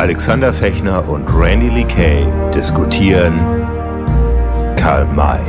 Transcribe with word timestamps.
Alexander 0.00 0.50
Fechner 0.50 1.06
und 1.06 1.28
Randy 1.28 1.68
Lee 1.68 1.84
Kay 1.84 2.24
diskutieren 2.54 3.38
Karl 4.74 5.04
May. 5.04 5.42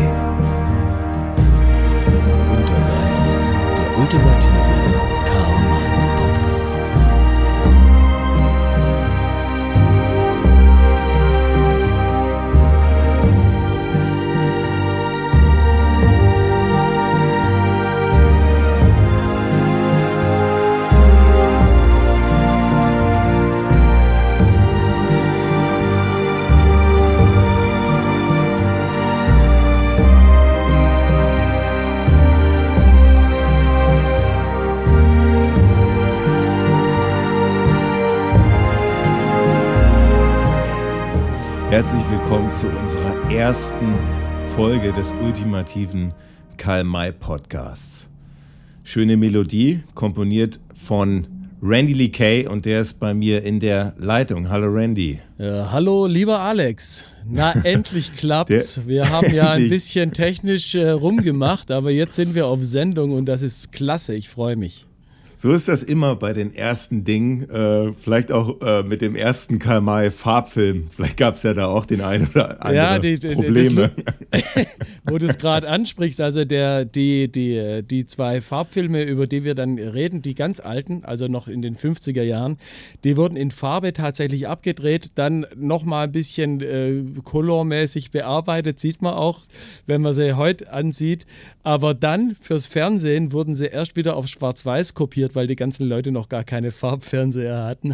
Unter 2.51 2.73
drei, 2.73 3.07
der 3.77 3.97
ultimative 3.97 4.50
Herzlich 41.71 42.03
willkommen 42.11 42.51
zu 42.51 42.67
unserer 42.67 43.31
ersten 43.31 43.93
Folge 44.57 44.91
des 44.91 45.13
ultimativen 45.13 46.13
Karl 46.57 46.83
May 46.83 47.13
Podcasts. 47.13 48.09
Schöne 48.83 49.15
Melodie, 49.15 49.81
komponiert 49.95 50.59
von 50.75 51.25
Randy 51.61 51.93
Lee 51.93 52.09
Kay 52.09 52.45
und 52.45 52.65
der 52.65 52.81
ist 52.81 52.99
bei 52.99 53.13
mir 53.13 53.45
in 53.45 53.61
der 53.61 53.95
Leitung. 53.97 54.49
Hallo 54.49 54.67
Randy. 54.67 55.21
Ja, 55.37 55.71
hallo, 55.71 56.07
lieber 56.07 56.41
Alex. 56.41 57.05
Na, 57.25 57.53
endlich 57.63 58.17
klappt's. 58.17 58.85
Wir 58.85 59.09
haben 59.09 59.33
ja 59.33 59.51
ein 59.51 59.69
bisschen 59.69 60.11
technisch 60.11 60.75
äh, 60.75 60.89
rumgemacht, 60.89 61.71
aber 61.71 61.91
jetzt 61.91 62.17
sind 62.17 62.35
wir 62.35 62.47
auf 62.47 62.61
Sendung 62.65 63.13
und 63.13 63.27
das 63.27 63.43
ist 63.43 63.71
klasse. 63.71 64.13
Ich 64.13 64.27
freue 64.27 64.57
mich. 64.57 64.87
So 65.41 65.51
ist 65.53 65.67
das 65.67 65.81
immer 65.81 66.15
bei 66.15 66.33
den 66.33 66.53
ersten 66.53 67.03
Dingen, 67.03 67.49
äh, 67.49 67.93
vielleicht 67.99 68.31
auch 68.31 68.61
äh, 68.61 68.83
mit 68.83 69.01
dem 69.01 69.15
ersten 69.15 69.57
Karl 69.57 69.81
May 69.81 70.11
Farbfilm. 70.11 70.85
Vielleicht 70.95 71.17
gab 71.17 71.33
es 71.33 71.41
ja 71.41 71.55
da 71.55 71.65
auch 71.65 71.87
den 71.87 72.01
einen 72.01 72.27
oder 72.27 72.63
anderen 72.63 72.75
Ja, 72.75 72.99
die- 72.99 73.17
die- 73.17 73.29
Probleme. 73.29 73.89
Wo 75.05 75.17
du 75.17 75.25
es 75.25 75.39
gerade 75.39 75.67
ansprichst, 75.67 76.21
also 76.21 76.45
der, 76.45 76.85
die, 76.85 77.27
die, 77.31 77.81
die 77.81 78.05
zwei 78.05 78.39
Farbfilme, 78.39 79.01
über 79.01 79.25
die 79.25 79.43
wir 79.43 79.55
dann 79.55 79.79
reden, 79.79 80.21
die 80.21 80.35
ganz 80.35 80.59
alten, 80.59 81.03
also 81.05 81.27
noch 81.27 81.47
in 81.47 81.63
den 81.63 81.75
50er 81.75 82.21
Jahren, 82.21 82.59
die 83.03 83.17
wurden 83.17 83.35
in 83.35 83.49
Farbe 83.49 83.93
tatsächlich 83.93 84.47
abgedreht, 84.47 85.09
dann 85.15 85.47
nochmal 85.55 86.03
ein 86.05 86.11
bisschen 86.11 86.61
äh, 86.61 87.01
colormäßig 87.23 88.11
bearbeitet, 88.11 88.79
sieht 88.79 89.01
man 89.01 89.15
auch, 89.15 89.39
wenn 89.87 90.01
man 90.03 90.13
sie 90.13 90.33
heute 90.33 90.71
ansieht. 90.71 91.25
Aber 91.63 91.93
dann 91.93 92.35
fürs 92.39 92.65
Fernsehen 92.65 93.31
wurden 93.31 93.53
sie 93.53 93.67
erst 93.67 93.95
wieder 93.95 94.15
auf 94.15 94.27
Schwarz-Weiß 94.27 94.93
kopiert, 94.93 95.35
weil 95.35 95.47
die 95.47 95.55
ganzen 95.55 95.87
Leute 95.87 96.11
noch 96.11 96.27
gar 96.27 96.43
keine 96.43 96.71
Farbfernseher 96.71 97.65
hatten. 97.65 97.93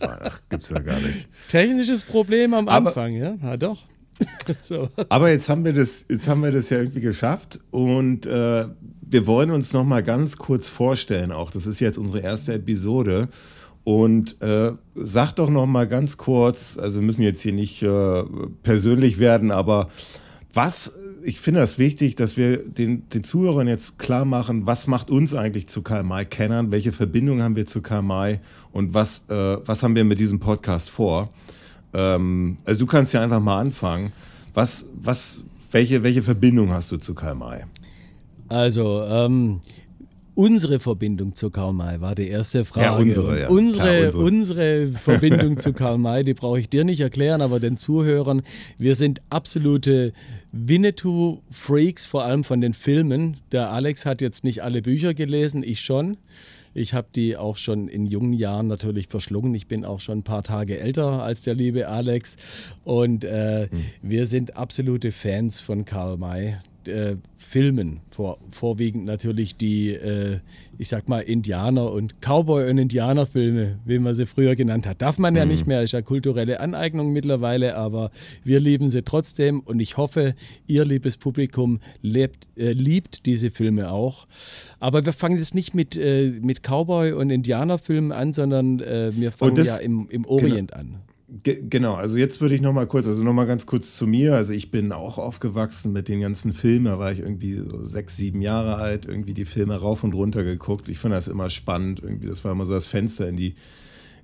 Ach, 0.00 0.40
gibt's 0.48 0.70
ja 0.70 0.80
gar 0.80 0.98
nicht. 1.00 1.28
Technisches 1.48 2.02
Problem 2.02 2.54
am 2.54 2.68
Aber- 2.68 2.88
Anfang, 2.88 3.12
ja? 3.14 3.36
Ja, 3.42 3.56
doch. 3.56 3.84
so. 4.62 4.88
Aber 5.08 5.30
jetzt 5.30 5.48
haben 5.48 5.64
wir 5.64 5.72
das, 5.72 6.04
jetzt 6.10 6.28
haben 6.28 6.42
wir 6.42 6.50
das 6.52 6.68
ja 6.70 6.78
irgendwie 6.78 7.00
geschafft 7.00 7.58
und 7.70 8.26
äh, 8.26 8.66
wir 9.02 9.26
wollen 9.26 9.50
uns 9.50 9.72
noch 9.72 9.84
mal 9.84 10.02
ganz 10.02 10.36
kurz 10.36 10.68
vorstellen. 10.68 11.32
Auch 11.32 11.50
das 11.50 11.66
ist 11.66 11.80
jetzt 11.80 11.96
unsere 11.96 12.20
erste 12.20 12.52
Episode 12.54 13.28
und 13.82 14.40
äh, 14.42 14.72
sag 14.94 15.32
doch 15.34 15.48
noch 15.48 15.66
mal 15.66 15.88
ganz 15.88 16.16
kurz. 16.18 16.76
Also 16.76 17.00
wir 17.00 17.06
müssen 17.06 17.22
jetzt 17.22 17.40
hier 17.40 17.52
nicht 17.54 17.82
äh, 17.82 18.24
persönlich 18.62 19.18
werden, 19.18 19.50
aber 19.50 19.88
was? 20.52 20.92
Ich 21.22 21.40
finde 21.40 21.60
das 21.60 21.78
wichtig, 21.78 22.14
dass 22.14 22.36
wir 22.36 22.58
den, 22.58 23.08
den 23.10 23.24
Zuhörern 23.24 23.68
jetzt 23.68 23.98
klar 23.98 24.24
machen, 24.24 24.66
was 24.66 24.86
macht 24.86 25.10
uns 25.10 25.34
eigentlich 25.34 25.66
zu 25.66 25.82
Karl 25.82 26.02
May 26.02 26.24
Kennern, 26.24 26.70
welche 26.70 26.92
Verbindung 26.92 27.42
haben 27.42 27.56
wir 27.56 27.66
zu 27.66 27.82
Karl 27.82 28.02
May 28.02 28.40
und 28.72 28.94
was, 28.94 29.24
äh, 29.28 29.58
was 29.66 29.82
haben 29.82 29.94
wir 29.94 30.04
mit 30.04 30.18
diesem 30.18 30.40
Podcast 30.40 30.88
vor. 30.88 31.30
Ähm, 31.92 32.56
also 32.64 32.80
du 32.80 32.86
kannst 32.86 33.12
ja 33.12 33.22
einfach 33.22 33.40
mal 33.40 33.60
anfangen. 33.60 34.12
Was, 34.54 34.86
was, 34.94 35.40
welche, 35.70 36.02
welche 36.02 36.22
Verbindung 36.22 36.70
hast 36.70 36.90
du 36.92 36.96
zu 36.96 37.14
Karl 37.14 37.34
May? 37.34 37.64
Also, 38.48 39.04
ähm, 39.04 39.60
unsere 40.40 40.80
Verbindung 40.80 41.34
zu 41.34 41.50
Karl 41.50 41.74
May 41.74 42.00
war 42.00 42.14
die 42.14 42.28
erste 42.28 42.64
Frage. 42.64 42.86
Ja, 42.86 42.96
unsere, 42.96 43.40
ja. 43.40 43.48
Unsere, 43.48 44.08
Klar, 44.08 44.14
unsere. 44.14 44.22
unsere 44.24 44.86
Verbindung 44.88 45.58
zu 45.58 45.74
Karl 45.74 45.98
May, 45.98 46.24
die 46.24 46.32
brauche 46.32 46.58
ich 46.58 46.70
dir 46.70 46.84
nicht 46.84 47.00
erklären, 47.00 47.42
aber 47.42 47.60
den 47.60 47.76
Zuhörern. 47.76 48.40
Wir 48.78 48.94
sind 48.94 49.20
absolute 49.28 50.14
Winnetou-Freaks, 50.52 52.06
vor 52.06 52.24
allem 52.24 52.42
von 52.42 52.62
den 52.62 52.72
Filmen. 52.72 53.36
Der 53.52 53.70
Alex 53.70 54.06
hat 54.06 54.22
jetzt 54.22 54.42
nicht 54.42 54.62
alle 54.62 54.80
Bücher 54.80 55.12
gelesen, 55.12 55.62
ich 55.62 55.80
schon. 55.80 56.16
Ich 56.72 56.94
habe 56.94 57.08
die 57.14 57.36
auch 57.36 57.58
schon 57.58 57.88
in 57.88 58.06
jungen 58.06 58.32
Jahren 58.32 58.68
natürlich 58.68 59.08
verschlungen. 59.08 59.54
Ich 59.54 59.66
bin 59.66 59.84
auch 59.84 60.00
schon 60.00 60.20
ein 60.20 60.22
paar 60.22 60.42
Tage 60.42 60.78
älter 60.78 61.22
als 61.22 61.42
der 61.42 61.54
liebe 61.54 61.88
Alex. 61.88 62.36
Und 62.84 63.24
äh, 63.24 63.68
wir 64.00 64.24
sind 64.26 64.56
absolute 64.56 65.12
Fans 65.12 65.60
von 65.60 65.84
Karl 65.84 66.16
May. 66.16 66.56
Äh, 66.90 67.16
Filmen, 67.42 68.00
vor, 68.10 68.36
vorwiegend 68.50 69.06
natürlich 69.06 69.56
die, 69.56 69.90
äh, 69.92 70.40
ich 70.76 70.88
sag 70.88 71.08
mal, 71.08 71.20
Indianer- 71.20 71.90
und 71.90 72.20
Cowboy- 72.20 72.68
und 72.70 72.76
Indianerfilme, 72.76 73.78
wie 73.86 73.98
man 73.98 74.14
sie 74.14 74.26
früher 74.26 74.54
genannt 74.56 74.86
hat. 74.86 75.00
Darf 75.00 75.18
man 75.18 75.34
ja 75.34 75.46
nicht 75.46 75.66
mehr, 75.66 75.82
ist 75.82 75.92
ja 75.92 76.02
kulturelle 76.02 76.60
Aneignung 76.60 77.12
mittlerweile, 77.14 77.76
aber 77.76 78.10
wir 78.44 78.60
lieben 78.60 78.90
sie 78.90 79.02
trotzdem 79.02 79.60
und 79.60 79.80
ich 79.80 79.96
hoffe, 79.96 80.34
ihr 80.66 80.84
liebes 80.84 81.16
Publikum 81.16 81.80
lebt, 82.02 82.46
äh, 82.58 82.72
liebt 82.72 83.24
diese 83.24 83.50
Filme 83.50 83.90
auch. 83.90 84.26
Aber 84.78 85.06
wir 85.06 85.14
fangen 85.14 85.38
jetzt 85.38 85.54
nicht 85.54 85.74
mit, 85.74 85.96
äh, 85.96 86.32
mit 86.42 86.60
Cowboy- 86.62 87.12
und 87.14 87.30
Indianerfilmen 87.30 88.12
an, 88.12 88.34
sondern 88.34 88.80
äh, 88.80 89.12
wir 89.16 89.32
fangen 89.32 89.54
das- 89.54 89.66
ja 89.68 89.76
im, 89.78 90.08
im 90.10 90.26
Orient 90.26 90.74
an. 90.74 90.96
Ge 91.42 91.62
genau, 91.68 91.94
also 91.94 92.16
jetzt 92.16 92.40
würde 92.40 92.56
ich 92.56 92.60
noch 92.60 92.72
mal 92.72 92.88
kurz, 92.88 93.06
also 93.06 93.22
noch 93.22 93.32
mal 93.32 93.46
ganz 93.46 93.64
kurz 93.64 93.96
zu 93.96 94.08
mir. 94.08 94.34
Also 94.34 94.52
ich 94.52 94.72
bin 94.72 94.90
auch 94.90 95.16
aufgewachsen 95.16 95.92
mit 95.92 96.08
den 96.08 96.20
ganzen 96.20 96.52
Filmen. 96.52 96.86
Da 96.86 96.98
war 96.98 97.12
ich 97.12 97.20
irgendwie 97.20 97.54
so 97.54 97.84
sechs, 97.84 98.16
sieben 98.16 98.42
Jahre 98.42 98.76
alt, 98.76 99.06
irgendwie 99.06 99.34
die 99.34 99.44
Filme 99.44 99.76
rauf 99.76 100.02
und 100.02 100.12
runter 100.12 100.42
geguckt. 100.42 100.88
Ich 100.88 100.98
fand 100.98 101.14
das 101.14 101.28
immer 101.28 101.48
spannend. 101.48 102.02
Irgendwie, 102.02 102.26
das 102.26 102.44
war 102.44 102.50
immer 102.50 102.66
so 102.66 102.72
das 102.72 102.88
Fenster 102.88 103.28
in 103.28 103.36
die, 103.36 103.54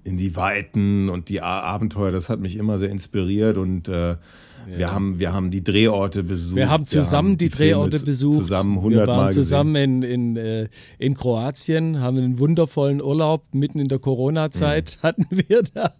in 0.02 0.16
die 0.16 0.34
Weiten 0.34 1.08
und 1.08 1.28
die 1.28 1.40
Abenteuer. 1.40 2.10
Das 2.10 2.28
hat 2.28 2.40
mich 2.40 2.56
immer 2.56 2.78
sehr 2.78 2.90
inspiriert 2.90 3.56
und 3.56 3.88
äh, 3.88 4.16
wir, 4.66 4.92
haben, 4.92 5.18
wir 5.18 5.32
haben 5.32 5.50
die 5.50 5.62
Drehorte 5.62 6.22
besucht. 6.24 6.56
Wir 6.56 6.68
haben 6.68 6.86
zusammen 6.86 7.38
die, 7.38 7.48
Filme 7.50 7.72
Drehorte 7.72 7.96
zu- 7.98 8.04
besucht. 8.06 8.38
Zusammen 8.38 8.74
wir 8.76 8.82
hundertmal 8.82 9.16
waren 9.16 9.26
gesehen. 9.28 9.42
zusammen 9.42 9.76
in, 9.76 10.02
in, 10.02 10.36
äh, 10.36 10.68
in 10.98 11.14
Kroatien, 11.14 12.00
haben 12.00 12.16
einen 12.18 12.38
wundervollen 12.38 13.00
Urlaub 13.02 13.44
mitten 13.52 13.78
in 13.78 13.88
der 13.88 13.98
Corona-Zeit 13.98 14.98
hatten 15.02 15.26
wir 15.30 15.62
da. 15.74 15.92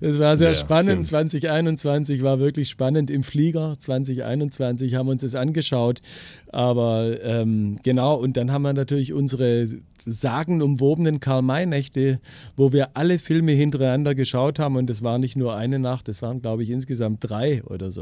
Es 0.00 0.18
war 0.18 0.36
sehr 0.36 0.48
Ja, 0.50 0.54
spannend. 0.54 1.08
stimmt. 1.08 1.08
2021 1.08 2.22
war 2.22 2.38
wirklich 2.38 2.68
spannend 2.68 3.10
im 3.10 3.22
Flieger. 3.24 3.74
2021 3.78 4.94
haben 4.94 5.06
wir 5.06 5.12
uns 5.12 5.22
das 5.22 5.34
angeschaut. 5.34 6.00
Aber 6.48 7.16
ähm, 7.22 7.76
genau, 7.82 8.14
und 8.14 8.36
dann 8.36 8.52
haben 8.52 8.62
wir 8.62 8.72
natürlich 8.72 9.12
unsere 9.12 9.66
sagenumwobenen 9.98 11.20
Karl-May-Nächte, 11.20 12.20
wo 12.56 12.72
wir 12.72 12.90
alle 12.96 13.18
Filme 13.18 13.52
hintereinander 13.52 14.14
geschaut 14.14 14.58
haben. 14.58 14.76
Und 14.76 14.88
das 14.88 15.02
war 15.02 15.18
nicht 15.18 15.36
nur 15.36 15.56
eine 15.56 15.78
Nacht, 15.78 16.08
das 16.08 16.22
waren, 16.22 16.40
glaube 16.42 16.62
ich, 16.62 16.70
insgesamt 16.70 17.18
drei 17.28 17.62
oder 17.64 17.90
so. 17.90 17.95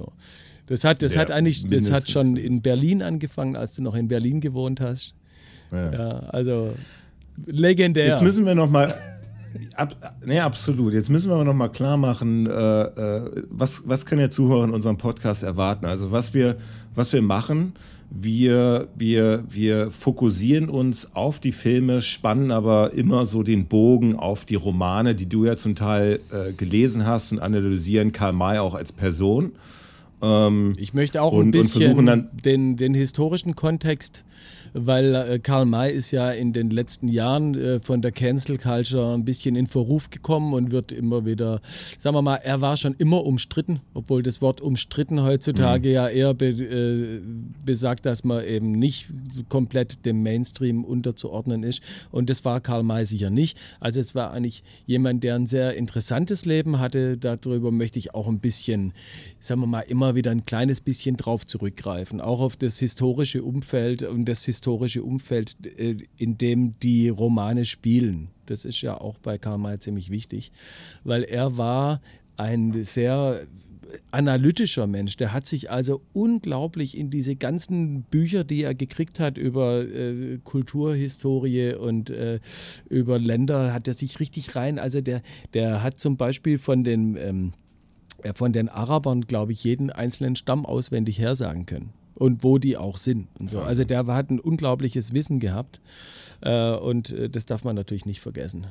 Das 0.67 0.85
hat, 0.85 1.03
das 1.03 1.15
Ja, 1.15 1.23
hat 1.23 1.31
eigentlich, 1.31 1.67
das 1.67 1.93
hat 1.93 2.11
schon 2.11 2.37
in. 2.37 2.63
Berlin 2.63 3.03
angefangen, 3.03 3.57
als 3.57 3.75
du 3.75 3.83
noch 3.83 3.95
in 3.95 4.09
Berlin 4.09 4.41
gewohnt 4.41 4.81
hast. 4.81 5.15
Ja. 5.71 5.93
Ja, 5.93 6.11
also 6.31 6.73
legendär. 7.47 8.09
Jetzt 8.09 8.23
müssen 8.23 8.47
wir 8.47 8.55
noch 8.55 8.71
mal. 8.71 8.95
Ab, 9.77 9.95
nee, 10.25 10.41
absolut. 10.41 10.95
Jetzt 10.95 11.11
müssen 11.11 11.31
wir 11.31 11.35
aber 11.35 11.45
noch 11.45 11.55
mal 11.55 11.69
klar 11.69 11.97
machen, 11.97 12.47
äh, 12.47 12.51
äh, 12.51 13.43
was, 13.51 13.83
was 13.87 14.05
kann 14.05 14.19
der 14.19 14.31
Zuhörer 14.31 14.65
in 14.65 14.71
unserem 14.71 14.97
Podcast 14.97 15.43
erwarten? 15.45 15.87
Also 15.87 16.11
was 16.11 16.35
wir, 16.35 16.57
was 16.95 17.13
wir 17.13 17.23
machen, 17.23 17.75
wir, 18.11 18.89
wir, 18.97 19.45
wir 19.49 19.91
fokussieren 19.91 20.69
uns 20.69 21.15
auf 21.15 21.41
die 21.41 21.53
Filme, 21.53 22.03
spannen 22.03 22.51
aber 22.51 22.93
immer 22.95 23.27
so 23.27 23.43
den 23.43 23.67
Bogen 23.67 24.17
auf 24.17 24.45
die 24.45 24.55
Romane, 24.55 25.15
die 25.15 25.29
du 25.29 25.45
ja 25.45 25.57
zum 25.57 25.75
Teil 25.75 26.21
äh, 26.31 26.53
gelesen 26.53 27.07
hast 27.07 27.33
und 27.33 27.39
analysieren 27.41 28.13
Karl 28.13 28.33
May 28.33 28.59
auch 28.59 28.75
als 28.75 28.93
Person. 28.93 29.53
Ähm, 30.25 30.73
ich 30.77 30.95
möchte 30.95 31.21
auch 31.23 31.33
und, 31.33 31.49
ein 31.49 31.51
bisschen 31.51 32.29
den, 32.45 32.77
den 32.77 32.95
historischen 32.95 33.55
Kontext 33.55 34.25
weil 34.75 35.15
äh, 35.15 35.39
Karl 35.39 35.65
May 35.65 35.93
ist 35.93 36.11
ja 36.11 36.33
in 36.33 36.53
den 36.53 36.69
letzten 36.69 37.07
Jahren 37.07 37.55
äh, 37.55 37.81
von 37.81 38.03
der 38.03 38.11
Cancel 38.11 38.59
Culture 38.59 39.15
ein 39.15 39.25
bisschen 39.25 39.55
in 39.55 39.69
Verruf 39.69 40.11
gekommen 40.11 40.53
und 40.53 40.73
wird 40.73 40.91
immer 40.91 41.25
wieder, 41.25 41.61
sagen 41.97 42.17
wir 42.17 42.23
mal, 42.23 42.37
er 42.43 42.61
war 42.61 42.77
schon 42.77 42.95
immer 42.95 43.25
umstritten, 43.25 43.81
obwohl 43.95 44.25
das 44.25 44.43
Wort 44.43 44.61
umstritten 44.61 45.23
heutzutage 45.23 45.89
mhm. 45.89 45.95
ja 45.95 46.09
eher 46.09 46.35
be, 46.35 46.47
äh, 46.49 47.21
besagt, 47.65 48.05
dass 48.05 48.25
man 48.25 48.45
eben 48.45 48.73
nicht 48.73 49.07
komplett 49.49 50.05
dem 50.05 50.25
Mainstream 50.25 50.85
unterzuordnen 50.85 51.63
ist. 51.63 51.81
Und 52.11 52.29
das 52.29 52.45
war 52.45 52.61
Karl 52.61 52.83
May 52.83 53.05
sicher 53.05 53.31
nicht. 53.31 53.57
Also 53.79 54.01
es 54.01 54.17
war 54.17 54.33
eigentlich 54.33 54.65
jemand, 54.87 55.23
der 55.23 55.37
ein 55.37 55.47
sehr 55.47 55.75
interessantes 55.77 56.47
Leben 56.47 56.81
hatte. 56.81 57.17
Darüber 57.17 57.71
möchte 57.71 58.01
ich 58.01 58.13
auch 58.13 58.27
ein 58.27 58.41
bisschen, 58.41 58.93
sagen 59.39 59.61
wir 59.61 59.69
mal, 59.69 59.83
immer 59.83 60.17
wieder 60.17 60.33
ein 60.33 60.45
kleines 60.45 60.81
bisschen 60.81 61.17
drauf 61.17 61.47
zurückgreifen. 61.47 62.21
Auch 62.21 62.41
auf 62.41 62.57
das 62.57 62.81
historische 62.81 63.45
Umfeld 63.45 64.03
und 64.03 64.25
das 64.25 64.45
historische 64.45 64.64
historische 64.65 65.03
Umfeld, 65.03 65.57
äh, 65.79 65.99
in 66.17 66.39
dem 66.39 66.79
die 66.81 67.11
Romane 67.11 67.67
spielen. 67.67 68.29
Das 68.47 68.65
ist 68.65 68.81
ja 68.81 68.99
auch 68.99 69.19
bei 69.19 69.37
Karl 69.37 69.59
May 69.59 69.79
ziemlich 69.79 70.09
wichtig, 70.09 70.53
weil 71.05 71.23
er 71.23 71.59
war 71.59 72.01
ein 72.39 72.83
sehr 72.83 73.47
analytischer 74.11 74.87
Mensch. 74.87 75.19
Der 75.19 75.35
hat 75.35 75.47
sich 75.47 75.71
also 75.71 76.01
unglaublich 76.15 76.97
in 76.97 77.11
diese 77.11 77.37
ganzen 77.37 78.05
Bücher, 78.05 78.43
die 78.43 78.63
er 78.63 78.75
gekriegt 78.75 79.21
hat 79.21 79.37
über 79.37 79.83
äh, 79.83 80.39
Kulturhistorie 80.43 81.75
und 81.75 82.09
äh, 82.09 82.41
über 82.89 83.19
Länder, 83.19 83.75
hat 83.75 83.87
er 83.87 83.95
sich 83.95 84.19
richtig 84.19 84.57
rein. 84.57 84.79
Also 84.79 85.03
der, 85.03 85.21
der 85.53 85.83
hat 85.83 86.01
zum 86.01 86.17
Beispiel 86.17 86.59
von 86.59 86.85
den, 86.85 87.17
ähm, 87.17 87.53
von 88.35 88.55
den 88.55 88.71
Arabern, 88.71 89.27
glaube 89.27 89.53
ich, 89.53 89.63
jeden 89.63 89.91
einzelnen 89.91 90.37
Stamm 90.37 90.65
auswendig 90.65 91.19
hersagen 91.19 91.67
können 91.67 91.93
und 92.15 92.45
wo 92.45 92.59
die 92.59 92.77
auch 92.77 92.97
sind. 92.97 93.29
Und 93.39 93.51
so. 93.51 93.61
Also 93.61 93.85
der 93.85 94.07
hat 94.07 94.31
ein 94.31 94.41
unglaubliches 94.41 95.13
Wissen 95.15 95.41
gehabt 95.41 95.81
äh, 96.41 96.73
und 96.73 97.11
äh, 97.11 97.29
das 97.29 97.47
darf 97.47 97.65
man 97.65 97.77
natürlich 97.77 98.07
nicht 98.07 98.21
vergessen. 98.21 98.67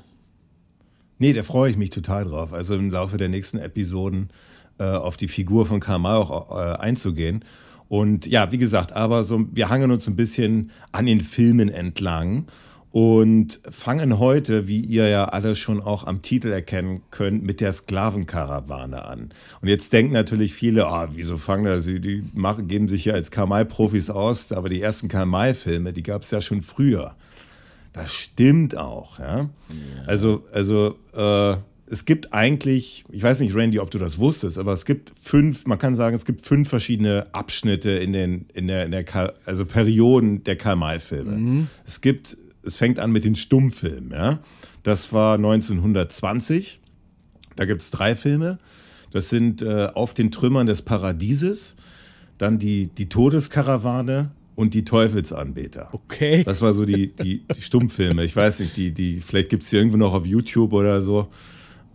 Nee, 1.19 1.33
da 1.33 1.43
freue 1.43 1.71
ich 1.71 1.77
mich 1.77 1.89
total 1.89 2.25
drauf. 2.25 2.53
Also 2.53 2.75
im 2.75 2.91
Laufe 2.91 3.17
der 3.17 3.29
nächsten 3.29 3.57
Episoden 3.57 4.29
äh, 4.79 4.83
auf 4.83 5.17
die 5.17 5.27
Figur 5.27 5.65
von 5.65 5.79
Karl 5.79 5.99
May 5.99 6.11
auch 6.11 6.51
äh, 6.51 6.75
einzugehen. 6.79 7.45
Und 7.87 8.25
ja, 8.25 8.51
wie 8.51 8.57
gesagt, 8.57 8.93
aber 8.93 9.23
so, 9.23 9.45
wir 9.51 9.69
hangen 9.69 9.91
uns 9.91 10.07
ein 10.07 10.15
bisschen 10.15 10.71
an 10.91 11.05
den 11.05 11.21
Filmen 11.21 11.69
entlang 11.69 12.47
und 12.93 13.59
fangen 13.71 14.19
heute, 14.19 14.67
wie 14.67 14.79
ihr 14.79 15.07
ja 15.07 15.25
alle 15.25 15.55
schon 15.55 15.81
auch 15.81 16.05
am 16.05 16.21
Titel 16.21 16.51
erkennen 16.51 17.01
könnt, 17.09 17.43
mit 17.43 17.59
der 17.59 17.73
Sklavenkarawane 17.73 19.03
an. 19.03 19.33
Und 19.61 19.67
jetzt 19.67 19.93
denken 19.93 20.13
natürlich 20.13 20.53
viele, 20.53 20.85
ah, 20.85 21.09
wieso 21.11 21.37
fangen 21.37 21.65
da 21.65 21.79
sie, 21.79 21.99
die 21.99 22.23
machen, 22.35 22.67
geben 22.67 22.87
sich 22.87 23.05
ja 23.05 23.15
als 23.15 23.31
Kamai-Profis 23.31 24.11
aus, 24.11 24.51
aber 24.51 24.69
die 24.69 24.79
ersten 24.79 25.07
Kamai-Filme, 25.07 25.91
die 25.91 26.03
gab 26.03 26.21
es 26.21 26.29
ja 26.29 26.39
schon 26.39 26.61
früher. 26.61 27.15
Das 27.93 28.13
stimmt 28.13 28.77
auch, 28.77 29.17
ja. 29.17 29.37
ja. 29.39 29.49
Also, 30.05 30.43
also 30.53 30.93
äh, 31.15 31.57
es 31.87 32.05
gibt 32.05 32.31
eigentlich, 32.31 33.05
ich 33.09 33.23
weiß 33.23 33.39
nicht, 33.39 33.55
Randy, 33.55 33.79
ob 33.79 33.89
du 33.89 33.97
das 33.97 34.19
wusstest, 34.19 34.59
aber 34.59 34.73
es 34.73 34.85
gibt 34.85 35.13
fünf, 35.19 35.65
man 35.65 35.79
kann 35.79 35.95
sagen, 35.95 36.15
es 36.15 36.25
gibt 36.25 36.45
fünf 36.45 36.69
verschiedene 36.69 37.25
Abschnitte 37.33 37.89
in 37.89 38.13
den, 38.13 38.45
in 38.53 38.67
der, 38.67 38.85
in 38.85 38.91
der 38.91 39.33
also 39.45 39.65
Perioden 39.65 40.43
der 40.43 40.57
Karl-May-Filme. 40.57 41.37
Mhm. 41.37 41.67
Es 41.85 42.01
gibt 42.01 42.37
es 42.63 42.75
fängt 42.75 42.99
an 42.99 43.11
mit 43.11 43.23
den 43.23 43.35
Stummfilmen. 43.35 44.11
Ja? 44.11 44.39
Das 44.83 45.13
war 45.13 45.35
1920. 45.35 46.79
Da 47.55 47.65
gibt 47.65 47.81
es 47.81 47.91
drei 47.91 48.15
Filme. 48.15 48.57
Das 49.11 49.29
sind 49.29 49.61
äh, 49.61 49.89
Auf 49.93 50.13
den 50.13 50.31
Trümmern 50.31 50.65
des 50.65 50.81
Paradieses, 50.81 51.75
dann 52.39 52.57
die, 52.57 52.87
die 52.87 53.09
Todeskarawane 53.09 54.31
und 54.55 54.73
die 54.73 54.85
Teufelsanbeter. 54.85 55.89
Okay. 55.91 56.43
Das 56.43 56.61
war 56.61 56.73
so 56.73 56.85
die, 56.85 57.13
die, 57.15 57.43
die 57.55 57.61
Stummfilme. 57.61 58.23
Ich 58.23 58.35
weiß 58.35 58.59
nicht, 58.59 58.75
die, 58.75 58.91
die, 58.91 59.21
vielleicht 59.21 59.49
gibt 59.49 59.63
es 59.63 59.69
die 59.69 59.75
irgendwo 59.75 59.97
noch 59.97 60.13
auf 60.13 60.25
YouTube 60.25 60.73
oder 60.73 61.01
so. 61.01 61.27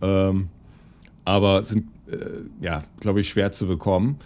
Ähm, 0.01 0.47
aber 1.25 1.63
sind, 1.63 1.87
äh, 2.09 2.15
ja, 2.61 2.83
glaube 3.01 3.19
ich, 3.21 3.29
schwer 3.29 3.51
zu 3.51 3.67
bekommen. 3.67 4.17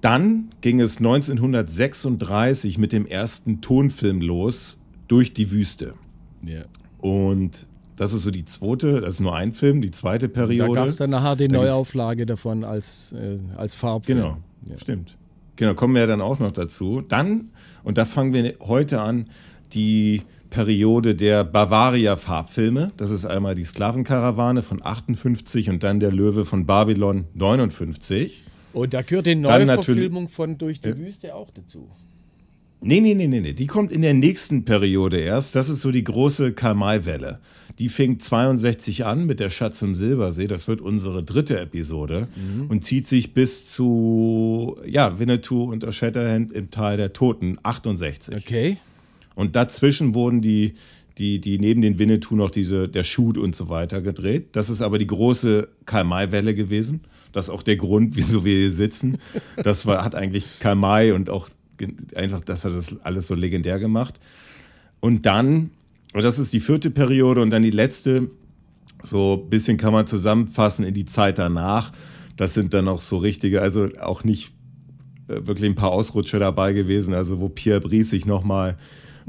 Dann 0.00 0.50
ging 0.60 0.80
es 0.80 0.98
1936 0.98 2.78
mit 2.78 2.92
dem 2.92 3.06
ersten 3.06 3.60
Tonfilm 3.60 4.20
los, 4.22 4.79
durch 5.10 5.34
die 5.34 5.50
Wüste. 5.50 5.94
Ja. 6.44 6.62
Und 6.98 7.66
das 7.96 8.12
ist 8.12 8.22
so 8.22 8.30
die 8.30 8.44
zweite, 8.44 9.00
das 9.00 9.14
ist 9.14 9.20
nur 9.20 9.34
ein 9.34 9.52
Film, 9.52 9.82
die 9.82 9.90
zweite 9.90 10.28
Periode. 10.28 10.72
Da 10.72 10.80
gab 10.80 10.88
es 10.88 10.96
dann 10.96 11.10
nachher 11.10 11.34
die 11.34 11.48
da 11.48 11.58
Neuauflage 11.58 12.26
davon 12.26 12.62
als, 12.62 13.12
äh, 13.12 13.38
als 13.56 13.74
Farbfilm. 13.74 14.18
Genau, 14.18 14.38
ja. 14.68 14.76
stimmt. 14.78 15.16
Genau, 15.56 15.74
kommen 15.74 15.94
wir 15.94 16.02
ja 16.02 16.06
dann 16.06 16.20
auch 16.20 16.38
noch 16.38 16.52
dazu. 16.52 17.02
Dann, 17.02 17.50
und 17.82 17.98
da 17.98 18.04
fangen 18.04 18.32
wir 18.32 18.54
heute 18.60 19.00
an, 19.00 19.28
die 19.72 20.22
Periode 20.48 21.14
der 21.14 21.44
Bavaria-Farbfilme. 21.44 22.92
Das 22.96 23.10
ist 23.10 23.24
einmal 23.24 23.54
die 23.54 23.64
Sklavenkarawane 23.64 24.62
von 24.62 24.80
58 24.82 25.70
und 25.70 25.82
dann 25.82 26.00
der 26.00 26.12
Löwe 26.12 26.44
von 26.44 26.66
Babylon 26.66 27.26
59. 27.34 28.44
Und 28.72 28.94
da 28.94 29.02
gehört 29.02 29.26
die 29.26 29.34
Neuverfilmung 29.34 30.28
von 30.28 30.56
Durch 30.56 30.80
die 30.80 30.96
Wüste 30.96 31.34
auch 31.34 31.50
dazu. 31.50 31.90
Nee, 32.82 33.00
nee, 33.00 33.14
nee, 33.14 33.26
nee, 33.26 33.40
nee. 33.40 33.52
Die 33.52 33.66
kommt 33.66 33.92
in 33.92 34.00
der 34.00 34.14
nächsten 34.14 34.64
Periode 34.64 35.18
erst. 35.18 35.54
Das 35.54 35.68
ist 35.68 35.82
so 35.82 35.90
die 35.90 36.04
große 36.04 36.52
Karl-May-Welle. 36.54 37.38
Die 37.78 37.90
fängt 37.90 38.22
62 38.22 39.04
an 39.04 39.26
mit 39.26 39.38
der 39.38 39.50
Schatz 39.50 39.82
im 39.82 39.94
Silbersee. 39.94 40.46
Das 40.46 40.66
wird 40.66 40.80
unsere 40.80 41.22
dritte 41.22 41.60
Episode 41.60 42.28
mhm. 42.36 42.66
und 42.68 42.84
zieht 42.84 43.06
sich 43.06 43.34
bis 43.34 43.66
zu 43.66 44.76
ja, 44.86 45.18
Winnetou 45.18 45.64
und 45.64 45.86
Shatterhand 45.92 46.52
im 46.52 46.70
Tal 46.70 46.96
der 46.96 47.12
Toten 47.12 47.58
68. 47.62 48.36
Okay. 48.36 48.78
Und 49.34 49.56
dazwischen 49.56 50.14
wurden 50.14 50.40
die, 50.40 50.74
die, 51.18 51.38
die 51.40 51.58
neben 51.58 51.82
den 51.82 51.98
Winnetou 51.98 52.34
noch 52.34 52.50
diese, 52.50 52.88
der 52.88 53.04
Shoot 53.04 53.36
und 53.36 53.54
so 53.54 53.68
weiter 53.68 54.00
gedreht. 54.00 54.48
Das 54.52 54.70
ist 54.70 54.80
aber 54.80 54.98
die 54.98 55.06
große 55.06 55.68
Karl-May-Welle 55.84 56.54
gewesen. 56.54 57.02
Das 57.32 57.46
ist 57.46 57.50
auch 57.50 57.62
der 57.62 57.76
Grund, 57.76 58.16
wieso 58.16 58.44
wir 58.44 58.58
hier 58.58 58.72
sitzen. 58.72 59.18
Das 59.62 59.86
war, 59.86 60.04
hat 60.04 60.14
eigentlich 60.14 60.44
Karl 60.60 60.76
May 60.76 61.12
und 61.12 61.30
auch 61.30 61.48
einfach, 62.14 62.40
das 62.40 62.64
hat 62.64 62.74
das 62.74 62.96
alles 63.02 63.26
so 63.26 63.34
legendär 63.34 63.78
gemacht. 63.78 64.20
Und 65.00 65.26
dann, 65.26 65.70
das 66.12 66.38
ist 66.38 66.52
die 66.52 66.60
vierte 66.60 66.90
Periode 66.90 67.40
und 67.40 67.50
dann 67.50 67.62
die 67.62 67.70
letzte, 67.70 68.30
so 69.02 69.42
ein 69.42 69.50
bisschen 69.50 69.76
kann 69.76 69.92
man 69.92 70.06
zusammenfassen 70.06 70.84
in 70.84 70.94
die 70.94 71.04
Zeit 71.04 71.38
danach. 71.38 71.92
Das 72.36 72.54
sind 72.54 72.74
dann 72.74 72.88
auch 72.88 73.00
so 73.00 73.18
richtige, 73.18 73.62
also 73.62 73.88
auch 74.00 74.24
nicht 74.24 74.52
äh, 75.28 75.46
wirklich 75.46 75.68
ein 75.68 75.74
paar 75.74 75.92
Ausrutscher 75.92 76.38
dabei 76.38 76.72
gewesen, 76.72 77.14
also 77.14 77.40
wo 77.40 77.48
Pierre 77.48 77.80
Brice 77.80 78.10
sich 78.10 78.26
nochmal 78.26 78.76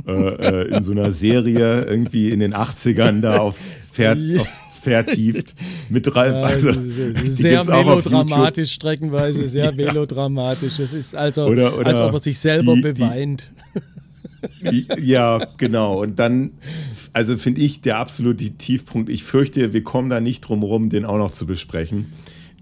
äh, 0.08 0.12
äh, 0.12 0.76
in 0.76 0.84
so 0.84 0.92
einer 0.92 1.12
Serie 1.12 1.84
irgendwie 1.84 2.30
in 2.30 2.40
den 2.40 2.54
80ern 2.54 3.22
da 3.22 3.38
aufs 3.38 3.74
Pferd, 3.92 4.18
aufs 4.40 4.71
vertieft. 4.82 5.54
Mit 5.90 6.08
drei, 6.14 6.32
also, 6.32 6.74
sehr 6.76 7.64
melodramatisch 7.64 8.72
streckenweise, 8.72 9.48
sehr 9.48 9.66
ja. 9.72 9.72
melodramatisch. 9.72 10.80
Es 10.80 10.94
ist 10.94 11.16
also, 11.16 11.46
oder, 11.46 11.78
oder 11.78 11.88
als 11.88 12.02
ob 12.02 12.14
er 12.14 12.20
sich 12.20 12.40
selber 12.40 12.76
die, 12.76 12.82
beweint. 12.82 13.52
Die, 14.64 14.88
ja, 15.00 15.46
genau. 15.58 16.02
Und 16.02 16.20
dann, 16.20 16.52
also 17.14 17.38
finde 17.38 17.62
ich 17.62 17.82
der 17.82 17.98
absolute 17.98 18.50
Tiefpunkt. 18.52 19.10
Ich 19.10 19.24
fürchte, 19.24 19.74
wir 19.74 19.84
kommen 19.84 20.10
da 20.10 20.20
nicht 20.20 20.42
drum 20.42 20.64
rum, 20.64 20.90
den 20.90 21.06
auch 21.06 21.18
noch 21.18 21.32
zu 21.32 21.46
besprechen. 21.46 22.12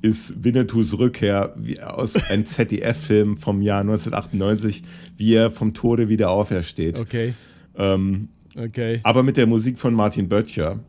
Ist 0.02 0.44
Winnetous 0.44 0.98
Rückkehr 0.98 1.56
aus 1.86 2.16
einem 2.30 2.46
ZDF-Film 2.46 3.38
vom 3.38 3.62
Jahr 3.62 3.82
1998, 3.82 4.84
wie 5.18 5.34
er 5.34 5.52
vom 5.52 5.74
Tode 5.74 6.10
wieder 6.10 6.30
aufersteht. 6.32 7.00
Okay. 7.00 7.34
Ähm, 7.78 8.30
okay. 8.58 9.02
Aber 9.04 9.24
mit 9.24 9.38
der 9.38 9.48
Musik 9.48 9.78
von 9.80 9.94
Martin 9.94 10.30
Böttcher. 10.30 10.80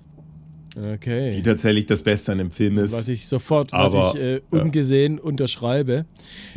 Okay. 0.76 1.30
Die 1.30 1.42
tatsächlich 1.42 1.86
das 1.86 2.02
Beste 2.02 2.32
an 2.32 2.38
dem 2.38 2.50
Film 2.50 2.78
ist. 2.78 2.92
Was 2.92 3.08
ich 3.08 3.26
sofort, 3.26 3.72
aber, 3.74 3.92
was 3.92 4.14
ich 4.14 4.20
äh, 4.20 4.40
ungesehen 4.50 5.16
ja. 5.16 5.22
unterschreibe. 5.22 6.06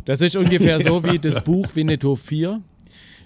Das 0.04 0.20
ist 0.20 0.36
ungefähr 0.36 0.80
so 0.80 1.02
wie 1.04 1.18
das 1.18 1.42
Buch 1.44 1.66
Winnetou 1.74 2.16
4. 2.16 2.62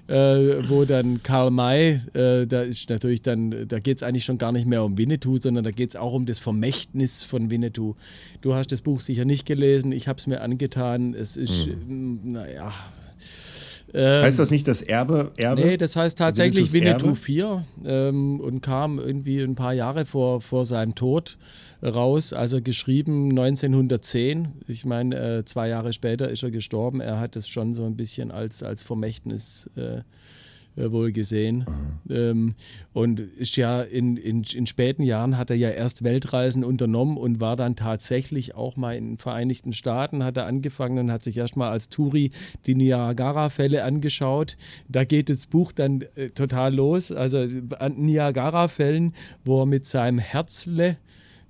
Äh, 0.07 0.71
wo 0.71 0.87
dann 0.87 1.23
Karl 1.23 1.51
May, 1.51 2.01
äh, 2.15 2.47
da 2.47 2.63
ist 2.63 2.89
natürlich 2.89 3.21
dann, 3.21 3.69
da 3.69 3.79
geht 3.79 3.99
es 3.99 4.03
eigentlich 4.03 4.25
schon 4.25 4.39
gar 4.39 4.53
nicht 4.53 4.67
mehr 4.67 4.83
um 4.83 4.97
Winnetou, 4.97 5.37
sondern 5.37 5.65
da 5.65 5.71
geht 5.71 5.91
es 5.91 5.97
auch 5.97 6.15
um 6.15 6.25
das 6.25 6.39
Vermächtnis 6.39 7.23
von 7.25 7.51
Winnetou. 7.51 7.95
Du 8.41 8.55
hast 8.55 8.73
das 8.73 8.81
Buch 8.81 9.03
sicher 9.03 9.27
nicht 9.27 9.45
gelesen, 9.45 9.93
ich 9.93 10.09
habe 10.09 10.19
es 10.19 10.27
mir 10.27 10.41
angetan. 10.41 11.13
Es 11.13 11.37
ist, 11.37 11.67
mhm. 11.67 12.21
naja, 12.25 12.73
ähm, 13.95 14.23
heißt 14.23 14.39
das 14.39 14.51
nicht 14.51 14.69
das 14.69 14.83
Erbe? 14.83 15.33
Erbe? 15.37 15.63
Nee, 15.63 15.77
das 15.77 15.97
heißt 15.97 16.19
tatsächlich 16.19 16.73
Winnetou 16.73 17.15
4 17.15 17.63
ähm, 17.85 18.41
und 18.41 18.61
kam 18.61 18.99
irgendwie 18.99 19.41
ein 19.41 19.55
paar 19.55 19.73
Jahre 19.73 20.05
vor, 20.05 20.41
vor 20.41 20.65
seinem 20.65 20.95
Tod 20.95 21.39
raus. 21.83 22.33
Also 22.33 22.61
geschrieben 22.61 23.31
1910. 23.31 24.49
Ich 24.67 24.85
meine, 24.85 25.39
äh, 25.39 25.45
zwei 25.45 25.69
Jahre 25.69 25.93
später 25.93 26.29
ist 26.29 26.43
er 26.43 26.51
gestorben. 26.51 27.01
Er 27.01 27.19
hat 27.21 27.37
es 27.37 27.49
schon 27.49 27.75
so 27.75 27.85
ein 27.85 27.97
bisschen 27.97 28.31
als, 28.31 28.63
als 28.63 28.83
Vermächtnis 28.83 29.71
äh, 29.77 30.03
äh, 30.79 30.93
wohl 30.93 31.13
gesehen. 31.13 31.65
Ähm, 32.09 32.55
und 32.93 33.21
ist 33.21 33.57
ja 33.57 33.83
in, 33.83 34.17
in, 34.17 34.43
in 34.43 34.67
späten 34.67 35.03
Jahren 35.03 35.37
hat 35.37 35.51
er 35.51 35.57
ja 35.57 35.71
erst 35.71 36.05
Weltreisen 36.05 36.65
unternommen 36.65 37.17
und 37.17 37.41
war 37.41 37.57
dann 37.57 37.77
tatsächlich 37.77 38.55
auch 38.55 38.77
mal 38.77 38.97
in 38.97 39.11
den 39.11 39.17
Vereinigten 39.17 39.73
Staaten, 39.73 40.25
hat 40.25 40.37
er 40.37 40.47
angefangen 40.47 40.99
und 40.99 41.13
hat 41.13 41.23
sich 41.23 41.37
erstmal 41.37 41.71
als 41.71 41.89
Touri 41.89 42.31
die 42.67 42.75
Niagara-Fälle 42.75 43.85
angeschaut. 43.85 44.57
Da 44.89 45.05
geht 45.05 45.29
das 45.29 45.47
Buch 45.47 45.73
dann 45.73 46.05
äh, 46.15 46.31
total 46.31 46.75
los. 46.75 47.13
Also 47.13 47.47
an 47.79 47.97
Niagara-Fällen, 47.97 49.13
wo 49.45 49.63
er 49.63 49.67
mit 49.67 49.87
seinem 49.87 50.19
Herzle 50.19 50.97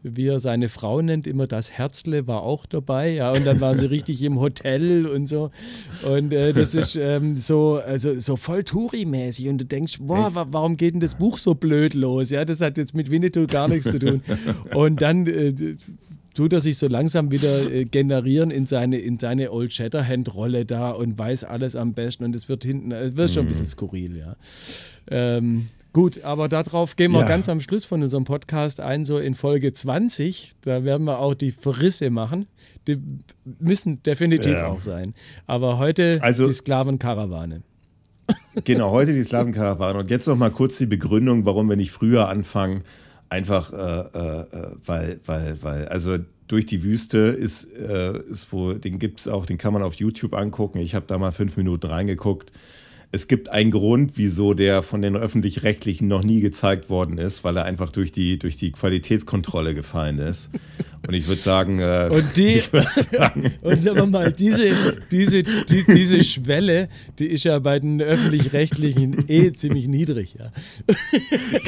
wie 0.02 0.28
er 0.28 0.38
seine 0.38 0.68
Frau 0.68 1.02
nennt, 1.02 1.26
immer 1.26 1.46
das 1.46 1.72
Herzle 1.72 2.26
war 2.26 2.42
auch 2.42 2.66
dabei, 2.66 3.10
ja, 3.10 3.32
und 3.32 3.44
dann 3.44 3.60
waren 3.60 3.78
sie 3.78 3.86
richtig 3.90 4.22
im 4.22 4.40
Hotel 4.40 5.06
und 5.06 5.26
so. 5.28 5.50
Und 6.02 6.32
äh, 6.32 6.52
das 6.52 6.74
ist 6.74 6.96
ähm, 6.96 7.36
so, 7.36 7.80
also 7.84 8.18
so 8.18 8.36
voll 8.36 8.60
Touri-mäßig. 8.60 9.48
Und 9.48 9.58
du 9.58 9.64
denkst, 9.64 9.98
boah, 10.00 10.34
wa 10.34 10.46
warum 10.50 10.76
geht 10.76 10.94
denn 10.94 11.00
das 11.00 11.16
Buch 11.16 11.38
so 11.38 11.54
blöd 11.54 11.94
los? 11.94 12.30
Ja, 12.30 12.44
das 12.44 12.60
hat 12.60 12.78
jetzt 12.78 12.94
mit 12.94 13.10
Winnetou 13.10 13.46
gar 13.46 13.68
nichts 13.68 13.90
zu 13.90 13.98
tun. 13.98 14.22
Und 14.74 15.02
dann 15.02 15.26
äh, 15.26 15.52
tut 16.34 16.52
er 16.52 16.60
sich 16.60 16.78
so 16.78 16.86
langsam 16.86 17.32
wieder 17.32 17.68
äh, 17.68 17.84
generieren 17.84 18.52
in 18.52 18.66
seine, 18.66 18.98
in 18.98 19.18
seine 19.18 19.50
Old 19.50 19.72
Shatterhand-Rolle 19.72 20.64
da 20.64 20.92
und 20.92 21.18
weiß 21.18 21.42
alles 21.42 21.74
am 21.74 21.94
besten. 21.94 22.22
Und 22.24 22.36
es 22.36 22.48
wird 22.48 22.64
hinten, 22.64 22.92
es 22.92 23.16
wird 23.16 23.32
schon 23.32 23.46
ein 23.46 23.48
bisschen 23.48 23.66
skurril, 23.66 24.16
ja. 24.16 24.36
Ähm, 25.10 25.66
Gut, 25.98 26.22
aber 26.22 26.48
darauf 26.48 26.94
gehen 26.94 27.10
wir 27.10 27.22
Ja. 27.22 27.26
ganz 27.26 27.48
am 27.48 27.60
Schluss 27.60 27.84
von 27.84 28.00
unserem 28.04 28.22
Podcast 28.22 28.78
ein, 28.78 29.04
so 29.04 29.18
in 29.18 29.34
Folge 29.34 29.72
20. 29.72 30.52
Da 30.60 30.84
werden 30.84 31.02
wir 31.08 31.18
auch 31.18 31.34
die 31.34 31.50
Verrisse 31.50 32.10
machen. 32.10 32.46
Die 32.86 32.98
müssen 33.58 34.00
definitiv 34.04 34.52
Ja. 34.52 34.68
auch 34.68 34.80
sein. 34.80 35.12
Aber 35.48 35.78
heute 35.78 36.20
Also- 36.22 36.46
die 36.46 36.52
Sklavenkarawane. 36.52 37.62
Genau, 38.64 38.92
heute 38.92 39.12
die 39.12 39.24
Slavenkarawane. 39.24 39.98
Und 39.98 40.08
jetzt 40.08 40.28
noch 40.28 40.36
mal 40.36 40.52
kurz 40.52 40.78
die 40.78 40.86
Begründung, 40.86 41.44
warum 41.44 41.68
wir 41.68 41.74
nicht 41.74 41.90
früher 41.90 42.28
anfangen. 42.28 42.84
Einfach, 43.28 43.72
äh, 43.72 43.76
äh, 43.76 44.40
äh, 44.42 44.76
weil, 44.86 45.18
weil, 45.26 45.58
weil, 45.62 45.88
also 45.88 46.16
durch 46.46 46.64
die 46.66 46.84
Wüste 46.84 47.18
ist, 47.18 47.76
äh, 47.76 48.16
ist 48.30 48.52
wo, 48.52 48.74
den 48.74 49.00
gibt 49.00 49.18
es 49.18 49.26
auch, 49.26 49.46
den 49.46 49.58
kann 49.58 49.72
man 49.72 49.82
auf 49.82 49.94
YouTube 49.94 50.34
angucken. 50.34 50.78
Ich 50.78 50.94
habe 50.94 51.06
da 51.08 51.18
mal 51.18 51.32
fünf 51.32 51.56
Minuten 51.56 51.86
reingeguckt. 51.88 52.52
Es 53.10 53.26
gibt 53.26 53.48
einen 53.48 53.70
Grund, 53.70 54.12
wieso 54.16 54.52
der 54.52 54.82
von 54.82 55.00
den 55.00 55.16
Öffentlich-Rechtlichen 55.16 56.08
noch 56.08 56.22
nie 56.22 56.40
gezeigt 56.40 56.90
worden 56.90 57.16
ist, 57.16 57.42
weil 57.42 57.56
er 57.56 57.64
einfach 57.64 57.90
durch 57.90 58.12
die, 58.12 58.38
durch 58.38 58.58
die 58.58 58.70
Qualitätskontrolle 58.70 59.74
gefallen 59.74 60.18
ist. 60.18 60.50
Und 61.06 61.14
ich 61.14 61.26
würde 61.26 61.40
sagen, 61.40 61.78
äh, 61.78 62.08
Und 62.12 62.36
die, 62.36 62.60
sagen 63.10 63.50
und 63.62 63.82
sagen 63.82 63.96
wir 63.96 64.06
mal, 64.06 64.30
diese, 64.30 64.72
diese, 65.10 65.42
die, 65.42 65.84
diese 65.88 66.22
Schwelle, 66.22 66.90
die 67.18 67.28
ist 67.28 67.44
ja 67.44 67.58
bei 67.60 67.78
den 67.78 68.02
Öffentlich-Rechtlichen 68.02 69.24
eh 69.26 69.54
ziemlich 69.54 69.88
niedrig. 69.88 70.36
Ja. 70.38 70.52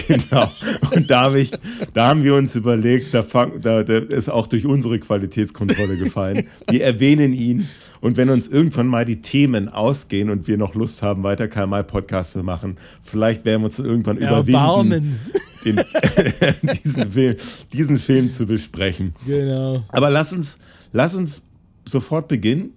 Genau. 0.09 0.51
Und 0.95 1.11
da, 1.11 1.23
hab 1.23 1.37
ich, 1.37 1.53
da 1.95 2.09
haben 2.09 2.23
wir 2.23 2.35
uns 2.35 2.55
überlegt, 2.55 3.15
da, 3.15 3.23
fang, 3.23 3.63
da, 3.63 3.83
da 3.83 3.97
ist 3.97 4.29
auch 4.29 4.47
durch 4.47 4.67
unsere 4.67 4.99
Qualitätskontrolle 4.99 5.97
gefallen. 5.97 6.49
Wir 6.69 6.85
erwähnen 6.85 7.33
ihn. 7.33 7.67
Und 8.01 8.17
wenn 8.17 8.31
uns 8.31 8.49
irgendwann 8.49 8.87
mal 8.87 9.05
die 9.05 9.21
Themen 9.21 9.69
ausgehen 9.69 10.31
und 10.31 10.49
wir 10.49 10.57
noch 10.57 10.75
Lust 10.75 11.03
haben, 11.03 11.23
weiter 11.23 11.49
KMI-Podcasts 11.49 12.33
zu 12.33 12.43
machen, 12.43 12.77
vielleicht 13.03 13.45
werden 13.45 13.63
wir 13.63 13.67
uns 13.67 13.79
irgendwann 13.79 14.17
überwinden, 14.17 14.55
Erbarmen. 14.55 15.21
den, 15.65 15.77
diesen, 16.85 17.13
Film, 17.13 17.37
diesen 17.73 17.97
Film 17.97 18.31
zu 18.31 18.47
besprechen. 18.47 19.15
Genau. 19.27 19.85
Aber 19.89 20.11
lass 20.11 20.33
uns, 20.33 20.59
lass 20.93 21.15
uns 21.15 21.45
sofort 21.85 22.29
beginnen. 22.29 22.73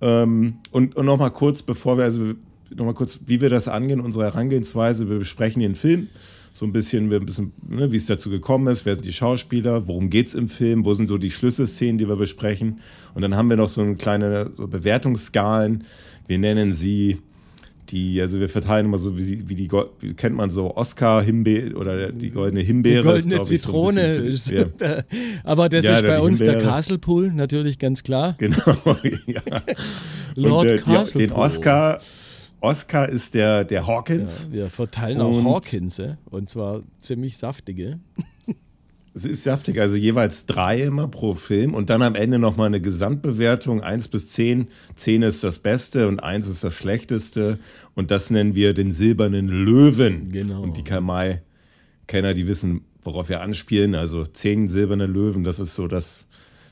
Ähm, 0.00 0.56
und 0.70 0.96
und 0.96 1.06
nochmal 1.06 1.30
kurz, 1.30 1.62
bevor 1.62 1.96
wir, 1.96 2.04
also 2.04 2.34
nochmal 2.74 2.94
kurz, 2.94 3.20
wie 3.26 3.40
wir 3.40 3.50
das 3.50 3.68
angehen, 3.68 4.00
unsere 4.00 4.24
Herangehensweise. 4.24 5.08
Wir 5.08 5.18
besprechen 5.18 5.62
den 5.62 5.76
Film. 5.76 6.08
So 6.54 6.66
ein 6.66 6.72
bisschen, 6.72 7.10
ein 7.12 7.24
bisschen 7.26 7.52
ne, 7.66 7.90
wie 7.92 7.96
es 7.96 8.06
dazu 8.06 8.28
gekommen 8.28 8.66
ist, 8.68 8.84
wer 8.84 8.94
sind 8.94 9.06
die 9.06 9.12
Schauspieler, 9.12 9.86
worum 9.88 10.10
geht 10.10 10.26
es 10.26 10.34
im 10.34 10.48
Film, 10.48 10.84
wo 10.84 10.92
sind 10.94 11.08
so 11.08 11.16
die 11.16 11.30
Schlüsselszenen, 11.30 11.96
die 11.98 12.06
wir 12.08 12.16
besprechen. 12.16 12.80
Und 13.14 13.22
dann 13.22 13.34
haben 13.36 13.48
wir 13.48 13.56
noch 13.56 13.70
so 13.70 13.80
eine 13.80 13.94
kleine 13.96 14.50
so 14.56 14.68
Bewertungsskalen. 14.68 15.84
Wir 16.26 16.38
nennen 16.38 16.72
sie 16.72 17.18
die, 17.88 18.20
also 18.20 18.38
wir 18.38 18.48
verteilen 18.48 18.86
immer 18.86 18.98
so, 18.98 19.16
wie, 19.18 19.22
sie, 19.22 19.48
wie 19.48 19.54
die, 19.54 19.70
wie 20.00 20.14
kennt 20.14 20.36
man 20.36 20.50
so, 20.50 20.76
Oscar-Himbeere 20.76 21.74
oder 21.74 22.12
die 22.12 22.30
goldene 22.30 22.60
Die 22.60 22.66
Himbeere. 22.66 22.98
ist, 23.00 23.04
goldene 23.28 23.34
glaub 23.36 23.50
ich, 23.50 23.62
so 23.62 23.66
Zitrone. 23.68 24.18
bisschen 24.20 24.26
ist 24.26 24.50
die- 24.50 24.64
da. 24.78 25.02
Aber 25.44 25.68
das 25.68 25.84
Ja, 25.84 25.94
ist 25.94 26.02
der- 26.02 26.08
bei 26.10 26.16
die 26.16 26.22
uns 26.22 26.38
der 26.38 26.50
Himbeere. 26.52 26.68
Castle 26.70 26.98
Pool, 26.98 27.32
natürlich 27.32 27.78
ganz 27.78 28.02
klar. 28.02 28.34
Genau, 28.38 28.56
ja. 29.26 29.40
Lord 30.36 30.70
und 30.70 30.72
äh, 30.72 30.78
Castle 30.78 31.20
die, 31.22 31.26
den. 31.28 31.36
Oscar, 31.36 32.00
Oscar 32.62 33.08
ist 33.08 33.34
der, 33.34 33.64
der 33.64 33.86
Hawkins. 33.86 34.48
Wir 34.50 34.70
verteilen 34.70 35.20
auch 35.20 35.36
Und- 35.36 35.44
Hawkins, 35.44 35.98
äh, 35.98 36.14
und 36.30 36.48
zwar 36.48 36.82
ziemlich 37.00 37.36
saftige. 37.36 37.98
Es 39.14 39.26
ist 39.26 39.44
saftig, 39.44 39.78
also 39.78 39.94
jeweils 39.94 40.46
drei 40.46 40.80
immer 40.80 41.06
pro 41.06 41.34
Film 41.34 41.74
und 41.74 41.90
dann 41.90 42.00
am 42.00 42.14
Ende 42.14 42.38
nochmal 42.38 42.68
eine 42.68 42.80
Gesamtbewertung, 42.80 43.82
1 43.82 44.08
bis 44.08 44.30
10. 44.30 44.68
10 44.96 45.20
ist 45.20 45.44
das 45.44 45.58
Beste 45.58 46.08
und 46.08 46.20
1 46.24 46.48
ist 46.48 46.64
das 46.64 46.72
Schlechteste. 46.72 47.58
Und 47.94 48.10
das 48.10 48.30
nennen 48.30 48.54
wir 48.54 48.72
den 48.72 48.90
silbernen 48.90 49.48
Löwen. 49.48 50.30
Genau. 50.30 50.62
Und 50.62 50.78
die 50.78 50.82
Kamai-Kenner, 50.84 52.32
die 52.32 52.46
wissen, 52.46 52.86
worauf 53.02 53.28
wir 53.28 53.42
anspielen. 53.42 53.94
Also 53.94 54.24
10 54.24 54.66
silberne 54.66 55.04
Löwen, 55.04 55.44
das 55.44 55.60
ist 55.60 55.74
so 55.74 55.88
das, 55.88 56.24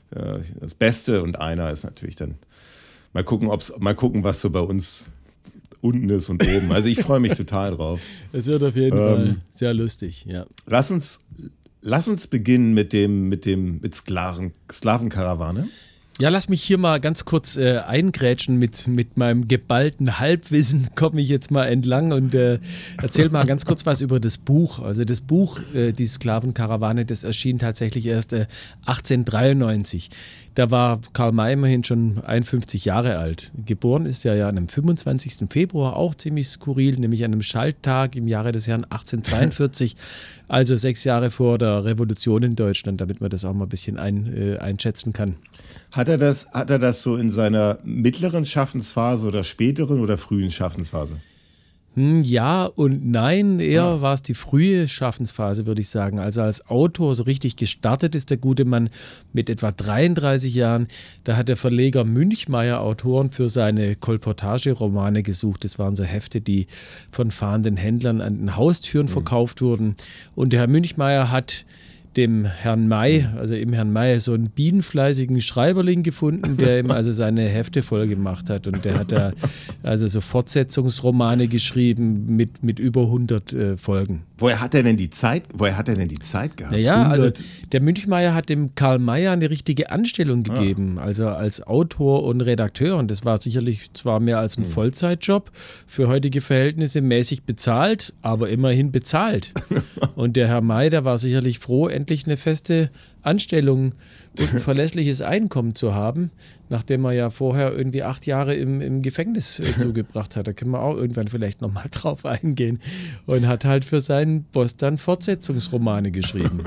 äh, 0.09 0.39
das 0.59 0.73
Beste. 0.73 1.21
Und 1.21 1.39
einer 1.39 1.69
ist 1.69 1.83
natürlich 1.83 2.15
dann, 2.15 2.39
mal 3.13 3.23
gucken, 3.23 3.49
ob's, 3.49 3.71
mal 3.79 3.93
gucken, 3.93 4.23
was 4.23 4.41
so 4.41 4.49
bei 4.49 4.61
uns 4.61 5.11
unten 5.81 6.09
ist 6.09 6.29
und 6.29 6.45
oben. 6.47 6.71
Also 6.71 6.87
ich 6.89 6.99
freue 7.01 7.19
mich 7.19 7.33
total 7.33 7.75
drauf. 7.75 8.01
Es 8.31 8.45
wird 8.47 8.63
auf 8.63 8.75
jeden 8.75 8.97
Ähm. 8.97 9.03
Fall 9.03 9.35
sehr 9.51 9.73
lustig, 9.73 10.25
ja. 10.27 10.45
Lass 10.65 10.91
uns, 10.91 11.19
lass 11.81 12.07
uns 12.07 12.27
beginnen 12.27 12.73
mit 12.73 12.93
dem, 12.93 13.29
mit 13.29 13.45
dem, 13.45 13.79
mit 13.81 13.95
Sklaven, 13.95 14.51
Sklavenkarawane. 14.71 15.67
Ja, 16.19 16.29
lass 16.29 16.49
mich 16.49 16.61
hier 16.61 16.77
mal 16.77 16.99
ganz 16.99 17.25
kurz 17.25 17.57
äh, 17.57 17.79
eingrätschen 17.79 18.57
mit, 18.57 18.87
mit 18.87 19.17
meinem 19.17 19.47
geballten 19.47 20.19
Halbwissen, 20.19 20.89
komme 20.95 21.19
ich 21.21 21.29
jetzt 21.29 21.49
mal 21.49 21.65
entlang 21.65 22.11
und 22.11 22.35
äh, 22.35 22.59
erzähl 23.01 23.29
mal 23.29 23.45
ganz 23.45 23.65
kurz 23.65 23.85
was 23.87 24.01
über 24.01 24.19
das 24.19 24.37
Buch. 24.37 24.79
Also 24.79 25.03
das 25.03 25.21
Buch, 25.21 25.59
äh, 25.73 25.93
die 25.93 26.05
Sklavenkarawane, 26.05 27.05
das 27.05 27.23
erschien 27.23 27.57
tatsächlich 27.57 28.05
erst 28.05 28.33
äh, 28.33 28.45
1893. 28.85 30.09
Da 30.53 30.69
war 30.69 30.99
Karl 31.13 31.31
May 31.31 31.53
immerhin 31.53 31.83
schon 31.85 32.21
51 32.23 32.83
Jahre 32.83 33.17
alt. 33.17 33.51
Geboren 33.65 34.05
ist 34.05 34.25
er 34.25 34.35
ja 34.35 34.49
an 34.49 34.57
einem 34.57 34.67
25. 34.67 35.49
Februar, 35.49 35.95
auch 35.95 36.13
ziemlich 36.13 36.49
skurril, 36.49 36.99
nämlich 36.99 37.23
an 37.23 37.31
einem 37.31 37.41
Schalttag 37.41 38.17
im 38.17 38.27
Jahre 38.27 38.51
des 38.51 38.67
Herrn 38.67 38.83
1842, 38.83 39.95
also 40.49 40.75
sechs 40.75 41.05
Jahre 41.05 41.31
vor 41.31 41.57
der 41.57 41.85
Revolution 41.85 42.43
in 42.43 42.55
Deutschland, 42.57 42.99
damit 42.99 43.21
man 43.21 43.29
das 43.29 43.45
auch 43.45 43.53
mal 43.53 43.65
ein 43.65 43.69
bisschen 43.69 43.97
ein, 43.97 44.31
äh, 44.35 44.57
einschätzen 44.57 45.13
kann. 45.13 45.35
Hat 45.91 46.07
er 46.07 46.17
das, 46.17 46.47
hat 46.53 46.69
er 46.69 46.79
das 46.79 47.01
so 47.01 47.17
in 47.17 47.29
seiner 47.29 47.77
mittleren 47.83 48.45
Schaffensphase 48.45 49.27
oder 49.27 49.43
späteren 49.43 49.99
oder 49.99 50.17
frühen 50.17 50.49
Schaffensphase? 50.51 51.17
Hm, 51.95 52.21
Ja 52.21 52.67
und 52.67 53.11
nein, 53.11 53.59
eher 53.59 53.83
Ah. 53.83 54.01
war 54.01 54.13
es 54.13 54.21
die 54.21 54.33
frühe 54.33 54.87
Schaffensphase, 54.87 55.65
würde 55.65 55.81
ich 55.81 55.89
sagen. 55.89 56.21
Also 56.21 56.41
als 56.41 56.65
Autor 56.69 57.13
so 57.15 57.23
richtig 57.23 57.57
gestartet 57.57 58.15
ist 58.15 58.29
der 58.29 58.37
gute 58.37 58.63
Mann 58.63 58.89
mit 59.33 59.49
etwa 59.49 59.73
33 59.73 60.55
Jahren. 60.55 60.87
Da 61.25 61.35
hat 61.35 61.49
der 61.49 61.57
Verleger 61.57 62.05
Münchmeier 62.05 62.79
Autoren 62.79 63.31
für 63.31 63.49
seine 63.49 63.97
Kolportage-Romane 63.97 65.21
gesucht. 65.23 65.65
Das 65.65 65.77
waren 65.79 65.97
so 65.97 66.05
Hefte, 66.05 66.39
die 66.39 66.67
von 67.11 67.29
fahrenden 67.29 67.75
Händlern 67.75 68.21
an 68.21 68.37
den 68.37 68.55
Haustüren 68.55 69.07
Mhm. 69.07 69.11
verkauft 69.11 69.61
wurden. 69.61 69.95
Und 70.33 70.53
der 70.53 70.61
Herr 70.61 70.67
Münchmeier 70.67 71.29
hat 71.29 71.65
dem 72.17 72.45
Herrn 72.45 72.87
May, 72.87 73.25
also 73.37 73.55
im 73.55 73.73
Herrn 73.73 73.91
May, 73.91 74.19
so 74.19 74.33
einen 74.33 74.49
bienenfleißigen 74.49 75.39
Schreiberling 75.41 76.03
gefunden, 76.03 76.57
der 76.57 76.79
ihm 76.83 76.91
also 76.91 77.11
seine 77.11 77.47
Hefte 77.47 77.83
voll 77.83 78.07
gemacht 78.07 78.49
hat. 78.49 78.67
Und 78.67 78.83
der 78.83 78.99
hat 78.99 79.11
da 79.11 79.31
also 79.83 80.07
so 80.07 80.21
Fortsetzungsromane 80.21 81.47
geschrieben 81.47 82.25
mit, 82.27 82.63
mit 82.63 82.79
über 82.79 83.01
100 83.03 83.53
äh, 83.53 83.77
Folgen. 83.77 84.23
Woher 84.37 84.59
hat 84.59 84.73
er 84.73 84.83
denn 84.83 84.97
die 84.97 85.09
Zeit, 85.09 85.43
woher 85.53 85.77
hat 85.77 85.87
er 85.87 85.95
denn 85.95 86.07
die 86.07 86.19
Zeit 86.19 86.57
gehabt? 86.57 86.73
Naja, 86.73 87.03
also 87.03 87.27
100 87.27 87.43
der 87.71 87.81
Münchmeier 87.81 88.33
hat 88.33 88.49
dem 88.49 88.75
Karl 88.75 88.99
Mayer 88.99 89.31
eine 89.31 89.49
richtige 89.49 89.91
Anstellung 89.91 90.43
gegeben, 90.43 90.99
also 90.99 91.27
als 91.27 91.65
Autor 91.65 92.23
und 92.23 92.41
Redakteur. 92.41 92.97
Und 92.97 93.09
das 93.09 93.23
war 93.23 93.39
sicherlich 93.39 93.93
zwar 93.93 94.19
mehr 94.19 94.39
als 94.39 94.57
ein 94.57 94.65
Vollzeitjob, 94.65 95.51
für 95.87 96.07
heutige 96.07 96.41
Verhältnisse 96.41 97.01
mäßig 97.01 97.43
bezahlt, 97.43 98.13
aber 98.21 98.49
immerhin 98.49 98.91
bezahlt. 98.91 99.53
und 100.15 100.35
der 100.35 100.47
Herr 100.47 100.61
May, 100.61 100.89
der 100.89 101.05
war 101.05 101.17
sicherlich 101.17 101.59
froh, 101.59 101.87
endlich 102.01 102.25
eine 102.25 102.37
feste 102.37 102.89
Anstellung 103.21 103.93
und 104.39 104.53
ein 104.53 104.59
verlässliches 104.61 105.21
Einkommen 105.21 105.75
zu 105.75 105.93
haben, 105.93 106.31
nachdem 106.69 107.05
er 107.05 107.11
ja 107.11 107.29
vorher 107.29 107.73
irgendwie 107.73 108.03
acht 108.03 108.25
Jahre 108.25 108.55
im, 108.55 108.81
im 108.81 109.01
Gefängnis 109.01 109.59
äh, 109.59 109.77
zugebracht 109.77 110.35
hat. 110.35 110.47
Da 110.47 110.53
können 110.53 110.71
wir 110.71 110.81
auch 110.81 110.97
irgendwann 110.97 111.27
vielleicht 111.27 111.61
nochmal 111.61 111.85
drauf 111.91 112.25
eingehen. 112.25 112.79
Und 113.27 113.47
hat 113.47 113.65
halt 113.65 113.85
für 113.85 113.99
seinen 113.99 114.43
Boss 114.43 114.75
dann 114.77 114.97
Fortsetzungsromane 114.97 116.11
geschrieben. 116.11 116.63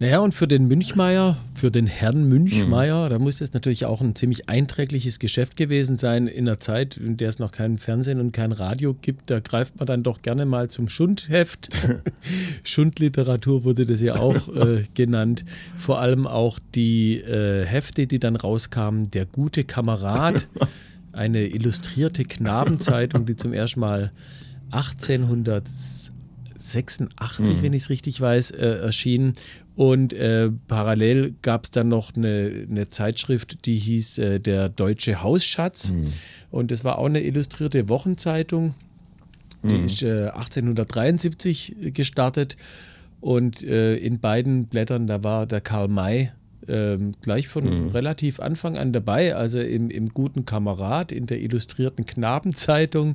Naja, 0.00 0.20
und 0.20 0.32
für 0.32 0.48
den 0.48 0.66
Münchmeier 0.66 1.36
für 1.60 1.70
den 1.70 1.86
Herrn 1.86 2.24
Münchmeier, 2.24 3.04
mhm. 3.04 3.10
da 3.10 3.18
muss 3.18 3.42
es 3.42 3.52
natürlich 3.52 3.84
auch 3.84 4.00
ein 4.00 4.14
ziemlich 4.14 4.48
einträgliches 4.48 5.18
Geschäft 5.18 5.58
gewesen 5.58 5.98
sein 5.98 6.26
in 6.26 6.48
einer 6.48 6.56
Zeit, 6.56 6.96
in 6.96 7.18
der 7.18 7.28
es 7.28 7.38
noch 7.38 7.52
kein 7.52 7.76
Fernsehen 7.76 8.18
und 8.18 8.32
kein 8.32 8.52
Radio 8.52 8.94
gibt. 8.94 9.28
Da 9.28 9.40
greift 9.40 9.78
man 9.78 9.86
dann 9.86 10.02
doch 10.02 10.22
gerne 10.22 10.46
mal 10.46 10.70
zum 10.70 10.88
Schundheft. 10.88 11.68
Schundliteratur 12.64 13.64
wurde 13.64 13.84
das 13.84 14.00
ja 14.00 14.16
auch 14.16 14.48
äh, 14.56 14.84
genannt. 14.94 15.44
Vor 15.76 16.00
allem 16.00 16.26
auch 16.26 16.58
die 16.74 17.18
äh, 17.18 17.66
Hefte, 17.66 18.06
die 18.06 18.18
dann 18.18 18.36
rauskamen, 18.36 19.10
Der 19.10 19.26
gute 19.26 19.64
Kamerad, 19.64 20.46
eine 21.12 21.46
illustrierte 21.46 22.24
Knabenzeitung, 22.24 23.26
die 23.26 23.36
zum 23.36 23.52
ersten 23.52 23.80
Mal 23.80 24.12
1886, 24.70 26.10
mhm. 27.38 27.60
wenn 27.60 27.74
ich 27.74 27.82
es 27.82 27.90
richtig 27.90 28.18
weiß, 28.18 28.52
äh, 28.52 28.78
erschien. 28.78 29.34
Und 29.80 30.12
äh, 30.12 30.50
parallel 30.68 31.36
gab 31.40 31.64
es 31.64 31.70
dann 31.70 31.88
noch 31.88 32.14
eine, 32.14 32.66
eine, 32.70 32.90
Zeitschrift, 32.90 33.64
die 33.64 33.78
hieß 33.78 34.18
äh, 34.18 34.38
Der 34.38 34.68
Deutsche 34.68 35.22
Hausschatz. 35.22 35.92
Mhm. 35.92 36.04
Und 36.50 36.70
das 36.70 36.84
war 36.84 36.98
auch 36.98 37.06
eine 37.06 37.22
illustrierte 37.22 37.88
Wochenzeitung. 37.88 38.74
Die 39.62 39.68
mhm. 39.68 39.86
ist 39.86 40.04
1873 40.04 41.76
äh, 41.82 41.90
gestartet. 41.92 42.58
Und 43.22 43.62
äh, 43.62 43.96
in 43.96 44.20
beiden 44.20 44.66
Blättern, 44.66 45.06
da 45.06 45.24
war 45.24 45.46
der 45.46 45.62
Karl 45.62 45.88
May 45.88 46.30
ähm, 46.68 47.12
gleich 47.22 47.48
von 47.48 47.64
mhm. 47.64 47.88
relativ 47.88 48.38
Anfang 48.38 48.76
an 48.76 48.92
dabei, 48.92 49.34
also 49.34 49.60
im, 49.60 49.88
im 49.88 50.10
guten 50.10 50.44
Kamerad, 50.44 51.10
in 51.10 51.24
der 51.24 51.40
illustrierten 51.40 52.04
Knabenzeitung. 52.04 53.14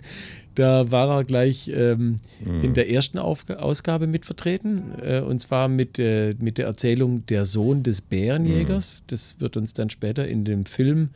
Da 0.55 0.89
war 0.91 1.09
er 1.09 1.23
gleich 1.25 1.69
ähm, 1.73 2.17
mhm. 2.43 2.63
in 2.63 2.73
der 2.73 2.89
ersten 2.89 3.17
Auf 3.19 3.49
Ausgabe 3.49 4.07
mit 4.07 4.25
vertreten, 4.25 4.93
äh, 5.01 5.19
und 5.19 5.39
zwar 5.39 5.67
mit, 5.67 5.99
äh, 5.99 6.33
mit 6.39 6.57
der 6.57 6.65
Erzählung 6.65 7.25
Der 7.27 7.45
Sohn 7.45 7.83
des 7.83 8.01
Bärenjägers. 8.01 9.01
Mhm. 9.01 9.03
Das 9.07 9.39
wird 9.39 9.57
uns 9.57 9.73
dann 9.73 9.89
später 9.89 10.27
in 10.27 10.45
dem 10.45 10.65
Film 10.65 11.09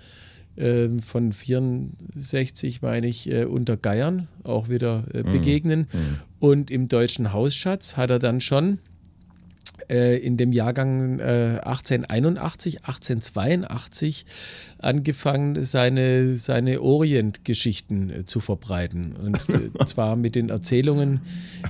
äh, 0.58 0.90
von 1.06 1.32
64, 1.32 2.82
meine 2.82 3.08
ich, 3.08 3.32
äh, 3.32 3.46
unter 3.46 3.78
Geiern 3.78 4.28
auch 4.44 4.68
wieder 4.68 5.06
äh, 5.14 5.24
mhm. 5.24 5.32
begegnen. 5.32 5.80
Mhm. 5.92 6.18
Und 6.40 6.72
im 6.72 6.90
deutschen 6.90 7.32
Hausschatz 7.32 7.98
hat 7.98 8.10
er 8.10 8.20
dann 8.20 8.42
schon 8.42 8.80
äh, 9.90 10.18
in 10.18 10.38
dem 10.38 10.52
Jahrgang 10.52 11.20
äh, 11.20 11.60
1881, 11.64 12.86
1882 12.86 14.26
angefangen, 14.78 15.64
seine, 15.66 16.36
seine 16.36 16.82
Orient-Geschichten 16.82 18.10
äh, 18.10 18.26
zu 18.26 18.40
verbreiten. 18.40 19.16
Und 19.16 19.38
äh, 19.50 19.70
zwar 19.86 20.16
mit 20.16 20.36
den 20.36 20.50
Erzählungen 20.50 21.22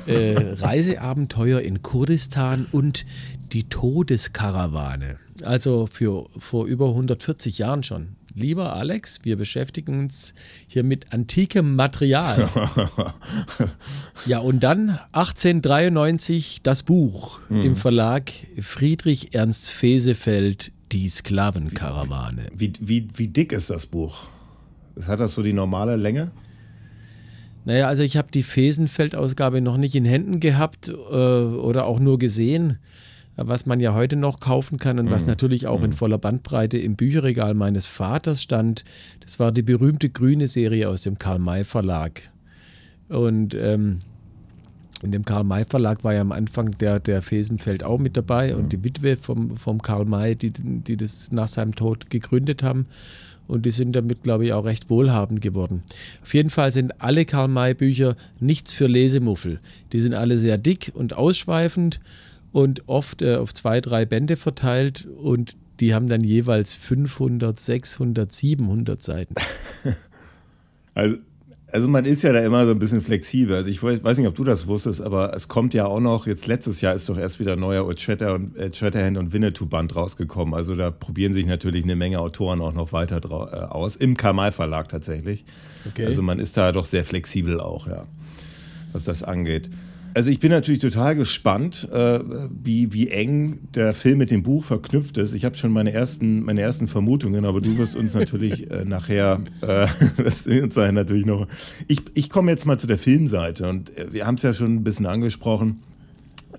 äh, 0.05 0.35
Reiseabenteuer 0.37 1.61
in 1.61 1.81
Kurdistan 1.81 2.67
und 2.71 3.05
die 3.51 3.69
Todeskarawane. 3.69 5.17
Also 5.43 5.87
für 5.87 6.27
vor 6.37 6.65
über 6.65 6.89
140 6.89 7.57
Jahren 7.57 7.83
schon 7.83 8.18
lieber 8.35 8.75
Alex, 8.75 9.19
wir 9.23 9.37
beschäftigen 9.37 9.99
uns 9.99 10.33
hier 10.67 10.83
mit 10.83 11.13
antikem 11.13 11.75
Material. 11.75 12.49
ja, 14.25 14.39
und 14.39 14.61
dann 14.61 14.99
1893 15.11 16.61
das 16.63 16.83
Buch 16.83 17.39
mhm. 17.49 17.61
im 17.61 17.75
Verlag 17.75 18.31
Friedrich 18.59 19.33
Ernst 19.33 19.71
Fesefeld, 19.71 20.71
Die 20.91 21.07
Sklavenkarawane. 21.07 22.47
Wie, 22.55 22.73
wie, 22.79 23.07
wie 23.15 23.27
dick 23.27 23.51
ist 23.51 23.69
das 23.69 23.85
Buch? 23.85 24.27
Hat 25.07 25.19
das 25.19 25.33
so 25.33 25.43
die 25.43 25.53
normale 25.53 25.95
Länge? 25.95 26.31
Naja, 27.65 27.87
also 27.87 28.03
ich 28.03 28.17
habe 28.17 28.29
die 28.31 28.43
Fesenfeld-Ausgabe 28.43 29.61
noch 29.61 29.77
nicht 29.77 29.95
in 29.95 30.05
Händen 30.05 30.39
gehabt 30.39 30.89
äh, 30.89 30.93
oder 30.93 31.85
auch 31.85 31.99
nur 31.99 32.17
gesehen 32.17 32.79
was 33.47 33.65
man 33.65 33.79
ja 33.79 33.93
heute 33.93 34.15
noch 34.15 34.39
kaufen 34.39 34.77
kann 34.77 34.99
und 34.99 35.05
mhm. 35.05 35.11
was 35.11 35.25
natürlich 35.25 35.67
auch 35.67 35.79
mhm. 35.79 35.85
in 35.85 35.91
voller 35.93 36.17
Bandbreite 36.17 36.77
im 36.77 36.95
Bücherregal 36.95 37.53
meines 37.53 37.85
Vaters 37.85 38.41
stand. 38.41 38.83
Das 39.21 39.39
war 39.39 39.51
die 39.51 39.61
berühmte 39.61 40.09
grüne 40.09 40.47
Serie 40.47 40.89
aus 40.89 41.01
dem 41.01 41.17
Karl-May 41.17 41.63
Verlag. 41.63 42.21
Und 43.07 43.55
ähm, 43.55 44.01
in 45.01 45.11
dem 45.11 45.25
Karl-May 45.25 45.65
Verlag 45.65 46.03
war 46.03 46.13
ja 46.13 46.21
am 46.21 46.31
Anfang 46.31 46.77
der, 46.77 46.99
der 46.99 47.21
Fesenfeld 47.21 47.83
auch 47.83 47.99
mit 47.99 48.17
dabei 48.17 48.53
mhm. 48.53 48.59
und 48.59 48.73
die 48.73 48.83
Witwe 48.83 49.17
vom, 49.17 49.57
vom 49.57 49.81
Karl 49.81 50.05
May, 50.05 50.35
die, 50.35 50.51
die 50.51 50.97
das 50.97 51.31
nach 51.31 51.47
seinem 51.47 51.75
Tod 51.75 52.09
gegründet 52.09 52.63
haben. 52.63 52.85
Und 53.47 53.65
die 53.65 53.71
sind 53.71 53.95
damit, 53.95 54.21
glaube 54.21 54.45
ich, 54.45 54.53
auch 54.53 54.65
recht 54.65 54.91
wohlhabend 54.91 55.41
geworden. 55.41 55.81
Auf 56.21 56.35
jeden 56.35 56.51
Fall 56.51 56.71
sind 56.71 57.01
alle 57.01 57.25
Karl-May-Bücher 57.25 58.15
nichts 58.39 58.71
für 58.73 58.85
Lesemuffel. 58.85 59.59
Die 59.91 60.01
sind 60.01 60.13
alle 60.13 60.37
sehr 60.37 60.59
dick 60.59 60.91
und 60.93 61.13
ausschweifend 61.15 61.99
und 62.51 62.87
oft 62.87 63.21
äh, 63.21 63.35
auf 63.35 63.53
zwei, 63.53 63.81
drei 63.81 64.05
Bände 64.05 64.37
verteilt 64.37 65.05
und 65.05 65.55
die 65.79 65.93
haben 65.93 66.07
dann 66.07 66.23
jeweils 66.23 66.73
500, 66.73 67.59
600, 67.59 68.31
700 68.33 69.03
Seiten. 69.03 69.35
Also, 70.95 71.17
also 71.71 71.87
man 71.87 72.03
ist 72.03 72.23
ja 72.23 72.33
da 72.33 72.39
immer 72.39 72.65
so 72.65 72.71
ein 72.71 72.79
bisschen 72.79 73.01
flexibel. 73.01 73.55
Also 73.55 73.69
ich 73.69 73.81
weiß 73.81 74.17
nicht, 74.17 74.27
ob 74.27 74.35
du 74.35 74.43
das 74.43 74.67
wusstest, 74.67 75.01
aber 75.01 75.33
es 75.33 75.47
kommt 75.47 75.73
ja 75.73 75.85
auch 75.85 75.99
noch, 75.99 76.27
jetzt 76.27 76.47
letztes 76.47 76.81
Jahr 76.81 76.93
ist 76.93 77.07
doch 77.07 77.17
erst 77.17 77.39
wieder 77.39 77.53
ein 77.53 77.59
neuer 77.59 77.85
Old 77.85 78.05
und, 78.21 78.57
äh, 78.57 78.73
Shatterhand 78.73 79.17
und 79.17 79.31
Winnetou-Band 79.31 79.95
rausgekommen. 79.95 80.53
Also 80.53 80.75
da 80.75 80.91
probieren 80.91 81.31
sich 81.33 81.45
natürlich 81.45 81.83
eine 81.83 81.95
Menge 81.95 82.19
Autoren 82.19 82.59
auch 82.59 82.73
noch 82.73 82.91
weiter 82.91 83.21
äh, 83.23 83.65
aus, 83.67 83.95
im 83.95 84.17
Kamal 84.17 84.51
Verlag 84.51 84.89
tatsächlich. 84.89 85.45
Okay. 85.87 86.05
Also 86.05 86.21
man 86.21 86.39
ist 86.39 86.57
da 86.57 86.71
doch 86.71 86.85
sehr 86.85 87.05
flexibel 87.05 87.61
auch, 87.61 87.87
ja, 87.87 88.05
was 88.91 89.05
das 89.05 89.23
angeht. 89.23 89.69
Also 90.13 90.31
ich 90.31 90.39
bin 90.39 90.51
natürlich 90.51 90.79
total 90.79 91.15
gespannt, 91.15 91.87
äh, 91.91 92.19
wie, 92.63 92.91
wie 92.93 93.09
eng 93.09 93.59
der 93.75 93.93
Film 93.93 94.17
mit 94.17 94.31
dem 94.31 94.43
Buch 94.43 94.63
verknüpft 94.65 95.17
ist. 95.17 95.33
Ich 95.33 95.45
habe 95.45 95.55
schon 95.55 95.71
meine 95.71 95.93
ersten, 95.93 96.43
meine 96.43 96.61
ersten 96.61 96.87
Vermutungen, 96.87 97.45
aber 97.45 97.61
du 97.61 97.77
wirst 97.77 97.95
uns 97.95 98.15
natürlich 98.15 98.69
äh, 98.71 98.85
nachher, 98.85 99.41
äh, 99.61 99.87
das 100.23 100.43
sein 100.43 100.95
natürlich 100.95 101.25
noch. 101.25 101.47
Ich, 101.87 102.01
ich 102.15 102.29
komme 102.29 102.51
jetzt 102.51 102.65
mal 102.65 102.77
zu 102.77 102.87
der 102.87 102.97
Filmseite 102.97 103.69
und 103.69 103.95
äh, 103.97 104.11
wir 104.11 104.25
haben 104.25 104.35
es 104.35 104.43
ja 104.43 104.53
schon 104.53 104.75
ein 104.75 104.83
bisschen 104.83 105.05
angesprochen. 105.05 105.81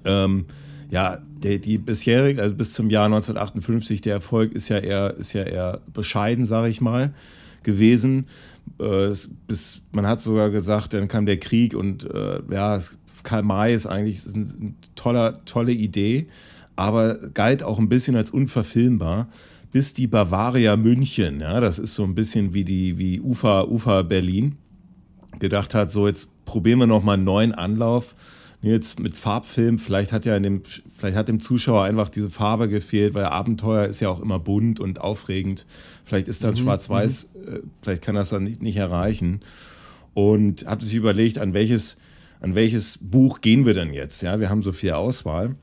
Ähm, 0.04 0.46
ja, 0.90 1.18
die, 1.42 1.60
die 1.60 1.78
bisherige, 1.78 2.42
also 2.42 2.54
bis 2.54 2.72
zum 2.72 2.90
Jahr 2.90 3.06
1958, 3.06 4.00
der 4.00 4.14
Erfolg 4.14 4.52
ist 4.52 4.68
ja 4.68 4.78
eher, 4.78 5.14
ist 5.16 5.32
ja 5.32 5.42
eher 5.42 5.80
bescheiden, 5.92 6.46
sage 6.46 6.68
ich 6.68 6.80
mal, 6.80 7.12
gewesen. 7.62 8.26
Äh, 8.78 9.14
bis, 9.46 9.82
man 9.92 10.06
hat 10.06 10.20
sogar 10.20 10.50
gesagt, 10.50 10.94
dann 10.94 11.08
kam 11.08 11.26
der 11.26 11.38
Krieg 11.38 11.74
und 11.74 12.04
äh, 12.04 12.40
ja, 12.50 12.76
es 12.76 12.98
Karl 13.22 13.42
May 13.42 13.74
ist 13.74 13.86
eigentlich 13.86 14.20
eine 14.34 14.74
toller, 14.94 15.44
tolle 15.44 15.72
Idee, 15.72 16.28
aber 16.76 17.16
galt 17.34 17.62
auch 17.62 17.78
ein 17.78 17.88
bisschen 17.88 18.16
als 18.16 18.30
unverfilmbar. 18.30 19.28
Bis 19.72 19.94
die 19.94 20.08
Bavaria 20.08 20.76
München, 20.76 21.40
ja, 21.40 21.60
das 21.60 21.78
ist 21.78 21.94
so 21.94 22.02
ein 22.02 22.16
bisschen 22.16 22.54
wie 22.54 22.64
die 22.64 22.98
wie 22.98 23.20
Ufa, 23.20 23.62
Ufa 23.62 24.02
Berlin, 24.02 24.56
gedacht 25.38 25.74
hat, 25.74 25.92
so 25.92 26.08
jetzt 26.08 26.44
probieren 26.44 26.80
wir 26.80 26.86
noch 26.88 27.04
mal 27.04 27.14
einen 27.14 27.24
neuen 27.24 27.54
Anlauf. 27.54 28.16
Jetzt 28.62 29.00
mit 29.00 29.16
Farbfilm, 29.16 29.78
vielleicht 29.78 30.12
hat 30.12 30.26
ja 30.26 30.36
in 30.36 30.42
dem, 30.42 30.62
vielleicht 30.64 31.16
hat 31.16 31.28
dem 31.28 31.40
Zuschauer 31.40 31.84
einfach 31.84 32.10
diese 32.10 32.28
Farbe 32.28 32.68
gefehlt, 32.68 33.14
weil 33.14 33.24
Abenteuer 33.24 33.86
ist 33.86 34.00
ja 34.00 34.10
auch 34.10 34.20
immer 34.20 34.38
bunt 34.38 34.80
und 34.80 35.00
aufregend. 35.00 35.64
Vielleicht 36.04 36.28
ist 36.28 36.44
das 36.44 36.52
mhm, 36.52 36.64
Schwarz-Weiß, 36.64 37.28
mhm. 37.32 37.54
Äh, 37.54 37.60
vielleicht 37.80 38.02
kann 38.02 38.16
das 38.16 38.28
dann 38.28 38.44
nicht, 38.44 38.60
nicht 38.60 38.76
erreichen. 38.76 39.40
Und 40.12 40.66
hat 40.66 40.82
sich 40.82 40.94
überlegt, 40.94 41.38
an 41.38 41.54
welches 41.54 41.96
an 42.40 42.54
welches 42.54 42.98
Buch 42.98 43.40
gehen 43.40 43.66
wir 43.66 43.74
denn 43.74 43.92
jetzt? 43.92 44.22
Ja, 44.22 44.40
wir 44.40 44.50
haben 44.50 44.62
so 44.62 44.72
viel 44.72 44.92
Auswahl. 44.92 45.56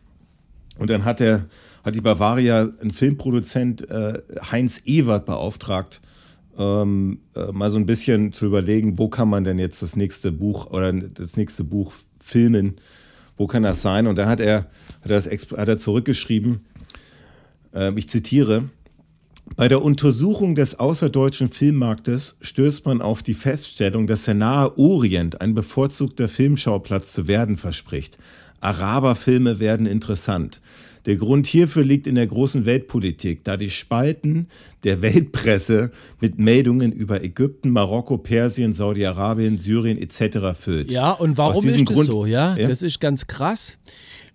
Und 0.77 0.89
dann 0.89 1.05
hat, 1.05 1.19
der, 1.19 1.45
hat 1.83 1.95
die 1.95 2.01
Bavaria 2.01 2.69
ein 2.81 2.91
Filmproduzent 2.91 3.89
äh, 3.89 4.21
Heinz 4.51 4.83
Ewert 4.85 5.25
beauftragt, 5.25 6.01
ähm, 6.57 7.19
äh, 7.35 7.51
mal 7.51 7.69
so 7.69 7.77
ein 7.77 7.85
bisschen 7.85 8.31
zu 8.31 8.45
überlegen, 8.45 8.97
wo 8.97 9.09
kann 9.09 9.29
man 9.29 9.43
denn 9.43 9.59
jetzt 9.59 9.81
das 9.81 9.95
nächste 9.95 10.31
Buch 10.31 10.67
oder 10.67 10.93
das 10.93 11.35
nächste 11.35 11.63
Buch 11.63 11.93
filmen? 12.19 12.75
Wo 13.37 13.47
kann 13.47 13.63
das 13.63 13.81
sein? 13.81 14.07
Und 14.07 14.17
da 14.17 14.27
hat 14.27 14.39
er, 14.39 14.57
hat 15.01 15.11
er, 15.11 15.15
das, 15.15 15.27
hat 15.27 15.67
er 15.67 15.77
zurückgeschrieben, 15.77 16.61
äh, 17.73 17.91
ich 17.95 18.09
zitiere, 18.09 18.69
bei 19.55 19.67
der 19.67 19.81
Untersuchung 19.81 20.55
des 20.55 20.79
außerdeutschen 20.79 21.49
Filmmarktes 21.49 22.37
stößt 22.41 22.85
man 22.85 23.01
auf 23.01 23.23
die 23.23 23.33
Feststellung, 23.33 24.07
dass 24.07 24.25
der 24.25 24.35
Nahe 24.35 24.77
Orient 24.77 25.41
ein 25.41 25.53
bevorzugter 25.53 26.27
Filmschauplatz 26.27 27.13
zu 27.13 27.27
werden 27.27 27.57
verspricht. 27.57 28.17
Araberfilme 28.59 29.59
werden 29.59 29.85
interessant. 29.85 30.61
Der 31.07 31.15
Grund 31.15 31.47
hierfür 31.47 31.85
liegt 31.85 32.05
in 32.05 32.15
der 32.15 32.27
großen 32.27 32.65
Weltpolitik, 32.65 33.45
da 33.45 33.55
die 33.55 33.69
Spalten 33.69 34.47
der 34.83 35.01
Weltpresse 35.01 35.91
mit 36.19 36.37
Meldungen 36.37 36.91
über 36.91 37.23
Ägypten, 37.23 37.69
Marokko, 37.69 38.17
Persien, 38.17 38.73
Saudi-Arabien, 38.73 39.57
Syrien 39.57 39.97
etc. 39.97 40.59
füllt. 40.59 40.91
Ja, 40.91 41.13
und 41.13 41.37
warum 41.37 41.65
ist 41.65 41.87
das 41.87 41.95
Grund, 41.95 42.07
so? 42.07 42.25
Ja, 42.25 42.57
ja, 42.57 42.67
das 42.67 42.81
ist 42.81 42.99
ganz 42.99 43.25
krass. 43.25 43.77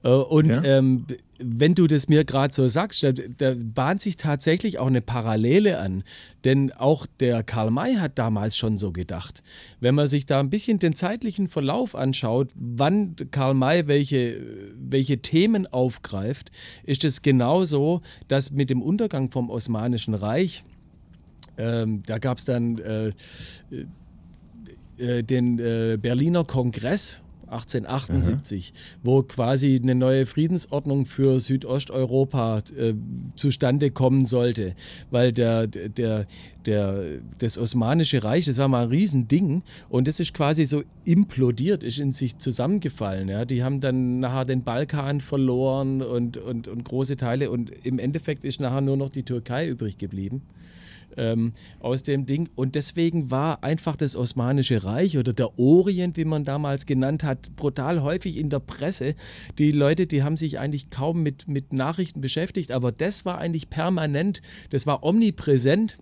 Äh, 0.03 0.09
und 0.09 0.47
ja? 0.47 0.63
ähm, 0.65 1.05
wenn 1.45 1.75
du 1.75 1.87
das 1.87 2.09
mir 2.09 2.25
gerade 2.25 2.53
so 2.53 2.67
sagst, 2.69 3.03
da, 3.03 3.13
da, 3.13 3.55
bahnt 3.57 4.03
sich 4.03 4.17
tatsächlich 4.17 4.79
auch 4.79 4.87
eine 4.87 5.01
Parallele 5.01 5.79
an. 5.79 6.05
Denn 6.45 6.73
auch 6.73 7.07
der 7.21 7.43
Karl 7.43 7.71
May 7.71 7.97
hat 7.97 8.19
damals 8.19 8.57
schon 8.57 8.77
so 8.77 8.93
gedacht. 8.93 9.43
Wenn 9.81 9.95
man 9.95 10.09
sich 10.09 10.27
da 10.27 10.41
ein 10.41 10.51
bisschen 10.51 10.79
den 10.79 10.95
zeitlichen 10.95 11.49
Verlauf 11.49 11.95
anschaut, 11.95 12.53
wann 12.55 13.17
Karl 13.31 13.55
May 13.55 13.87
welche, 13.87 14.41
welche 14.77 15.19
Themen 15.19 15.67
aufgreift, 15.67 16.51
ist 16.85 17.05
es 17.05 17.23
genauso, 17.23 18.01
dass 18.29 18.51
mit 18.51 18.71
dem 18.71 18.83
Untergang 18.83 19.31
vom 19.31 19.51
Osmanischen 19.51 20.15
Reich, 20.15 20.65
ähm, 21.59 22.03
da 22.07 22.19
gab 22.19 22.39
es 22.39 22.45
dann 22.45 22.79
äh, 22.79 23.13
äh, 24.99 25.23
den 25.23 25.59
äh, 25.59 25.99
Berliner 26.01 26.45
Kongress 26.45 27.23
1878, 27.53 28.73
Aha. 28.75 28.99
wo 29.03 29.23
quasi 29.23 29.81
eine 29.83 29.95
neue 29.95 30.27
Friedensordnung 30.27 31.07
für 31.07 31.39
Südosteuropa 31.39 32.59
äh, 32.77 32.95
zustande 33.37 33.91
kommen 33.91 34.25
sollte, 34.25 34.75
weil 35.11 35.33
der, 35.33 35.67
der, 35.67 36.27
der, 36.67 37.05
das 37.39 37.59
Osmanische 37.59 38.25
Reich, 38.25 38.47
das 38.47 38.59
war 38.59 38.69
mal 38.69 38.85
ein 38.85 38.89
Riesending 38.89 39.63
und 39.89 40.09
das 40.09 40.21
ist 40.21 40.35
quasi 40.35 40.65
so 40.65 40.83
implodiert, 41.05 41.83
ist 41.83 41.99
in 41.99 42.13
sich 42.13 42.39
zusammengefallen. 42.39 43.29
Ja. 43.29 43.45
Die 43.45 43.63
haben 43.63 43.81
dann 43.81 44.21
nachher 44.21 44.45
den 44.45 44.63
Balkan 44.63 45.21
verloren 45.21 46.03
und, 46.03 46.37
und, 46.37 46.69
und 46.69 46.85
große 46.85 47.17
Teile 47.17 47.51
und 47.51 47.71
im 47.85 47.99
Endeffekt 47.99 48.45
ist 48.45 48.61
nachher 48.61 48.81
nur 48.81 48.97
noch 48.97 49.11
die 49.11 49.23
Türkei 49.23 49.69
übrig 49.69 49.99
geblieben 49.99 50.43
ähm, 51.17 51.53
aus 51.81 52.03
dem 52.03 52.27
Ding. 52.27 52.49
Und 52.55 52.75
deswegen 52.75 53.31
war 53.31 53.63
einfach 53.65 53.97
das 53.97 54.17
Osmanische 54.17 54.85
Reich 54.85 55.19
oder 55.19 55.33
der 55.33 55.59
Orient, 55.59 56.17
wie 56.17 56.25
man 56.25 56.45
damals 56.45 56.87
genannt 56.87 57.25
hat, 57.25 57.55
brutal 57.57 58.03
häufig 58.03 58.37
in 58.37 58.51
der 58.51 58.61
Presse. 58.61 59.15
Die 59.59 59.73
Leute, 59.73 60.07
die 60.07 60.23
haben 60.23 60.37
sich 60.37 60.59
eigentlich 60.59 60.91
kaum 60.91 61.23
mit, 61.23 61.49
mit 61.49 61.73
Nachrichten 61.73 62.21
beschäftigt, 62.21 62.73
aber 62.73 62.93
das 62.93 63.25
war 63.25 63.39
eigentlich 63.39 63.71
permanent, 63.71 64.43
das 64.71 64.87
war 64.87 65.03
omnipräsent 65.03 65.97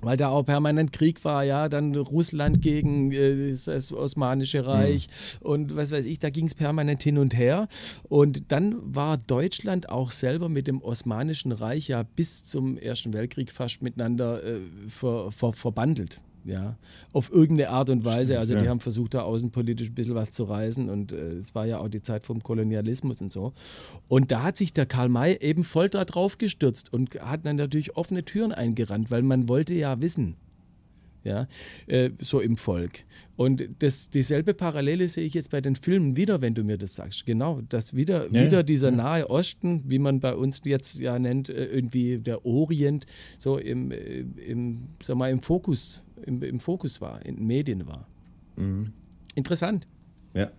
weil 0.00 0.16
da 0.16 0.28
auch 0.28 0.44
permanent 0.44 0.92
Krieg 0.92 1.24
war, 1.24 1.44
ja, 1.44 1.68
dann 1.68 1.94
Russland 1.94 2.60
gegen 2.62 3.12
äh, 3.12 3.50
das 3.50 3.92
Osmanische 3.92 4.66
Reich 4.66 5.08
mhm. 5.40 5.46
und 5.46 5.76
was 5.76 5.90
weiß 5.90 6.06
ich, 6.06 6.18
da 6.18 6.30
ging 6.30 6.46
es 6.46 6.54
permanent 6.54 7.02
hin 7.02 7.18
und 7.18 7.36
her. 7.36 7.68
Und 8.08 8.52
dann 8.52 8.76
war 8.94 9.18
Deutschland 9.18 9.88
auch 9.88 10.10
selber 10.10 10.48
mit 10.48 10.66
dem 10.66 10.82
Osmanischen 10.82 11.52
Reich 11.52 11.88
ja 11.88 12.02
bis 12.02 12.44
zum 12.44 12.78
Ersten 12.78 13.12
Weltkrieg 13.12 13.50
fast 13.50 13.82
miteinander 13.82 14.42
äh, 14.44 14.60
ver, 14.88 15.30
ver, 15.32 15.52
verbandelt 15.52 16.20
ja, 16.46 16.76
auf 17.12 17.30
irgendeine 17.30 17.70
Art 17.70 17.90
und 17.90 18.04
Weise. 18.04 18.38
Also 18.38 18.54
ja. 18.54 18.62
die 18.62 18.68
haben 18.68 18.80
versucht, 18.80 19.14
da 19.14 19.22
außenpolitisch 19.22 19.88
ein 19.88 19.94
bisschen 19.94 20.14
was 20.14 20.30
zu 20.30 20.44
reißen 20.44 20.88
und 20.88 21.12
äh, 21.12 21.34
es 21.34 21.54
war 21.54 21.66
ja 21.66 21.78
auch 21.78 21.88
die 21.88 22.02
Zeit 22.02 22.24
vom 22.24 22.42
Kolonialismus 22.42 23.20
und 23.20 23.32
so. 23.32 23.52
Und 24.08 24.32
da 24.32 24.42
hat 24.42 24.56
sich 24.56 24.72
der 24.72 24.86
Karl 24.86 25.08
May 25.08 25.36
eben 25.40 25.64
voll 25.64 25.88
da 25.88 26.04
drauf 26.04 26.38
gestürzt 26.38 26.92
und 26.92 27.20
hat 27.20 27.44
dann 27.44 27.56
natürlich 27.56 27.96
offene 27.96 28.24
Türen 28.24 28.52
eingerannt, 28.52 29.10
weil 29.10 29.22
man 29.22 29.48
wollte 29.48 29.74
ja 29.74 30.00
wissen, 30.00 30.36
ja, 31.26 31.48
äh, 31.86 32.10
so 32.18 32.40
im 32.40 32.56
Volk. 32.56 33.04
Und 33.36 33.68
das, 33.80 34.08
dieselbe 34.08 34.54
Parallele 34.54 35.08
sehe 35.08 35.24
ich 35.24 35.34
jetzt 35.34 35.50
bei 35.50 35.60
den 35.60 35.76
Filmen 35.76 36.16
wieder, 36.16 36.40
wenn 36.40 36.54
du 36.54 36.64
mir 36.64 36.78
das 36.78 36.94
sagst. 36.94 37.26
Genau, 37.26 37.60
dass 37.68 37.94
wieder, 37.94 38.32
ja, 38.32 38.46
wieder 38.46 38.62
dieser 38.62 38.90
ja. 38.90 38.96
Nahe 38.96 39.28
Osten, 39.28 39.82
wie 39.86 39.98
man 39.98 40.20
bei 40.20 40.34
uns 40.34 40.62
jetzt 40.64 40.98
ja 40.98 41.18
nennt, 41.18 41.50
äh, 41.50 41.66
irgendwie 41.66 42.18
der 42.18 42.46
Orient, 42.46 43.06
so 43.38 43.58
im, 43.58 43.90
äh, 43.90 44.20
im, 44.20 44.88
sag 45.02 45.16
mal, 45.16 45.30
im 45.30 45.40
Fokus, 45.40 46.06
im, 46.24 46.42
im 46.42 46.58
Fokus 46.58 47.00
war, 47.00 47.24
in 47.26 47.36
den 47.36 47.46
Medien 47.46 47.86
war. 47.86 48.08
Mhm. 48.56 48.92
Interessant. 49.34 49.86
Ja. 50.32 50.50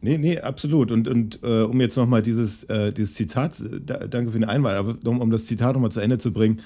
Nee, 0.00 0.18
nee, 0.18 0.38
absolut. 0.38 0.90
Und, 0.90 1.08
und 1.08 1.40
äh, 1.42 1.62
um 1.62 1.80
jetzt 1.80 1.96
nochmal 1.96 2.22
dieses, 2.22 2.64
äh, 2.64 2.92
dieses 2.92 3.14
Zitat, 3.14 3.62
da, 3.84 4.06
danke 4.06 4.32
für 4.32 4.38
den 4.38 4.48
Einwand, 4.48 4.76
aber 4.76 4.96
um, 5.08 5.20
um 5.20 5.30
das 5.30 5.46
Zitat 5.46 5.74
nochmal 5.74 5.90
zu 5.90 6.00
Ende 6.00 6.18
zu 6.18 6.32
bringen, 6.32 6.60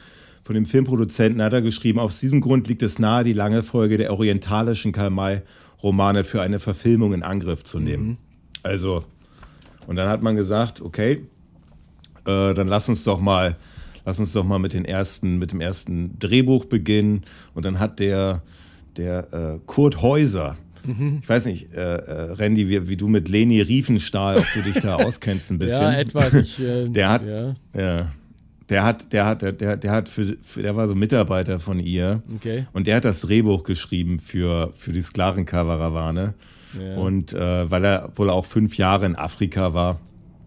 von 0.50 0.56
dem 0.56 0.66
Filmproduzenten 0.66 1.40
hat 1.44 1.52
er 1.52 1.62
geschrieben, 1.62 2.00
aus 2.00 2.18
diesem 2.18 2.40
Grund 2.40 2.66
liegt 2.66 2.82
es 2.82 2.98
nahe, 2.98 3.22
die 3.22 3.34
lange 3.34 3.62
Folge 3.62 3.98
der 3.98 4.12
orientalischen 4.12 4.90
Karl-May-Romane 4.90 6.24
für 6.24 6.42
eine 6.42 6.58
Verfilmung 6.58 7.14
in 7.14 7.22
Angriff 7.22 7.62
zu 7.62 7.78
nehmen. 7.78 8.04
Mhm. 8.04 8.16
Also, 8.64 9.04
und 9.86 9.94
dann 9.94 10.08
hat 10.08 10.22
man 10.22 10.34
gesagt, 10.34 10.80
okay, 10.80 11.24
äh, 12.26 12.52
dann 12.52 12.66
lass 12.66 12.88
uns 12.88 13.04
doch 13.04 13.20
mal, 13.20 13.56
lass 14.04 14.18
uns 14.18 14.32
doch 14.32 14.42
mal 14.42 14.58
mit, 14.58 14.74
den 14.74 14.84
ersten, 14.84 15.38
mit 15.38 15.52
dem 15.52 15.60
ersten 15.60 16.18
Drehbuch 16.18 16.64
beginnen. 16.64 17.22
Und 17.54 17.64
dann 17.64 17.78
hat 17.78 18.00
der, 18.00 18.42
der 18.96 19.32
äh, 19.32 19.60
Kurt 19.66 20.02
Häuser, 20.02 20.56
mhm. 20.82 21.20
ich 21.22 21.28
weiß 21.28 21.46
nicht, 21.46 21.72
äh, 21.74 21.94
äh, 21.94 22.32
Randy, 22.32 22.68
wie, 22.68 22.88
wie, 22.88 22.96
du 22.96 23.06
mit 23.06 23.28
Leni 23.28 23.60
Riefenstahl, 23.60 24.38
ob 24.38 24.46
du 24.52 24.62
dich 24.62 24.82
da 24.82 24.96
auskennst 24.96 25.52
ein 25.52 25.58
bisschen. 25.58 25.80
ja, 25.80 25.92
etwas. 25.92 26.34
Ich, 26.34 26.60
äh, 26.60 26.88
der 26.88 27.08
hat, 27.08 27.22
ja. 27.22 27.54
ja 27.72 28.10
der 28.70 28.84
hat, 28.84 29.12
der 29.12 29.26
hat, 29.26 29.42
der, 29.42 29.76
der 29.76 29.90
hat 29.90 30.08
für, 30.08 30.36
für, 30.42 30.62
der 30.62 30.76
war 30.76 30.86
so 30.86 30.94
Mitarbeiter 30.94 31.58
von 31.58 31.80
ihr. 31.80 32.22
Okay. 32.36 32.66
Und 32.72 32.86
der 32.86 32.96
hat 32.96 33.04
das 33.04 33.22
Drehbuch 33.22 33.64
geschrieben 33.64 34.18
für, 34.18 34.72
für 34.74 34.92
die 34.92 35.02
Sklavenkarawane. 35.02 36.34
Ja. 36.78 36.96
Und 36.96 37.32
äh, 37.32 37.70
weil 37.70 37.84
er 37.84 38.12
wohl 38.14 38.30
auch 38.30 38.46
fünf 38.46 38.76
Jahre 38.76 39.06
in 39.06 39.16
Afrika 39.16 39.74
war. 39.74 40.00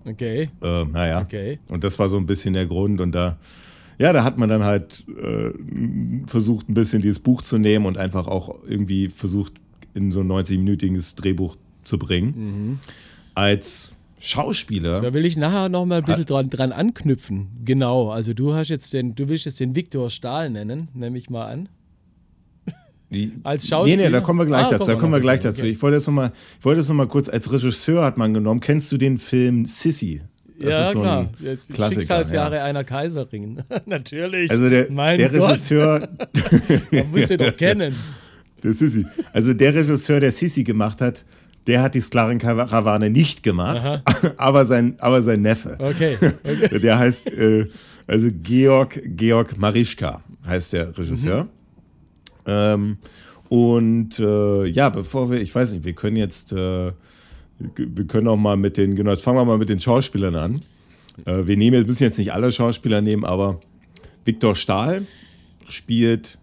Okay. 0.05 0.47
Äh, 0.61 0.85
naja. 0.85 1.21
Okay. 1.21 1.59
Und 1.69 1.83
das 1.83 1.99
war 1.99 2.07
so 2.07 2.17
ein 2.17 2.25
bisschen 2.25 2.53
der 2.53 2.65
Grund. 2.65 3.01
Und 3.01 3.13
da, 3.13 3.37
ja, 3.97 4.13
da 4.13 4.23
hat 4.23 4.37
man 4.37 4.47
dann 4.47 4.63
halt 4.63 5.03
äh, 5.21 5.51
versucht, 6.25 6.69
ein 6.69 6.73
bisschen 6.73 7.01
dieses 7.01 7.19
Buch 7.19 7.41
zu 7.41 7.57
nehmen 7.57 7.85
und 7.85 7.97
einfach 7.97 8.27
auch 8.27 8.55
irgendwie 8.65 9.09
versucht, 9.09 9.53
in 9.93 10.11
so 10.11 10.21
ein 10.21 10.31
90-minütiges 10.31 11.17
Drehbuch 11.17 11.57
zu 11.83 11.99
bringen. 11.99 12.33
Mhm. 12.35 12.79
Als 13.35 13.95
Schauspieler. 14.25 15.01
Da 15.01 15.13
will 15.13 15.25
ich 15.25 15.35
nachher 15.35 15.67
noch 15.67 15.85
mal 15.85 15.97
ein 15.97 16.05
bisschen 16.05 16.25
dran, 16.25 16.49
dran 16.49 16.71
anknüpfen. 16.71 17.49
Genau, 17.65 18.09
also 18.09 18.33
du 18.33 18.53
hast 18.53 18.69
jetzt 18.69 18.93
den, 18.93 19.15
du 19.15 19.27
willst 19.27 19.43
jetzt 19.43 19.59
den 19.59 19.75
Viktor 19.75 20.09
Stahl 20.09 20.49
nennen, 20.49 20.87
nehme 20.93 21.17
ich 21.17 21.29
mal 21.29 21.45
an. 21.45 21.69
Als 23.43 23.67
Schauspieler? 23.67 23.97
Nee, 23.97 24.05
nee, 24.05 24.11
da 24.11 24.21
kommen 24.21 24.39
wir 24.39 24.45
gleich 24.45 24.67
ah, 24.67 24.69
dazu. 24.69 24.87
Da 24.87 24.95
kommen 24.95 25.11
wir 25.11 25.19
gleich 25.19 25.41
dazu. 25.41 25.63
Okay. 25.63 25.71
Ich 25.71 25.81
wollte 25.81 25.97
jetzt 25.97 26.07
noch 26.07 26.13
mal, 26.13 26.31
ich 26.57 26.63
wollte 26.63 26.79
jetzt 26.79 26.87
noch 26.87 26.95
mal 26.95 27.07
kurz 27.07 27.27
als 27.27 27.51
Regisseur 27.51 28.05
hat 28.05 28.17
man 28.17 28.33
genommen. 28.33 28.61
Kennst 28.61 28.89
du 28.93 28.97
den 28.97 29.17
Film 29.17 29.65
Sissy? 29.65 30.21
Das 30.57 30.77
ja, 30.77 30.85
so 30.85 31.01
klar. 31.01 31.29
Schicksalsjahre 31.91 32.55
ja. 32.55 32.63
einer 32.63 32.85
Kaiserin. 32.85 33.61
Natürlich. 33.85 34.49
Also 34.49 34.69
der, 34.69 34.85
der 34.85 35.33
Regisseur. 35.33 36.07
man 36.91 37.11
muss 37.11 37.27
den 37.27 37.39
doch 37.39 37.57
kennen. 37.57 37.93
Der 38.63 38.71
Sissy. 38.71 39.05
Also 39.33 39.53
der 39.53 39.75
Regisseur, 39.75 40.21
der 40.21 40.31
Sissy 40.31 40.63
gemacht 40.63 41.01
hat, 41.01 41.25
der 41.67 41.81
hat 41.81 41.95
die 41.95 42.01
Sklavenkarawane 42.01 43.09
nicht 43.09 43.43
gemacht, 43.43 44.01
aber 44.37 44.65
sein, 44.65 44.95
aber 44.99 45.21
sein 45.21 45.41
Neffe. 45.41 45.75
Okay. 45.79 46.17
okay. 46.21 46.79
Der 46.81 46.99
heißt, 46.99 47.27
äh, 47.27 47.67
also 48.07 48.29
Georg, 48.43 49.01
Georg 49.05 49.57
Marischka 49.57 50.21
heißt 50.45 50.73
der 50.73 50.97
Regisseur. 50.97 51.45
Mhm. 51.45 51.49
Ähm, 52.45 52.97
und 53.49 54.19
äh, 54.19 54.65
ja, 54.65 54.89
bevor 54.89 55.31
wir, 55.31 55.39
ich 55.39 55.53
weiß 55.53 55.73
nicht, 55.73 55.85
wir 55.85 55.93
können 55.93 56.17
jetzt, 56.17 56.51
äh, 56.51 56.91
wir 57.59 58.07
können 58.07 58.27
auch 58.27 58.37
mal 58.37 58.57
mit 58.57 58.77
den, 58.77 58.95
genau, 58.95 59.11
jetzt 59.11 59.23
fangen 59.23 59.37
wir 59.37 59.45
mal 59.45 59.57
mit 59.57 59.69
den 59.69 59.79
Schauspielern 59.79 60.35
an. 60.35 60.61
Äh, 61.25 61.45
wir 61.45 61.55
nehmen, 61.55 61.77
wir 61.77 61.85
müssen 61.85 62.03
jetzt 62.03 62.17
nicht 62.17 62.33
alle 62.33 62.51
Schauspieler 62.51 63.01
nehmen, 63.01 63.23
aber 63.23 63.61
Viktor 64.25 64.55
Stahl 64.55 65.05
spielt 65.69 66.37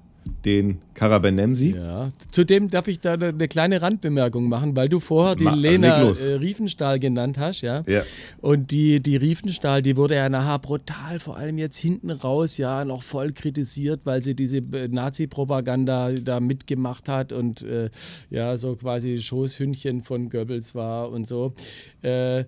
den 0.45 0.79
Karabenemsi. 1.01 1.77
Ja. 1.77 2.11
Zudem 2.31 2.69
darf 2.69 2.87
ich 2.87 3.01
da 3.01 3.15
eine 3.15 3.49
kleine 3.49 3.81
Randbemerkung 3.81 4.51
machen, 4.51 4.77
weil 4.77 4.91
du 4.91 5.01
vorher 5.01 5.35
die 5.35 5.45
Ma 5.45 5.55
Lena 5.55 5.97
äh, 5.97 6.35
Riefenstahl 6.35 6.99
genannt 6.99 7.39
hast, 7.39 7.63
ja. 7.63 7.83
ja. 7.87 8.03
Und 8.43 8.71
die, 8.71 8.99
die 8.99 9.17
Riefenstahl, 9.17 9.81
die 9.81 9.97
wurde 9.97 10.17
ja 10.17 10.29
nachher 10.29 10.59
brutal, 10.59 11.19
vor 11.19 11.39
allem 11.39 11.57
jetzt 11.57 11.79
hinten 11.79 12.11
raus, 12.11 12.59
ja, 12.59 12.85
noch 12.85 13.03
voll 13.03 13.33
kritisiert, 13.33 14.03
weil 14.05 14.21
sie 14.21 14.35
diese 14.35 14.59
äh, 14.59 14.89
Nazi-Propaganda 14.89 16.13
da 16.13 16.39
mitgemacht 16.39 17.09
hat 17.09 17.33
und 17.33 17.63
äh, 17.63 17.89
ja, 18.29 18.59
so 18.59 18.77
quasi 18.77 19.21
Schoßhündchen 19.21 20.03
von 20.03 20.29
Goebbels 20.29 20.75
war 20.75 21.11
und 21.11 21.27
so. 21.27 21.55
Äh, 22.03 22.45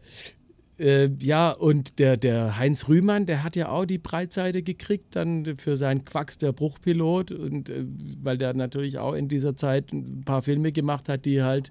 äh, 0.83 1.11
ja, 1.21 1.53
und 1.53 1.99
der, 2.01 2.17
der 2.17 2.59
Heinz 2.59 2.89
Rühmann, 2.89 3.25
der 3.25 3.45
hat 3.45 3.55
ja 3.55 3.69
auch 3.69 3.85
die 3.85 3.99
Breitseite 3.99 4.63
gekriegt, 4.63 5.15
dann 5.15 5.57
für 5.57 5.77
seinen 5.77 6.05
Quacks 6.05 6.39
der 6.39 6.53
Bruchpilot. 6.53 7.31
Und 7.31 7.71
äh, 7.71 7.85
weil 8.21 8.37
der 8.37 8.55
natürlich 8.55 8.99
auch 8.99 9.15
in 9.15 9.29
dieser 9.29 9.55
Zeit 9.55 9.93
ein 9.93 10.23
paar 10.25 10.43
Filme 10.43 10.73
gemacht 10.73 11.09
hat, 11.09 11.25
die 11.25 11.43
halt 11.43 11.71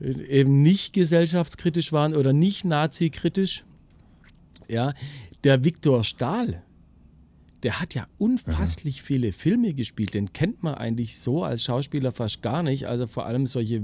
äh, 0.00 0.12
eben 0.28 0.62
nicht 0.62 0.92
gesellschaftskritisch 0.92 1.92
waren 1.92 2.14
oder 2.14 2.32
nicht 2.32 2.64
nazi-kritisch. 2.64 3.64
Ja, 4.68 4.94
der 5.44 5.64
Viktor 5.64 6.04
Stahl, 6.04 6.62
der 7.66 7.80
hat 7.80 7.94
ja 7.94 8.06
unfasslich 8.18 9.02
viele 9.02 9.32
Filme 9.32 9.74
gespielt. 9.74 10.14
Den 10.14 10.32
kennt 10.32 10.62
man 10.62 10.74
eigentlich 10.74 11.18
so 11.18 11.42
als 11.42 11.64
Schauspieler 11.64 12.12
fast 12.12 12.40
gar 12.40 12.62
nicht. 12.62 12.86
Also 12.86 13.08
vor 13.08 13.26
allem 13.26 13.44
solche 13.44 13.82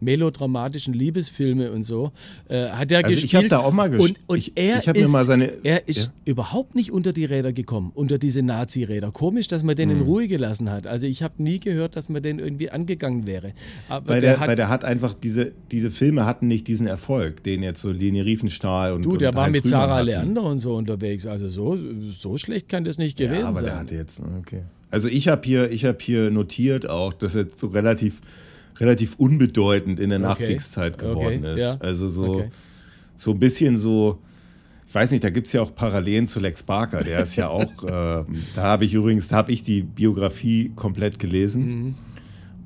melodramatischen 0.00 0.94
Liebesfilme 0.94 1.72
und 1.72 1.82
so 1.82 2.10
äh, 2.48 2.68
hat 2.70 2.90
er 2.90 3.04
also 3.04 3.10
gespielt. 3.10 3.24
Ich 3.24 3.34
habe 3.34 3.48
da 3.50 3.58
auch 3.58 3.72
mal 3.74 3.90
gespielt. 3.90 4.16
Und, 4.20 4.30
und 4.30 4.38
ich, 4.38 4.52
er 4.54 4.78
ich 4.78 4.86
ist, 4.86 5.12
mal 5.12 5.24
seine, 5.24 5.52
er 5.62 5.86
ist 5.88 6.06
ja. 6.06 6.12
überhaupt 6.24 6.74
nicht 6.74 6.90
unter 6.90 7.12
die 7.12 7.26
Räder 7.26 7.52
gekommen, 7.52 7.92
unter 7.94 8.16
diese 8.16 8.40
Nazi-Räder. 8.40 9.10
Komisch, 9.10 9.46
dass 9.46 9.62
man 9.62 9.76
den 9.76 9.90
hm. 9.90 9.98
in 9.98 10.02
Ruhe 10.04 10.26
gelassen 10.26 10.70
hat. 10.70 10.86
Also 10.86 11.06
ich 11.06 11.22
habe 11.22 11.42
nie 11.42 11.58
gehört, 11.58 11.96
dass 11.96 12.08
man 12.08 12.22
den 12.22 12.38
irgendwie 12.38 12.70
angegangen 12.70 13.26
wäre. 13.26 13.52
Aber 13.90 14.08
weil, 14.08 14.20
der, 14.22 14.30
der 14.30 14.40
hat, 14.40 14.48
weil 14.48 14.56
der 14.56 14.70
hat 14.70 14.86
einfach 14.86 15.12
diese, 15.12 15.52
diese 15.70 15.90
Filme 15.90 16.24
hatten 16.24 16.48
nicht 16.48 16.66
diesen 16.66 16.86
Erfolg, 16.86 17.42
den 17.42 17.62
jetzt 17.62 17.82
so 17.82 17.90
Leni 17.90 18.22
Riefenstahl 18.22 18.94
und 18.94 19.02
Du, 19.04 19.18
der 19.18 19.28
und 19.28 19.34
war 19.34 19.44
Heinz 19.44 19.56
mit 19.56 19.66
Sarah 19.66 20.00
Leander 20.00 20.44
und 20.44 20.60
so 20.60 20.76
unterwegs. 20.76 21.26
Also 21.26 21.50
so, 21.50 21.78
so 22.10 22.38
schlecht 22.38 22.70
kann 22.70 22.84
das 22.84 22.96
nicht 22.96 23.01
gewesen 23.10 23.40
ja, 23.40 23.46
aber 23.48 23.60
sein. 23.60 23.66
Der 23.66 23.78
hatte 23.78 23.94
jetzt, 23.94 24.20
okay. 24.38 24.62
Also 24.92 25.08
ich 25.08 25.26
habe 25.28 25.40
hier, 25.44 25.70
hab 25.70 26.02
hier 26.02 26.30
notiert 26.30 26.88
auch, 26.88 27.14
dass 27.14 27.32
jetzt 27.34 27.58
so 27.58 27.68
relativ, 27.68 28.20
relativ 28.78 29.14
unbedeutend 29.16 29.98
in 29.98 30.10
der 30.10 30.18
okay. 30.18 30.28
Nachkriegszeit 30.28 30.98
geworden 30.98 31.38
okay. 31.38 31.54
ist. 31.54 31.60
Ja. 31.60 31.76
Also 31.80 32.08
so, 32.10 32.34
okay. 32.34 32.50
so 33.16 33.30
ein 33.30 33.40
bisschen 33.40 33.78
so, 33.78 34.18
ich 34.86 34.94
weiß 34.94 35.10
nicht, 35.12 35.24
da 35.24 35.30
gibt 35.30 35.46
es 35.46 35.54
ja 35.54 35.62
auch 35.62 35.74
Parallelen 35.74 36.28
zu 36.28 36.40
Lex 36.40 36.62
Barker, 36.62 37.02
der 37.02 37.20
ist 37.20 37.36
ja 37.36 37.48
auch, 37.48 37.84
äh, 37.84 38.24
da 38.54 38.62
habe 38.62 38.84
ich 38.84 38.92
übrigens, 38.92 39.28
da 39.28 39.36
habe 39.36 39.50
ich 39.50 39.62
die 39.62 39.80
Biografie 39.80 40.72
komplett 40.76 41.18
gelesen. 41.18 41.64
Mhm. 41.64 41.94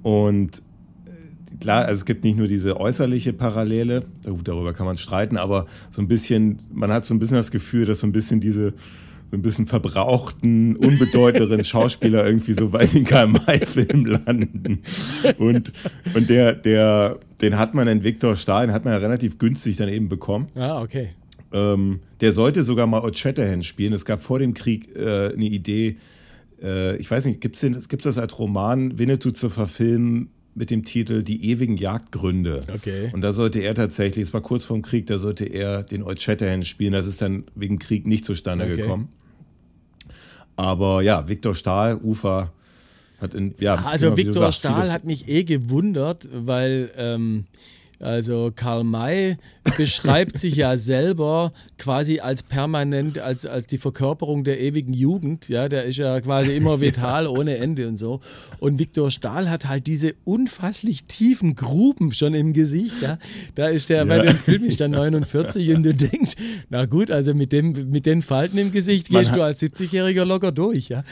Und 0.03 0.63
äh, 1.07 1.57
klar, 1.61 1.85
also 1.85 2.01
es 2.01 2.05
gibt 2.07 2.25
nicht 2.25 2.37
nur 2.37 2.49
diese 2.49 2.81
äußerliche 2.81 3.35
Parallele, 3.35 4.05
darüber 4.43 4.73
kann 4.73 4.87
man 4.87 4.99
streiten, 4.99 5.37
aber 5.37 5.67
so 5.93 6.03
ein 6.03 6.09
bisschen, 6.09 6.59
man 6.73 6.91
hat 6.91 7.05
so 7.05 7.15
ein 7.15 7.21
bisschen 7.21 7.37
das 7.37 7.53
Gefühl, 7.53 7.87
dass 7.87 8.01
so 8.01 8.09
ein 8.09 8.13
bisschen 8.13 8.41
diese 8.41 8.75
so 9.31 9.37
ein 9.37 9.43
bisschen 9.43 9.67
verbrauchten, 9.67 10.77
unbedeutenderen 10.77 11.65
Schauspieler 11.65 12.25
irgendwie 12.25 12.53
so 12.53 12.71
bei 12.71 12.87
den 12.87 13.05
KMI-Filmen 13.05 14.05
landen. 14.05 14.83
Und, 15.39 15.73
und 16.15 16.29
der, 16.29 16.55
der, 16.55 17.19
den 17.41 17.59
hat 17.59 17.75
man 17.75 17.89
in 17.89 18.05
Victor 18.05 18.37
Stahl, 18.37 18.67
den 18.67 18.75
hat 18.75 18.85
man 18.85 18.95
ja 18.95 18.99
relativ 18.99 19.39
günstig 19.39 19.77
dann 19.77 19.89
eben 19.89 20.09
bekommen. 20.09 20.47
Ah, 20.55 20.81
okay. 20.81 21.11
Ähm, 21.53 22.01
der 22.21 22.33
sollte 22.33 22.63
sogar 22.63 22.87
mal 22.87 23.01
O'Chatterhand 23.03 23.65
spielen. 23.65 23.93
Es 23.93 24.05
gab 24.05 24.23
vor 24.23 24.39
dem 24.39 24.55
Krieg 24.55 24.95
äh, 24.97 25.33
eine 25.33 25.45
Idee, 25.45 25.97
äh, 26.63 26.97
ich 26.97 27.11
weiß 27.11 27.27
nicht, 27.27 27.41
gibt 27.41 27.57
es 27.57 27.89
das 27.89 28.19
als 28.19 28.39
Roman 28.39 28.99
Winnetou 28.99 29.31
zu 29.31 29.51
verfilmen 29.51 30.31
mit 30.57 30.71
dem 30.71 30.85
Titel 30.85 31.23
Die 31.23 31.51
ewigen 31.51 31.77
Jagdgründe. 31.77 32.65
Okay. 32.75 33.11
Und 33.13 33.21
da 33.21 33.33
sollte 33.33 33.61
er 33.61 33.75
tatsächlich, 33.75 34.25
es 34.25 34.35
war 34.35 34.41
kurz 34.41 34.65
vorm 34.65 34.83
Krieg, 34.83 35.07
da 35.07 35.19
sollte 35.19 35.45
er 35.45 35.83
den 35.83 36.03
Old 36.03 36.21
Shatterhand 36.21 36.67
spielen. 36.67 36.95
Das 36.95 37.07
ist 37.07 37.21
dann 37.23 37.45
wegen 37.55 37.79
Krieg 37.79 38.07
nicht 38.07 38.25
zustande 38.25 38.65
okay. 38.65 38.77
gekommen. 38.77 39.09
Aber 40.57 41.03
ja, 41.03 41.29
Viktor 41.29 41.55
Stahl, 41.55 41.97
Ufer, 42.03 42.53
hat 43.21 43.35
in, 43.35 43.55
ja. 43.61 43.77
Also 43.77 44.17
Viktor 44.17 44.51
Stahl 44.51 44.91
hat 44.91 45.05
mich 45.05 45.29
eh 45.29 45.45
gewundert, 45.45 46.29
weil 46.33 46.91
ähm, 46.97 47.45
also 47.99 48.51
Karl 48.55 48.85
May 48.85 49.37
beschreibt 49.77 50.39
sich 50.39 50.57
ja 50.57 50.77
selber 50.77 51.53
quasi 51.79 52.21
als 52.21 52.43
permanent, 52.43 53.19
als, 53.19 53.47
als 53.47 53.67
die 53.67 53.79
Verkörperung 53.79 54.45
der 54.45 54.61
ewigen 54.61 54.93
Jugend. 54.93 55.49
Ja, 55.49 55.69
der 55.69 55.85
ist 55.85 55.97
ja 55.97 56.21
quasi 56.21 56.55
immer 56.57 56.81
vital 56.81 57.27
ohne 57.27 57.57
Ende 57.57 57.89
und 57.89 57.97
so. 57.97 58.21
Und 58.59 58.79
Viktor 58.79 59.11
Stahl 59.11 59.51
hat 59.51 59.67
halt 59.67 59.87
diese 59.87 60.15
unfasslich 60.25 61.05
tiefen 61.05 61.55
Gruben 61.55 62.13
schon 62.13 62.35
im 62.35 62.53
Gesicht. 62.53 63.01
Ja. 63.01 63.19
Da 63.55 63.69
ist 63.69 63.89
der, 63.89 63.99
ja. 63.99 64.05
bei 64.05 64.19
dem 64.19 64.37
Film 64.37 64.65
ist 64.65 64.81
der 64.81 64.89
49 64.97 65.75
und 65.75 65.83
du 65.83 65.95
denkst, 65.95 66.37
na 66.69 66.85
gut, 66.85 67.11
also 67.11 67.35
mit, 67.35 67.53
dem, 67.53 67.91
mit 67.91 68.05
den 68.05 68.21
Falten 68.23 68.59
im 68.59 68.73
Gesicht 68.73 69.09
gehst 69.09 69.35
du 69.35 69.43
als 69.43 69.63
70-Jähriger 69.63 70.25
locker 70.25 70.53
durch. 70.53 70.89
Ja. 70.89 71.03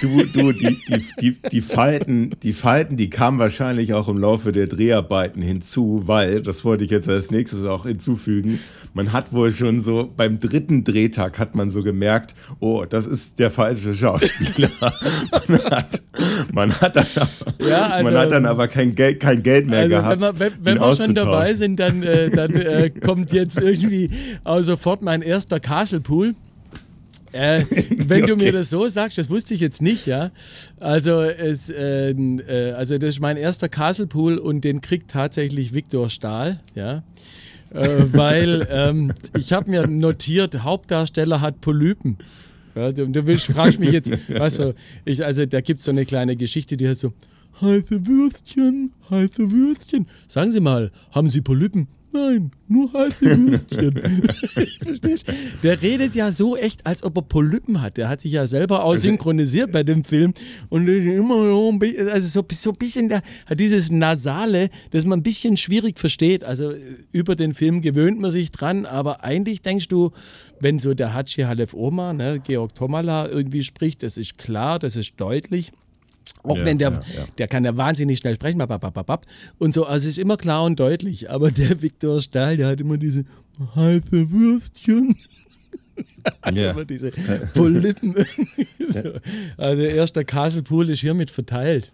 Du, 0.00 0.24
du 0.24 0.52
die, 0.52 0.78
die, 0.88 1.04
die, 1.20 1.36
die, 1.50 1.62
Falten, 1.62 2.32
die 2.42 2.52
Falten, 2.52 2.96
die 2.96 3.08
kamen 3.08 3.38
wahrscheinlich 3.38 3.94
auch 3.94 4.08
im 4.08 4.18
Laufe 4.18 4.52
der 4.52 4.66
Dreharbeiten 4.66 5.40
hinzu, 5.42 6.02
weil 6.04 6.33
das 6.40 6.64
wollte 6.64 6.84
ich 6.84 6.90
jetzt 6.90 7.08
als 7.08 7.30
nächstes 7.30 7.64
auch 7.64 7.86
hinzufügen, 7.86 8.58
man 8.92 9.12
hat 9.12 9.32
wohl 9.32 9.52
schon 9.52 9.80
so 9.80 10.10
beim 10.16 10.38
dritten 10.38 10.84
Drehtag 10.84 11.38
hat 11.38 11.54
man 11.54 11.70
so 11.70 11.82
gemerkt, 11.82 12.34
oh, 12.60 12.84
das 12.88 13.06
ist 13.06 13.38
der 13.38 13.50
falsche 13.50 13.94
Schauspieler. 13.94 14.70
man, 15.48 15.64
hat, 15.64 16.02
man, 16.52 16.72
hat 16.80 16.96
dann, 16.96 17.06
ja, 17.58 17.86
also, 17.88 18.12
man 18.12 18.22
hat 18.22 18.32
dann 18.32 18.46
aber 18.46 18.68
kein 18.68 18.94
Geld, 18.94 19.20
kein 19.20 19.42
Geld 19.42 19.66
mehr 19.66 19.80
also 19.80 19.96
gehabt. 19.96 20.20
Wenn, 20.20 20.20
wir, 20.20 20.40
wenn, 20.40 20.52
wenn 20.64 20.78
wir 20.80 20.96
schon 20.96 21.14
dabei 21.14 21.54
sind, 21.54 21.80
dann, 21.80 22.02
äh, 22.02 22.30
dann 22.30 22.54
äh, 22.54 22.90
kommt 22.90 23.32
jetzt 23.32 23.60
irgendwie 23.60 24.10
auch 24.44 24.62
sofort 24.62 25.02
mein 25.02 25.22
erster 25.22 25.60
Castle 25.60 26.00
Pool. 26.00 26.34
Äh, 27.34 27.60
wenn 27.90 28.22
okay. 28.22 28.26
du 28.26 28.36
mir 28.36 28.52
das 28.52 28.70
so 28.70 28.86
sagst, 28.86 29.18
das 29.18 29.28
wusste 29.28 29.54
ich 29.54 29.60
jetzt 29.60 29.82
nicht, 29.82 30.06
ja. 30.06 30.30
Also, 30.80 31.20
es, 31.20 31.68
äh, 31.68 32.10
äh, 32.10 32.72
also 32.72 32.96
das 32.96 33.10
ist 33.10 33.20
mein 33.20 33.36
erster 33.36 33.68
Castle 33.68 34.06
Pool 34.06 34.38
und 34.38 34.62
den 34.62 34.80
kriegt 34.80 35.10
tatsächlich 35.10 35.74
Viktor 35.74 36.10
Stahl, 36.10 36.60
ja. 36.74 37.02
Äh, 37.72 37.88
weil 38.12 38.66
ähm, 38.70 39.12
ich 39.36 39.52
habe 39.52 39.68
mir 39.68 39.86
notiert, 39.88 40.62
Hauptdarsteller 40.62 41.40
hat 41.40 41.60
Polypen. 41.60 42.18
Ja, 42.76 42.92
du, 42.92 43.06
du 43.08 43.26
willst, 43.26 43.46
fragst 43.46 43.80
mich 43.80 43.90
jetzt, 43.90 44.10
weißt 44.28 44.60
du, 44.60 44.74
ich, 45.04 45.24
also 45.24 45.44
da 45.44 45.60
gibt 45.60 45.80
es 45.80 45.86
so 45.86 45.90
eine 45.90 46.06
kleine 46.06 46.36
Geschichte, 46.36 46.76
die 46.76 46.88
heißt 46.88 47.00
so, 47.00 47.12
heiße 47.60 48.06
Würstchen, 48.06 48.92
heiße 49.10 49.50
Würstchen. 49.50 50.06
Sagen 50.28 50.52
Sie 50.52 50.60
mal, 50.60 50.92
haben 51.10 51.28
Sie 51.28 51.40
Polypen? 51.40 51.88
Nein, 52.14 52.52
nur 52.68 52.92
heiße 52.92 53.26
Würstchen. 53.26 53.98
Verstehst 54.82 55.26
Der 55.64 55.82
redet 55.82 56.14
ja 56.14 56.30
so 56.30 56.56
echt, 56.56 56.86
als 56.86 57.02
ob 57.02 57.16
er 57.16 57.22
Polypen 57.22 57.82
hat. 57.82 57.96
Der 57.96 58.08
hat 58.08 58.20
sich 58.20 58.30
ja 58.30 58.46
selber 58.46 58.84
auch 58.84 58.92
also, 58.92 59.02
synchronisiert 59.02 59.72
bei 59.72 59.82
dem 59.82 60.04
Film. 60.04 60.32
Und 60.68 60.86
immer 60.86 61.34
also 61.34 62.28
so, 62.28 62.46
so 62.52 62.70
ein 62.70 62.76
bisschen, 62.78 63.08
der 63.08 63.22
hat 63.46 63.58
dieses 63.58 63.90
Nasale, 63.90 64.70
das 64.92 65.04
man 65.06 65.18
ein 65.18 65.22
bisschen 65.24 65.56
schwierig 65.56 65.98
versteht. 65.98 66.44
Also 66.44 66.72
über 67.10 67.34
den 67.34 67.52
Film 67.52 67.82
gewöhnt 67.82 68.20
man 68.20 68.30
sich 68.30 68.52
dran, 68.52 68.86
aber 68.86 69.24
eigentlich 69.24 69.62
denkst 69.62 69.88
du, 69.88 70.12
wenn 70.60 70.78
so 70.78 70.94
der 70.94 71.14
Hatschi 71.14 71.42
Halef 71.42 71.74
Oma, 71.74 72.12
ne, 72.12 72.38
Georg 72.38 72.76
Tomala 72.76 73.28
irgendwie 73.28 73.64
spricht, 73.64 74.04
das 74.04 74.18
ist 74.18 74.38
klar, 74.38 74.78
das 74.78 74.94
ist 74.94 75.20
deutlich. 75.20 75.72
Auch 76.44 76.58
ja, 76.58 76.64
wenn 76.66 76.78
der, 76.78 76.90
ja, 76.90 77.00
ja. 77.16 77.26
der 77.38 77.48
kann 77.48 77.64
ja 77.64 77.76
wahnsinnig 77.76 78.18
schnell 78.18 78.34
sprechen, 78.34 78.60
und 79.58 79.74
so, 79.74 79.86
also 79.86 80.04
es 80.04 80.12
ist 80.12 80.18
immer 80.18 80.36
klar 80.36 80.64
und 80.64 80.78
deutlich. 80.78 81.30
Aber 81.30 81.50
der 81.50 81.80
Viktor 81.82 82.20
Stahl, 82.20 82.56
der 82.58 82.68
hat 82.68 82.80
immer 82.80 82.98
diese 82.98 83.24
heiße 83.74 84.30
Würstchen. 84.30 85.16
hat 86.42 86.54
ja. 86.54 86.72
immer 86.72 86.84
diese 86.84 87.10
Polypen. 87.54 88.14
so. 88.90 89.12
Also 89.56 89.82
erst 89.82 90.16
der 90.16 90.24
Kaselpool 90.24 90.90
ist 90.90 91.00
hiermit 91.00 91.30
verteilt. 91.30 91.90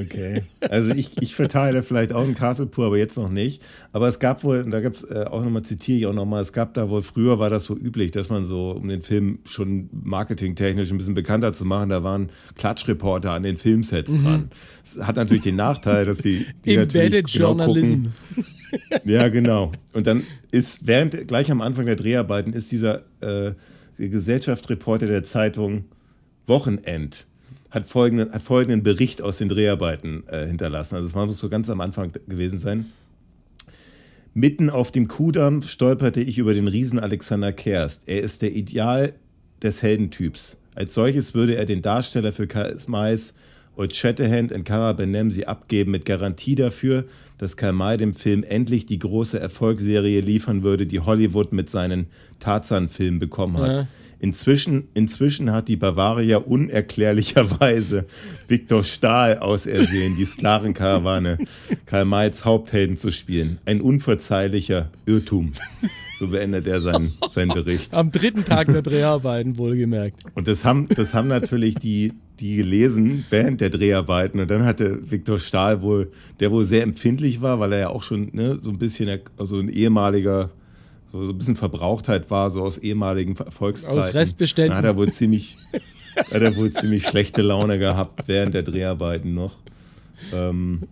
Okay. 0.00 0.42
Also 0.60 0.92
ich, 0.92 1.10
ich 1.20 1.34
verteile 1.34 1.82
vielleicht 1.82 2.12
auch 2.12 2.22
einen 2.22 2.34
Castle 2.34 2.66
Pur, 2.66 2.86
aber 2.86 2.98
jetzt 2.98 3.16
noch 3.16 3.28
nicht. 3.28 3.60
Aber 3.92 4.06
es 4.06 4.20
gab 4.20 4.44
wohl, 4.44 4.60
und 4.60 4.70
da 4.70 4.80
gibt 4.80 4.98
es 4.98 5.02
äh, 5.04 5.24
auch 5.24 5.42
nochmal, 5.42 5.62
zitiere 5.62 5.98
ich 5.98 6.06
auch 6.06 6.12
nochmal, 6.12 6.42
es 6.42 6.52
gab 6.52 6.74
da 6.74 6.88
wohl, 6.88 7.02
früher 7.02 7.38
war 7.38 7.50
das 7.50 7.64
so 7.64 7.76
üblich, 7.76 8.12
dass 8.12 8.28
man 8.28 8.44
so, 8.44 8.70
um 8.70 8.88
den 8.88 9.02
Film 9.02 9.40
schon 9.44 9.90
marketingtechnisch 9.92 10.90
ein 10.90 10.98
bisschen 10.98 11.14
bekannter 11.14 11.52
zu 11.52 11.64
machen, 11.64 11.88
da 11.88 12.04
waren 12.04 12.30
Klatschreporter 12.54 13.32
an 13.32 13.42
den 13.42 13.56
Filmsets 13.56 14.12
mhm. 14.12 14.22
dran. 14.22 14.50
Das 14.82 15.06
hat 15.06 15.16
natürlich 15.16 15.42
den 15.42 15.56
Nachteil, 15.56 16.06
dass 16.06 16.18
die, 16.18 16.46
die 16.64 16.76
Embedded 16.76 17.26
genau 17.32 17.48
Journalism. 17.48 17.94
Gucken. 17.94 18.12
Ja, 19.04 19.28
genau. 19.28 19.70
Und 19.92 20.08
dann 20.08 20.24
ist, 20.50 20.88
während, 20.88 21.28
gleich 21.28 21.48
am 21.52 21.60
Anfang 21.60 21.86
der 21.86 21.94
Dreharbeiten, 21.94 22.52
ist 22.52 22.72
dieser 22.72 23.02
äh, 23.20 23.52
Gesellschaftsreporter 23.98 25.06
der 25.06 25.22
Zeitung 25.22 25.84
Wochenend 26.48 27.28
hat 27.74 27.88
folgenden, 27.88 28.32
hat 28.32 28.42
folgenden 28.42 28.84
Bericht 28.84 29.20
aus 29.20 29.38
den 29.38 29.48
Dreharbeiten 29.48 30.22
äh, 30.28 30.46
hinterlassen. 30.46 30.94
Also 30.94 31.08
es 31.08 31.14
muss 31.14 31.38
so 31.38 31.48
ganz 31.48 31.68
am 31.68 31.80
Anfang 31.80 32.12
gewesen 32.28 32.56
sein. 32.56 32.86
Mitten 34.32 34.70
auf 34.70 34.92
dem 34.92 35.08
Kudamm 35.08 35.62
stolperte 35.62 36.20
ich 36.20 36.38
über 36.38 36.54
den 36.54 36.68
Riesen 36.68 36.98
Alexander 37.00 37.52
Kerst. 37.52 38.04
Er 38.06 38.20
ist 38.20 38.42
der 38.42 38.54
Ideal 38.54 39.14
des 39.62 39.82
Heldentyps. 39.82 40.56
Als 40.74 40.94
solches 40.94 41.34
würde 41.34 41.56
er 41.56 41.66
den 41.66 41.82
Darsteller 41.82 42.32
für 42.32 42.46
Karl-Mais 42.46 43.34
Old 43.76 43.94
Shatterhand 43.94 44.52
und 44.52 44.64
Cara 44.64 44.92
Benemsi 44.92 45.44
abgeben 45.44 45.90
mit 45.90 46.04
Garantie 46.04 46.54
dafür, 46.54 47.04
dass 47.38 47.56
Karl 47.56 47.72
May 47.72 47.96
dem 47.96 48.14
Film 48.14 48.44
endlich 48.44 48.86
die 48.86 49.00
große 49.00 49.38
Erfolgsserie 49.38 50.20
liefern 50.20 50.62
würde, 50.62 50.86
die 50.86 51.00
Hollywood 51.00 51.52
mit 51.52 51.70
seinen 51.70 52.06
Tarzan-Filmen 52.38 53.18
bekommen 53.18 53.56
hat. 53.58 53.76
Ja. 53.76 53.86
Inzwischen, 54.24 54.88
inzwischen 54.94 55.52
hat 55.52 55.68
die 55.68 55.76
Bavaria 55.76 56.38
unerklärlicherweise 56.38 58.06
Viktor 58.48 58.82
Stahl 58.82 59.36
ausersehen, 59.36 60.16
die 60.16 60.24
Sklavenkarawane 60.24 61.36
Karl 61.84 62.06
Mays 62.06 62.46
Haupthelden 62.46 62.96
zu 62.96 63.10
spielen. 63.10 63.58
Ein 63.66 63.82
unverzeihlicher 63.82 64.88
Irrtum. 65.04 65.52
So 66.18 66.28
beendet 66.28 66.66
er 66.66 66.80
seinen, 66.80 67.12
seinen 67.28 67.50
Bericht. 67.50 67.94
Am 67.94 68.12
dritten 68.12 68.46
Tag 68.46 68.68
der 68.68 68.80
Dreharbeiten, 68.80 69.58
wohlgemerkt. 69.58 70.22
Und 70.34 70.48
das 70.48 70.64
haben, 70.64 70.88
das 70.88 71.12
haben 71.12 71.28
natürlich 71.28 71.74
die, 71.74 72.14
die 72.40 72.56
gelesen 72.56 73.26
während 73.28 73.60
der 73.60 73.68
Dreharbeiten. 73.68 74.40
Und 74.40 74.50
dann 74.50 74.64
hatte 74.64 75.00
Viktor 75.10 75.38
Stahl 75.38 75.82
wohl, 75.82 76.10
der 76.40 76.50
wohl 76.50 76.64
sehr 76.64 76.82
empfindlich 76.82 77.42
war, 77.42 77.60
weil 77.60 77.74
er 77.74 77.78
ja 77.78 77.88
auch 77.90 78.02
schon 78.02 78.30
ne, 78.32 78.58
so 78.62 78.70
ein 78.70 78.78
bisschen, 78.78 79.20
also 79.36 79.58
ein 79.58 79.68
ehemaliger 79.68 80.50
so, 81.14 81.22
so 81.22 81.32
ein 81.32 81.38
bisschen 81.38 81.56
Verbrauchtheit 81.56 82.30
war, 82.30 82.50
so 82.50 82.62
aus 82.62 82.78
ehemaligen 82.78 83.36
Volkszeiten. 83.36 83.98
Aus 83.98 84.14
Restbeständen. 84.14 84.72
Da 84.72 84.78
hat 84.78 84.84
er 84.84 84.96
wohl 84.96 85.10
ziemlich, 85.12 85.56
hat 86.16 86.42
er 86.42 86.56
wohl 86.56 86.72
ziemlich 86.72 87.06
schlechte 87.06 87.42
Laune 87.42 87.78
gehabt 87.78 88.24
während 88.26 88.54
der 88.54 88.64
Dreharbeiten 88.64 89.32
noch. 89.32 89.54
Ähm, 90.32 90.82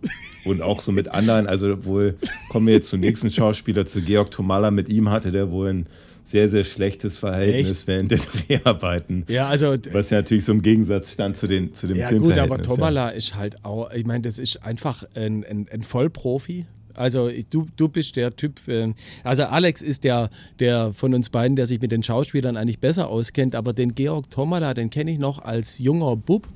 und 0.45 0.61
auch 0.61 0.81
so 0.81 0.91
mit 0.91 1.09
anderen, 1.09 1.47
also 1.47 1.83
wohl 1.85 2.15
kommen 2.49 2.67
wir 2.67 2.73
jetzt 2.73 2.89
zum 2.89 3.01
nächsten 3.01 3.31
Schauspieler, 3.31 3.85
zu 3.85 4.01
Georg 4.01 4.31
Tomalla. 4.31 4.71
Mit 4.71 4.87
ihm 4.87 5.09
hatte 5.09 5.33
der 5.33 5.51
wohl 5.51 5.69
ein 5.69 5.87
sehr, 6.23 6.47
sehr 6.47 6.63
schlechtes 6.63 7.17
Verhältnis 7.17 7.79
Echt? 7.79 7.87
während 7.87 8.11
der 8.11 8.19
Dreharbeiten. 8.19 9.25
Ja, 9.27 9.47
also. 9.47 9.75
Was 9.91 10.09
ja 10.09 10.19
natürlich 10.19 10.45
so 10.45 10.53
im 10.53 10.61
Gegensatz 10.61 11.11
stand 11.11 11.35
zu, 11.35 11.47
den, 11.47 11.73
zu 11.73 11.87
dem 11.87 11.97
ja, 11.97 12.07
Film. 12.07 12.23
Ja, 12.29 12.29
gut, 12.29 12.37
aber 12.37 12.61
Tomala 12.61 13.09
ja. 13.09 13.17
ist 13.17 13.35
halt 13.35 13.65
auch, 13.65 13.91
ich 13.91 14.05
meine, 14.05 14.21
das 14.21 14.39
ist 14.39 14.63
einfach 14.63 15.03
ein, 15.15 15.43
ein, 15.43 15.67
ein 15.69 15.81
Vollprofi. 15.81 16.65
Also 16.93 17.29
du, 17.49 17.67
du 17.75 17.89
bist 17.89 18.15
der 18.15 18.35
Typ, 18.35 18.67
äh, 18.67 18.93
also 19.23 19.43
Alex 19.43 19.81
ist 19.81 20.03
der, 20.03 20.29
der 20.59 20.93
von 20.93 21.13
uns 21.13 21.29
beiden, 21.29 21.55
der 21.55 21.65
sich 21.65 21.81
mit 21.81 21.91
den 21.91 22.03
Schauspielern 22.03 22.57
eigentlich 22.57 22.79
besser 22.79 23.07
auskennt, 23.07 23.55
aber 23.55 23.73
den 23.73 23.95
Georg 23.95 24.29
Tomala, 24.29 24.73
den 24.73 24.89
kenne 24.89 25.11
ich 25.11 25.19
noch 25.19 25.39
als 25.39 25.79
junger 25.79 26.15
Bub. 26.15 26.47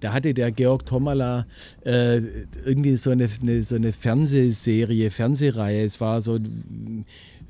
Da 0.00 0.14
hatte 0.14 0.32
der 0.32 0.50
Georg 0.50 0.86
Tomala 0.86 1.46
äh, 1.84 2.18
irgendwie 2.64 2.96
so 2.96 3.10
eine, 3.10 3.28
eine, 3.42 3.62
so 3.62 3.76
eine 3.76 3.92
Fernsehserie, 3.92 5.10
Fernsehreihe. 5.10 5.84
Es 5.84 6.00
war 6.00 6.22
so, 6.22 6.38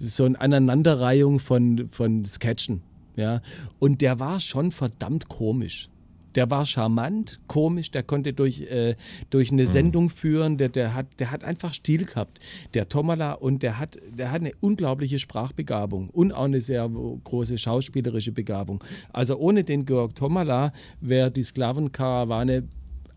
so 0.01 0.25
eine 0.25 0.41
Aneinanderreihung 0.41 1.39
von, 1.39 1.89
von 1.89 2.25
Sketchen. 2.25 2.83
Ja? 3.15 3.41
Und 3.79 4.01
der 4.01 4.19
war 4.19 4.41
schon 4.41 4.73
verdammt 4.73 5.29
komisch 5.29 5.89
der 6.35 6.51
war 6.51 6.67
charmant, 6.67 7.39
komisch, 7.47 7.91
der 7.91 8.03
konnte 8.03 8.33
durch, 8.33 8.63
äh, 8.63 8.97
durch 9.31 9.53
eine 9.53 9.63
mhm. 9.63 9.67
Sendung 9.67 10.11
führen, 10.11 10.57
der, 10.57 10.69
der, 10.69 10.95
hat, 10.95 11.07
der 11.19 11.31
hat 11.31 11.45
einfach 11.45 11.75
Stil 11.75 12.05
gehabt, 12.05 12.39
der 12.75 12.89
Tomala, 12.89 13.33
und 13.33 13.63
der 13.63 13.79
hat, 13.79 13.99
der 14.17 14.33
hat 14.33 14.41
eine 14.41 14.53
unglaubliche 14.61 15.19
Sprachbegabung 15.19 16.11
und 16.11 16.33
auch 16.33 16.45
eine 16.45 16.61
sehr 16.61 16.89
große 16.89 17.59
schauspielerische 17.59 18.33
Begabung. 18.33 18.83
Also 19.13 19.37
ohne 19.37 19.65
den 19.65 19.85
Georg 19.85 20.15
Tomala 20.15 20.73
wäre 21.01 21.31
die 21.31 21.43
Sklavenkarawane 21.43 22.65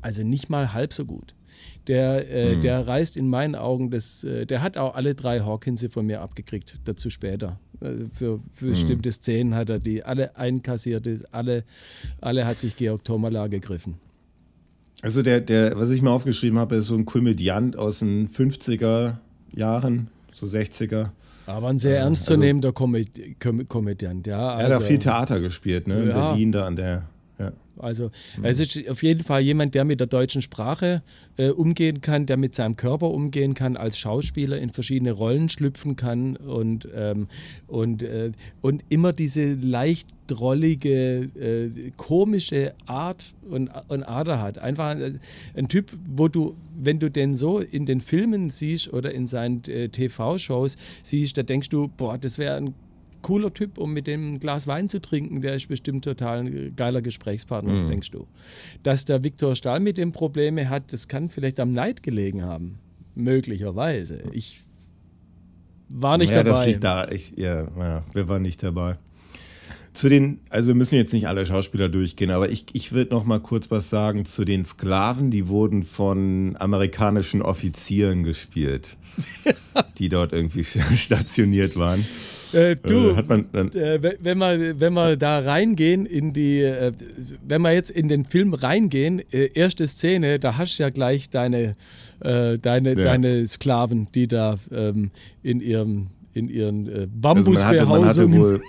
also 0.04 0.24
nicht 0.24 0.50
mal 0.50 0.74
halb 0.74 0.94
so 0.94 1.06
gut. 1.06 1.34
Der, 1.88 2.30
äh, 2.30 2.56
mhm. 2.56 2.62
der 2.62 2.88
reißt 2.88 3.18
in 3.18 3.28
meinen 3.28 3.56
Augen 3.56 3.90
das, 3.90 4.24
äh, 4.24 4.46
der 4.46 4.62
hat 4.62 4.78
auch 4.78 4.96
alle 4.96 5.16
drei 5.16 5.42
Hawkinse 5.42 5.90
von 5.90 6.06
mir 6.06 6.22
abgekriegt, 6.22 6.80
dazu 6.86 7.10
später. 7.10 7.60
Für, 8.14 8.40
für 8.54 8.66
mhm. 8.66 8.70
bestimmte 8.70 9.12
Szenen 9.12 9.56
hat 9.56 9.70
er 9.70 9.80
die 9.80 10.04
alle 10.04 10.36
einkassiert, 10.38 11.08
alle, 11.32 11.64
alle 12.22 12.46
hat 12.46 12.60
sich 12.60 12.78
Georg 12.78 13.04
Tomala 13.04 13.48
gegriffen. 13.48 13.96
Also 15.02 15.22
der, 15.22 15.42
der, 15.42 15.78
was 15.78 15.90
ich 15.90 16.02
mir 16.02 16.12
aufgeschrieben 16.12 16.58
habe, 16.58 16.76
ist 16.76 16.86
so 16.86 16.96
ein 16.96 17.06
Komödiant 17.06 17.78
aus 17.78 18.00
den 18.00 18.30
50er 18.30 19.18
Jahren, 19.54 20.08
so 20.32 20.46
60er. 20.46 21.10
Aber 21.46 21.68
ein 21.68 21.78
sehr 21.78 22.00
ernstzunehmender 22.00 22.70
also, 22.70 23.66
Komödiant, 23.68 24.28
ja. 24.28 24.52
Also, 24.52 24.60
er 24.60 24.66
hat 24.66 24.72
auch 24.72 24.76
also 24.78 24.88
viel 24.88 25.00
Theater 25.00 25.40
gespielt, 25.42 25.88
ne? 25.88 26.04
In 26.04 26.10
ja. 26.10 26.30
Berlin 26.30 26.52
da 26.54 26.66
an 26.66 26.78
der 26.78 27.10
also 27.78 28.12
mhm. 28.38 28.46
es 28.46 28.60
ist 28.60 28.90
auf 28.90 29.04
jeden 29.04 29.24
Fall 29.24 29.42
jemand, 29.42 29.76
der 29.76 29.86
mit 29.86 30.00
der 30.00 30.08
deutschen 30.08 30.42
Sprache 30.42 31.04
äh, 31.38 31.50
umgehen 31.50 32.02
kann, 32.02 32.26
der 32.26 32.38
mit 32.38 32.56
seinem 32.56 32.76
Körper 32.76 33.10
umgehen 33.10 33.54
kann, 33.54 33.78
als 33.78 33.98
Schauspieler 33.98 34.58
in 34.58 34.70
verschiedene 34.70 35.12
Rollen 35.12 35.50
schlüpfen 35.50 35.96
kann 35.96 36.36
und, 36.36 36.88
ähm, 36.96 37.28
und, 37.68 38.04
äh, 38.04 38.32
und 38.62 38.84
immer 38.90 39.14
diese 39.14 39.54
leicht 39.56 40.08
drollige, 40.28 41.30
äh, 41.36 41.92
komische 41.98 42.74
Art 42.86 43.34
und, 43.50 43.70
und 43.88 44.04
Ader 44.04 44.42
hat. 44.42 44.58
Einfach 44.58 44.90
ein, 44.90 45.20
ein, 45.56 45.68
Typ, 45.68 45.92
wo 46.10 46.28
du, 46.28 46.56
wenn 46.80 47.00
du 47.00 47.10
den 47.10 47.36
so 47.36 47.60
in 47.60 47.86
den 47.86 48.00
Filmen 48.00 48.50
siehst 48.50 48.92
oder 48.94 49.14
in 49.14 49.28
seinen 49.28 49.64
äh, 49.66 49.90
TV-Shows 49.90 50.78
siehst, 51.04 51.38
da 51.38 51.44
denkst 51.44 51.70
du, 51.70 51.90
boah, 51.90 52.18
das 52.18 52.38
wäre 52.38 52.56
ein 52.56 52.74
cooler 53.24 53.52
Typ, 53.52 53.80
um 53.80 53.92
mit 53.92 54.06
dem 54.06 54.36
ein 54.36 54.40
Glas 54.40 54.68
Wein 54.68 54.88
zu 54.88 55.02
trinken. 55.02 55.42
Der 55.42 55.56
ist 55.56 55.68
bestimmt 55.68 56.04
total 56.04 56.42
ein 56.42 56.76
geiler 56.76 57.02
Gesprächspartner, 57.02 57.74
mhm. 57.74 57.90
denkst 57.90 58.12
du. 58.12 58.28
Dass 58.84 59.06
der 59.06 59.24
Viktor 59.24 59.56
Stahl 59.56 59.80
mit 59.80 59.98
dem 59.98 60.12
Probleme 60.12 60.70
hat, 60.70 60.94
das 60.94 61.08
kann 61.08 61.30
vielleicht 61.30 61.60
am 61.60 61.72
Neid 61.74 62.04
gelegen 62.04 62.44
haben. 62.44 62.78
Möglicherweise. 63.16 64.24
Ich 64.32 64.62
war 65.90 66.18
nicht 66.18 66.32
ja, 66.32 66.44
dabei. 66.44 66.58
Das 66.58 66.66
liegt 66.68 66.84
da. 66.84 67.08
Ich, 67.10 67.34
ja, 67.38 67.68
ja, 67.78 68.04
wir 68.14 68.28
waren 68.28 68.42
nicht 68.42 68.62
dabei. 68.62 68.98
Zu 69.94 70.10
den, 70.10 70.40
also 70.50 70.70
wir 70.70 70.76
müssen 70.76 70.96
jetzt 70.96 71.14
nicht 71.14 71.28
alle 71.28 71.46
Schauspieler 71.46 71.88
durchgehen, 71.88 72.32
aber 72.32 72.50
ich, 72.50 72.66
ich 72.74 72.94
würde 72.94 73.12
noch 73.12 73.26
mal 73.26 73.40
kurz 73.40 73.70
was 73.70 73.92
sagen 73.92 74.26
zu 74.26 74.44
den 74.44 74.66
Sklaven, 74.66 75.30
die 75.30 75.48
wurden 75.48 75.84
von 75.84 76.56
amerikanischen 76.58 77.44
Offizieren 77.44 78.24
gespielt, 78.24 78.98
die 80.00 80.10
dort 80.10 80.34
irgendwie 80.34 80.64
stationiert 80.96 81.78
waren. 81.78 82.04
Äh, 82.54 82.76
du, 82.76 83.10
äh, 83.10 83.24
man, 83.28 83.46
äh, 83.54 84.00
wenn, 84.22 84.38
wir, 84.38 84.80
wenn 84.80 84.94
wir 84.94 85.18
da 85.18 85.40
reingehen 85.40 86.06
in 86.06 86.34
die, 86.34 86.62
äh, 86.62 86.92
wenn 87.48 87.62
wir 87.62 87.74
jetzt 87.74 87.92
in 87.92 88.08
den 88.08 88.26
Film 88.26 88.54
reingehen, 88.54 89.22
äh, 89.32 89.50
erste 89.54 89.88
Szene, 89.88 90.40
da 90.40 90.58
hast 90.58 90.78
du 90.78 90.84
ja 90.84 90.90
gleich 90.90 91.30
deine, 91.30 91.76
äh, 92.20 92.58
deine, 92.60 92.90
ja. 92.90 93.04
deine 93.04 93.46
Sklaven, 93.48 94.08
die 94.14 94.28
da 94.28 94.58
ähm, 94.72 95.12
in 95.42 95.62
ihrem 95.62 96.08
in 96.34 96.50
ihren 96.50 96.88
äh, 96.88 97.08
Bambusbehausungen. 97.08 98.04
Also 98.08 98.28
man 98.28 98.40
wohl, 98.40 98.62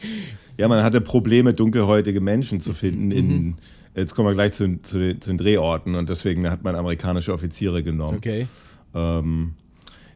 ja, 0.58 0.66
man 0.66 0.82
hatte 0.82 1.00
Probleme, 1.00 1.54
dunkelhäutige 1.54 2.20
Menschen 2.20 2.60
zu 2.60 2.74
finden. 2.74 3.12
In, 3.12 3.26
mhm. 3.28 3.54
Jetzt 3.94 4.14
kommen 4.16 4.28
wir 4.28 4.34
gleich 4.34 4.52
zu, 4.52 4.80
zu, 4.82 4.98
den, 4.98 5.20
zu, 5.20 5.30
den, 5.30 5.38
Drehorten 5.38 5.94
und 5.94 6.08
deswegen 6.08 6.50
hat 6.50 6.64
man 6.64 6.74
amerikanische 6.74 7.32
Offiziere 7.32 7.84
genommen. 7.84 8.16
Okay. 8.16 8.48
Ähm, 8.92 9.54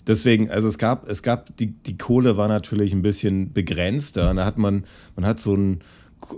deswegen, 0.08 0.50
also 0.50 0.66
es 0.66 0.78
gab, 0.78 1.08
es 1.08 1.22
gab, 1.22 1.56
die, 1.58 1.68
die 1.68 1.96
Kohle 1.96 2.36
war 2.36 2.48
natürlich 2.48 2.92
ein 2.92 3.02
bisschen 3.02 3.52
begrenzter. 3.52 4.30
Und 4.30 4.36
da 4.36 4.44
hat 4.44 4.58
man, 4.58 4.84
man 5.14 5.26
hat 5.26 5.38
so 5.38 5.54
ein, 5.54 5.80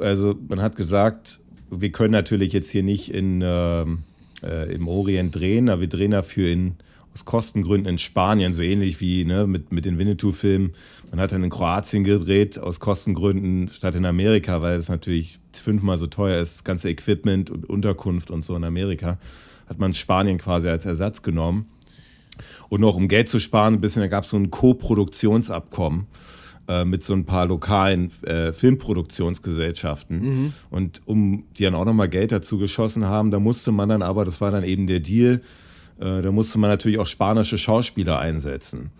also 0.00 0.34
man 0.48 0.60
hat 0.60 0.76
gesagt, 0.76 1.40
wir 1.70 1.92
können 1.92 2.12
natürlich 2.12 2.52
jetzt 2.52 2.70
hier 2.70 2.82
nicht 2.82 3.14
in, 3.14 3.40
äh, 3.40 3.82
äh, 4.42 4.74
im 4.74 4.88
Orient 4.88 5.34
drehen, 5.34 5.68
aber 5.68 5.82
wir 5.82 5.88
drehen 5.88 6.10
dafür 6.10 6.50
in, 6.50 6.74
aus 7.14 7.24
Kostengründen 7.24 7.88
in 7.88 7.98
Spanien, 7.98 8.52
so 8.52 8.62
ähnlich 8.62 9.00
wie 9.00 9.24
ne, 9.24 9.46
mit, 9.46 9.72
mit 9.72 9.84
den 9.84 9.98
Winnetou-Filmen. 9.98 10.72
Man 11.10 11.20
hat 11.20 11.32
dann 11.32 11.42
in 11.42 11.50
Kroatien 11.50 12.04
gedreht, 12.04 12.58
aus 12.58 12.80
Kostengründen 12.80 13.68
statt 13.68 13.94
in 13.94 14.04
Amerika, 14.04 14.62
weil 14.62 14.76
es 14.76 14.88
natürlich 14.88 15.38
fünfmal 15.52 15.98
so 15.98 16.06
teuer 16.06 16.38
ist, 16.38 16.56
das 16.56 16.64
ganze 16.64 16.88
Equipment 16.88 17.50
und 17.50 17.68
Unterkunft 17.68 18.30
und 18.30 18.44
so 18.44 18.54
in 18.54 18.64
Amerika. 18.64 19.18
Hat 19.68 19.78
man 19.78 19.92
Spanien 19.92 20.38
quasi 20.38 20.68
als 20.68 20.86
Ersatz 20.86 21.22
genommen. 21.22 21.66
Und 22.70 22.80
noch 22.80 22.94
um 22.94 23.08
Geld 23.08 23.28
zu 23.28 23.38
sparen, 23.40 23.74
ein 23.74 23.80
bisschen, 23.80 24.00
da 24.00 24.08
gab 24.08 24.24
es 24.24 24.30
so 24.30 24.38
ein 24.38 24.50
Co-Produktionsabkommen 24.50 26.06
äh, 26.68 26.84
mit 26.84 27.02
so 27.02 27.12
ein 27.14 27.26
paar 27.26 27.46
lokalen 27.46 28.12
äh, 28.22 28.52
Filmproduktionsgesellschaften. 28.52 30.20
Mhm. 30.20 30.52
Und 30.70 31.02
um 31.04 31.44
die 31.58 31.64
dann 31.64 31.74
auch 31.74 31.84
nochmal 31.84 32.08
Geld 32.08 32.30
dazu 32.30 32.58
geschossen 32.58 33.06
haben, 33.06 33.32
da 33.32 33.40
musste 33.40 33.72
man 33.72 33.88
dann 33.88 34.02
aber, 34.02 34.24
das 34.24 34.40
war 34.40 34.52
dann 34.52 34.62
eben 34.62 34.86
der 34.86 35.00
Deal, 35.00 35.42
äh, 35.98 36.22
da 36.22 36.30
musste 36.30 36.58
man 36.58 36.70
natürlich 36.70 36.98
auch 36.98 37.08
spanische 37.08 37.58
Schauspieler 37.58 38.20
einsetzen. 38.20 38.92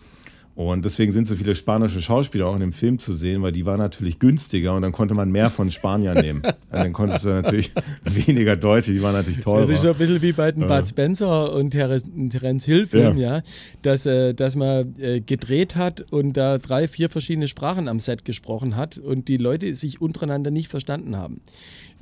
Und 0.67 0.85
deswegen 0.85 1.11
sind 1.11 1.27
so 1.27 1.37
viele 1.37 1.55
spanische 1.55 2.03
Schauspieler 2.03 2.47
auch 2.47 2.55
in 2.55 2.61
dem 2.61 2.73
Film 2.73 2.99
zu 2.99 3.15
sehen, 3.15 3.41
weil 3.41 3.51
die 3.51 3.65
waren 3.65 3.79
natürlich 3.79 4.19
günstiger 4.19 4.75
und 4.75 4.83
dann 4.83 4.93
konnte 4.93 5.15
man 5.15 5.31
mehr 5.31 5.49
von 5.49 5.71
Spaniern 5.71 6.19
nehmen. 6.19 6.43
Und 6.71 6.79
dann 6.79 6.93
konntest 6.93 7.25
du 7.25 7.31
natürlich 7.31 7.73
weniger 8.05 8.57
Deutsche, 8.57 8.93
die 8.93 9.03
waren 9.03 9.15
natürlich 9.15 9.41
teurer. 9.41 9.63
Das 9.63 9.71
ist 9.71 9.83
so 9.83 9.89
ein 9.89 9.97
bisschen 9.97 10.23
wie 10.23 10.33
bei 10.33 10.53
den 10.53 10.69
Bud 10.69 10.87
Spencer 10.87 11.53
und 11.53 11.71
Terence 11.71 12.65
Hill 12.65 12.87
Filmen, 12.87 13.19
ja. 13.19 13.39
ja, 13.39 13.43
dass, 13.83 14.07
äh, 14.07 14.35
dass 14.35 14.55
man 14.55 14.95
äh, 14.99 15.21
gedreht 15.21 15.75
hat 15.75 16.13
und 16.13 16.37
da 16.37 16.59
drei, 16.59 16.87
vier 16.87 17.09
verschiedene 17.09 17.49
Sprachen 17.49 17.89
am 17.89 17.99
Set 17.99 18.25
gesprochen 18.25 18.77
hat 18.77 18.99
und 18.99 19.27
die 19.27 19.39
Leute 19.39 19.75
sich 19.75 20.01
untereinander 20.01 20.53
nicht 20.53 20.69
verstanden 20.69 21.17
haben. 21.17 21.41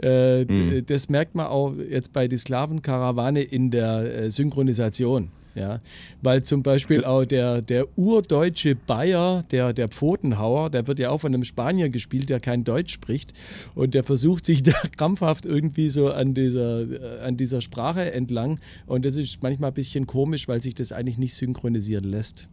Äh, 0.02 0.44
mhm. 0.44 0.84
Das 0.86 1.08
merkt 1.08 1.34
man 1.34 1.46
auch 1.46 1.74
jetzt 1.76 2.12
bei 2.12 2.28
die 2.28 2.36
Sklavenkarawane 2.36 3.40
in 3.42 3.70
der 3.70 4.30
Synchronisation. 4.30 5.30
Ja, 5.58 5.80
weil 6.22 6.44
zum 6.44 6.62
Beispiel 6.62 7.04
auch 7.04 7.24
der, 7.24 7.62
der 7.62 7.86
urdeutsche 7.98 8.76
Bayer, 8.76 9.44
der, 9.50 9.72
der 9.72 9.88
Pfotenhauer, 9.88 10.70
der 10.70 10.86
wird 10.86 11.00
ja 11.00 11.10
auch 11.10 11.20
von 11.20 11.34
einem 11.34 11.42
Spanier 11.42 11.88
gespielt, 11.88 12.28
der 12.28 12.38
kein 12.38 12.62
Deutsch 12.62 12.92
spricht. 12.92 13.32
Und 13.74 13.94
der 13.94 14.04
versucht 14.04 14.46
sich 14.46 14.62
da 14.62 14.72
krampfhaft 14.96 15.46
irgendwie 15.46 15.90
so 15.90 16.12
an 16.12 16.34
dieser, 16.34 16.82
äh, 16.82 17.20
an 17.22 17.36
dieser 17.36 17.60
Sprache 17.60 18.12
entlang. 18.12 18.60
Und 18.86 19.04
das 19.04 19.16
ist 19.16 19.42
manchmal 19.42 19.70
ein 19.70 19.74
bisschen 19.74 20.06
komisch, 20.06 20.46
weil 20.46 20.60
sich 20.60 20.76
das 20.76 20.92
eigentlich 20.92 21.18
nicht 21.18 21.34
synchronisieren 21.34 22.04
lässt. 22.04 22.48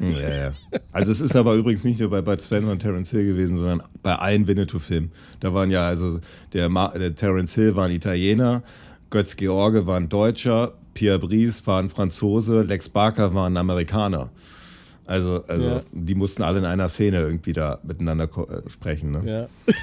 Ja, 0.00 0.34
ja. 0.34 0.52
Also 0.92 1.12
es 1.12 1.20
ist 1.20 1.36
aber 1.36 1.54
übrigens 1.54 1.84
nicht 1.84 2.00
nur 2.00 2.10
bei 2.10 2.22
Bud 2.22 2.42
Spencer 2.42 2.72
und 2.72 2.80
Terence 2.80 3.10
Hill 3.10 3.26
gewesen, 3.26 3.58
sondern 3.58 3.82
bei 4.02 4.14
allen 4.16 4.46
Winnetou-Filmen. 4.46 5.12
Da 5.40 5.52
waren 5.52 5.70
ja 5.70 5.86
also 5.86 6.18
der, 6.52 6.68
der 6.68 7.14
Terence 7.14 7.54
Hill 7.54 7.76
war 7.76 7.84
ein 7.84 7.92
Italiener, 7.92 8.62
Götz 9.10 9.36
George 9.36 9.86
war 9.86 9.98
ein 9.98 10.08
Deutscher, 10.08 10.72
Pierre 10.94 11.18
Brice 11.18 11.66
war 11.66 11.80
ein 11.82 11.90
Franzose, 11.90 12.62
Lex 12.62 12.88
Barker 12.88 13.34
war 13.34 13.48
ein 13.48 13.56
Amerikaner. 13.56 14.30
Also, 15.06 15.42
also 15.48 15.66
ja. 15.66 15.80
die 15.92 16.14
mussten 16.14 16.42
alle 16.42 16.60
in 16.60 16.64
einer 16.64 16.88
Szene 16.88 17.18
irgendwie 17.18 17.52
da 17.52 17.80
miteinander 17.82 18.24
äh, 18.24 18.70
sprechen. 18.70 19.10
Ne? 19.10 19.20
Ja. 19.24 19.74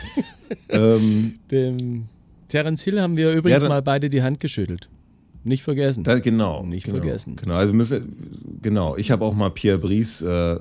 ähm, 0.70 1.36
Dem 1.52 2.06
Terence 2.48 2.84
Hill 2.84 3.02
haben 3.02 3.18
wir 3.18 3.34
übrigens 3.34 3.62
ja, 3.62 3.68
mal 3.68 3.82
beide 3.82 4.10
die 4.10 4.22
Hand 4.22 4.40
geschüttelt. 4.40 4.88
Nicht 5.44 5.64
vergessen. 5.64 6.04
Da, 6.04 6.20
genau. 6.20 6.64
Nicht 6.64 6.86
genau, 6.86 6.98
vergessen. 6.98 7.36
Genau, 7.38 7.56
also 7.56 7.74
müssen, 7.74 8.60
genau. 8.62 8.98
Ich 8.98 9.12
habe 9.12 9.24
auch 9.24 9.34
mal 9.34 9.50
Pierre 9.50 9.80
Brice 9.80 10.22
äh, 10.22 10.60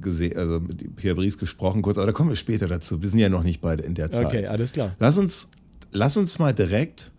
gesehen, 0.00 0.36
also 0.36 0.60
mit 0.60 0.96
Pierre 0.96 1.16
Brice 1.16 1.38
gesprochen 1.38 1.82
kurz, 1.82 1.98
aber 1.98 2.06
da 2.06 2.12
kommen 2.12 2.28
wir 2.28 2.36
später 2.36 2.66
dazu. 2.66 3.00
Wir 3.00 3.08
sind 3.08 3.20
ja 3.20 3.28
noch 3.28 3.42
nicht 3.42 3.60
beide 3.60 3.84
in 3.84 3.94
der 3.94 4.10
Zeit. 4.10 4.26
Okay, 4.26 4.46
alles 4.46 4.72
klar. 4.72 4.94
Lass 4.98 5.16
uns, 5.18 5.50
lass 5.92 6.16
uns 6.16 6.38
mal 6.38 6.52
direkt. 6.52 7.12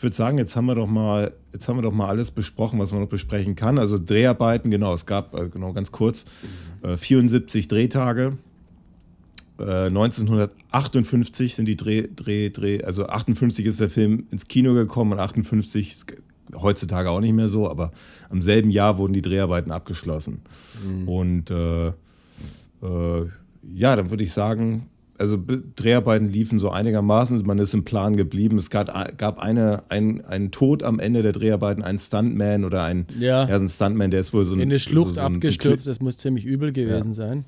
Ich 0.00 0.02
würde 0.02 0.16
sagen, 0.16 0.38
jetzt 0.38 0.56
haben 0.56 0.64
wir 0.64 0.74
doch 0.74 0.86
mal, 0.86 1.34
jetzt 1.52 1.68
haben 1.68 1.76
wir 1.76 1.82
doch 1.82 1.92
mal 1.92 2.08
alles 2.08 2.30
besprochen, 2.30 2.78
was 2.78 2.90
man 2.90 3.02
noch 3.02 3.08
besprechen 3.10 3.54
kann. 3.54 3.78
Also 3.78 3.98
Dreharbeiten, 3.98 4.70
genau. 4.70 4.94
Es 4.94 5.04
gab 5.04 5.34
äh, 5.34 5.50
genau 5.50 5.74
ganz 5.74 5.92
kurz 5.92 6.24
äh, 6.80 6.96
74 6.96 7.68
Drehtage. 7.68 8.38
Äh, 9.58 9.88
1958 9.88 11.54
sind 11.54 11.66
die 11.66 11.76
Dreh, 11.76 12.08
Dreh, 12.16 12.48
Dreh, 12.48 12.82
also 12.82 13.08
58 13.08 13.66
ist 13.66 13.78
der 13.78 13.90
Film 13.90 14.26
ins 14.30 14.48
Kino 14.48 14.72
gekommen 14.72 15.12
und 15.12 15.18
58 15.18 15.90
ist 15.90 16.06
heutzutage 16.54 17.10
auch 17.10 17.20
nicht 17.20 17.34
mehr 17.34 17.48
so, 17.48 17.68
aber 17.68 17.92
am 18.30 18.40
selben 18.40 18.70
Jahr 18.70 18.96
wurden 18.96 19.12
die 19.12 19.20
Dreharbeiten 19.20 19.70
abgeschlossen. 19.70 20.40
Und 21.04 21.50
äh, 21.50 21.88
äh, 21.88 23.26
ja, 23.74 23.96
dann 23.96 24.08
würde 24.08 24.24
ich 24.24 24.32
sagen, 24.32 24.88
also 25.20 25.36
Be- 25.38 25.62
Dreharbeiten 25.76 26.30
liefen 26.30 26.58
so 26.58 26.70
einigermaßen, 26.70 27.40
man 27.46 27.58
ist 27.58 27.74
im 27.74 27.84
Plan 27.84 28.16
geblieben. 28.16 28.56
Es 28.56 28.70
gab, 28.70 28.88
gab 29.18 29.38
eine, 29.38 29.82
ein, 29.90 30.24
einen 30.24 30.50
Tod 30.50 30.82
am 30.82 30.98
Ende 30.98 31.22
der 31.22 31.32
Dreharbeiten, 31.32 31.82
ein 31.84 31.98
Stuntman 31.98 32.64
oder 32.64 32.82
ein, 32.84 33.06
Ja. 33.18 33.46
so 33.46 33.52
ein 33.54 33.68
Stuntman, 33.68 34.10
der 34.10 34.20
ist 34.20 34.32
wohl 34.32 34.44
so 34.46 34.54
ein, 34.54 34.60
In 34.60 34.70
eine 34.70 34.78
Schlucht 34.78 35.08
so, 35.10 35.14
so 35.16 35.20
ein, 35.20 35.34
abgestürzt, 35.34 35.86
das 35.86 36.00
muss 36.00 36.16
ziemlich 36.16 36.44
übel 36.46 36.72
gewesen 36.72 37.12
sein. 37.14 37.44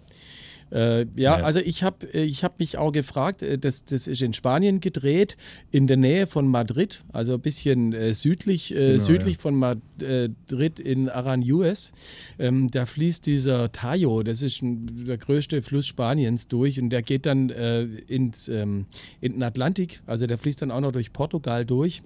Äh, 0.72 1.06
ja, 1.16 1.34
also 1.34 1.60
ich 1.60 1.82
habe 1.82 2.06
ich 2.06 2.44
hab 2.44 2.58
mich 2.58 2.78
auch 2.78 2.92
gefragt, 2.92 3.42
äh, 3.42 3.58
das, 3.58 3.84
das 3.84 4.06
ist 4.06 4.22
in 4.22 4.32
Spanien 4.32 4.80
gedreht, 4.80 5.36
in 5.70 5.86
der 5.86 5.98
Nähe 5.98 6.26
von 6.26 6.48
Madrid, 6.48 7.04
also 7.12 7.34
ein 7.34 7.40
bisschen 7.40 7.92
äh, 7.92 8.14
südlich, 8.14 8.74
äh, 8.74 8.92
Genau, 8.92 8.98
südlich 8.98 9.36
ja. 9.36 9.42
von 9.42 9.54
Madrid 9.56 10.80
in 10.80 11.10
Aranjuez. 11.10 11.92
Ähm, 12.38 12.68
da 12.70 12.86
fließt 12.86 13.26
dieser 13.26 13.70
Tajo, 13.72 14.22
das 14.22 14.40
ist 14.40 14.62
ein, 14.62 15.04
der 15.04 15.18
größte 15.18 15.60
Fluss 15.60 15.86
Spaniens 15.86 16.48
durch 16.48 16.80
und 16.80 16.88
der 16.88 17.02
geht 17.02 17.26
dann 17.26 17.50
äh, 17.50 17.82
ins, 17.82 18.48
ähm, 18.48 18.86
in 19.20 19.32
den 19.32 19.42
Atlantik, 19.42 20.02
also 20.06 20.26
der 20.26 20.38
fließt 20.38 20.62
dann 20.62 20.70
auch 20.70 20.80
noch 20.80 20.92
durch 20.92 21.12
Portugal 21.12 21.66
durch. 21.66 22.02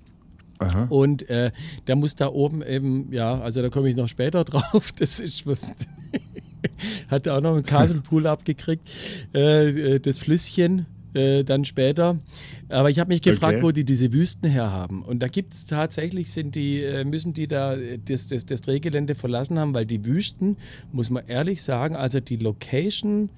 Aha. 0.59 0.87
Und 0.89 1.29
äh, 1.29 1.53
der 1.87 1.97
muss 1.97 2.17
da 2.17 2.29
oben 2.29 2.63
eben, 2.63 3.13
ja, 3.13 3.39
also 3.41 3.63
da 3.63 3.69
komme 3.69 3.91
ich 3.91 3.97
noch 3.97 4.09
später 4.09 4.43
drauf. 4.45 4.91
Das 4.99 5.21
ist. 5.21 5.45
hat 7.09 7.27
er 7.27 7.37
auch 7.37 7.41
noch 7.41 7.55
einen 7.55 7.63
Kaselpool 7.63 8.27
abgekriegt, 8.27 8.89
äh, 9.35 9.95
äh, 9.95 10.01
das 10.01 10.19
Flüsschen. 10.19 10.87
Äh, 11.15 11.45
dann 11.45 11.65
später. 11.65 12.19
Aber 12.69 12.91
ich 12.91 12.99
habe 12.99 13.09
mich 13.09 13.23
gefragt, 13.23 13.55
Okay. 13.55 13.63
wo 13.63 13.71
die 13.71 13.85
diese 13.85 14.13
Wüsten 14.13 14.51
herhaben. 14.51 15.03
Und 15.03 15.23
da 15.23 15.29
gibt 15.29 15.55
es 15.55 15.65
tatsächlich, 15.65 16.31
sind 16.31 16.55
die, 16.55 16.83
äh, 16.83 17.05
müssen 17.07 17.33
die 17.33 17.47
da 17.47 17.75
äh, 17.75 17.99
das, 17.99 18.27
das, 18.27 18.45
das 18.45 18.61
Drehgelände 18.61 19.15
verlassen 19.15 19.59
haben, 19.59 19.73
weil 19.73 19.87
die 19.87 20.05
Wüsten, 20.05 20.59
muss 20.93 21.09
man 21.09 21.27
ehrlich 21.27 21.63
sagen, 21.63 21.97
also 21.97 22.21
die 22.21 22.37
Location, 22.37 23.31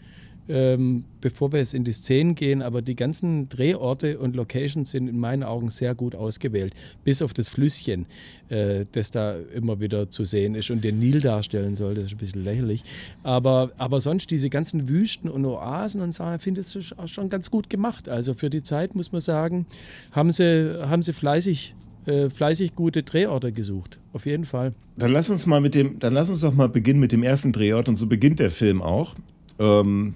ähm, 0.49 1.05
bevor 1.21 1.53
wir 1.53 1.59
jetzt 1.59 1.75
in 1.75 1.85
die 1.85 1.93
Szenen 1.93 2.35
gehen, 2.35 2.63
aber 2.63 2.81
die 2.83 2.97
ganzen 2.97 3.49
Drehorte 3.49 4.19
und 4.19 4.35
Locations 4.35 4.91
sind 4.91 5.09
in 5.09 5.19
meinen 5.19 5.43
Augen 5.43 5.69
sehr 5.69 5.95
gut 5.95 6.15
ausgewählt. 6.15 6.73
Bis 7.05 7.23
auf 7.23 7.35
das 7.35 7.49
Flüsschen, 7.49 8.07
äh, 8.49 8.87
das 8.93 9.11
da 9.11 9.37
immer 9.55 9.81
wieder 9.81 10.11
zu 10.11 10.25
sehen 10.25 10.55
ist 10.55 10.71
und 10.71 10.85
den 10.85 10.99
Nil 10.99 11.21
darstellen 11.21 11.77
soll. 11.77 11.95
Das 11.95 12.05
ist 12.05 12.13
ein 12.13 12.19
bisschen 12.19 12.45
lächerlich. 12.45 12.83
Aber, 13.23 13.73
aber 13.79 14.01
sonst 14.01 14.31
diese 14.31 14.49
ganzen 14.49 14.89
Wüsten 14.89 15.29
und 15.29 15.45
Oasen 15.45 16.01
und 16.01 16.13
so, 16.13 16.25
ich 16.35 16.43
finde 16.43 16.61
es 16.61 16.95
schon 17.07 17.29
ganz 17.29 17.51
gut 17.51 17.69
gemacht. 17.69 18.09
Also 18.09 18.35
für 18.35 18.51
die 18.51 18.63
Zeit, 18.63 18.95
muss 18.95 19.13
man 19.13 19.21
sagen, 19.21 19.67
haben 20.13 20.31
sie, 20.31 20.81
haben 20.89 21.03
sie 21.03 21.13
fleißig, 21.13 21.75
äh, 22.07 22.31
fleißig 22.31 22.75
gute 22.75 23.03
Drehorte 23.03 23.53
gesucht. 23.53 23.99
Auf 24.13 24.25
jeden 24.25 24.47
Fall. 24.47 24.73
Dann 24.97 25.13
lass 25.13 25.29
uns 25.29 25.47
mal 25.47 25.61
mit 25.61 25.75
dem, 25.75 25.99
dann 25.99 26.15
lass 26.15 26.31
uns 26.31 26.41
doch 26.41 26.55
mal 26.55 26.69
beginnen 26.69 27.01
mit 27.01 27.13
dem 27.13 27.23
ersten 27.23 27.53
Drehort 27.53 27.89
und 27.89 27.97
so 27.97 28.07
beginnt 28.07 28.41
der 28.41 28.51
Film 28.51 28.81
auch. 28.81 29.15
Ähm, 29.59 30.15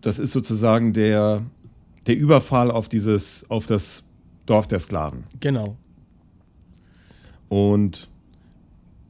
das 0.00 0.18
ist 0.18 0.32
sozusagen 0.32 0.92
der, 0.92 1.42
der 2.06 2.16
Überfall 2.16 2.70
auf 2.70 2.88
dieses, 2.88 3.48
auf 3.50 3.66
das 3.66 4.04
Dorf 4.46 4.66
der 4.66 4.78
Sklaven. 4.78 5.24
Genau. 5.40 5.76
Und 7.48 8.08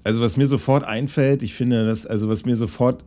also 0.02 0.20
was 0.20 0.36
mir 0.36 0.46
sofort 0.46 0.84
einfällt, 0.84 1.42
ich 1.42 1.54
finde 1.54 1.86
das, 1.86 2.06
also 2.06 2.28
was 2.28 2.44
mir 2.44 2.56
sofort, 2.56 3.04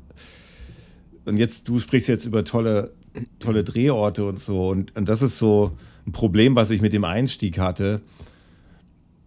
und 1.26 1.38
jetzt, 1.38 1.68
du 1.68 1.80
sprichst 1.80 2.08
jetzt 2.08 2.26
über 2.26 2.44
tolle, 2.44 2.94
tolle 3.40 3.64
Drehorte 3.64 4.26
und 4.26 4.40
so, 4.40 4.70
und, 4.70 4.96
und 4.96 5.10
das 5.10 5.22
ist 5.22 5.38
so 5.38 5.78
ein 6.06 6.12
Problem, 6.12 6.56
was 6.56 6.70
ich 6.70 6.82
mit 6.82 6.94
dem 6.94 7.04
Einstieg 7.04 7.58
hatte. 7.60 8.02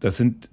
Das 0.01 0.17
sind 0.17 0.51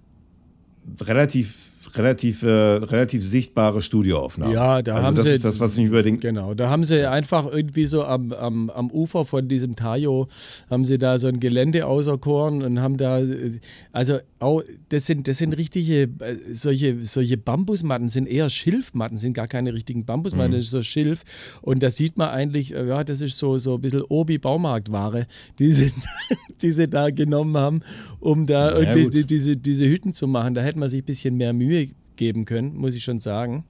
relativ, 1.02 1.63
relativ, 1.96 2.44
äh, 2.44 2.48
relativ 2.50 3.26
sichtbare 3.26 3.82
Studioaufnahmen. 3.82 4.54
Ja, 4.54 4.82
da 4.82 4.96
also 4.96 5.08
haben 5.08 5.16
das 5.16 5.26
sie- 5.26 5.32
ist 5.32 5.46
das, 5.46 5.60
was 5.60 5.78
mich 5.78 5.86
über 5.88 6.04
den, 6.04 6.20
Genau, 6.20 6.54
da 6.54 6.70
haben 6.70 6.84
sie 6.84 7.08
einfach 7.10 7.46
irgendwie 7.52 7.86
so 7.86 8.04
am, 8.04 8.32
am, 8.34 8.70
am 8.70 8.90
Ufer 8.92 9.26
von 9.26 9.48
diesem 9.48 9.76
Tajo, 9.76 10.28
haben 10.70 10.86
sie 10.86 10.98
da 10.98 11.18
so 11.18 11.28
ein 11.28 11.40
Gelände 11.40 11.86
auserkoren 11.86 12.62
und 12.64 12.82
haben 12.82 12.98
da, 12.98 13.20
äh, 13.20 13.60
also 13.92 14.20
auch, 14.40 14.64
das 14.94 15.06
sind, 15.08 15.28
das 15.28 15.40
sind 15.40 15.54
richtige, 15.58 16.04
äh, 16.04 16.38
solche, 16.52 17.04
solche 17.06 17.38
Bambusmatten, 17.38 18.10
sind 18.10 18.28
eher 18.28 18.50
Schilfmatten, 18.50 19.18
sind 19.18 19.34
gar 19.34 19.48
keine 19.48 19.74
richtigen 19.74 20.06
Bambusmatten, 20.06 20.52
das 20.54 20.66
ist 20.66 20.72
so 20.72 20.82
Schilf 20.82 21.24
und 21.62 21.82
da 21.82 21.90
sieht 21.90 22.18
man 22.18 22.30
eigentlich, 22.30 22.74
äh, 22.74 22.88
ja, 22.88 23.04
das 23.04 23.22
ist 23.22 23.38
so, 23.38 23.58
so 23.58 23.76
ein 23.76 23.82
bisschen 23.82 24.04
Obi-Baumarktware, 24.04 25.26
die 25.60 25.72
sie, 25.72 25.92
die 26.62 26.72
sie 26.72 26.88
da 26.88 27.10
genommen 27.10 27.58
haben, 27.58 27.82
um 28.20 28.46
da 28.46 28.72
Ja, 28.72 28.80
irgendwie 28.80 29.04
gut. 29.04 29.14
die, 29.14 29.26
diese, 29.26 29.58
diese 29.58 29.86
Hütten 29.90 30.14
zu 30.14 30.28
machen. 30.28 30.54
Da 30.54 30.62
hätte 30.62 30.80
man 30.80 30.90
sich 30.90 31.02
ein 31.02 31.06
bisschen 31.06 31.36
mehr 31.38 31.54
Mühe 31.54 31.90
geben 32.16 32.46
können, 32.46 32.76
muss 32.76 32.96
ich 32.96 33.04
schon 33.04 33.20
sagen. 33.20 33.64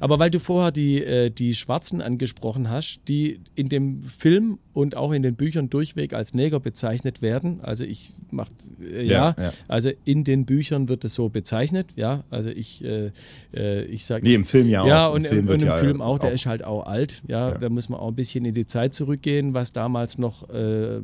Aber 0.00 0.18
weil 0.18 0.30
du 0.30 0.40
vorher 0.40 0.72
die, 0.72 1.02
äh, 1.02 1.30
die 1.30 1.54
Schwarzen 1.54 2.00
angesprochen 2.00 2.70
hast, 2.70 3.00
die 3.08 3.40
in 3.54 3.68
dem 3.68 4.02
Film 4.02 4.58
und 4.72 4.96
auch 4.96 5.12
in 5.12 5.22
den 5.22 5.36
Büchern 5.36 5.70
durchweg 5.70 6.12
als 6.14 6.34
Neger 6.34 6.60
bezeichnet 6.60 7.22
werden, 7.22 7.60
also 7.62 7.84
ich 7.84 8.12
mach 8.30 8.48
äh, 8.80 9.02
ja, 9.04 9.34
Ja, 9.38 9.44
ja. 9.44 9.52
also 9.68 9.90
in 10.04 10.24
den 10.24 10.44
Büchern 10.46 10.88
wird 10.88 11.04
es 11.04 11.14
so 11.14 11.28
bezeichnet, 11.28 11.88
ja, 11.96 12.24
also 12.30 12.50
ich, 12.50 12.82
äh, 12.84 13.10
äh, 13.54 13.84
ich 13.84 14.04
sage 14.04 14.24
nee, 14.26 14.34
im 14.34 14.44
Film 14.44 14.68
ja 14.68 14.82
auch. 14.82 14.86
ja, 14.86 15.06
Im 15.08 15.14
und, 15.14 15.26
Film 15.28 15.48
und, 15.48 15.62
im 15.62 15.68
ja 15.68 15.76
Film 15.78 16.00
auch, 16.00 16.18
der 16.18 16.32
ist 16.32 16.46
halt 16.46 16.64
auch 16.64 16.86
alt. 16.86 17.22
Ja, 17.28 17.50
Ja. 17.50 17.58
da 17.58 17.68
muss 17.68 17.88
man 17.88 18.00
auch 18.00 18.08
ein 18.08 18.14
bisschen 18.14 18.44
in 18.44 18.54
die 18.54 18.66
Zeit 18.66 18.94
zurückgehen, 18.94 19.54
was 19.54 19.72
damals 19.72 20.18
noch 20.18 20.48
äh, 20.50 21.00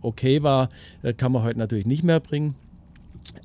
okay 0.00 0.42
war, 0.42 0.68
äh, 1.02 1.12
kann 1.12 1.32
man 1.32 1.42
heute 1.42 1.58
natürlich 1.58 1.86
nicht 1.86 2.04
mehr 2.04 2.20
bringen. 2.20 2.54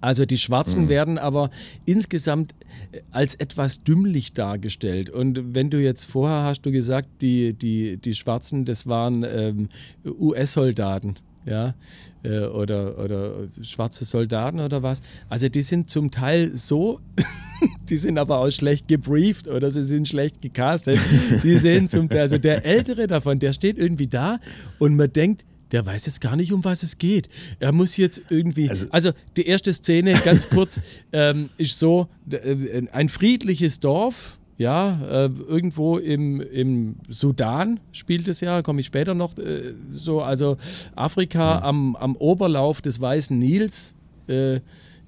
Also 0.01 0.25
die 0.25 0.37
Schwarzen 0.37 0.89
werden 0.89 1.17
aber 1.17 1.49
insgesamt 1.85 2.53
äh, 2.91 3.01
als 3.11 3.35
etwas 3.35 3.83
dümmlich 3.83 4.33
dargestellt. 4.33 5.09
Und 5.09 5.55
wenn 5.55 5.69
du 5.69 5.81
jetzt 5.81 6.05
vorher 6.05 6.43
hast 6.43 6.61
du 6.61 6.71
gesagt, 6.71 7.09
die, 7.21 7.53
die, 7.53 7.97
die 7.97 8.13
Schwarzen, 8.13 8.65
das 8.65 8.87
waren 8.87 9.23
ähm, 9.23 9.69
US-Soldaten, 10.05 11.15
ja, 11.45 11.75
äh, 12.23 12.45
oder, 12.45 12.97
oder 12.99 13.33
schwarze 13.61 14.05
Soldaten 14.05 14.59
oder 14.59 14.83
was. 14.83 15.01
Also 15.29 15.49
die 15.49 15.61
sind 15.61 15.89
zum 15.89 16.11
Teil 16.11 16.55
so, 16.55 16.99
die 17.89 17.97
sind 17.97 18.17
aber 18.17 18.39
auch 18.39 18.49
schlecht 18.49 18.87
gebrieft 18.87 19.47
oder 19.47 19.71
sie 19.71 19.83
sind 19.83 20.07
schlecht 20.07 20.41
gecastet. 20.41 20.97
Die 21.43 21.57
sehen 21.57 21.89
zum 21.89 22.09
Teil, 22.09 22.21
also 22.21 22.37
der 22.37 22.65
Ältere 22.65 23.07
davon, 23.07 23.39
der 23.39 23.53
steht 23.53 23.77
irgendwie 23.77 24.07
da 24.07 24.39
und 24.79 24.95
man 24.95 25.11
denkt, 25.11 25.43
der 25.73 25.85
weiß 25.85 26.05
jetzt 26.05 26.21
gar 26.21 26.35
nicht, 26.35 26.53
um 26.53 26.63
was 26.63 26.83
es 26.83 26.99
geht. 26.99 27.27
Er 27.59 27.73
muss 27.73 27.97
jetzt 27.97 28.21
irgendwie. 28.29 28.71
Also, 28.91 29.11
die 29.35 29.47
erste 29.47 29.73
Szene, 29.73 30.13
ganz 30.23 30.49
kurz, 30.49 30.79
ähm, 31.11 31.49
ist 31.57 31.79
so: 31.79 32.07
äh, 32.31 32.83
ein 32.91 33.09
friedliches 33.09 33.81
Dorf. 33.81 34.37
Ja, 34.55 35.25
äh, 35.25 35.29
irgendwo 35.47 35.97
im, 35.97 36.39
im 36.39 36.97
Sudan 37.09 37.79
spielt 37.91 38.27
es 38.27 38.39
ja, 38.39 38.61
komme 38.61 38.81
ich 38.81 38.85
später 38.85 39.15
noch 39.15 39.35
äh, 39.39 39.73
so, 39.91 40.21
also 40.21 40.57
Afrika 40.95 41.57
am, 41.59 41.95
am 41.95 42.15
Oberlauf 42.15 42.79
des 42.79 43.01
Weißen 43.01 43.37
Nils, 43.37 43.95
äh, 44.27 44.59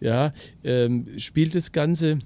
ja, 0.02 0.34
ähm, 0.64 1.08
spielt 1.18 1.54
das 1.54 1.72
Ganze. 1.72 2.18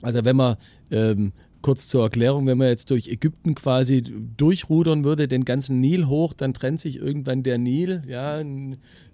Also 0.00 0.24
wenn 0.24 0.36
man 0.36 0.56
ähm, 0.90 1.32
kurz 1.62 1.86
zur 1.88 2.02
Erklärung, 2.02 2.46
wenn 2.46 2.58
man 2.58 2.68
jetzt 2.68 2.90
durch 2.90 3.08
Ägypten 3.08 3.54
quasi 3.54 4.02
durchrudern 4.36 5.04
würde, 5.04 5.28
den 5.28 5.44
ganzen 5.44 5.80
Nil 5.80 6.06
hoch, 6.06 6.32
dann 6.32 6.54
trennt 6.54 6.80
sich 6.80 6.96
irgendwann 6.96 7.42
der 7.42 7.58
Nil, 7.58 8.02
ja, 8.06 8.42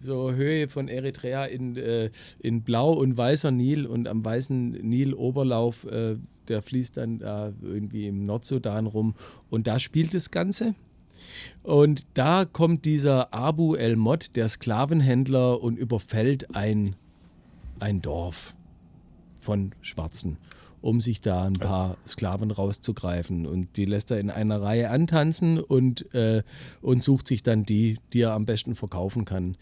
so 0.00 0.32
Höhe 0.32 0.68
von 0.68 0.88
Eritrea 0.88 1.46
in, 1.46 1.76
äh, 1.76 2.10
in 2.40 2.62
blau 2.62 2.92
und 2.92 3.16
weißer 3.16 3.50
Nil 3.50 3.86
und 3.86 4.08
am 4.08 4.24
weißen 4.24 4.72
Nil-Oberlauf, 4.72 5.84
äh, 5.86 6.16
der 6.48 6.62
fließt 6.62 6.98
dann 6.98 7.18
da 7.18 7.52
irgendwie 7.62 8.06
im 8.06 8.24
Nordsudan 8.24 8.86
rum 8.86 9.14
und 9.50 9.66
da 9.66 9.78
spielt 9.78 10.12
das 10.12 10.30
Ganze. 10.30 10.74
Und 11.62 12.06
da 12.14 12.44
kommt 12.44 12.84
dieser 12.84 13.32
Abu 13.32 13.74
el-Mod, 13.74 14.36
der 14.36 14.48
Sklavenhändler, 14.48 15.62
und 15.62 15.78
überfällt 15.78 16.54
ein, 16.54 16.96
ein 17.80 18.02
Dorf 18.02 18.54
von 19.40 19.72
Schwarzen. 19.80 20.36
Um 20.84 21.00
sich 21.00 21.22
da 21.22 21.44
ein 21.44 21.54
paar 21.54 21.96
Sklaven 22.06 22.50
rauszugreifen. 22.50 23.46
Und 23.46 23.76
die 23.78 23.86
lässt 23.86 24.10
er 24.10 24.20
in 24.20 24.28
einer 24.30 24.60
Reihe 24.60 24.90
antanzen 24.90 25.58
und, 25.58 26.12
äh, 26.14 26.42
und 26.82 27.02
sucht 27.02 27.26
sich 27.26 27.42
dann 27.42 27.64
die, 27.64 27.96
die 28.12 28.20
er 28.20 28.32
am 28.32 28.44
besten 28.44 28.74
verkaufen 28.74 29.24
kann. 29.24 29.56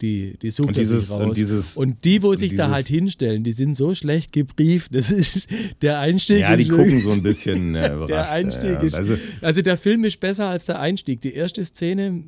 Die, 0.00 0.38
die 0.40 0.50
sucht 0.50 0.68
Und 0.68 0.76
er 0.76 0.80
dieses- 0.82 1.08
sich 1.08 1.16
raus. 1.16 1.26
und 1.26 1.36
dieses- 1.36 1.76
und 1.76 2.04
die, 2.04 2.22
wo 2.22 2.32
sich 2.34 2.54
da 2.54 2.66
dieses- 2.66 2.74
halt 2.76 2.86
hinstellen, 2.86 3.42
die 3.42 3.50
sind 3.50 3.74
so 3.74 3.92
schlecht 3.94 4.30
gebrieft. 4.32 4.94
Das 4.94 5.10
ist 5.10 5.48
der 5.82 5.98
Einstieg. 5.98 6.42
Ja, 6.42 6.56
die 6.56 6.62
ist 6.62 6.70
gucken 6.70 7.00
so 7.00 7.10
ein 7.10 7.24
bisschen 7.24 7.74
äh, 7.74 7.88
überrascht. 7.94 8.10
der 8.12 8.30
Einstieg 8.30 8.70
ja. 8.74 8.80
ist. 8.80 8.94
Also, 8.94 9.14
Also, 9.40 9.62
der 9.62 9.76
Film 9.76 10.04
ist 10.04 10.20
besser 10.20 10.46
als 10.46 10.66
der 10.66 10.78
Einstieg. 10.78 11.20
Die 11.22 11.34
erste 11.34 11.64
Szene, 11.64 12.22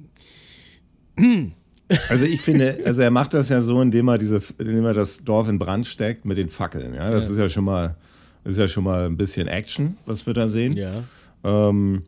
also 2.09 2.24
ich 2.24 2.40
finde, 2.40 2.78
also 2.84 3.03
er 3.03 3.11
macht 3.12 3.34
das 3.34 3.48
ja 3.48 3.61
so, 3.61 3.80
indem 3.80 4.09
er 4.09 4.18
diese, 4.18 4.40
indem 4.59 4.84
er 4.86 4.94
das 4.94 5.18
Dorf 5.24 5.48
in 5.48 5.59
Brand 5.61 5.86
steckt 5.86 6.24
mit 6.24 6.36
den 6.38 6.48
Fackeln. 6.48 6.94
Ja, 6.94 7.11
das 7.12 7.28
ist 7.30 7.38
ja 7.38 7.48
schon 7.48 7.64
mal, 7.64 7.96
das 8.45 8.53
ist 8.53 8.59
ja 8.59 8.68
schon 8.68 8.84
mal 8.84 9.07
ein 9.07 9.16
bisschen 9.16 9.49
Action, 9.49 9.97
was 10.07 10.26
wir 10.26 10.34
da 10.34 10.49
sehen. 10.49 10.74
ja. 10.76 11.03
Ähm, 11.43 12.03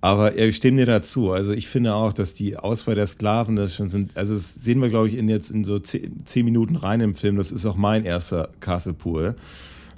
aber 0.00 0.36
ich 0.36 0.56
stimme 0.56 0.78
dir 0.78 0.86
dazu. 0.86 1.32
Also 1.32 1.52
ich 1.52 1.66
finde 1.66 1.94
auch, 1.94 2.12
dass 2.12 2.32
die 2.32 2.56
Auswahl 2.56 2.94
der 2.94 3.06
Sklaven, 3.06 3.56
das 3.56 3.74
schon 3.74 3.88
sind, 3.88 4.16
also 4.16 4.32
das 4.32 4.54
sehen 4.54 4.80
wir, 4.80 4.88
glaube 4.88 5.08
ich, 5.08 5.16
in 5.16 5.28
jetzt 5.28 5.50
in 5.50 5.64
so 5.64 5.78
zehn, 5.80 6.24
zehn 6.24 6.44
Minuten 6.44 6.76
rein 6.76 7.00
im 7.00 7.14
Film. 7.14 7.36
Das 7.36 7.50
ist 7.50 7.66
auch 7.66 7.76
mein 7.76 8.04
erster 8.04 8.50
Castle 8.60 8.92
Pool. 8.92 9.34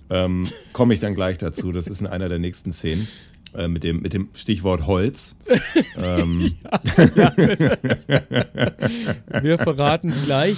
Ähm, 0.08 0.48
Komme 0.72 0.94
ich 0.94 1.00
dann 1.00 1.14
gleich 1.14 1.36
dazu. 1.36 1.70
Das 1.70 1.86
ist 1.86 2.00
in 2.00 2.06
einer 2.06 2.28
der 2.28 2.38
nächsten 2.38 2.72
Szenen. 2.72 3.06
Äh, 3.54 3.66
mit, 3.68 3.82
dem, 3.82 4.00
mit 4.00 4.12
dem 4.12 4.28
Stichwort 4.32 4.86
Holz. 4.86 5.34
ähm, 5.96 6.50
Wir 9.42 9.58
verraten 9.58 10.10
es 10.10 10.22
gleich. 10.24 10.56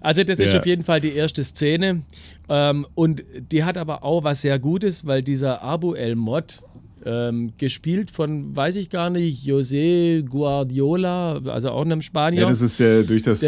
Also, 0.00 0.24
das 0.24 0.40
ist 0.40 0.52
Ja. 0.52 0.58
auf 0.60 0.66
jeden 0.66 0.84
Fall 0.84 1.00
die 1.00 1.12
erste 1.12 1.44
Szene. 1.44 2.02
Ähm, 2.48 2.86
und 2.94 3.22
die 3.52 3.64
hat 3.64 3.78
aber 3.78 4.02
auch 4.04 4.24
was 4.24 4.40
sehr 4.40 4.58
Gutes, 4.58 5.06
weil 5.06 5.22
dieser 5.22 5.62
Abu 5.62 5.94
El 5.94 6.16
Mod, 6.16 6.60
ähm, 7.04 7.52
gespielt 7.58 8.10
von, 8.10 8.54
weiß 8.54 8.76
ich 8.76 8.90
gar 8.90 9.10
nicht, 9.10 9.46
José 9.46 10.22
Guardiola, 10.22 11.38
also 11.46 11.70
auch 11.70 11.84
einem 11.84 12.00
Spanier. 12.02 12.42
ja, 12.42 12.48
das 12.48 12.62
ist 12.62 12.78
ja 12.78 13.02
durch 13.02 13.22
das 13.22 13.40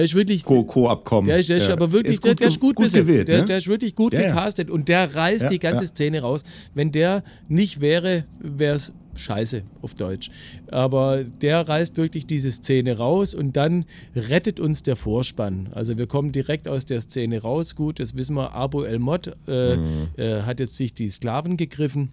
Co-Abkommen. 0.67 1.29
Der 1.29 1.39
ist, 1.39 1.49
der 1.49 1.59
ist 1.59 1.71
aber 1.71 1.93
wirklich, 1.93 2.21
der, 2.21 2.49
ist 2.49 2.61
gut, 2.61 2.77
besetzt. 2.77 3.07
gewählt. 3.07 3.29
der, 3.29 3.41
ne? 3.41 3.45
der 3.47 3.59
ist 3.59 3.69
wirklich 3.69 3.95
gut 3.95 4.13
Ja, 4.13 4.21
ja. 4.23 4.29
gecastet 4.29 4.71
und 4.71 4.89
der 4.89 5.15
reißt 5.15 5.45
Ja, 5.45 5.49
die 5.51 5.59
ganze 5.59 5.85
ja. 5.85 5.89
Szene 5.89 6.21
raus. 6.21 6.43
Wenn 6.75 6.93
der 6.93 7.23
nicht 7.49 7.81
wäre, 7.81 8.25
wäre 8.41 8.77
es 8.77 8.93
scheiße 9.17 9.63
auf 9.81 9.95
Deutsch. 9.95 10.31
Aber 10.73 11.23
der 11.23 11.69
reißt 11.69 11.97
wirklich 11.97 12.27
diese 12.27 12.51
Szene 12.51 12.97
raus 12.97 13.33
und 13.35 13.57
dann 13.57 13.85
rettet 14.17 14.59
uns 14.59 14.83
der 14.83 14.97
Vorspann. 14.97 15.69
Also 15.73 15.97
wir 15.97 16.09
kommen 16.09 16.33
direkt 16.33 16.67
aus 16.67 16.85
der 16.85 17.01
Szene 17.01 17.41
raus. 17.41 17.77
Gut, 17.77 18.01
das 18.01 18.17
wissen 18.17 18.35
wir, 18.35 18.55
Abu 18.55 18.83
El 18.83 18.99
Mod 18.99 19.29
äh, 19.47 19.77
Mhm. 19.77 20.09
äh, 20.17 20.43
hat 20.43 20.59
jetzt 20.59 20.77
sich 20.77 20.95
die 20.95 21.09
Sklaven 21.09 21.57
gegriffen 21.57 22.11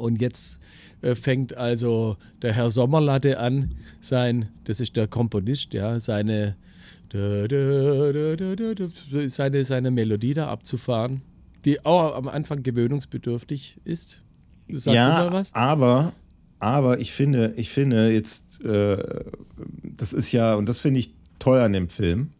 und 0.00 0.20
jetzt 0.20 0.60
äh, 1.02 1.14
fängt 1.14 1.56
also 1.56 2.16
der 2.42 2.52
Herr 2.52 2.70
Sommerlatte 2.70 3.38
an, 3.38 3.74
sein, 4.00 4.48
das 4.64 4.80
ist 4.80 4.96
der 4.96 5.06
Komponist, 5.06 5.72
ja, 5.74 6.00
seine, 6.00 6.56
seine, 9.26 9.64
seine 9.64 9.90
Melodie 9.90 10.34
da 10.34 10.48
abzufahren, 10.48 11.22
die 11.64 11.84
auch 11.84 12.14
am 12.16 12.28
Anfang 12.28 12.62
gewöhnungsbedürftig 12.62 13.78
ist. 13.84 14.22
Sag 14.68 14.94
ja, 14.94 15.44
aber, 15.52 16.12
aber 16.58 17.00
ich 17.00 17.12
finde, 17.12 17.54
ich 17.56 17.70
finde 17.70 18.12
jetzt, 18.12 18.64
äh, 18.64 19.24
das 19.82 20.12
ist 20.12 20.32
ja, 20.32 20.54
und 20.54 20.68
das 20.68 20.78
finde 20.78 21.00
ich 21.00 21.14
toll 21.38 21.60
an 21.60 21.72
dem 21.72 21.88
Film. 21.88 22.32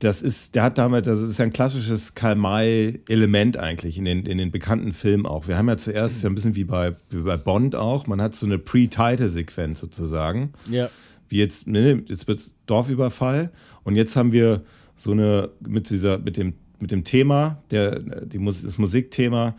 Das 0.00 0.20
ist, 0.20 0.54
der 0.54 0.62
hat 0.64 0.76
damit, 0.78 1.06
das 1.06 1.20
ist 1.20 1.38
ja 1.38 1.44
ein 1.46 1.52
klassisches 1.52 2.14
Karl-May-Element 2.14 3.56
eigentlich 3.56 3.96
in 3.98 4.04
den, 4.04 4.26
in 4.26 4.38
den 4.38 4.50
bekannten 4.50 4.92
Filmen 4.92 5.26
auch. 5.26 5.48
Wir 5.48 5.56
haben 5.56 5.68
ja 5.68 5.76
zuerst 5.76 6.22
ja 6.22 6.28
ein 6.28 6.34
bisschen 6.34 6.54
wie 6.54 6.64
bei, 6.64 6.94
wie 7.10 7.22
bei 7.22 7.36
Bond 7.36 7.74
auch, 7.74 8.06
man 8.06 8.20
hat 8.20 8.34
so 8.34 8.46
eine 8.46 8.58
Pre-Title-Sequenz 8.58 9.80
sozusagen 9.80 10.52
Ja. 10.70 10.88
wie 11.28 11.38
jetzt, 11.38 11.66
ne, 11.66 12.02
jetzt 12.06 12.28
wird 12.28 12.40
Dorfüberfall 12.66 13.50
und 13.84 13.96
jetzt 13.96 14.16
haben 14.16 14.32
wir 14.32 14.62
so 14.94 15.12
eine, 15.12 15.50
mit 15.66 15.88
dieser, 15.90 16.18
mit 16.18 16.36
dem, 16.36 16.54
mit 16.78 16.90
dem 16.90 17.04
Thema, 17.04 17.62
der, 17.70 18.00
die, 18.00 18.38
Mus- 18.38 18.62
das 18.62 18.76
Musikthema, 18.78 19.54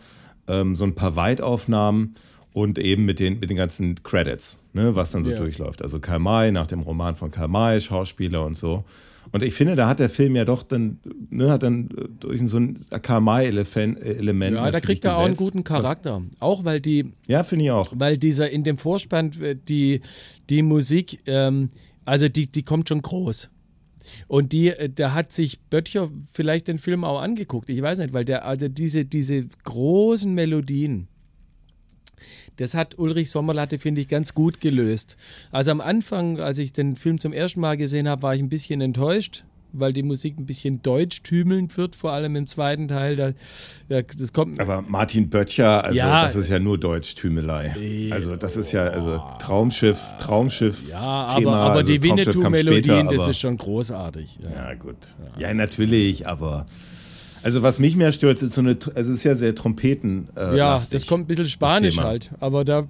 ähm, 0.46 0.76
so 0.76 0.84
ein 0.84 0.94
paar 0.94 1.16
Weitaufnahmen 1.16 2.14
und 2.52 2.78
eben 2.78 3.04
mit 3.04 3.18
den, 3.18 3.40
mit 3.40 3.50
den 3.50 3.56
ganzen 3.56 4.02
Credits, 4.04 4.60
ne, 4.72 4.94
was 4.94 5.10
dann 5.10 5.24
so 5.24 5.30
Ja. 5.32 5.36
durchläuft. 5.36 5.82
Also 5.82 5.98
Karl 5.98 6.20
May 6.20 6.52
nach 6.52 6.68
dem 6.68 6.80
Roman 6.80 7.16
von 7.16 7.30
Karl 7.32 7.48
May, 7.48 7.80
Schauspieler 7.80 8.44
und 8.46 8.56
so. 8.56 8.84
Und 9.32 9.42
ich 9.42 9.54
finde, 9.54 9.76
da 9.76 9.88
hat 9.88 9.98
der 9.98 10.08
Film 10.10 10.36
ja 10.36 10.44
doch 10.44 10.62
dann, 10.62 10.98
ne, 11.30 11.50
hat 11.50 11.62
dann 11.62 11.88
äh, 11.96 12.08
durch 12.20 12.40
so 12.46 12.58
ein 12.58 12.78
Karl 13.02 13.20
May-Element. 13.20 14.56
Ja, 14.56 14.70
da 14.70 14.80
kriegt 14.80 15.04
er 15.04 15.16
auch 15.18 15.24
einen 15.24 15.36
guten 15.36 15.64
Charakter. 15.64 16.22
Auch 16.40 16.64
weil 16.64 16.80
die, 16.80 17.12
Ja, 17.26 17.42
finde 17.42 17.64
ich 17.66 17.70
auch. 17.70 17.92
weil 17.94 18.16
dieser 18.18 18.50
in 18.50 18.62
dem 18.64 18.76
Vorspann 18.76 19.32
äh, 19.40 19.56
die, 19.56 20.00
die 20.48 20.62
Musik, 20.62 21.18
ähm, 21.26 21.68
also 22.04 22.28
die, 22.28 22.46
die 22.46 22.62
kommt 22.62 22.88
schon 22.88 23.02
groß. 23.02 23.50
Und 24.26 24.52
die, 24.52 24.68
äh, 24.70 24.88
der 24.88 25.14
hat 25.14 25.32
sich 25.32 25.60
Böttcher 25.60 26.10
vielleicht 26.32 26.68
den 26.68 26.78
Film 26.78 27.04
auch 27.04 27.20
angeguckt. 27.20 27.68
Ich 27.70 27.82
weiß 27.82 27.98
nicht, 27.98 28.12
weil 28.14 28.24
der, 28.24 28.46
also 28.46 28.68
diese, 28.68 29.04
diese 29.04 29.46
großen 29.64 30.32
Melodien, 30.32 31.08
das 32.58 32.74
hat 32.74 32.98
Ulrich 32.98 33.30
Sommerlatte, 33.30 33.78
finde 33.78 34.00
ich, 34.02 34.08
ganz 34.08 34.34
gut 34.34 34.60
gelöst. 34.60 35.16
Also 35.50 35.70
am 35.70 35.80
Anfang, 35.80 36.38
als 36.40 36.58
ich 36.58 36.72
den 36.72 36.94
Film 36.96 37.18
zum 37.18 37.32
ersten 37.32 37.60
Mal 37.60 37.76
gesehen 37.76 38.08
habe, 38.08 38.22
war 38.22 38.34
ich 38.34 38.40
ein 38.42 38.48
bisschen 38.48 38.80
enttäuscht, 38.80 39.44
weil 39.72 39.92
die 39.92 40.02
Musik 40.02 40.38
ein 40.38 40.46
bisschen 40.46 40.82
deutsch-tümelnd 40.82 41.76
wird, 41.76 41.94
vor 41.94 42.12
allem 42.12 42.36
im 42.36 42.46
zweiten 42.46 42.88
Teil. 42.88 43.16
Da, 43.16 43.32
ja, 43.88 44.02
das 44.02 44.32
kommt, 44.32 44.58
Aber 44.60 44.82
Martin 44.82 45.28
Böttcher, 45.28 45.84
also 45.84 45.98
Ja. 45.98 46.22
das 46.24 46.36
ist 46.36 46.48
ja 46.48 46.58
nur 46.58 46.78
Deutschtümelei. 46.78 47.74
Also 48.10 48.34
das 48.36 48.56
ist 48.56 48.72
ja 48.72 48.84
also 48.84 49.20
Traumschiff, 49.38 50.00
Traumschiff. 50.18 50.88
ja, 50.88 51.28
Thema, 51.28 51.50
aber, 51.50 51.56
aber 51.60 51.74
also 51.80 51.92
die 51.92 52.02
Winnetou-Melodien, 52.02 53.08
das 53.08 53.28
ist 53.28 53.40
schon 53.40 53.56
großartig. 53.56 54.38
Ja. 54.42 54.70
Ja, 54.70 54.74
gut. 54.74 54.96
Ja, 55.38 55.52
natürlich, 55.54 56.26
aber. 56.26 56.64
Also 57.42 57.62
was 57.62 57.78
mich 57.78 57.96
mehr 57.96 58.12
stört, 58.12 58.42
ist 58.42 58.52
so 58.54 58.60
eine, 58.60 58.76
also 58.94 59.12
es 59.12 59.18
ist 59.18 59.24
ja 59.24 59.34
sehr 59.34 59.54
Trompeten. 59.54 60.28
Äh, 60.36 60.56
Ja, 60.56 60.72
lastig, 60.72 61.00
das 61.00 61.06
kommt 61.06 61.24
ein 61.24 61.26
bisschen 61.28 61.46
Spanisch 61.46 61.98
halt, 61.98 62.30
aber 62.40 62.64
da 62.64 62.86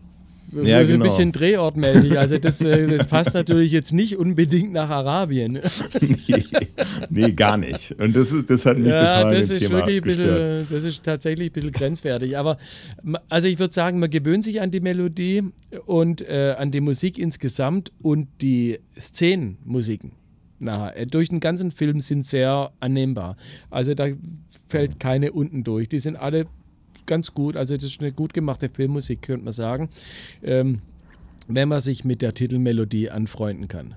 so 0.51 0.63
Ja, 0.63 0.79
ein 0.79 0.87
genau. 0.87 1.05
bisschen 1.05 1.31
drehortmäßig. 1.31 2.19
Also 2.19 2.39
das, 2.39 2.63
äh, 2.63 2.87
das 2.87 3.07
passt 3.07 3.35
natürlich 3.35 3.71
jetzt 3.71 3.93
nicht 3.93 4.17
unbedingt 4.17 4.73
nach 4.73 4.89
Arabien. 4.89 5.61
nee, 6.01 6.45
nee, 7.11 7.33
gar 7.33 7.59
nicht. 7.59 7.93
Und 8.01 8.17
das, 8.17 8.33
ist, 8.33 8.49
das 8.49 8.65
hat 8.65 8.79
mich 8.79 8.89
Ja, 8.89 8.99
total 9.23 9.35
das 9.35 9.51
ist 9.51 9.59
Thema 9.59 9.79
wirklich 9.87 9.99
ein 9.99 10.05
gestört. 10.05 10.45
bisschen, 10.47 10.67
das 10.71 10.85
ist 10.85 11.03
tatsächlich 11.03 11.51
ein 11.51 11.53
bisschen 11.53 11.73
grenzwertig. 11.73 12.39
Aber 12.39 12.57
also 13.29 13.47
ich 13.47 13.59
würde 13.59 13.75
sagen, 13.75 13.99
man 13.99 14.09
gewöhnt 14.09 14.43
sich 14.43 14.63
an 14.63 14.71
die 14.71 14.81
Melodie 14.81 15.43
und 15.85 16.23
äh, 16.23 16.55
an 16.57 16.71
die 16.71 16.81
Musik 16.81 17.19
insgesamt 17.19 17.93
und 18.01 18.27
die 18.41 18.79
Szenenmusiken. 18.99 20.13
Na, 20.59 20.91
äh, 20.91 21.07
durch 21.07 21.29
den 21.29 21.41
ganzen 21.41 21.71
Film 21.71 22.01
sind 22.01 22.27
sehr 22.27 22.73
annehmbar. 22.81 23.37
Also 23.71 23.95
da 23.95 24.07
fällt 24.69 24.99
keine 24.99 25.33
unten 25.33 25.65
durch. 25.65 25.89
Die 25.89 26.01
sind 26.01 26.17
alle 26.17 26.47
ganz 27.07 27.35
gut. 27.35 27.57
Also 27.57 27.75
das 27.75 27.85
ist 27.85 28.01
eine 28.01 28.13
gut 28.13 28.35
gemachte 28.35 28.69
Filmmusik, 28.69 29.23
könnte 29.23 29.45
man 29.45 29.53
sagen. 29.53 29.89
Ähm, 30.43 30.81
wenn 31.49 31.69
man 31.69 31.81
sich 31.81 32.05
mit 32.05 32.23
der 32.23 32.35
Titelmelodie 32.35 33.11
anfreunden 33.11 33.69
kann. 33.69 33.95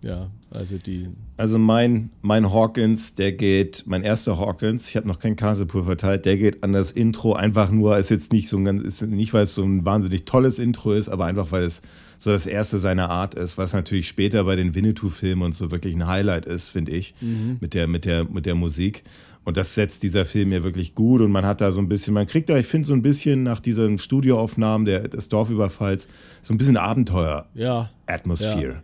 Ja, 0.00 0.30
also 0.50 0.78
die. 0.78 1.08
Also 1.36 1.58
mein, 1.58 2.10
mein 2.22 2.52
Hawkins, 2.52 3.16
der 3.16 3.32
geht, 3.32 3.84
mein 3.86 4.04
erster 4.04 4.38
Hawkins, 4.38 4.88
ich 4.88 4.96
habe 4.96 5.08
noch 5.08 5.18
kein 5.18 5.34
Kasepur 5.34 5.84
verteilt, 5.84 6.24
der 6.24 6.36
geht 6.36 6.62
an 6.62 6.72
das 6.72 6.92
Intro 6.92 7.34
einfach 7.34 7.70
nur, 7.70 7.98
ist 7.98 8.10
jetzt 8.10 8.32
nicht 8.32 8.48
so 8.48 8.58
ein 8.58 8.64
ganz, 8.64 8.82
ist 8.82 9.02
nicht, 9.02 9.34
weil 9.34 9.42
es 9.42 9.56
so 9.56 9.64
ein 9.64 9.84
wahnsinnig 9.84 10.24
tolles 10.24 10.60
Intro 10.60 10.92
ist, 10.92 11.08
aber 11.08 11.24
einfach, 11.24 11.50
weil 11.50 11.64
es 11.64 11.82
so 12.18 12.30
das 12.30 12.46
erste 12.46 12.78
seiner 12.78 13.10
Art 13.10 13.34
ist, 13.34 13.56
was 13.56 13.72
natürlich 13.72 14.08
später 14.08 14.44
bei 14.44 14.56
den 14.56 14.74
Winnetou-Filmen 14.74 15.44
und 15.44 15.54
so 15.54 15.70
wirklich 15.70 15.94
ein 15.94 16.06
Highlight 16.06 16.46
ist, 16.46 16.68
finde 16.68 16.92
ich, 16.92 17.14
mit, 17.60 17.74
der, 17.74 17.86
mit, 17.86 18.04
der, 18.04 18.24
mit 18.24 18.44
der 18.44 18.56
Musik. 18.56 19.04
Und 19.44 19.56
das 19.56 19.74
setzt 19.74 20.02
dieser 20.02 20.26
Film 20.26 20.52
ja 20.52 20.62
wirklich 20.62 20.94
gut 20.94 21.22
und 21.22 21.30
man 21.30 21.46
hat 21.46 21.62
da 21.62 21.72
so 21.72 21.80
ein 21.80 21.88
bisschen, 21.88 22.12
man 22.12 22.26
kriegt 22.26 22.50
da, 22.50 22.58
ich 22.58 22.66
finde, 22.66 22.86
so 22.86 22.92
ein 22.92 23.00
bisschen 23.00 23.44
nach 23.44 23.60
diesen 23.60 23.98
Studioaufnahmen 23.98 24.84
der, 24.84 25.08
des 25.08 25.30
Dorfüberfalls 25.30 26.06
so 26.42 26.52
ein 26.52 26.58
bisschen 26.58 26.76
Abenteuer. 26.76 27.46
Ja. 27.54 27.88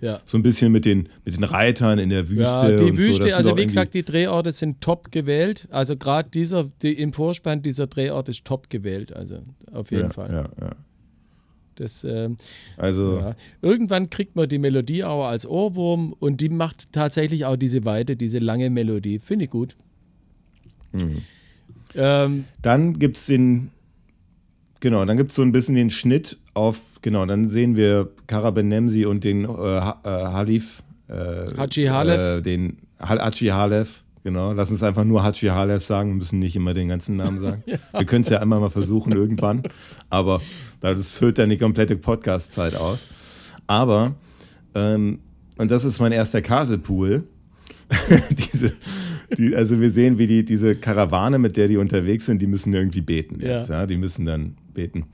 Ja. 0.01 0.21
So 0.25 0.39
ein 0.39 0.43
bisschen 0.43 0.73
mit 0.73 0.87
den, 0.87 1.11
mit 1.27 1.37
den 1.37 1.45
Reitern 1.45 1.99
in 1.99 2.09
der 2.09 2.31
Wüste. 2.31 2.43
Ja, 2.45 2.77
die 2.79 2.85
und 2.85 2.97
so. 2.97 3.03
Wüste, 3.03 3.25
sind 3.25 3.35
also 3.35 3.57
wie 3.59 3.67
gesagt, 3.67 3.93
die 3.93 4.05
Drehorte 4.05 4.53
sind 4.53 4.81
top 4.81 5.13
gewählt. 5.13 5.69
Also 5.71 5.99
gerade 5.99 6.31
dieser, 6.31 6.65
die, 6.81 6.95
im 6.95 7.13
Vorspann 7.13 7.61
dieser 7.61 7.87
Drehort 7.87 8.31
ist 8.31 8.47
top 8.47 8.71
gewählt. 8.71 9.13
Also 9.13 9.41
auf 9.71 9.91
jeden 9.91 10.13
Fall. 10.13 10.31
Ja, 10.31 10.65
ja. 10.65 10.71
Das, 11.77 12.05
ähm, 12.05 12.37
Also, 12.77 13.19
ja. 13.19 13.37
Irgendwann 13.63 14.11
kriegt 14.11 14.37
man 14.37 14.49
die 14.49 14.59
Melodie 14.59 15.05
auch 15.05 15.27
als 15.27 15.47
Ohrwurm 15.47 16.15
und 16.19 16.41
die 16.41 16.49
macht 16.49 16.93
tatsächlich 16.93 17.45
auch 17.45 17.57
diese 17.57 17.85
Weite, 17.85 18.17
diese 18.17 18.39
lange 18.39 18.71
Melodie. 18.71 19.19
Finde 19.19 19.47
ich 19.47 19.51
gut. 19.51 19.77
Mhm. 20.93 21.23
Ähm, 21.97 22.45
dann 22.63 22.99
gibt 22.99 23.17
es 23.17 23.27
den, 23.27 23.71
genau, 24.81 25.05
dann 25.05 25.17
gibt 25.17 25.31
es 25.31 25.37
so 25.37 25.43
ein 25.43 25.53
bisschen 25.53 25.75
den 25.75 25.91
Schnitt 25.91 26.39
auf, 26.55 26.99
genau, 27.03 27.27
dann 27.27 27.49
sehen 27.49 27.77
wir 27.77 28.11
Karabenemsi 28.27 29.05
und 29.07 29.25
den 29.25 29.45
äh, 29.45 29.49
äh, 29.49 29.91
Halif. 30.05 30.83
Äh, 31.09 31.13
Haji 31.57 31.87
Halef. 31.87 32.39
Äh, 32.39 32.43
den 32.43 32.79
Hal 33.01 33.21
Haji 33.21 33.49
Halef, 33.49 34.04
Genau, 34.25 34.55
lass 34.55 34.71
uns 34.71 34.83
einfach 34.83 35.05
nur 35.05 35.23
Hachi 35.23 35.49
Halef 35.49 35.85
sagen, 35.85 36.09
wir 36.09 36.17
müssen 36.17 36.39
nicht 36.39 36.57
immer 36.57 36.73
den 36.73 36.89
ganzen 36.89 37.17
Namen 37.17 37.39
sagen. 37.39 37.63
ja. 37.67 37.77
Wir 37.93 38.07
können 38.07 38.23
es 38.23 38.31
ja 38.31 38.41
einmal 38.41 38.59
mal 38.59 38.71
versuchen 38.71 39.13
irgendwann, 39.13 39.63
aber 40.09 40.41
das 40.81 41.13
füllt 41.13 41.37
dann 41.37 41.51
die 41.51 41.59
komplette 41.59 41.97
Podcast-Zeit 41.97 42.75
aus. 42.75 43.09
Aber, 43.67 44.15
ähm, 44.75 45.19
und 45.59 45.71
das 45.71 45.85
ist 45.85 46.01
mein 46.01 46.13
erster 46.13 46.41
Kaselpool, 46.41 47.25
diese, 48.31 48.73
die, 49.37 49.55
also 49.55 49.79
wir 49.79 49.91
sehen, 49.91 50.17
wie 50.17 50.27
die, 50.27 50.43
diese 50.43 50.75
Karawane, 50.75 51.39
mit 51.39 51.59
der 51.59 51.69
die 51.69 51.77
unterwegs 51.77 52.25
sind, 52.25 52.41
die 52.41 52.47
müssen 52.47 52.73
irgendwie 52.73 53.03
beten 53.03 53.41
jetzt, 53.41 53.69
ja. 53.69 53.81
ja 53.81 53.87
die 53.87 53.99
müssen 53.99 54.25
dann 54.25 54.57
beten. 54.73 55.05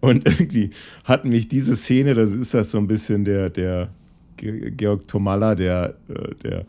Und 0.00 0.26
irgendwie 0.26 0.70
hat 1.04 1.26
mich 1.26 1.48
diese 1.48 1.76
Szene, 1.76 2.14
das 2.14 2.30
ist 2.30 2.54
das 2.54 2.70
so 2.70 2.78
ein 2.78 2.86
bisschen 2.86 3.26
der, 3.26 3.50
der 3.50 3.90
Georg 4.38 5.06
Tomalla, 5.06 5.54
der, 5.54 5.96
äh, 6.08 6.34
der 6.42 6.66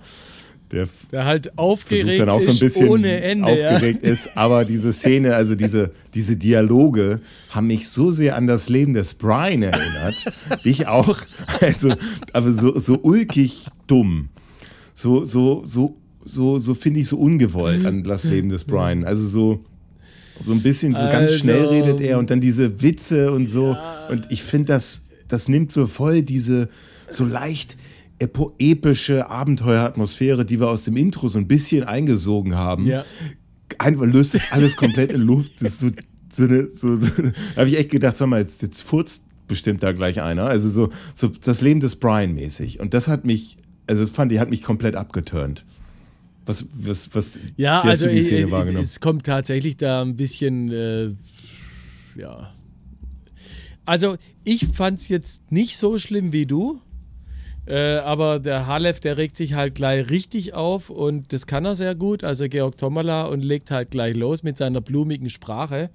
der, 0.71 0.87
der 1.11 1.25
halt 1.25 1.57
aufgeregt 1.57 2.19
dann 2.19 2.29
auch 2.29 2.41
so 2.41 2.51
ein 2.51 2.59
bisschen 2.59 2.89
ohne 2.89 3.21
Ende, 3.21 3.45
aufgeregt 3.45 4.03
ja. 4.03 4.11
ist. 4.11 4.35
Aber 4.35 4.65
diese 4.65 4.91
Szene, 4.93 5.35
also 5.35 5.55
diese, 5.55 5.91
diese 6.13 6.37
Dialoge 6.37 7.21
haben 7.51 7.67
mich 7.67 7.87
so 7.89 8.11
sehr 8.11 8.35
an 8.35 8.47
das 8.47 8.69
Leben 8.69 8.93
des 8.93 9.13
Brian 9.13 9.61
erinnert. 9.61 10.15
ich 10.63 10.87
auch. 10.87 11.17
Also, 11.61 11.93
aber 12.33 12.51
so, 12.51 12.77
so 12.79 12.99
ulkig 13.01 13.65
dumm. 13.87 14.29
So, 14.93 15.23
so, 15.23 15.63
so, 15.65 15.97
so, 16.23 16.57
so 16.57 16.73
finde 16.73 17.01
ich 17.01 17.07
so 17.07 17.17
ungewollt 17.17 17.85
an 17.85 18.03
das 18.03 18.23
Leben 18.23 18.49
des 18.49 18.63
Brian. 18.63 19.03
Also 19.03 19.25
so. 19.25 19.65
So 20.37 20.51
ein 20.51 20.61
bisschen, 20.61 20.93
so 20.93 21.01
also, 21.01 21.17
ganz 21.17 21.33
schnell 21.35 21.63
redet 21.67 22.01
er 22.01 22.19
und 22.19 22.29
dann 22.29 22.41
diese 22.41 22.81
Witze 22.81 23.31
und 23.31 23.47
so. 23.47 23.71
Ja. 23.71 24.07
Und 24.09 24.29
ich 24.31 24.43
finde, 24.43 24.67
das, 24.67 25.03
das 25.29 25.47
nimmt 25.47 25.71
so 25.71 25.87
voll 25.87 26.23
diese, 26.23 26.67
so 27.09 27.23
leicht 27.23 27.77
epische 28.19 29.29
Abenteueratmosphäre, 29.29 30.45
die 30.45 30.59
wir 30.59 30.69
aus 30.69 30.83
dem 30.83 30.95
Intro 30.95 31.27
so 31.27 31.37
ein 31.37 31.47
bisschen 31.47 31.83
eingesogen 31.83 32.55
haben. 32.55 32.85
Ja. 32.85 33.03
Einfach 33.77 34.05
löst 34.05 34.33
das 34.33 34.51
alles 34.51 34.77
komplett 34.77 35.11
in 35.11 35.21
Luft. 35.21 35.61
Das 35.61 35.73
ist 35.73 35.79
so, 35.81 35.89
so, 36.31 36.43
eine, 36.43 36.69
so, 36.73 36.95
so 36.95 37.11
da 37.21 37.61
habe 37.61 37.69
ich 37.69 37.77
echt 37.77 37.91
gedacht, 37.91 38.15
sag 38.15 38.27
mal, 38.27 38.39
jetzt, 38.39 38.61
jetzt 38.61 38.81
furzt 38.81 39.23
bestimmt 39.47 39.83
da 39.83 39.91
gleich 39.91 40.21
einer. 40.21 40.45
Also 40.45 40.69
so, 40.69 40.89
so 41.13 41.27
das 41.27 41.61
Leben 41.61 41.79
des 41.79 41.97
Brian 41.97 42.33
mäßig. 42.33 42.79
Und 42.79 42.93
das 42.93 43.07
hat 43.07 43.25
mich, 43.25 43.57
also 43.87 44.05
fand 44.07 44.31
ich, 44.31 44.39
hat 44.39 44.49
mich 44.49 44.61
komplett 44.61 44.95
abgeturnt. 44.95 45.65
Was, 46.45 46.65
was, 46.73 47.13
was, 47.15 47.39
ja, 47.57 47.81
also 47.81 48.05
ich, 48.05 48.31
es 48.31 48.99
kommt 48.99 49.25
tatsächlich 49.25 49.77
da 49.77 50.03
ein 50.03 50.15
bisschen, 50.15 50.71
äh, 50.71 51.11
ja. 52.15 52.53
Also 53.83 54.15
ich 54.43 54.67
fand 54.67 54.99
es 54.99 55.07
jetzt 55.07 55.51
nicht 55.51 55.77
so 55.77 55.97
schlimm 55.97 56.33
wie 56.33 56.45
du. 56.45 56.79
Äh, 57.67 57.97
aber 57.97 58.39
der 58.39 58.67
Halef, 58.67 58.99
der 58.99 59.17
regt 59.17 59.37
sich 59.37 59.55
halt 59.55 59.75
gleich 59.75 60.09
richtig 60.09 60.53
auf 60.53 60.89
und 60.89 61.33
das 61.33 61.47
kann 61.47 61.65
er 61.65 61.75
sehr 61.75 61.95
gut. 61.95 62.23
Also 62.23 62.47
Georg 62.47 62.77
Tomala 62.77 63.23
und 63.23 63.43
legt 63.43 63.71
halt 63.71 63.91
gleich 63.91 64.15
los 64.15 64.43
mit 64.43 64.57
seiner 64.57 64.81
blumigen 64.81 65.29
Sprache 65.29 65.89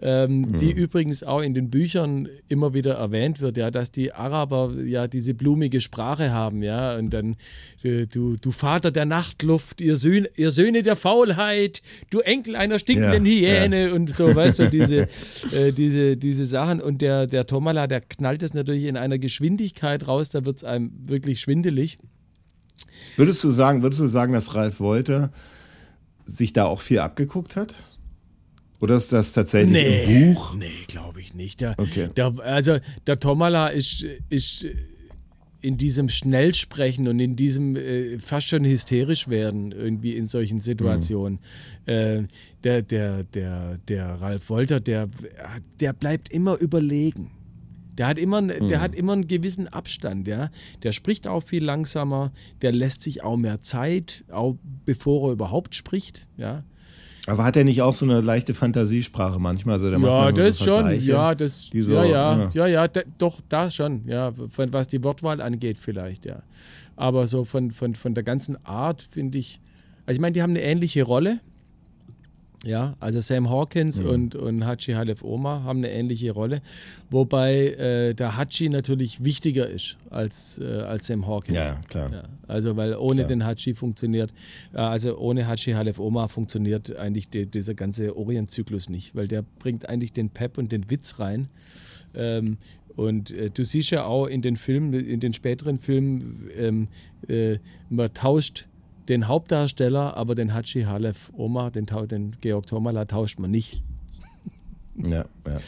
ähm, 0.00 0.40
mhm. 0.40 0.58
die 0.58 0.72
übrigens 0.72 1.22
auch 1.22 1.40
in 1.40 1.54
den 1.54 1.70
Büchern 1.70 2.28
immer 2.48 2.74
wieder 2.74 2.94
erwähnt 2.94 3.40
wird, 3.40 3.56
ja, 3.56 3.70
dass 3.70 3.90
die 3.90 4.12
Araber 4.12 4.72
ja 4.84 5.06
diese 5.06 5.34
blumige 5.34 5.80
Sprache 5.80 6.32
haben, 6.32 6.62
ja, 6.62 6.96
und 6.96 7.10
dann 7.10 7.36
äh, 7.82 8.06
du, 8.06 8.36
du 8.36 8.50
Vater 8.50 8.90
der 8.90 9.04
Nachtluft, 9.06 9.80
ihr 9.80 9.96
Söhne, 9.96 10.28
ihr 10.36 10.50
Söhne 10.50 10.82
der 10.82 10.96
Faulheit, 10.96 11.82
du 12.10 12.20
Enkel 12.20 12.56
einer 12.56 12.78
stinkenden 12.78 13.24
ja, 13.26 13.32
Hyäne 13.32 13.88
ja. 13.88 13.94
und 13.94 14.10
so, 14.10 14.34
weißt 14.34 14.60
du, 14.60 14.70
diese, 14.70 15.08
äh, 15.52 15.72
diese, 15.72 16.16
diese 16.16 16.46
Sachen. 16.46 16.80
Und 16.80 17.02
der, 17.02 17.26
der 17.26 17.46
Tomala, 17.46 17.86
der 17.86 18.00
knallt 18.00 18.42
es 18.42 18.54
natürlich 18.54 18.84
in 18.84 18.96
einer 18.96 19.18
Geschwindigkeit 19.18 20.06
raus, 20.06 20.30
da 20.30 20.44
wird 20.44 20.58
es 20.58 20.64
einem 20.64 20.92
wirklich 21.06 21.40
schwindelig. 21.40 21.98
Würdest 23.16 23.42
du 23.44 23.50
sagen, 23.50 23.82
würdest 23.82 24.00
du 24.00 24.06
sagen, 24.06 24.32
dass 24.32 24.54
Ralf 24.54 24.80
Wolter 24.80 25.32
sich 26.24 26.52
da 26.52 26.64
auch 26.64 26.80
viel 26.80 27.00
abgeguckt 27.00 27.56
hat? 27.56 27.74
Oder 28.82 28.96
ist 28.96 29.12
das 29.12 29.32
tatsächlich 29.32 29.72
nee, 29.72 30.02
im 30.02 30.34
Buch? 30.34 30.56
Nee, 30.56 30.72
glaube 30.88 31.20
ich 31.20 31.34
nicht. 31.34 31.60
Der, 31.60 31.76
okay. 31.78 32.08
Der, 32.16 32.34
also 32.40 32.78
der 33.06 33.20
Tomala 33.20 33.68
ist, 33.68 34.04
ist 34.28 34.66
in 35.60 35.76
diesem 35.78 36.08
Schnellsprechen 36.08 37.06
und 37.06 37.20
in 37.20 37.36
diesem 37.36 37.76
äh, 37.76 38.18
fast 38.18 38.48
schon 38.48 38.64
hysterisch 38.64 39.28
werden 39.28 39.70
irgendwie 39.70 40.16
in 40.16 40.26
solchen 40.26 40.60
Situationen. 40.60 41.38
Mhm. 41.86 41.92
Äh, 41.92 42.22
der, 42.64 42.82
der, 42.82 43.22
der, 43.22 43.78
der 43.86 44.20
Ralf 44.20 44.50
Wolter, 44.50 44.80
der, 44.80 45.06
der 45.80 45.92
bleibt 45.92 46.32
immer 46.32 46.58
überlegen. 46.58 47.30
Der 47.96 48.08
hat 48.08 48.18
immer, 48.18 48.42
mhm. 48.42 48.68
der 48.68 48.80
hat 48.80 48.96
immer 48.96 49.12
einen 49.12 49.28
gewissen 49.28 49.68
Abstand, 49.68 50.26
ja. 50.26 50.50
Der 50.82 50.90
spricht 50.90 51.28
auch 51.28 51.44
viel 51.44 51.62
langsamer, 51.62 52.32
der 52.62 52.72
lässt 52.72 53.02
sich 53.02 53.22
auch 53.22 53.36
mehr 53.36 53.60
Zeit, 53.60 54.24
auch 54.32 54.56
bevor 54.84 55.28
er 55.28 55.32
überhaupt 55.34 55.76
spricht, 55.76 56.28
ja. 56.36 56.64
Aber 57.26 57.44
hat 57.44 57.56
er 57.56 57.64
nicht 57.64 57.82
auch 57.82 57.94
so 57.94 58.04
eine 58.04 58.20
leichte 58.20 58.52
Fantasiesprache 58.52 59.38
manchmal? 59.38 59.74
Also, 59.74 59.90
ja, 59.90 60.32
das 60.32 60.58
so 60.58 60.64
schon. 60.64 61.00
Ja, 61.00 61.34
das, 61.34 61.66
so, 61.66 61.92
ja, 61.92 62.04
ja, 62.04 62.38
ja, 62.38 62.50
ja, 62.52 62.66
ja, 62.66 62.88
da, 62.88 63.02
doch, 63.18 63.40
da 63.48 63.70
schon. 63.70 64.06
Ja, 64.08 64.32
von, 64.48 64.72
was 64.72 64.88
die 64.88 65.02
Wortwahl 65.04 65.40
angeht 65.40 65.78
vielleicht, 65.80 66.24
ja. 66.24 66.42
Aber 66.96 67.26
so 67.26 67.44
von, 67.44 67.70
von, 67.70 67.94
von 67.94 68.14
der 68.14 68.24
ganzen 68.24 68.64
Art 68.66 69.02
finde 69.02 69.38
ich, 69.38 69.60
also 70.04 70.16
ich 70.16 70.20
meine, 70.20 70.32
die 70.32 70.42
haben 70.42 70.50
eine 70.50 70.62
ähnliche 70.62 71.04
Rolle, 71.04 71.38
ja, 72.64 72.94
also 73.00 73.20
Sam 73.20 73.50
Hawkins 73.50 74.00
mhm. 74.00 74.08
und, 74.08 74.34
und 74.36 74.66
Hachi 74.66 74.92
Halef 74.92 75.24
Oma 75.24 75.64
haben 75.64 75.78
eine 75.78 75.90
ähnliche 75.90 76.30
Rolle, 76.30 76.60
wobei 77.10 77.68
äh, 77.68 78.14
der 78.14 78.36
Hachi 78.36 78.68
natürlich 78.68 79.24
wichtiger 79.24 79.68
ist 79.68 79.96
als, 80.10 80.58
äh, 80.58 80.64
als 80.64 81.08
Sam 81.08 81.26
Hawkins. 81.26 81.56
Ja, 81.56 81.80
klar. 81.88 82.12
Ja, 82.12 82.22
also 82.46 82.76
weil 82.76 82.94
ohne 82.94 83.22
klar. 83.22 83.28
den 83.28 83.44
Hachi 83.44 83.74
funktioniert, 83.74 84.32
äh, 84.72 84.78
also 84.78 85.18
ohne 85.18 85.48
Hachi 85.48 85.72
Halef 85.72 85.98
Oma 85.98 86.28
funktioniert 86.28 86.94
eigentlich 86.96 87.28
die, 87.28 87.46
dieser 87.46 87.74
ganze 87.74 88.16
Orientzyklus 88.16 88.88
nicht, 88.88 89.16
weil 89.16 89.26
der 89.26 89.42
bringt 89.42 89.88
eigentlich 89.88 90.12
den 90.12 90.30
Pep 90.30 90.56
und 90.56 90.70
den 90.70 90.88
Witz 90.88 91.18
rein. 91.18 91.48
Ähm, 92.14 92.58
und 92.94 93.30
äh, 93.30 93.50
du 93.50 93.64
siehst 93.64 93.90
ja 93.90 94.04
auch 94.04 94.26
in 94.26 94.42
den 94.42 94.56
Filmen, 94.56 94.92
in 94.92 95.18
den 95.18 95.32
späteren 95.32 95.80
Filmen, 95.80 96.50
ähm, 96.56 96.88
äh, 97.28 97.58
man 97.88 98.12
tauscht 98.12 98.68
den 99.08 99.28
Hauptdarsteller, 99.28 100.16
aber 100.16 100.34
den 100.34 100.54
Hachi 100.54 100.82
Halef 100.82 101.30
Oma, 101.34 101.70
den, 101.70 101.86
den 101.86 102.32
Georg 102.40 102.66
Tomala, 102.66 103.04
tauscht 103.04 103.38
man 103.38 103.50
nicht. 103.50 103.82
Ja, 104.96 105.24
ja. 105.46 105.60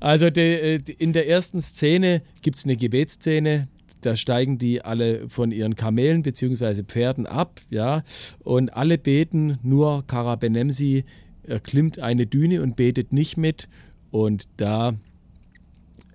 Also 0.00 0.30
die, 0.30 0.40
äh, 0.40 0.80
in 0.98 1.12
der 1.12 1.28
ersten 1.28 1.60
Szene 1.60 2.22
gibt 2.40 2.58
es 2.58 2.64
eine 2.64 2.76
Gebetsszene, 2.76 3.68
da 4.00 4.16
steigen 4.16 4.58
die 4.58 4.82
alle 4.82 5.28
von 5.28 5.52
ihren 5.52 5.76
Kamelen 5.76 6.22
bzw. 6.22 6.82
Pferden 6.82 7.26
ab, 7.26 7.60
ja, 7.70 8.02
und 8.42 8.74
alle 8.76 8.98
beten, 8.98 9.58
nur 9.62 10.06
Karabenemsi 10.06 11.04
erklimmt 11.44 11.98
eine 11.98 12.26
Düne 12.26 12.62
und 12.62 12.76
betet 12.76 13.12
nicht 13.12 13.36
mit. 13.36 13.68
Und 14.10 14.48
da 14.56 14.94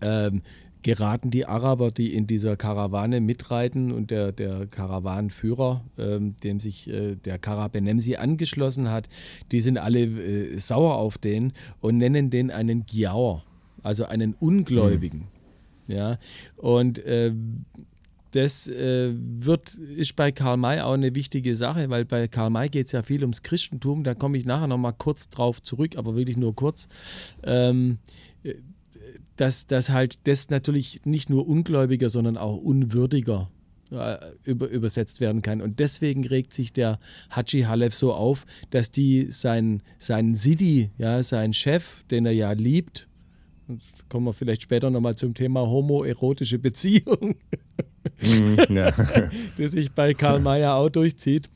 ähm, 0.01 0.41
geraten 0.87 1.31
die 1.31 1.45
Araber, 1.45 1.91
die 1.91 2.13
in 2.13 2.27
dieser 2.27 2.55
Karawane 2.55 3.19
mitreiten 3.19 3.91
und 3.91 4.09
der, 4.09 4.31
der 4.31 4.67
Karawanenführer, 4.67 5.83
ähm, 5.97 6.37
dem 6.45 6.61
sich 6.61 6.89
äh, 6.89 7.15
der 7.15 7.37
Karabenemsi 7.37 8.15
angeschlossen 8.15 8.89
hat, 8.89 9.09
die 9.51 9.59
sind 9.59 9.77
alle 9.77 10.03
äh, 10.03 10.57
sauer 10.57 10.95
auf 10.95 11.17
den 11.17 11.51
und 11.81 11.97
nennen 11.97 12.29
den 12.29 12.51
einen 12.51 12.85
Giaur, 12.85 13.43
also 13.83 14.05
einen 14.05 14.33
Ungläubigen. 14.33 15.27
Mhm. 15.87 15.93
Ja, 15.93 16.19
und 16.55 16.99
äh, 16.99 17.33
das 18.31 18.69
äh, 18.69 19.13
wird, 19.13 19.73
ist 19.73 20.15
bei 20.15 20.31
Karl 20.31 20.55
May 20.55 20.79
auch 20.79 20.93
eine 20.93 21.15
wichtige 21.15 21.53
Sache, 21.55 21.89
weil 21.89 22.05
bei 22.05 22.29
Karl 22.29 22.49
May 22.49 22.69
geht 22.69 22.85
es 22.85 22.93
ja 22.93 23.03
viel 23.03 23.23
ums 23.23 23.41
Christentum. 23.41 24.05
Da 24.05 24.13
komme 24.13 24.37
ich 24.37 24.45
nachher 24.45 24.67
nochmal 24.67 24.93
kurz 24.97 25.27
drauf 25.29 25.61
zurück, 25.61 25.97
aber 25.97 26.15
wirklich 26.15 26.37
nur 26.37 26.55
kurz. 26.55 26.87
Ähm, 27.43 27.99
dass, 29.37 29.67
dass 29.67 29.89
halt 29.91 30.27
das 30.27 30.49
natürlich 30.49 31.01
nicht 31.05 31.29
nur 31.29 31.47
ungläubiger, 31.47 32.09
sondern 32.09 32.37
auch 32.37 32.57
unwürdiger 32.57 33.49
äh, 33.91 34.17
über, 34.43 34.67
übersetzt 34.67 35.21
werden 35.21 35.41
kann. 35.41 35.61
Und 35.61 35.79
deswegen 35.79 36.25
regt 36.25 36.53
sich 36.53 36.73
der 36.73 36.99
Haji 37.31 37.61
Halef 37.63 37.95
so 37.95 38.13
auf, 38.13 38.45
dass 38.69 38.91
die 38.91 39.31
seinen, 39.31 39.81
seinen 39.99 40.35
Sidi, 40.35 40.91
ja, 40.97 41.23
seinen 41.23 41.53
Chef, 41.53 42.03
den 42.11 42.25
er 42.25 42.33
ja 42.33 42.51
liebt, 42.51 43.07
kommen 44.09 44.25
wir 44.25 44.33
vielleicht 44.33 44.63
später 44.63 44.89
nochmal 44.89 45.15
zum 45.15 45.33
Thema 45.33 45.61
homoerotische 45.61 46.59
Beziehung. 46.59 47.35
Mhm, 48.21 48.57
ja. 48.69 48.91
der 49.57 49.69
sich 49.69 49.91
bei 49.91 50.13
Karl 50.13 50.39
Mayer 50.39 50.75
auch 50.75 50.89
durchzieht. 50.89 51.49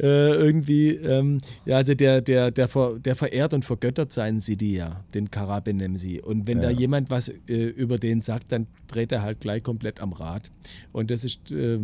Äh, 0.00 0.32
irgendwie, 0.32 0.90
ähm, 0.90 1.38
ja, 1.64 1.76
also 1.76 1.94
der, 1.94 2.20
der, 2.20 2.50
der, 2.50 2.68
ver, 2.68 2.98
der 2.98 3.16
verehrt 3.16 3.54
und 3.54 3.64
vergöttert 3.64 4.12
seinen 4.12 4.40
Sidi 4.40 4.76
ja, 4.76 5.04
den 5.14 5.30
Karabenemsi. 5.30 6.20
Und 6.20 6.46
wenn 6.46 6.58
ja. 6.58 6.64
da 6.64 6.70
jemand 6.70 7.10
was 7.10 7.28
äh, 7.28 7.64
über 7.64 7.98
den 7.98 8.20
sagt, 8.20 8.52
dann 8.52 8.66
dreht 8.88 9.12
er 9.12 9.22
halt 9.22 9.40
gleich 9.40 9.62
komplett 9.62 10.00
am 10.00 10.12
Rad. 10.12 10.50
Und 10.92 11.10
das 11.10 11.24
ist 11.24 11.50
äh, 11.50 11.78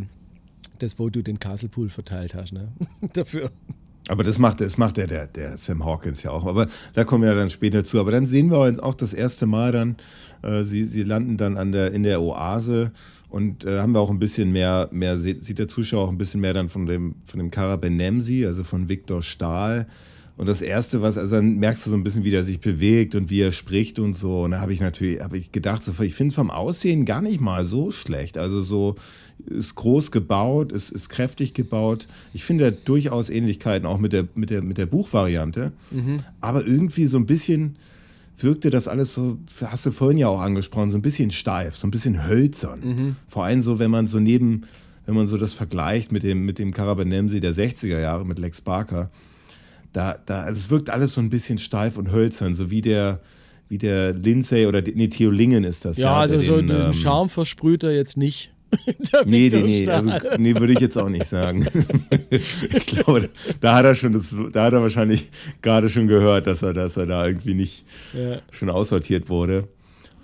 das, 0.78 0.98
wo 0.98 1.08
du 1.10 1.22
den 1.22 1.38
Castlepool 1.38 1.88
verteilt 1.88 2.34
hast, 2.34 2.52
ne? 2.52 2.72
Dafür. 3.12 3.50
Aber 4.08 4.24
das 4.24 4.38
macht, 4.38 4.60
das 4.60 4.78
macht 4.78 4.96
der, 4.96 5.06
der, 5.06 5.26
der 5.26 5.56
Sam 5.58 5.84
Hawkins 5.84 6.22
ja 6.22 6.30
auch. 6.30 6.46
Aber 6.46 6.66
da 6.94 7.04
kommen 7.04 7.24
wir 7.24 7.34
dann 7.34 7.50
später 7.50 7.84
zu. 7.84 8.00
Aber 8.00 8.10
dann 8.10 8.26
sehen 8.26 8.50
wir 8.50 8.60
uns 8.60 8.80
auch 8.80 8.94
das 8.94 9.12
erste 9.12 9.46
Mal 9.46 9.72
dann, 9.72 9.96
äh, 10.42 10.64
sie, 10.64 10.84
sie 10.84 11.02
landen 11.02 11.36
dann 11.36 11.56
an 11.56 11.72
der, 11.72 11.92
in 11.92 12.02
der 12.02 12.20
Oase 12.22 12.90
und 13.28 13.64
äh, 13.64 13.80
haben 13.80 13.92
wir 13.92 14.00
auch 14.00 14.10
ein 14.10 14.18
bisschen 14.18 14.50
mehr, 14.50 14.88
mehr 14.90 15.18
sieht 15.18 15.58
der 15.58 15.68
Zuschauer 15.68 16.04
auch 16.04 16.10
ein 16.10 16.18
bisschen 16.18 16.40
mehr 16.40 16.54
dann 16.54 16.68
von 16.68 16.86
dem, 16.86 17.16
von 17.24 17.38
dem 17.38 17.50
Kara 17.50 17.76
Benemsi, 17.76 18.46
also 18.46 18.64
von 18.64 18.88
Viktor 18.88 19.22
Stahl. 19.22 19.86
Und 20.38 20.46
das 20.46 20.62
Erste, 20.62 21.02
was, 21.02 21.18
also 21.18 21.34
dann 21.36 21.56
merkst 21.56 21.84
du 21.84 21.90
so 21.90 21.96
ein 21.96 22.04
bisschen, 22.04 22.22
wie 22.22 22.30
der 22.30 22.44
sich 22.44 22.60
bewegt 22.60 23.16
und 23.16 23.28
wie 23.28 23.40
er 23.40 23.50
spricht 23.50 23.98
und 23.98 24.14
so. 24.14 24.42
Und 24.44 24.52
da 24.52 24.60
habe 24.60 24.72
ich 24.72 24.80
natürlich, 24.80 25.20
habe 25.20 25.36
ich 25.36 25.50
gedacht, 25.50 25.82
so, 25.82 25.92
ich 26.00 26.14
finde 26.14 26.30
es 26.30 26.36
vom 26.36 26.52
Aussehen 26.52 27.04
gar 27.04 27.20
nicht 27.20 27.40
mal 27.40 27.64
so 27.64 27.90
schlecht. 27.90 28.38
Also 28.38 28.62
so, 28.62 28.94
ist 29.46 29.74
groß 29.74 30.12
gebaut, 30.12 30.70
ist, 30.70 30.90
ist 30.90 31.08
kräftig 31.08 31.54
gebaut. 31.54 32.06
Ich 32.34 32.44
finde 32.44 32.70
durchaus 32.70 33.30
Ähnlichkeiten 33.30 33.84
auch 33.84 33.98
mit 33.98 34.12
der, 34.12 34.28
mit 34.36 34.50
der, 34.50 34.62
mit 34.62 34.78
der 34.78 34.86
Buchvariante. 34.86 35.72
Mhm. 35.90 36.20
Aber 36.40 36.64
irgendwie 36.64 37.06
so 37.06 37.18
ein 37.18 37.26
bisschen 37.26 37.76
wirkte 38.36 38.70
das 38.70 38.86
alles 38.86 39.14
so, 39.14 39.38
hast 39.64 39.86
du 39.86 39.90
vorhin 39.90 40.18
ja 40.18 40.28
auch 40.28 40.40
angesprochen, 40.40 40.92
so 40.92 40.98
ein 40.98 41.02
bisschen 41.02 41.32
steif, 41.32 41.76
so 41.76 41.88
ein 41.88 41.90
bisschen 41.90 42.28
hölzern. 42.28 42.80
Mhm. 42.80 43.16
Vor 43.26 43.44
allem 43.44 43.62
so, 43.62 43.80
wenn 43.80 43.90
man 43.90 44.06
so 44.06 44.20
neben, 44.20 44.62
wenn 45.06 45.16
man 45.16 45.26
so 45.26 45.36
das 45.36 45.52
vergleicht 45.52 46.12
mit 46.12 46.22
dem, 46.22 46.44
mit 46.44 46.60
dem 46.60 46.72
Karabanemsi 46.72 47.40
der 47.40 47.52
60er 47.52 47.98
Jahre, 47.98 48.24
mit 48.24 48.38
Lex 48.38 48.60
Barker, 48.60 49.10
da, 49.92 50.18
da, 50.26 50.42
also 50.42 50.58
es 50.58 50.70
wirkt 50.70 50.90
alles 50.90 51.14
so 51.14 51.20
ein 51.20 51.30
bisschen 51.30 51.58
steif 51.58 51.96
und 51.96 52.12
hölzern, 52.12 52.54
so 52.54 52.70
wie 52.70 52.80
der, 52.80 53.20
wie 53.68 53.78
der 53.78 54.12
Lindsay 54.12 54.66
oder 54.66 54.82
nee, 54.82 55.08
Theo 55.08 55.30
Lingen 55.30 55.64
ist 55.64 55.84
das. 55.84 55.98
Ja, 55.98 56.12
ja 56.12 56.20
also 56.20 56.40
so 56.40 56.56
den, 56.56 56.70
ähm, 56.70 56.92
Charme 56.92 57.28
versprüht 57.28 57.82
er 57.82 57.94
jetzt 57.94 58.16
nicht. 58.16 58.52
nee, 59.24 59.48
nee, 59.48 59.62
nee, 59.62 59.88
also, 59.88 60.12
nee, 60.36 60.54
würde 60.54 60.74
ich 60.74 60.80
jetzt 60.80 60.98
auch 60.98 61.08
nicht 61.08 61.24
sagen. 61.24 61.66
ich 62.30 62.86
glaube, 62.86 63.30
da 63.60 63.76
hat 63.76 63.86
er 63.86 63.94
schon, 63.94 64.12
das, 64.12 64.36
da 64.52 64.64
hat 64.64 64.74
er 64.74 64.82
wahrscheinlich 64.82 65.30
gerade 65.62 65.88
schon 65.88 66.06
gehört, 66.06 66.46
dass 66.46 66.62
er, 66.62 66.74
dass 66.74 66.98
er 66.98 67.06
da 67.06 67.26
irgendwie 67.26 67.54
nicht 67.54 67.86
ja. 68.12 68.40
schon 68.50 68.68
aussortiert 68.68 69.30
wurde. 69.30 69.68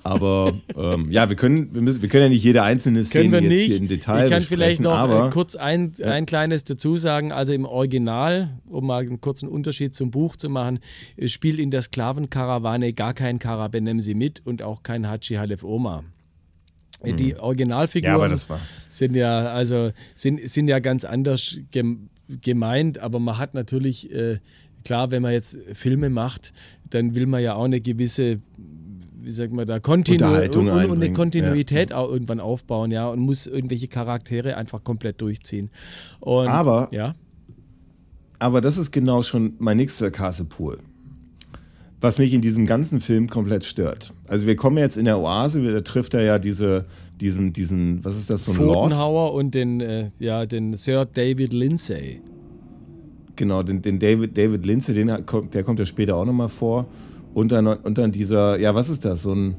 Aber 0.05 0.53
ähm, 0.77 1.11
ja, 1.11 1.31
wir 1.31 1.37
können, 1.37 1.75
wir, 1.75 1.81
müssen, 1.81 2.03
wir 2.03 2.11
können 2.11 2.25
ja 2.25 2.29
nicht 2.29 2.45
jede 2.45 2.63
einzelne 2.63 3.07
Szene 3.07 3.41
jetzt 3.41 3.63
hier 3.63 3.77
im 3.79 3.89
Detail 3.89 4.25
Ich 4.25 4.31
kann 4.31 4.43
vielleicht 4.43 4.81
noch 4.83 4.93
aber, 4.93 5.31
kurz 5.31 5.57
ein, 5.57 5.93
ja. 5.97 6.09
ein 6.09 6.27
kleines 6.27 6.65
dazu 6.65 6.99
sagen. 6.99 7.33
Also 7.33 7.55
im 7.55 7.65
Original, 7.65 8.51
um 8.69 8.87
mal 8.87 9.01
einen 9.01 9.23
kurzen 9.23 9.49
Unterschied 9.49 9.95
zum 9.95 10.11
Buch 10.11 10.37
zu 10.37 10.51
machen, 10.51 10.79
spielt 11.27 11.59
in 11.59 11.71
der 11.71 11.81
Sklavenkarawane 11.81 12.93
gar 12.93 13.15
kein 13.15 13.39
Karabenemsi 13.39 14.13
mit 14.13 14.43
und 14.45 14.63
auch 14.63 14.83
kein 14.83 15.09
Hachi 15.09 15.37
Halef 15.37 15.65
Oma. 15.65 16.05
Die 17.03 17.33
mhm. 17.33 17.41
Originalfiguren 17.41 18.31
ja, 18.31 18.61
sind 18.89 19.17
ja 19.17 19.47
also 19.47 19.91
sind, 20.15 20.49
sind 20.49 20.69
ja 20.69 20.81
ganz 20.81 21.05
anders 21.05 21.59
gemeint, 22.29 22.99
aber 22.99 23.21
man 23.21 23.39
hat 23.39 23.55
natürlich 23.55 24.13
äh, 24.13 24.39
klar, 24.85 25.11
wenn 25.11 25.23
man 25.23 25.33
jetzt 25.33 25.59
Filme 25.73 26.11
macht, 26.11 26.53
dann 26.89 27.15
will 27.15 27.27
man 27.27 27.43
ja 27.43 27.55
auch 27.55 27.65
eine 27.65 27.81
gewisse 27.81 28.41
wie 29.25 29.31
sagt 29.31 29.53
man 29.53 29.67
da, 29.67 29.81
Kontinu 29.81 30.27
und, 30.27 30.57
und, 30.57 31.03
eine 31.03 31.13
Kontinuität 31.13 31.91
ja. 31.91 31.97
auch 31.97 32.11
irgendwann 32.11 32.41
aufbauen, 32.41 32.91
ja, 32.91 33.09
und 33.09 33.21
muss 33.21 33.47
irgendwelche 33.47 33.89
Charaktere 33.89 34.57
einfach 34.57 34.85
komplett 34.85 35.21
durchziehen. 35.21 35.71
Und, 36.21 36.49
aber, 36.49 36.89
ja. 36.93 37.15
aber 38.39 38.61
das 38.61 38.77
ist 38.77 38.91
genau 38.91 39.23
schon 39.23 39.55
mein 39.59 39.77
nächster 39.77 40.11
Cassepool 40.11 40.79
was 42.05 42.19
mich 42.19 42.35
in 42.35 42.43
diesem 42.43 42.67
ganzen 42.67 43.01
Film 43.01 43.31
komplett 43.31 43.65
stört. 43.65 44.13
Also 44.29 44.47
wir 44.47 44.57
kommen 44.57 44.77
jetzt 44.77 44.99
in 44.99 45.07
der 45.07 45.19
Oase, 45.19 45.63
da 45.73 45.81
trifft 45.81 46.13
er 46.13 46.23
ja 46.23 46.39
diese, 46.39 46.85
diesen, 47.19 47.55
diesen, 47.55 48.05
was 48.05 48.19
ist 48.19 48.29
das, 48.29 48.45
so 48.45 48.53
ein 48.53 48.59
Lord? 48.59 49.35
und 49.35 49.55
den, 49.55 49.81
äh, 49.81 50.11
ja, 50.19 50.45
den 50.45 50.77
Sir 50.77 51.07
David 51.07 51.55
Lindsay. 51.55 52.21
Genau, 53.37 53.63
den, 53.63 53.81
den 53.81 53.99
David, 53.99 54.37
David 54.37 54.67
Lindsay, 54.67 54.95
den, 54.95 55.07
der 55.07 55.65
kommt 55.65 55.79
ja 55.79 55.87
später 55.87 56.17
auch 56.17 56.27
nochmal 56.27 56.51
vor. 56.51 56.87
Und 57.35 57.51
dann, 57.53 57.67
und 57.67 57.99
dann 57.99 58.13
dieser, 58.13 58.59
ja, 58.59 58.75
was 58.75 58.89
ist 58.89 59.05
das, 59.05 59.23
so 59.23 59.35
ein, 59.35 59.57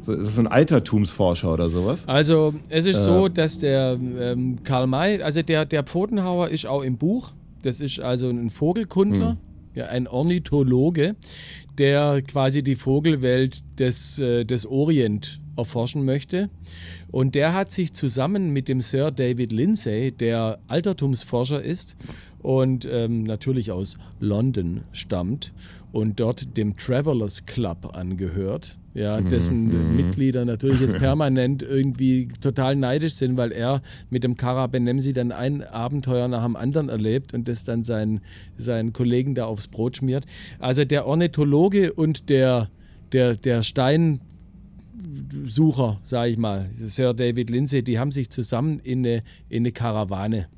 so, 0.00 0.16
das 0.16 0.30
ist 0.30 0.38
ein 0.38 0.48
Altertumsforscher 0.48 1.52
oder 1.52 1.68
sowas? 1.68 2.08
Also 2.08 2.54
es 2.70 2.86
ist 2.86 2.96
äh. 2.96 3.02
so, 3.02 3.28
dass 3.28 3.58
der 3.58 3.98
ähm, 4.18 4.58
Karl 4.64 4.86
May, 4.86 5.22
also 5.22 5.42
der, 5.42 5.64
der 5.66 5.84
Pfotenhauer 5.84 6.48
ist 6.48 6.66
auch 6.66 6.82
im 6.82 6.96
Buch. 6.96 7.32
Das 7.62 7.80
ist 7.80 8.00
also 8.00 8.28
ein 8.28 8.50
Vogelkundler. 8.50 9.30
Hm. 9.30 9.38
Ja, 9.74 9.86
ein 9.86 10.06
Ornithologe, 10.06 11.16
der 11.78 12.20
quasi 12.20 12.62
die 12.62 12.74
Vogelwelt 12.74 13.62
des, 13.78 14.18
äh, 14.18 14.44
des 14.44 14.66
Orient 14.66 15.40
erforschen 15.56 16.04
möchte. 16.04 16.50
Und 17.12 17.34
der 17.34 17.54
hat 17.54 17.70
sich 17.70 17.92
zusammen 17.92 18.52
mit 18.52 18.68
dem 18.68 18.80
Sir 18.80 19.10
David 19.10 19.52
Lindsay, 19.52 20.10
der 20.10 20.58
Altertumsforscher 20.66 21.62
ist 21.62 21.96
und 22.40 22.88
ähm, 22.90 23.22
natürlich 23.22 23.70
aus 23.70 23.98
London 24.18 24.80
stammt 24.92 25.52
und 25.92 26.18
dort 26.18 26.56
dem 26.56 26.74
Travelers 26.74 27.44
Club 27.44 27.94
angehört, 27.94 28.78
ja, 28.94 29.20
mhm, 29.20 29.30
dessen 29.30 29.64
mhm. 29.66 29.96
Mitglieder 29.96 30.44
natürlich 30.46 30.80
jetzt 30.80 30.98
permanent 30.98 31.62
irgendwie 31.62 32.28
total 32.40 32.76
neidisch 32.76 33.14
sind, 33.14 33.36
weil 33.36 33.52
er 33.52 33.82
mit 34.08 34.24
dem 34.24 34.36
Kara 34.36 34.66
Benemsi 34.66 35.12
dann 35.12 35.32
ein 35.32 35.62
Abenteuer 35.62 36.28
nach 36.28 36.44
dem 36.44 36.56
anderen 36.56 36.88
erlebt 36.88 37.34
und 37.34 37.46
das 37.46 37.64
dann 37.64 37.84
seinen, 37.84 38.20
seinen 38.56 38.92
Kollegen 38.92 39.34
da 39.34 39.44
aufs 39.44 39.68
Brot 39.68 39.98
schmiert. 39.98 40.24
Also 40.58 40.86
der 40.86 41.06
Ornithologe 41.06 41.92
und 41.92 42.30
der, 42.30 42.70
der, 43.12 43.36
der 43.36 43.62
Steinsucher, 45.02 46.00
sage 46.02 46.30
ich 46.30 46.38
mal, 46.38 46.68
Sir 46.72 47.14
David 47.14 47.50
Lindsay, 47.50 47.82
die 47.82 47.98
haben 47.98 48.10
sich 48.10 48.30
zusammen 48.30 48.78
in 48.80 49.00
eine, 49.00 49.22
in 49.48 49.62
eine 49.62 49.72
Karawane 49.72 50.48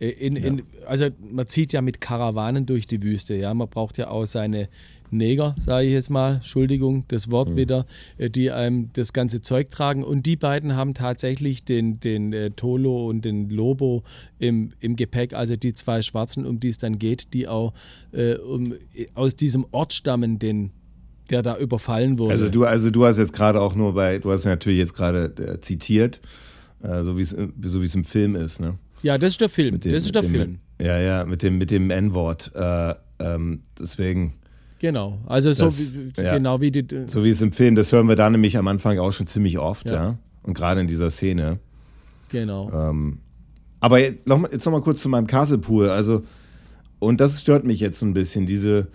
äh, 0.00 0.08
in, 0.08 0.36
in, 0.36 0.58
ja. 0.58 0.64
also 0.86 1.08
man 1.20 1.46
zieht 1.46 1.72
ja 1.72 1.82
mit 1.82 2.00
Karawanen 2.00 2.66
durch 2.66 2.86
die 2.86 3.02
Wüste, 3.02 3.34
ja. 3.34 3.54
Man 3.54 3.68
braucht 3.68 3.98
ja 3.98 4.08
auch 4.08 4.26
seine 4.26 4.68
Neger, 5.12 5.54
sage 5.60 5.86
ich 5.86 5.92
jetzt 5.92 6.08
mal, 6.08 6.36
Entschuldigung, 6.36 7.04
das 7.08 7.30
Wort 7.30 7.50
mhm. 7.50 7.56
wieder, 7.56 7.86
äh, 8.16 8.30
die 8.30 8.50
einem 8.50 8.90
das 8.94 9.12
ganze 9.12 9.42
Zeug 9.42 9.70
tragen. 9.70 10.02
Und 10.02 10.24
die 10.24 10.36
beiden 10.36 10.74
haben 10.74 10.94
tatsächlich 10.94 11.64
den, 11.64 12.00
den 12.00 12.32
äh, 12.32 12.50
Tolo 12.50 13.08
und 13.08 13.24
den 13.24 13.50
Lobo 13.50 14.02
im, 14.38 14.72
im 14.80 14.96
Gepäck, 14.96 15.34
also 15.34 15.54
die 15.56 15.74
zwei 15.74 16.02
Schwarzen, 16.02 16.46
um 16.46 16.58
die 16.60 16.68
es 16.68 16.78
dann 16.78 16.98
geht, 16.98 17.34
die 17.34 17.46
auch 17.46 17.74
äh, 18.12 18.36
um, 18.36 18.74
aus 19.14 19.36
diesem 19.36 19.66
Ort 19.70 19.92
stammen, 19.92 20.38
den 20.38 20.70
der 21.30 21.42
da 21.42 21.58
überfallen 21.58 22.18
wurde. 22.18 22.32
Also 22.32 22.48
du, 22.48 22.64
also 22.64 22.90
du 22.90 23.04
hast 23.04 23.18
jetzt 23.18 23.32
gerade 23.32 23.60
auch 23.60 23.74
nur 23.74 23.94
bei, 23.94 24.18
du 24.18 24.30
hast 24.30 24.44
natürlich 24.44 24.78
jetzt 24.78 24.94
gerade 24.94 25.32
äh, 25.38 25.60
zitiert, 25.60 26.20
äh, 26.82 27.02
so 27.02 27.16
wie 27.16 27.22
es 27.22 27.30
so 27.30 27.82
es 27.82 27.94
im 27.94 28.04
Film 28.04 28.34
ist, 28.34 28.60
ne? 28.60 28.78
Ja, 29.02 29.18
das 29.18 29.32
ist 29.32 29.40
der 29.40 29.48
Film. 29.48 29.80
Dem, 29.80 29.92
das 29.92 30.04
ist 30.04 30.14
der 30.14 30.22
dem, 30.22 30.30
Film. 30.30 30.58
Ja, 30.80 30.98
ja, 30.98 31.24
mit 31.24 31.42
dem, 31.42 31.58
mit 31.58 31.70
dem 31.70 31.90
N-Wort. 31.90 32.52
Äh, 32.54 32.94
ähm, 33.18 33.62
deswegen. 33.78 34.34
Genau, 34.78 35.18
also 35.26 35.52
so 35.52 35.66
das, 35.66 35.94
wie, 35.94 36.12
ja, 36.20 36.36
genau 36.36 36.60
wie 36.60 36.70
die. 36.70 36.84
So 37.06 37.24
wie 37.24 37.30
es 37.30 37.40
im 37.40 37.52
Film, 37.52 37.74
das 37.74 37.92
hören 37.92 38.08
wir 38.08 38.16
da 38.16 38.28
nämlich 38.30 38.56
am 38.56 38.66
Anfang 38.68 38.98
auch 38.98 39.12
schon 39.12 39.26
ziemlich 39.26 39.58
oft, 39.58 39.90
ja. 39.90 39.94
ja? 39.94 40.18
Und 40.42 40.54
gerade 40.54 40.80
in 40.80 40.88
dieser 40.88 41.10
Szene. 41.10 41.58
Genau. 42.30 42.70
Ähm, 42.72 43.18
aber 43.78 44.00
jetzt 44.00 44.26
noch, 44.26 44.50
jetzt 44.50 44.64
noch 44.64 44.80
kurz 44.80 45.00
zu 45.02 45.08
meinem 45.08 45.26
Castle-Pool. 45.26 45.88
Also, 45.88 46.22
und 46.98 47.20
das 47.20 47.40
stört 47.40 47.64
mich 47.64 47.80
jetzt 47.80 47.98
so 47.98 48.06
ein 48.06 48.14
bisschen, 48.14 48.46
diese, 48.46 48.88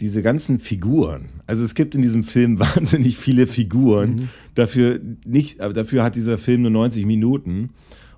diese 0.00 0.22
ganzen 0.22 0.58
Figuren. 0.58 1.28
Also 1.46 1.64
es 1.64 1.74
gibt 1.74 1.94
in 1.94 2.02
diesem 2.02 2.24
Film 2.24 2.58
wahnsinnig 2.58 3.16
viele 3.16 3.46
Figuren. 3.46 4.14
Mhm. 4.14 4.28
Dafür, 4.54 5.00
nicht, 5.26 5.60
dafür 5.60 6.02
hat 6.02 6.16
dieser 6.16 6.38
Film 6.38 6.62
nur 6.62 6.70
90 6.70 7.06
Minuten. 7.06 7.70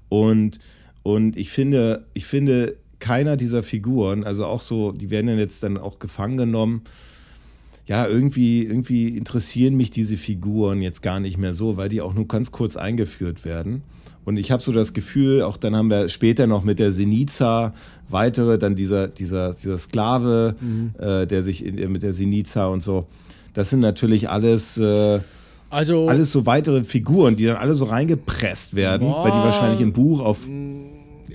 Und 0.09 0.61
und 1.05 1.37
ich 1.37 1.51
finde, 1.51 2.07
ich 2.15 2.25
finde, 2.25 2.77
keiner 2.99 3.37
dieser 3.37 3.63
Figuren, 3.63 4.25
also 4.25 4.47
auch 4.47 4.63
so, 4.63 4.91
die 4.91 5.11
werden 5.11 5.27
dann 5.27 5.39
jetzt 5.39 5.63
dann 5.63 5.77
auch 5.77 5.99
gefangen 5.99 6.39
genommen. 6.39 6.83
Ja, 7.87 8.07
irgendwie, 8.09 8.63
irgendwie 8.63 9.09
interessieren 9.09 9.77
mich 9.77 9.91
diese 9.91 10.17
Figuren 10.17 10.81
jetzt 10.81 11.03
gar 11.03 11.21
nicht 11.21 11.37
mehr 11.37 11.53
so, 11.53 11.77
weil 11.77 11.91
die 11.91 12.01
auch 12.01 12.15
nur 12.15 12.27
ganz 12.27 12.51
kurz 12.51 12.77
eingeführt 12.77 13.45
werden. 13.45 13.83
Und 14.25 14.39
ich 14.39 14.51
habe 14.51 14.63
so 14.63 14.73
das 14.73 14.95
Gefühl, 14.95 15.43
auch 15.43 15.59
dann 15.59 15.77
haben 15.77 15.91
wir 15.91 16.09
später 16.09 16.47
noch 16.47 16.65
mit 16.65 16.79
der 16.79 16.91
Senica 16.91 17.75
weitere, 18.09 18.59
dann 18.59 18.75
dieser, 18.75 19.09
dieser, 19.09 19.53
dieser 19.53 19.79
Sklave, 19.79 20.55
mhm. 20.61 20.93
äh, 20.99 21.27
der 21.27 21.43
sich 21.43 21.65
in, 21.65 21.93
mit 21.93 22.03
der 22.03 22.13
Senica 22.13 22.67
und 22.67 22.83
so. 22.83 23.07
Das 23.55 23.71
sind 23.71 23.81
natürlich 23.81 24.29
alles. 24.29 24.79
Äh, 24.79 25.21
also, 25.71 26.09
alles 26.09 26.31
so 26.31 26.47
weitere 26.47 26.85
Figuren, 26.85 27.37
die 27.37 27.47
dann 27.47 27.57
alle 27.57 27.75
so 27.75 27.87
reingepresst 27.87 28.77
werden, 28.77 29.09
boah, 29.09 29.25
weil 29.25 29.33
die 29.33 29.39
wahrscheinlich 29.39 29.81
im 29.81 29.93
Buch 29.93 30.21
auf 30.21 30.47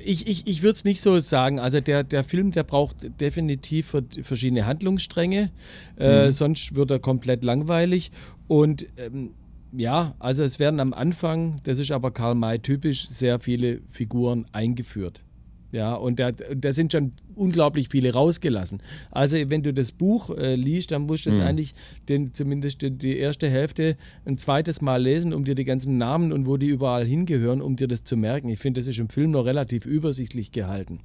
ich, 0.06 0.28
ich, 0.28 0.48
ich 0.48 0.64
würde 0.64 0.76
es 0.76 0.84
nicht 0.86 1.02
so 1.02 1.20
sagen. 1.20 1.60
Also 1.60 1.82
der, 1.82 2.04
der 2.04 2.24
Film, 2.24 2.52
der 2.52 2.64
braucht 2.64 3.20
definitiv 3.20 3.96
verschiedene 4.22 4.66
Handlungsstränge, 4.66 5.52
äh, 5.98 6.26
mhm. 6.26 6.32
sonst 6.32 6.76
wird 6.76 6.92
er 6.92 7.00
komplett 7.00 7.44
langweilig. 7.44 8.12
Und 8.48 8.88
ähm, 8.98 9.32
ja, 9.72 10.14
also 10.20 10.44
es 10.44 10.58
werden 10.58 10.80
am 10.80 10.94
Anfang, 10.94 11.62
das 11.64 11.80
ist 11.80 11.92
aber 11.92 12.12
Karl 12.12 12.36
May 12.36 12.60
typisch, 12.60 13.08
sehr 13.10 13.40
viele 13.40 13.82
Figuren 13.90 14.46
eingeführt. 14.52 15.24
Ja, 15.72 15.94
und 15.94 16.20
da, 16.20 16.32
da 16.32 16.72
sind 16.72 16.92
schon 16.92 17.14
unglaublich 17.36 17.90
viele 17.90 18.14
rausgelassen. 18.14 18.82
Also, 19.12 19.38
wenn 19.50 19.62
du 19.62 19.74
das 19.74 19.92
Buch 19.92 20.36
äh, 20.36 20.56
liest, 20.56 20.92
dann 20.92 21.04
musst 21.04 21.26
du 21.26 21.30
es 21.30 21.38
mhm. 21.38 21.46
eigentlich 21.46 21.76
den, 22.08 22.34
zumindest 22.34 22.82
die, 22.82 22.92
die, 22.92 23.18
erste 23.18 23.50
Hälfte 23.50 23.96
ein 24.26 24.38
zweites 24.38 24.82
Mal 24.82 25.02
lesen, 25.02 25.34
um 25.34 25.44
dir 25.44 25.56
die 25.56 25.66
ganzen 25.66 25.98
Namen 25.98 26.32
und 26.32 26.48
wo 26.48 26.58
die 26.58 26.68
überall 26.68 27.06
hingehören, 27.06 27.62
um 27.62 27.76
dir 27.76 27.88
das 27.88 28.04
zu 28.04 28.18
merken. 28.18 28.50
Ich 28.50 28.60
finde, 28.60 28.80
das 28.80 28.88
ist 28.88 29.00
im 29.00 29.10
Film 29.10 29.32
noch 29.32 29.46
relativ 29.46 29.86
übersichtlich 29.86 30.52
gehalten. 30.52 31.02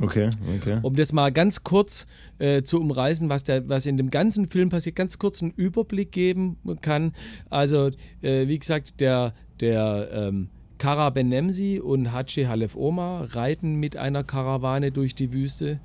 Okay, 0.00 0.28
okay. 0.56 0.78
Um 0.82 0.94
das 0.94 1.12
mal 1.12 1.32
ganz 1.32 1.62
kurz 1.62 2.06
äh, 2.38 2.62
zu 2.62 2.80
umreißen, 2.80 3.30
was, 3.30 3.44
der, 3.44 3.68
was 3.68 3.86
in 3.86 3.96
dem 3.96 4.10
ganzen 4.10 4.46
Film 4.46 4.68
passiert, 4.68 4.94
ganz 4.94 5.18
kurz 5.18 5.42
einen 5.42 5.52
Überblick 5.52 6.12
geben 6.12 6.58
kann. 6.82 7.14
Also, 7.48 7.90
äh, 8.20 8.46
wie 8.46 8.58
gesagt, 8.58 9.00
der, 9.00 9.32
der 9.60 10.08
ähm, 10.12 10.48
Kara 10.78 11.10
Benemsi 11.10 11.80
und 11.80 12.12
Hachi 12.12 12.44
Halef 12.44 12.76
Omar 12.76 13.34
reiten 13.34 13.76
mit 13.76 13.96
einer 13.96 14.24
Karawane 14.24 14.92
durch 14.92 15.14
die 15.14 15.32
Wüste 15.32 15.80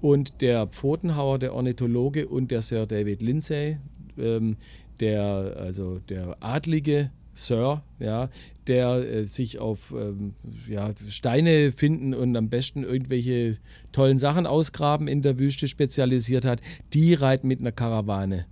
und 0.00 0.40
der 0.40 0.66
Pfotenhauer, 0.66 1.38
der 1.38 1.54
Ornithologe 1.54 2.28
und 2.28 2.50
der 2.50 2.62
Sir 2.62 2.86
David 2.86 3.22
Lindsay, 3.22 3.78
ähm, 4.18 4.56
der, 5.00 5.56
also 5.58 5.98
der 5.98 6.36
adlige 6.40 7.10
Sir, 7.34 7.82
ja, 7.98 8.30
der 8.66 8.96
äh, 8.96 9.26
sich 9.26 9.58
auf 9.58 9.92
ähm, 9.92 10.34
ja, 10.68 10.90
Steine 11.08 11.70
finden 11.70 12.14
und 12.14 12.34
am 12.36 12.48
besten 12.48 12.82
irgendwelche 12.82 13.58
tollen 13.92 14.18
Sachen 14.18 14.46
ausgraben 14.46 15.06
in 15.06 15.22
der 15.22 15.38
Wüste 15.38 15.68
spezialisiert 15.68 16.44
hat, 16.44 16.62
die 16.92 17.14
reiten 17.14 17.46
mit 17.46 17.60
einer 17.60 17.72
Karawane 17.72 18.46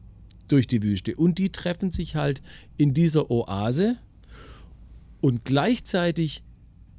durch 0.48 0.66
die 0.66 0.82
Wüste. 0.82 1.16
Und 1.16 1.38
die 1.38 1.50
treffen 1.50 1.90
sich 1.90 2.14
halt 2.16 2.42
in 2.76 2.92
dieser 2.92 3.30
Oase. 3.30 3.96
Und 5.24 5.46
gleichzeitig 5.46 6.44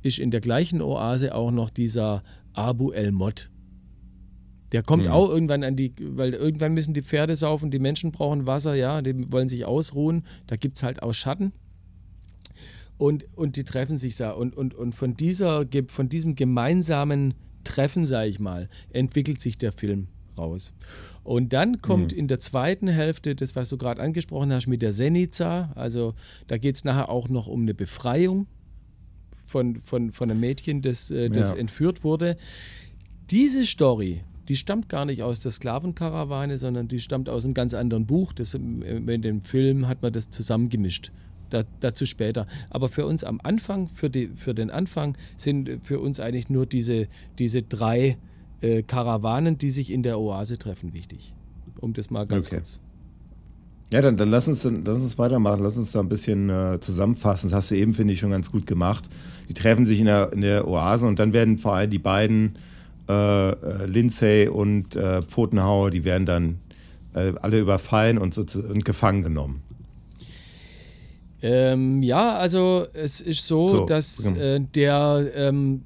ist 0.01 0.17
in 0.17 0.31
der 0.31 0.41
gleichen 0.41 0.81
Oase 0.81 1.35
auch 1.35 1.51
noch 1.51 1.69
dieser 1.69 2.23
Abu 2.53 2.89
El 2.89 3.11
Mod. 3.11 3.51
Der 4.71 4.81
kommt 4.81 5.03
mhm. 5.03 5.11
auch 5.11 5.29
irgendwann 5.29 5.63
an 5.63 5.75
die, 5.75 5.93
weil 5.99 6.33
irgendwann 6.33 6.73
müssen 6.73 6.95
die 6.95 7.03
Pferde 7.03 7.35
saufen, 7.35 7.69
die 7.69 7.77
Menschen 7.77 8.11
brauchen 8.11 8.47
Wasser, 8.47 8.73
ja, 8.73 9.03
die 9.03 9.31
wollen 9.31 9.47
sich 9.47 9.65
ausruhen. 9.65 10.25
Da 10.47 10.55
gibt 10.55 10.75
es 10.75 10.81
halt 10.81 11.03
auch 11.03 11.13
Schatten. 11.13 11.53
Und, 12.97 13.25
und 13.37 13.57
die 13.57 13.63
treffen 13.63 13.99
sich 13.99 14.15
da. 14.17 14.31
Und, 14.31 14.57
und, 14.57 14.73
und 14.73 14.95
von, 14.95 15.15
dieser, 15.15 15.67
von 15.89 16.09
diesem 16.09 16.33
gemeinsamen 16.33 17.35
Treffen, 17.63 18.07
sage 18.07 18.29
ich 18.29 18.39
mal, 18.39 18.69
entwickelt 18.89 19.39
sich 19.39 19.59
der 19.59 19.71
Film 19.71 20.07
raus. 20.37 20.73
Und 21.23 21.53
dann 21.53 21.81
kommt 21.81 22.11
mhm. 22.11 22.19
in 22.19 22.27
der 22.27 22.39
zweiten 22.39 22.87
Hälfte 22.87 23.35
das, 23.35 23.55
was 23.55 23.69
du 23.69 23.77
gerade 23.77 24.01
angesprochen 24.01 24.53
hast, 24.53 24.67
mit 24.67 24.81
der 24.81 24.93
Senica. 24.93 25.71
Also 25.75 26.13
da 26.47 26.57
geht 26.57 26.75
es 26.75 26.83
nachher 26.83 27.09
auch 27.09 27.29
noch 27.29 27.47
um 27.47 27.61
eine 27.61 27.73
Befreiung 27.73 28.47
von, 29.47 29.81
von, 29.81 30.11
von 30.11 30.29
einem 30.29 30.39
Mädchen, 30.39 30.81
das, 30.81 31.11
äh, 31.11 31.29
das 31.29 31.51
ja. 31.51 31.57
entführt 31.57 32.03
wurde. 32.03 32.37
Diese 33.31 33.65
Story, 33.65 34.23
die 34.47 34.55
stammt 34.55 34.89
gar 34.89 35.05
nicht 35.05 35.23
aus 35.23 35.39
der 35.39 35.51
Sklavenkarawane, 35.51 36.57
sondern 36.57 36.87
die 36.87 36.99
stammt 36.99 37.29
aus 37.29 37.45
einem 37.45 37.53
ganz 37.53 37.73
anderen 37.73 38.05
Buch. 38.05 38.33
Das, 38.33 38.53
in 38.53 39.21
dem 39.21 39.41
Film 39.41 39.87
hat 39.87 40.03
man 40.03 40.13
das 40.13 40.29
zusammengemischt 40.29 41.11
da, 41.49 41.63
dazu 41.79 42.05
später. 42.05 42.45
Aber 42.69 42.89
für 42.89 43.05
uns 43.05 43.23
am 43.23 43.39
Anfang, 43.41 43.87
für, 43.87 44.09
die, 44.09 44.27
für 44.35 44.53
den 44.53 44.69
Anfang, 44.69 45.17
sind 45.37 45.79
für 45.81 45.99
uns 45.99 46.19
eigentlich 46.19 46.49
nur 46.49 46.65
diese, 46.67 47.07
diese 47.39 47.63
drei 47.63 48.09
äh, 48.09 48.15
Karawanen, 48.87 49.57
die 49.57 49.71
sich 49.71 49.91
in 49.91 50.03
der 50.03 50.19
Oase 50.19 50.57
treffen, 50.57 50.93
wichtig. 50.93 51.33
Um 51.81 51.93
das 51.93 52.09
mal 52.09 52.25
ganz 52.25 52.47
okay. 52.47 52.57
kurz. 52.57 52.79
Ja, 53.91 54.01
dann, 54.01 54.17
dann 54.17 54.29
lass, 54.29 54.47
uns, 54.47 54.63
dann 54.63 54.83
lass 54.83 54.99
uns 54.99 55.17
weitermachen. 55.17 55.61
Lass 55.63 55.77
uns 55.77 55.91
da 55.91 55.99
ein 55.99 56.09
bisschen 56.09 56.49
äh, 56.49 56.79
zusammenfassen. 56.79 57.49
Das 57.49 57.57
hast 57.57 57.71
du 57.71 57.75
eben, 57.75 57.93
finde 57.93 58.13
ich, 58.13 58.19
schon 58.19 58.31
ganz 58.31 58.51
gut 58.51 58.65
gemacht. 58.65 59.05
Die 59.47 59.53
treffen 59.53 59.85
sich 59.85 59.99
in 59.99 60.05
der, 60.05 60.33
in 60.33 60.41
der 60.41 60.67
Oase 60.67 61.05
und 61.05 61.19
dann 61.19 61.33
werden 61.33 61.57
vor 61.57 61.75
allem 61.75 61.89
die 61.89 61.99
beiden, 61.99 62.57
äh, 63.07 63.49
äh 63.49 63.85
Lindsay 63.85 64.47
und 64.47 64.95
äh, 64.95 65.21
Pfotenhauer, 65.21 65.91
die 65.91 66.03
werden 66.03 66.25
dann 66.25 66.59
äh, 67.13 67.33
alle 67.41 67.59
überfallen 67.59 68.17
und, 68.17 68.37
und 68.37 68.85
gefangen 68.85 69.21
genommen. 69.21 69.61
Ähm, 71.41 72.01
ja, 72.01 72.35
also 72.37 72.87
es 72.93 73.21
ist 73.21 73.45
so, 73.45 73.69
so 73.69 73.85
dass 73.85 74.23
genau. 74.23 74.39
äh, 74.39 74.59
der 74.61 75.31
ähm, 75.35 75.83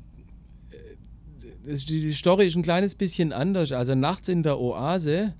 die 1.65 2.13
Story 2.13 2.47
ist 2.47 2.55
ein 2.55 2.61
kleines 2.61 2.95
bisschen 2.95 3.33
anders. 3.33 3.71
Also 3.71 3.95
nachts 3.95 4.27
in 4.27 4.43
der 4.43 4.59
Oase 4.59 5.33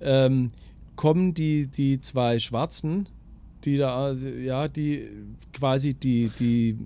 ähm, 0.00 0.50
kommen 0.96 1.34
die, 1.34 1.66
die 1.66 2.00
zwei 2.00 2.38
Schwarzen, 2.38 3.08
die 3.64 3.78
da, 3.78 4.12
ja, 4.12 4.68
die 4.68 5.08
quasi 5.52 5.94
die, 5.94 6.30
die 6.38 6.78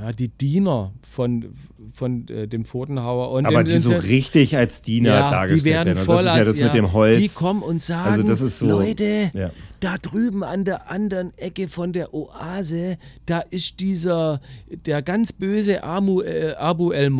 ja, 0.00 0.12
die 0.12 0.28
Diener 0.28 0.92
von, 1.08 1.54
von 1.92 2.26
äh, 2.28 2.48
dem 2.48 2.64
Pfotenhauer. 2.64 3.30
Und 3.30 3.46
Aber 3.46 3.62
die 3.62 3.78
so 3.78 3.94
richtig 3.94 4.56
als 4.56 4.82
Diener 4.82 5.10
ja, 5.10 5.30
dargestellt 5.30 5.64
die 5.64 5.70
werden. 5.70 5.96
werden. 5.96 6.10
Also 6.10 6.24
das 6.24 6.32
ist 6.32 6.38
ja 6.38 6.44
das 6.44 6.58
mit 6.58 6.74
dem 6.74 6.92
Holz. 6.92 7.18
Die 7.18 7.28
kommen 7.28 7.62
und 7.62 7.80
sagen, 7.80 8.10
also 8.10 8.22
das 8.26 8.40
ist 8.40 8.58
so, 8.58 8.66
Leute, 8.66 9.30
ja. 9.32 9.50
da 9.80 9.96
drüben 9.98 10.42
an 10.42 10.64
der 10.64 10.90
anderen 10.90 11.36
Ecke 11.38 11.68
von 11.68 11.92
der 11.92 12.12
Oase, 12.12 12.98
da 13.26 13.40
ist 13.40 13.78
dieser, 13.80 14.40
der 14.68 15.02
ganz 15.02 15.32
böse 15.32 15.84
Amu, 15.84 16.22
äh, 16.22 16.54
Abu 16.58 16.90
El 16.90 17.10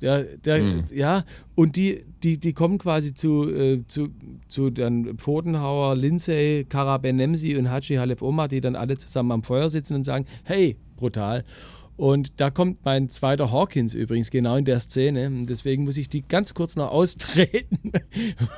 Mod. 0.00 0.02
Der, 0.02 0.24
der, 0.36 0.60
hm. 0.60 0.84
Ja, 0.92 1.24
und 1.54 1.76
die, 1.76 2.04
die, 2.22 2.38
die 2.38 2.52
kommen 2.52 2.78
quasi 2.78 3.14
zu, 3.14 3.50
äh, 3.50 3.84
zu, 3.86 4.08
zu 4.48 4.70
dann 4.70 5.18
Pfotenhauer, 5.18 5.96
Lindsay, 5.96 6.64
Karabenemsi 6.68 7.56
und 7.56 7.70
Haji 7.70 7.96
Halef 7.96 8.22
Omar, 8.22 8.48
die 8.48 8.60
dann 8.60 8.76
alle 8.76 8.96
zusammen 8.96 9.32
am 9.32 9.42
Feuer 9.42 9.68
sitzen 9.68 9.94
und 9.94 10.04
sagen, 10.04 10.26
hey, 10.44 10.76
brutal. 10.96 11.44
Und 11.98 12.34
da 12.36 12.50
kommt 12.50 12.84
mein 12.84 13.08
zweiter 13.08 13.50
Hawkins 13.50 13.92
übrigens 13.92 14.30
genau 14.30 14.54
in 14.54 14.64
der 14.64 14.78
Szene. 14.78 15.26
Und 15.26 15.50
deswegen 15.50 15.82
muss 15.82 15.96
ich 15.96 16.08
die 16.08 16.22
ganz 16.22 16.54
kurz 16.54 16.76
noch 16.76 16.92
austreten. 16.92 17.90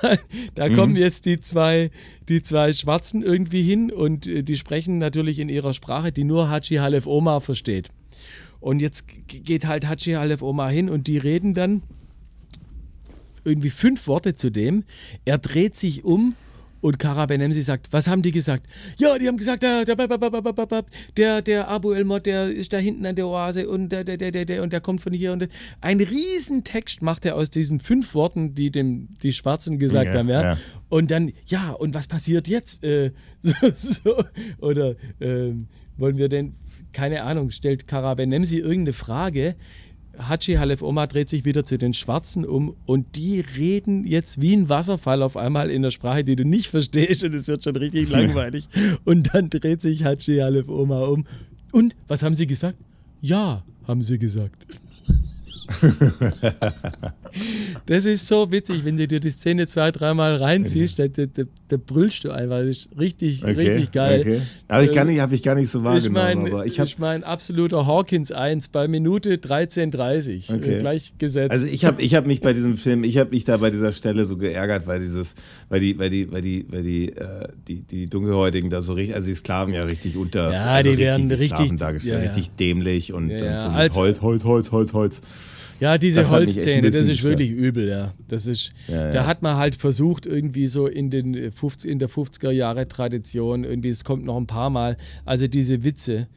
da 0.55 0.69
mhm. 0.69 0.77
kommen 0.77 0.97
jetzt 0.97 1.25
die 1.25 1.41
zwei, 1.41 1.91
die 2.29 2.43
zwei 2.43 2.75
Schwarzen 2.75 3.23
irgendwie 3.23 3.63
hin 3.63 3.91
und 3.91 4.27
äh, 4.27 4.43
die 4.43 4.57
sprechen 4.57 4.99
natürlich 4.99 5.39
in 5.39 5.49
ihrer 5.49 5.73
Sprache, 5.73 6.13
die 6.13 6.25
nur 6.25 6.51
Haji 6.51 6.77
Halef 6.77 7.07
Omar 7.07 7.41
versteht. 7.41 7.89
Und 8.61 8.81
jetzt 8.83 9.07
geht 9.27 9.67
halt 9.67 9.89
Haji 9.89 10.15
Halef 10.15 10.43
Omar 10.43 10.71
hin 10.71 10.89
und 10.91 11.07
die 11.07 11.19
reden 11.19 11.55
dann 11.55 11.83
irgendwie 13.45 13.71
fünf 13.71 14.07
Worte 14.07 14.35
zu 14.35 14.51
dem. 14.51 14.85
Er 15.25 15.39
dreht 15.39 15.77
sich 15.77 16.05
um 16.05 16.35
und 16.81 16.99
Kara 16.99 17.27
Benemsi 17.27 17.61
sagt, 17.63 17.93
was 17.93 18.09
haben 18.09 18.23
die 18.23 18.33
gesagt? 18.33 18.67
Ja, 18.99 19.19
die 19.19 19.29
haben 19.29 19.37
gesagt, 19.37 19.63
der, 19.63 19.85
der, 19.85 19.97
der, 21.17 21.43
der 21.43 21.69
Abu 21.69 21.93
El 21.93 22.05
Mod, 22.05 22.25
der 22.27 22.51
ist 22.51 22.73
da 22.73 22.79
hinten 22.79 23.05
an 23.05 23.17
der 23.17 23.27
Oase 23.27 23.69
und 23.69 23.91
der, 23.91 24.05
der, 24.05 24.17
der, 24.17 24.33
der, 24.33 24.63
und 24.63 24.73
der 24.73 24.81
kommt 24.81 25.01
von 25.01 25.13
hier. 25.13 25.33
Und 25.33 25.49
ein 25.81 26.01
Riesentext 26.01 27.03
macht 27.03 27.27
er 27.27 27.37
aus 27.37 27.51
diesen 27.51 27.81
fünf 27.81 28.15
Worten, 28.15 28.55
die 28.55 28.71
dem 28.71 29.09
die 29.23 29.33
Schwarzen 29.33 29.79
gesagt 29.79 30.07
ja, 30.07 30.15
haben. 30.15 30.29
Ja? 30.29 30.43
ja? 30.43 30.59
Und 30.89 31.11
dann, 31.11 31.33
ja, 31.47 31.71
und 31.71 31.95
was 31.95 32.07
passiert 32.07 32.49
jetzt? 32.49 32.83
Äh, 32.83 33.13
so, 33.43 33.71
so, 33.75 34.25
oder 34.59 34.97
äh, 35.21 35.53
wollen 35.99 36.17
wir 36.17 36.29
denn, 36.29 36.55
keine 36.93 37.23
Ahnung, 37.23 37.51
stellt 37.51 37.87
Kara 37.87 38.15
Benemsi 38.15 38.59
irgendeine 38.59 38.93
Frage 38.93 39.57
Hachi 40.29 40.55
Halef 40.55 40.83
Omar 40.83 41.07
dreht 41.07 41.29
sich 41.29 41.45
wieder 41.45 41.65
zu 41.65 41.79
den 41.79 41.95
Schwarzen 41.95 42.45
um 42.45 42.75
und 42.87 43.17
die 43.17 43.41
reden 43.41 44.05
jetzt 44.05 44.41
wie 44.41 44.55
ein 44.55 44.69
Wasserfall 44.69 45.23
auf 45.23 45.37
einmal 45.37 45.71
in 45.71 45.83
der 45.83 45.91
Sprache, 45.91 46.25
die 46.25 46.37
du 46.37 46.45
nicht 46.45 46.69
verstehst 46.69 47.25
und 47.25 47.35
es 47.35 47.49
wird 47.49 47.65
schon 47.65 47.77
richtig 47.77 48.11
langweilig. 48.11 48.69
Und 49.05 49.35
dann 49.35 49.51
dreht 49.51 49.81
sich 49.81 50.05
Hachi 50.05 50.39
Halef 50.39 50.69
Omar 50.69 51.11
um. 51.11 51.25
Und 51.73 51.95
was 52.09 52.23
haben 52.23 52.35
sie 52.35 52.47
gesagt? 52.47 52.79
Ja, 53.21 53.65
haben 53.87 54.03
sie 54.03 54.19
gesagt. 54.19 54.67
das 57.87 58.07
ist 58.07 58.27
so 58.27 58.51
witzig, 58.51 58.85
wenn 58.85 58.97
du 58.97 59.07
dir 59.07 59.21
die 59.21 59.31
Szene 59.31 59.67
zwei, 59.67 59.91
dreimal 59.91 60.37
reinziehst, 60.37 60.99
da, 60.99 61.09
da, 61.09 61.27
da, 61.27 61.43
da 61.69 61.77
brüllst 61.77 62.25
du 62.25 62.31
einfach. 62.31 62.59
Das 62.59 62.69
ist 62.69 62.89
richtig, 62.99 63.43
okay, 63.43 63.53
richtig 63.53 63.93
geil. 63.93 64.21
Okay. 64.21 64.41
Aber 64.69 64.83
ich 64.83 64.95
äh, 64.95 65.21
habe 65.21 65.35
ich 65.35 65.43
gar 65.43 65.55
nicht 65.55 65.71
so 65.71 65.85
wahrgenommen. 65.85 66.47
Ich 66.47 66.53
mein, 66.53 66.67
ich, 66.67 66.79
ich 66.79 66.99
mein 66.99 67.25
absoluter 67.25 67.87
Hawkins 67.87 68.33
1 68.33 68.69
bei 68.69 68.89
Minute 68.89 69.37
13.30 69.37 70.55
okay. 70.55 70.79
gleich 70.81 71.15
gesetzt. 71.19 71.53
Also 71.53 71.67
ich 71.67 71.85
habe 71.85 72.03
ich 72.03 72.15
hab 72.15 72.27
mich 72.27 72.41
bei 72.41 72.53
diesem 72.53 72.77
Film, 72.77 73.05
ich 73.05 73.19
habe 73.19 73.31
mich 73.31 73.45
da 73.45 73.57
bei 73.57 73.71
dieser 73.71 73.93
Stelle 73.93 74.27
so 74.27 74.37
geärgert, 74.37 74.87
weil 74.87 75.01
dieses, 75.01 75.35
weil 75.69 75.81
die, 75.81 75.99
weil 75.99 76.11
die, 76.11 76.31
weil 76.31 76.43
die, 76.43 76.67
weil 76.69 76.83
die, 76.83 77.11
äh, 77.11 77.49
die, 77.69 77.83
die 77.83 78.07
Dunkelhäutigen 78.07 78.71
da 78.71 78.83
so 78.83 78.95
richtig, 78.95 79.15
also 79.15 79.29
die 79.29 79.35
Sklaven 79.35 79.75
ja 79.75 79.85
richtig 79.85 80.17
unter, 80.17 80.53
ja, 80.53 80.65
also 80.67 80.91
die 80.91 80.99
werden 80.99 81.31
richtig, 81.31 81.77
dargestellt, 81.77 82.15
ja, 82.15 82.19
ja. 82.19 82.25
richtig 82.25 82.51
dämlich 82.57 83.13
und, 83.13 83.31
ja, 83.31 83.51
und 83.51 83.59
so 83.59 83.71
mit 83.71 83.95
Holz, 83.95 84.21
Holz, 84.21 84.45
Holz, 84.45 84.73
Holz, 84.73 84.93
Holz. 84.93 85.21
Ja, 85.81 85.97
diese 85.97 86.29
Holzszene, 86.29 86.91
das 86.91 87.09
ist 87.09 87.23
wirklich 87.23 87.51
übel, 87.51 87.89
ja. 87.89 88.13
Das 88.29 88.47
ist, 88.47 88.73
ja, 88.87 89.07
ja. 89.07 89.13
da 89.13 89.27
hat 89.27 89.41
man 89.41 89.57
halt 89.57 89.75
versucht, 89.75 90.27
irgendwie 90.27 90.67
so 90.67 90.87
in, 90.87 91.11
den 91.11 91.51
50, 91.51 91.91
in 91.91 91.99
der 91.99 92.11
50er 92.11 92.51
Jahre 92.51 92.87
Tradition, 92.87 93.65
irgendwie, 93.65 93.89
es 93.89 94.05
kommt 94.05 94.25
noch 94.25 94.37
ein 94.37 94.47
paar 94.47 94.69
Mal, 94.69 94.99
also 95.25 95.47
diese 95.47 95.83
Witze, 95.83 96.29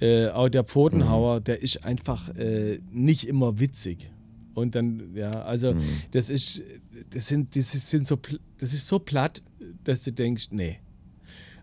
äh, 0.00 0.28
auch 0.28 0.48
der 0.48 0.64
Pfotenhauer, 0.64 1.40
mhm. 1.40 1.44
der 1.44 1.62
ist 1.62 1.84
einfach 1.84 2.28
äh, 2.36 2.78
nicht 2.92 3.26
immer 3.28 3.58
witzig. 3.58 4.10
Und 4.54 4.74
dann, 4.74 5.14
ja, 5.14 5.42
also 5.42 5.72
mhm. 5.72 5.82
das 6.12 6.30
ist, 6.30 6.62
das 7.10 7.26
sind, 7.26 7.56
das 7.56 7.72
sind 7.72 8.06
so, 8.06 8.18
das 8.58 8.72
ist 8.72 8.86
so 8.86 8.98
platt, 8.98 9.42
dass 9.84 10.02
du 10.02 10.12
denkst, 10.12 10.48
nee. 10.50 10.78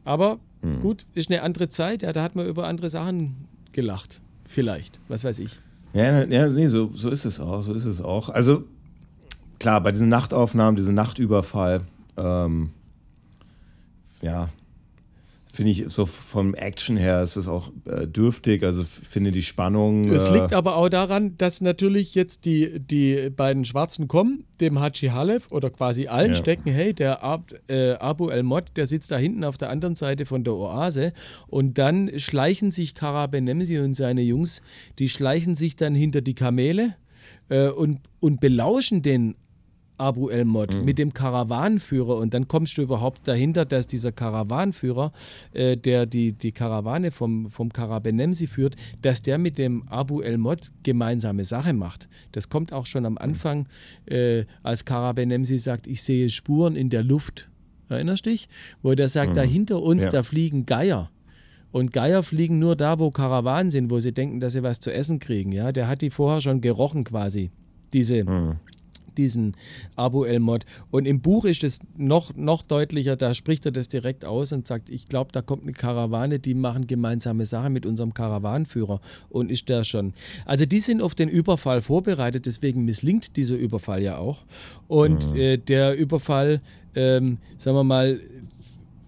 Aber 0.03 0.39
mhm. 0.61 0.79
gut, 0.81 1.05
ist 1.13 1.29
eine 1.29 1.41
andere 1.41 1.69
Zeit, 1.69 2.01
ja, 2.01 2.11
da 2.11 2.23
hat 2.23 2.35
man 2.35 2.47
über 2.47 2.67
andere 2.67 2.89
Sachen 2.89 3.47
gelacht. 3.71 4.21
Vielleicht, 4.45 4.99
was 5.07 5.23
weiß 5.23 5.39
ich. 5.39 5.51
Ja, 5.93 6.23
ja 6.23 6.47
nee, 6.47 6.67
so, 6.67 6.91
so 6.93 7.09
ist 7.09 7.25
es 7.25 7.39
auch, 7.39 7.61
so 7.61 7.73
ist 7.73 7.85
es 7.85 8.01
auch. 8.01 8.29
Also 8.29 8.63
klar, 9.59 9.81
bei 9.81 9.91
diesen 9.91 10.09
Nachtaufnahmen, 10.09 10.75
diesem 10.75 10.95
Nachtüberfall, 10.95 11.81
ähm, 12.17 12.71
ja, 14.21 14.49
finde 15.59 15.73
ich, 15.73 15.83
so 15.89 16.05
vom 16.05 16.53
Action 16.53 16.95
her 16.95 17.21
ist 17.21 17.35
es 17.35 17.49
auch 17.49 17.73
äh, 17.83 18.07
dürftig. 18.07 18.63
Also 18.63 18.85
finde 18.85 19.33
die 19.33 19.43
Spannung. 19.43 20.09
Es 20.09 20.31
äh, 20.31 20.35
liegt 20.35 20.53
aber 20.53 20.77
auch 20.77 20.87
daran, 20.87 21.37
dass 21.37 21.59
natürlich 21.59 22.15
jetzt 22.15 22.45
die, 22.45 22.79
die 22.79 23.29
beiden 23.29 23.65
Schwarzen 23.65 24.07
kommen, 24.07 24.45
dem 24.61 24.79
Haji 24.79 25.09
Halef 25.09 25.51
oder 25.51 25.69
quasi 25.69 26.07
allen 26.07 26.29
Ja. 26.29 26.35
stecken, 26.35 26.71
hey, 26.71 26.93
der 26.93 27.23
Ab, 27.23 27.51
äh, 27.67 27.91
Abu 27.95 28.29
El 28.29 28.43
Mod, 28.43 28.77
der 28.77 28.87
sitzt 28.87 29.11
da 29.11 29.17
hinten 29.17 29.43
auf 29.43 29.57
der 29.57 29.69
anderen 29.69 29.97
Seite 29.97 30.25
von 30.25 30.45
der 30.45 30.53
Oase 30.53 31.11
und 31.47 31.77
dann 31.77 32.17
schleichen 32.17 32.71
sich 32.71 32.95
Kara 32.95 33.27
Benemsi 33.27 33.79
und 33.79 33.95
seine 33.95 34.21
Jungs, 34.21 34.61
die 34.97 35.09
schleichen 35.09 35.55
sich 35.55 35.75
dann 35.75 35.93
hinter 35.93 36.21
die 36.21 36.35
Kamele 36.35 36.95
äh, 37.49 37.67
und, 37.67 37.99
und 38.21 38.39
belauschen 38.39 39.01
den 39.01 39.35
Abu 39.99 40.29
El 40.29 40.45
Mod 40.45 40.73
Mhm. 40.73 40.85
mit 40.85 40.97
dem 40.97 41.13
Karawanenführer 41.13 42.15
und 42.17 42.33
dann 42.33 42.47
kommst 42.47 42.77
du 42.77 42.81
überhaupt 42.81 43.27
dahinter, 43.27 43.65
dass 43.65 43.87
dieser 43.87 44.11
Karawanenführer, 44.11 45.11
äh, 45.53 45.77
der 45.77 46.05
die, 46.05 46.33
die 46.33 46.51
Karawane 46.51 47.11
vom, 47.11 47.49
vom 47.51 47.71
Karabenemsi 47.71 48.47
führt, 48.47 48.75
dass 49.01 49.21
der 49.21 49.37
mit 49.37 49.57
dem 49.57 49.87
Abu 49.89 50.21
El 50.21 50.37
Mod 50.37 50.71
gemeinsame 50.83 51.43
Sache 51.45 51.73
macht. 51.73 52.07
Das 52.31 52.49
kommt 52.49 52.73
auch 52.73 52.85
schon 52.85 53.05
am 53.05 53.17
Anfang, 53.17 53.67
äh, 54.05 54.45
als 54.63 54.85
Karabenemsi 54.85 55.57
sagt, 55.59 55.87
ich 55.87 56.01
sehe 56.03 56.29
Spuren 56.29 56.75
in 56.75 56.89
der 56.89 57.03
Luft. 57.03 57.49
Erinnerst 57.89 58.25
dich? 58.27 58.49
Wo 58.83 58.93
der 58.93 59.09
sagt, 59.09 59.35
da 59.35 59.41
hinter 59.41 59.81
uns, 59.81 60.01
Mhm. 60.01 60.05
Ja. 60.05 60.11
da 60.11 60.23
fliegen 60.23 60.65
Geier. 60.65 61.09
Und 61.71 61.91
Geier 61.93 62.23
fliegen 62.23 62.57
nur 62.59 62.75
da, 62.75 62.97
wo 62.99 63.11
Karawanen 63.11 63.69
sind, 63.71 63.91
wo 63.91 63.99
sie 63.99 64.11
denken, 64.11 64.39
dass 64.39 64.53
sie 64.53 64.63
was 64.63 64.79
zu 64.79 64.91
essen 64.91 65.19
kriegen. 65.19 65.51
Ja, 65.51 65.71
der 65.71 65.87
hat 65.87 66.01
die 66.01 66.09
vorher 66.09 66.41
schon 66.41 66.61
gerochen 66.61 67.03
quasi. 67.03 67.51
Diese, 67.93 68.25
diesen 69.19 69.55
Abu 69.97 70.23
El 70.23 70.39
Mod. 70.39 70.65
Und 70.91 71.05
im 71.05 71.19
Buch 71.19 71.43
ist 71.43 71.63
es 71.63 71.79
noch, 71.97 72.35
noch 72.35 72.63
deutlicher, 72.63 73.17
da 73.17 73.33
spricht 73.33 73.65
er 73.65 73.71
das 73.73 73.89
direkt 73.89 74.23
aus 74.23 74.53
und 74.53 74.65
sagt, 74.65 74.89
ich 74.89 75.07
glaube, 75.07 75.31
da 75.33 75.41
kommt 75.41 75.63
eine 75.63 75.73
Karawane, 75.73 76.39
die 76.39 76.53
machen 76.53 76.87
gemeinsame 76.87 77.45
Sache 77.45 77.69
mit 77.69 77.85
unserem 77.85 78.13
Karawanenführer. 78.13 79.01
Und 79.29 79.51
ist 79.51 79.67
der 79.67 79.83
schon. 79.83 80.13
Also 80.45 80.65
die 80.65 80.79
sind 80.79 81.01
auf 81.01 81.15
den 81.15 81.27
Überfall 81.27 81.81
vorbereitet, 81.81 82.45
deswegen 82.45 82.85
misslingt 82.85 83.35
dieser 83.35 83.57
Überfall 83.57 84.01
ja 84.01 84.17
auch. 84.17 84.45
Und 84.87 85.35
äh, 85.35 85.57
der 85.57 85.97
Überfall, 85.97 86.61
ähm, 86.95 87.39
sagen 87.57 87.75
wir 87.75 87.83
mal, 87.83 88.21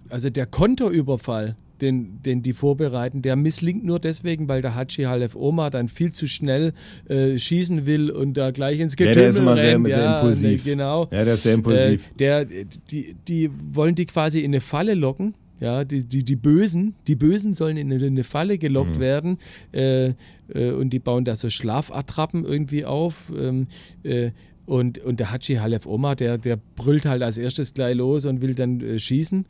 also 0.10 0.30
der 0.30 0.46
Konterüberfall, 0.46 1.56
den, 1.82 2.22
den 2.22 2.44
die 2.44 2.54
vorbereiten, 2.54 3.22
der 3.22 3.36
misslingt 3.36 3.84
nur 3.84 4.00
deswegen, 4.00 4.48
weil 4.48 4.62
der 4.62 4.76
Haji 4.76 5.04
Halef 5.06 5.36
Omar 5.36 5.70
dann 5.72 5.88
viel 5.88 6.12
zu 6.12 6.28
schnell 6.28 6.74
äh, 7.10 7.38
schießen 7.38 7.86
will 7.86 8.10
und 8.12 8.36
da 8.36 8.52
gleich 8.52 8.80
ins 8.80 8.94
Ja, 8.94 9.06
Getümmel 9.08 9.16
der 9.16 9.30
ist 9.30 9.38
immer 9.38 9.58
sehr, 9.58 9.74
rennt. 9.76 9.88
sehr 9.88 9.98
ja, 9.98 10.16
impulsiv. 10.18 10.66
Ne, 10.66 10.72
genau. 10.72 11.08
Ja, 11.12 11.26
der 11.26 11.34
ist 11.34 11.44
sehr 11.44 11.54
impulsiv. 11.56 12.08
Äh, 12.12 12.18
der, 12.20 12.46
die, 12.46 13.16
die 13.28 13.50
wollen 13.74 13.96
die 13.96 14.06
quasi 14.06 14.40
in 14.40 14.52
eine 14.52 14.62
Falle 14.62 14.94
locken. 14.94 15.34
Ja, 15.60 15.84
die, 15.84 16.04
die, 16.04 16.24
die 16.24 16.36
Bösen, 16.36 16.96
die 17.06 17.16
Bösen 17.16 17.54
sollen 17.54 17.78
in 17.78 17.94
eine, 17.94 18.04
eine 18.04 18.24
Falle 18.24 18.58
gelockt 18.58 18.96
Mhm. 18.96 19.00
werden 19.00 19.38
äh, 19.74 20.08
äh, 20.56 20.72
und 20.72 20.90
die 20.92 20.98
bauen 20.98 21.24
da 21.24 21.36
so 21.36 21.52
Schlafattrappen 21.52 22.46
irgendwie 22.46 22.84
auf. 22.84 23.32
Ähm, 23.38 23.68
äh, 24.02 24.32
und, 24.72 25.00
und 25.00 25.20
der 25.20 25.34
Haji 25.34 25.58
Halef 25.58 25.86
Omar, 25.86 26.16
der, 26.16 26.38
der 26.38 26.58
brüllt 26.78 27.06
halt 27.06 27.22
als 27.24 27.38
erstes 27.38 27.74
gleich 27.74 27.94
los 27.94 28.26
und 28.26 28.42
will 28.42 28.56
dann 28.56 28.80
äh, 28.80 29.00
schießen 29.00 29.46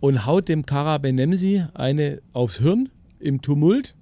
und 0.00 0.26
haut 0.26 0.50
dem 0.50 0.66
Kara 0.66 0.98
Benemsi 0.98 1.64
eine 1.72 2.20
aufs 2.34 2.58
Hirn 2.58 2.90
im 3.18 3.40
Tumult. 3.40 3.94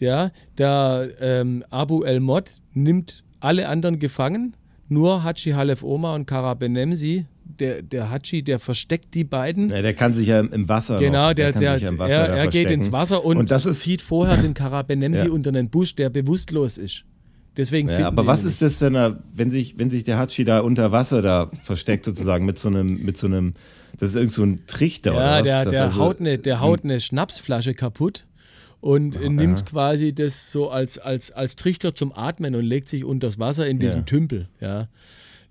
Ja, 0.00 0.30
der 0.56 1.10
ähm, 1.20 1.64
Abu 1.68 2.02
El 2.02 2.20
Mod 2.20 2.52
nimmt 2.72 3.24
alle 3.40 3.68
anderen 3.68 3.98
gefangen, 3.98 4.56
nur 4.88 5.22
Haji 5.22 5.52
Halef 5.52 5.82
Omar 5.82 6.14
und 6.14 6.26
Kara 6.26 6.54
Benemsi. 6.54 7.26
Der, 7.44 7.82
der 7.82 8.10
Haji, 8.10 8.42
der 8.42 8.58
versteckt 8.60 9.14
die 9.14 9.22
beiden. 9.24 9.68
Ja, 9.68 9.82
der 9.82 9.92
kann 9.92 10.14
sich 10.14 10.28
ja 10.28 10.40
im 10.40 10.66
Wasser 10.66 10.98
Genau, 10.98 11.28
noch, 11.28 11.34
der, 11.34 11.52
kann 11.52 11.60
der, 11.60 11.74
sich 11.74 11.82
ja 11.82 11.90
im 11.90 11.98
Wasser 11.98 12.26
er, 12.26 12.36
er 12.36 12.46
geht 12.48 12.70
ins 12.70 12.90
Wasser 12.90 13.22
und, 13.22 13.36
und 13.36 13.50
das 13.50 13.66
ist 13.66 13.82
sieht 13.82 14.00
vorher 14.00 14.36
den 14.42 14.54
Karabenemsi 14.54 15.26
Ja. 15.26 15.30
unter 15.30 15.50
einen 15.50 15.68
Busch, 15.68 15.94
der 15.94 16.08
bewusstlos 16.08 16.78
ist. 16.78 17.04
Deswegen 17.56 17.88
Ja, 17.88 18.08
aber 18.08 18.26
was 18.26 18.44
ist 18.44 18.62
das 18.62 18.78
denn, 18.80 18.94
wenn 19.32 19.50
sich, 19.50 19.78
wenn 19.78 19.88
sich 19.90 20.02
der 20.04 20.18
Hachi 20.18 20.44
da 20.44 20.60
unter 20.60 20.90
Wasser 20.92 21.22
da 21.22 21.50
versteckt 21.62 22.04
sozusagen 22.04 22.44
mit 22.44 22.58
so 22.58 22.68
einem, 22.68 23.04
mit 23.04 23.16
so 23.16 23.26
einem, 23.28 23.54
das 23.98 24.10
ist 24.10 24.16
irgend 24.16 24.32
so 24.32 24.42
ein 24.42 24.66
Trichter 24.66 25.12
Ja, 25.12 25.16
oder 25.18 25.38
was? 25.38 25.44
der, 25.44 25.70
der, 25.70 25.82
also- 25.84 26.00
haut 26.00 26.20
eine, 26.20 26.38
der 26.38 26.60
haut 26.60 26.82
eine 26.84 27.00
Schnapsflasche 27.00 27.74
kaputt 27.74 28.26
und 28.80 29.16
äh, 29.16 29.28
nimmt 29.28 29.66
quasi 29.66 30.14
das 30.14 30.50
so 30.50 30.68
als, 30.68 30.98
als, 30.98 31.30
als 31.30 31.56
Trichter 31.56 31.94
zum 31.94 32.12
Atmen 32.12 32.54
und 32.54 32.64
legt 32.64 32.88
sich 32.88 33.04
unter 33.04 33.28
das 33.28 33.38
Wasser 33.38 33.66
in 33.66 33.78
diesen 33.78 34.00
Ja. 34.00 34.04
Tümpel. 34.06 34.48
Ja. 34.60 34.88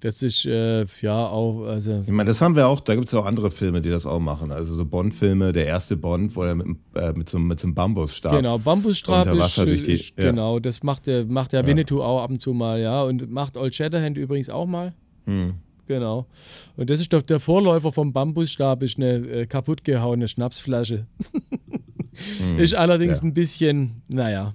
Das 0.04 0.22
ist 0.22 0.46
äh, 0.46 0.86
ja 1.00 1.28
auch, 1.28 1.64
also 1.64 2.04
Ich 2.06 2.12
meine, 2.12 2.28
das 2.28 2.42
haben 2.42 2.58
wir 2.58 2.68
auch, 2.68 2.82
da 2.82 2.94
gibt 2.94 3.08
es 3.08 3.14
auch 3.14 3.26
andere 3.26 3.50
Filme, 3.52 3.80
die 3.80 3.90
das 3.90 4.06
auch 4.06 4.20
machen. 4.20 4.52
Also 4.52 4.76
so 4.76 4.84
Bond-Filme, 4.84 5.54
der 5.54 5.66
erste 5.66 5.96
Bond, 5.96 6.36
wo 6.36 6.44
er 6.44 6.56
mit, 6.56 6.68
äh, 6.96 7.14
mit, 7.14 7.30
so, 7.30 7.40
mit 7.40 7.58
so 7.62 7.68
einem 7.68 7.74
Bambusstab. 7.76 8.34
Genau, 8.34 8.58
Bambusstraf 8.58 9.22
unter 9.28 9.38
ist, 9.38 9.40
Wasser 9.40 9.66
durch 9.66 9.84
die- 9.84 9.94
ist 9.94 10.10
ja. 10.20 10.32
genau, 10.32 10.60
das 10.60 10.84
macht 10.84 11.08
der, 11.08 11.26
macht 11.26 11.54
der 11.54 11.66
Winnetou 11.66 12.02
auch 12.04 12.22
ab 12.22 12.32
und 12.32 12.42
zu 12.42 12.52
mal, 12.54 12.82
ja. 12.82 13.02
Und 13.04 13.32
macht 13.32 13.56
Old 13.56 13.74
Shatterhand 13.76 14.18
übrigens 14.18 14.50
auch 14.50 14.66
mal. 14.68 14.94
Hm. 15.24 15.54
Genau. 15.86 16.26
Und 16.76 16.90
das 16.90 17.00
ist 17.00 17.14
doch 17.14 17.22
der 17.22 17.40
Vorläufer 17.40 17.94
vom 17.94 18.12
Bambusstab, 18.12 18.84
ist 18.84 18.98
eine 18.98 19.14
äh, 19.16 19.46
kaputtgehauene 19.46 20.28
Schnapsflasche. 20.28 21.08
ist 22.58 22.74
allerdings 22.76 23.22
Hm. 23.22 23.28
ja. 23.28 23.30
ein 23.32 23.34
bisschen, 23.34 24.02
naja. 24.10 24.54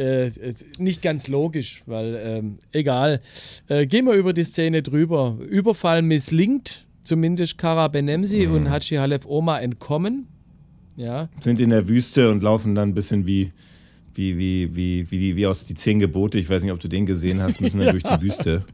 Äh, 0.00 0.30
nicht 0.78 1.02
ganz 1.02 1.28
logisch, 1.28 1.82
weil 1.86 2.18
ähm, 2.24 2.54
egal. 2.72 3.20
Äh, 3.68 3.86
gehen 3.86 4.06
wir 4.06 4.14
über 4.14 4.32
die 4.32 4.44
Szene 4.44 4.82
drüber. 4.82 5.36
Überfall 5.48 6.02
misslingt, 6.02 6.86
zumindest 7.02 7.58
Kara 7.58 7.88
Benemsi 7.88 8.44
Hm. 8.44 8.52
und 8.54 8.70
Haji 8.70 8.96
Halef 8.96 9.26
Oma 9.26 9.60
entkommen. 9.60 10.26
Ja, 10.96 11.28
Sind 11.40 11.60
in 11.60 11.70
der 11.70 11.88
Wüste 11.88 12.30
und 12.30 12.42
laufen 12.42 12.74
dann 12.74 12.90
ein 12.90 12.94
bisschen 12.94 13.26
wie, 13.26 13.52
wie, 14.14 14.36
wie, 14.36 14.74
wie, 14.76 15.10
wie, 15.10 15.18
die, 15.18 15.36
wie 15.36 15.46
aus 15.46 15.64
die 15.64 15.74
Zehn 15.74 15.98
Gebote. 16.00 16.38
Ich 16.38 16.50
weiß 16.50 16.62
nicht, 16.62 16.72
ob 16.72 16.80
du 16.80 16.88
den 16.88 17.06
gesehen 17.06 17.40
hast, 17.40 17.60
müssen 17.60 17.80
dann 17.80 17.90
durch 17.98 18.02
die 18.02 18.20
Wüste. 18.20 18.64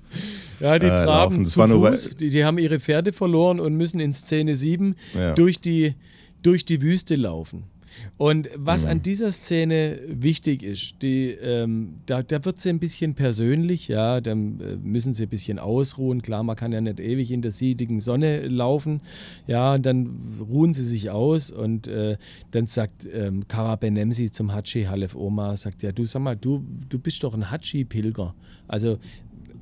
Ja, 0.60 0.78
die 0.78 0.86
äh, 0.86 1.04
traben 1.04 1.44
zu 1.46 1.60
Fuß, 1.60 2.16
die, 2.16 2.30
die 2.30 2.44
haben 2.44 2.58
ihre 2.58 2.80
Pferde 2.80 3.12
verloren 3.12 3.60
und 3.60 3.74
müssen 3.76 4.00
in 4.00 4.12
Szene 4.12 4.56
7 4.56 4.96
Ja. 5.14 5.34
durch, 5.34 5.60
die, 5.60 5.94
durch 6.42 6.64
die 6.64 6.80
Wüste 6.82 7.14
laufen. 7.16 7.64
Und 8.18 8.48
was 8.56 8.84
Mhm. 8.84 8.90
an 8.90 9.02
dieser 9.02 9.30
Szene 9.32 9.98
wichtig 10.08 10.62
ist, 10.62 10.96
die, 11.02 11.30
ähm, 11.30 11.94
da, 12.06 12.22
da 12.22 12.44
wird 12.44 12.60
sie 12.60 12.70
ein 12.70 12.78
bisschen 12.78 13.14
persönlich, 13.14 13.88
ja, 13.88 14.20
dann 14.20 14.60
äh, 14.60 14.76
müssen 14.82 15.12
sie 15.14 15.24
ein 15.24 15.28
bisschen 15.28 15.58
ausruhen. 15.58 16.22
Klar, 16.22 16.42
man 16.42 16.56
kann 16.56 16.72
ja 16.72 16.80
nicht 16.80 16.98
ewig 17.00 17.30
in 17.30 17.42
der 17.42 17.50
siedigen 17.50 18.00
Sonne 18.00 18.46
laufen, 18.48 19.00
ja, 19.46 19.74
und 19.74 19.84
dann 19.86 20.10
ruhen 20.48 20.72
sie 20.72 20.84
sich 20.84 21.10
aus 21.10 21.50
und 21.50 21.86
äh, 21.86 22.16
dann 22.52 22.66
sagt 22.66 23.08
ähm, 23.12 23.46
Kara 23.48 23.76
Benemsi 23.76 24.30
zum 24.30 24.52
Haji 24.52 24.84
Halef 24.84 25.14
Omar, 25.14 25.56
sagt 25.56 25.82
ja, 25.82 25.92
du 25.92 26.06
sag 26.06 26.22
mal, 26.22 26.36
du, 26.36 26.64
du 26.88 26.98
bist 26.98 27.22
doch 27.22 27.34
ein 27.34 27.50
Haji-Pilger. 27.50 28.34
Also 28.68 28.98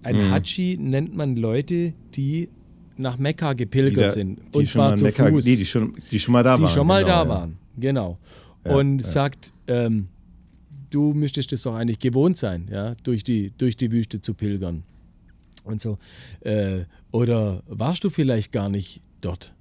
ein 0.03 0.16
Mhm. 0.16 0.30
Haji 0.30 0.76
nennt 0.80 1.16
man 1.16 1.37
Leute, 1.37 1.93
die 2.14 2.49
nach 2.97 3.18
Mekka 3.18 3.55
gepilgert 3.55 3.97
Die 3.97 4.01
da- 4.01 4.11
sind. 4.11 4.39
die 4.55 4.59
und 4.59 4.68
zwar 4.68 4.95
zu 4.95 5.05
Mekka- 5.05 5.28
Fuß 5.30 5.45
Nee, 5.45 5.57
die 5.57 5.64
schon, 5.66 5.95
die 6.12 6.18
schon 6.20 6.32
mal 6.32 6.45
da 6.45 6.57
die 6.57 6.62
waren. 6.62 6.70
schon 6.70 6.87
mal 6.87 7.03
genau, 7.03 7.14
da 7.16 7.22
ja. 7.24 7.28
waren. 7.28 7.57
Genau. 7.77 8.18
Ja, 8.64 8.77
und 8.77 9.01
ja. 9.01 9.07
sagt, 9.07 9.53
ähm, 9.66 10.09
du 10.91 11.12
müsstest 11.12 11.53
es 11.53 11.62
doch 11.62 11.75
eigentlich 11.75 11.99
gewohnt 11.99 12.37
sein, 12.37 12.68
ja, 12.70 12.95
durch 13.03 13.25
die, 13.25 13.53
durch 13.59 13.77
die 13.77 13.93
Wüste 13.93 14.20
zu 14.20 14.35
pilgern. 14.35 14.85
Und 15.64 15.81
so. 15.81 15.99
Äh, 16.41 16.85
oder 17.11 17.62
warst 17.66 18.05
du 18.05 18.11
vielleicht 18.11 18.53
gar 18.53 18.68
nicht 18.68 19.01
dort? 19.20 19.55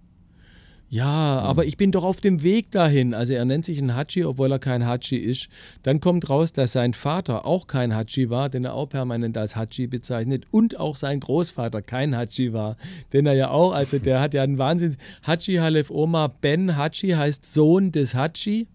Ja, 0.94 1.40
Hm. 1.42 1.48
aber 1.50 1.66
ich 1.66 1.76
bin 1.76 1.92
doch 1.92 2.04
auf 2.04 2.22
dem 2.22 2.44
Weg 2.44 2.70
dahin. 2.70 3.16
Also 3.16 3.34
er 3.34 3.46
nennt 3.46 3.66
sich 3.66 3.80
ein 3.80 3.96
Haji, 3.96 4.26
obwohl 4.26 4.52
er 4.52 4.60
kein 4.60 4.86
Haji 4.86 5.18
ist. 5.18 5.48
Dann 5.82 6.00
kommt 6.00 6.30
raus, 6.30 6.54
dass 6.54 6.74
sein 6.74 6.94
Vater 6.94 7.48
auch 7.48 7.66
kein 7.66 7.96
Haji 7.96 8.30
war, 8.30 8.48
den 8.50 8.64
er 8.66 8.76
auch 8.76 8.90
permanent 8.90 9.36
als 9.36 9.56
Haji 9.56 9.88
bezeichnet. 9.88 10.46
Und 10.52 10.80
auch 10.80 10.96
sein 10.96 11.20
Großvater 11.20 11.82
kein 11.82 12.16
Haji 12.16 12.54
war, 12.54 12.78
den 13.12 13.26
er 13.26 13.34
ja 13.34 13.50
auch, 13.50 13.74
also 13.74 13.98
der 13.98 14.22
hat 14.22 14.36
ja 14.36 14.44
einen 14.44 14.60
Wahnsinn. 14.60 14.96
Haji 15.26 15.56
Halef 15.56 15.90
Omar 15.90 16.30
Ben 16.42 16.78
Haji 16.78 17.14
heißt 17.14 17.52
Sohn 17.52 17.92
des 17.92 18.14
Haji. 18.14 18.68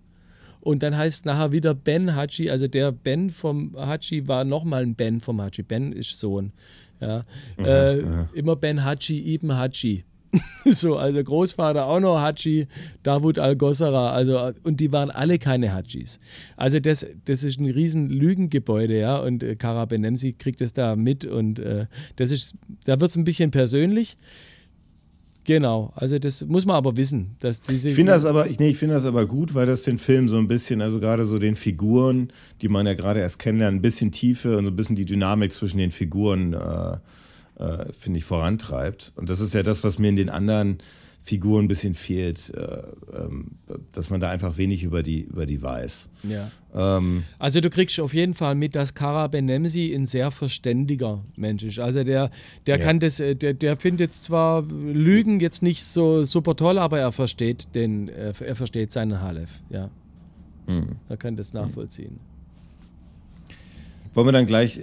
Und 0.61 0.83
dann 0.83 0.97
heißt 0.97 1.25
nachher 1.25 1.53
wieder 1.53 1.73
Ben 1.73 2.17
Haji, 2.17 2.51
also 2.51 2.67
der 2.67 2.91
Ben 2.91 3.31
vom 3.31 3.77
Haji 3.77 4.27
war 4.27 4.43
nochmal 4.45 4.83
ein 4.83 4.97
Ben 4.97 5.21
vom 5.21 5.41
Haji. 5.41 5.63
Ben 5.63 5.93
ist 5.93 6.19
Sohn. 6.19 6.51
Ja. 7.01 7.25
äh, 7.59 8.01
Immer 8.35 8.57
Ben 8.57 8.85
Haji, 8.85 9.35
Ibn 9.35 9.57
Haji. 9.57 10.05
so, 10.65 10.97
also 10.97 11.23
Großvater 11.23 11.87
auch 11.87 12.01
noch 12.01 12.21
Haji, 12.21 12.67
Davud 13.03 13.39
Al-Gossara, 13.39 14.13
also 14.13 14.53
und 14.63 14.81
die 14.81 14.93
waren 14.93 15.11
alle 15.11 15.39
keine 15.39 15.73
Hajis. 15.73 16.19
Also 16.57 16.81
das, 16.81 17.07
das 17.25 17.43
ist 17.45 17.59
ein 17.59 17.71
riesen 17.71 18.11
Lügengebäude, 18.11 18.99
ja, 18.99 19.19
und 19.19 19.43
äh, 19.43 19.57
Kara 19.57 19.87
Benemsi 19.87 20.35
kriegt 20.35 20.61
es 20.61 20.73
da 20.73 20.97
mit 20.97 21.25
und 21.25 21.59
äh, 21.59 21.87
das 22.17 22.31
ist, 22.31 22.55
da 22.85 23.01
wird 23.01 23.11
es 23.11 23.17
ein 23.17 23.25
bisschen 23.25 23.51
persönlich. 23.51 24.17
Genau, 25.49 25.95
also 25.97 26.19
das 26.19 26.45
muss 26.45 26.67
man 26.67 26.77
aber 26.77 26.99
wissen, 26.99 27.37
dass 27.41 27.63
diese 27.63 27.89
Ich 27.89 27.95
finde 27.95 28.13
das 28.13 28.27
aber, 28.27 28.47
nee, 28.59 28.69
ich 28.69 28.79
das 28.81 29.07
aber 29.07 29.25
gut, 29.25 29.55
weil 29.55 29.67
das 29.67 29.81
den 29.81 29.99
Film 29.99 30.29
so 30.29 30.37
ein 30.37 30.47
bisschen, 30.47 30.83
also 30.83 31.01
gerade 31.01 31.25
so 31.25 31.39
den 31.39 31.57
Figuren, 31.57 32.31
die 32.61 32.69
man 32.69 32.87
ja 32.87 32.93
gerade 32.93 33.21
erst 33.21 33.39
kennenlernt, 33.39 33.79
ein 33.79 33.81
bisschen 33.81 34.13
Tiefe 34.13 34.59
und 34.59 34.67
so 34.67 34.71
ein 34.71 34.77
bisschen 34.77 34.95
die 34.95 35.07
Dynamik 35.07 35.51
zwischen 35.51 35.79
den 35.79 35.91
Figuren, 35.91 36.53
äh, 36.53 36.99
äh, 37.59 37.93
finde 37.93 38.19
ich, 38.19 38.25
vorantreibt. 38.25 39.13
Und 39.17 39.31
das 39.31 39.41
ist 39.41 39.55
ja 39.55 39.63
das, 39.63 39.85
was 39.85 39.99
mir 39.99 40.09
in 40.09 40.17
den 40.17 40.31
anderen 40.31 40.79
Figur 41.29 41.61
ein 41.61 41.69
bisschen 41.69 41.95
fehlt, 41.95 42.55
äh, 42.57 42.83
ähm, 43.23 43.59
dass 43.93 44.09
man 44.09 44.19
da 44.19 44.31
einfach 44.31 44.57
wenig 44.57 44.83
über 44.83 45.03
die, 45.03 45.25
über 45.25 45.45
die 45.45 45.61
weiß. 45.61 46.09
Ja. 46.23 46.51
Ähm, 46.75 47.25
also 47.39 47.61
du 47.61 47.69
kriegst 47.69 48.01
auf 48.01 48.15
jeden 48.15 48.33
Fall 48.33 48.55
mit, 48.55 48.75
dass 48.75 48.95
Kara 48.95 49.27
Benemsi 49.27 49.95
ein 49.95 50.07
sehr 50.07 50.31
verständiger 50.31 51.23
Mensch 51.37 51.65
ist. 51.65 51.81
Also 51.81 52.03
der, 52.03 52.31
der 52.67 52.79
ja. 52.79 52.85
kann 52.85 52.99
das, 52.99 53.21
äh, 53.21 53.37
der, 53.37 53.53
der 53.53 53.77
findet 53.77 54.15
zwar 54.15 54.63
Lügen 54.63 55.39
jetzt 55.41 55.63
nicht 55.63 55.85
so 55.85 56.25
super 56.25 56.57
toll, 56.57 56.79
aber 56.79 56.99
er 56.99 57.13
versteht 57.13 57.75
den, 57.75 58.09
er, 58.09 58.33
versteht 58.33 58.93
seinen 58.93 59.21
Halef, 59.21 59.51
ja. 59.69 59.91
Mhm. 60.67 60.97
Er 61.11 61.17
kann 61.19 61.37
das 61.37 61.53
nachvollziehen. 61.53 62.21
Wollen 64.15 64.27
wir 64.27 64.33
dann 64.33 64.47
gleich, 64.47 64.81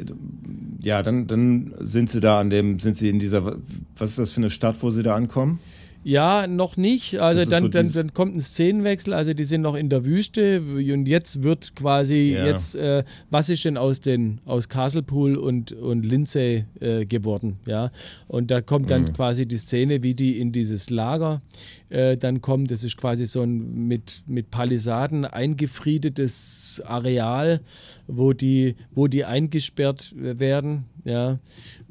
ja, 0.82 1.04
dann, 1.04 1.28
dann 1.28 1.74
sind 1.80 2.10
sie 2.10 2.20
da 2.20 2.40
an 2.40 2.50
dem, 2.50 2.80
sind 2.80 2.98
sie 2.98 3.10
in 3.10 3.20
dieser, 3.20 3.58
was 3.98 4.12
ist 4.12 4.20
das 4.20 4.32
für 4.32 4.38
eine 4.38 4.50
Stadt, 4.50 4.78
wo 4.82 4.92
sie 4.92 5.04
da 5.04 5.16
ankommen? 5.16 5.60
Ja, 6.08 6.46
noch 6.46 6.78
nicht. 6.78 7.20
Also 7.20 7.50
dann, 7.50 7.64
so 7.64 7.68
dann, 7.68 7.92
dann 7.92 8.14
kommt 8.14 8.36
ein 8.36 8.42
Szenenwechsel. 8.42 9.12
Also 9.12 9.34
die 9.34 9.44
sind 9.44 9.62
noch 9.62 9.74
in 9.74 9.90
der 9.90 10.06
Wüste 10.06 10.62
und 10.62 11.08
jetzt 11.08 11.42
wird 11.42 11.76
quasi 11.76 12.36
ja. 12.36 12.46
jetzt, 12.46 12.76
äh, 12.76 13.04
was 13.32 13.50
ist 13.50 13.66
denn 13.66 13.76
aus 13.76 14.02
den 14.02 14.40
aus 14.46 14.70
Castlepool 14.70 15.36
und, 15.36 15.72
und 15.72 16.06
Lindsay 16.06 16.66
äh, 16.80 17.08
geworden? 17.08 17.58
Ja. 17.66 17.90
Und 18.28 18.52
da 18.52 18.62
kommt 18.62 18.92
dann 18.92 19.02
mhm. 19.02 19.14
quasi 19.14 19.48
die 19.48 19.58
Szene, 19.58 20.04
wie 20.04 20.14
die 20.14 20.40
in 20.40 20.52
dieses 20.52 20.92
Lager 20.92 21.42
äh, 21.90 22.18
dann 22.18 22.40
kommen. 22.40 22.68
Das 22.68 22.84
ist 22.84 22.98
quasi 22.98 23.26
so 23.26 23.42
ein 23.42 23.88
mit, 23.88 24.22
mit 24.28 24.52
Palisaden 24.52 25.26
eingefriedetes 25.26 26.84
Areal, 26.86 27.62
wo 28.06 28.34
die, 28.34 28.76
wo 28.94 29.08
die 29.08 29.26
eingesperrt 29.26 30.14
werden. 30.16 30.86
Ja. 31.04 31.40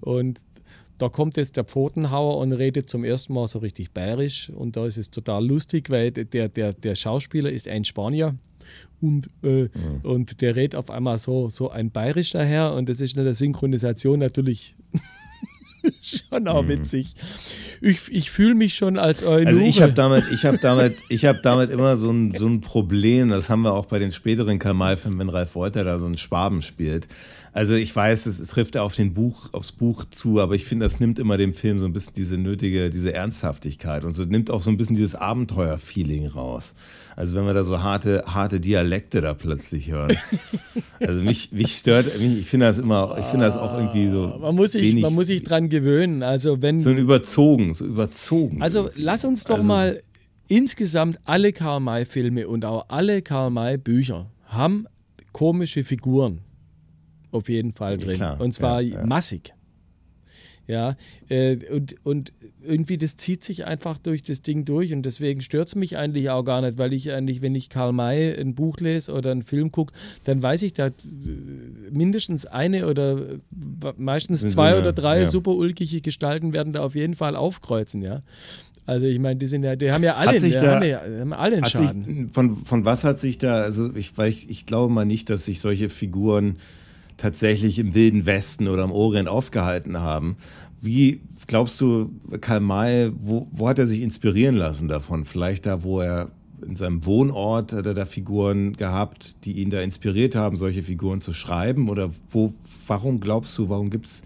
Und 0.00 0.40
da 0.99 1.09
kommt 1.09 1.36
jetzt 1.36 1.57
der 1.57 1.64
Pfotenhauer 1.64 2.38
und 2.38 2.53
redet 2.53 2.88
zum 2.88 3.05
ersten 3.05 3.34
Mal 3.34 3.49
so 3.49 3.59
richtig 3.59 3.92
bayerisch. 3.92 4.51
Und 4.51 4.76
da 4.76 4.86
ist 4.86 4.99
es 4.99 5.11
total 5.11 5.47
lustig, 5.47 5.90
weil 5.90 6.12
der, 6.12 6.49
der, 6.49 6.72
der 6.72 6.95
Schauspieler 6.95 7.51
ist 7.51 7.68
ein 7.68 7.84
Spanier. 7.84 8.36
Und, 9.01 9.28
äh, 9.42 9.64
mhm. 9.64 9.70
und 10.03 10.40
der 10.40 10.57
redet 10.57 10.76
auf 10.76 10.90
einmal 10.90 11.18
so, 11.18 11.49
so 11.49 11.70
ein 11.70 11.90
bayerisch 11.90 12.30
daher. 12.30 12.72
Und 12.74 12.88
das 12.88 13.01
ist 13.01 13.16
in 13.16 13.24
der 13.24 13.34
Synchronisation 13.34 14.18
natürlich 14.18 14.76
schon 16.03 16.49
auch 16.49 16.62
mhm. 16.62 16.68
witzig. 16.68 17.14
Ich, 17.80 18.01
ich 18.11 18.30
fühle 18.30 18.55
mich 18.55 18.74
schon 18.74 18.99
als 18.99 19.24
Eunuche. 19.24 19.49
Also 19.49 19.61
ich 19.61 19.82
habe 19.82 19.92
damit, 19.92 20.24
ich 20.30 20.40
damit, 20.42 20.95
hab 21.24 21.42
damit 21.42 21.70
immer 21.70 21.97
so 21.97 22.11
ein, 22.11 22.32
so 22.38 22.47
ein 22.47 22.61
Problem, 22.61 23.30
das 23.30 23.51
haben 23.51 23.62
wir 23.62 23.74
auch 23.74 23.86
bei 23.86 23.99
den 23.99 24.12
späteren 24.12 24.59
Kamal-Filmen, 24.59 25.18
wenn 25.18 25.28
Ralf 25.28 25.55
Reuter 25.57 25.84
da 25.84 25.99
so 25.99 26.07
einen 26.07 26.16
Schwaben 26.16 26.62
spielt. 26.62 27.09
Also 27.55 27.74
ich 27.74 27.94
weiß, 27.94 28.26
es, 28.26 28.40
es 28.40 28.48
trifft 28.48 28.76
auf 28.76 28.96
den 28.96 29.14
Buch, 29.14 29.50
aufs 29.52 29.70
Buch 29.70 30.05
zu, 30.11 30.40
aber 30.40 30.57
ich 30.57 30.64
finde, 30.64 30.86
das 30.86 30.98
nimmt 30.98 31.20
immer 31.20 31.36
dem 31.36 31.55
Film 31.55 31.78
so 31.78 31.86
ein 31.86 31.92
bisschen 31.92 32.14
diese 32.16 32.36
nötige, 32.36 32.90
diese 32.90 33.14
Ernsthaftigkeit 33.14 34.02
und 34.02 34.12
so 34.12 34.24
nimmt 34.24 34.50
auch 34.50 34.61
so 34.61 34.70
ein 34.70 34.76
bisschen 34.76 34.96
dieses 34.96 35.14
Abenteuer-Feeling 35.14 36.26
raus. 36.26 36.74
Also 37.14 37.36
wenn 37.36 37.46
wir 37.46 37.55
da 37.55 37.62
so 37.62 37.80
harte, 37.80 38.24
harte 38.26 38.59
Dialekte 38.59 39.20
da 39.20 39.34
plötzlich 39.34 39.90
hören. 39.90 40.16
Also 41.00 41.22
mich, 41.22 41.52
mich 41.52 41.76
stört, 41.76 42.18
mich, 42.18 42.38
ich 42.38 42.46
finde 42.46 42.66
das 42.66 42.78
immer, 42.78 43.16
ich 43.18 43.26
finde 43.26 43.44
das 43.44 43.57
auch 43.57 43.76
irgendwie 43.76 44.09
so. 44.09 44.38
Man 44.40 44.55
muss 44.55 44.72
sich, 44.72 44.82
wenig, 44.82 45.02
man 45.02 45.12
muss 45.12 45.26
sich 45.26 45.42
dran 45.42 45.68
gewöhnen. 45.68 46.22
Also 46.22 46.62
wenn. 46.62 46.80
So 46.80 46.90
ein 46.90 46.98
überzogen, 46.98 47.74
so 47.74 47.84
überzogen. 47.84 48.62
Also 48.62 48.84
irgendwie. 48.84 49.02
lass 49.02 49.24
uns 49.24 49.44
doch 49.44 49.57
also 49.57 49.66
mal 49.66 50.00
insgesamt 50.48 51.18
alle 51.24 51.52
Karl 51.52 51.80
May-Filme 51.80 52.48
und 52.48 52.64
auch 52.64 52.86
alle 52.88 53.20
Karl 53.20 53.50
May-Bücher 53.50 54.30
haben 54.46 54.86
komische 55.32 55.84
Figuren 55.84 56.40
auf 57.35 57.49
jeden 57.49 57.72
Fall 57.72 57.99
drin. 57.99 58.14
Klar, 58.14 58.41
und 58.41 58.53
zwar 58.53 58.80
ja, 58.80 59.01
ja. 59.01 59.07
massig. 59.07 59.55
Ja, 60.66 60.97
äh, 61.28 61.59
und, 61.70 61.95
und 62.05 62.32
irgendwie 62.66 62.97
das 62.97 63.16
zieht 63.16 63.45
sich 63.45 63.66
einfach 63.66 63.99
durch 63.99 64.22
das 64.22 64.41
Ding 64.41 64.64
durch 64.64 64.95
und 64.95 65.03
deswegen 65.03 65.43
stört 65.43 65.68
es 65.68 65.74
mich 65.74 65.99
eigentlich 65.99 66.30
auch 66.30 66.43
gar 66.43 66.62
nicht, 66.62 66.78
weil 66.78 66.95
ich 66.95 67.12
eigentlich, 67.12 67.43
wenn 67.43 67.55
ich 67.55 67.68
Karl 67.68 67.93
May 67.93 68.35
ein 68.35 68.55
Buch 68.55 68.78
lese 68.78 69.12
oder 69.12 69.30
einen 69.30 69.43
Film 69.43 69.70
gucke, 69.72 69.93
dann 70.24 70.43
weiß 70.43 70.62
ich, 70.62 70.72
dass 70.72 70.93
mindestens 71.93 72.47
eine 72.47 72.89
oder 72.89 73.39
meistens 73.99 74.41
zwei 74.49 74.70
Sinne, 74.70 74.80
oder 74.80 74.93
drei 74.95 75.20
ja. 75.20 75.26
super 75.26 75.51
ulkige 75.51 76.01
Gestalten 76.01 76.55
werden 76.55 76.72
da 76.72 76.82
auf 76.82 76.95
jeden 76.95 77.14
Fall 77.14 77.37
aufkreuzen, 77.37 78.01
ja. 78.01 78.22
Also 78.87 79.07
ich 79.07 79.18
meine, 79.18 79.37
die 79.37 79.47
sind 79.47 79.64
ja, 79.64 79.76
die 79.76 79.93
haben 79.93 80.05
ja 80.05 80.16
alle, 80.16 80.32
hat 80.32 80.41
sich 80.41 80.55
da, 80.55 80.76
haben 80.76 80.87
ja, 80.87 81.01
haben 81.01 81.32
alle 81.32 81.57
einen 81.57 81.66
Schaden. 81.66 82.05
Sich, 82.05 82.35
von, 82.35 82.57
von 82.57 82.85
was 82.87 83.05
hat 83.05 83.18
sich 83.18 83.39
da, 83.39 83.62
also 83.62 83.95
ich, 83.95 84.16
weil 84.16 84.30
ich, 84.30 84.49
ich 84.49 84.66
glaube 84.66 84.93
mal 84.93 85.05
nicht, 85.05 85.30
dass 85.30 85.45
sich 85.45 85.61
solche 85.61 85.89
Figuren 85.89 86.57
tatsächlich 87.16 87.78
im 87.78 87.94
Wilden 87.94 88.26
Westen 88.26 88.68
oder 88.68 88.84
im 88.84 88.92
Orient 88.92 89.28
aufgehalten 89.28 89.98
haben. 89.98 90.36
Wie 90.80 91.20
glaubst 91.46 91.80
du, 91.80 92.12
Karl 92.40 92.60
May, 92.60 93.10
wo, 93.18 93.48
wo 93.50 93.68
hat 93.68 93.78
er 93.78 93.86
sich 93.86 94.02
inspirieren 94.02 94.56
lassen 94.56 94.88
davon? 94.88 95.24
Vielleicht 95.24 95.66
da, 95.66 95.82
wo 95.82 96.00
er 96.00 96.30
in 96.66 96.76
seinem 96.76 97.04
Wohnort 97.04 97.72
hat 97.72 97.86
er 97.86 97.94
da 97.94 98.06
Figuren 98.06 98.74
gehabt, 98.74 99.44
die 99.44 99.52
ihn 99.52 99.70
da 99.70 99.80
inspiriert 99.80 100.34
haben, 100.34 100.56
solche 100.56 100.82
Figuren 100.82 101.20
zu 101.20 101.32
schreiben? 101.32 101.88
Oder 101.88 102.10
wo, 102.30 102.52
warum 102.86 103.20
glaubst 103.20 103.56
du, 103.58 103.68
warum 103.68 103.90
gibt 103.90 104.06
es, 104.06 104.22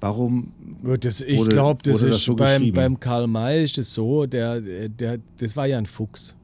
warum? 0.00 0.52
Das, 1.00 1.20
ich 1.20 1.48
glaube, 1.48 1.82
das 1.82 2.02
ist 2.02 2.14
das 2.14 2.24
so 2.24 2.36
beim, 2.36 2.72
beim 2.72 2.98
Karl 2.98 3.26
May 3.26 3.64
ist 3.64 3.78
es 3.78 3.92
so, 3.94 4.26
der, 4.26 4.60
der, 4.60 5.18
das 5.38 5.56
war 5.56 5.66
ja 5.66 5.78
ein 5.78 5.86
Fuchs. 5.86 6.36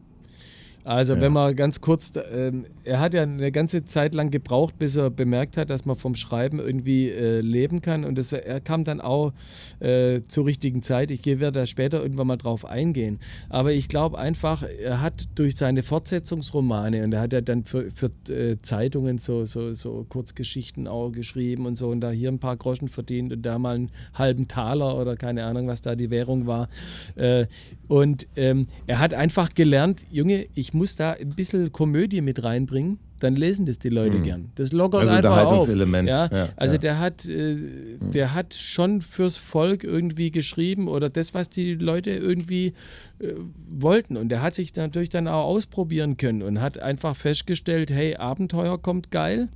Also 0.84 1.14
ja. 1.14 1.20
wenn 1.20 1.32
man 1.32 1.56
ganz 1.56 1.80
kurz, 1.80 2.12
ähm, 2.32 2.64
er 2.86 3.00
hat 3.00 3.14
ja 3.14 3.22
eine 3.22 3.50
ganze 3.50 3.84
Zeit 3.84 4.14
lang 4.14 4.30
gebraucht, 4.30 4.78
bis 4.78 4.96
er 4.96 5.10
bemerkt 5.10 5.56
hat, 5.56 5.70
dass 5.70 5.84
man 5.84 5.96
vom 5.96 6.14
Schreiben 6.14 6.60
irgendwie 6.60 7.10
äh, 7.10 7.40
leben 7.40 7.80
kann. 7.80 8.04
Und 8.04 8.16
das, 8.16 8.32
er 8.32 8.60
kam 8.60 8.84
dann 8.84 9.00
auch 9.00 9.32
äh, 9.80 10.20
zur 10.28 10.46
richtigen 10.46 10.82
Zeit. 10.82 11.10
Ich 11.10 11.26
werde 11.26 11.52
da 11.52 11.66
später 11.66 12.00
irgendwann 12.00 12.28
mal 12.28 12.36
drauf 12.36 12.64
eingehen. 12.64 13.18
Aber 13.48 13.72
ich 13.72 13.88
glaube 13.88 14.18
einfach, 14.18 14.62
er 14.62 15.00
hat 15.00 15.28
durch 15.34 15.56
seine 15.56 15.82
Fortsetzungsromane 15.82 17.02
und 17.02 17.12
er 17.12 17.20
hat 17.20 17.32
ja 17.32 17.40
dann 17.40 17.64
für, 17.64 17.90
für 17.90 18.10
äh, 18.32 18.56
Zeitungen 18.58 19.18
so, 19.18 19.44
so, 19.44 19.74
so 19.74 20.06
Kurzgeschichten 20.08 20.86
auch 20.86 21.10
geschrieben 21.10 21.66
und 21.66 21.76
so 21.76 21.88
und 21.88 22.00
da 22.00 22.10
hier 22.10 22.30
ein 22.30 22.38
paar 22.38 22.56
Groschen 22.56 22.88
verdient 22.88 23.32
und 23.32 23.42
da 23.42 23.58
mal 23.58 23.74
einen 23.74 23.90
halben 24.14 24.46
Taler 24.46 24.96
oder 24.98 25.16
keine 25.16 25.44
Ahnung, 25.44 25.66
was 25.66 25.80
da 25.80 25.96
die 25.96 26.10
Währung 26.10 26.46
war. 26.46 26.68
Äh, 27.16 27.46
und 27.88 28.26
ähm, 28.36 28.66
er 28.86 28.98
hat 28.98 29.14
einfach 29.14 29.54
gelernt, 29.54 30.02
Junge, 30.10 30.46
ich 30.54 30.74
muss 30.74 30.96
da 30.96 31.12
ein 31.12 31.30
bisschen 31.30 31.72
Komödie 31.72 32.20
mit 32.20 32.42
reinbringen, 32.42 32.75
dann 33.20 33.34
lesen 33.34 33.66
das 33.66 33.78
die 33.78 33.88
Leute 33.88 34.18
mhm. 34.18 34.22
gern. 34.22 34.50
Das 34.56 34.72
lockert 34.72 35.02
also 35.02 35.14
einfach 35.14 35.46
auf. 35.46 35.68
Ja? 35.68 36.28
ja 36.30 36.48
also 36.56 36.74
ja. 36.74 36.80
der 36.80 36.98
hat, 36.98 37.24
äh, 37.26 37.56
der 38.00 38.34
hat 38.34 38.54
schon 38.54 39.00
fürs 39.00 39.36
Volk 39.36 39.84
irgendwie 39.84 40.30
geschrieben 40.30 40.88
oder 40.88 41.08
das, 41.08 41.32
was 41.32 41.48
die 41.48 41.74
Leute 41.74 42.10
irgendwie 42.10 42.74
äh, 43.18 43.32
wollten. 43.70 44.16
Und 44.16 44.28
der 44.28 44.42
hat 44.42 44.54
sich 44.54 44.74
natürlich 44.76 45.08
dann 45.08 45.28
auch 45.28 45.44
ausprobieren 45.44 46.16
können 46.16 46.42
und 46.42 46.60
hat 46.60 46.78
einfach 46.78 47.16
festgestellt, 47.16 47.90
hey, 47.90 48.16
Abenteuer 48.16 48.80
kommt 48.80 49.10
geil. 49.10 49.48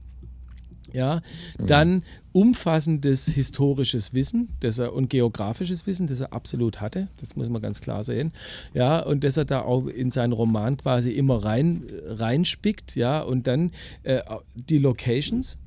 Ja, 0.93 1.21
dann 1.59 2.03
umfassendes 2.33 3.27
historisches 3.27 4.15
Wissen 4.15 4.49
das 4.61 4.79
er, 4.79 4.93
und 4.93 5.11
geografisches 5.11 5.87
Wissen, 5.87 6.07
das 6.07 6.21
er 6.21 6.33
absolut 6.33 6.81
hatte, 6.81 7.09
das 7.21 7.37
muss 7.37 7.49
man 7.49 7.61
ganz 7.61 7.81
klar 7.81 8.05
sehen, 8.05 8.33
ja, 8.73 9.01
und 9.01 9.25
das 9.25 9.37
er 9.37 9.45
da 9.45 9.63
auch 9.63 9.87
in 9.87 10.11
seinen 10.11 10.33
Roman 10.33 10.77
quasi 10.77 11.11
immer 11.11 11.45
rein, 11.45 11.85
reinspickt, 12.05 12.95
ja, 12.97 13.21
und 13.21 13.47
dann 13.47 13.73
äh, 14.05 14.21
die 14.55 14.79
Locations 14.79 15.59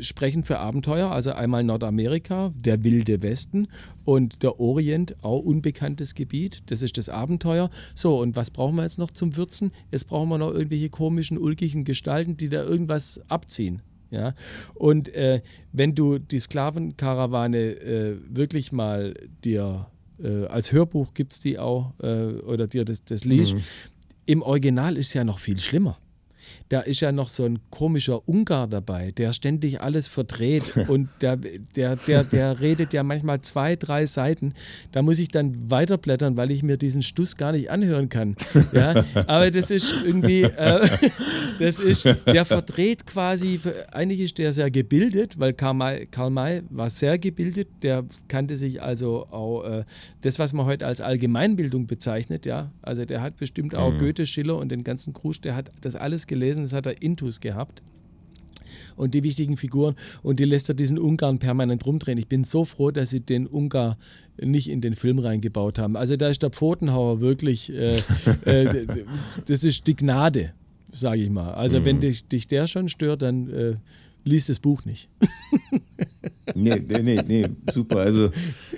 sprechen 0.00 0.44
für 0.44 0.58
Abenteuer, 0.58 1.10
also 1.10 1.32
einmal 1.32 1.64
Nordamerika, 1.64 2.52
der 2.54 2.84
wilde 2.84 3.22
Westen 3.22 3.68
und 4.04 4.42
der 4.42 4.60
Orient, 4.60 5.16
auch 5.22 5.40
unbekanntes 5.40 6.14
Gebiet, 6.14 6.62
das 6.66 6.82
ist 6.82 6.98
das 6.98 7.08
Abenteuer. 7.08 7.70
So, 7.94 8.20
und 8.20 8.36
was 8.36 8.50
brauchen 8.50 8.76
wir 8.76 8.82
jetzt 8.82 8.98
noch 8.98 9.10
zum 9.10 9.36
Würzen? 9.36 9.72
Jetzt 9.90 10.08
brauchen 10.08 10.28
wir 10.28 10.38
noch 10.38 10.52
irgendwelche 10.52 10.90
komischen, 10.90 11.38
ulkigen 11.38 11.84
Gestalten, 11.84 12.36
die 12.36 12.48
da 12.48 12.62
irgendwas 12.62 13.20
abziehen. 13.28 13.82
Ja? 14.10 14.34
Und 14.74 15.08
äh, 15.14 15.42
wenn 15.72 15.94
du 15.94 16.18
die 16.18 16.38
Sklavenkarawane 16.38 17.58
äh, 17.58 18.16
wirklich 18.28 18.72
mal 18.72 19.14
dir 19.44 19.86
äh, 20.22 20.46
als 20.46 20.72
Hörbuch 20.72 21.14
gibt 21.14 21.32
es 21.32 21.40
die 21.40 21.58
auch 21.58 21.92
äh, 22.02 22.24
oder 22.42 22.66
dir 22.66 22.84
das, 22.84 23.04
das 23.04 23.24
liest, 23.24 23.54
mhm. 23.54 23.62
im 24.26 24.42
Original 24.42 24.96
ist 24.96 25.08
es 25.08 25.14
ja 25.14 25.24
noch 25.24 25.38
viel 25.38 25.58
schlimmer 25.58 25.98
da 26.68 26.80
ist 26.80 27.00
ja 27.00 27.12
noch 27.12 27.28
so 27.28 27.44
ein 27.44 27.58
komischer 27.70 28.28
Ungar 28.28 28.68
dabei, 28.68 29.12
der 29.12 29.32
ständig 29.32 29.80
alles 29.80 30.08
verdreht 30.08 30.74
und 30.88 31.08
der, 31.20 31.36
der, 31.36 31.96
der, 31.96 32.24
der 32.24 32.60
redet 32.60 32.92
ja 32.92 33.02
manchmal 33.02 33.40
zwei, 33.40 33.76
drei 33.76 34.06
Seiten. 34.06 34.54
Da 34.92 35.02
muss 35.02 35.18
ich 35.18 35.28
dann 35.28 35.70
weiterblättern, 35.70 36.36
weil 36.36 36.50
ich 36.50 36.62
mir 36.62 36.76
diesen 36.76 37.02
Stuss 37.02 37.36
gar 37.36 37.52
nicht 37.52 37.70
anhören 37.70 38.08
kann. 38.08 38.36
Ja? 38.72 39.04
Aber 39.26 39.50
das 39.50 39.70
ist 39.70 39.94
irgendwie, 40.04 40.42
äh, 40.42 40.88
das 41.58 41.80
ist, 41.80 42.04
der 42.04 42.44
verdreht 42.44 43.06
quasi, 43.06 43.60
eigentlich 43.92 44.20
ist 44.20 44.38
der 44.38 44.52
sehr 44.52 44.70
gebildet, 44.70 45.38
weil 45.38 45.52
Karl 45.54 45.74
May, 45.74 46.06
Karl 46.06 46.30
May 46.30 46.62
war 46.70 46.90
sehr 46.90 47.18
gebildet, 47.18 47.68
der 47.82 48.04
kannte 48.28 48.56
sich 48.56 48.82
also 48.82 49.26
auch 49.30 49.64
äh, 49.64 49.84
das, 50.22 50.38
was 50.38 50.52
man 50.52 50.66
heute 50.66 50.86
als 50.86 51.00
Allgemeinbildung 51.00 51.86
bezeichnet, 51.86 52.46
ja, 52.46 52.70
also 52.82 53.04
der 53.04 53.22
hat 53.22 53.36
bestimmt 53.36 53.74
auch 53.74 53.92
mhm. 53.92 53.98
Goethe, 53.98 54.26
Schiller 54.26 54.56
und 54.56 54.70
den 54.70 54.84
ganzen 54.84 55.12
Krusch, 55.12 55.40
der 55.40 55.54
hat 55.54 55.70
das 55.80 55.96
alles 55.96 56.26
gelesen 56.26 56.57
gelesen, 56.58 56.64
das 56.64 56.72
hat 56.72 56.86
er 56.86 57.00
Intus 57.02 57.40
gehabt. 57.40 57.82
und 58.96 59.14
die 59.14 59.24
wichtigen 59.24 59.56
Figuren 59.56 59.94
und 60.22 60.40
die 60.40 60.44
lässt 60.44 60.68
er 60.68 60.74
diesen 60.74 60.98
Ungarn 60.98 61.38
permanent 61.38 61.86
rumdrehen. 61.86 62.18
Ich 62.18 62.28
bin 62.28 62.44
so 62.44 62.64
froh, 62.64 62.90
dass 62.90 63.10
sie 63.10 63.20
den 63.20 63.46
Ungar 63.46 63.96
nicht 64.40 64.68
in 64.68 64.80
den 64.80 64.94
Film 64.94 65.18
reingebaut 65.20 65.78
haben. 65.78 65.96
Also 65.96 66.16
da 66.16 66.28
ist 66.28 66.42
der 66.42 66.50
Pfotenhauer 66.50 67.20
wirklich, 67.20 67.72
äh, 67.72 67.98
äh, 68.44 68.86
das 69.46 69.64
ist 69.64 69.86
die 69.86 69.96
Gnade, 69.96 70.52
sage 70.92 71.22
ich 71.22 71.30
mal. 71.30 71.52
Also 71.52 71.80
mhm. 71.80 71.84
wenn 71.86 72.00
dich, 72.00 72.28
dich, 72.28 72.46
der 72.46 72.66
schon 72.66 72.88
stört, 72.88 73.22
dann 73.22 73.48
äh, 73.48 73.76
liest 74.24 74.48
das 74.48 74.58
Buch 74.58 74.84
nicht. 74.84 75.08
nee, 76.54 76.78
nee, 76.88 77.22
nee, 77.26 77.48
super. 77.72 77.98
Also 77.98 78.30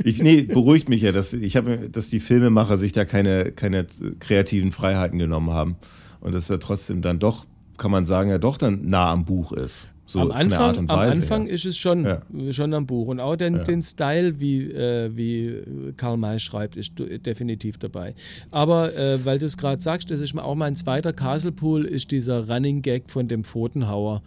ich, 0.04 0.22
nee, 0.22 0.42
beruhigt 0.42 0.88
mich 0.88 1.02
ja, 1.02 1.12
dass 1.12 1.32
ich 1.32 1.56
habe, 1.56 1.88
dass 1.90 2.10
die 2.10 2.20
Filmemacher 2.20 2.76
sich 2.76 2.92
da 2.92 3.04
keine, 3.04 3.52
keine 3.52 3.86
kreativen 4.20 4.70
Freiheiten 4.70 5.18
genommen 5.18 5.50
haben 5.50 5.76
und 6.20 6.34
dass 6.34 6.50
er 6.50 6.60
trotzdem 6.60 7.02
dann 7.02 7.18
doch, 7.18 7.46
kann 7.80 7.90
man 7.90 8.04
sagen, 8.06 8.30
ja 8.30 8.38
doch 8.38 8.58
dann 8.58 8.88
nah 8.88 9.10
am 9.10 9.24
Buch 9.24 9.52
ist. 9.52 9.88
So 10.04 10.22
am 10.22 10.32
Anfang, 10.32 10.76
am 10.76 10.98
Anfang 10.98 11.46
ja. 11.46 11.52
ist 11.52 11.64
es 11.66 11.76
schon, 11.76 12.04
ja. 12.04 12.20
schon 12.50 12.74
am 12.74 12.84
Buch. 12.84 13.06
Und 13.06 13.20
auch 13.20 13.36
den, 13.36 13.58
ja. 13.58 13.62
den 13.62 13.80
Style, 13.80 14.40
wie, 14.40 14.64
äh, 14.64 15.10
wie 15.14 15.92
Karl 15.96 16.16
May 16.16 16.40
schreibt, 16.40 16.76
ist 16.76 16.94
definitiv 16.98 17.78
dabei. 17.78 18.14
Aber 18.50 18.92
äh, 18.96 19.24
weil 19.24 19.38
du 19.38 19.46
es 19.46 19.56
gerade 19.56 19.80
sagst, 19.80 20.10
das 20.10 20.20
ist 20.20 20.36
auch 20.36 20.56
mein 20.56 20.74
zweiter 20.74 21.12
Castlepool, 21.12 21.84
ist 21.84 22.10
dieser 22.10 22.50
Running 22.50 22.82
Gag 22.82 23.08
von 23.08 23.28
dem 23.28 23.44
Pfotenhauer. 23.44 24.22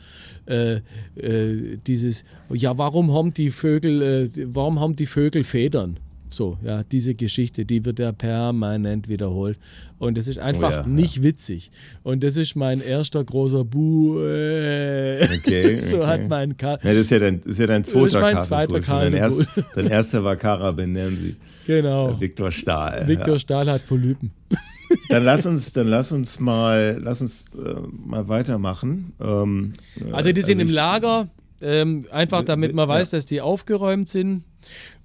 Äh, 0.46 0.80
äh 1.18 1.78
dieses, 1.86 2.24
ja, 2.50 2.78
warum 2.78 3.14
haben 3.14 3.34
die 3.34 3.52
Vögel, 3.52 4.02
äh, 4.02 4.30
warum 4.54 4.80
haben 4.80 4.96
die 4.96 5.06
Vögel 5.06 5.44
Federn? 5.44 6.00
So, 6.34 6.58
ja, 6.64 6.84
diese 6.84 7.14
Geschichte, 7.14 7.64
die 7.64 7.86
wird 7.86 8.00
ja 8.00 8.12
permanent 8.12 9.08
wiederholt. 9.08 9.58
Und 10.00 10.18
das 10.18 10.28
ist 10.28 10.40
einfach 10.40 10.72
oh 10.72 10.74
ja, 10.74 10.88
nicht 10.88 11.18
ja. 11.18 11.24
witzig. 11.24 11.72
Und 12.02 12.24
das 12.24 12.38
ist 12.38 12.56
mein 12.56 12.82
erster 12.82 13.24
großer 13.24 13.64
Bu. 13.64 14.18
Okay, 14.18 15.80
so 15.82 16.00
okay. 16.00 16.08
hat 16.08 16.30
mein 16.30 16.58
Ka 16.58 16.72
ja, 16.72 16.78
das, 16.82 16.96
ist 16.96 17.12
ja 17.12 17.20
dein, 17.20 17.40
ist 17.40 17.60
ja 17.60 17.68
dein 17.68 17.84
zweiter 17.84 18.04
das 18.06 18.16
ist 18.16 18.22
mein 18.22 18.42
zweiter 18.42 18.80
dein, 18.80 19.14
erst, 19.14 19.46
dein 19.76 19.88
erster 19.88 20.24
war 20.24 20.36
Kara 20.36 20.72
Benemsi. 20.72 21.36
Genau. 21.68 22.20
Viktor 22.20 22.52
Stahl. 22.52 23.08
Viktor 23.08 23.38
Stahl 23.38 23.70
hat 23.70 23.86
Polypen. 23.86 24.32
Dann 25.10 25.24
lass 25.24 25.46
uns, 25.46 25.72
dann 25.74 25.88
lass 25.88 26.12
uns 26.12 26.40
mal, 26.40 27.00
lass 27.02 27.22
uns 27.22 27.46
äh, 27.56 27.76
mal 27.90 28.28
weitermachen. 28.28 29.14
Ähm, 29.20 29.74
also 30.12 30.32
die 30.32 30.42
sind 30.42 30.60
also 30.60 30.70
im 30.70 30.74
Lager, 30.74 31.28
ähm, 31.62 32.06
einfach 32.12 32.44
damit 32.44 32.76
man 32.76 32.88
weiß, 32.88 33.12
dass 33.12 33.26
die 33.26 33.42
aufgeräumt 33.42 34.08
sind. 34.08 34.44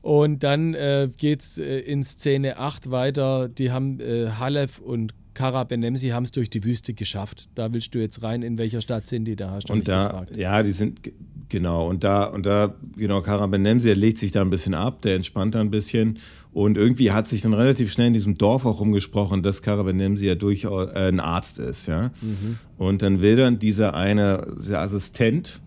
Und 0.01 0.43
dann 0.43 0.75
äh, 0.75 1.09
geht 1.17 1.43
es 1.43 1.59
äh, 1.59 1.81
in 1.81 2.05
Szene 2.05 2.59
8 2.59 2.91
weiter. 2.91 3.49
Die 3.49 3.71
haben 3.73 4.01
äh, 4.01 4.31
Halef 4.39 4.79
und 4.79 5.13
Kara 5.35 5.63
Benemsi 5.65 6.09
haben 6.09 6.25
es 6.25 6.33
durch 6.33 6.51
die 6.51 6.65
Wüste 6.65 6.95
geschafft. 6.95 7.49
Da 7.55 7.73
willst 7.73 7.95
du 7.95 8.01
jetzt 8.01 8.23
rein, 8.23 8.43
in 8.43 8.59
welcher 8.59 8.81
Stadt 8.81 9.07
sind 9.07 9.25
die 9.25 9.37
da? 9.37 9.53
Hast 9.53 9.69
du 9.69 9.73
und 9.73 9.87
da, 9.87 10.09
gefragt. 10.09 10.37
ja, 10.37 10.63
die 10.65 10.73
sind 10.73 11.01
genau 11.49 11.89
und 11.89 12.05
da 12.05 12.25
und 12.25 12.45
da 12.45 12.75
genau 12.97 13.23
Kara 13.23 13.47
Benemsi, 13.47 13.87
der 13.87 13.97
legt 13.97 14.19
sich 14.19 14.33
da 14.33 14.43
ein 14.43 14.51
bisschen 14.51 14.75
ab, 14.75 15.03
der 15.03 15.15
entspannt 15.15 15.55
da 15.55 15.61
ein 15.61 15.71
bisschen 15.71 16.19
und 16.53 16.77
irgendwie 16.77 17.13
hat 17.13 17.29
sich 17.29 17.43
dann 17.43 17.55
relativ 17.55 17.93
schnell 17.93 18.09
in 18.09 18.15
diesem 18.15 18.37
Dorf 18.37 18.67
auch 18.67 18.81
rumgesprochen, 18.81 19.45
dass 19.45 19.63
Kara 19.63 19.85
Benemsi 19.85 20.27
ja 20.27 20.35
durchaus 20.35 20.91
äh, 20.91 21.09
ein 21.09 21.21
Arzt 21.21 21.61
ist, 21.61 21.87
ja. 21.87 22.11
Mhm. 22.21 22.59
Und 22.77 23.03
dann 23.03 23.23
will 23.23 23.37
dann 23.37 23.61
dieser 23.61 23.95
eine 23.95 24.45
der 24.69 24.81
Assistent 24.81 25.61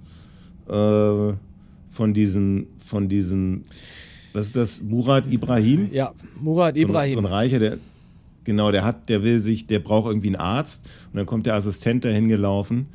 äh, 0.67 0.73
von 1.91 2.13
diesem 2.13 2.67
von 2.77 3.07
diesem 3.07 3.63
was 4.33 4.47
ist 4.47 4.55
das? 4.55 4.81
Murat 4.81 5.27
Ibrahim? 5.27 5.89
Ja, 5.91 6.13
Murat 6.39 6.77
Ibrahim. 6.77 7.13
So 7.13 7.19
ein, 7.19 7.23
so 7.23 7.29
ein 7.29 7.33
Reicher, 7.33 7.59
der, 7.59 7.77
genau, 8.43 8.71
der 8.71 8.83
hat, 8.83 9.09
der 9.09 9.23
will 9.23 9.39
sich, 9.39 9.67
der 9.67 9.79
braucht 9.79 10.07
irgendwie 10.07 10.27
einen 10.27 10.37
Arzt 10.37 10.85
und 11.11 11.17
dann 11.17 11.25
kommt 11.25 11.45
der 11.45 11.55
Assistent 11.55 12.05
dahin 12.05 12.27
gelaufen 12.27 12.87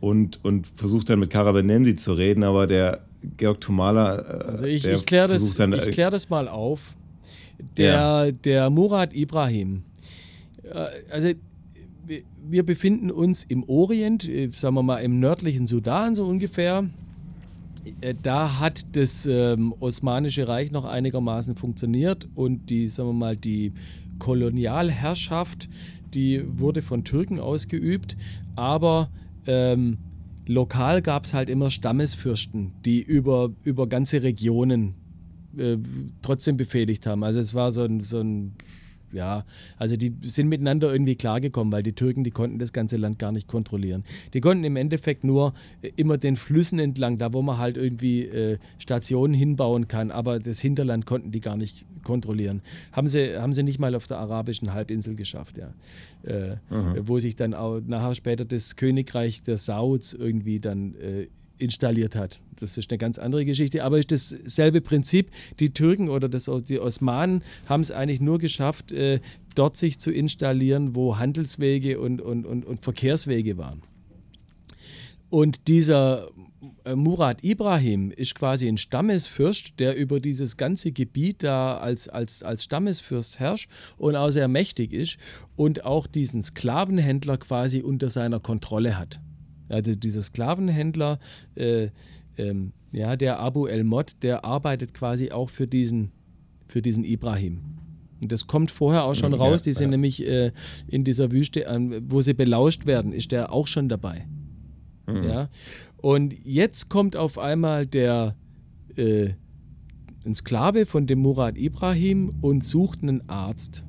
und, 0.00 0.44
und 0.44 0.66
versucht 0.74 1.08
dann 1.08 1.20
mit 1.20 1.30
Karabenemsi 1.30 1.94
zu 1.96 2.12
reden, 2.12 2.42
aber 2.42 2.66
der 2.66 3.00
Georg 3.36 3.60
Tumala. 3.60 4.18
Äh, 4.18 4.50
also 4.50 4.64
ich, 4.66 4.86
ich 4.86 5.06
kläre 5.06 5.28
das, 5.28 5.54
dann, 5.54 5.72
ich 5.72 5.90
klär 5.90 6.10
das 6.10 6.28
mal 6.28 6.48
auf. 6.48 6.94
Der, 7.76 7.94
ja. 8.26 8.30
der 8.32 8.68
Murat 8.68 9.14
Ibrahim, 9.14 9.84
äh, 10.64 10.86
also 11.10 11.30
wir 12.46 12.64
befinden 12.64 13.10
uns 13.10 13.44
im 13.44 13.64
Orient, 13.64 14.28
äh, 14.28 14.48
sagen 14.48 14.74
wir 14.74 14.82
mal 14.82 14.98
im 14.98 15.20
nördlichen 15.20 15.66
Sudan 15.66 16.14
so 16.14 16.24
ungefähr. 16.24 16.84
Äh, 18.00 18.14
da 18.22 18.60
hat 18.60 18.86
das 18.96 19.26
ähm, 19.26 19.74
Osmanische 19.80 20.48
Reich 20.48 20.70
noch 20.70 20.84
einigermaßen 20.84 21.56
funktioniert 21.56 22.28
und 22.34 22.70
die, 22.70 22.88
sagen 22.88 23.10
wir 23.10 23.14
mal, 23.14 23.36
die 23.36 23.72
Kolonialherrschaft, 24.18 25.68
die 26.14 26.42
wurde 26.46 26.82
von 26.82 27.04
Türken 27.04 27.40
ausgeübt, 27.40 28.16
aber 28.56 29.10
ähm, 29.46 29.98
lokal 30.46 31.02
gab 31.02 31.24
es 31.24 31.34
halt 31.34 31.50
immer 31.50 31.70
Stammesfürsten, 31.70 32.72
die 32.84 33.02
über, 33.02 33.50
über 33.64 33.88
ganze 33.88 34.22
Regionen 34.22 34.94
äh, 35.56 35.76
trotzdem 36.22 36.56
befehligt 36.56 37.06
haben. 37.06 37.24
Also 37.24 37.40
es 37.40 37.54
war 37.54 37.72
so 37.72 37.82
ein, 37.82 38.00
so 38.00 38.20
ein 38.20 38.54
ja, 39.14 39.44
also 39.78 39.96
die 39.96 40.14
sind 40.22 40.48
miteinander 40.48 40.92
irgendwie 40.92 41.14
klargekommen, 41.14 41.72
weil 41.72 41.82
die 41.82 41.92
Türken, 41.92 42.24
die 42.24 42.30
konnten 42.30 42.58
das 42.58 42.72
ganze 42.72 42.96
Land 42.96 43.18
gar 43.18 43.32
nicht 43.32 43.48
kontrollieren. 43.48 44.04
Die 44.34 44.40
konnten 44.40 44.64
im 44.64 44.76
Endeffekt 44.76 45.24
nur 45.24 45.54
äh, 45.82 45.90
immer 45.96 46.18
den 46.18 46.36
Flüssen 46.36 46.78
entlang, 46.78 47.18
da 47.18 47.32
wo 47.32 47.42
man 47.42 47.58
halt 47.58 47.76
irgendwie 47.76 48.22
äh, 48.22 48.58
Stationen 48.78 49.34
hinbauen 49.34 49.88
kann, 49.88 50.10
aber 50.10 50.40
das 50.40 50.60
Hinterland 50.60 51.06
konnten 51.06 51.30
die 51.30 51.40
gar 51.40 51.56
nicht 51.56 51.86
kontrollieren. 52.02 52.60
Haben 52.92 53.08
sie, 53.08 53.40
haben 53.40 53.52
sie 53.52 53.62
nicht 53.62 53.78
mal 53.78 53.94
auf 53.94 54.06
der 54.06 54.18
arabischen 54.18 54.74
Halbinsel 54.74 55.14
geschafft, 55.14 55.56
ja. 55.58 55.72
Äh, 56.22 56.56
wo 57.00 57.18
sich 57.18 57.36
dann 57.36 57.54
auch 57.54 57.80
nachher 57.80 58.14
später 58.14 58.44
das 58.44 58.76
Königreich 58.76 59.42
der 59.42 59.56
Sauds 59.56 60.12
irgendwie 60.12 60.58
dann 60.60 60.94
äh, 60.94 61.28
installiert 61.58 62.16
hat. 62.16 62.40
Das 62.56 62.76
ist 62.78 62.90
eine 62.90 62.98
ganz 62.98 63.18
andere 63.18 63.44
Geschichte, 63.44 63.84
aber 63.84 63.98
ist 63.98 64.12
dasselbe 64.12 64.80
Prinzip. 64.80 65.30
Die 65.60 65.70
Türken 65.70 66.08
oder 66.08 66.28
das, 66.28 66.50
die 66.68 66.80
Osmanen 66.80 67.42
haben 67.66 67.80
es 67.80 67.90
eigentlich 67.90 68.20
nur 68.20 68.38
geschafft, 68.38 68.92
äh, 68.92 69.20
dort 69.54 69.76
sich 69.76 69.98
zu 69.98 70.10
installieren, 70.10 70.94
wo 70.94 71.18
Handelswege 71.18 72.00
und, 72.00 72.20
und, 72.20 72.46
und, 72.46 72.64
und 72.64 72.82
Verkehrswege 72.82 73.56
waren. 73.56 73.82
Und 75.30 75.66
dieser 75.68 76.30
äh, 76.84 76.94
Murat 76.94 77.42
Ibrahim 77.42 78.10
ist 78.10 78.34
quasi 78.34 78.68
ein 78.68 78.78
Stammesfürst, 78.78 79.80
der 79.80 79.96
über 79.96 80.20
dieses 80.20 80.56
ganze 80.56 80.92
Gebiet 80.92 81.42
da 81.42 81.76
als, 81.78 82.08
als, 82.08 82.42
als 82.42 82.64
Stammesfürst 82.64 83.40
herrscht 83.40 83.68
und 83.96 84.16
auch 84.16 84.30
sehr 84.30 84.48
mächtig 84.48 84.92
ist 84.92 85.18
und 85.56 85.84
auch 85.84 86.06
diesen 86.06 86.42
Sklavenhändler 86.42 87.38
quasi 87.38 87.80
unter 87.82 88.08
seiner 88.08 88.40
Kontrolle 88.40 88.98
hat. 88.98 89.20
Also 89.68 89.94
dieser 89.94 90.22
Sklavenhändler, 90.22 91.18
äh, 91.54 91.88
ähm, 92.36 92.72
ja, 92.92 93.16
der 93.16 93.40
Abu 93.40 93.66
El-Mod, 93.66 94.22
der 94.22 94.44
arbeitet 94.44 94.94
quasi 94.94 95.30
auch 95.30 95.50
für 95.50 95.66
diesen, 95.66 96.12
für 96.68 96.82
diesen 96.82 97.04
Ibrahim. 97.04 97.60
Und 98.20 98.32
das 98.32 98.46
kommt 98.46 98.70
vorher 98.70 99.04
auch 99.04 99.14
schon 99.14 99.32
ja, 99.32 99.38
raus. 99.38 99.62
Die 99.62 99.72
sind 99.72 99.86
ja. 99.86 99.90
nämlich 99.90 100.26
äh, 100.26 100.52
in 100.88 101.04
dieser 101.04 101.32
Wüste, 101.32 101.66
äh, 101.66 102.02
wo 102.08 102.20
sie 102.20 102.34
belauscht 102.34 102.86
werden, 102.86 103.12
ist 103.12 103.32
der 103.32 103.52
auch 103.52 103.66
schon 103.66 103.88
dabei. 103.88 104.26
Mhm. 105.06 105.24
Ja. 105.24 105.48
Und 105.96 106.34
jetzt 106.44 106.88
kommt 106.88 107.16
auf 107.16 107.38
einmal 107.38 107.86
der 107.86 108.36
äh, 108.96 109.30
ein 110.24 110.34
Sklave 110.34 110.86
von 110.86 111.06
dem 111.06 111.18
Murat 111.18 111.58
Ibrahim 111.58 112.32
und 112.40 112.64
sucht 112.64 113.02
einen 113.02 113.28
Arzt. 113.28 113.84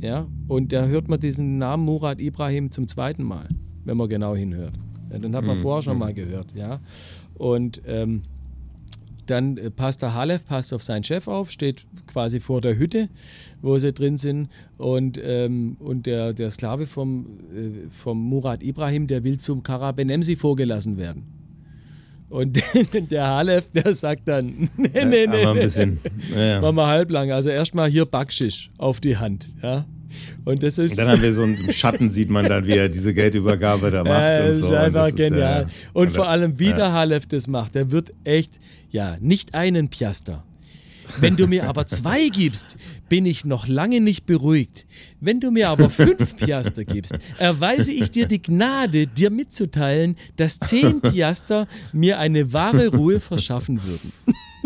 Ja, 0.00 0.28
und 0.48 0.72
da 0.72 0.86
hört 0.86 1.08
man 1.08 1.20
diesen 1.20 1.58
Namen 1.58 1.84
Murat 1.84 2.20
Ibrahim 2.20 2.70
zum 2.70 2.88
zweiten 2.88 3.22
Mal 3.22 3.48
wenn 3.90 3.96
man 3.96 4.08
genau 4.08 4.36
hinhört. 4.36 4.74
Ja, 5.10 5.18
den 5.18 5.34
hat 5.34 5.44
man 5.44 5.58
mhm. 5.58 5.62
vorher 5.62 5.82
schon 5.82 5.94
mhm. 5.94 5.98
mal 5.98 6.14
gehört, 6.14 6.54
ja. 6.54 6.78
Und 7.34 7.82
ähm, 7.88 8.22
dann 9.26 9.56
äh, 9.56 9.68
passt 9.72 10.02
der 10.02 10.14
Halef, 10.14 10.46
passt 10.46 10.72
auf 10.72 10.84
seinen 10.84 11.02
Chef 11.02 11.26
auf, 11.26 11.50
steht 11.50 11.86
quasi 12.06 12.38
vor 12.38 12.60
der 12.60 12.78
Hütte, 12.78 13.08
wo 13.62 13.76
sie 13.78 13.92
drin 13.92 14.16
sind. 14.16 14.48
Und, 14.78 15.20
ähm, 15.20 15.76
und 15.80 16.06
der, 16.06 16.32
der 16.32 16.52
Sklave 16.52 16.86
vom, 16.86 17.40
äh, 17.52 17.90
vom 17.90 18.22
Murat 18.22 18.62
Ibrahim, 18.62 19.08
der 19.08 19.24
will 19.24 19.38
zum 19.38 19.64
Kara 19.64 19.90
Benemsi 19.90 20.36
vorgelassen 20.36 20.96
werden. 20.96 21.24
Und 22.28 22.62
der 23.10 23.26
Halef, 23.26 23.72
der 23.72 23.92
sagt 23.92 24.28
dann, 24.28 24.68
nee, 24.76 24.88
nee, 25.04 25.26
nee, 25.26 25.42
ja, 25.42 25.50
ein 25.50 25.58
bisschen, 25.58 25.98
ja, 26.32 26.40
ja. 26.40 26.60
machen 26.60 26.76
wir 26.76 26.86
halblang. 26.86 27.32
Also 27.32 27.50
erstmal 27.50 27.90
hier 27.90 28.04
Backschisch 28.04 28.70
auf 28.78 29.00
die 29.00 29.16
Hand, 29.16 29.48
ja. 29.60 29.84
Und 30.44 30.62
das 30.62 30.78
ist. 30.78 30.92
Und 30.92 30.98
dann 30.98 31.08
haben 31.08 31.22
wir 31.22 31.32
so 31.32 31.42
einen 31.42 31.56
Schatten, 31.72 32.10
sieht 32.10 32.30
man 32.30 32.46
dann, 32.48 32.66
wie 32.66 32.72
er 32.72 32.88
diese 32.88 33.14
Geldübergabe 33.14 33.90
da 33.90 34.04
macht. 34.04 34.20
Ja, 34.20 34.46
das 34.46 34.56
und 34.56 34.62
so. 34.62 34.68
ist 34.68 34.80
einfach 34.80 35.06
und 35.06 35.16
genial. 35.16 35.62
Ist, 35.62 35.68
äh, 35.68 35.98
und 35.98 36.10
vor 36.10 36.28
allem, 36.28 36.58
wie 36.58 36.70
ja. 36.70 36.76
der 36.76 36.92
Halef 36.92 37.26
das 37.26 37.46
macht, 37.46 37.74
der 37.74 37.90
wird 37.90 38.12
echt, 38.24 38.52
ja, 38.90 39.16
nicht 39.20 39.54
einen 39.54 39.88
Piaster. 39.88 40.44
Wenn 41.18 41.36
du 41.36 41.46
mir 41.46 41.68
aber 41.68 41.86
zwei 41.86 42.28
gibst, 42.28 42.76
bin 43.08 43.26
ich 43.26 43.44
noch 43.44 43.66
lange 43.66 44.00
nicht 44.00 44.26
beruhigt. 44.26 44.86
Wenn 45.20 45.40
du 45.40 45.50
mir 45.50 45.68
aber 45.68 45.90
fünf 45.90 46.36
Piaster 46.36 46.84
gibst, 46.84 47.18
erweise 47.38 47.92
ich 47.92 48.10
dir 48.10 48.28
die 48.28 48.40
Gnade, 48.40 49.06
dir 49.06 49.30
mitzuteilen, 49.30 50.16
dass 50.36 50.58
zehn 50.58 51.00
Piaster 51.00 51.66
mir 51.92 52.18
eine 52.18 52.52
wahre 52.52 52.88
Ruhe 52.88 53.18
verschaffen 53.20 53.82
würden. 53.82 54.12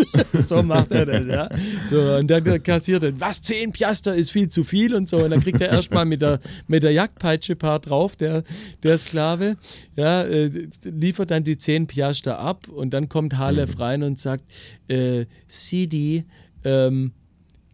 so 0.39 0.63
macht 0.63 0.91
er 0.91 1.07
das, 1.07 1.27
ja. 1.27 1.49
So, 1.91 2.17
und 2.17 2.29
dann 2.29 2.63
kassiert 2.63 3.03
er, 3.03 3.21
was, 3.21 3.43
10 3.43 3.73
Piaster 3.73 4.15
ist 4.15 4.31
viel 4.31 4.49
zu 4.49 4.65
viel 4.65 4.95
und 4.95 5.09
so. 5.09 5.19
Und 5.19 5.31
dann 5.31 5.41
kriegt 5.41 5.61
er 5.61 5.71
erstmal 5.71 6.05
mit 6.05 6.23
der, 6.23 6.41
mit 6.67 6.83
der 6.83 6.93
Jagdpeitsche 6.93 7.57
paar 7.57 7.81
drauf, 7.81 8.17
der, 8.17 8.43
der 8.83 8.99
Sklave, 8.99 9.57
ja, 9.97 10.23
äh, 10.23 10.51
liefert 10.85 11.31
dann 11.31 11.45
die 11.45 11.59
10 11.59 11.87
Piaster 11.87 12.39
ab 12.39 12.69
und 12.69 12.95
dann 12.95 13.09
kommt 13.09 13.39
Halef 13.39 13.77
mhm. 13.77 13.83
rein 13.83 14.03
und 14.03 14.19
sagt, 14.19 14.45
äh, 14.89 15.25
Sidi, 15.47 16.25
ähm, 16.65 17.13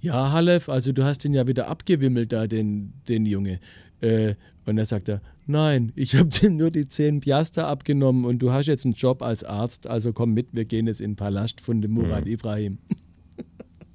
ja, 0.01 0.33
Halef, 0.33 0.69
also 0.69 0.93
du 0.93 1.05
hast 1.05 1.25
den 1.25 1.35
ja 1.35 1.47
wieder 1.47 1.69
abgewimmelt 1.69 2.33
da, 2.33 2.47
den, 2.47 2.95
den 3.09 3.27
Junge. 3.27 3.61
Äh, 4.01 4.35
und 4.67 4.77
dann 4.77 4.85
sagt 4.85 5.09
er, 5.09 5.21
nein, 5.51 5.93
ich 5.97 6.15
habe 6.17 6.29
dir 6.29 6.51
nur 6.51 6.71
die 6.71 6.89
10 6.89 7.21
Piaster 7.21 7.67
abgenommen 7.67 8.25
und 8.25 8.41
du 8.41 8.53
hast 8.53 8.67
jetzt 8.67 8.85
einen 8.85 8.95
Job 8.95 9.23
als 9.23 9.45
Arzt, 9.45 9.87
also 9.87 10.13
komm 10.13 10.33
mit, 10.33 10.49
wir 10.53 10.65
gehen 10.65 10.87
jetzt 10.87 11.01
in 11.01 11.13
den 11.13 11.17
Palast 11.17 11.61
von 11.61 11.83
dem 11.83 11.93
Murat 11.93 12.25
mhm. 12.25 12.33
Ibrahim. 12.33 12.79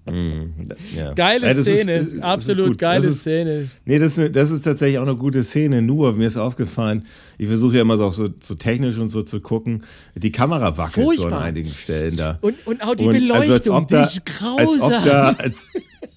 Mm, 0.07 0.67
ja. 0.95 1.13
Geile 1.13 1.47
ja, 1.47 1.53
Szene, 1.55 1.93
ist, 1.95 2.21
absolut 2.21 2.77
geile 2.77 3.07
ist, 3.07 3.21
Szene. 3.21 3.67
Nee, 3.85 3.97
das 3.97 4.17
ist, 4.19 4.35
das 4.35 4.51
ist 4.51 4.61
tatsächlich 4.61 4.99
auch 4.99 5.07
eine 5.07 5.15
gute 5.15 5.43
Szene. 5.43 5.81
Nur, 5.81 6.13
mir 6.13 6.27
ist 6.27 6.37
aufgefallen, 6.37 7.05
ich 7.39 7.47
versuche 7.47 7.77
ja 7.77 7.81
immer 7.81 7.97
so, 7.97 8.11
so, 8.11 8.29
so, 8.39 8.53
technisch 8.53 8.99
und 8.99 9.09
so 9.09 9.23
zu 9.23 9.41
gucken, 9.41 9.83
die 10.13 10.31
Kamera 10.31 10.77
wackelt 10.77 11.05
Furchtbar. 11.05 11.29
so 11.29 11.35
an 11.35 11.41
einigen 11.41 11.71
Stellen 11.71 12.17
da. 12.17 12.37
Und, 12.41 12.55
und 12.67 12.83
auch 12.83 12.93
die 12.93 13.05
und 13.05 13.13
Beleuchtung, 13.13 13.75
also 13.75 13.85
die 13.87 13.95
ist 13.95 14.25
grausam. 14.25 14.59
Als 14.59 14.81
ob, 14.83 15.03
da, 15.05 15.29
als, 15.39 15.65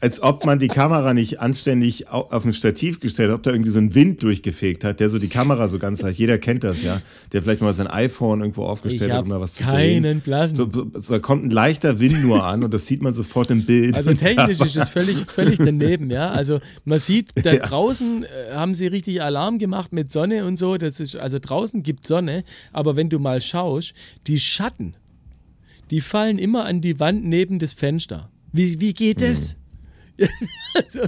als 0.01 0.23
ob 0.23 0.45
man 0.45 0.59
die 0.59 0.69
Kamera 0.69 1.13
nicht 1.15 1.41
anständig 1.41 2.09
auf 2.09 2.45
ein 2.45 2.53
Stativ 2.53 3.01
gestellt 3.01 3.31
hat, 3.31 3.37
ob 3.37 3.43
da 3.43 3.51
irgendwie 3.51 3.71
so 3.71 3.79
ein 3.79 3.95
Wind 3.95 4.23
durchgefegt 4.23 4.85
hat, 4.85 5.01
der 5.01 5.11
so 5.11 5.19
die 5.19 5.29
Kamera 5.29 5.69
so 5.69 5.79
ganz 5.79 6.03
leicht, 6.03 6.19
jeder 6.19 6.39
kennt 6.39 6.65
das 6.65 6.83
ja, 6.83 7.01
der 7.33 7.43
vielleicht 7.43 7.61
mal 7.61 7.75
sein 7.75 7.89
iPhone 7.89 8.41
irgendwo 8.41 8.65
aufgestellt 8.65 9.13
hat, 9.13 9.25
um 9.25 9.31
da 9.31 9.41
was 9.41 9.55
zu 9.55 9.65
drehen. 9.65 10.05
keinen 10.05 10.21
Blasen. 10.21 10.57
So, 10.57 10.71
so, 10.95 11.15
da 11.15 11.19
kommt 11.19 11.45
ein 11.45 11.51
leichter 11.51 11.99
Wind 11.99 12.23
nur 12.23 12.45
an 12.45 12.63
und 12.63 12.73
das 12.73 12.87
sieht 12.87 13.03
man 13.03 13.15
sofort 13.15 13.51
im 13.51 13.65
Bild. 13.65 13.97
Also 13.97 14.15
technisch 14.15 14.61
ist 14.61 14.77
es 14.77 14.89
völlig, 14.89 15.31
völlig 15.31 15.59
daneben, 15.59 16.11
ja. 16.11 16.31
Also 16.31 16.61
man 16.85 16.99
sieht, 16.99 17.33
da 17.45 17.53
ja. 17.53 17.67
draußen 17.67 18.25
äh, 18.25 18.55
haben 18.55 18.75
sie 18.75 18.87
richtig 18.87 19.23
Alarm 19.23 19.59
gemacht 19.59 19.93
mit 19.93 20.13
Sonne 20.13 20.45
und 20.45 20.59
so, 20.59 20.77
das 20.77 21.01
ist, 21.01 21.17
also 21.17 21.39
draußen 21.41 21.83
gibt 21.83 22.07
Sonne, 22.07 22.45
aber 22.73 22.97
wenn 22.97 23.09
du 23.09 23.19
mal 23.19 23.41
schaust, 23.41 23.95
die 24.27 24.39
Schatten, 24.39 24.95
die 25.91 26.01
fallen 26.01 26.39
immer 26.39 26.65
an 26.67 26.81
die 26.81 27.01
Wand 27.01 27.25
neben 27.25 27.59
das 27.59 27.73
Fenster. 27.73 28.31
Wie, 28.53 28.81
wie 28.81 28.95
geht 28.95 29.21
das? 29.21 29.53
Hm. 29.53 29.59
Also, 30.75 31.01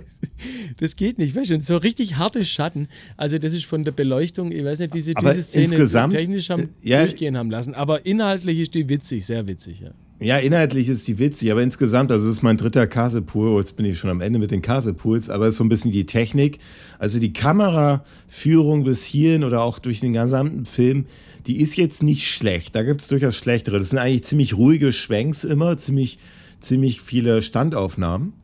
das 0.79 0.97
geht 0.97 1.19
nicht, 1.19 1.35
weißt 1.35 1.51
du, 1.51 1.61
so 1.61 1.77
richtig 1.77 2.17
harte 2.17 2.45
Schatten. 2.45 2.89
Also 3.17 3.39
das 3.39 3.55
ist 3.55 3.65
von 3.65 3.85
der 3.85 3.93
Beleuchtung, 3.93 4.53
ich 4.53 4.65
weiß 4.65 4.81
nicht, 4.81 4.95
diese, 4.95 5.15
diese 5.15 5.43
Szene 5.43 6.11
technisch 6.11 6.51
haben, 6.51 6.71
ja, 6.83 7.03
durchgehen 7.03 7.37
haben 7.37 7.51
lassen. 7.51 7.75
Aber 7.75 8.07
inhaltlich 8.07 8.59
ist 8.61 8.75
die 8.75 8.89
witzig, 8.89 9.27
sehr 9.27 9.47
witzig, 9.47 9.81
ja. 9.81 9.91
Ja, 10.23 10.37
inhaltlich 10.37 10.87
ist 10.91 11.09
die 11.09 11.19
witzig, 11.19 11.51
aber 11.51 11.63
insgesamt, 11.63 12.13
also 12.13 12.27
das 12.27 12.37
ist 12.37 12.43
mein 12.43 12.59
dritter 12.59 12.87
Casepool, 12.87 13.59
jetzt 13.59 13.77
bin 13.77 13.87
ich 13.87 13.99
schon 13.99 14.11
am 14.11 14.21
Ende 14.21 14.39
mit 14.39 14.51
den 14.51 14.61
Casepools, 14.61 15.31
aber 15.31 15.47
es 15.47 15.53
ist 15.53 15.57
so 15.57 15.65
ein 15.65 15.71
bisschen 15.71 15.93
die 15.93 16.05
Technik. 16.05 16.59
Also 16.99 17.19
die 17.19 17.33
Kameraführung 17.33 18.85
bis 18.85 19.03
hierhin 19.03 19.45
oder 19.45 19.63
auch 19.63 19.79
durch 19.79 20.01
den 20.01 20.13
gesamten 20.13 20.67
Film, 20.67 21.07
die 21.47 21.59
ist 21.59 21.75
jetzt 21.79 22.03
nicht 22.03 22.29
schlecht. 22.29 22.75
Da 22.75 22.83
gibt 22.83 23.01
es 23.01 23.09
durchaus 23.09 23.35
schlechtere. 23.35 23.79
Das 23.79 23.89
sind 23.89 23.99
eigentlich 23.99 24.25
ziemlich 24.25 24.59
ruhige 24.59 24.93
Schwenks 24.93 25.43
immer, 25.43 25.79
ziemlich, 25.79 26.19
ziemlich 26.61 27.01
viele 27.01 27.41
Standaufnahmen. 27.41 28.35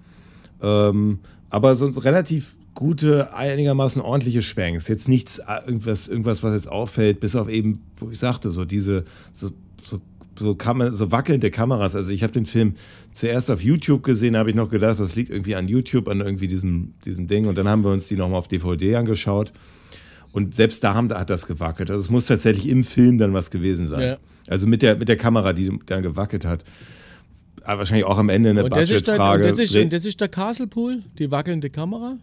Ähm, 0.63 1.19
aber 1.51 1.77
sonst 1.77 2.05
relativ 2.05 2.57
gute, 2.75 3.33
einigermaßen 3.35 4.03
ordentliche 4.03 4.43
Schwenks. 4.43 4.87
Jetzt 4.87 5.09
nichts, 5.09 5.39
äh, 5.39 5.65
irgendwas, 5.67 6.09
irgendwas, 6.09 6.43
was 6.43 6.53
jetzt 6.53 6.69
auffällt, 6.71 7.21
bis 7.21 7.35
auf 7.35 7.49
eben, 7.49 7.81
wo 7.97 8.11
ich 8.11 8.19
sagte, 8.19 8.51
so 8.51 8.65
diese, 8.65 9.05
so, 9.33 9.51
so, 9.83 10.01
so, 10.39 10.55
Kamer 10.55 10.93
so 10.93 11.11
wackelnde 11.11 11.51
Kameras. 11.51 11.97
Also 11.97 12.13
ich 12.13 12.23
habe 12.23 12.33
den 12.33 12.47
Film 12.47 12.75
zuerst 13.13 13.51
auf 13.51 13.63
YouTube 13.63 14.03
gesehen, 14.03 14.37
habe 14.37 14.51
ich 14.51 14.57
noch 14.57 14.69
gedacht, 14.69 15.01
das 15.01 15.17
liegt 15.17 15.31
irgendwie 15.31 15.57
an 15.57 15.69
YouTube, 15.69 16.09
an 16.09 16.21
irgendwie 16.21 16.47
diesem, 16.47 16.95
diesem 17.05 17.27
Ding. 17.27 17.47
Und 17.47 17.57
dann 17.57 17.69
haben 17.69 17.83
wir 17.83 17.91
uns 17.91 18.09
die 18.09 18.17
nochmal 18.17 18.39
auf 18.39 18.49
DVD 18.49 18.97
angeschaut. 18.97 19.53
Und 20.33 20.55
selbst 20.55 20.85
da 20.85 20.95
haben, 20.95 21.11
hat 21.11 21.31
das 21.31 21.47
gewackelt. 21.47 21.91
Also 21.91 22.03
es 22.03 22.11
muss 22.11 22.27
tatsächlich 22.27 22.69
im 22.69 22.85
Film 22.85 23.17
dann 23.17 23.33
was 23.33 23.51
gewesen 23.51 23.89
sein. 23.89 24.03
Ja. 24.03 24.19
Also 24.49 24.67
mit 24.67 24.83
der, 24.83 24.97
mit 24.97 25.09
der 25.09 25.17
Kamera, 25.17 25.55
die 25.55 25.79
dann 25.87 26.03
gewackelt 26.03 26.45
hat. 26.45 26.63
Ah, 27.67 27.79
wahrscheinlich 27.79 28.05
auch 28.05 28.19
am 28.19 28.29
Ende 28.29 28.51
eine 28.51 28.63
Budgetfrage. 28.63 29.43
Das, 29.43 29.59
ist, 29.59 29.75
das 29.93 30.05
ist 30.05 30.21
der 30.21 30.29
Castle 30.29 30.69
Pool, 30.69 31.03
die 31.19 31.33
wackelnde 31.33 31.69
Kamera? 31.69 32.17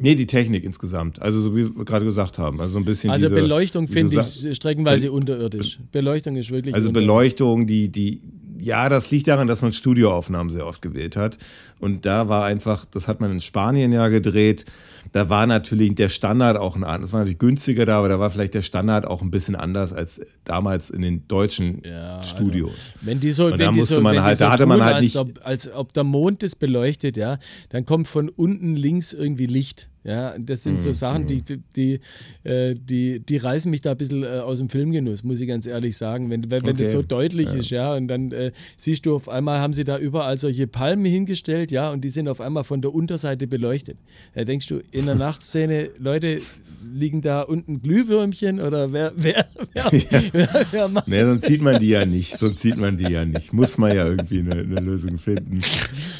Nee, 0.00 0.14
die 0.14 0.26
Technik 0.26 0.62
insgesamt. 0.62 1.20
Also, 1.22 1.40
so 1.40 1.56
wie 1.56 1.74
wir 1.74 1.84
gerade 1.84 2.04
gesagt 2.04 2.38
haben. 2.38 2.60
Also, 2.60 2.74
so 2.74 2.78
ein 2.80 2.84
bisschen. 2.84 3.10
Also, 3.10 3.26
diese, 3.26 3.40
Beleuchtung 3.40 3.88
finde 3.88 4.20
ich 4.20 4.56
streckenweise 4.56 5.10
unterirdisch. 5.10 5.80
Beleuchtung 5.90 6.36
ist 6.36 6.50
wirklich. 6.50 6.74
Also, 6.74 6.92
Beleuchtung, 6.92 7.66
die, 7.66 7.88
die, 7.88 8.20
ja, 8.58 8.88
das 8.88 9.10
liegt 9.10 9.26
daran, 9.26 9.48
dass 9.48 9.62
man 9.62 9.72
Studioaufnahmen 9.72 10.50
sehr 10.50 10.66
oft 10.66 10.82
gewählt 10.82 11.16
hat. 11.16 11.38
Und 11.80 12.04
da 12.06 12.28
war 12.28 12.44
einfach, 12.44 12.84
das 12.84 13.08
hat 13.08 13.20
man 13.20 13.32
in 13.32 13.40
Spanien 13.40 13.90
ja 13.92 14.08
gedreht 14.08 14.66
da 15.12 15.28
war 15.28 15.46
natürlich 15.46 15.94
der 15.94 16.08
Standard 16.08 16.56
auch 16.56 16.76
ein 16.76 16.84
anderes. 16.84 17.06
Das 17.06 17.12
war 17.12 17.20
natürlich 17.20 17.38
günstiger 17.38 17.86
da, 17.86 17.98
aber 17.98 18.08
da 18.08 18.20
war 18.20 18.30
vielleicht 18.30 18.54
der 18.54 18.62
Standard 18.62 19.06
auch 19.06 19.22
ein 19.22 19.30
bisschen 19.30 19.56
anders 19.56 19.92
als 19.92 20.20
damals 20.44 20.90
in 20.90 21.02
den 21.02 21.26
deutschen 21.28 21.82
ja, 21.84 22.18
also 22.18 22.30
Studios. 22.30 22.70
Also, 22.70 23.06
wenn 23.06 23.20
die 23.20 23.32
so, 23.32 23.46
und 23.46 23.60
da 23.60 23.72
musste 23.72 23.94
so, 23.94 24.00
man 24.00 24.22
halt, 24.22 24.38
so 24.38 24.44
da 24.44 24.52
hatte 24.52 24.66
man 24.66 24.82
halt 24.82 25.00
nicht. 25.00 25.16
Als 25.16 25.28
ob, 25.28 25.40
als 25.46 25.72
ob 25.72 25.92
der 25.92 26.04
Mond 26.04 26.42
das 26.42 26.56
beleuchtet, 26.56 27.16
ja, 27.16 27.38
dann 27.70 27.84
kommt 27.84 28.08
von 28.08 28.28
unten 28.28 28.76
links 28.76 29.12
irgendwie 29.12 29.46
Licht. 29.46 29.88
Ja, 30.04 30.34
das 30.38 30.62
sind 30.62 30.80
so 30.80 30.90
mhm, 30.90 30.94
Sachen, 30.94 31.26
die, 31.26 31.42
mhm. 31.48 31.64
die, 31.76 32.00
äh, 32.44 32.74
die, 32.74 33.20
die 33.20 33.36
reißen 33.36 33.70
mich 33.70 33.80
da 33.80 33.90
ein 33.90 33.96
bisschen 33.96 34.22
äh, 34.22 34.26
aus 34.26 34.58
dem 34.58 34.68
Filmgenuss, 34.68 35.24
muss 35.24 35.40
ich 35.40 35.48
ganz 35.48 35.66
ehrlich 35.66 35.96
sagen. 35.96 36.30
Wenn, 36.30 36.50
wenn, 36.50 36.62
wenn 36.64 36.74
okay. 36.74 36.84
das 36.84 36.92
so 36.92 37.02
deutlich 37.02 37.52
ja. 37.52 37.58
ist, 37.58 37.70
ja, 37.70 37.94
und 37.94 38.08
dann 38.08 38.32
äh, 38.32 38.52
siehst 38.76 39.06
du 39.06 39.14
auf 39.14 39.28
einmal, 39.28 39.60
haben 39.60 39.72
sie 39.72 39.84
da 39.84 39.98
überall 39.98 40.38
solche 40.38 40.66
Palmen 40.66 41.04
hingestellt, 41.04 41.70
ja, 41.70 41.90
und 41.90 42.02
die 42.02 42.10
sind 42.10 42.28
auf 42.28 42.40
einmal 42.40 42.64
von 42.64 42.80
der 42.80 42.94
Unterseite 42.94 43.46
beleuchtet. 43.46 43.98
Da 44.34 44.44
denkst 44.44 44.68
du, 44.68 44.80
in 44.92 45.06
der 45.06 45.14
Nachtszene, 45.16 45.90
Leute, 45.98 46.40
liegen 46.92 47.20
da 47.20 47.42
unten 47.42 47.82
Glühwürmchen 47.82 48.60
oder 48.60 48.92
wer, 48.92 49.12
wer, 49.16 49.46
wer, 49.74 49.90
ja. 49.92 50.30
wer, 50.32 50.66
wer 50.70 50.88
macht 50.88 51.08
Nee, 51.08 51.22
sonst 51.22 51.46
sieht 51.46 51.60
man 51.60 51.80
die 51.80 51.88
ja 51.88 52.06
nicht, 52.06 52.38
sonst 52.38 52.60
sieht 52.60 52.76
man 52.76 52.96
die 52.96 53.12
ja 53.12 53.24
nicht. 53.24 53.52
Muss 53.52 53.78
man 53.78 53.94
ja 53.94 54.06
irgendwie 54.06 54.40
eine, 54.40 54.54
eine 54.54 54.80
Lösung 54.80 55.18
finden. 55.18 55.60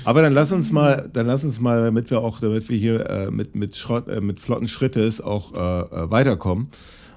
Aber 0.05 0.23
dann 0.23 0.35
lass 0.35 0.53
uns 0.53 0.73
mal, 0.73 1.09
dann 1.13 1.27
lass 1.27 1.45
uns 1.45 1.61
mal, 1.61 1.85
damit 1.85 2.11
wir 2.11 2.21
auch, 2.21 2.41
damit 2.41 2.69
wir 2.69 2.77
hier 2.77 3.09
äh, 3.09 3.31
mit, 3.31 3.55
mit 3.55 3.68
Schrott, 3.77 4.09
äh, 4.09 4.21
mit 4.21 4.41
flotten 4.41 4.69
Schrittes 4.69 5.21
auch 5.21 5.55
äh, 5.55 5.59
äh, 5.59 6.11
weiterkommen. 6.11 6.69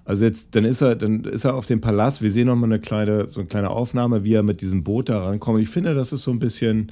Also 0.03 0.25
jetzt, 0.25 0.55
dann 0.55 0.65
ist 0.65 0.81
er, 0.81 0.95
dann 0.95 1.23
ist 1.23 1.45
er 1.45 1.55
auf 1.55 1.65
dem 1.65 1.79
Palast. 1.79 2.21
Wir 2.21 2.31
sehen 2.31 2.47
nochmal 2.47 2.69
eine 2.69 2.79
kleine, 2.79 3.27
so 3.29 3.41
eine 3.41 3.47
kleine 3.47 3.69
Aufnahme, 3.69 4.23
wie 4.23 4.33
er 4.33 4.43
mit 4.43 4.61
diesem 4.61 4.83
Boot 4.83 5.09
da 5.09 5.23
rankommt. 5.23 5.61
Ich 5.61 5.69
finde, 5.69 5.93
das 5.93 6.11
ist 6.11 6.23
so 6.23 6.31
ein 6.31 6.39
bisschen, 6.39 6.91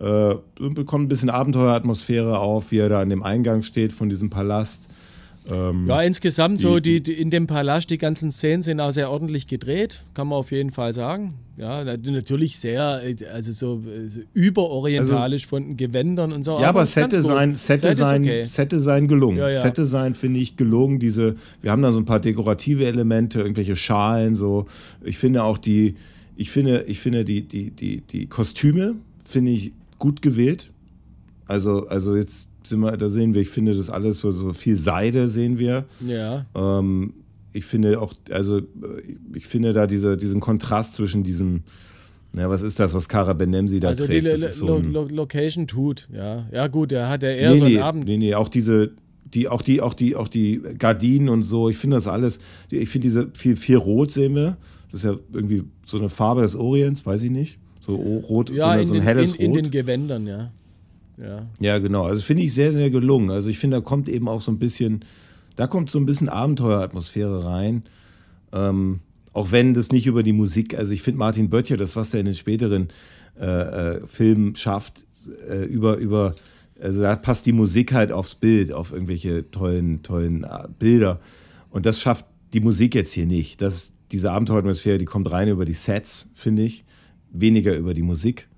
äh, 0.00 0.34
bekommt 0.58 1.04
ein 1.04 1.08
bisschen 1.08 1.30
Abenteueratmosphäre 1.30 2.38
auf, 2.38 2.70
wie 2.70 2.78
er 2.78 2.88
da 2.88 3.00
an 3.00 3.10
dem 3.10 3.22
Eingang 3.22 3.62
steht 3.62 3.92
von 3.92 4.08
diesem 4.08 4.30
Palast. 4.30 4.88
Ähm, 5.50 5.86
ja, 5.86 6.02
insgesamt 6.02 6.58
die, 6.58 6.62
so, 6.62 6.80
die, 6.80 7.02
die, 7.02 7.12
in 7.12 7.30
dem 7.30 7.46
Palast, 7.46 7.88
die 7.90 7.98
ganzen 7.98 8.32
Szenen 8.32 8.62
sind 8.62 8.80
auch 8.80 8.92
sehr 8.92 9.10
ordentlich 9.10 9.46
gedreht, 9.46 10.02
kann 10.14 10.28
man 10.28 10.38
auf 10.38 10.52
jeden 10.52 10.70
Fall 10.70 10.92
sagen. 10.92 11.34
Ja, 11.56 11.82
natürlich 11.84 12.58
sehr, 12.58 13.02
also 13.32 13.52
so, 13.52 13.82
so 14.06 14.20
überorientalisch 14.32 15.44
also, 15.44 15.48
von 15.48 15.76
Gewändern 15.76 16.32
und 16.32 16.44
so. 16.44 16.52
Ja, 16.52 16.68
aber, 16.68 16.68
aber 16.68 16.86
Sette 16.86 17.20
sein, 17.20 17.56
Sette 17.56 17.94
sein, 17.94 18.22
okay. 18.22 18.44
Sette 18.44 18.78
sein 18.78 19.08
gelungen. 19.08 19.38
Ja, 19.38 19.48
ja. 19.48 19.60
Sette 19.60 19.84
sein 19.84 20.14
finde 20.14 20.38
ich 20.38 20.56
gelungen. 20.56 21.00
Diese, 21.00 21.34
wir 21.60 21.72
haben 21.72 21.82
da 21.82 21.90
so 21.90 21.98
ein 21.98 22.04
paar 22.04 22.20
dekorative 22.20 22.86
Elemente, 22.86 23.40
irgendwelche 23.40 23.74
Schalen, 23.74 24.36
so. 24.36 24.66
Ich 25.02 25.18
finde 25.18 25.42
auch 25.42 25.58
die, 25.58 25.96
ich 26.36 26.50
finde, 26.50 26.84
ich 26.86 27.00
finde 27.00 27.24
die, 27.24 27.42
die, 27.42 27.70
die, 27.70 28.02
die 28.02 28.26
Kostüme 28.26 28.94
finde 29.24 29.50
ich 29.50 29.72
gut 29.98 30.22
gewählt. 30.22 30.70
Also, 31.46 31.88
also 31.88 32.14
jetzt 32.14 32.47
sind 32.68 32.80
wir, 32.80 32.96
da 32.96 33.08
sehen 33.08 33.34
wir, 33.34 33.42
ich 33.42 33.48
finde 33.48 33.74
das 33.74 33.90
alles 33.90 34.20
so, 34.20 34.32
so 34.32 34.52
viel 34.52 34.76
Seide 34.76 35.28
sehen 35.28 35.58
wir. 35.58 35.86
Ja. 36.06 36.46
Ähm, 36.54 37.14
ich 37.52 37.64
finde 37.64 38.00
auch, 38.00 38.14
also 38.30 38.60
ich 39.34 39.46
finde 39.46 39.72
da 39.72 39.86
diese, 39.86 40.16
diesen 40.16 40.40
Kontrast 40.40 40.94
zwischen 40.94 41.22
diesem, 41.22 41.62
na, 42.32 42.48
was 42.48 42.62
ist 42.62 42.78
das, 42.78 42.94
was 42.94 43.08
Kara 43.08 43.32
Benemsi 43.32 43.80
da 43.80 43.88
also 43.88 44.06
trägt? 44.06 44.28
Also 44.28 44.46
die 44.46 44.52
so 44.52 44.66
Lo 44.66 44.78
Lo 44.78 45.08
Location 45.08 45.66
tut, 45.66 46.08
ja. 46.12 46.46
Ja 46.52 46.68
gut, 46.68 46.92
er 46.92 47.08
hat 47.08 47.22
ja 47.22 47.30
eher 47.30 47.52
nee, 47.52 47.58
so 47.58 47.64
einen 47.64 47.74
nee, 47.74 47.80
Abend. 47.80 48.04
Nee, 48.04 48.18
nee, 48.18 48.34
auch 48.34 48.48
diese, 48.48 48.92
die, 49.24 49.48
auch 49.48 49.62
die, 49.62 49.80
auch 49.80 49.94
die, 49.94 50.14
auch 50.14 50.28
die 50.28 50.60
Gardinen 50.78 51.28
und 51.28 51.42
so, 51.42 51.68
ich 51.68 51.78
finde 51.78 51.96
das 51.96 52.06
alles, 52.06 52.38
ich 52.70 52.88
finde 52.88 53.06
diese 53.08 53.30
viel, 53.34 53.56
viel 53.56 53.76
Rot 53.76 54.10
sehen 54.10 54.34
wir. 54.34 54.56
Das 54.90 55.04
ist 55.04 55.04
ja 55.04 55.16
irgendwie 55.32 55.64
so 55.84 55.98
eine 55.98 56.08
Farbe 56.08 56.42
des 56.42 56.54
Orients, 56.54 57.04
weiß 57.04 57.22
ich 57.22 57.30
nicht. 57.30 57.58
So 57.80 57.94
rot, 57.94 58.50
ja, 58.50 58.56
so, 58.56 58.64
eine, 58.64 58.84
so 58.84 58.94
ein 58.94 59.00
den, 59.00 59.02
helles 59.02 59.34
in, 59.34 59.46
Rot. 59.50 59.58
In 59.58 59.64
den 59.64 59.70
Gewändern, 59.70 60.26
ja. 60.26 60.50
Ja, 61.20 61.46
ja 61.60 61.78
genau. 61.78 62.04
Also 62.04 62.22
finde 62.22 62.42
ich 62.44 62.54
sehr, 62.54 62.72
sehr 62.72 62.90
gelungen. 62.90 63.30
Also 63.30 63.48
ich 63.48 63.58
finde, 63.58 63.78
da 63.78 63.80
kommt 63.80 64.08
eben 64.08 64.28
auch 64.28 64.40
so 64.40 64.50
ein 64.50 64.58
bisschen, 64.58 65.04
da 65.56 65.66
kommt 65.66 65.90
so 65.90 65.98
ein 65.98 66.06
bisschen 66.06 66.28
Abenteueratmosphäre 66.28 67.44
rein. 67.44 67.82
Ähm, 68.52 69.00
auch 69.32 69.50
wenn 69.50 69.74
das 69.74 69.92
nicht 69.92 70.06
über 70.06 70.22
die 70.22 70.32
Musik, 70.32 70.76
also 70.76 70.92
ich 70.92 71.02
finde 71.02 71.18
Martin 71.18 71.50
Böttcher, 71.50 71.76
das, 71.76 71.96
was 71.96 72.14
er 72.14 72.20
in 72.20 72.26
den 72.26 72.34
späteren 72.34 72.88
äh, 73.38 73.46
äh, 73.46 74.06
Filmen 74.06 74.56
schafft, 74.56 75.06
äh, 75.48 75.64
über, 75.64 75.96
über, 75.96 76.34
also 76.80 77.02
da 77.02 77.14
passt 77.16 77.46
die 77.46 77.52
Musik 77.52 77.92
halt 77.92 78.10
aufs 78.10 78.34
Bild, 78.34 78.72
auf 78.72 78.92
irgendwelche 78.92 79.50
tollen, 79.50 80.02
tollen 80.02 80.44
äh, 80.44 80.68
Bilder. 80.78 81.20
Und 81.70 81.86
das 81.86 82.00
schafft 82.00 82.24
die 82.52 82.60
Musik 82.60 82.94
jetzt 82.94 83.12
hier 83.12 83.26
nicht. 83.26 83.60
Das, 83.60 83.92
diese 84.10 84.32
Abenteueratmosphäre, 84.32 84.98
die 84.98 85.04
kommt 85.04 85.30
rein 85.30 85.48
über 85.48 85.64
die 85.64 85.74
Sets, 85.74 86.30
finde 86.34 86.62
ich. 86.62 86.84
weniger 87.30 87.76
über 87.76 87.94
die 87.94 88.02
Musik. 88.02 88.48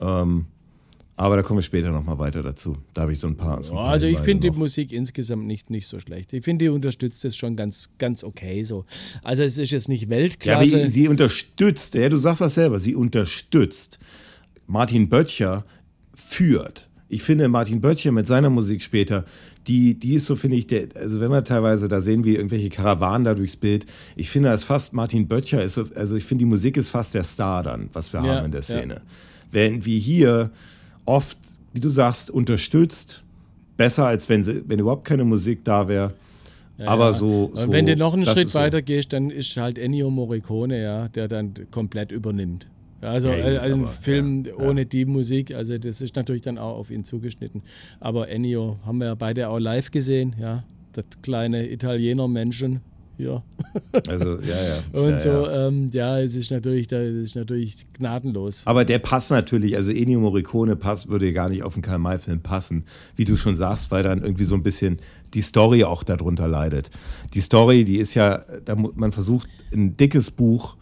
Ähm, 0.00 0.46
aber 1.16 1.36
da 1.36 1.42
kommen 1.42 1.58
wir 1.58 1.62
später 1.62 1.92
nochmal 1.92 2.18
weiter 2.18 2.42
dazu. 2.42 2.76
Da 2.92 3.02
habe 3.02 3.12
ich 3.12 3.20
so 3.20 3.28
ein 3.28 3.36
paar. 3.36 3.62
So 3.62 3.72
ein 3.72 3.76
paar 3.76 3.88
also 3.90 4.06
ich 4.06 4.18
finde 4.18 4.50
die. 4.50 4.56
Musik 4.56 4.92
insgesamt 4.92 5.46
nicht, 5.46 5.70
nicht 5.70 5.86
so 5.86 6.00
schlecht. 6.00 6.32
Ich 6.32 6.44
finde, 6.44 6.64
die 6.64 6.68
unterstützt 6.68 7.24
es 7.24 7.36
schon 7.36 7.54
ganz, 7.56 7.90
ganz 7.98 8.24
okay 8.24 8.64
so. 8.64 8.84
Also 9.22 9.42
es 9.44 9.58
ist 9.58 9.70
jetzt 9.70 9.88
nicht 9.88 10.04
Ja, 10.04 10.10
Weltklasse. 10.10 10.76
aber 10.76 10.88
sie 10.90 11.08
unterstützt, 11.08 11.94
ja, 11.94 12.08
du 12.08 12.16
sagst 12.16 12.40
das 12.40 12.54
selber, 12.54 12.78
sie 12.80 12.94
unterstützt. 12.94 13.98
Martin 14.66 15.08
Böttcher 15.08 15.64
führt. 16.14 16.88
Ich 17.08 17.22
finde, 17.22 17.46
Martin 17.48 17.80
Böttcher 17.80 18.10
mit 18.10 18.26
seiner 18.26 18.50
Musik 18.50 18.82
später, 18.82 19.24
die, 19.68 19.94
die 19.98 20.14
ist 20.14 20.26
so, 20.26 20.34
finde 20.34 20.56
ich, 20.56 20.66
der, 20.66 20.88
also 20.96 21.20
wenn 21.20 21.30
wir 21.30 21.44
teilweise 21.44 21.86
da 21.86 22.00
sehen, 22.00 22.24
wie 22.24 22.34
irgendwelche 22.34 22.70
Karawanen 22.70 23.24
da 23.24 23.34
durchs 23.34 23.56
Bild, 23.56 23.86
ich 24.16 24.30
finde, 24.30 24.48
das 24.48 24.64
fast 24.64 24.94
Martin 24.94 25.28
Böttcher 25.28 25.62
ist, 25.62 25.74
so, 25.74 25.84
also 25.94 26.16
ich 26.16 26.24
finde, 26.24 26.42
die 26.42 26.48
Musik 26.48 26.76
ist 26.76 26.88
fast 26.88 27.14
der 27.14 27.22
Star 27.22 27.62
dann, 27.62 27.88
was 27.92 28.12
wir 28.12 28.20
Ja, 28.24 28.36
haben 28.36 28.46
in 28.46 28.50
der 28.50 28.62
ja. 28.62 28.64
Szene. 28.64 29.02
Während 29.52 29.84
wie 29.86 30.00
hier 30.00 30.50
oft, 31.04 31.38
wie 31.72 31.80
du 31.80 31.88
sagst, 31.88 32.30
unterstützt, 32.30 33.24
besser 33.76 34.06
als 34.06 34.28
wenn, 34.28 34.42
sie, 34.42 34.62
wenn 34.66 34.78
überhaupt 34.78 35.04
keine 35.04 35.24
Musik 35.24 35.64
da 35.64 35.88
wäre. 35.88 36.14
aber 36.84 37.14
so, 37.14 37.46
Und 37.46 37.56
so. 37.56 37.72
wenn 37.72 37.86
du 37.86 37.96
noch 37.96 38.14
einen 38.14 38.26
Schritt 38.26 38.46
ist 38.46 38.52
so. 38.52 38.58
weiter 38.58 38.82
gehst, 38.82 39.12
dann 39.12 39.30
ist 39.30 39.56
halt 39.56 39.78
Ennio 39.78 40.10
Morricone, 40.10 40.82
ja, 40.82 41.08
der 41.08 41.28
dann 41.28 41.54
komplett 41.70 42.12
übernimmt. 42.12 42.68
Ja, 43.02 43.10
Also 43.10 43.28
Ja, 43.28 43.36
gut, 43.36 43.44
äh, 43.44 43.58
ein 43.58 43.82
aber, 43.82 43.88
Film 43.88 44.44
ja, 44.44 44.52
ja. 44.58 44.68
ohne 44.68 44.86
die 44.86 45.04
Musik, 45.04 45.54
also 45.54 45.78
das 45.78 46.00
ist 46.00 46.16
natürlich 46.16 46.42
dann 46.42 46.58
auch 46.58 46.76
auf 46.78 46.90
ihn 46.90 47.04
zugeschnitten. 47.04 47.62
Aber 48.00 48.28
Ennio 48.28 48.78
haben 48.84 48.98
wir 48.98 49.06
ja 49.08 49.14
beide 49.14 49.48
auch 49.48 49.58
live 49.58 49.90
gesehen, 49.90 50.34
ja, 50.40 50.64
das 50.92 51.04
kleine 51.22 51.70
Italiener-Menschen, 51.70 52.80
ja. 53.18 53.42
Also, 54.08 54.40
ja, 54.40 54.62
ja. 54.62 54.82
Und 55.00 55.10
ja, 55.10 55.18
so, 55.20 55.28
Ja. 55.30 55.68
ähm, 55.68 55.88
ja, 55.92 56.18
es 56.20 56.36
ist 56.36 56.50
natürlich, 56.50 56.88
da 56.88 56.98
es 56.98 57.14
ist 57.30 57.36
natürlich 57.36 57.86
gnadenlos. 57.98 58.62
Aber 58.66 58.84
der 58.84 58.98
passt 58.98 59.30
natürlich, 59.30 59.76
also 59.76 59.90
Ennio 59.90 60.20
Morricone 60.20 60.76
passt, 60.76 61.08
würde 61.08 61.32
gar 61.32 61.48
nicht 61.48 61.62
auf 61.62 61.74
einen 61.74 61.82
Karl-May-Film 61.82 62.40
passen, 62.40 62.84
wie 63.16 63.24
du 63.24 63.36
schon 63.36 63.56
sagst, 63.56 63.90
weil 63.90 64.02
dann 64.02 64.22
irgendwie 64.22 64.44
so 64.44 64.54
ein 64.54 64.62
bisschen 64.62 64.98
die 65.34 65.42
Story 65.42 65.84
auch 65.84 66.02
darunter 66.02 66.48
leidet. 66.48 66.90
Die 67.34 67.40
Story, 67.40 67.84
die 67.84 67.96
ist 67.96 68.14
ja, 68.14 68.40
da, 68.64 68.74
man 68.76 69.12
versucht 69.12 69.48
ein 69.74 69.96
dickes 69.96 70.30
Buch 70.30 70.76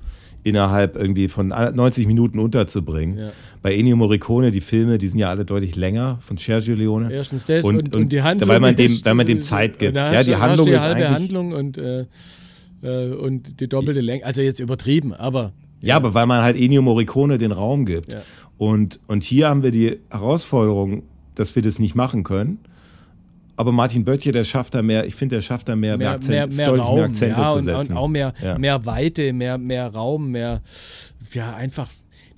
innerhalb 0.45 0.97
irgendwie 0.97 1.29
von 1.29 1.49
90 1.49 2.07
Minuten 2.07 2.39
unterzubringen. 2.39 3.19
Ja. 3.19 3.33
Bei 3.63 3.75
Ennio 3.75 3.97
Morricone, 3.97 4.51
die 4.51 4.61
Filme, 4.61 4.99
die 4.99 5.09
sind 5.09 5.19
ja 5.19 5.31
alle 5.31 5.45
deutlich 5.45 5.77
länger, 5.77 6.19
von 6.21 6.37
Sergio 6.37 6.75
Leone. 6.75 7.13
Erstens 7.13 7.45
das 7.45 7.65
und, 7.65 7.95
und, 7.95 8.13
die 8.13 8.23
Handlung. 8.23 8.49
Weil 8.49 8.61
man 8.61 8.75
dem, 8.75 8.93
weil 9.05 9.15
man 9.15 9.27
dem 9.27 9.41
Zeit 9.41 9.75
und 9.75 9.79
gibt. 9.79 9.97
Ja, 9.97 10.23
die 10.23 10.37
Handlung 10.37 10.67
die 10.67 10.73
ist 10.73 10.85
eigentlich... 10.85 11.09
Handlung 11.09 11.53
und, 11.53 11.79
äh, 11.79 12.07
äh, 12.83 13.15
und 13.15 13.61
die 13.61 13.69
doppelte 13.69 14.01
Länge. 14.01 14.25
Also 14.25 14.43
jetzt 14.43 14.59
übertrieben, 14.59 15.13
aber 15.13 15.53
Ja, 15.81 15.97
aber 15.97 16.15
weil 16.15 16.27
man 16.27 16.43
halt 16.43 16.57
Ennio 16.57 16.83
Morricone 16.83 17.39
den 17.39 17.53
Raum 17.53 17.87
gibt. 17.87 18.15
Ja. 18.15 18.23
Und, 18.59 19.01
und 19.07 19.23
hier 19.23 19.49
haben 19.49 19.63
wir 19.63 19.71
die 19.71 19.99
Herausforderung, 20.11 21.05
dass 21.35 21.55
wir 21.55 21.63
das 21.63 21.79
nicht 21.79 21.95
machen 21.95 22.25
können 22.25 22.59
aber 23.57 23.73
Martin 23.73 24.05
Böttcher, 24.05 24.33
der 24.33 24.45
schafft 24.45 24.75
da 24.75 24.83
mehr, 24.83 25.07
ich 25.07 25.15
finde, 25.15 25.37
der 25.37 25.43
schafft 25.43 25.69
da 25.69 25.77
mehr, 25.77 25.97
mehr, 25.97 26.19
mehr, 26.27 26.47
mehr 26.47 26.67
deutlich 26.69 26.87
Raum, 26.87 26.97
mehr 26.97 27.05
Akzente 27.05 27.41
ja, 27.41 27.49
zu 27.49 27.61
setzen. 27.61 27.93
Und 27.93 27.99
auch 27.99 28.09
mehr, 28.09 28.33
ja. 28.43 28.59
mehr 28.59 28.85
Weite, 28.87 29.33
mehr, 29.33 29.59
mehr 29.59 29.89
Raum, 29.89 30.31
mehr, 30.31 30.63
ja, 31.33 31.55
einfach. 31.55 31.89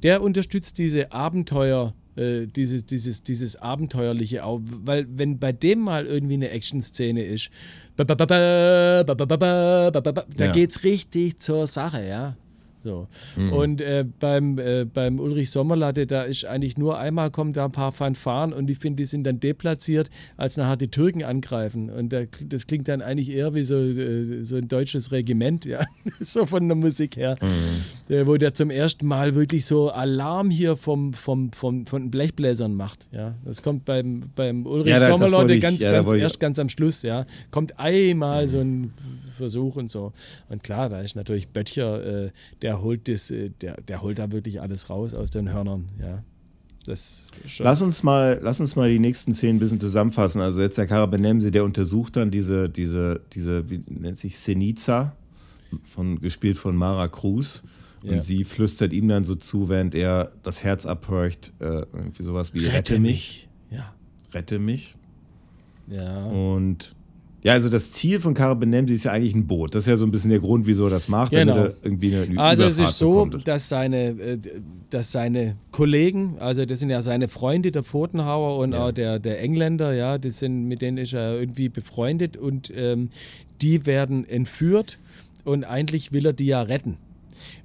Der 0.03 0.23
unterstützt 0.23 0.79
diese 0.79 1.13
Abenteuer, 1.13 1.95
äh, 2.17 2.47
dieses, 2.47 2.85
dieses, 2.87 3.23
dieses 3.23 3.57
Abenteuerliche 3.57 4.45
auch, 4.45 4.61
weil 4.65 5.07
wenn 5.09 5.39
bei 5.39 5.53
dem 5.53 5.81
mal 5.81 6.07
irgendwie 6.07 6.35
eine 6.35 6.51
Action-Szene 6.51 7.25
ist, 7.25 7.51
da 7.97 8.05
geht's 10.53 10.85
richtig 10.85 11.39
zur 11.41 11.67
Sache, 11.67 12.07
ja. 12.07 12.37
So. 12.85 13.09
Mhm. 13.37 13.53
Und 13.53 13.81
äh, 13.81 14.05
beim, 14.21 14.59
äh, 14.59 14.85
beim 14.85 15.19
Ulrich 15.19 15.51
Sommerlatte, 15.51 16.07
da 16.07 16.23
ist 16.23 16.45
eigentlich 16.45 16.77
nur 16.77 16.99
einmal 16.99 17.31
kommen 17.31 17.55
da 17.55 17.65
ein 17.65 17.73
paar 17.73 17.93
Fanfaren 17.93 18.53
und 18.53 18.71
ich 18.71 18.79
finde, 18.79 18.97
die 19.03 19.07
sind 19.07 19.25
dann 19.25 19.41
deplatziert, 19.41 20.11
als 20.37 20.57
nachher 20.59 20.77
die 20.77 20.89
Türken 20.89 21.25
angreifen. 21.25 21.89
Und 21.91 22.13
da, 22.13 22.21
das 22.47 22.67
klingt 22.67 22.87
dann 22.89 23.01
eigentlich 23.01 23.31
eher 23.31 23.55
wie 23.55 23.65
so, 23.65 23.77
äh, 23.79 24.45
so 24.45 24.57
ein 24.57 24.69
deutsches 24.69 25.13
Regiment, 25.13 25.65
ja, 25.65 25.83
so 26.21 26.45
von 26.45 26.69
der 26.69 26.77
Musik 26.77 27.17
her. 27.17 27.37
Äh, 28.11 28.27
wo 28.27 28.37
der 28.37 28.53
zum 28.53 28.69
ersten 28.71 29.07
Mal 29.07 29.35
wirklich 29.35 29.65
so 29.65 29.89
Alarm 29.91 30.51
hier 30.51 30.77
vom, 30.77 31.15
vom, 31.15 31.53
vom, 31.53 31.87
von 31.87 32.11
Blechbläsern 32.11 32.75
macht. 32.75 33.09
Ja. 33.13 33.35
Das 33.47 33.63
kommt 33.63 33.87
beim, 33.87 34.25
beim 34.37 34.67
Ulrich 34.67 34.89
Ja, 34.93 34.99
da- 34.99 35.09
Sommerlatte 35.09 35.55
ich- 35.55 35.63
ganz, 35.63 35.81
ja, 35.81 35.91
ganz 35.91 36.13
erst 36.13 36.39
ganz 36.39 36.59
am 36.59 36.69
Schluss, 36.69 37.01
ja. 37.03 37.25
Kommt 37.51 37.79
einmal 37.81 38.47
so 38.47 38.59
ein 38.61 38.93
Versuch 39.39 39.77
und 39.77 39.91
so. 39.91 40.13
Und 40.49 40.63
klar, 40.63 40.89
da 40.91 41.01
ist 41.01 41.17
natürlich 41.17 41.49
Böttcher, 41.49 42.27
äh, 42.27 42.31
der 42.75 42.83
holt 42.83 43.09
das, 43.09 43.31
äh, 43.31 43.51
der, 43.61 43.81
der 43.83 44.03
holt 44.03 44.19
da 44.19 44.33
wirklich 44.33 44.61
alles 44.61 44.91
raus 44.91 45.15
aus 45.15 45.31
den 45.31 45.53
Hörnern, 45.53 45.89
ja. 46.01 46.23
Lass 46.87 47.81
uns 47.81 48.03
mal, 48.03 48.39
lass 48.43 48.61
uns 48.61 48.77
mal 48.77 48.91
die 48.91 48.99
nächsten 48.99 49.33
zehn 49.33 49.57
ein 49.57 49.59
bisschen 49.59 49.81
zusammenfassen. 49.81 50.43
Also 50.43 50.61
jetzt 50.61 50.77
der 50.77 50.87
Karabenemse, 50.87 51.51
der 51.51 51.65
untersucht 51.65 52.17
dann 52.17 52.31
diese, 52.31 52.69
diese, 52.69 53.23
diese, 53.33 53.71
wie 53.71 53.81
nennt 53.89 54.19
sich 54.19 54.37
Senica, 54.39 55.17
von, 55.85 56.21
gespielt 56.21 56.59
von 56.59 56.77
Mara 56.77 57.09
Cruz. 57.09 57.63
Und 58.03 58.11
Ja. 58.17 58.21
sie 58.21 58.45
flüstert 58.45 58.93
ihm 58.93 59.09
dann 59.09 59.25
so 59.25 59.35
zu, 59.35 59.71
während 59.71 59.95
er 59.95 60.31
das 60.43 60.63
Herz 60.63 60.85
abhorcht, 60.85 61.55
äh, 61.61 61.87
irgendwie 61.95 62.23
sowas 62.23 62.53
wie 62.53 62.67
Rette 62.67 63.01
mich, 63.01 63.49
Ja. 63.71 63.95
rette 64.35 64.59
mich. 64.59 64.95
Ja. 65.87 66.27
Und 66.27 66.95
ja, 67.45 67.53
also 67.53 67.69
das 67.69 67.93
Ziel 67.93 68.19
von 68.21 68.35
Karabenemse 68.35 68.93
ist 68.95 69.05
ja 69.05 69.13
eigentlich 69.13 69.35
ein 69.35 69.47
Boot. 69.47 69.75
Das 69.75 69.85
ist 69.85 69.89
ja 69.89 69.97
so 69.97 70.05
ein 70.07 70.11
bisschen 70.11 70.31
der 70.31 70.41
Grund, 70.41 70.67
wieso 70.67 70.85
er 70.87 70.91
das 70.91 71.09
macht, 71.09 71.31
Genau. 71.33 71.55
damit 71.55 71.73
er 71.73 71.85
irgendwie 71.85 72.17
eine 72.17 72.25
Ü- 72.35 72.39
Also 72.39 72.65
es 72.65 72.77
Überfahrt 72.79 72.91
ist 72.93 72.99
so, 72.99 73.25
bekommt. 73.27 73.47
dass 73.49 73.69
seine, 73.69 73.97
äh, 74.09 74.39
dass 74.91 75.13
seine 75.13 75.57
Kollegen, 75.71 76.37
also 76.41 76.65
das 76.65 76.79
sind 76.81 76.91
ja 76.91 77.03
seine 77.03 77.29
Freunde, 77.29 77.71
der 77.71 77.83
Pfotenhauer 77.85 78.59
und 78.59 78.73
Ja. 78.73 78.87
auch 78.87 78.93
der, 78.93 79.19
der 79.19 79.41
Engländer, 79.43 79.93
ja, 79.95 80.17
das 80.19 80.39
sind, 80.39 80.65
mit 80.67 80.81
denen 80.83 80.97
ist 80.99 81.13
er 81.13 81.39
irgendwie 81.39 81.69
befreundet 81.69 82.37
und 82.37 82.73
ähm, 82.75 83.11
die 83.63 83.87
werden 83.87 84.27
entführt 84.29 84.99
und 85.45 85.65
eigentlich 85.65 86.13
will 86.13 86.27
er 86.27 86.33
die 86.33 86.47
ja 86.47 86.63
retten. 86.63 86.97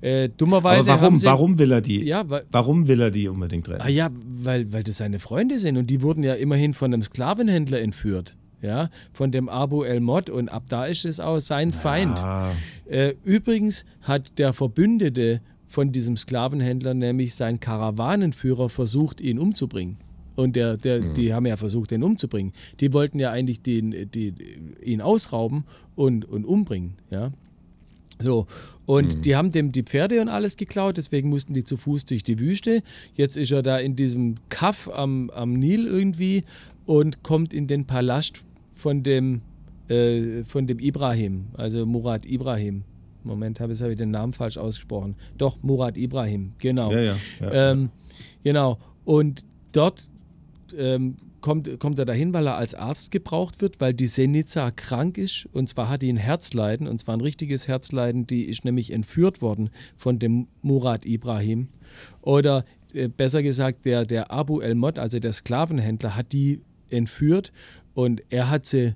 Äh, 0.01 0.25
Aber 0.25 0.27
dummerweise 0.37 0.91
haben 0.91 1.01
warum, 1.01 1.17
sie, 1.17 1.25
warum 1.27 1.57
will 1.59 1.71
er 1.71 1.81
die? 1.81 2.03
Ja, 2.03 2.27
weil, 2.29 2.43
Warum 2.51 2.87
will 2.87 2.99
er 3.01 3.11
die 3.11 3.27
unbedingt 3.29 3.69
retten? 3.69 3.81
Ah 3.81 3.87
ja, 3.89 4.09
weil, 4.25 4.73
weil 4.73 4.83
das 4.83 4.97
seine 4.97 5.19
Freunde 5.19 5.57
sind 5.59 5.77
und 5.77 5.87
die 5.87 6.01
wurden 6.01 6.23
ja 6.23 6.33
immerhin 6.33 6.73
von 6.73 6.93
einem 6.93 7.03
Sklavenhändler 7.03 7.79
entführt. 7.79 8.35
Ja, 8.61 8.89
von 9.13 9.31
dem 9.31 9.47
Abu 9.47 9.83
El 9.83 10.01
Mod 10.01 10.29
und 10.29 10.49
ab 10.49 10.63
da 10.67 10.85
ist 10.85 11.05
es 11.05 11.19
auch 11.19 11.39
sein 11.39 11.71
Feind. 11.71 12.17
Ah, 12.17 12.51
Äh, 12.89 13.13
übrigens 13.23 13.85
hat 14.01 14.37
der 14.37 14.51
Verbündete 14.53 15.41
von 15.65 15.91
diesem 15.91 16.17
Sklavenhändler, 16.17 16.93
nämlich 16.93 17.35
sein 17.35 17.59
Karawanenführer, 17.59 18.69
versucht, 18.69 19.21
ihn 19.21 19.39
umzubringen. 19.39 19.97
Und 20.35 20.55
der, 20.55 20.77
der, 20.77 20.99
die 20.99 21.33
haben 21.33 21.45
ja 21.45 21.57
versucht, 21.57 21.91
ihn 21.91 22.03
umzubringen. 22.03 22.53
Die 22.79 22.93
wollten 22.93 23.19
ja 23.19 23.29
eigentlich 23.29 23.61
den, 23.61 24.09
die, 24.11 24.33
ihn 24.83 25.01
ausrauben 25.01 25.65
und, 25.95 26.25
und 26.25 26.45
umbringen. 26.45 26.93
Ja. 27.11 27.31
So, 28.21 28.47
und 28.85 29.23
die 29.25 29.35
haben 29.35 29.51
dem 29.51 29.71
die 29.71 29.83
Pferde 29.83 30.19
und 30.19 30.27
alles 30.27 30.57
geklaut, 30.57 30.97
deswegen 30.97 31.29
mussten 31.29 31.53
die 31.53 31.63
zu 31.63 31.77
Fuß 31.77 32.05
durch 32.05 32.23
die 32.23 32.39
Wüste. 32.39 32.83
Jetzt 33.13 33.37
ist 33.37 33.51
er 33.51 33.63
da 33.63 33.77
in 33.77 33.95
diesem 33.95 34.35
Kaff 34.49 34.89
am, 34.93 35.29
am 35.29 35.53
Nil 35.53 35.85
irgendwie 35.85 36.43
und 36.85 37.23
kommt 37.23 37.53
in 37.53 37.67
den 37.67 37.85
Palast 37.85 38.39
von 38.79 39.03
dem, 39.03 39.41
äh, 39.89 40.43
von 40.43 40.65
dem 40.65 40.79
Ibrahim, 40.79 41.47
also 41.53 41.85
Murat 41.85 42.25
Ibrahim. 42.25 42.83
Moment, 43.23 43.59
habe 43.59 43.73
ich 43.73 43.81
hab 43.81 43.89
ich 43.89 43.97
den 43.97 44.11
Namen 44.11 44.33
falsch 44.33 44.57
ausgesprochen. 44.57 45.15
Doch, 45.37 45.61
Murat 45.61 45.97
Ibrahim, 45.97 46.53
genau. 46.57 46.91
ja, 46.91 47.01
ja. 47.01 47.15
ja. 47.41 47.71
Ähm, 47.71 47.89
genau. 48.43 48.77
Und 49.03 49.43
dort 49.73 50.09
ähm, 50.77 51.17
kommt, 51.41 51.79
kommt 51.79 51.99
er 51.99 52.05
dahin, 52.05 52.33
weil 52.33 52.47
er 52.47 52.55
als 52.55 52.73
Arzt 52.73 53.11
gebraucht 53.11 53.61
wird, 53.61 53.81
weil 53.81 53.93
die 53.93 54.07
Senica 54.07 54.71
krank 54.71 55.17
ist. 55.17 55.47
Und 55.51 55.67
zwar 55.67 55.89
hat 55.89 56.01
die 56.01 56.11
ein 56.11 56.17
Herzleiden, 56.17 56.87
und 56.87 56.99
zwar 56.99 57.17
ein 57.17 57.21
richtiges 57.21 57.67
Herzleiden. 57.67 58.25
Die 58.25 58.45
ist 58.45 58.63
nämlich 58.63 58.91
entführt 58.91 59.41
worden 59.41 59.69
von 59.97 60.17
dem 60.17 60.47
Murat 60.61 61.05
Ibrahim. 61.05 61.67
Oder 62.21 62.63
äh, 62.93 63.09
besser 63.09 63.43
gesagt, 63.43 63.85
der, 63.85 64.05
der 64.05 64.31
Abu 64.31 64.61
El 64.61 64.75
Mod, 64.75 64.97
also 64.97 65.19
der 65.19 65.33
Sklavenhändler, 65.33 66.15
hat 66.15 66.31
die 66.31 66.61
entführt. 66.89 67.51
Und 67.99 68.23
er 68.29 68.49
hat 68.49 68.65
sie, 68.65 68.95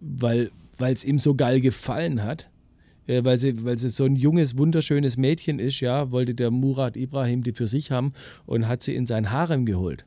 weil 0.00 0.50
es 0.78 1.04
ihm 1.04 1.18
so 1.18 1.34
geil 1.34 1.60
gefallen 1.60 2.24
hat, 2.24 2.48
äh, 3.06 3.22
weil 3.24 3.36
sie, 3.36 3.62
weil 3.62 3.76
sie 3.76 3.90
so 3.90 4.06
ein 4.06 4.16
junges, 4.16 4.56
wunderschönes 4.56 5.18
Mädchen 5.18 5.58
ist, 5.58 5.80
ja, 5.80 6.10
wollte 6.12 6.34
der 6.34 6.50
Murat 6.50 6.96
Ibrahim 6.96 7.42
die 7.42 7.52
für 7.52 7.66
sich 7.66 7.90
haben 7.90 8.14
und 8.46 8.68
hat 8.68 8.82
sie 8.82 8.94
in 8.94 9.04
sein 9.04 9.32
Harem 9.32 9.66
geholt. 9.66 10.06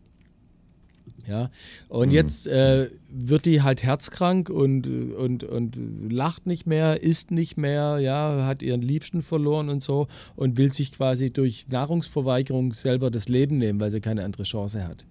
Ja, 1.28 1.50
und 1.88 2.12
jetzt 2.12 2.48
äh, 2.48 2.90
wird 3.10 3.46
die 3.46 3.62
halt 3.62 3.84
herzkrank 3.84 4.50
und, 4.50 4.88
und, 4.88 5.44
und 5.44 5.80
lacht 6.12 6.48
nicht 6.48 6.66
mehr, 6.66 7.04
isst 7.04 7.32
nicht 7.32 7.58
mehr, 7.58 8.00
ja, 8.00 8.46
hat 8.46 8.62
ihren 8.62 8.82
Liebsten 8.82 9.22
verloren 9.22 9.70
und 9.70 9.84
so 9.84 10.08
und 10.36 10.58
will 10.58 10.72
sich 10.72 10.92
quasi 10.92 11.32
durch 11.32 11.68
Nahrungsverweigerung 11.70 12.74
selber 12.74 13.12
das 13.12 13.28
Leben 13.30 13.58
nehmen, 13.58 13.80
weil 13.80 13.92
sie 13.92 14.02
keine 14.02 14.24
andere 14.24 14.44
Chance 14.44 14.88
hat. 14.88 15.06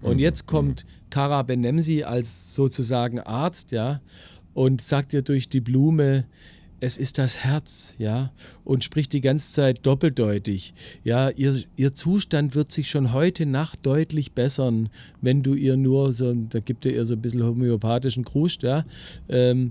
Und 0.00 0.18
jetzt 0.18 0.46
kommt 0.46 0.84
Kara 1.10 1.42
Benemsi 1.42 2.02
als 2.02 2.54
sozusagen 2.54 3.20
Arzt, 3.20 3.70
ja, 3.70 4.00
und 4.54 4.82
sagt 4.82 5.12
ihr 5.12 5.22
durch 5.22 5.48
die 5.48 5.60
Blume, 5.60 6.24
es 6.82 6.98
ist 6.98 7.18
das 7.18 7.38
Herz, 7.38 7.94
ja, 7.98 8.32
und 8.64 8.82
spricht 8.82 9.12
die 9.12 9.20
ganze 9.20 9.52
Zeit 9.52 9.86
doppeldeutig. 9.86 10.74
Ja, 11.04 11.30
ihr, 11.30 11.54
ihr 11.76 11.94
Zustand 11.94 12.56
wird 12.56 12.72
sich 12.72 12.90
schon 12.90 13.12
heute 13.12 13.46
Nacht 13.46 13.78
deutlich 13.84 14.32
bessern, 14.32 14.88
wenn 15.20 15.44
du 15.44 15.54
ihr 15.54 15.76
nur 15.76 16.12
so, 16.12 16.34
da 16.34 16.58
gibt 16.58 16.84
er 16.84 16.92
ihr 16.92 17.04
so 17.04 17.14
ein 17.14 17.22
bisschen 17.22 17.44
homöopathischen 17.44 18.24
Krust, 18.24 18.64
ja, 18.64 18.84
ähm, 19.28 19.70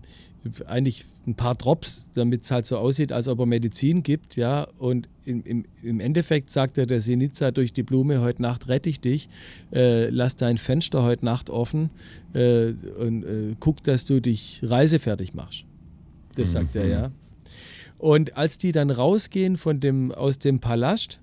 eigentlich 0.66 1.04
ein 1.28 1.36
paar 1.36 1.56
Drops, 1.56 2.08
damit 2.14 2.44
es 2.44 2.52
halt 2.52 2.66
so 2.66 2.78
aussieht, 2.78 3.12
als 3.12 3.28
ob 3.28 3.40
er 3.40 3.46
Medizin 3.46 4.04
gibt, 4.04 4.38
ja. 4.38 4.66
Und 4.78 5.10
im, 5.26 5.44
im, 5.44 5.66
im 5.84 6.00
Endeffekt 6.00 6.50
sagt 6.50 6.78
er 6.78 6.86
der 6.86 7.02
Sinica 7.02 7.52
durch 7.52 7.74
die 7.74 7.84
Blume, 7.84 8.22
heute 8.22 8.42
Nacht 8.42 8.70
rette 8.70 8.88
ich 8.88 9.02
dich, 9.02 9.28
äh, 9.74 10.10
lass 10.10 10.38
dein 10.38 10.58
Fenster 10.58 11.04
heute 11.04 11.26
Nacht 11.26 11.50
offen 11.50 11.90
äh, 12.34 12.72
und 13.00 13.24
äh, 13.24 13.56
guck, 13.60 13.84
dass 13.84 14.06
du 14.06 14.22
dich 14.22 14.62
reisefertig 14.64 15.34
machst. 15.34 15.66
Das 16.36 16.52
sagt 16.54 16.76
er, 16.76 16.88
ja. 16.88 17.12
Und 17.98 18.36
als 18.36 18.58
die 18.58 18.72
dann 18.72 18.90
rausgehen 18.90 19.58
von 19.58 19.80
dem, 19.80 20.12
aus 20.12 20.40
dem 20.40 20.60
Palast, 20.60 21.20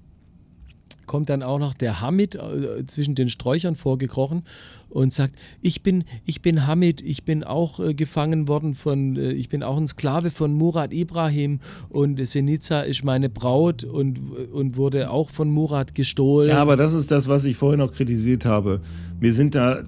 kommt 1.09 1.29
dann 1.29 1.43
auch 1.43 1.59
noch 1.59 1.75
der 1.75 2.01
Hamid 2.01 2.37
äh, 2.37 2.87
zwischen 2.87 3.17
den 3.17 3.29
Sträuchern 3.29 3.75
vorgekrochen 3.75 4.45
und 4.89 5.13
sagt, 5.13 5.35
ich 5.61 5.83
bin, 5.83 6.05
ich 6.25 6.41
bin 6.41 6.69
Hamid, 6.69 7.01
ich 7.01 7.25
bin 7.25 7.43
auch 7.43 7.81
äh, 7.81 7.95
gefangen 7.95 8.47
worden 8.47 8.77
von, 8.77 9.17
äh, 9.17 9.33
ich 9.33 9.49
bin 9.49 9.65
auch 9.65 9.77
ein 9.77 9.89
Sklave 9.89 10.31
von 10.31 10.53
Murat 10.53 10.93
Ibrahim 10.93 11.59
und 11.89 12.25
Senica 12.25 12.83
ist 12.83 13.03
meine 13.05 13.29
Braut 13.29 13.83
und, 13.83 14.21
und 14.53 14.77
wurde 14.77 15.11
auch 15.11 15.31
von 15.31 15.51
Murat 15.51 15.97
gestohlen. 15.97 16.51
Ja, 16.51 16.63
aber 16.63 16.77
das 16.77 16.93
ist 16.93 17.11
das, 17.11 17.27
was 17.27 17.45
ich 17.45 17.57
vorhin 17.57 17.81
noch 17.81 17.93
kritisiert 17.93 18.45
habe. 18.45 18.81
Mir 19.19 19.33
sind 19.33 19.57
da 19.57 19.81
äh, 19.81 19.85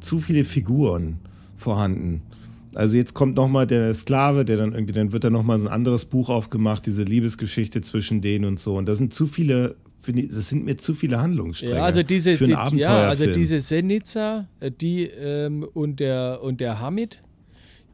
zu 0.00 0.18
viele 0.18 0.44
Figuren 0.44 1.18
vorhanden. 1.56 2.20
Also 2.76 2.98
jetzt 2.98 3.14
kommt 3.14 3.36
nochmal 3.36 3.66
der 3.66 3.94
Sklave, 3.94 4.44
der 4.44 4.58
dann 4.58 4.74
irgendwie, 4.74 4.92
dann 4.92 5.10
wird 5.10 5.24
da 5.24 5.30
nochmal 5.30 5.58
so 5.58 5.66
ein 5.66 5.72
anderes 5.72 6.04
Buch 6.04 6.28
aufgemacht, 6.28 6.84
diese 6.84 7.04
Liebesgeschichte 7.04 7.80
zwischen 7.80 8.20
denen 8.20 8.44
und 8.44 8.60
so. 8.60 8.76
Und 8.76 8.86
da 8.86 8.94
sind 8.94 9.14
zu 9.14 9.26
viele, 9.26 9.76
das 10.06 10.50
sind 10.50 10.66
mir 10.66 10.76
zu 10.76 10.94
viele 10.94 11.18
Handlungsstränge. 11.18 11.76
Ja, 11.76 11.84
also 11.84 12.02
diese, 12.02 12.36
für 12.36 12.44
einen 12.44 12.76
die, 12.76 12.82
ja, 12.82 13.08
also 13.08 13.32
diese 13.32 13.60
Senica, 13.60 14.46
äh, 14.60 14.70
die 14.70 15.04
ähm, 15.04 15.66
und 15.72 16.00
der 16.00 16.40
und 16.42 16.60
der 16.60 16.78
Hamid, 16.78 17.22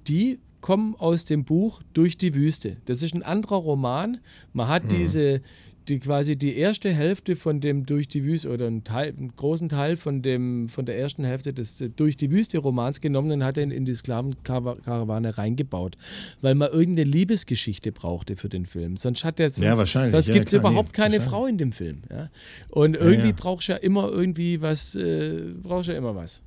die 0.08 0.40
kommen 0.60 0.96
aus 0.96 1.24
dem 1.24 1.44
Buch 1.44 1.80
Durch 1.92 2.18
die 2.18 2.34
Wüste. 2.34 2.78
Das 2.86 3.02
ist 3.02 3.14
ein 3.14 3.22
anderer 3.22 3.56
Roman. 3.56 4.18
Man 4.52 4.66
hat 4.66 4.82
diese 4.90 5.42
die 5.88 5.98
quasi 5.98 6.36
die 6.36 6.56
erste 6.56 6.90
Hälfte 6.90 7.36
von 7.36 7.60
dem 7.60 7.86
Durch 7.86 8.08
die 8.08 8.24
Wüste 8.24 8.48
oder 8.50 8.66
einen, 8.66 8.84
Teil, 8.84 9.14
einen 9.16 9.34
großen 9.34 9.68
Teil 9.68 9.96
von, 9.96 10.22
dem, 10.22 10.68
von 10.68 10.86
der 10.86 10.98
ersten 10.98 11.24
Hälfte 11.24 11.52
des 11.52 11.80
äh, 11.80 11.88
Durch 11.88 12.16
die 12.16 12.30
Wüste 12.30 12.58
Romans 12.58 13.00
genommen 13.00 13.30
und 13.30 13.44
hat 13.44 13.56
ihn 13.56 13.70
in 13.70 13.84
die 13.84 13.94
Sklavenkarawane 13.94 15.38
reingebaut, 15.38 15.96
weil 16.40 16.54
man 16.54 16.70
irgendeine 16.70 17.10
Liebesgeschichte 17.10 17.92
brauchte 17.92 18.36
für 18.36 18.48
den 18.48 18.66
Film. 18.66 18.96
Sonst 18.96 19.24
hat 19.24 19.38
der 19.38 19.50
Ja, 19.50 19.76
wahrscheinlich. 19.76 20.12
sonst 20.12 20.28
Ja, 20.28 20.34
gibt 20.34 20.46
es 20.46 20.50
klar, 20.58 20.70
überhaupt 20.70 20.92
keine. 20.92 21.20
Frau 21.20 21.46
in 21.46 21.58
dem 21.58 21.72
Film. 21.72 22.02
Ja? 22.10 22.30
Und 22.70 22.96
irgendwie 22.96 23.28
ja. 23.28 23.34
brauchst 23.36 23.68
du 23.68 23.72
ja 23.72 23.78
immer 23.78 24.10
irgendwie 24.10 24.60
was, 24.62 24.94
äh, 24.94 25.52
brauchst 25.62 25.88
ja 25.88 25.94
immer 25.94 26.14
was. 26.14 26.42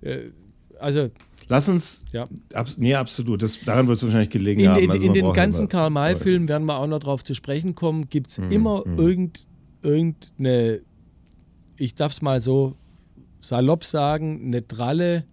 Äh, 0.00 0.30
also 0.78 1.10
Lass 1.48 1.68
uns, 1.68 2.04
Ja. 2.12 2.24
abs 2.52 2.76
nee, 2.78 2.94
absolut, 2.94 3.42
das, 3.42 3.58
daran 3.64 3.88
wird 3.88 3.96
es 3.96 4.02
wahrscheinlich 4.02 4.30
gelegen 4.30 4.60
in, 4.60 4.68
haben. 4.68 4.82
in, 4.84 4.90
Also 4.90 5.06
in 5.06 5.12
den 5.14 5.32
ganzen 5.32 5.68
Karl-May-Filmen 5.68 6.46
werden 6.48 6.66
wir 6.66 6.78
auch 6.78 6.86
noch 6.86 6.98
drauf 7.00 7.24
zu 7.24 7.34
sprechen 7.34 7.74
kommen, 7.74 8.08
gibt 8.08 8.36
Mhm, 8.38 8.44
es 8.44 8.52
immer 8.54 8.84
irgend, 8.86 9.46
irgendeine, 9.82 10.80
ich 11.76 11.94
darf 11.94 12.12
es 12.12 12.22
mal 12.22 12.40
so 12.40 12.76
salopp 13.40 13.84
sagen, 13.84 14.42
eine 14.46 14.62
dralle, 14.62 15.24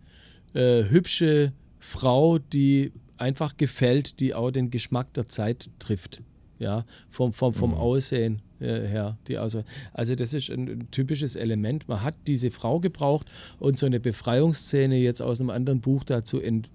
äh, 0.53 0.83
hübsche 0.85 1.53
Frau, 1.79 2.37
die 2.39 2.93
einfach 3.17 3.57
gefällt, 3.57 4.19
die 4.19 4.33
auch 4.33 4.51
den 4.51 4.69
Geschmack 4.69 5.13
der 5.13 5.27
Zeit 5.27 5.69
trifft. 5.79 6.21
Ja, 6.59 6.85
vom, 7.09 7.33
vom, 7.33 7.53
vom 7.53 7.71
Mhm. 7.71 7.77
Aussehen 7.77 8.41
her. 8.59 9.17
Die 9.27 9.37
also, 9.37 9.63
also 9.93 10.15
das 10.15 10.33
ist 10.33 10.49
ein, 10.49 10.87
typisches 10.91 11.35
Element. 11.35 11.87
Man 11.87 12.03
hat 12.03 12.15
diese 12.27 12.51
Frau 12.51 12.79
gebraucht 12.79 13.27
und 13.59 13.77
so 13.77 13.85
eine 13.85 13.99
Befreiungsszene 13.99 14.97
jetzt 14.97 15.21
aus 15.21 15.39
einem 15.39 15.49
anderen 15.49 15.81
Buch 15.81 16.03
dazu 16.03 16.39
ent, 16.39 16.69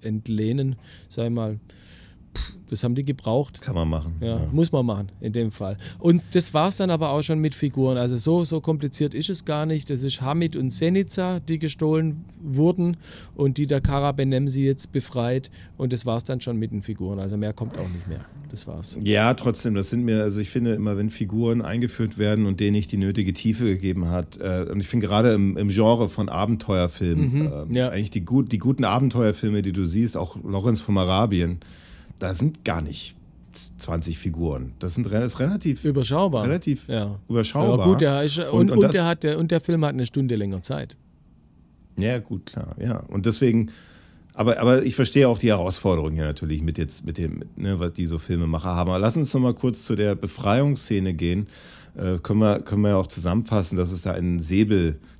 entlehnen, 0.00 0.76
ich 1.26 1.30
mal, 1.30 1.58
pff, 2.34 2.54
das 2.70 2.84
haben 2.84 2.94
die 2.94 3.04
gebraucht. 3.04 3.60
Kann 3.62 3.74
man 3.74 3.88
machen. 3.88 4.16
Ja, 4.20 4.46
muss 4.52 4.72
man 4.72 4.84
machen 4.84 5.10
in 5.20 5.32
dem 5.32 5.50
Fall. 5.50 5.78
Und 5.98 6.22
das 6.32 6.52
war 6.52 6.68
es 6.68 6.76
dann 6.76 6.90
aber 6.90 7.10
auch 7.10 7.22
schon 7.22 7.38
mit 7.38 7.54
Figuren. 7.54 7.96
Also 7.96 8.16
so, 8.16 8.44
so 8.44 8.60
kompliziert 8.60 9.14
ist 9.14 9.30
es 9.30 9.44
gar 9.44 9.64
nicht. 9.66 9.88
Das 9.90 10.02
ist 10.02 10.20
Hamid 10.20 10.54
und 10.54 10.72
Senica, 10.72 11.40
die 11.40 11.58
gestohlen 11.58 12.24
wurden 12.42 12.98
und 13.34 13.56
die 13.56 13.66
der 13.66 13.80
Kara 13.80 14.12
Benemsi 14.12 14.62
jetzt 14.62 14.92
befreit. 14.92 15.50
Und 15.76 15.92
das 15.92 16.04
war 16.04 16.18
es 16.18 16.24
dann 16.24 16.40
schon 16.40 16.58
mit 16.58 16.70
den 16.70 16.82
Figuren. 16.82 17.18
Also 17.18 17.36
mehr 17.36 17.52
kommt 17.52 17.78
auch 17.78 17.88
nicht 17.88 18.06
mehr. 18.06 18.24
Das 18.50 18.66
war's. 18.66 18.98
Ja, 19.02 19.34
trotzdem, 19.34 19.74
das 19.74 19.90
sind 19.90 20.04
mir, 20.04 20.22
also 20.22 20.40
ich 20.40 20.50
finde 20.50 20.74
immer, 20.74 20.96
wenn 20.96 21.10
Figuren 21.10 21.62
eingeführt 21.62 22.18
werden 22.18 22.46
und 22.46 22.60
denen 22.60 22.72
nicht 22.72 22.92
die 22.92 22.96
nötige 22.96 23.32
Tiefe 23.32 23.64
gegeben 23.64 24.08
hat, 24.08 24.38
äh, 24.38 24.66
und 24.70 24.80
ich 24.80 24.88
finde 24.88 25.06
gerade 25.06 25.32
im, 25.32 25.56
im 25.56 25.68
Genre 25.68 26.08
von 26.08 26.28
Abenteuerfilmen, 26.28 27.72
äh, 27.72 27.76
ja. 27.78 27.88
eigentlich 27.90 28.10
die, 28.10 28.24
gut, 28.24 28.52
die 28.52 28.58
guten 28.58 28.84
Abenteuerfilme, 28.84 29.60
die 29.62 29.72
du 29.72 29.84
siehst, 29.84 30.16
auch 30.16 30.36
Lorenz 30.42 30.80
von 30.80 30.96
Arabien, 30.96 31.60
da 32.18 32.34
sind 32.34 32.64
gar 32.64 32.82
nicht 32.82 33.16
20 33.78 34.18
Figuren. 34.18 34.72
Das 34.78 34.94
sind 34.94 35.10
das 35.10 35.24
ist 35.34 35.40
relativ, 35.40 35.84
Überschaubar. 35.84 36.44
relativ 36.44 36.88
ja. 36.88 37.18
überschaubar. 37.28 37.86
Ja, 37.86 37.92
gut, 37.92 38.00
der 38.00 38.22
ist, 38.22 38.38
und, 38.38 38.46
Und- 38.46 38.70
und, 38.70 38.80
das- 38.82 38.92
der 38.92 39.06
hat, 39.06 39.22
der, 39.22 39.38
und 39.38 39.50
der 39.50 39.60
Film 39.60 39.84
hat 39.84 39.94
eine 39.94 40.06
Stunde 40.06 40.36
länger 40.36 40.62
Zeit. 40.62 40.96
Ja, 41.96 42.18
gut, 42.20 42.46
klar, 42.46 42.76
ja. 42.80 42.98
Und 43.08 43.26
deswegen, 43.26 43.70
aber, 44.34 44.60
aber 44.60 44.84
ich 44.84 44.94
verstehe 44.94 45.28
auch 45.28 45.38
die 45.38 45.48
Herausforderung 45.48 46.12
hier 46.12 46.24
natürlich 46.24 46.62
mit 46.62 46.78
jetzt, 46.78 47.04
mit 47.04 47.18
dem, 47.18 47.42
ne, 47.56 47.80
was 47.80 47.92
die 47.94 48.06
so 48.06 48.18
Filmemacher 48.18 48.68
haben. 48.74 48.90
Aber 48.90 49.00
lass 49.00 49.16
uns 49.16 49.34
noch 49.34 49.40
mal 49.40 49.54
kurz 49.54 49.84
zu 49.84 49.96
der 49.96 50.14
Befreiungsszene 50.14 51.14
gehen. 51.14 51.48
Äh, 51.96 52.18
können, 52.22 52.38
wir, 52.38 52.60
können 52.60 52.82
wir 52.82 52.90
ja 52.90 52.96
auch 52.96 53.08
zusammenfassen, 53.08 53.76
dass 53.76 53.90
es 53.90 54.02
da 54.02 54.12
einen 54.12 54.38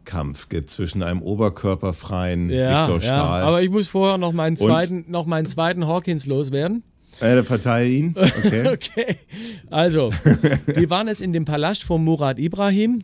Säbelkampf 0.09 0.48
gibt 0.48 0.70
zwischen 0.70 1.02
einem 1.02 1.22
oberkörperfreien 1.22 2.51
Ja, 2.51 2.82
Viktor 2.82 3.01
ja. 3.01 3.06
Stahl. 3.06 3.43
aber 3.43 3.62
ich 3.62 3.70
muss 3.70 3.89
vorher 3.89 4.18
noch 4.18 4.32
meinen 4.32 4.56
zweiten, 4.56 5.05
noch 5.09 5.26
meinen 5.26 5.47
zweiten 5.47 5.86
Hawkins 5.86 6.26
loswerden. 6.26 6.82
äh, 7.20 7.43
verteile 7.43 7.89
ihn. 7.89 8.14
Okay. 8.44 8.68
Okay, 8.72 9.16
also, 9.70 10.10
die 10.78 10.89
waren 10.90 11.09
jetzt 11.09 11.20
in 11.20 11.32
dem 11.32 11.44
Palast 11.44 11.85
von 11.85 12.02
Murat 12.05 12.39
Ibrahim 12.39 13.02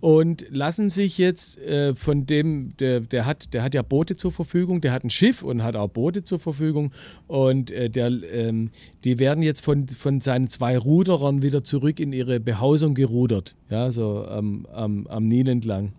und 0.00 0.44
lassen 0.50 0.90
sich 0.90 1.16
jetzt 1.18 1.58
äh, 1.58 1.94
von 1.94 2.26
dem, 2.26 2.76
der, 2.78 3.00
der, 3.00 3.24
hat, 3.24 3.54
der 3.54 3.62
hat 3.62 3.74
ja 3.74 3.82
Boote 3.82 4.16
zur 4.16 4.32
Verfügung, 4.32 4.80
der 4.80 4.92
hat 4.92 5.04
ein 5.04 5.10
Schiff 5.10 5.42
und 5.42 5.62
hat 5.62 5.76
auch 5.76 5.88
Boote 5.88 6.24
zur 6.24 6.40
Verfügung 6.40 6.90
und 7.28 7.70
äh, 7.70 7.88
der, 7.88 8.08
ähm, 8.32 8.70
die 9.04 9.18
werden 9.18 9.42
jetzt 9.42 9.62
von, 9.64 9.86
von 9.88 10.20
seinen 10.20 10.48
zwei 10.48 10.76
Ruderern 10.76 11.42
wieder 11.42 11.62
zurück 11.62 12.00
in 12.00 12.12
ihre 12.12 12.40
Behausung 12.40 12.94
gerudert, 12.94 13.54
ja, 13.70 13.92
so 13.92 14.26
am, 14.26 14.66
am, 14.72 15.06
am 15.06 15.22
Nil 15.24 15.48
entlang. 15.48 15.92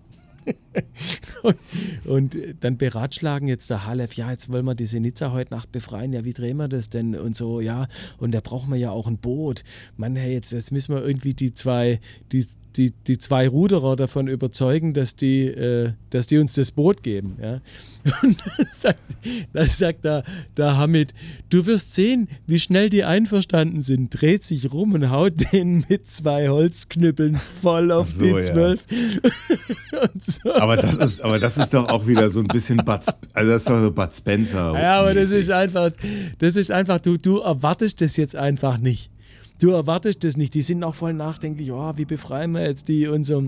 und, 1.44 1.58
und 2.06 2.38
dann 2.62 2.78
beratschlagen 2.78 3.48
jetzt 3.48 3.70
der 3.70 3.86
Halef, 3.86 4.14
ja, 4.14 4.32
jetzt 4.32 4.52
wollen 4.52 4.66
wir 4.66 4.76
die 4.76 4.86
Senica 4.86 5.32
heute 5.32 5.54
Nacht 5.54 5.72
befreien, 5.72 6.14
ja, 6.14 6.24
wie 6.24 6.34
drehen 6.34 6.58
wir 6.58 6.68
das 6.68 6.90
denn? 6.90 7.16
Und 7.16 7.36
so, 7.36 7.62
ja, 7.62 7.88
und 8.18 8.34
da 8.34 8.42
brauchen 8.42 8.72
wir 8.72 8.80
ja 8.80 8.92
auch 8.92 9.08
ein 9.08 9.18
Boot. 9.18 9.64
Mann, 9.98 10.16
hey, 10.16 10.34
jetzt, 10.34 10.52
jetzt 10.52 10.72
müssen 10.72 10.96
wir 10.96 11.04
irgendwie 11.04 11.34
die 11.34 11.54
zwei, 11.54 12.00
die, 12.32 12.46
die, 12.76 12.92
die 12.92 13.18
zwei 13.18 13.48
Ruderer 13.48 13.96
davon 13.96 14.28
überzeugen, 14.28 14.94
dass 14.94 15.16
die, 15.16 15.46
äh, 15.46 15.94
dass 16.10 16.28
die 16.28 16.38
uns 16.38 16.54
das 16.54 16.72
Boot 16.72 17.04
geben. 17.04 17.38
Ja? 17.42 17.62
Und 18.24 18.38
dann 18.46 18.68
sagt, 18.72 19.00
dann 19.54 19.68
sagt 19.68 20.06
der, 20.06 20.24
der 20.58 20.78
Hamid, 20.78 21.14
du 21.50 21.66
wirst 21.66 21.94
sehen, 21.94 22.28
wie 22.48 22.60
schnell 22.60 22.90
die 22.90 23.04
einverstanden 23.04 23.82
sind, 23.82 24.10
dreht 24.10 24.44
sich 24.44 24.72
rum 24.72 24.94
und 24.94 25.10
haut 25.10 25.34
denen 25.54 25.86
mit 25.88 26.10
zwei 26.10 26.50
Holzknüppeln 26.50 27.36
voll 27.36 27.92
auf 27.92 28.12
so, 28.12 28.24
die 28.24 28.32
ja. 28.32 28.42
zwölf. 28.42 28.86
und 30.14 30.24
so. 30.24 30.54
Aber 30.54 30.76
das 30.76 30.96
ist, 30.96 31.22
aber 31.22 31.40
das 31.40 31.58
ist 31.58 31.74
doch 31.74 31.88
auch 31.88 32.08
wieder 32.08 32.30
so 32.30 32.40
ein 32.40 32.48
bisschen 32.48 32.78
Bud, 32.78 33.02
also 33.34 33.52
das 33.52 33.62
ist 33.62 33.70
doch 33.70 33.82
so 33.82 33.92
Bud 33.92 34.14
Spencer. 34.14 34.74
Ja, 34.74 35.00
aber 35.00 35.14
das 35.14 35.32
ist 35.32 35.50
einfach, 35.50 35.92
das 36.40 36.56
ist 36.56 36.72
einfach, 36.72 37.00
du, 37.00 37.18
du 37.18 37.40
erwartest 37.40 38.02
das 38.02 38.18
jetzt 38.18 38.36
einfach 38.36 38.78
nicht. 38.78 39.13
Du 39.64 39.70
erwartest 39.72 40.24
das 40.24 40.36
nicht. 40.38 40.54
Die 40.54 40.62
sind 40.62 40.84
auch 40.84 40.94
voll 40.96 41.14
nachdenklich, 41.14 41.72
oh, 41.72 41.94
wie 41.96 42.06
befreien 42.06 42.52
wir 42.52 42.64
jetzt 42.68 42.88
die 42.90 43.08
und 43.08 43.24
so. 43.24 43.44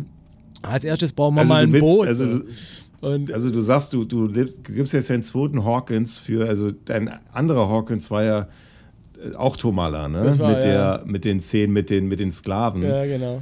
Als 0.62 0.86
erstes 0.86 1.12
brauchen 1.14 1.36
wir 1.36 1.42
Also 1.42 1.54
mal 1.54 1.64
ein 1.64 1.74
willst- 1.74 1.86
Boot. 1.86 2.08
also 2.08 2.26
so. 2.26 2.40
du- 2.40 2.46
und 3.02 3.34
Also 3.34 3.52
du 3.52 3.60
sagst, 3.62 3.92
du, 3.94 4.06
du 4.06 4.32
gibst 4.32 4.94
jetzt 4.94 5.10
den 5.10 5.22
zweiten 5.22 5.64
Hawkins 5.66 6.18
für, 6.18 6.48
also 6.48 6.72
dein 6.86 7.10
anderer 7.34 7.70
Hawkins 7.70 8.10
war 8.10 8.24
ja 8.24 8.48
äh, 9.24 9.36
auch 9.36 9.58
Tomala, 9.58 10.08
ne? 10.08 10.40
War, 10.40 10.50
mit, 10.56 10.64
ja. 10.64 10.98
der, 11.00 11.04
mit 11.06 11.26
den 11.26 11.40
Szenen, 11.42 11.74
mit 11.74 11.90
den, 11.90 12.08
mit 12.08 12.20
den 12.22 12.32
Sklaven. 12.32 12.82
ja, 12.82 13.06
genau. 13.06 13.42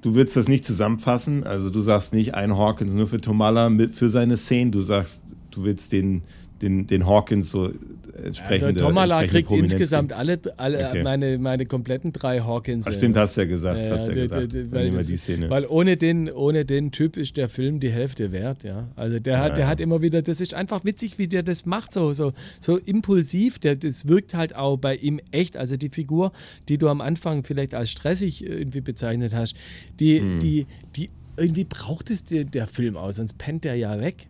Du 0.00 0.14
willst 0.14 0.34
das 0.36 0.48
nicht 0.48 0.64
zusammenfassen, 0.64 1.44
also 1.44 1.70
du 1.70 1.80
sagst 1.80 2.14
nicht 2.14 2.34
ein 2.34 2.56
Hawkins 2.56 2.94
nur 2.94 3.06
für 3.06 3.20
Tomala 3.20 3.68
mit, 3.68 3.94
für 3.94 4.08
seine 4.08 4.36
Szenen, 4.36 4.72
du 4.72 4.80
sagst, 4.80 5.22
du 5.50 5.62
willst 5.64 5.92
den, 5.92 6.22
den, 6.62 6.86
den 6.86 7.06
Hawkins 7.06 7.50
so 7.50 7.70
entsprechend. 8.14 8.76
Also 8.76 8.86
Tomala 8.88 9.24
kriegt 9.24 9.50
insgesamt 9.50 10.12
alle, 10.12 10.40
alle 10.56 10.88
okay. 10.88 11.02
meine, 11.02 11.38
meine 11.38 11.66
kompletten 11.66 12.12
drei 12.12 12.40
Hawkins. 12.40 12.86
Ach, 12.86 12.92
stimmt, 12.92 13.16
hast 13.16 13.36
du 13.36 13.42
ja 13.42 13.46
gesagt. 13.46 13.86
Ja, 13.86 13.92
hast 13.92 14.08
ja 14.08 14.14
gesagt. 14.14 14.54
Weil, 14.72 14.90
das, 14.90 15.08
die 15.08 15.16
Szene. 15.16 15.50
weil 15.50 15.66
ohne 15.66 15.96
den, 15.96 16.30
ohne 16.30 16.64
den 16.64 16.92
Typ 16.92 17.16
ist 17.16 17.36
der 17.36 17.48
Film 17.48 17.80
die 17.80 17.90
Hälfte 17.90 18.32
wert, 18.32 18.64
ja. 18.64 18.88
Also 18.96 19.18
der 19.18 19.40
hat, 19.40 19.56
der 19.56 19.66
hat 19.66 19.80
immer 19.80 20.02
wieder, 20.02 20.22
das 20.22 20.40
ist 20.40 20.54
einfach 20.54 20.84
witzig, 20.84 21.18
wie 21.18 21.28
der 21.28 21.42
das 21.42 21.66
macht, 21.66 21.92
so, 21.92 22.12
so, 22.12 22.32
so 22.60 22.78
impulsiv. 22.78 23.58
Der, 23.58 23.76
das 23.76 24.08
wirkt 24.08 24.34
halt 24.34 24.54
auch 24.54 24.76
bei 24.76 24.96
ihm 24.96 25.20
echt. 25.30 25.56
Also 25.56 25.76
die 25.76 25.90
Figur, 25.90 26.30
die 26.68 26.78
du 26.78 26.88
am 26.88 27.00
Anfang 27.00 27.44
vielleicht 27.44 27.74
als 27.74 27.90
stressig 27.90 28.44
irgendwie 28.44 28.80
bezeichnet 28.80 29.34
hast, 29.34 29.56
die, 29.98 30.20
hm. 30.20 30.40
die, 30.40 30.66
die 30.96 31.10
irgendwie 31.36 31.64
braucht 31.64 32.10
es 32.10 32.24
der, 32.24 32.44
der 32.44 32.66
Film 32.66 32.96
aus, 32.96 33.16
sonst 33.16 33.38
pennt 33.38 33.64
der 33.64 33.76
ja 33.76 34.00
weg. 34.00 34.28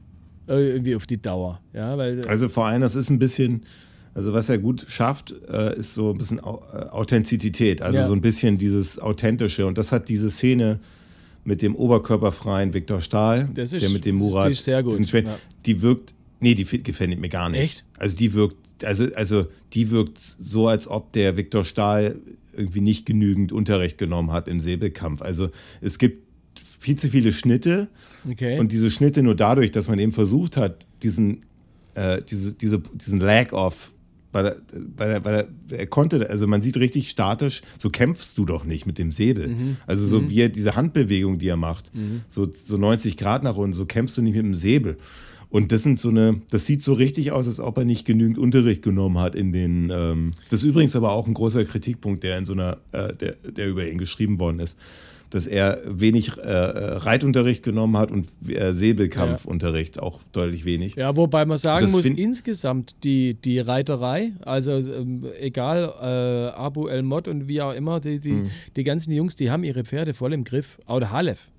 Äh, 0.48 0.70
irgendwie 0.70 0.96
auf 0.96 1.06
die 1.06 1.20
Dauer. 1.20 1.60
Ja, 1.72 1.96
weil, 1.96 2.26
also 2.26 2.48
vor 2.48 2.66
allem, 2.66 2.80
das 2.80 2.96
ist 2.96 3.10
ein 3.10 3.18
bisschen, 3.18 3.62
also 4.14 4.32
was 4.32 4.48
er 4.48 4.58
gut 4.58 4.84
schafft, 4.88 5.34
äh, 5.48 5.78
ist 5.78 5.94
so 5.94 6.10
ein 6.10 6.18
bisschen 6.18 6.38
äh, 6.38 6.42
Authentizität, 6.42 7.82
also 7.82 7.98
ja. 7.98 8.06
so 8.06 8.12
ein 8.12 8.20
bisschen 8.20 8.58
dieses 8.58 8.98
Authentische. 8.98 9.66
Und 9.66 9.78
das 9.78 9.92
hat 9.92 10.08
diese 10.08 10.30
Szene 10.30 10.80
mit 11.44 11.62
dem 11.62 11.74
oberkörperfreien 11.76 12.74
Viktor 12.74 13.00
Stahl, 13.00 13.50
ist, 13.54 13.72
der 13.72 13.90
mit 13.90 14.04
dem 14.04 14.16
Murat, 14.16 14.50
die, 14.50 14.54
sehr 14.54 14.82
gut. 14.82 14.98
Ja. 15.12 15.38
die 15.66 15.82
wirkt, 15.82 16.14
nee, 16.40 16.54
die 16.54 16.64
gefällt 16.64 17.18
mir 17.18 17.28
gar 17.28 17.48
nicht. 17.48 17.60
Echt? 17.60 17.84
Also 17.98 18.16
die 18.16 18.32
wirkt, 18.32 18.84
also, 18.84 19.06
also 19.14 19.46
die 19.72 19.90
wirkt 19.90 20.18
so, 20.18 20.68
als 20.68 20.88
ob 20.88 21.12
der 21.12 21.36
Viktor 21.36 21.64
Stahl 21.64 22.16
irgendwie 22.54 22.80
nicht 22.80 23.06
genügend 23.06 23.52
Unterricht 23.52 23.98
genommen 23.98 24.32
hat 24.32 24.48
im 24.48 24.60
Säbelkampf. 24.60 25.22
Also 25.22 25.50
es 25.80 25.98
gibt 25.98 26.31
viel 26.82 26.96
zu 26.96 27.08
viele 27.08 27.32
Schnitte. 27.32 27.88
Okay. 28.28 28.58
Und 28.58 28.72
diese 28.72 28.90
Schnitte 28.90 29.22
nur 29.22 29.34
dadurch, 29.36 29.70
dass 29.70 29.88
man 29.88 29.98
eben 29.98 30.12
versucht 30.12 30.56
hat, 30.56 30.86
diesen, 31.02 31.44
äh, 31.94 32.20
diese, 32.28 32.54
diese, 32.54 32.80
diesen 32.94 33.20
Lag-Off 33.20 33.92
weil 34.34 34.46
er, 34.46 34.56
weil, 34.96 35.24
weil 35.26 35.48
er, 35.70 35.86
konnte, 35.86 36.30
also 36.30 36.46
man 36.46 36.62
sieht 36.62 36.78
richtig 36.78 37.10
statisch, 37.10 37.60
so 37.76 37.90
kämpfst 37.90 38.38
du 38.38 38.46
doch 38.46 38.64
nicht 38.64 38.86
mit 38.86 38.98
dem 38.98 39.12
Säbel. 39.12 39.48
Mhm. 39.48 39.76
Also 39.86 40.06
so 40.06 40.20
mhm. 40.22 40.30
wie 40.30 40.40
er 40.40 40.48
diese 40.48 40.74
Handbewegung, 40.74 41.38
die 41.38 41.48
er 41.48 41.58
macht, 41.58 41.94
mhm. 41.94 42.22
so, 42.28 42.48
so 42.50 42.78
90 42.78 43.18
Grad 43.18 43.42
nach 43.42 43.56
unten, 43.56 43.74
so 43.74 43.84
kämpfst 43.84 44.16
du 44.16 44.22
nicht 44.22 44.34
mit 44.34 44.46
dem 44.46 44.54
Säbel. 44.54 44.96
Und 45.50 45.70
das 45.70 45.82
sind 45.82 46.00
so 46.00 46.08
eine, 46.08 46.40
das 46.50 46.64
sieht 46.64 46.82
so 46.82 46.94
richtig 46.94 47.30
aus, 47.32 47.46
als 47.46 47.60
ob 47.60 47.76
er 47.76 47.84
nicht 47.84 48.06
genügend 48.06 48.38
Unterricht 48.38 48.80
genommen 48.80 49.18
hat 49.18 49.34
in 49.34 49.52
den. 49.52 49.90
Ähm, 49.92 50.30
das 50.48 50.62
ist 50.62 50.66
übrigens 50.66 50.96
aber 50.96 51.12
auch 51.12 51.26
ein 51.26 51.34
großer 51.34 51.66
Kritikpunkt, 51.66 52.24
der 52.24 52.38
in 52.38 52.46
so 52.46 52.54
einer, 52.54 52.78
äh, 52.92 53.12
der, 53.14 53.32
der 53.34 53.68
über 53.68 53.86
ihn 53.86 53.98
geschrieben 53.98 54.38
worden 54.38 54.60
ist 54.60 54.78
dass 55.32 55.46
er 55.46 55.80
wenig 55.86 56.36
äh, 56.36 56.46
Reitunterricht 56.46 57.62
genommen 57.62 57.96
hat 57.96 58.10
und 58.10 58.28
äh, 58.48 58.74
Säbelkampfunterricht 58.74 59.96
ja. 59.96 60.02
auch 60.02 60.20
deutlich 60.32 60.66
wenig. 60.66 60.94
Ja, 60.96 61.16
wobei 61.16 61.46
man 61.46 61.56
sagen 61.56 61.90
muss, 61.90 62.04
insgesamt 62.04 63.02
die, 63.02 63.32
die 63.34 63.58
Reiterei, 63.58 64.32
also 64.42 64.72
ähm, 64.72 65.26
egal, 65.40 65.90
äh, 66.02 66.54
Abu 66.54 66.86
El 66.86 67.02
Mod 67.02 67.28
und 67.28 67.48
wie 67.48 67.62
auch 67.62 67.72
immer, 67.72 67.98
die, 67.98 68.18
die, 68.18 68.32
mhm. 68.32 68.50
die 68.76 68.84
ganzen 68.84 69.12
Jungs, 69.12 69.34
die 69.34 69.50
haben 69.50 69.64
ihre 69.64 69.84
Pferde 69.84 70.12
voll 70.12 70.34
im 70.34 70.44
Griff. 70.44 70.78
Auch 70.84 70.98
der 70.98 71.12
Halef, 71.12 71.50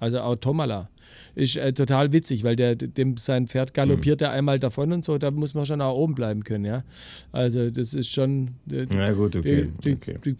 also 0.00 0.20
auch 0.22 0.34
Tomala 0.34 0.90
ist 1.36 1.56
äh, 1.56 1.72
total 1.72 2.12
witzig, 2.12 2.42
weil 2.42 2.56
der, 2.56 2.74
dem 2.74 3.16
sein 3.16 3.46
Pferd 3.46 3.74
galoppiert 3.74 4.20
mhm. 4.20 4.24
er 4.24 4.32
einmal 4.32 4.58
davon 4.58 4.92
und 4.92 5.04
so, 5.04 5.18
da 5.18 5.30
muss 5.30 5.54
man 5.54 5.66
schon 5.66 5.80
auch 5.80 5.96
oben 5.96 6.16
bleiben 6.16 6.42
können, 6.42 6.64
ja. 6.64 6.82
Also 7.30 7.70
das 7.70 7.94
ist 7.94 8.10
schon. 8.10 8.50
Äh, 8.70 8.86
ja 8.92 9.12
gut, 9.12 9.36
okay. 9.36 9.68
Die, 9.84 9.94
okay. 9.94 10.16
Die, 10.24 10.36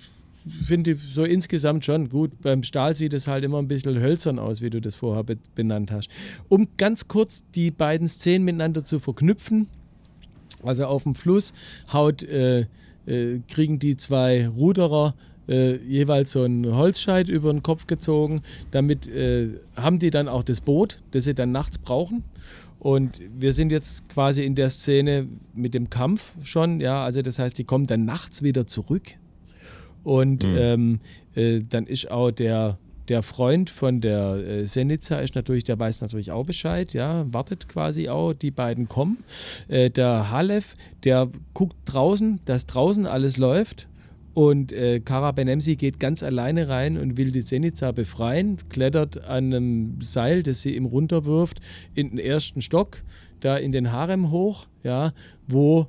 finde 0.48 0.96
so 0.96 1.24
insgesamt 1.24 1.84
schon 1.84 2.08
gut. 2.08 2.40
Beim 2.40 2.62
Stahl 2.62 2.94
sieht 2.94 3.12
es 3.12 3.28
halt 3.28 3.44
immer 3.44 3.58
ein 3.58 3.68
bisschen 3.68 4.00
hölzern 4.00 4.38
aus, 4.38 4.60
wie 4.60 4.70
du 4.70 4.80
das 4.80 4.94
vorher 4.94 5.24
be 5.24 5.36
benannt 5.54 5.90
hast. 5.90 6.08
Um 6.48 6.68
ganz 6.76 7.08
kurz 7.08 7.44
die 7.54 7.70
beiden 7.70 8.08
Szenen 8.08 8.44
miteinander 8.44 8.84
zu 8.84 8.98
verknüpfen, 8.98 9.68
also 10.62 10.86
auf 10.86 11.04
dem 11.04 11.14
Fluss 11.14 11.52
haut, 11.92 12.22
äh, 12.22 12.66
äh, 13.06 13.40
kriegen 13.48 13.78
die 13.78 13.96
zwei 13.96 14.48
Ruderer 14.48 15.14
äh, 15.48 15.76
jeweils 15.76 16.32
so 16.32 16.42
einen 16.42 16.74
Holzscheit 16.74 17.28
über 17.28 17.52
den 17.52 17.62
Kopf 17.62 17.86
gezogen. 17.86 18.42
Damit 18.70 19.06
äh, 19.08 19.48
haben 19.76 19.98
die 19.98 20.10
dann 20.10 20.28
auch 20.28 20.42
das 20.42 20.60
Boot, 20.60 21.00
das 21.10 21.24
sie 21.24 21.34
dann 21.34 21.52
nachts 21.52 21.78
brauchen. 21.78 22.24
Und 22.78 23.20
wir 23.38 23.52
sind 23.52 23.72
jetzt 23.72 24.08
quasi 24.08 24.42
in 24.42 24.54
der 24.54 24.70
Szene 24.70 25.28
mit 25.54 25.74
dem 25.74 25.90
Kampf 25.90 26.34
schon, 26.42 26.80
ja, 26.80 27.04
also 27.04 27.20
das 27.20 27.38
heißt, 27.38 27.58
die 27.58 27.64
kommen 27.64 27.86
dann 27.86 28.06
nachts 28.06 28.42
wieder 28.42 28.66
zurück 28.66 29.16
und 30.02 30.44
mhm. 30.44 30.56
ähm, 30.58 31.00
äh, 31.34 31.60
dann 31.68 31.86
ist 31.86 32.10
auch 32.10 32.30
der, 32.30 32.78
der 33.08 33.22
Freund 33.22 33.70
von 33.70 34.00
der 34.00 34.36
äh, 34.36 34.66
Senica 34.66 35.18
ist 35.18 35.34
natürlich, 35.34 35.64
der 35.64 35.78
weiß 35.78 36.00
natürlich 36.00 36.30
auch 36.30 36.46
Bescheid, 36.46 36.92
ja, 36.92 37.26
wartet 37.32 37.68
quasi 37.68 38.08
auch, 38.08 38.32
die 38.32 38.50
beiden 38.50 38.88
kommen. 38.88 39.18
Äh, 39.68 39.90
der 39.90 40.30
Halef, 40.30 40.74
der 41.04 41.28
guckt 41.52 41.76
draußen, 41.86 42.40
dass 42.44 42.66
draußen 42.66 43.06
alles 43.06 43.36
läuft. 43.36 43.88
Und 44.32 44.72
äh, 44.72 45.00
Kara 45.00 45.32
Benemsi 45.32 45.74
geht 45.74 45.98
ganz 45.98 46.22
alleine 46.22 46.68
rein 46.68 46.96
und 46.96 47.16
will 47.16 47.32
die 47.32 47.40
Senica 47.40 47.90
befreien, 47.90 48.58
klettert 48.68 49.24
an 49.24 49.52
einem 49.52 50.00
Seil, 50.00 50.44
das 50.44 50.62
sie 50.62 50.76
ihm 50.76 50.84
runterwirft, 50.84 51.60
in 51.94 52.10
den 52.10 52.18
ersten 52.18 52.62
Stock, 52.62 53.02
da 53.40 53.56
in 53.56 53.72
den 53.72 53.90
Harem 53.90 54.30
hoch, 54.30 54.66
ja, 54.84 55.12
wo 55.48 55.88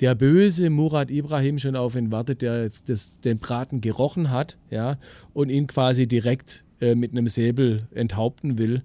der 0.00 0.14
böse 0.14 0.70
Murat 0.70 1.10
Ibrahim 1.10 1.58
schon 1.58 1.76
auf 1.76 1.96
ihn 1.96 2.12
wartet, 2.12 2.42
der 2.42 2.68
das, 2.86 3.20
den 3.20 3.38
Braten 3.38 3.80
gerochen 3.80 4.30
hat, 4.30 4.56
ja, 4.70 4.98
und 5.32 5.50
ihn 5.50 5.66
quasi 5.66 6.06
direkt 6.06 6.64
äh, 6.80 6.94
mit 6.94 7.12
einem 7.12 7.28
Säbel 7.28 7.88
enthaupten 7.92 8.58
will. 8.58 8.82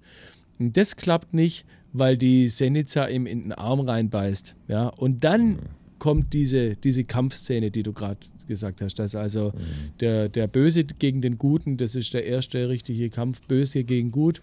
Und 0.58 0.76
das 0.76 0.96
klappt 0.96 1.34
nicht, 1.34 1.66
weil 1.92 2.16
die 2.16 2.48
Senica 2.48 3.06
ihm 3.06 3.26
in 3.26 3.44
den 3.44 3.52
Arm 3.52 3.80
reinbeißt, 3.80 4.56
ja. 4.66 4.88
Und 4.88 5.24
dann 5.24 5.48
mhm. 5.48 5.58
kommt 5.98 6.32
diese, 6.32 6.76
diese 6.76 7.04
Kampfszene, 7.04 7.70
die 7.70 7.82
du 7.82 7.92
gerade 7.92 8.20
gesagt 8.46 8.80
hast, 8.80 8.98
dass 8.98 9.14
also 9.14 9.52
mhm. 9.54 9.98
der, 10.00 10.28
der 10.28 10.48
Böse 10.48 10.84
gegen 10.84 11.22
den 11.22 11.38
Guten, 11.38 11.76
das 11.76 11.94
ist 11.94 12.12
der 12.14 12.24
erste 12.24 12.68
richtige 12.68 13.08
Kampf, 13.10 13.42
Böse 13.42 13.84
gegen 13.84 14.10
Gut, 14.10 14.40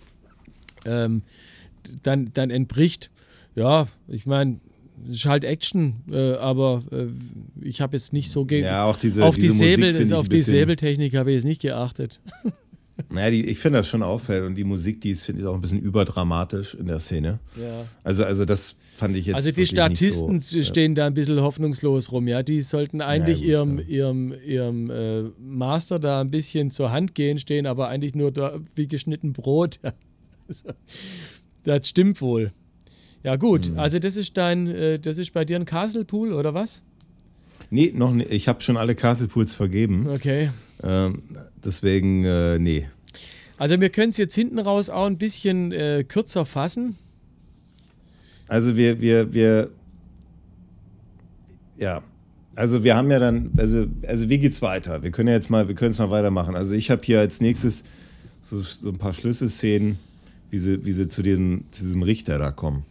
ähm, 0.86 1.24
dann, 2.04 2.32
dann 2.34 2.50
entbricht. 2.50 3.12
Ja, 3.56 3.88
ich 4.08 4.26
meine, 4.26 4.60
ist 5.10 5.26
halt 5.26 5.44
Action, 5.44 6.04
äh, 6.12 6.34
aber 6.34 6.84
äh, 6.92 7.08
ich 7.62 7.82
habe 7.82 7.96
jetzt 7.96 8.14
nicht 8.14 8.32
so 8.32 8.46
ja, 8.50 8.86
auch 8.86 8.98
diese, 8.98 9.24
auf 9.24 9.36
diese 9.36 9.48
die 9.48 9.76
Säbel, 9.76 10.14
auf 10.14 10.30
die 10.30 10.42
Säbeltechnik 10.42 11.16
habe 11.16 11.32
ich 11.32 11.36
jetzt 11.36 11.46
nicht 11.46 11.62
geachtet. 11.62 12.20
Naja, 13.10 13.30
die, 13.30 13.46
ich 13.46 13.60
finde 13.60 13.80
das 13.80 13.88
schon 13.88 14.04
auffällt 14.04 14.46
und 14.46 14.56
die 14.56 14.64
Musik, 14.64 15.02
die 15.02 15.10
ist, 15.10 15.26
finde 15.26 15.42
ich, 15.42 15.48
auch 15.48 15.54
ein 15.54 15.62
bisschen 15.62 15.82
überdramatisch 15.82 16.76
in 16.76 16.88
der 16.88 17.00
Szene. 17.00 17.40
Ja. 17.58 17.86
Also, 18.04 18.24
also 18.24 18.46
das 18.46 18.78
fand 18.96 19.18
ich 19.18 19.26
jetzt. 19.26 19.36
Also 19.36 19.52
die 19.52 19.66
Statisten 19.66 20.40
so, 20.40 20.62
stehen 20.62 20.94
ja. 20.94 21.04
da 21.04 21.08
ein 21.08 21.14
bisschen 21.14 21.42
hoffnungslos 21.42 22.12
rum, 22.12 22.28
ja. 22.28 22.42
Die 22.42 22.62
sollten 22.62 23.02
eigentlich 23.02 23.42
ja, 23.42 23.64
gut, 23.64 23.86
ihrem, 23.88 24.32
ihrem, 24.34 24.88
ihrem 24.88 24.90
äh, 24.90 25.24
Master 25.40 26.00
da 26.00 26.22
ein 26.22 26.32
bisschen 26.32 26.72
zur 26.72 26.92
Hand 26.92 27.16
gehen, 27.16 27.38
stehen 27.38 27.68
aber 27.68 27.90
eigentlich 27.90 28.16
nur 28.16 28.32
da 28.32 28.60
wie 28.76 28.88
geschnitten 28.88 29.34
Brot. 29.34 29.80
das 31.64 31.90
stimmt 31.90 32.22
wohl. 32.22 32.52
Ja, 33.26 33.38
gut. 33.38 33.72
Mhm. 33.72 33.80
Also, 33.80 33.98
das 33.98 34.18
ist 34.18 34.38
dein, 34.38 34.68
äh, 34.68 35.00
das 35.00 35.18
ist 35.18 35.34
bei 35.34 35.46
dir 35.46 35.56
ein 35.56 35.66
Castle 35.66 36.06
Pool 36.06 36.32
oder 36.32 36.54
was? 36.54 36.84
Nee, 37.72 37.92
noch 37.96 38.14
nicht. 38.14 38.30
Ich 38.30 38.48
habe 38.48 38.62
schon 38.62 38.78
alle 38.78 38.94
Castle 38.94 39.28
Pools 39.28 39.56
vergeben. 39.56 40.08
Okay. 40.08 40.52
Ähm, 40.84 41.24
deswegen, 41.56 42.24
äh, 42.24 42.60
nee. 42.60 42.88
Also, 43.58 43.82
wir 43.82 43.90
können 43.90 44.12
es 44.12 44.18
jetzt 44.18 44.36
hinten 44.36 44.60
raus 44.60 44.92
auch 44.92 45.08
ein 45.08 45.18
bisschen 45.18 45.72
äh, 45.72 46.06
kürzer 46.08 46.46
fassen. 46.46 46.98
Also, 48.48 48.78
wir, 48.78 49.02
wir, 49.02 49.34
wir, 49.34 49.72
ja. 51.80 52.04
Also, 52.56 52.84
wir 52.84 52.96
haben 52.96 53.10
ja 53.10 53.18
dann, 53.18 53.50
also, 53.58 53.88
also 54.08 54.30
wie 54.30 54.38
geht's 54.38 54.62
weiter? 54.62 55.02
Wir 55.02 55.10
können 55.10 55.30
ja 55.30 55.34
jetzt 55.34 55.50
mal, 55.50 55.68
wir 55.68 55.74
können 55.74 55.90
es 55.90 55.98
mal 55.98 56.12
weitermachen. 56.12 56.56
Also, 56.56 56.76
ich 56.76 56.92
habe 56.92 57.02
hier 57.04 57.22
als 57.22 57.42
nächstes 57.42 57.86
so, 58.44 58.62
so 58.62 58.90
ein 58.90 59.00
paar 59.00 59.14
Schlüsselszenen, 59.14 59.98
wie 60.52 60.60
sie, 60.60 60.86
wie 60.86 60.92
sie 60.92 61.08
zu, 61.08 61.24
diesem, 61.24 61.64
zu 61.72 61.86
diesem 61.86 62.04
Richter 62.04 62.38
da 62.38 62.52
kommen. 62.52 62.86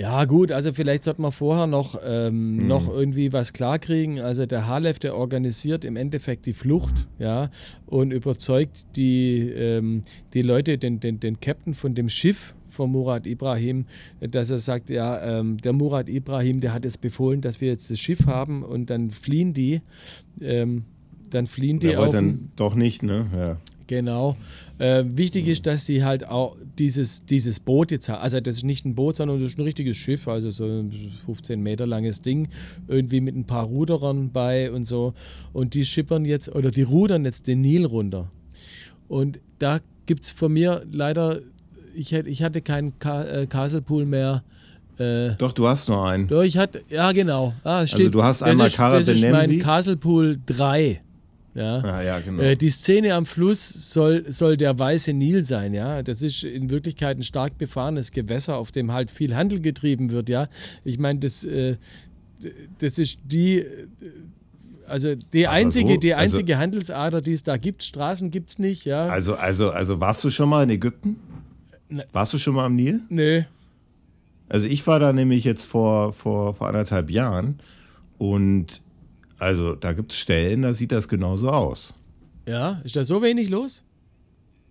Ja, 0.00 0.24
gut, 0.24 0.50
also 0.50 0.72
vielleicht 0.72 1.04
sollte 1.04 1.20
man 1.20 1.30
vorher 1.30 1.66
noch, 1.66 2.00
ähm, 2.02 2.56
hm. 2.58 2.68
noch 2.68 2.88
irgendwie 2.88 3.34
was 3.34 3.52
klarkriegen. 3.52 4.18
Also 4.18 4.46
der 4.46 4.66
Halef, 4.66 4.98
der 4.98 5.14
organisiert 5.14 5.84
im 5.84 5.96
Endeffekt 5.96 6.46
die 6.46 6.54
Flucht, 6.54 7.06
ja, 7.18 7.50
und 7.84 8.10
überzeugt 8.10 8.96
die, 8.96 9.40
ähm, 9.50 10.00
die 10.32 10.40
Leute, 10.40 10.78
den, 10.78 11.00
den, 11.00 11.20
den 11.20 11.38
Captain 11.38 11.74
von 11.74 11.94
dem 11.94 12.08
Schiff 12.08 12.54
von 12.70 12.90
Murat 12.90 13.26
Ibrahim, 13.26 13.84
dass 14.20 14.50
er 14.50 14.56
sagt, 14.56 14.88
ja, 14.88 15.38
ähm, 15.38 15.58
der 15.58 15.74
Murat 15.74 16.08
Ibrahim, 16.08 16.62
der 16.62 16.72
hat 16.72 16.86
es 16.86 16.96
befohlen, 16.96 17.42
dass 17.42 17.60
wir 17.60 17.68
jetzt 17.68 17.90
das 17.90 18.00
Schiff 18.00 18.24
haben 18.24 18.62
und 18.62 18.88
dann 18.88 19.10
fliehen 19.10 19.52
die. 19.52 19.82
Ähm, 20.40 20.84
dann 21.28 21.44
fliehen 21.44 21.78
die 21.78 21.98
auch. 21.98 22.08
dann 22.08 22.48
doch 22.56 22.74
nicht, 22.74 23.02
ne? 23.02 23.26
Ja. 23.36 23.56
Genau. 23.86 24.36
Äh, 24.80 25.04
wichtig 25.06 25.46
ist, 25.46 25.66
dass 25.66 25.84
sie 25.84 26.02
halt 26.04 26.26
auch 26.26 26.56
dieses, 26.78 27.26
dieses 27.26 27.60
Boot 27.60 27.90
jetzt 27.90 28.08
haben. 28.08 28.22
Also 28.22 28.40
das 28.40 28.56
ist 28.56 28.62
nicht 28.64 28.86
ein 28.86 28.94
Boot, 28.94 29.16
sondern 29.16 29.38
das 29.38 29.52
ist 29.52 29.58
ein 29.58 29.64
richtiges 29.64 29.98
Schiff, 29.98 30.26
also 30.26 30.48
so 30.48 30.64
ein 30.64 31.12
15 31.26 31.60
Meter 31.60 31.86
langes 31.86 32.22
Ding, 32.22 32.48
irgendwie 32.88 33.20
mit 33.20 33.36
ein 33.36 33.44
paar 33.44 33.64
Ruderern 33.66 34.30
bei 34.32 34.72
und 34.72 34.84
so. 34.84 35.12
Und 35.52 35.74
die 35.74 35.84
schippern 35.84 36.24
jetzt, 36.24 36.48
oder 36.54 36.70
die 36.70 36.80
rudern 36.80 37.26
jetzt 37.26 37.46
den 37.46 37.60
Nil 37.60 37.84
runter. 37.84 38.30
Und 39.06 39.38
da 39.58 39.80
gibt 40.06 40.24
es 40.24 40.30
von 40.30 40.50
mir 40.50 40.82
leider, 40.90 41.40
ich, 41.94 42.14
ich 42.14 42.42
hatte 42.42 42.62
keinen 42.62 42.98
Ka 42.98 43.24
äh, 43.24 43.46
Castlepool 43.46 44.06
mehr 44.06 44.42
Äh, 44.98 45.34
Doch, 45.38 45.52
du 45.52 45.66
hast 45.66 45.88
noch 45.90 46.04
einen. 46.06 46.26
Doch, 46.26 46.42
ich 46.42 46.56
hatte, 46.56 46.82
ja 46.88 47.12
genau. 47.12 47.52
Ah, 47.64 47.86
steht, 47.86 48.00
Also 48.00 48.10
du 48.10 48.22
hast 48.22 48.42
einmal 48.42 48.66
ist, 48.68 48.76
Cara 48.76 48.98
Das 48.98 49.08
ist 49.08 49.22
mein 49.22 49.32
Benemsi. 49.32 49.58
Castle 49.58 49.96
Pool 49.96 50.38
3. 50.46 51.00
Ja. 51.54 51.78
Ah, 51.78 52.02
ja, 52.02 52.20
genau. 52.20 52.42
Äh, 52.42 52.56
die 52.56 52.70
Szene 52.70 53.14
am 53.14 53.26
Fluss 53.26 53.92
soll, 53.92 54.24
soll 54.30 54.56
der 54.56 54.78
weiße 54.78 55.12
Nil 55.12 55.42
sein, 55.42 55.74
ja. 55.74 56.02
Das 56.02 56.22
ist 56.22 56.44
in 56.44 56.70
Wirklichkeit 56.70 57.18
ein 57.18 57.24
stark 57.24 57.58
befahrenes 57.58 58.12
Gewässer, 58.12 58.56
auf 58.56 58.70
dem 58.70 58.92
halt 58.92 59.10
viel 59.10 59.34
Handel 59.34 59.60
getrieben 59.60 60.10
wird, 60.10 60.28
ja. 60.28 60.48
Ich 60.84 60.98
meine, 60.98 61.18
das, 61.18 61.42
äh, 61.42 61.76
das 62.78 62.98
ist 62.98 63.18
die, 63.24 63.64
also 64.86 65.14
die 65.14 65.46
Aber 65.48 65.56
einzige, 65.56 65.94
so, 65.94 65.96
die 65.96 66.14
also- 66.14 66.36
einzige 66.36 66.58
Handelsader, 66.58 67.20
die 67.20 67.32
es 67.32 67.42
da 67.42 67.56
gibt. 67.56 67.82
Straßen 67.82 68.30
gibt 68.30 68.50
es 68.50 68.58
nicht, 68.58 68.84
ja. 68.84 69.06
Also, 69.06 69.34
also, 69.34 69.70
also 69.70 70.00
warst 70.00 70.22
du 70.22 70.30
schon 70.30 70.48
mal 70.48 70.62
in 70.62 70.70
Ägypten? 70.70 71.16
Ne. 71.88 72.04
Warst 72.12 72.32
du 72.32 72.38
schon 72.38 72.54
mal 72.54 72.66
am 72.66 72.76
Nil? 72.76 73.00
Nö. 73.08 73.42
Also 74.48 74.66
ich 74.66 74.86
war 74.86 75.00
da 75.00 75.12
nämlich 75.12 75.44
jetzt 75.44 75.64
vor, 75.66 76.12
vor, 76.12 76.54
vor 76.54 76.68
anderthalb 76.68 77.10
Jahren 77.10 77.58
und 78.18 78.82
also 79.40 79.74
da 79.74 79.92
gibt 79.92 80.12
es 80.12 80.18
Stellen, 80.18 80.62
da 80.62 80.72
sieht 80.72 80.92
das 80.92 81.08
genauso 81.08 81.50
aus. 81.50 81.94
Ja, 82.46 82.80
ist 82.84 82.96
da 82.96 83.04
so 83.04 83.22
wenig 83.22 83.50
los? 83.50 83.84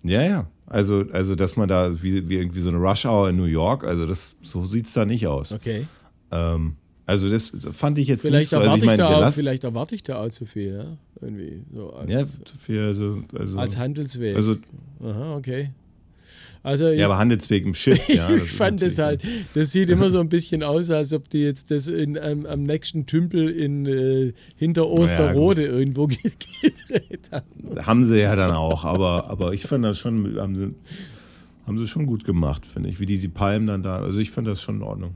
Ja, 0.03 0.21
ja. 0.21 0.47
Also, 0.65 1.05
also 1.11 1.35
dass 1.35 1.55
man 1.55 1.67
da 1.67 2.01
wie, 2.01 2.29
wie 2.29 2.37
irgendwie 2.37 2.61
so 2.61 2.69
eine 2.69 2.77
Rush 2.77 3.05
Hour 3.05 3.29
in 3.29 3.37
New 3.37 3.45
York, 3.45 3.83
also 3.83 4.05
das 4.05 4.35
so 4.41 4.65
sieht 4.65 4.85
es 4.85 4.93
da 4.93 5.05
nicht 5.05 5.27
aus. 5.27 5.51
Okay. 5.51 5.87
Ähm, 6.31 6.75
also 7.05 7.27
das 7.27 7.51
fand 7.71 7.97
ich 7.97 8.07
jetzt 8.07 8.21
Vielleicht 8.21 8.51
nicht 8.51 8.63
so. 8.63 8.69
Also 8.69 8.77
ich 8.77 8.97
wir 8.97 9.07
auch, 9.07 9.33
vielleicht 9.33 9.63
erwarte 9.63 9.95
ich 9.95 10.03
da 10.03 10.23
auch 10.23 10.29
zu 10.29 10.45
viel, 10.45 10.73
ja. 10.73 10.97
Irgendwie 11.21 11.63
so 11.73 11.91
als, 11.91 12.11
ja, 12.11 12.23
zu 12.23 12.57
viel, 12.57 12.81
also, 12.81 13.23
also, 13.33 13.57
als 13.57 13.77
Handelsweg. 13.77 14.35
also 14.35 14.55
Aha, 15.03 15.35
okay. 15.35 15.71
Also 16.61 16.89
ja, 16.89 17.05
aber 17.05 17.17
Handelsweg 17.17 17.65
im 17.65 17.73
Schiff, 17.73 18.09
ja. 18.09 18.29
ich 18.35 18.51
fand 18.51 18.81
das 18.81 18.97
halt, 18.97 19.23
das 19.53 19.71
sieht 19.71 19.89
immer 19.89 20.09
so 20.09 20.19
ein 20.19 20.27
bisschen 20.27 20.61
aus, 20.61 20.89
als 20.89 21.13
ob 21.13 21.29
die 21.29 21.39
jetzt 21.39 21.71
das 21.71 21.87
in, 21.87 22.17
ähm, 22.21 22.45
am 22.45 22.63
nächsten 22.63 23.05
Tümpel 23.05 23.49
in, 23.49 23.85
äh, 23.85 24.33
hinter 24.57 24.87
Osterrode 24.87 25.65
irgendwo 25.65 26.07
gedreht 26.07 27.29
haben. 27.31 27.85
Haben 27.85 28.03
sie 28.03 28.19
ja 28.19 28.35
dann 28.35 28.51
auch, 28.51 28.83
aber, 28.83 29.29
aber 29.29 29.53
ich 29.53 29.63
fand 29.63 29.85
das 29.85 29.97
schon, 29.97 30.37
haben 30.37 30.55
sie, 30.55 30.75
haben 31.65 31.77
sie 31.77 31.87
schon 31.87 32.05
gut 32.05 32.25
gemacht, 32.25 32.65
finde 32.65 32.89
ich, 32.89 32.99
wie 32.99 33.05
diese 33.05 33.29
Palmen 33.29 33.67
dann 33.67 33.81
da, 33.81 34.01
also 34.01 34.19
ich 34.19 34.31
fand 34.31 34.47
das 34.47 34.61
schon 34.61 34.77
in 34.77 34.83
Ordnung. 34.83 35.11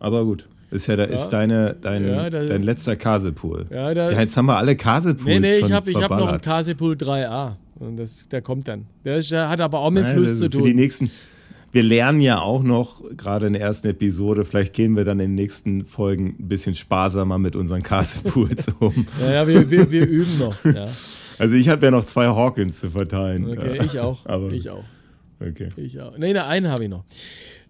Aber 0.00 0.24
gut, 0.24 0.48
ist 0.70 0.86
ja, 0.86 0.96
da 0.96 1.04
ist 1.04 1.30
deine, 1.30 1.76
dein, 1.80 2.06
Ja, 2.08 2.30
da- 2.30 2.44
dein 2.44 2.62
letzter 2.62 2.96
Kaselpool. 2.96 3.66
Ja, 3.70 3.92
da- 3.94 4.10
jetzt 4.12 4.36
haben 4.36 4.46
wir 4.46 4.56
alle 4.56 4.76
Kaselpools 4.76 5.26
Nee, 5.26 5.40
nee, 5.40 5.58
schon 5.60 5.68
ich 5.68 5.74
habe 5.74 5.92
hab 5.94 6.10
noch 6.10 6.28
einen. 6.28 6.40
Kasepool 6.40 6.94
3a. 6.96 7.56
Und 7.78 7.96
das, 7.96 8.28
der 8.28 8.42
kommt 8.42 8.68
dann. 8.68 8.86
Der, 9.04 9.16
ist, 9.16 9.30
der 9.30 9.48
hat 9.48 9.60
aber 9.60 9.78
auch 9.80 9.90
mit 9.90 10.04
Nein, 10.04 10.14
Fluss 10.14 10.36
zu 10.38 10.44
Für 10.44 10.50
die 10.50 10.58
tun. 10.58 10.72
nächsten, 10.74 11.10
wir 11.72 11.82
lernen 11.82 12.20
ja 12.20 12.40
auch 12.40 12.62
noch, 12.62 13.02
gerade 13.16 13.46
in 13.46 13.54
der 13.54 13.62
ersten 13.62 13.88
Episode, 13.88 14.44
vielleicht 14.44 14.74
gehen 14.74 14.96
wir 14.96 15.04
dann 15.04 15.18
in 15.18 15.30
den 15.30 15.34
nächsten 15.36 15.86
Folgen 15.86 16.36
ein 16.38 16.48
bisschen 16.48 16.74
sparsamer 16.74 17.38
mit 17.38 17.56
unseren 17.56 17.82
Kaselpools 17.82 18.68
um. 18.80 19.06
Ja, 19.22 19.32
ja 19.32 19.46
wir, 19.48 19.70
wir, 19.70 19.90
wir 19.90 20.06
üben 20.06 20.38
noch. 20.38 20.62
Ja. 20.64 20.88
Also 21.38 21.54
ich 21.54 21.70
habe 21.70 21.86
ja 21.86 21.90
noch 21.90 22.04
zwei 22.04 22.26
Hawkins 22.26 22.80
zu 22.80 22.90
verteilen. 22.90 23.48
Okay, 23.50 23.76
Ja. 23.78 23.82
ich 23.84 23.98
auch. 23.98 24.26
Aber, 24.26 24.52
ich 24.52 24.68
auch. 24.68 24.84
Okay. 25.40 25.68
Ich 25.76 25.98
auch. 26.00 26.18
Nee, 26.18 26.34
ne, 26.34 26.44
einen 26.44 26.68
habe 26.68 26.82
ich 26.84 26.90
noch. 26.90 27.04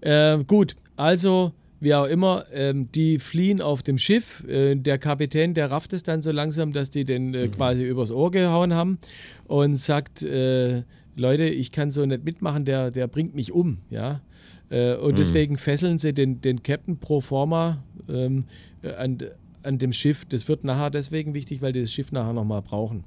Äh, 0.00 0.38
gut, 0.44 0.74
also, 0.96 1.52
wie 1.80 1.94
auch 1.94 2.04
immer, 2.04 2.44
ähm, 2.52 2.92
die 2.92 3.18
fliehen 3.18 3.60
auf 3.60 3.82
dem 3.82 3.98
Schiff. 3.98 4.44
Äh, 4.46 4.76
der 4.76 4.98
Kapitän, 4.98 5.54
der 5.54 5.70
rafft 5.70 5.92
es 5.92 6.02
dann 6.02 6.22
so 6.22 6.30
langsam, 6.30 6.72
dass 6.72 6.90
die 6.90 7.04
den 7.04 7.34
äh, 7.34 7.48
quasi 7.48 7.84
übers 7.84 8.10
Ohr 8.10 8.30
gehauen 8.30 8.74
haben 8.74 8.98
und 9.46 9.76
sagt, 9.76 10.22
äh, 10.22 10.82
Leute, 11.16 11.44
ich 11.44 11.72
kann 11.72 11.90
so 11.90 12.04
nicht 12.06 12.24
mitmachen, 12.24 12.64
der, 12.64 12.90
der 12.90 13.08
bringt 13.08 13.34
mich 13.34 13.52
um, 13.52 13.78
ja. 13.90 14.20
Äh, 14.70 14.94
und 14.94 15.18
deswegen 15.18 15.58
fesseln 15.58 15.98
sie 15.98 16.12
den, 16.12 16.40
den 16.40 16.62
Captain 16.62 16.98
pro 16.98 17.20
forma 17.20 17.82
ähm, 18.08 18.44
äh, 18.82 18.92
an, 18.94 19.18
an 19.62 19.78
dem 19.78 19.92
Schiff. 19.92 20.24
Das 20.26 20.48
wird 20.48 20.64
nachher 20.64 20.90
deswegen 20.90 21.34
wichtig, 21.34 21.60
weil 21.60 21.72
die 21.72 21.80
das 21.80 21.92
Schiff 21.92 22.12
nachher 22.12 22.32
nochmal 22.32 22.62
brauchen. 22.62 23.04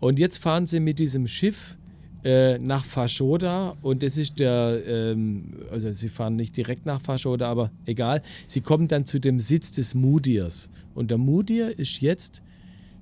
Und 0.00 0.18
jetzt 0.18 0.38
fahren 0.38 0.66
sie 0.66 0.80
mit 0.80 0.98
diesem 0.98 1.26
Schiff 1.26 1.76
äh, 2.24 2.58
nach 2.58 2.84
Fashoda 2.84 3.76
und 3.82 4.02
das 4.02 4.16
ist 4.16 4.38
der, 4.38 4.82
ähm, 4.86 5.54
also 5.70 5.92
sie 5.92 6.08
fahren 6.08 6.36
nicht 6.36 6.56
direkt 6.56 6.86
nach 6.86 7.00
Fashoda, 7.00 7.48
aber 7.48 7.70
egal. 7.86 8.22
Sie 8.46 8.60
kommen 8.60 8.88
dann 8.88 9.06
zu 9.06 9.18
dem 9.18 9.40
Sitz 9.40 9.70
des 9.72 9.94
Mudirs. 9.94 10.68
Und 10.94 11.10
der 11.10 11.18
Mudir 11.18 11.78
ist 11.78 12.00
jetzt 12.00 12.42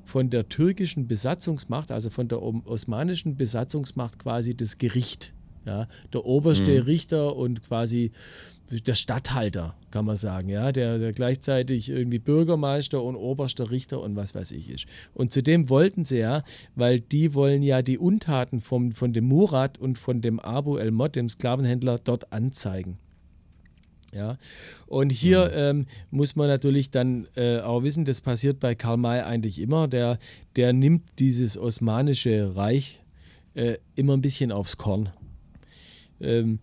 von 0.05 0.31
der 0.31 0.49
türkischen 0.49 1.07
Besatzungsmacht, 1.07 1.91
also 1.91 2.11
von 2.11 2.29
der 2.29 2.43
osmanischen 2.43 3.37
Besatzungsmacht 3.37 4.19
quasi 4.19 4.57
das 4.57 4.79
Gericht. 4.79 5.33
Ja, 5.67 5.87
der 6.15 6.25
oberste 6.25 6.87
Richter 6.87 7.37
und 7.37 7.63
quasi 7.63 8.13
der 8.71 8.95
Statthalter, 8.95 9.75
kann 9.91 10.05
man 10.05 10.17
sagen, 10.17 10.49
ja, 10.49 10.73
der, 10.73 10.99
der 10.99 11.13
gleichzeitig 11.13 11.89
irgendwie 11.89 12.19
Bürgermeister 12.19 13.03
und 13.03 13.17
oberster 13.17 13.71
Richter 13.71 14.01
und 14.01 14.17
was 14.17 14.35
weiß 14.35 14.51
ich 14.53 14.71
ist. 14.71 14.87
Und 15.15 15.33
zudem 15.33 15.71
wollten 15.71 16.05
sie 16.05 16.19
ja, 16.19 16.43
weil 16.75 17.01
die 17.01 17.35
wollen 17.35 17.63
ja 17.63 17.83
die 17.83 17.99
Untaten 17.99 18.61
vom, 18.61 18.93
von 18.93 19.13
dem 19.13 19.25
Murat 19.25 19.79
und 19.79 19.99
von 19.99 20.21
dem 20.21 20.39
Abu 20.39 20.77
el-Mod, 20.77 21.17
dem 21.17 21.29
Sklavenhändler, 21.29 21.99
dort 21.99 22.33
anzeigen. 22.33 22.99
Ja, 24.15 24.39
und 24.87 25.11
hier 25.11 25.53
ähm, 25.53 25.87
muss 26.11 26.35
man 26.35 26.49
natürlich 26.49 26.91
dann 26.91 27.29
äh, 27.37 27.61
auch 27.61 27.83
wissen, 27.83 28.07
das 28.07 28.23
passiert 28.23 28.59
bei 28.59 28.75
Karl 28.75 28.97
May 28.97 29.21
eigentlich 29.21 29.59
immer. 29.59 29.87
Der, 29.87 30.19
der 30.57 30.73
nimmt 30.73 31.03
dieses 31.19 31.59
osmanische 31.59 32.57
Reich 32.57 33.03
äh, 33.55 33.77
immer 33.97 34.15
ein 34.15 34.23
bisschen 34.23 34.51
aufs 34.51 34.79
Korn. 34.79 35.11
Ähm, 36.21 36.59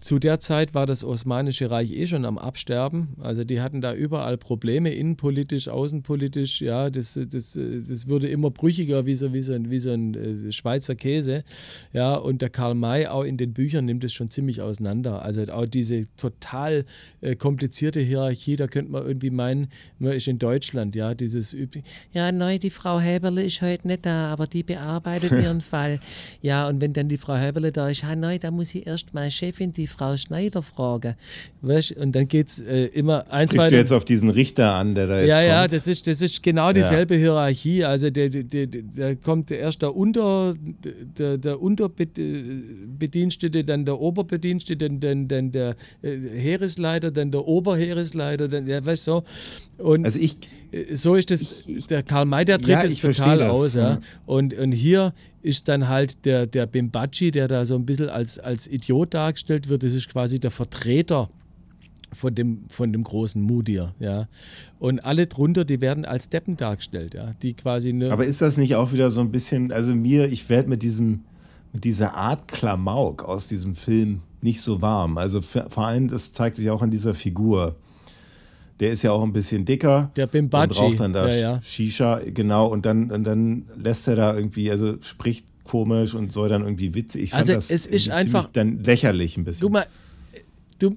zu 0.00 0.18
der 0.18 0.40
Zeit 0.40 0.74
war 0.74 0.86
das 0.86 1.04
Osmanische 1.04 1.70
Reich 1.70 1.92
eh 1.92 2.06
schon 2.06 2.24
am 2.24 2.38
Absterben. 2.38 3.16
Also 3.20 3.44
die 3.44 3.60
hatten 3.60 3.80
da 3.80 3.94
überall 3.94 4.38
Probleme, 4.38 4.90
innenpolitisch, 4.90 5.68
außenpolitisch. 5.68 6.60
Ja, 6.60 6.90
das, 6.90 7.18
das, 7.28 7.58
das 7.58 8.08
wurde 8.08 8.28
immer 8.28 8.50
brüchiger 8.50 9.06
wie 9.06 9.14
so, 9.14 9.32
wie 9.32 9.42
so, 9.42 9.52
ein, 9.52 9.70
wie 9.70 9.78
so 9.78 9.90
ein 9.90 10.14
äh, 10.14 10.52
Schweizer 10.52 10.94
Käse. 10.94 11.44
Ja, 11.92 12.14
und 12.16 12.40
der 12.42 12.50
Karl 12.50 12.74
May 12.74 13.06
auch 13.06 13.24
in 13.24 13.36
den 13.36 13.52
Büchern 13.52 13.84
nimmt 13.84 14.04
es 14.04 14.12
schon 14.12 14.30
ziemlich 14.30 14.62
auseinander. 14.62 15.22
Also 15.22 15.44
auch 15.52 15.66
diese 15.66 16.04
total 16.16 16.84
äh, 17.20 17.36
komplizierte 17.36 18.00
Hierarchie, 18.00 18.56
da 18.56 18.66
könnte 18.66 18.92
man 18.92 19.06
irgendwie 19.06 19.30
meinen, 19.30 19.68
man 19.98 20.12
ist 20.12 20.28
in 20.28 20.38
Deutschland, 20.38 20.94
ja, 20.94 21.14
dieses 21.14 21.52
übliche. 21.52 21.86
Ja, 22.12 22.32
neu, 22.32 22.58
die 22.58 22.70
Frau 22.70 23.00
Häberle 23.00 23.42
ist 23.42 23.60
heute 23.60 23.86
nicht 23.86 24.06
da, 24.06 24.32
aber 24.32 24.46
die 24.46 24.62
bearbeitet 24.62 25.32
ihren 25.32 25.60
Fall. 25.60 26.00
Ja, 26.42 26.68
und 26.68 26.80
wenn 26.80 26.92
dann 26.92 27.08
die 27.08 27.18
Frau 27.18 27.34
Häberle 27.34 27.72
da 27.72 27.88
ist, 27.88 28.02
ja, 28.02 28.16
neu, 28.16 28.38
da 28.38 28.50
muss 28.50 28.74
ich 28.74 28.86
erst 28.86 28.99
meine 29.12 29.30
Chefin, 29.30 29.72
die 29.72 29.86
Frau 29.86 30.16
Schneider, 30.16 30.62
fragen. 30.62 31.14
Weißt? 31.62 31.92
Und 31.92 32.14
dann 32.14 32.28
geht 32.28 32.48
es 32.48 32.60
äh, 32.60 32.86
immer 32.86 33.30
eins 33.30 33.50
Kriegst 33.50 33.66
du 33.66 33.70
weiter. 33.70 33.76
jetzt 33.78 33.92
auf 33.92 34.04
diesen 34.04 34.30
Richter 34.30 34.74
an, 34.74 34.94
der 34.94 35.06
da 35.06 35.18
jetzt 35.20 35.28
Ja, 35.28 35.36
kommt? 35.36 35.48
ja, 35.48 35.68
das 35.68 35.86
ist, 35.86 36.06
das 36.06 36.22
ist 36.22 36.42
genau 36.42 36.72
dieselbe 36.72 37.16
Hierarchie. 37.16 37.84
Also 37.84 38.10
der, 38.10 38.28
der, 38.30 38.66
der, 38.66 39.16
kommt 39.16 39.50
erst 39.50 39.82
der 39.82 39.94
Unter, 39.94 40.54
der, 41.18 41.38
der 41.38 41.60
Unterbedienstete, 41.60 43.64
dann 43.64 43.84
der 43.84 44.00
Oberbedienstete, 44.00 44.88
dann, 44.88 45.00
dann, 45.00 45.28
dann 45.28 45.52
der 45.52 45.76
äh, 46.02 46.16
Heeresleiter, 46.16 47.10
dann 47.10 47.30
der 47.30 47.46
Oberheeresleiter, 47.46 48.48
dann, 48.48 48.66
ja, 48.66 48.84
weißt 48.84 49.06
du, 49.06 49.10
so. 49.10 49.22
Und 49.82 50.04
Also 50.04 50.20
ich, 50.20 50.36
so 50.92 51.14
ist 51.14 51.30
das, 51.30 51.66
der 51.88 52.02
Karl 52.02 52.24
May, 52.24 52.44
der 52.44 52.58
tritt 52.58 52.68
Ja, 52.68 52.82
es 52.82 53.00
total 53.00 53.38
das, 53.38 53.50
aus. 53.50 53.74
Ja. 53.74 53.90
ja. 53.90 54.00
Und, 54.26 54.54
und 54.54 54.72
hier 54.72 55.12
ist 55.42 55.68
dann 55.68 55.88
halt 55.88 56.24
der, 56.24 56.46
der 56.46 56.66
Bimbachi, 56.66 57.30
der 57.30 57.48
da 57.48 57.64
so 57.66 57.74
ein 57.74 57.86
bisschen 57.86 58.08
als, 58.08 58.38
als 58.38 58.66
Idiot 58.66 59.14
dargestellt 59.14 59.68
wird, 59.68 59.82
das 59.82 59.94
ist 59.94 60.08
quasi 60.08 60.38
der 60.38 60.50
Vertreter 60.50 61.30
von 62.12 62.34
dem, 62.34 62.64
von 62.68 62.92
dem 62.92 63.04
großen 63.04 63.40
Mudir, 63.40 63.94
ja. 63.98 64.28
Und 64.78 65.04
alle 65.04 65.26
drunter, 65.26 65.64
die 65.64 65.80
werden 65.80 66.04
als 66.04 66.28
Deppen 66.28 66.56
dargestellt, 66.56 67.14
ja. 67.14 67.34
Die 67.42 67.54
quasi 67.54 67.94
aber 68.08 68.26
ist 68.26 68.42
das 68.42 68.56
nicht 68.56 68.74
auch 68.74 68.92
wieder 68.92 69.10
so 69.10 69.20
ein 69.20 69.30
bisschen, 69.30 69.72
also 69.72 69.94
mir, 69.94 70.26
ich 70.26 70.48
werde 70.48 70.68
mit 70.68 70.82
diesem, 70.82 71.20
mit 71.72 71.84
dieser 71.84 72.14
Art 72.14 72.48
Klamauk 72.48 73.24
aus 73.24 73.46
diesem 73.46 73.74
Film 73.74 74.22
nicht 74.40 74.60
so 74.60 74.82
warm. 74.82 75.18
Also 75.18 75.40
vor 75.42 75.86
allem, 75.86 76.08
das 76.08 76.32
zeigt 76.32 76.56
sich 76.56 76.70
auch 76.70 76.82
an 76.82 76.90
dieser 76.90 77.14
Figur. 77.14 77.76
Der 78.80 78.90
ist 78.90 79.02
ja 79.02 79.12
auch 79.12 79.22
ein 79.22 79.32
bisschen 79.32 79.64
dicker. 79.64 80.10
Der 80.16 80.26
Bimbachi, 80.26 80.70
Und 80.70 80.78
raucht 80.78 81.00
dann 81.00 81.12
da 81.12 81.28
ja, 81.28 81.34
ja. 81.34 81.62
Shisha, 81.62 82.20
genau. 82.24 82.66
Und 82.66 82.86
dann, 82.86 83.10
und 83.10 83.24
dann 83.24 83.66
lässt 83.76 84.08
er 84.08 84.16
da 84.16 84.34
irgendwie, 84.34 84.70
also 84.70 84.96
spricht 85.02 85.46
komisch 85.64 86.14
und 86.14 86.32
soll 86.32 86.48
dann 86.48 86.62
irgendwie 86.62 86.94
witzig. 86.94 87.24
Ich 87.24 87.30
fand 87.30 87.40
Also 87.42 87.52
das 87.54 87.70
es 87.70 87.86
ist 87.86 88.10
einfach- 88.10 88.46
dann 88.52 88.82
lächerlich 88.82 89.36
ein 89.36 89.44
bisschen. 89.44 89.62
Guck 89.64 89.72
mal, 89.72 89.86
du, 90.78 90.96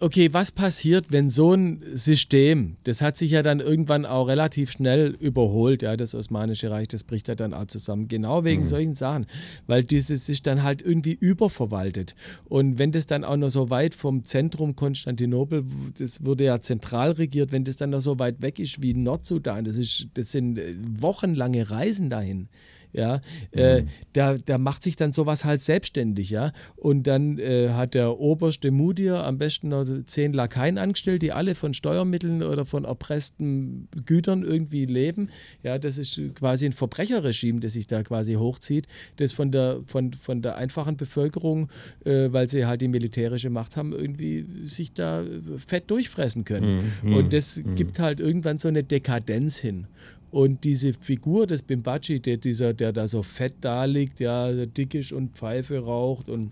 okay, 0.00 0.32
was 0.32 0.52
passiert, 0.52 1.06
wenn 1.10 1.30
so 1.30 1.54
ein 1.54 1.82
System, 1.94 2.76
das 2.84 3.02
hat 3.02 3.16
sich 3.16 3.32
ja 3.32 3.42
dann 3.42 3.60
irgendwann 3.60 4.06
auch 4.06 4.28
relativ 4.28 4.70
schnell 4.70 5.16
überholt, 5.18 5.82
ja, 5.82 5.96
das 5.96 6.14
Osmanische 6.14 6.70
Reich, 6.70 6.88
das 6.88 7.04
bricht 7.04 7.28
ja 7.28 7.34
dann 7.34 7.54
auch 7.54 7.66
zusammen, 7.66 8.08
genau 8.08 8.44
wegen 8.44 8.64
solchen 8.64 8.94
Sachen, 8.94 9.26
weil 9.66 9.82
dieses 9.82 10.26
sich 10.26 10.42
dann 10.42 10.62
halt 10.62 10.82
irgendwie 10.82 11.14
überverwaltet. 11.14 12.14
Und 12.44 12.78
wenn 12.78 12.92
das 12.92 13.06
dann 13.06 13.24
auch 13.24 13.36
noch 13.36 13.50
so 13.50 13.70
weit 13.70 13.94
vom 13.94 14.24
Zentrum 14.24 14.76
Konstantinopel, 14.76 15.64
das 15.98 16.24
wurde 16.24 16.44
ja 16.44 16.60
zentral 16.60 17.12
regiert, 17.12 17.52
wenn 17.52 17.64
das 17.64 17.76
dann 17.76 17.90
noch 17.90 18.00
so 18.00 18.18
weit 18.18 18.40
weg 18.40 18.58
ist 18.58 18.82
wie 18.82 18.94
Nordsudan, 18.94 19.64
das, 19.64 19.76
ist, 19.76 20.08
das 20.14 20.30
sind 20.30 20.58
äh, 20.58 20.74
wochenlange 21.00 21.70
Reisen 21.70 22.10
dahin. 22.10 22.48
Ja, 22.92 23.20
äh, 23.50 23.84
da, 24.12 24.36
da 24.36 24.58
macht 24.58 24.82
sich 24.82 24.96
dann 24.96 25.12
sowas 25.12 25.44
halt 25.44 25.60
selbstständig, 25.60 26.30
ja. 26.30 26.52
Und 26.76 27.06
dann 27.06 27.38
äh, 27.38 27.70
hat 27.70 27.94
der 27.94 28.18
oberste 28.18 28.70
Mudir 28.70 29.24
am 29.24 29.38
besten 29.38 29.68
noch 29.68 29.84
zehn 30.06 30.32
Lakaien 30.32 30.78
angestellt, 30.78 31.22
die 31.22 31.32
alle 31.32 31.54
von 31.54 31.74
Steuermitteln 31.74 32.42
oder 32.42 32.64
von 32.64 32.84
erpressten 32.84 33.88
Gütern 34.06 34.42
irgendwie 34.42 34.86
leben. 34.86 35.28
Ja, 35.62 35.78
das 35.78 35.98
ist 35.98 36.20
quasi 36.34 36.66
ein 36.66 36.72
Verbrecherregime, 36.72 37.60
das 37.60 37.74
sich 37.74 37.86
da 37.86 38.02
quasi 38.02 38.34
hochzieht, 38.34 38.86
das 39.16 39.32
von 39.32 39.50
der, 39.50 39.80
von, 39.86 40.12
von 40.14 40.42
der 40.42 40.56
einfachen 40.56 40.96
Bevölkerung, 40.96 41.68
äh, 42.04 42.28
weil 42.32 42.48
sie 42.48 42.66
halt 42.66 42.80
die 42.80 42.88
militärische 42.88 43.50
Macht 43.50 43.76
haben, 43.76 43.92
irgendwie 43.92 44.46
sich 44.64 44.92
da 44.92 45.24
fett 45.56 45.90
durchfressen 45.90 46.44
können. 46.44 46.92
Mhm. 47.02 47.14
Und 47.14 47.32
das 47.32 47.58
mhm. 47.58 47.74
gibt 47.74 47.98
halt 47.98 48.20
irgendwann 48.20 48.58
so 48.58 48.68
eine 48.68 48.82
Dekadenz 48.82 49.58
hin. 49.58 49.86
Und 50.30 50.64
diese 50.64 50.92
Figur 50.92 51.46
des 51.46 51.62
Bimbachi, 51.62 52.20
der, 52.20 52.36
dieser, 52.36 52.74
der 52.74 52.92
da 52.92 53.08
so 53.08 53.22
fett 53.22 53.54
da 53.62 53.84
liegt, 53.86 54.20
ja, 54.20 54.66
dick 54.66 54.94
ist 54.94 55.12
und 55.12 55.36
Pfeife 55.36 55.78
raucht 55.78 56.28
und 56.28 56.50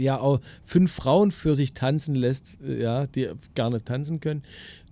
ja 0.00 0.18
auch 0.18 0.40
fünf 0.62 0.92
Frauen 0.92 1.30
für 1.30 1.54
sich 1.54 1.74
tanzen 1.74 2.14
lässt, 2.14 2.56
ja, 2.66 3.06
die 3.06 3.28
gar 3.54 3.70
nicht 3.70 3.86
tanzen 3.86 4.20
können. 4.20 4.42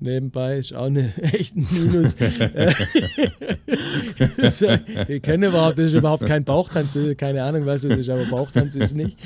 Nebenbei 0.00 0.58
ist 0.58 0.74
auch 0.74 0.86
eine 0.86 1.12
echt 1.16 1.56
ein 1.56 1.66
Minus. 1.70 2.16
die 5.08 5.20
können 5.20 5.44
überhaupt, 5.44 5.78
das 5.78 5.86
ist 5.86 5.94
überhaupt 5.94 6.26
kein 6.26 6.44
Bauchtanz, 6.44 6.98
keine 7.16 7.44
Ahnung, 7.44 7.66
was 7.66 7.84
es 7.84 7.98
ist, 7.98 8.10
aber 8.10 8.24
Bauchtanz 8.26 8.76
ist 8.76 8.94
nicht. 8.94 9.18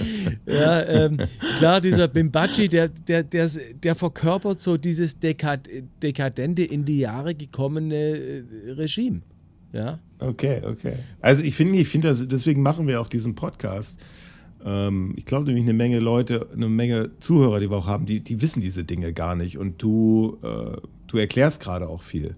Ja, 0.47 0.83
ähm, 0.85 1.19
klar, 1.59 1.81
dieser 1.81 2.09
Bimbachi, 2.09 2.69
der, 2.69 2.89
der, 2.89 3.23
der, 3.23 3.51
der 3.83 3.95
verkörpert 3.95 4.61
so 4.61 4.77
dieses 4.77 5.19
dekad, 5.19 5.69
dekadente, 6.03 6.63
in 6.63 6.85
die 6.85 6.99
Jahre 6.99 7.35
gekommene 7.35 7.95
äh, 7.95 8.45
Regime. 8.73 9.23
Ja. 9.73 9.99
Okay, 10.19 10.63
okay. 10.65 10.95
Also 11.21 11.43
ich 11.43 11.55
finde, 11.55 11.79
ich 11.79 11.89
finde, 11.89 12.15
deswegen 12.27 12.63
machen 12.63 12.87
wir 12.87 13.01
auch 13.01 13.09
diesen 13.09 13.35
Podcast 13.35 14.01
ich 15.15 15.25
glaube 15.25 15.47
nämlich 15.47 15.65
eine 15.65 15.75
Menge 15.75 16.01
Leute, 16.01 16.49
eine 16.53 16.69
Menge 16.69 17.11
Zuhörer, 17.21 17.61
die 17.61 17.71
wir 17.71 17.77
auch 17.77 17.87
haben, 17.87 18.05
die, 18.05 18.19
die 18.21 18.41
wissen 18.41 18.61
diese 18.61 18.83
Dinge 18.83 19.13
gar 19.13 19.37
nicht. 19.37 19.59
Und 19.59 19.81
du, 19.81 20.39
äh, 20.43 20.77
du 21.07 21.19
erklärst 21.19 21.61
gerade 21.61 21.89
auch 21.89 22.03
viel. 22.03 22.35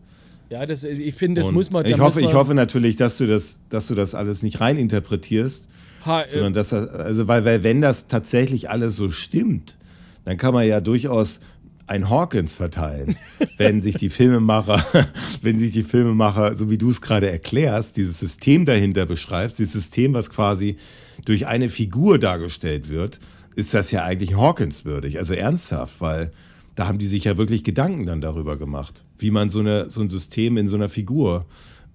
Ja, 0.51 0.67
das, 0.67 0.85
ich 0.85 1.15
finde, 1.15 1.41
das 1.41 1.49
und 1.49 1.55
muss 1.55 1.71
man. 1.71 1.87
Ich 1.87 1.99
hoffe, 1.99 2.21
ich 2.21 2.35
hoffe 2.35 2.55
natürlich, 2.55 2.97
dass 2.97 3.19
du 3.19 3.27
das, 3.27 3.61
dass 3.69 3.87
du 3.87 3.95
das 3.95 4.15
alles 4.15 4.43
nicht 4.43 4.61
reininterpretierst. 4.61 5.69
Ha, 6.05 6.23
äh, 6.23 6.29
sondern 6.29 6.53
dass 6.53 6.73
also 6.73 7.29
weil, 7.29 7.45
weil 7.45 7.63
wenn 7.63 7.81
das 7.81 8.09
tatsächlich 8.09 8.71
alles 8.71 8.97
so 8.97 9.11
stimmt, 9.11 9.77
dann 10.25 10.37
kann 10.37 10.53
man 10.53 10.67
ja 10.67 10.81
durchaus 10.81 11.41
ein 11.87 12.11
Hawkins 12.11 12.55
verteilen, 12.55 13.17
wenn 13.57 13.81
sich 13.81 13.97
die 13.97 14.11
Filmemacher, 14.11 14.85
wenn 15.43 15.59
sich 15.59 15.73
die 15.73 15.83
Filmemacher, 15.83 16.55
so 16.55 16.69
wie 16.69 16.79
du 16.79 16.91
es 16.91 17.01
gerade 17.01 17.31
erklärst, 17.31 17.97
dieses 17.97 18.21
System 18.21 18.67
dahinter 18.67 19.07
beschreibst, 19.07 19.59
dieses 19.59 19.73
System, 19.73 20.13
was 20.13 20.29
quasi 20.31 20.77
durch 21.25 21.47
eine 21.47 21.69
Figur 21.69 22.19
dargestellt 22.19 22.89
wird, 22.89 23.21
ist 23.55 23.75
das 23.75 23.91
ja 23.91 24.05
eigentlich 24.05 24.37
Hawkins 24.37 24.85
würdig. 24.85 25.19
Also 25.19 25.35
ernsthaft, 25.35 26.01
weil 26.01 26.31
da 26.75 26.87
haben 26.87 26.99
die 26.99 27.07
sich 27.07 27.25
ja 27.25 27.37
wirklich 27.37 27.65
Gedanken 27.65 28.07
dann 28.07 28.21
darüber 28.21 28.57
gemacht, 28.57 29.05
wie 29.17 29.33
man 29.33 29.51
so, 29.51 29.59
eine, 29.59 29.91
so 29.91 30.01
ein 30.01 30.09
System 30.09 30.57
in 30.57 30.69
so 30.69 30.77
einer 30.77 30.89
Figur 30.89 31.45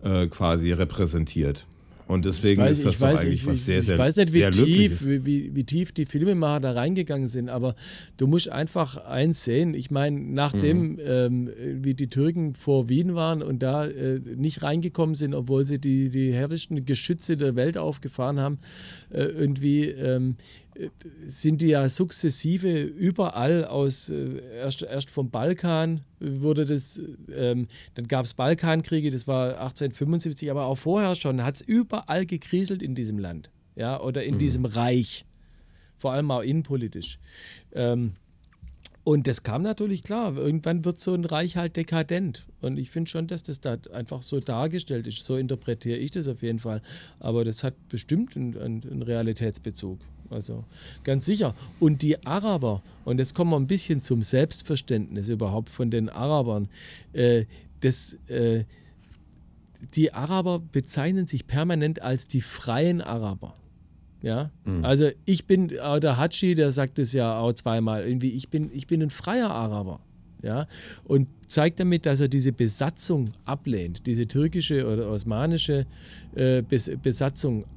äh, 0.04 0.28
quasi 0.28 0.74
repräsentiert. 0.74 1.66
Und 2.14 2.26
deswegen 2.26 2.62
weiß, 2.62 2.78
ist 2.78 2.86
das 2.86 3.00
doch 3.00 3.08
eigentlich 3.08 3.42
ich, 3.42 3.48
was 3.48 3.66
sehr, 3.66 3.82
sehr 3.82 3.96
Ich 3.96 4.00
weiß 4.00 4.16
nicht, 4.18 4.34
wie 4.34 4.50
tief, 4.52 5.06
wie, 5.06 5.56
wie, 5.56 5.64
tief 5.64 5.92
die 5.92 6.06
Filmemacher 6.06 6.60
da 6.60 6.72
reingegangen 6.74 7.28
sind, 7.28 7.50
aber 7.50 7.76
du 8.18 8.28
musst 8.28 8.50
einfach 8.50 8.98
eins 8.98 9.44
sehen. 9.44 9.74
Ich 9.74 9.90
meine, 9.90 10.20
nachdem, 10.20 10.94
mhm. 10.94 11.00
ähm, 11.04 11.50
wie 11.82 11.96
die 11.96 12.08
Türken 12.08 12.54
vor 12.54 12.88
Wien 12.88 13.16
waren 13.16 13.42
und 13.42 13.64
da 13.64 13.86
äh, 13.86 14.20
nicht 14.36 14.62
reingekommen 14.62 15.16
sind, 15.16 15.34
obwohl 15.34 15.66
sie 15.66 15.80
die, 15.80 16.10
die 16.10 16.32
härtesten 16.32 16.86
Geschütze 16.86 17.36
der 17.36 17.56
Welt 17.56 17.78
aufgefahren 17.78 18.40
haben, 18.40 18.60
äh, 19.10 19.24
irgendwie 19.24 19.86
ähm, 19.86 20.36
sind 21.26 21.62
die 21.62 21.68
ja 21.68 21.88
sukzessive 21.90 22.82
überall 22.82 23.66
aus, 23.66 24.10
äh, 24.10 24.42
erst, 24.58 24.82
erst 24.82 25.10
vom 25.10 25.30
Balkan 25.30 26.02
wurde 26.20 26.66
das, 26.66 27.02
ähm, 27.34 27.68
dann 27.96 28.08
gab 28.08 28.26
es 28.26 28.34
Balkankriege, 28.34 29.12
das 29.12 29.28
war 29.28 29.60
1875, 29.60 30.50
aber 30.50 30.66
auch 30.66 30.78
vorher 30.78 31.16
schon, 31.16 31.44
hat 31.44 31.56
es 31.56 31.62
überall 31.62 32.26
gekriselt 32.26 32.82
in 32.82 32.96
diesem 32.96 33.20
Land, 33.20 33.50
ja, 33.76 34.00
oder 34.00 34.24
in 34.24 34.36
mhm. 34.36 34.40
diesem 34.40 34.66
Reich, 34.66 35.26
vor 35.98 36.14
allem 36.14 36.32
auch 36.32 36.42
innenpolitisch. 36.42 37.20
Ähm, 37.74 38.14
und 39.06 39.28
das 39.28 39.44
kam 39.44 39.64
natürlich 39.64 40.04
klar. 40.04 40.38
Irgendwann 40.38 40.86
wird 40.86 40.98
so 40.98 41.14
ein 41.14 41.26
Reich 41.26 41.58
halt 41.58 41.76
dekadent. 41.76 42.46
Und 42.62 42.78
ich 42.78 42.90
finde 42.90 43.12
schon, 43.12 43.28
dass 43.28 43.44
das 43.44 43.60
da 43.60 43.78
einfach 43.92 44.22
so 44.22 44.40
dargestellt 44.40 45.08
ist. 45.08 45.26
So 45.26 45.36
interpretiere 45.36 45.98
ich 45.98 46.12
das 46.12 46.30
auf 46.30 46.42
jeden 46.42 46.60
Fall. 46.60 46.82
Aber 47.20 47.44
das 47.44 47.66
hat 47.66 47.74
bestimmt 47.90 48.38
einen, 48.38 48.56
einen 48.58 49.02
Realitätsbezug. 49.02 50.00
Also 50.30 50.64
ganz 51.04 51.26
sicher. 51.26 51.54
Und 51.80 52.02
die 52.02 52.26
Araber, 52.26 52.82
und 53.06 53.20
jetzt 53.20 53.36
kommen 53.36 53.52
wir 53.52 53.58
ein 53.58 53.68
bisschen 53.68 54.02
zum 54.02 54.22
Selbstverständnis 54.22 55.30
überhaupt 55.30 55.70
von 55.70 55.92
den 55.92 56.10
Arabern. 56.10 56.70
Äh, 57.14 57.46
das, 57.82 58.18
äh, 58.28 58.64
die 59.94 60.14
Araber 60.14 60.60
bezeichnen 60.60 61.28
sich 61.28 61.48
permanent 61.48 62.02
als 62.02 62.28
die 62.28 62.42
freien 62.42 63.02
Araber. 63.02 63.56
Ja, 64.22 64.52
mhm. 64.64 64.86
also 64.86 65.10
ich 65.26 65.48
bin, 65.48 65.68
der 65.68 66.18
Hatschi, 66.18 66.56
der 66.56 66.72
sagt 66.72 66.98
es 66.98 67.12
ja 67.12 67.38
auch 67.40 67.52
zweimal, 67.52 68.06
irgendwie, 68.06 68.32
ich 68.32 68.50
bin, 68.50 68.72
ich 68.74 68.88
bin 68.88 69.02
ein 69.02 69.10
freier 69.10 69.50
Araber 69.50 70.00
ja, 70.44 70.68
und 71.06 71.30
zeigt 71.48 71.80
damit, 71.80 72.06
dass 72.06 72.20
er 72.20 72.28
diese 72.28 72.52
Besatzung 72.52 73.32
ablehnt, 73.46 74.06
diese 74.06 74.28
türkische 74.28 74.86
oder 74.86 75.10
osmanische 75.10 75.88
äh, 76.36 76.62
Bes 76.62 76.92
Besatzung 77.02 77.62
ablehnt. 77.62 77.74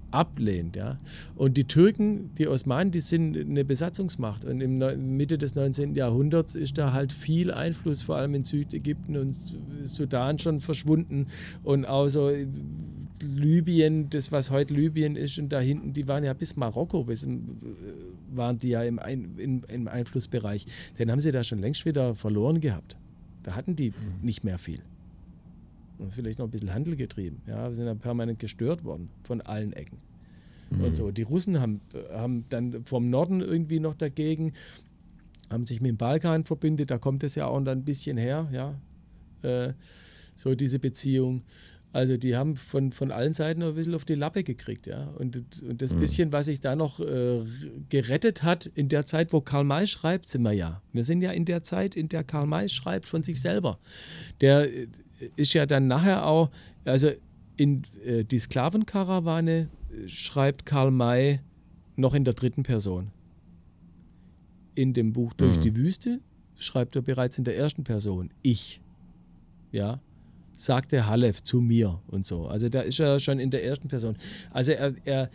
Ja. 0.75 0.99
Und 1.35 1.57
die 1.57 1.65
Türken, 1.65 2.31
die 2.35 2.49
Osmanen, 2.49 2.91
die 2.91 3.01
sind 3.01 3.37
eine 3.37 3.65
Besatzungsmacht. 3.65 4.45
Und 4.45 4.61
im 4.61 5.17
Mitte 5.17 5.39
des 5.39 5.55
19. 5.55 5.95
Jahrhunderts 5.95 6.55
ist 6.55 6.79
da 6.79 6.93
halt 6.93 7.13
viel 7.13 7.51
Einfluss, 7.51 8.03
vor 8.03 8.17
allem 8.17 8.35
in 8.35 8.45
Südägypten 8.45 9.17
und 9.17 9.35
Sudan 9.85 10.39
schon 10.39 10.61
verschwunden. 10.61 11.27
Und 11.63 11.87
auch 11.87 12.09
so 12.09 12.31
Libyen, 13.23 14.11
das 14.11 14.33
was 14.33 14.51
heute 14.51 14.75
Libyen 14.75 15.17
ist, 15.17 15.39
und 15.39 15.51
da 15.51 15.61
hinten, 15.61 15.93
die 15.93 16.07
waren 16.09 16.25
ja 16.25 16.35
bis 16.35 16.57
Marokko, 16.57 17.05
bis 17.05 17.25
äh, 17.25 17.39
waren 18.33 18.59
die 18.59 18.69
ja 18.69 18.83
im, 18.83 18.99
Ein, 18.99 19.35
im, 19.39 19.63
im 19.69 19.89
Einflussbereich. 19.89 20.67
Den 20.99 21.11
haben 21.11 21.21
sie 21.21 21.33
da 21.33 21.45
schon 21.45 21.59
längst 21.59 21.85
wieder 21.85 22.15
verloren 22.15 22.61
gehabt. 22.61 22.97
Da 23.43 23.55
hatten 23.55 23.77
die 23.77 23.93
nicht 24.23 24.45
mehr 24.45 24.59
viel. 24.59 24.81
Und 25.99 26.13
vielleicht 26.13 26.39
noch 26.39 26.47
ein 26.47 26.51
bisschen 26.51 26.75
Handel 26.75 26.97
getrieben. 26.97 27.41
Ja, 27.47 27.69
wir 27.69 27.75
sind 27.75 27.87
dann 27.87 27.99
permanent 27.99 28.39
gestört 28.39 28.85
worden 28.85 29.09
von 29.23 29.41
allen 29.41 29.73
Ecken. 29.73 29.99
Mhm. 30.71 30.85
Und 30.85 30.97
so. 30.97 31.11
Die 31.11 31.23
Russen 31.23 31.61
haben, 31.61 31.81
haben 32.13 32.45
dann 32.49 32.85
vom 32.85 33.11
Norden 33.11 33.41
irgendwie 33.41 33.81
noch 33.81 33.95
dagegen, 33.95 34.53
haben 35.51 35.65
sich 35.65 35.81
mit 35.81 35.91
dem 35.91 35.97
Balkan 35.97 36.45
verbündet, 36.45 36.91
da 36.91 36.99
kommt 36.99 37.23
es 37.23 37.35
ja 37.35 37.47
auch 37.47 37.61
dann 37.63 37.79
ein 37.79 37.85
bisschen 37.85 38.17
her, 38.17 38.49
ja. 38.53 38.75
Äh, 39.43 39.75
so 40.35 40.55
diese 40.55 40.79
Beziehung. 40.79 41.43
Also 41.93 42.19
die 42.19 42.37
haben 42.37 42.57
von, 42.57 42.93
von 42.93 43.11
allen 43.11 43.33
Seiten 43.33 43.63
ein 43.63 43.75
bisschen 43.75 43.95
auf 43.95 44.05
die 44.05 44.17
Lappe 44.17 44.43
gekriegt, 44.43 44.87
ja. 44.87 45.09
Und, 45.19 45.63
und 45.63 45.81
das 45.81 45.95
mhm. 45.95 46.01
bisschen, 46.01 46.33
was 46.33 46.47
sich 46.47 46.61
da 46.61 46.77
noch 46.77 47.01
äh, 47.01 47.41
gerettet 47.89 48.43
hat, 48.43 48.67
in 48.67 48.89
der 48.89 49.07
Zeit, 49.07 49.33
wo 49.33 49.41
Karl 49.41 49.65
May 49.65 49.87
schreibt, 49.87 50.29
sind 50.29 50.43
wir 50.43 50.53
ja. 50.53 50.83
Wir 50.93 51.05
sind 51.05 51.23
ja 51.23 51.31
in 51.31 51.47
der 51.47 51.63
Zeit, 51.63 51.97
in 51.97 52.09
der 52.09 52.23
Karl 52.23 52.47
May 52.47 52.69
schreibt 52.69 53.07
von 53.07 53.23
sich 53.23 53.41
selber. 53.41 53.79
Der 54.43 54.71
äh, 54.71 54.89
ist 55.37 55.55
ja 55.55 55.65
dann 55.65 55.87
nachher 55.87 56.27
auch, 56.27 56.51
also 56.85 57.11
in 57.57 57.83
äh, 58.05 58.25
die 58.25 58.39
Sklavenkarawane 58.41 59.53
äh, 59.61 59.67
schreibt 60.07 60.67
Karl 60.67 60.91
May 60.91 61.41
noch 61.97 62.15
in 62.15 62.25
der 62.25 62.35
dritten 62.35 62.63
Person. 62.63 63.11
In 64.75 64.93
dem 64.93 65.13
Buch 65.13 65.33
Durch 65.35 65.57
mhm. 65.57 65.63
die 65.63 65.77
Wüste 65.77 66.21
schreibt 66.57 66.97
er 66.97 67.03
bereits 67.03 67.39
in 67.39 67.45
der 67.45 67.57
ersten 67.57 67.85
Person. 67.85 68.31
Ich. 68.43 68.81
Ja 69.73 70.01
sagte 70.57 71.07
Halef 71.07 71.43
zu 71.43 71.61
mir 71.61 72.01
und 72.09 72.27
so. 72.27 72.47
Also 72.47 72.69
da 72.69 72.81
ist 72.81 72.99
er 72.99 73.21
schon 73.21 73.39
in 73.39 73.51
der 73.51 73.65
ersten 73.65 73.89
Person. 73.89 74.17
Also 74.51 74.73
er, 74.73 74.95
er 75.05 75.31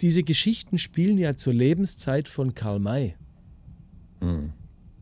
diese 0.00 0.22
Geschichten 0.22 0.78
spielen 0.78 1.18
ja 1.18 1.36
zur 1.36 1.52
Lebenszeit 1.52 2.28
von 2.28 2.54
Karl 2.54 2.80
May. 2.80 3.14
Mhm. 4.20 4.52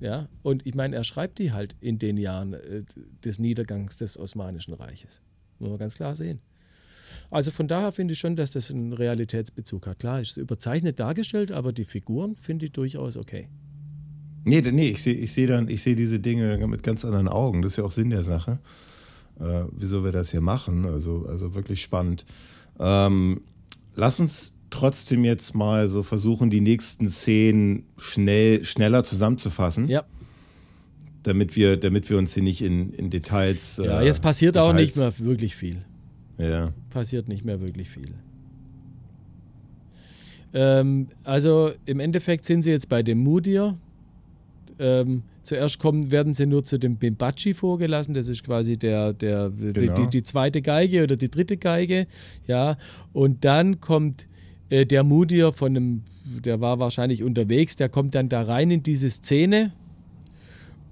Ja, 0.00 0.28
und 0.42 0.66
ich 0.66 0.74
meine, 0.74 0.96
er 0.96 1.04
schreibt 1.04 1.38
die 1.38 1.52
halt 1.52 1.76
in 1.80 2.00
den 2.00 2.16
Jahren 2.16 2.54
äh, 2.54 2.82
des 3.24 3.38
Niedergangs 3.38 3.96
des 3.96 4.18
Osmanischen 4.18 4.74
Reiches. 4.74 5.22
Muss 5.60 5.70
man 5.70 5.78
ganz 5.78 5.94
klar 5.94 6.16
sehen. 6.16 6.40
Also 7.32 7.50
von 7.50 7.66
daher 7.66 7.92
finde 7.92 8.12
ich 8.12 8.18
schon, 8.20 8.36
dass 8.36 8.50
das 8.50 8.70
einen 8.70 8.92
Realitätsbezug 8.92 9.86
hat. 9.86 10.00
Klar, 10.00 10.20
ist 10.20 10.36
überzeichnet 10.36 11.00
dargestellt, 11.00 11.50
aber 11.50 11.72
die 11.72 11.84
Figuren 11.84 12.36
finde 12.36 12.66
ich 12.66 12.72
durchaus 12.72 13.16
okay. 13.16 13.48
Nee, 14.44 14.60
nee, 14.60 14.90
ich 14.90 15.02
sehe 15.02 15.14
ich 15.14 15.32
seh 15.32 15.46
dann, 15.46 15.66
ich 15.68 15.82
sehe 15.82 15.96
diese 15.96 16.20
Dinge 16.20 16.66
mit 16.66 16.82
ganz 16.82 17.06
anderen 17.06 17.28
Augen. 17.28 17.62
Das 17.62 17.72
ist 17.72 17.76
ja 17.78 17.84
auch 17.84 17.90
Sinn 17.90 18.10
der 18.10 18.22
Sache. 18.22 18.58
Äh, 19.40 19.64
wieso 19.72 20.04
wir 20.04 20.12
das 20.12 20.30
hier 20.30 20.42
machen. 20.42 20.84
Also, 20.84 21.24
also 21.26 21.54
wirklich 21.54 21.80
spannend. 21.80 22.26
Ähm, 22.78 23.40
lass 23.94 24.20
uns 24.20 24.52
trotzdem 24.68 25.24
jetzt 25.24 25.54
mal 25.54 25.88
so 25.88 26.02
versuchen, 26.02 26.50
die 26.50 26.60
nächsten 26.60 27.08
Szenen 27.08 27.86
schnell, 27.96 28.62
schneller 28.66 29.04
zusammenzufassen. 29.04 29.88
Ja. 29.88 30.04
Damit 31.22 31.56
wir, 31.56 31.78
damit 31.78 32.10
wir 32.10 32.18
uns 32.18 32.34
hier 32.34 32.42
nicht 32.42 32.60
in, 32.60 32.92
in 32.92 33.08
Details. 33.08 33.80
Ja, 33.82 34.02
jetzt 34.02 34.20
passiert 34.20 34.56
Details 34.56 34.68
auch 34.70 34.74
nicht 34.74 34.96
mehr 34.96 35.18
wirklich 35.18 35.56
viel. 35.56 35.82
Ja. 36.38 36.72
Passiert 36.90 37.28
nicht 37.28 37.44
mehr 37.44 37.60
wirklich 37.60 37.88
viel. 37.90 38.14
Ähm, 40.54 41.08
also 41.24 41.72
im 41.86 42.00
Endeffekt 42.00 42.44
sind 42.44 42.62
sie 42.62 42.70
jetzt 42.70 42.88
bei 42.88 43.02
dem 43.02 43.18
Mudir. 43.18 43.76
Ähm, 44.78 45.22
zuerst 45.42 45.78
kommen, 45.78 46.10
werden 46.10 46.34
sie 46.34 46.46
nur 46.46 46.62
zu 46.62 46.78
dem 46.78 46.96
Bimbachi 46.96 47.54
vorgelassen. 47.54 48.14
Das 48.14 48.28
ist 48.28 48.44
quasi 48.44 48.76
der, 48.76 49.12
der, 49.12 49.50
Genau. 49.50 49.94
die, 49.96 50.08
die, 50.08 50.22
zweite 50.22 50.62
Geige 50.62 51.04
oder 51.04 51.16
die 51.16 51.30
dritte 51.30 51.56
Geige. 51.56 52.06
Ja. 52.46 52.76
Und 53.12 53.44
dann 53.44 53.80
kommt 53.80 54.28
äh, 54.70 54.86
der 54.86 55.04
Mudir 55.04 55.52
von 55.52 55.76
einem, 55.76 56.02
der 56.24 56.60
war 56.60 56.80
wahrscheinlich 56.80 57.22
unterwegs, 57.22 57.76
der 57.76 57.88
kommt 57.88 58.14
dann 58.14 58.28
da 58.28 58.42
rein 58.42 58.70
in 58.70 58.82
diese 58.82 59.10
Szene. 59.10 59.72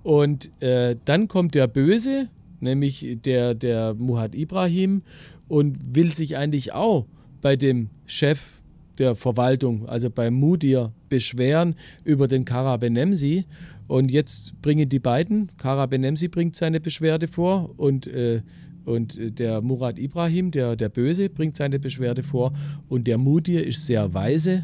Und 0.02 0.50
äh, 0.62 0.96
dann 1.04 1.28
kommt 1.28 1.54
der 1.54 1.66
Böse, 1.66 2.28
nämlich 2.60 3.18
der, 3.24 3.54
der 3.54 3.94
Muhat 3.94 4.34
Ibrahim, 4.34 5.02
und 5.48 5.96
will 5.96 6.12
sich 6.12 6.36
eigentlich 6.36 6.72
auch 6.72 7.06
bei 7.40 7.56
dem 7.56 7.88
Chef 8.06 8.60
der 8.98 9.16
Verwaltung, 9.16 9.88
also 9.88 10.10
bei 10.10 10.30
Mudir, 10.30 10.92
beschweren 11.08 11.74
über 12.04 12.28
den 12.28 12.44
Kara 12.44 12.76
Benemsi. 12.76 13.46
Und 13.88 14.12
jetzt 14.12 14.60
bringen 14.62 14.88
die 14.88 15.00
beiden, 15.00 15.50
Kara 15.56 15.86
Benemsi 15.86 16.28
bringt 16.28 16.54
seine 16.54 16.80
Beschwerde 16.80 17.26
vor 17.26 17.74
und, 17.78 18.06
äh, 18.06 18.42
und 18.84 19.18
der 19.38 19.60
Murat 19.62 19.98
Ibrahim, 19.98 20.50
der, 20.52 20.76
der 20.76 20.88
Böse, 20.88 21.28
bringt 21.28 21.56
seine 21.56 21.80
Beschwerde 21.80 22.22
vor. 22.22 22.52
Und 22.88 23.06
der 23.08 23.18
Mudir 23.18 23.66
ist 23.66 23.86
sehr 23.86 24.14
weise 24.14 24.62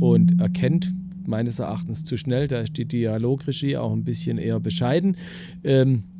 und 0.00 0.40
erkennt 0.40 0.92
meines 1.26 1.58
Erachtens 1.58 2.04
zu 2.04 2.16
schnell, 2.18 2.48
da 2.48 2.60
ist 2.60 2.76
die 2.76 2.84
Dialogregie 2.84 3.78
auch 3.78 3.92
ein 3.92 4.04
bisschen 4.04 4.36
eher 4.36 4.60
bescheiden, 4.60 5.16
ähm, 5.62 5.94
äh, 5.94 6.13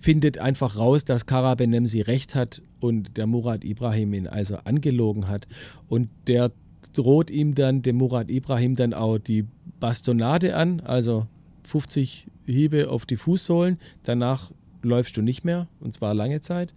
findet 0.00 0.38
einfach 0.38 0.76
raus, 0.76 1.04
dass 1.04 1.26
Kara 1.26 1.54
Benemsi 1.54 2.00
recht 2.00 2.34
hat 2.34 2.62
und 2.80 3.16
der 3.16 3.26
Murat 3.26 3.64
Ibrahim 3.64 4.14
ihn 4.14 4.26
also 4.26 4.56
angelogen 4.64 5.28
hat. 5.28 5.46
Und 5.88 6.08
der 6.26 6.52
droht 6.92 7.30
ihm 7.30 7.54
dann, 7.54 7.82
dem 7.82 7.96
Murat 7.96 8.30
Ibrahim 8.30 8.74
dann 8.74 8.94
auch 8.94 9.18
die 9.18 9.44
Bastonade 9.80 10.56
an, 10.56 10.80
also 10.80 11.26
50 11.64 12.28
Hiebe 12.46 12.90
auf 12.90 13.06
die 13.06 13.16
Fußsohlen. 13.16 13.78
Danach 14.02 14.50
läufst 14.82 15.16
du 15.16 15.22
nicht 15.22 15.44
mehr, 15.44 15.68
und 15.80 15.92
zwar 15.94 16.14
lange 16.14 16.40
Zeit. 16.40 16.74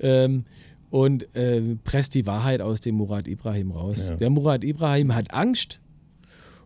Ähm, 0.00 0.44
und 0.90 1.34
äh, 1.34 1.76
presst 1.84 2.14
die 2.14 2.26
Wahrheit 2.26 2.60
aus 2.60 2.80
dem 2.80 2.96
Murat 2.96 3.26
Ibrahim 3.26 3.70
raus. 3.70 4.10
Ja. 4.10 4.16
Der 4.16 4.30
Murat 4.30 4.62
Ibrahim 4.62 5.14
hat 5.14 5.32
Angst 5.32 5.80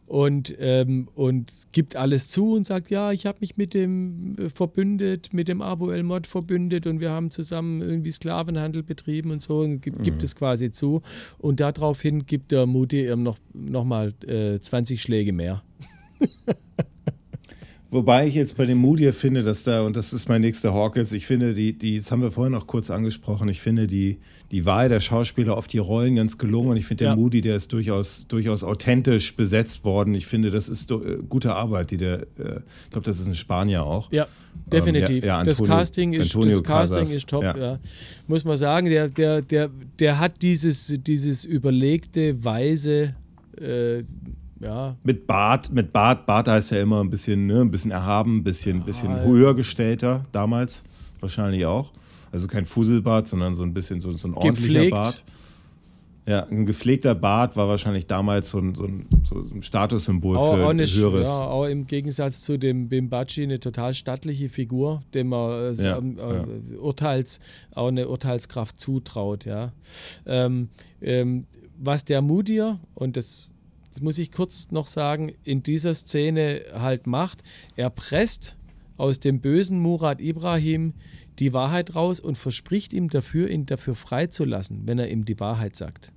und, 0.06 0.54
ähm, 0.58 1.08
und 1.14 1.52
gibt 1.72 1.96
alles 1.96 2.28
zu 2.28 2.54
und 2.54 2.66
sagt, 2.66 2.90
ja, 2.90 3.12
ich 3.12 3.26
habe 3.26 3.38
mich 3.40 3.56
mit 3.56 3.74
dem 3.74 4.36
äh, 4.38 4.48
verbündet, 4.48 5.32
mit 5.32 5.48
dem 5.48 5.60
Abu 5.60 5.90
El 5.90 6.04
Mod 6.04 6.26
verbündet 6.26 6.86
und 6.86 7.00
wir 7.00 7.10
haben 7.10 7.30
zusammen 7.30 7.82
irgendwie 7.82 8.12
Sklavenhandel 8.12 8.82
betrieben 8.82 9.30
und 9.30 9.42
so 9.42 9.60
und 9.60 9.82
gibt, 9.82 10.02
gibt 10.04 10.22
es 10.22 10.36
quasi 10.36 10.70
zu. 10.70 11.02
Und 11.38 11.60
daraufhin 11.60 12.26
gibt 12.26 12.52
der 12.52 12.66
Muti 12.66 13.08
ihm 13.08 13.22
noch, 13.22 13.38
noch 13.52 13.84
mal 13.84 14.12
äh, 14.26 14.60
20 14.60 15.02
Schläge 15.02 15.32
mehr. 15.32 15.62
Wobei 17.88 18.26
ich 18.26 18.34
jetzt 18.34 18.56
bei 18.56 18.66
dem 18.66 18.78
Mudir 18.78 19.12
finde, 19.14 19.44
dass 19.44 19.62
da, 19.62 19.82
und 19.82 19.96
das 19.96 20.12
ist 20.12 20.28
mein 20.28 20.40
nächster 20.40 20.74
Hawkins, 20.74 21.12
ich 21.12 21.24
finde, 21.24 21.54
die, 21.54 21.72
die, 21.72 21.98
das 21.98 22.10
haben 22.10 22.20
wir 22.20 22.32
vorhin 22.32 22.52
noch 22.52 22.66
kurz 22.66 22.90
angesprochen, 22.90 23.48
ich 23.48 23.60
finde 23.60 23.86
die, 23.86 24.18
die 24.50 24.64
Wahl 24.64 24.88
der 24.88 24.98
Schauspieler 25.00 25.56
auf 25.56 25.68
die 25.68 25.78
Rollen 25.78 26.16
ganz 26.16 26.36
gelungen 26.36 26.70
und 26.70 26.76
ich 26.78 26.84
finde, 26.84 27.04
der 27.04 27.12
Ja. 27.12 27.16
Moody, 27.16 27.40
der 27.42 27.54
ist 27.56 27.72
durchaus, 27.72 28.26
durchaus 28.26 28.64
authentisch 28.64 29.36
besetzt 29.36 29.84
worden. 29.84 30.14
Ich 30.14 30.26
finde, 30.26 30.50
das 30.50 30.68
ist 30.68 30.90
äh, 30.90 30.96
gute 31.28 31.54
Arbeit, 31.54 31.92
die 31.92 31.96
der, 31.96 32.22
äh, 32.38 32.60
ich 32.84 32.90
glaube, 32.90 33.04
das 33.04 33.20
ist 33.20 33.28
ein 33.28 33.36
Spanier 33.36 33.84
auch. 33.84 34.10
Ja, 34.10 34.26
definitiv. 34.72 35.24
ja, 35.24 35.38
ja, 35.38 35.44
das 35.44 35.60
Antonio- 35.60 35.76
Casting, 35.78 36.12
ist, 36.12 36.22
Antonio 36.34 36.58
das 36.60 36.62
Casting 36.68 36.98
Casas, 36.98 37.16
ist 37.16 37.28
top, 37.28 37.42
ja. 37.44 37.56
ja. 37.56 37.78
Muss 38.26 38.44
man 38.44 38.56
sagen, 38.56 38.88
der, 38.88 39.08
der, 39.10 39.42
der, 39.42 39.70
der 40.00 40.18
hat 40.18 40.42
dieses, 40.42 40.92
dieses 41.06 41.44
überlegte, 41.44 42.44
weise, 42.44 43.14
äh, 43.60 44.02
ja, 44.60 44.96
Mit 45.02 45.26
Bart, 45.26 45.70
mit 45.70 45.92
Bart, 45.92 46.26
Bart 46.26 46.48
heißt 46.48 46.70
ja 46.70 46.80
immer 46.80 47.00
ein 47.00 47.10
bisschen, 47.10 47.46
ne, 47.46 47.60
ein 47.60 47.70
bisschen 47.70 47.90
erhaben, 47.90 48.38
ein 48.38 48.44
bisschen, 48.44 48.82
bisschen 48.84 49.10
ja. 49.10 49.22
höher 49.22 49.54
gestellter, 49.54 50.24
damals 50.32 50.84
wahrscheinlich 51.20 51.66
auch. 51.66 51.92
Also 52.32 52.48
kein 52.48 52.66
Fusselbart, 52.66 53.26
sondern 53.26 53.54
so 53.54 53.62
ein 53.62 53.74
bisschen 53.74 54.00
so, 54.00 54.10
so 54.12 54.28
ein 54.28 54.34
ordentlicher 54.34 54.72
Gepflegt. 54.72 54.90
Bart. 54.90 55.24
Ja, 56.28 56.44
ein 56.44 56.66
gepflegter 56.66 57.14
Bart 57.14 57.56
war 57.56 57.68
wahrscheinlich 57.68 58.08
damals 58.08 58.50
so 58.50 58.58
ein, 58.58 58.74
so 58.74 58.84
ein, 58.84 59.06
so 59.22 59.36
ein 59.36 59.62
Statussymbol 59.62 60.36
auch, 60.36 60.56
für 60.56 60.64
auch, 60.64 60.70
ein 60.70 60.80
eine, 60.80 60.86
höheres. 60.86 61.28
ja, 61.28 61.40
auch 61.40 61.66
im 61.66 61.86
Gegensatz 61.86 62.42
zu 62.42 62.58
dem 62.58 62.88
Bimbachi 62.88 63.44
eine 63.44 63.60
total 63.60 63.94
stattliche 63.94 64.48
Figur, 64.48 65.02
dem 65.14 65.28
man 65.28 65.50
äh, 65.50 65.72
Ja, 65.74 65.98
ähm, 65.98 66.16
ja. 66.18 66.42
äh, 66.42 66.76
Urteils, 66.78 67.38
auch 67.70 67.88
eine 67.88 68.08
Urteilskraft 68.08 68.80
zutraut. 68.80 69.44
Ja. 69.44 69.72
Ähm, 70.26 70.68
ähm, 71.00 71.44
was 71.78 72.04
der 72.04 72.22
Mudir, 72.22 72.80
und 72.94 73.16
das, 73.16 73.48
das 73.97 74.02
muss 74.02 74.18
ich 74.18 74.31
kurz 74.31 74.70
noch 74.73 74.86
sagen, 74.86 75.32
in 75.43 75.62
dieser 75.62 75.94
Szene 75.94 76.60
halt 76.74 77.06
macht, 77.06 77.43
er 77.77 77.89
presst 77.89 78.55
aus 78.98 79.20
dem 79.20 79.40
bösen 79.40 79.78
Murat 79.78 80.20
Ibrahim 80.20 80.93
die 81.39 81.55
Wahrheit 81.55 81.94
raus 81.94 82.20
und 82.20 82.36
verspricht 82.36 82.93
ihm 82.93 83.09
dafür, 83.09 83.48
ihn 83.48 83.64
dafür 83.64 83.94
freizulassen, 83.94 84.82
wenn 84.85 84.98
er 84.98 85.10
ihm 85.10 85.24
die 85.24 85.40
Wahrheit 85.40 85.77
sagt. 85.77 86.12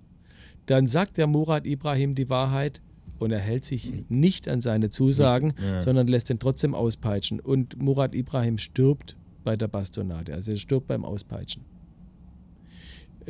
Dann 0.65 0.88
sagt 0.88 1.18
der 1.18 1.27
Murat 1.27 1.65
Ibrahim 1.65 2.15
die 2.15 2.30
Wahrheit 2.30 2.81
und 3.18 3.31
er 3.31 3.39
hält 3.39 3.64
sich 3.64 4.10
nicht 4.10 4.49
an 4.49 4.60
seine 4.60 4.89
Zusagen, 4.89 5.53
ja. 5.61 5.80
sondern 5.80 6.10
lässt 6.10 6.30
ihn 6.30 6.39
trotzdem 6.39 6.76
auspeitschen. 6.76 7.39
Und 7.39 7.81
Murat 7.81 8.14
Ibrahim 8.14 8.57
stirbt 8.57 9.15
bei 9.45 9.56
der 9.56 9.69
Bastonade, 9.69 10.34
also 10.34 10.51
er 10.51 10.57
stirbt 10.57 10.88
beim 10.88 11.06
Auspeitschen. 11.06 11.64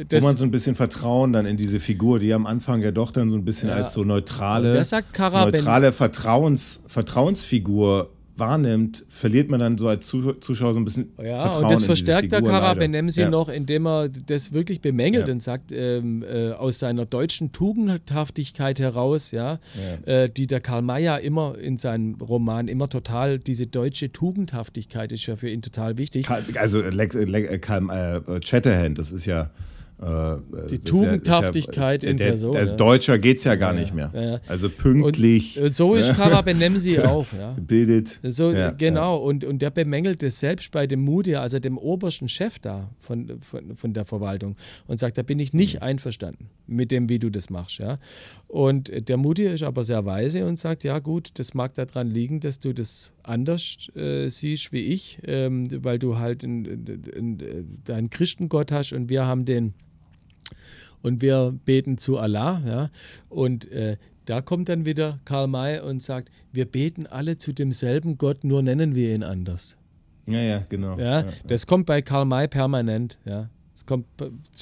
Wo 0.09 0.19
man 0.21 0.35
so 0.37 0.43
ein 0.45 0.51
bisschen 0.51 0.75
Vertrauen 0.75 1.33
dann 1.33 1.45
in 1.45 1.57
diese 1.57 1.79
Figur, 1.79 2.19
die 2.19 2.33
am 2.33 2.45
Anfang 2.45 2.81
ja 2.81 2.91
doch 2.91 3.11
dann 3.11 3.29
so 3.29 3.35
ein 3.35 3.45
bisschen 3.45 3.69
Ja. 3.69 3.75
als 3.75 3.93
so 3.93 4.03
neutrale, 4.03 4.73
Das 4.73 4.91
neutrale 4.91 5.91
Vertrauens, 5.91 6.81
Vertrauensfigur 6.87 8.09
wahrnimmt, 8.35 9.03
verliert 9.09 9.49
man 9.49 9.59
dann 9.59 9.77
so 9.77 9.89
als 9.89 10.07
Zu- 10.07 10.31
Zuschauer 10.35 10.73
so 10.73 10.79
ein 10.79 10.85
bisschen 10.85 11.11
Ja, 11.21 11.41
Vertrauen 11.41 11.65
und 11.65 11.71
das 11.73 11.83
verstärkt 11.83 12.31
der 12.31 12.39
leider. 12.39 12.75
Benemsi 12.75 13.19
ja. 13.19 13.29
noch, 13.29 13.49
indem 13.49 13.85
er 13.85 14.07
das 14.07 14.53
wirklich 14.53 14.79
bemängelt 14.79 15.27
Ja. 15.27 15.33
und 15.33 15.43
sagt, 15.43 15.73
ähm, 15.73 16.23
äh, 16.23 16.51
aus 16.53 16.79
seiner 16.79 17.05
deutschen 17.05 17.51
Tugendhaftigkeit 17.51 18.79
heraus, 18.79 19.31
ja, 19.31 19.59
Äh, 20.05 20.29
die 20.29 20.47
der 20.47 20.61
Karl 20.61 20.81
Mayer 20.83 21.19
immer 21.19 21.57
in 21.57 21.75
seinem 21.77 22.15
Roman 22.15 22.69
immer 22.69 22.87
total, 22.87 23.39
diese 23.39 23.67
deutsche 23.67 24.09
Tugendhaftigkeit 24.09 25.11
ist 25.11 25.25
ja 25.25 25.35
für 25.35 25.49
ihn 25.49 25.61
total 25.61 25.97
wichtig. 25.97 26.25
Karl- 26.25 26.43
Also 26.57 26.79
Lex, 26.81 27.15
Le, 27.15 27.59
Karl 27.59 27.89
äh, 27.89 28.39
Chatterhand, 28.39 28.97
das 28.99 29.11
ist 29.11 29.25
ja 29.25 29.41
äh, 29.43 29.47
Die 30.01 30.05
das 30.05 30.71
ist 30.71 30.87
Tugendhaftigkeit 30.87 32.03
ja, 32.03 32.09
in 32.09 32.17
der, 32.17 32.29
Person, 32.29 32.55
Als 32.55 32.71
ja. 32.71 32.77
Deutscher 32.77 33.19
geht 33.19 33.39
es 33.39 33.43
ja 33.43 33.55
gar 33.55 33.73
nicht 33.73 33.93
mehr. 33.93 34.11
ja, 34.15 34.21
ja. 34.21 34.39
Also 34.47 34.69
pünktlich, 34.69 35.57
Und, 35.57 35.65
und 35.65 35.75
so 35.75 35.93
ist 35.95 36.15
Kara 36.15 36.41
Benemsi 36.41 36.99
auch, 36.99 37.27
ja. 37.37 37.53
gebildet. 37.53 38.19
So, 38.23 38.51
ja, 38.51 38.71
genau, 38.71 39.17
Und, 39.17 39.43
und 39.43 39.61
der 39.61 39.71
bemängelt 39.71 40.23
es 40.23 40.39
selbst 40.39 40.71
bei 40.71 40.87
dem 40.87 41.01
Mudir, 41.01 41.41
also 41.41 41.59
dem 41.59 41.77
obersten 41.77 42.29
Chef 42.29 42.59
da 42.59 42.89
von, 42.99 43.39
von, 43.41 43.75
von 43.75 43.93
der 43.93 44.05
Verwaltung 44.05 44.55
und 44.87 44.99
sagt, 44.99 45.17
da 45.17 45.21
bin 45.23 45.37
ich 45.39 45.51
Mhm. 45.53 45.59
nicht 45.59 45.81
einverstanden 45.81 46.49
mit 46.67 46.91
dem, 46.91 47.09
wie 47.09 47.19
du 47.19 47.29
das 47.29 47.49
machst. 47.49 47.79
Ja? 47.79 47.97
Und 48.47 48.91
der 49.09 49.17
Mudir 49.17 49.53
ist 49.53 49.63
aber 49.63 49.83
sehr 49.83 50.05
weise 50.05 50.45
und 50.45 50.59
sagt, 50.59 50.83
ja 50.83 50.99
gut, 50.99 51.31
das 51.39 51.53
mag 51.53 51.73
daran 51.73 52.07
liegen, 52.09 52.39
dass 52.39 52.59
du 52.59 52.73
das 52.73 53.11
anders 53.23 53.89
äh, 53.95 54.27
siehst 54.29 54.71
wie 54.71 54.81
ich, 54.81 55.19
ähm, 55.25 55.65
weil 55.83 55.99
du 55.99 56.17
halt 56.17 56.43
einen, 56.43 56.65
einen, 57.15 57.81
deinen 57.83 58.09
Christengott 58.09 58.71
hast 58.71 58.93
und 58.93 59.09
wir 59.09 59.25
haben 59.25 59.45
den 59.45 59.73
und 61.01 61.21
wir 61.21 61.57
beten 61.65 61.97
zu 61.97 62.17
Allah. 62.17 62.61
Ja? 62.65 62.89
Und 63.29 63.71
äh, 63.71 63.97
da 64.25 64.41
kommt 64.41 64.69
dann 64.69 64.85
wieder 64.85 65.19
Karl 65.25 65.47
May 65.47 65.79
und 65.79 66.03
sagt, 66.03 66.29
wir 66.51 66.65
beten 66.65 67.07
alle 67.07 67.37
zu 67.37 67.53
demselben 67.53 68.17
Gott, 68.17 68.43
nur 68.43 68.61
nennen 68.61 68.95
wir 68.95 69.13
ihn 69.13 69.23
anders. 69.23 69.77
Ja, 70.27 70.39
ja, 70.41 70.63
genau. 70.69 70.99
Ja? 70.99 71.25
Das 71.47 71.65
kommt 71.65 71.87
bei 71.87 72.01
Karl 72.01 72.25
May 72.25 72.47
permanent. 72.47 73.17
Ja? 73.25 73.49
Kommt 73.89 74.05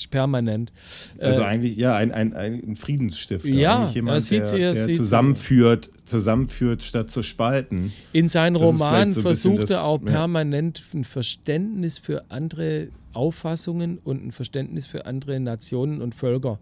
permanent. 0.09 0.71
Also 1.19 1.41
Äh, 1.41 1.43
eigentlich, 1.43 1.75
ja, 1.75 1.95
ein, 1.95 2.13
ein, 2.13 2.33
ein 2.33 2.75
Friedensstifter. 2.77 3.49
Ja, 3.49 3.79
eigentlich 3.81 3.95
jemand, 3.95 4.21
sieht 4.23 4.39
der, 4.39 4.45
sie- 4.47 4.61
er 4.61 4.73
der 4.87 4.95
zusammenführt, 4.95 5.89
zusammenführt, 6.05 6.81
statt 6.81 7.11
zu 7.11 7.21
spalten. 7.23 7.91
In 8.13 8.29
seinen 8.29 8.55
Romanen 8.55 9.11
so 9.11 9.21
versucht 9.21 9.69
er 9.69 9.83
auch 9.83 9.97
permanent 9.99 10.81
ein 10.93 11.03
Verständnis 11.03 11.97
für 11.99 12.31
andere 12.31 12.87
Auffassungen 13.11 13.97
und 14.03 14.25
ein 14.25 14.31
Verständnis 14.31 14.87
für 14.87 15.05
andere 15.05 15.39
Nationen 15.41 16.01
und 16.01 16.15
Völker 16.15 16.59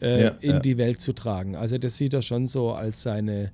äh, 0.00 0.24
Ja, 0.24 0.28
in 0.40 0.50
ja. 0.54 0.58
die 0.60 0.76
Welt 0.76 1.00
zu 1.00 1.12
tragen. 1.12 1.54
Also 1.54 1.78
das 1.78 1.96
sieht 1.98 2.14
er 2.14 2.22
schon 2.22 2.46
so 2.48 2.72
als 2.72 3.02
seine 3.02 3.52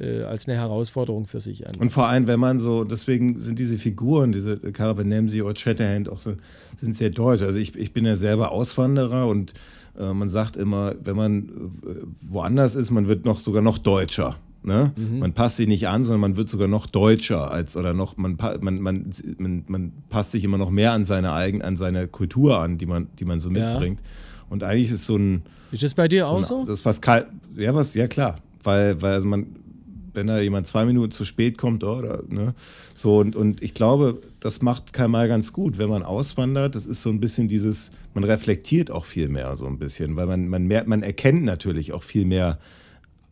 äh, 0.00 0.22
als 0.22 0.48
eine 0.48 0.56
Herausforderung 0.56 1.26
für 1.26 1.40
sich 1.40 1.66
an. 1.68 1.76
Und 1.76 1.90
vor 1.90 2.08
allem, 2.08 2.26
wenn 2.26 2.40
man 2.40 2.58
so, 2.58 2.84
deswegen 2.84 3.38
sind 3.38 3.58
diese 3.58 3.78
Figuren, 3.78 4.32
diese 4.32 4.58
Carabenemsi 4.58 5.42
oder 5.42 5.54
Chatterhand 5.54 6.08
auch 6.08 6.20
so, 6.20 6.34
sind 6.76 6.94
sehr 6.94 7.10
deutsch. 7.10 7.42
Also 7.42 7.58
ich, 7.58 7.74
ich 7.74 7.92
bin 7.92 8.04
ja 8.06 8.16
selber 8.16 8.52
Auswanderer 8.52 9.26
und 9.26 9.54
äh, 9.98 10.12
man 10.12 10.30
sagt 10.30 10.56
immer, 10.56 10.94
wenn 11.02 11.16
man 11.16 11.44
äh, 11.44 11.94
woanders 12.20 12.74
ist, 12.74 12.90
man 12.90 13.08
wird 13.08 13.24
noch 13.24 13.40
sogar 13.40 13.62
noch 13.62 13.78
deutscher. 13.78 14.36
Ne? 14.62 14.92
Mhm. 14.96 15.20
Man 15.20 15.32
passt 15.34 15.56
sich 15.56 15.68
nicht 15.68 15.88
an, 15.88 16.04
sondern 16.04 16.20
man 16.20 16.36
wird 16.36 16.48
sogar 16.48 16.68
noch 16.68 16.86
deutscher 16.86 17.50
als 17.50 17.76
oder 17.76 17.94
noch, 17.94 18.16
man, 18.16 18.36
man, 18.60 18.80
man, 18.82 19.10
man, 19.38 19.64
man 19.66 19.92
passt 20.10 20.32
sich 20.32 20.44
immer 20.44 20.58
noch 20.58 20.70
mehr 20.70 20.92
an 20.92 21.04
seine 21.04 21.32
eigen, 21.32 21.62
an 21.62 21.76
seine 21.76 22.08
Kultur 22.08 22.58
an, 22.58 22.76
die 22.76 22.86
man, 22.86 23.08
die 23.18 23.24
man 23.24 23.40
so 23.40 23.50
mitbringt. 23.50 24.00
Ja. 24.00 24.06
Und 24.50 24.62
eigentlich 24.62 24.90
ist 24.90 25.06
so 25.06 25.16
ein. 25.16 25.42
Ist 25.70 25.82
das 25.82 25.94
bei 25.94 26.08
dir 26.08 26.24
so 26.24 26.30
auch 26.30 26.42
so? 26.42 26.64
Das 26.64 26.84
was 26.84 27.00
kalt, 27.00 27.26
ja, 27.56 27.74
was, 27.74 27.94
ja 27.94 28.08
klar. 28.08 28.38
Weil, 28.64 29.00
weil 29.00 29.12
also 29.12 29.28
man, 29.28 29.46
wenn 30.18 30.26
da 30.26 30.40
jemand 30.40 30.66
zwei 30.66 30.84
Minuten 30.84 31.12
zu 31.12 31.24
spät 31.24 31.56
kommt, 31.56 31.84
oder, 31.84 32.24
ne? 32.28 32.54
So, 32.92 33.18
und, 33.18 33.36
und 33.36 33.62
ich 33.62 33.72
glaube, 33.72 34.20
das 34.40 34.62
macht 34.62 34.92
Kamal 34.92 35.28
ganz 35.28 35.52
gut, 35.52 35.78
wenn 35.78 35.88
man 35.88 36.02
auswandert. 36.02 36.74
Das 36.74 36.86
ist 36.86 37.02
so 37.02 37.10
ein 37.10 37.20
bisschen 37.20 37.46
dieses, 37.46 37.92
man 38.14 38.24
reflektiert 38.24 38.90
auch 38.90 39.04
viel 39.04 39.28
mehr 39.28 39.54
so 39.54 39.66
ein 39.66 39.78
bisschen, 39.78 40.16
weil 40.16 40.26
man, 40.26 40.48
man, 40.48 40.64
mehr, 40.64 40.82
man 40.86 41.04
erkennt 41.04 41.44
natürlich 41.44 41.92
auch 41.92 42.02
viel 42.02 42.24
mehr 42.24 42.58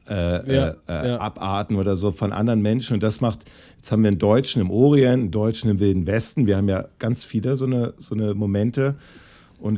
äh, 0.08 0.54
ja, 0.54 0.76
äh, 0.88 1.08
ja. 1.08 1.18
Abarten 1.18 1.74
oder 1.74 1.96
so 1.96 2.12
von 2.12 2.32
anderen 2.32 2.62
Menschen. 2.62 2.94
Und 2.94 3.02
das 3.02 3.20
macht, 3.20 3.40
jetzt 3.76 3.90
haben 3.90 4.04
wir 4.04 4.08
einen 4.08 4.20
Deutschen 4.20 4.62
im 4.62 4.70
Orient, 4.70 5.22
einen 5.22 5.30
Deutschen 5.32 5.68
im 5.68 5.80
Wilden 5.80 6.06
Westen. 6.06 6.46
Wir 6.46 6.56
haben 6.56 6.68
ja 6.68 6.86
ganz 7.00 7.24
viele 7.24 7.56
so 7.56 7.66
eine, 7.66 7.94
so 7.98 8.14
eine 8.14 8.34
Momente. 8.34 8.94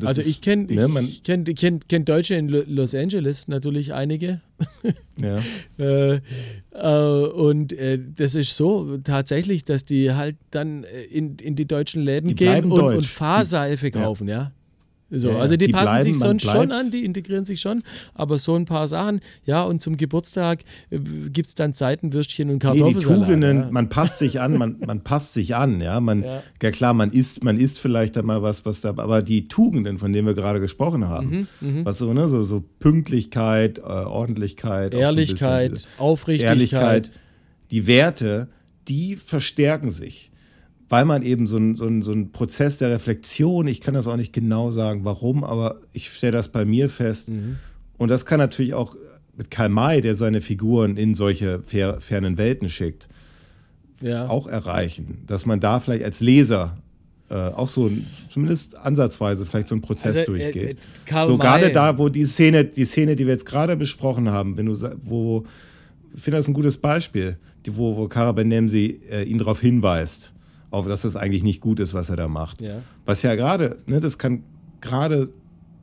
also 0.05 0.21
ich 0.21 0.43
kenne 0.43 0.65
ne, 0.65 1.09
kenn, 1.25 1.45
kenn, 1.45 1.81
kenn 1.89 2.05
Deutsche 2.05 2.35
in 2.35 2.49
Los 2.49 2.95
Angeles 2.95 3.49
natürlich 3.49 3.95
einige. 3.95 4.43
ja. 5.17 5.39
äh, 5.79 6.21
äh, 6.73 7.29
und 7.29 7.73
äh, 7.73 7.99
das 7.99 8.35
ist 8.35 8.57
so 8.57 8.99
tatsächlich, 8.99 9.65
dass 9.65 9.85
die 9.85 10.13
halt 10.13 10.37
dann 10.51 10.85
äh, 10.85 11.03
in, 11.05 11.37
in 11.37 11.57
die 11.57 11.67
deutschen 11.67 12.03
Läden 12.03 12.29
die 12.29 12.35
gehen 12.35 12.71
und, 12.71 12.81
und 12.81 13.07
Fahrseife 13.07 13.91
kaufen, 13.91 14.29
ja. 14.29 14.35
ja. 14.35 14.53
So, 15.11 15.31
ja, 15.31 15.39
also 15.39 15.57
die, 15.57 15.67
die 15.67 15.73
passen 15.73 15.87
bleiben, 15.87 16.05
sich 16.05 16.19
sonst 16.19 16.43
schon 16.43 16.71
an, 16.71 16.91
die 16.91 17.05
integrieren 17.05 17.47
sich 17.47 17.63
schon, 17.63 17.83
aber 18.13 18.37
so 18.37 18.57
ein 18.57 18.67
paar 18.67 18.87
Sachen, 18.87 19.21
ja, 19.45 19.65
und 19.65 19.81
zum 19.81 19.97
Geburtstag 19.97 20.65
äh, 20.91 20.99
gibt 20.99 21.49
es 21.49 21.55
dann 21.55 21.73
Seitenwürstchen 21.73 22.51
und 22.51 22.59
Kartoffelsalat. 22.59 22.95
Nee, 22.95 23.25
die 23.25 23.25
Tugenden, 23.25 23.59
ja. 23.61 23.69
man 23.71 23.89
passt 23.89 24.19
sich 24.19 24.41
an, 24.41 24.59
man, 24.59 24.77
man 24.87 25.03
passt 25.03 25.33
sich 25.33 25.57
an, 25.57 25.81
ja, 25.81 26.01
man, 26.01 26.25
ja. 26.25 26.43
ja. 26.63 26.71
klar, 26.71 26.93
man 26.93 27.11
isst, 27.11 27.43
man 27.43 27.59
isst 27.59 27.81
vielleicht 27.81 28.17
dann 28.17 28.27
mal 28.27 28.43
was, 28.43 28.67
was 28.67 28.83
da, 28.83 28.91
aber 28.91 29.23
die 29.23 29.49
Tugenden, 29.49 29.99
von 29.99 30.13
denen 30.13 30.27
wir 30.27 30.35
gerade 30.35 30.61
gesprochen 30.61 31.09
haben, 31.09 31.49
mhm, 31.61 31.69
mhm. 31.69 31.85
was 31.87 31.97
so, 31.97 32.13
ne, 32.13 32.29
so, 32.29 32.45
so 32.45 32.63
Pünktlichkeit, 32.79 33.79
äh, 33.79 33.83
Ordentlichkeit, 33.83 34.93
Ehrlichkeit, 34.93 35.79
so 35.79 35.87
Aufrichtigkeit, 35.97 36.51
Ehrlichkeit, 36.51 37.11
die 37.71 37.87
Werte, 37.87 38.49
die 38.89 39.17
verstärken 39.17 39.91
sich 39.91 40.31
weil 40.89 41.05
man 41.05 41.23
eben 41.23 41.47
so 41.47 41.59
ein, 41.59 41.75
so, 41.75 41.87
ein, 41.87 42.03
so 42.03 42.13
ein 42.13 42.33
Prozess 42.33 42.79
der 42.79 42.91
Reflexion, 42.91 43.67
ich 43.67 43.81
kann 43.81 43.95
das 43.95 44.07
auch 44.07 44.17
nicht 44.17 44.33
genau 44.33 44.71
sagen, 44.71 45.05
warum, 45.05 45.45
aber 45.45 45.81
ich 45.93 46.11
stelle 46.11 46.33
das 46.33 46.49
bei 46.49 46.65
mir 46.65 46.89
fest. 46.89 47.29
Mhm. 47.29 47.57
Und 47.99 48.11
das 48.11 48.25
kann 48.25 48.39
natürlich 48.39 48.75
auch 48.75 48.97
mit 49.37 49.51
Karl 49.51 49.69
May, 49.69 50.01
der 50.01 50.17
seine 50.17 50.41
Figuren 50.41 50.97
in 50.97 51.15
solche 51.15 51.63
fer 51.63 52.01
fernen 52.01 52.39
Welten 52.39 52.69
schickt, 52.69 53.09
ja. 54.01 54.29
auch 54.29 54.47
erreichen. 54.47 55.23
Dass 55.27 55.47
man 55.47 55.61
da 55.61 55.79
vielleicht 55.81 56.05
als 56.05 56.21
Leser 56.21 56.79
äh, 57.29 57.35
auch 57.35 57.69
so 57.69 57.91
zumindest 58.31 58.77
ansatzweise 58.77 59.45
vielleicht 59.45 59.69
so 59.69 59.75
einen 59.75 59.83
Prozess 59.83 60.17
also, 60.17 60.35
äh, 60.35 60.39
durchgeht. 60.39 60.79
Äh, 61.07 61.25
so 61.27 61.37
gerade 61.37 61.71
da, 61.71 61.99
wo 61.99 62.09
die 62.09 62.25
Szene, 62.25 62.65
die 62.65 62.87
Szene, 62.87 63.15
die 63.15 63.27
wir 63.27 63.35
jetzt 63.35 63.47
gerade 63.47 63.77
besprochen 63.77 64.31
haben, 64.31 64.57
wenn 64.57 64.67
du 64.67 64.77
wo 65.03 65.45
ich 66.15 66.23
finde 66.23 66.39
das 66.39 66.49
ein 66.49 66.55
gutes 66.55 66.79
Beispiel, 66.79 67.37
die, 67.67 67.77
wo, 67.77 67.97
wo 67.97 68.09
Kara 68.09 68.33
Benemsi 68.33 69.01
äh, 69.11 69.23
ihn 69.25 69.39
darauf 69.39 69.61
hinweist 69.61 70.33
auf 70.71 70.87
dass 70.87 71.03
das 71.03 71.17
eigentlich 71.17 71.43
nicht 71.43 71.61
gut 71.61 71.81
ist, 71.81 71.95
was 71.95 72.11
er 72.11 72.17
da 72.17 72.29
macht. 72.29 72.61
Ja. 72.63 72.83
Was 73.05 73.23
ja 73.23 73.35
gerade, 73.35 73.79
ne, 73.87 74.01
das 74.01 74.19
kann 74.19 74.43
gerade 74.81 75.29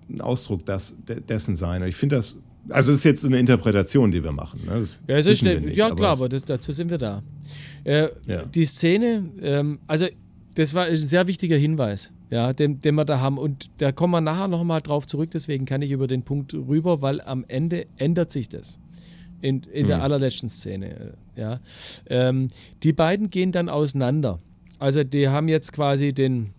ein 0.09 0.21
Ausdruck 0.21 0.65
das, 0.65 0.95
dessen 1.27 1.55
sein. 1.55 1.81
Und 1.81 1.87
ich 1.87 1.95
finde 1.95 2.17
das, 2.17 2.37
also 2.69 2.91
es 2.91 2.99
ist 2.99 3.03
jetzt 3.03 3.25
eine 3.25 3.39
Interpretation, 3.39 4.11
die 4.11 4.23
wir 4.23 4.31
machen. 4.31 4.61
Ne? 4.65 4.83
Ja, 5.07 5.17
es 5.17 5.25
ist 5.25 5.45
eine, 5.45 5.61
nicht, 5.61 5.77
ja 5.77 5.89
klar, 5.91 6.13
aber 6.13 6.29
das, 6.29 6.43
dazu 6.43 6.71
sind 6.71 6.89
wir 6.89 6.97
da. 6.97 7.23
Äh, 7.83 8.09
ja. 8.25 8.45
Die 8.45 8.65
Szene, 8.65 9.29
ähm, 9.41 9.79
also 9.87 10.07
das 10.55 10.73
war 10.73 10.85
ein 10.85 10.95
sehr 10.95 11.27
wichtiger 11.27 11.57
Hinweis, 11.57 12.13
ja, 12.29 12.53
den, 12.53 12.79
den 12.79 12.95
wir 12.95 13.05
da 13.05 13.19
haben. 13.19 13.37
Und 13.37 13.69
da 13.77 13.91
kommen 13.91 14.11
wir 14.11 14.21
nachher 14.21 14.47
nochmal 14.47 14.81
drauf 14.81 15.05
zurück, 15.05 15.31
deswegen 15.31 15.65
kann 15.65 15.81
ich 15.81 15.91
über 15.91 16.07
den 16.07 16.23
Punkt 16.23 16.53
rüber, 16.53 17.01
weil 17.01 17.21
am 17.21 17.45
Ende 17.47 17.87
ändert 17.97 18.31
sich 18.31 18.49
das. 18.49 18.79
In, 19.41 19.61
in 19.63 19.83
mhm. 19.83 19.87
der 19.89 20.01
allerletzten 20.01 20.49
Szene. 20.49 21.13
Ja. 21.35 21.59
Ähm, 22.07 22.47
die 22.81 22.93
beiden 22.93 23.29
gehen 23.29 23.51
dann 23.51 23.69
auseinander. 23.69 24.39
Also 24.79 25.03
die 25.03 25.29
haben 25.29 25.47
jetzt 25.47 25.73
quasi 25.73 26.13
den, 26.13 26.53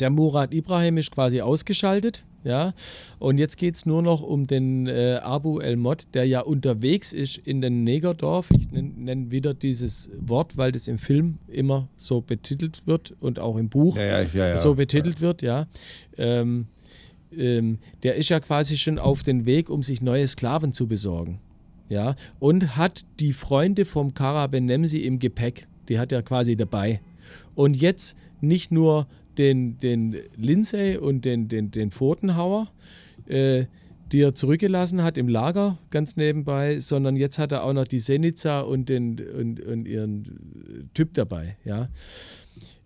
der 0.00 0.10
Murat 0.10 0.52
Ibrahim 0.52 0.96
ist 0.96 1.10
quasi 1.10 1.40
ausgeschaltet, 1.40 2.24
ja. 2.42 2.74
Und 3.18 3.38
jetzt 3.38 3.56
geht 3.56 3.74
es 3.74 3.86
nur 3.86 4.02
noch 4.02 4.22
um 4.22 4.46
den 4.46 4.86
äh, 4.86 5.18
Abu 5.22 5.60
El-Mod, 5.60 6.06
der 6.14 6.26
ja 6.26 6.40
unterwegs 6.40 7.12
ist 7.12 7.38
in 7.38 7.60
den 7.60 7.84
Negerdorf. 7.84 8.50
Ich 8.50 8.70
nenne 8.70 8.92
nenn 8.96 9.30
wieder 9.30 9.54
dieses 9.54 10.10
Wort, 10.18 10.56
weil 10.56 10.72
das 10.72 10.88
im 10.88 10.98
Film 10.98 11.38
immer 11.48 11.88
so 11.96 12.20
betitelt 12.20 12.86
wird 12.86 13.14
und 13.20 13.38
auch 13.38 13.56
im 13.56 13.68
Buch 13.68 13.96
ja, 13.96 14.20
ja, 14.20 14.48
ja, 14.48 14.58
so 14.58 14.74
betitelt 14.74 15.20
wird, 15.20 15.42
ja. 15.42 15.66
Ähm, 16.18 16.66
ähm, 17.36 17.78
der 18.02 18.16
ist 18.16 18.28
ja 18.28 18.40
quasi 18.40 18.76
schon 18.76 18.98
auf 18.98 19.22
den 19.22 19.46
Weg, 19.46 19.70
um 19.70 19.82
sich 19.82 20.02
neue 20.02 20.28
Sklaven 20.28 20.72
zu 20.72 20.86
besorgen. 20.86 21.40
Ja, 21.88 22.16
und 22.40 22.76
hat 22.76 23.04
die 23.20 23.34
Freunde 23.34 23.84
vom 23.84 24.14
Kara 24.14 24.46
Benemsi 24.46 25.00
im 25.00 25.18
Gepäck. 25.18 25.66
Die 25.88 25.98
hat 25.98 26.12
er 26.12 26.22
quasi 26.22 26.56
dabei. 26.56 27.00
Und 27.54 27.76
jetzt 27.76 28.16
nicht 28.40 28.70
nur 28.70 29.06
den, 29.38 29.78
den 29.78 30.16
Lindsay 30.36 30.96
und 30.96 31.24
den, 31.24 31.48
den, 31.48 31.70
den 31.70 31.90
Pfotenhauer, 31.90 32.70
äh, 33.26 33.64
die 34.12 34.20
er 34.20 34.34
zurückgelassen 34.34 35.02
hat 35.02 35.18
im 35.18 35.28
Lager 35.28 35.78
ganz 35.90 36.16
nebenbei, 36.16 36.78
sondern 36.78 37.16
jetzt 37.16 37.38
hat 37.38 37.52
er 37.52 37.64
auch 37.64 37.72
noch 37.72 37.88
die 37.88 37.98
Senica 37.98 38.60
und, 38.60 38.88
den, 38.88 39.18
und, 39.18 39.60
und 39.60 39.86
ihren 39.86 40.90
Typ 40.94 41.14
dabei. 41.14 41.56
Ja? 41.64 41.88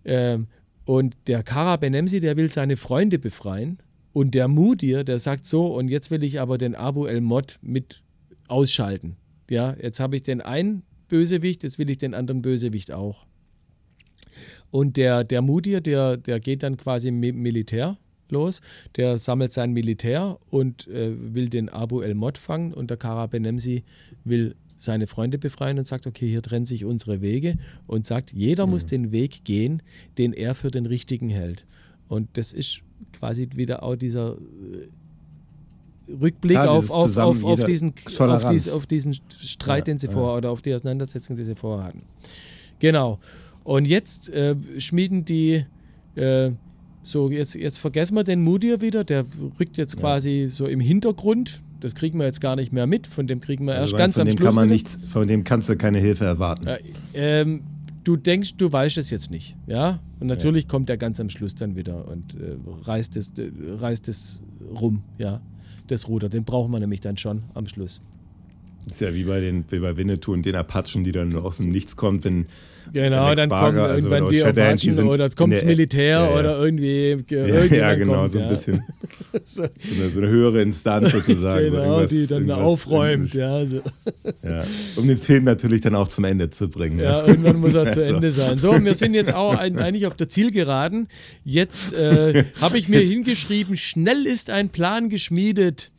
Ähm, 0.04 0.46
und 0.84 1.16
der 1.26 1.42
Kara 1.42 1.76
Benemsi, 1.76 2.20
der 2.20 2.36
will 2.36 2.50
seine 2.50 2.76
Freunde 2.76 3.18
befreien. 3.18 3.78
Und 4.14 4.34
der 4.34 4.48
Mudir, 4.48 5.04
der 5.04 5.18
sagt 5.18 5.46
so, 5.46 5.66
und 5.66 5.88
jetzt 5.88 6.10
will 6.10 6.24
ich 6.24 6.40
aber 6.40 6.56
den 6.56 6.74
Abu 6.74 7.06
El 7.06 7.20
Mod 7.20 7.58
mit 7.60 8.02
ausschalten. 8.48 9.16
Ja, 9.50 9.76
jetzt 9.80 10.00
habe 10.00 10.16
ich 10.16 10.22
den 10.22 10.40
einen 10.40 10.82
Bösewicht, 11.08 11.62
jetzt 11.62 11.78
will 11.78 11.90
ich 11.90 11.98
den 11.98 12.14
anderen 12.14 12.42
Bösewicht 12.42 12.92
auch. 12.92 13.26
Und 14.70 14.96
der, 14.96 15.24
der 15.24 15.42
Mudir, 15.42 15.80
der, 15.80 16.16
der 16.16 16.40
geht 16.40 16.62
dann 16.62 16.76
quasi 16.76 17.10
mit 17.10 17.34
Militär 17.34 17.96
los. 18.30 18.60
Der 18.96 19.18
sammelt 19.18 19.52
sein 19.52 19.72
Militär 19.72 20.38
und 20.50 20.86
äh, 20.88 21.12
will 21.34 21.48
den 21.48 21.68
Abu 21.68 22.02
el-Mod 22.02 22.38
fangen 22.38 22.74
und 22.74 22.90
der 22.90 22.96
Kara 22.96 23.26
Benemsi 23.26 23.84
will 24.24 24.54
seine 24.76 25.06
Freunde 25.06 25.38
befreien 25.38 25.78
und 25.78 25.86
sagt, 25.86 26.06
okay, 26.06 26.28
hier 26.28 26.42
trennen 26.42 26.66
sich 26.66 26.84
unsere 26.84 27.20
Wege 27.20 27.56
und 27.86 28.06
sagt, 28.06 28.32
jeder 28.32 28.66
mhm. 28.66 28.72
muss 28.72 28.86
den 28.86 29.12
Weg 29.12 29.44
gehen, 29.44 29.82
den 30.18 30.32
er 30.32 30.54
für 30.54 30.70
den 30.70 30.86
richtigen 30.86 31.30
hält. 31.30 31.64
Und 32.08 32.28
das 32.34 32.52
ist 32.52 32.82
quasi 33.12 33.48
wieder 33.54 33.82
auch 33.82 33.96
dieser 33.96 34.36
äh, 34.36 36.12
Rückblick 36.12 36.56
ja, 36.56 36.66
auf, 36.70 36.90
auf, 36.90 37.16
auf, 37.16 37.44
auf, 37.44 37.64
diesen, 37.64 37.92
auf, 38.18 38.50
dies, 38.50 38.70
auf, 38.70 38.86
diesen 38.86 39.18
Streit, 39.30 39.80
ja, 39.80 39.84
den 39.84 39.98
sie 39.98 40.06
ja. 40.06 40.12
vorher 40.12 40.38
oder 40.38 40.50
auf 40.50 40.62
die 40.62 40.74
Auseinandersetzung, 40.74 41.36
die 41.36 41.44
sie 41.44 41.54
vorher 41.54 41.84
hatten. 41.84 42.02
Genau. 42.78 43.18
Und 43.68 43.86
jetzt 43.86 44.30
äh, 44.30 44.56
schmieden 44.78 45.26
die, 45.26 45.66
äh, 46.14 46.52
so 47.02 47.30
jetzt, 47.30 47.54
jetzt 47.54 47.78
vergessen 47.78 48.14
wir 48.14 48.24
den 48.24 48.42
Mudir 48.42 48.80
wieder, 48.80 49.04
der 49.04 49.26
rückt 49.60 49.76
jetzt 49.76 49.96
ja. 49.96 50.00
quasi 50.00 50.46
so 50.48 50.64
im 50.64 50.80
Hintergrund. 50.80 51.60
Das 51.80 51.94
kriegen 51.94 52.18
wir 52.18 52.24
jetzt 52.24 52.40
gar 52.40 52.56
nicht 52.56 52.72
mehr 52.72 52.86
mit, 52.86 53.06
von 53.06 53.26
dem 53.26 53.42
kriegen 53.42 53.66
wir 53.66 53.74
also 53.74 53.94
erst 53.94 53.98
ganz 53.98 54.18
am 54.18 54.26
dem 54.26 54.38
Schluss. 54.38 54.46
Kann 54.46 54.54
man 54.54 54.70
nichts, 54.70 54.98
von 55.10 55.28
dem 55.28 55.44
kannst 55.44 55.68
du 55.68 55.76
keine 55.76 55.98
Hilfe 55.98 56.24
erwarten. 56.24 56.66
Äh, 56.66 56.78
ähm, 57.12 57.60
du 58.04 58.16
denkst, 58.16 58.56
du 58.56 58.72
weißt 58.72 58.96
es 58.96 59.10
jetzt 59.10 59.30
nicht, 59.30 59.54
ja? 59.66 60.00
Und 60.18 60.28
natürlich 60.28 60.62
ja. 60.62 60.70
kommt 60.70 60.88
er 60.88 60.96
ganz 60.96 61.20
am 61.20 61.28
Schluss 61.28 61.54
dann 61.54 61.76
wieder 61.76 62.08
und 62.08 62.36
äh, 62.36 62.56
reißt, 62.84 63.18
es, 63.18 63.34
äh, 63.36 63.50
reißt 63.78 64.08
es 64.08 64.40
rum, 64.80 65.02
ja? 65.18 65.42
Das 65.88 66.08
Ruder, 66.08 66.30
den 66.30 66.44
brauchen 66.44 66.72
wir 66.72 66.80
nämlich 66.80 67.00
dann 67.00 67.18
schon 67.18 67.42
am 67.52 67.66
Schluss. 67.66 68.00
Ist 68.90 69.01
ja 69.01 69.15
wie 69.15 69.24
bei, 69.24 69.40
den, 69.40 69.65
wie 69.70 69.78
bei 69.78 69.97
Winnetou 69.97 70.32
und 70.32 70.44
den 70.47 70.55
Apachen, 70.55 71.05
die 71.05 71.12
dann 71.12 71.35
aus 71.36 71.59
dem 71.59 71.70
Nichts 71.70 71.97
kommt, 71.97 72.24
wenn 72.24 72.47
Genau, 72.93 73.35
dann 73.35 73.51
kommen 73.51 73.78
also 73.78 74.09
irgendwann 74.09 74.31
die 74.31 74.43
Apachen 74.43 75.09
oder 75.09 75.28
kommt 75.31 75.55
das 75.55 75.65
Militär 75.65 76.20
ja, 76.20 76.24
ja. 76.24 76.39
oder 76.39 76.59
irgendwie. 76.59 77.16
Ja, 77.28 77.65
ja 77.65 77.94
genau, 77.94 78.15
kommt, 78.15 78.32
so 78.32 78.40
ein 78.40 78.48
bisschen. 78.48 78.82
so. 79.44 79.62
eine, 79.62 80.10
so, 80.10 80.20
eine, 80.20 80.28
höhere 80.28 80.62
Instanz 80.62 81.12
sozusagen. 81.12 81.70
genau, 81.70 82.01
so 82.01 82.06
die 82.06 82.27
dann 82.27 82.51
aufräumt, 82.51 83.35
ja, 83.35 83.65
so. 83.66 83.81
Ja. 84.42 84.64
Um 84.96 85.06
den 85.06 85.18
Film 85.18 85.44
natürlich 85.44 85.80
dann 85.80 85.94
auch 85.94 86.09
zum 86.09 86.24
Ende 86.24 86.50
zu 86.50 86.68
bringen. 86.68 86.98
Ja, 86.98 87.26
irgendwann 87.26 87.56
muss 87.60 87.74
er 87.74 87.92
zu 87.92 88.00
also. 88.00 88.14
Ende 88.14 88.32
sein. 88.32 88.59
So, 88.59 88.72
wir 88.84 88.94
sind 88.94 89.14
jetzt 89.14 89.32
auch 89.32 89.56
ein, 89.56 89.78
eigentlich 89.78 90.06
auf 90.06 90.14
der 90.14 90.28
Zielgeraden. 90.28 91.09
Jetzt 91.44 91.92
äh, 91.92 92.44
habe 92.60 92.78
ich 92.78 92.88
mir 92.88 93.00
jetzt. 93.00 93.12
hingeschrieben: 93.12 93.76
schnell 93.76 94.26
ist 94.26 94.50
ein 94.50 94.70
Plan 94.70 95.09
geschmiedet 95.09 95.90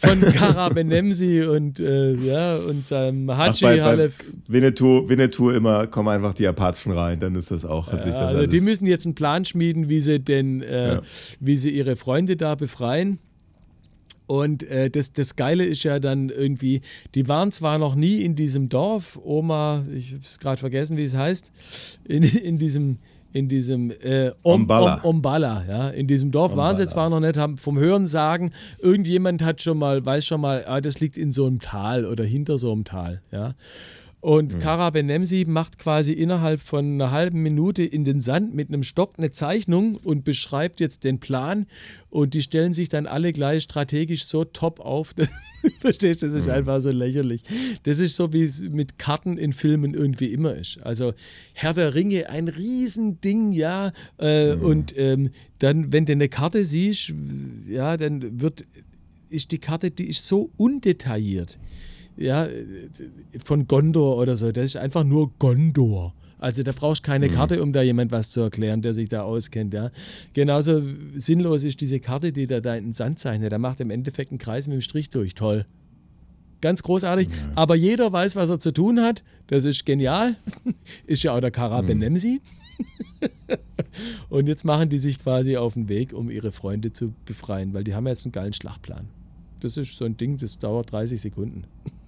von 0.00 0.20
Kara 0.20 0.68
Benemsi 0.74 1.42
und, 1.42 1.78
äh, 1.80 2.14
ja, 2.14 2.56
und 2.56 2.86
seinem 2.86 3.36
Haji 3.36 3.52
Ach, 3.52 3.60
bei, 3.60 3.82
Halef. 3.82 4.18
Bei 4.18 4.54
Winnetou, 4.54 5.08
Winnetou 5.08 5.50
immer 5.50 5.86
kommen 5.86 6.08
einfach 6.08 6.34
die 6.34 6.46
Apachen 6.46 6.92
rein, 6.92 7.20
dann 7.20 7.34
ist 7.34 7.50
das 7.50 7.64
auch. 7.64 7.92
Hat 7.92 8.02
sich 8.02 8.12
das 8.12 8.22
also 8.22 8.46
die 8.46 8.60
müssen 8.60 8.86
jetzt 8.86 9.04
einen 9.04 9.14
Plan 9.14 9.44
schmieden, 9.44 9.88
wie 9.88 10.00
sie 10.00 10.20
denn, 10.20 10.62
äh, 10.62 10.94
ja. 10.94 11.02
wie 11.40 11.56
sie 11.56 11.70
ihre 11.70 11.96
Freunde 11.96 12.36
da 12.36 12.54
befreien. 12.54 13.18
Und 14.30 14.62
äh, 14.62 14.90
das, 14.90 15.12
das 15.12 15.34
Geile 15.34 15.64
ist 15.64 15.82
ja 15.82 15.98
dann 15.98 16.28
irgendwie, 16.28 16.82
die 17.16 17.26
waren 17.26 17.50
zwar 17.50 17.78
noch 17.78 17.96
nie 17.96 18.22
in 18.22 18.36
diesem 18.36 18.68
Dorf, 18.68 19.18
Oma, 19.24 19.84
ich 19.92 20.12
habe 20.12 20.22
es 20.22 20.38
gerade 20.38 20.56
vergessen, 20.56 20.96
wie 20.96 21.02
es 21.02 21.16
heißt, 21.16 21.50
in, 22.04 22.22
in 22.22 22.56
diesem, 22.56 22.98
in 23.32 23.48
diesem 23.48 23.90
äh, 23.90 24.30
Om, 24.44 24.60
Ombala. 24.62 25.00
Om, 25.02 25.16
Ombala, 25.16 25.64
ja, 25.68 25.88
in 25.88 26.06
diesem 26.06 26.30
Dorf 26.30 26.52
Ombala. 26.52 26.68
waren 26.68 26.76
sie 26.76 26.86
zwar 26.86 27.10
noch 27.10 27.18
nicht, 27.18 27.38
haben 27.38 27.56
vom 27.56 27.76
Hören 27.76 28.06
sagen, 28.06 28.52
irgendjemand 28.78 29.42
hat 29.42 29.62
schon 29.62 29.78
mal, 29.78 30.06
weiß 30.06 30.24
schon 30.24 30.40
mal, 30.40 30.64
ah, 30.64 30.80
das 30.80 31.00
liegt 31.00 31.16
in 31.16 31.32
so 31.32 31.46
einem 31.46 31.58
Tal 31.58 32.06
oder 32.06 32.22
hinter 32.22 32.56
so 32.56 32.70
einem 32.70 32.84
Tal, 32.84 33.22
ja. 33.32 33.56
Und 34.20 34.54
mhm. 34.54 34.58
Kara 34.58 34.90
Benemsi 34.90 35.46
macht 35.48 35.78
quasi 35.78 36.12
innerhalb 36.12 36.60
von 36.60 36.94
einer 36.94 37.10
halben 37.10 37.40
Minute 37.42 37.82
in 37.82 38.04
den 38.04 38.20
Sand 38.20 38.54
mit 38.54 38.68
einem 38.68 38.82
Stock 38.82 39.14
eine 39.16 39.30
Zeichnung 39.30 39.96
und 39.96 40.24
beschreibt 40.24 40.80
jetzt 40.80 41.04
den 41.04 41.20
Plan. 41.20 41.66
Und 42.10 42.34
die 42.34 42.42
stellen 42.42 42.74
sich 42.74 42.90
dann 42.90 43.06
alle 43.06 43.32
gleich 43.32 43.62
strategisch 43.62 44.26
so 44.26 44.44
top 44.44 44.80
auf. 44.80 45.14
Das, 45.62 45.74
verstehst 45.78 46.22
du, 46.22 46.26
das 46.26 46.36
ist 46.36 46.46
mhm. 46.46 46.52
einfach 46.52 46.80
so 46.80 46.88
lächerlich. 46.88 47.42
Das 47.82 47.98
ist 47.98 48.16
so, 48.16 48.32
wie 48.32 48.44
es 48.44 48.62
mit 48.62 48.96
Karten 48.96 49.36
in 49.36 49.52
Filmen 49.52 49.92
irgendwie 49.92 50.32
immer 50.32 50.54
ist. 50.54 50.82
Also 50.82 51.12
Herr 51.52 51.74
der 51.74 51.94
Ringe, 51.94 52.30
ein 52.30 52.48
Riesending, 52.48 53.52
ja. 53.52 53.92
Äh, 54.18 54.56
mhm. 54.56 54.62
Und 54.62 54.94
ähm, 54.96 55.30
dann, 55.58 55.92
wenn 55.92 56.06
du 56.06 56.12
eine 56.12 56.30
Karte 56.30 56.64
siehst, 56.64 57.12
ja, 57.68 57.98
dann 57.98 58.40
wird, 58.40 58.64
ist 59.28 59.52
die 59.52 59.58
Karte, 59.58 59.90
die 59.90 60.08
ist 60.08 60.26
so 60.26 60.50
undetailliert 60.56 61.58
ja, 62.20 62.48
von 63.44 63.66
Gondor 63.66 64.18
oder 64.18 64.36
so. 64.36 64.52
Das 64.52 64.64
ist 64.64 64.76
einfach 64.76 65.04
nur 65.04 65.30
Gondor. 65.38 66.14
Also 66.38 66.62
da 66.62 66.72
brauchst 66.72 67.06
du 67.06 67.10
keine 67.10 67.26
mhm. 67.26 67.32
Karte, 67.32 67.62
um 67.62 67.72
da 67.72 67.82
jemand 67.82 68.12
was 68.12 68.30
zu 68.30 68.40
erklären, 68.40 68.80
der 68.82 68.94
sich 68.94 69.08
da 69.08 69.22
auskennt. 69.22 69.74
Ja. 69.74 69.90
Genauso 70.32 70.82
sinnlos 71.14 71.64
ist 71.64 71.80
diese 71.80 72.00
Karte, 72.00 72.32
die 72.32 72.46
da, 72.46 72.60
da 72.60 72.76
in 72.76 72.84
den 72.84 72.92
Sand 72.92 73.18
zeichnet. 73.18 73.52
Da 73.52 73.58
macht 73.58 73.80
im 73.80 73.90
Endeffekt 73.90 74.30
einen 74.30 74.38
Kreis 74.38 74.66
mit 74.66 74.74
dem 74.74 74.80
Strich 74.80 75.10
durch. 75.10 75.34
Toll. 75.34 75.66
Ganz 76.62 76.82
großartig. 76.82 77.28
Ja. 77.28 77.34
Aber 77.54 77.74
jeder 77.74 78.12
weiß, 78.12 78.36
was 78.36 78.50
er 78.50 78.60
zu 78.60 78.72
tun 78.72 79.00
hat. 79.00 79.22
Das 79.48 79.64
ist 79.64 79.84
genial. 79.84 80.36
ist 81.06 81.22
ja 81.22 81.34
auch 81.34 81.40
der 81.40 81.50
Kara 81.50 81.82
mhm. 81.82 82.40
Und 84.28 84.46
jetzt 84.46 84.64
machen 84.64 84.88
die 84.88 84.98
sich 84.98 85.18
quasi 85.18 85.56
auf 85.56 85.74
den 85.74 85.88
Weg, 85.88 86.12
um 86.12 86.30
ihre 86.30 86.52
Freunde 86.52 86.92
zu 86.92 87.12
befreien, 87.26 87.74
weil 87.74 87.84
die 87.84 87.94
haben 87.94 88.06
jetzt 88.06 88.24
einen 88.24 88.32
geilen 88.32 88.52
Schlachtplan. 88.52 89.08
Das 89.60 89.76
ist 89.76 89.96
so 89.96 90.06
ein 90.06 90.16
Ding, 90.16 90.38
das 90.38 90.58
dauert 90.58 90.92
30 90.92 91.20
Sekunden. 91.20 91.64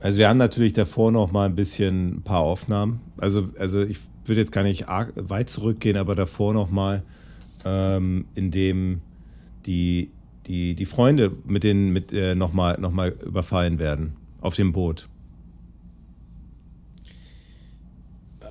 Also 0.00 0.18
wir 0.18 0.28
haben 0.28 0.38
natürlich 0.38 0.72
davor 0.72 1.10
noch 1.10 1.32
mal 1.32 1.46
ein 1.46 1.56
bisschen 1.56 2.16
ein 2.16 2.22
paar 2.22 2.40
Aufnahmen. 2.40 3.00
Also, 3.16 3.48
also 3.58 3.82
ich 3.82 3.98
würde 4.24 4.40
jetzt 4.40 4.52
gar 4.52 4.62
nicht 4.62 4.86
weit 4.88 5.50
zurückgehen, 5.50 5.96
aber 5.96 6.14
davor 6.14 6.52
noch 6.52 6.70
mal, 6.70 7.02
ähm, 7.64 8.26
in 8.34 8.50
dem 8.50 9.00
die, 9.66 10.10
die, 10.46 10.74
die 10.74 10.86
Freunde 10.86 11.32
mit 11.44 11.64
denen 11.64 11.92
mit 11.92 12.12
äh, 12.12 12.34
noch, 12.34 12.52
mal, 12.52 12.78
noch 12.80 12.92
mal 12.92 13.14
überfallen 13.24 13.78
werden 13.78 14.14
auf 14.40 14.54
dem 14.54 14.72
Boot. 14.72 15.08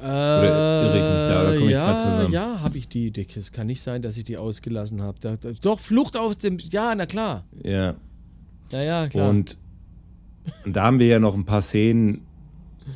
Oder 0.05 0.83
irre 0.83 0.97
ich 0.97 1.13
mich 1.13 1.29
da? 1.29 1.41
Oder 1.41 1.57
komme 1.57 1.71
ja, 1.71 1.79
ich 1.79 1.85
gerade 1.85 1.99
zusammen? 1.99 2.33
Ja, 2.33 2.59
habe 2.61 2.77
ich 2.77 2.87
die. 2.87 3.11
Es 3.35 3.51
kann 3.51 3.67
nicht 3.67 3.81
sein, 3.81 4.01
dass 4.01 4.17
ich 4.17 4.23
die 4.23 4.37
ausgelassen 4.37 5.01
habe. 5.01 5.17
Doch, 5.61 5.79
Flucht 5.79 6.17
aus 6.17 6.37
dem. 6.37 6.59
Ja, 6.59 6.93
na 6.95 7.05
klar. 7.05 7.45
Ja. 7.63 7.95
Ja, 8.71 8.81
ja, 8.81 9.07
klar. 9.07 9.29
Und 9.29 9.57
und 10.65 10.75
da 10.75 10.83
haben 10.83 10.99
wir 10.99 11.07
ja 11.07 11.19
noch 11.19 11.35
ein 11.35 11.45
paar 11.45 11.61
Szenen, 11.61 12.21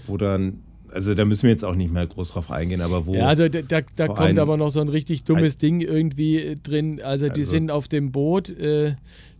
wo 0.07 0.17
dann, 0.17 0.59
also 0.89 1.13
da 1.13 1.26
müssen 1.26 1.43
wir 1.43 1.51
jetzt 1.51 1.65
auch 1.65 1.76
nicht 1.76 1.91
mehr 1.91 2.05
groß 2.05 2.30
drauf 2.30 2.51
eingehen, 2.51 2.81
aber 2.81 3.05
wo. 3.05 3.15
Ja, 3.15 3.27
also 3.27 3.47
da, 3.47 3.61
da, 3.61 3.81
da 3.95 4.07
kommt 4.07 4.39
aber 4.39 4.57
noch 4.57 4.71
so 4.71 4.81
ein 4.81 4.89
richtig 4.89 5.23
dummes 5.23 5.55
ein, 5.55 5.59
Ding 5.59 5.81
irgendwie 5.81 6.38
äh, 6.38 6.55
drin. 6.55 7.01
Also 7.01 7.27
die 7.27 7.41
also, 7.41 7.51
sind 7.51 7.71
auf 7.71 7.88
dem 7.88 8.11
Boot 8.11 8.49
äh, 8.49 8.95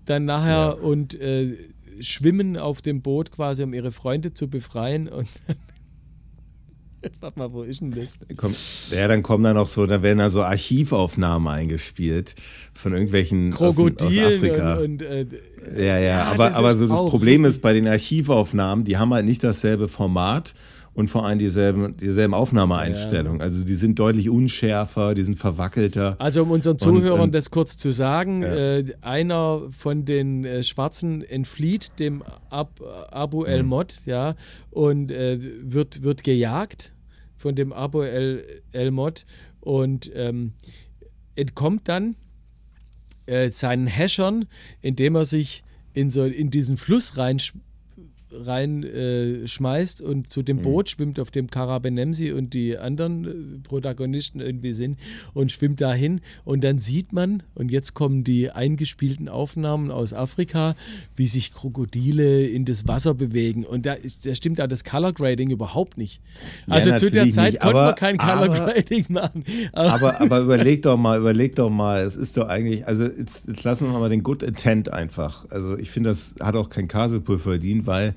dann 0.06 0.26
nachher 0.26 0.50
ja. 0.50 0.70
und 0.72 1.20
äh, 1.20 1.56
schwimmen 2.00 2.58
auf 2.58 2.82
dem 2.82 3.02
Boot 3.02 3.32
quasi, 3.32 3.64
um 3.64 3.74
ihre 3.74 3.92
Freunde 3.92 4.34
zu 4.34 4.48
befreien 4.48 5.08
und 5.08 5.28
Warte 7.22 7.40
mal, 7.40 7.54
wo 7.54 7.64
ist 7.64 7.82
denn 7.82 7.92
das? 7.92 8.20
Komm, 8.36 8.54
ja, 8.92 9.08
dann 9.08 9.24
kommen 9.24 9.44
dann 9.44 9.58
auch 9.58 9.68
so, 9.68 9.86
da 9.86 10.02
werden 10.02 10.20
da 10.20 10.30
so 10.30 10.44
Archivaufnahmen 10.44 11.48
eingespielt 11.48 12.36
von 12.80 12.94
irgendwelchen 12.94 13.52
Krokodilen 13.52 14.26
aus, 14.26 14.32
aus 14.32 14.36
Afrika. 14.36 14.76
Und, 14.76 14.84
und 14.84 15.02
äh, 15.04 15.26
ja, 15.76 15.84
ja, 15.84 16.00
ja, 16.00 16.24
aber, 16.32 16.56
aber 16.56 16.76
so 16.76 16.88
das 16.88 16.98
Problem 16.98 17.44
ist 17.44 17.62
bei 17.62 17.74
den 17.74 17.88
Archivaufnahmen, 17.88 18.86
die 18.86 18.98
haben 18.98 19.14
halt 19.14 19.26
nicht 19.26 19.44
dasselbe 19.44 19.90
Format 19.90 20.54
und 20.94 21.10
vor 21.10 21.26
allem 21.26 21.40
dieselben, 21.40 21.98
dieselben 21.98 22.34
Aufnahmeeinstellungen. 22.34 23.40
Ja. 23.40 23.46
Also 23.46 23.66
die 23.66 23.76
sind 23.76 24.00
deutlich 24.00 24.30
unschärfer, 24.30 25.14
die 25.14 25.24
sind 25.24 25.38
verwackelter. 25.38 26.16
Also 26.20 26.44
um 26.44 26.52
unseren 26.52 26.78
Zuhörern 26.78 27.20
und, 27.20 27.22
und, 27.22 27.36
das 27.36 27.52
kurz 27.52 27.76
zu 27.76 27.92
sagen, 27.92 28.42
ja. 28.42 28.56
äh, 28.56 28.86
einer 29.02 29.64
von 29.72 30.06
den 30.06 30.46
äh, 30.46 30.64
Schwarzen 30.64 31.22
entflieht 31.22 31.92
dem 32.00 32.24
Ab, 32.50 32.80
Abu 33.12 33.44
El 33.44 33.64
mhm. 33.64 33.70
Mod, 33.70 33.94
ja, 34.06 34.36
und 34.72 35.12
äh, 35.12 35.38
wird, 35.64 36.04
wird 36.04 36.24
gejagt 36.24 36.94
von 37.38 37.56
dem 37.56 37.74
Abu 37.74 38.02
El, 38.02 38.46
El 38.72 38.92
Mod 38.92 39.26
und 39.60 40.10
ähm, 40.16 40.54
entkommt 41.36 41.88
dann 41.88 42.16
äh, 43.30 43.52
seinen 43.52 43.88
Häschern, 43.88 44.46
indem 44.82 45.16
er 45.16 45.26
sich 45.26 45.64
in, 45.94 46.10
so, 46.10 46.24
in 46.26 46.50
diesen 46.50 46.78
Fluss 46.78 47.18
rein 47.18 47.40
reinschmeißt 48.32 50.02
äh, 50.02 50.04
und 50.04 50.32
zu 50.32 50.44
dem 50.44 50.58
mhm. 50.58 50.62
Boot 50.62 50.90
schwimmt, 50.90 51.20
auf 51.20 51.32
dem 51.32 51.50
Karabenemsi 51.50 52.32
und 52.32 52.54
die 52.54 52.78
anderen 52.78 53.26
äh, 53.26 53.60
Protagonisten 53.68 54.40
irgendwie 54.40 54.74
sind 54.74 55.00
und 55.34 55.52
schwimmt 55.52 55.82
dahin 55.82 56.22
und 56.46 56.64
dann 56.64 56.80
sieht 56.80 57.12
man, 57.14 57.44
und 57.56 57.72
jetzt 57.72 57.94
kommen 57.94 58.24
die 58.24 58.52
eingespielten 58.52 59.30
Aufnahmen 59.30 59.92
aus 59.92 60.14
Afrika, 60.14 60.76
wie 61.16 61.28
sich 61.28 61.52
Krokodile 61.52 62.46
in 62.46 62.66
das 62.66 62.88
Wasser 62.88 63.14
bewegen 63.14 63.66
und 63.66 63.86
da, 63.86 63.96
da 64.24 64.36
stimmt 64.36 64.60
da 64.60 64.68
das 64.68 64.84
Color 64.84 65.14
Grading 65.14 65.50
überhaupt 65.50 65.98
nicht. 65.98 66.22
Also 66.68 66.92
ja, 66.92 66.98
zu 66.98 67.10
der 67.12 67.30
Zeit 67.32 67.54
nicht, 67.54 67.62
konnte 67.62 67.78
aber, 67.78 67.86
man 67.88 67.96
kein 67.96 68.18
Color 68.18 68.56
aber, 68.56 68.74
Grading 68.74 69.06
machen. 69.10 69.44
Aber, 69.74 69.92
aber, 69.94 70.22
aber, 70.22 70.40
überleg 70.42 70.84
doch 70.84 70.98
mal, 70.98 71.20
überleg 71.20 71.56
doch 71.56 71.70
mal, 71.70 72.02
es 72.02 72.16
ist 72.16 72.38
doch 72.38 72.48
eigentlich, 72.48 72.88
also 72.88 73.06
jetzt, 73.06 73.48
jetzt 73.48 73.64
lassen 73.64 73.92
wir 73.92 73.98
mal 73.98 74.10
den 74.10 74.24
Good 74.24 74.44
Intent 74.44 74.94
einfach. 74.94 75.46
Also 75.50 75.78
ich 75.78 75.90
finde, 75.90 76.10
das 76.10 76.36
hat 76.40 76.56
auch 76.56 76.70
kein 76.70 76.88
Kasepul 76.88 77.40
verdient, 77.40 77.88
weil 77.88 78.14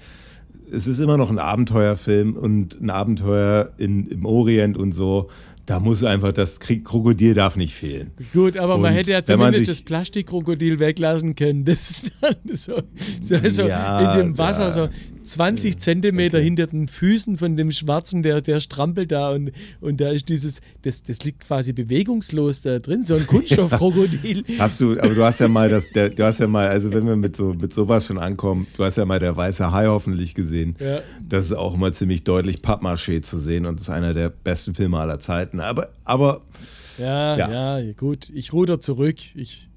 es 0.73 0.87
ist 0.87 0.99
immer 0.99 1.17
noch 1.17 1.31
ein 1.31 1.39
Abenteuerfilm 1.39 2.35
und 2.35 2.81
ein 2.81 2.91
Abenteuer 2.91 3.71
in, 3.79 4.07
im 4.07 4.25
Orient 4.25 4.77
und 4.77 4.93
so. 4.93 5.29
Da 5.67 5.79
muss 5.79 6.03
einfach 6.03 6.33
das 6.33 6.59
Krokodil 6.59 7.35
darf 7.35 7.57
nicht 7.57 7.75
fehlen. 7.75 8.11
Gut, 8.33 8.57
aber 8.57 8.75
und 8.75 8.81
man 8.81 8.93
hätte 8.93 9.13
ja 9.13 9.23
zumindest 9.23 9.69
das 9.69 9.83
Plastikkrokodil 9.83 10.81
weglassen 10.81 11.37
können. 11.37 11.65
Das 11.65 11.91
ist 11.91 12.11
dann 12.21 12.35
so, 12.53 12.83
so, 13.23 13.37
so 13.49 13.63
ja, 13.63 14.13
in 14.13 14.19
dem 14.19 14.39
Wasser 14.39 14.65
ja. 14.65 14.73
so 14.73 14.89
20 15.23 15.79
Zentimeter 15.79 16.39
okay. 16.39 16.45
hinter 16.45 16.67
den 16.67 16.89
Füßen 16.89 17.37
von 17.37 17.57
dem 17.57 17.71
Schwarzen, 17.71 18.23
der, 18.23 18.41
der 18.41 18.61
strampelt 18.61 19.13
da 19.13 19.31
und, 19.31 19.53
und 19.81 20.01
da 20.01 20.11
ist 20.11 20.29
dieses, 20.29 20.61
das, 20.83 21.03
das 21.03 21.25
liegt 21.25 21.45
quasi 21.45 21.73
bewegungslos 21.73 22.63
da 22.63 22.79
drin, 22.79 23.05
so 23.05 23.15
ein 23.15 23.27
Kunststoffkrokodil. 23.27 24.45
hast 24.59 24.81
du, 24.81 24.93
aber 24.93 25.15
du 25.15 25.25
hast 25.25 25.41
ja 25.41 25.49
mal 25.49 25.69
das, 25.69 25.91
der, 25.91 26.11
du 26.11 26.25
hast 26.25 26.41
ja 26.41 26.47
mal, 26.47 26.69
also 26.69 26.93
wenn 26.93 27.07
wir 27.07 27.17
mit 27.17 27.37
so 27.37 27.55
mit 27.55 27.73
sowas 27.73 28.07
schon 28.07 28.19
ankommen, 28.19 28.67
du 28.77 28.85
hast 28.85 28.97
ja 28.97 29.05
mal 29.05 29.19
der 29.19 29.37
weiße 29.37 29.73
Hai 29.73 29.87
hoffentlich 29.87 30.35
gesehen. 30.35 30.77
Ja. 30.79 31.01
Das 31.27 31.47
ist 31.47 31.53
auch 31.53 31.75
immer 31.75 31.93
ziemlich 31.93 32.25
deutlich 32.25 32.59
Pappmaché 32.59 33.23
zu 33.23 33.39
sehen 33.39 33.67
und 33.67 33.81
das 33.81 33.89
ist 33.89 33.95
einer 33.95 34.15
der 34.15 34.31
besten 34.31 34.75
Filme 34.75 34.99
aller 34.99 35.19
Zeiten. 35.19 35.61
Aber, 35.61 35.91
aber 36.05 36.43
ja, 36.99 37.37
ja, 37.37 37.79
ja, 37.79 37.93
gut. 37.93 38.31
Ich 38.35 38.53
ruder 38.53 38.81
zurück. 38.81 39.17
Ich, 39.35 39.71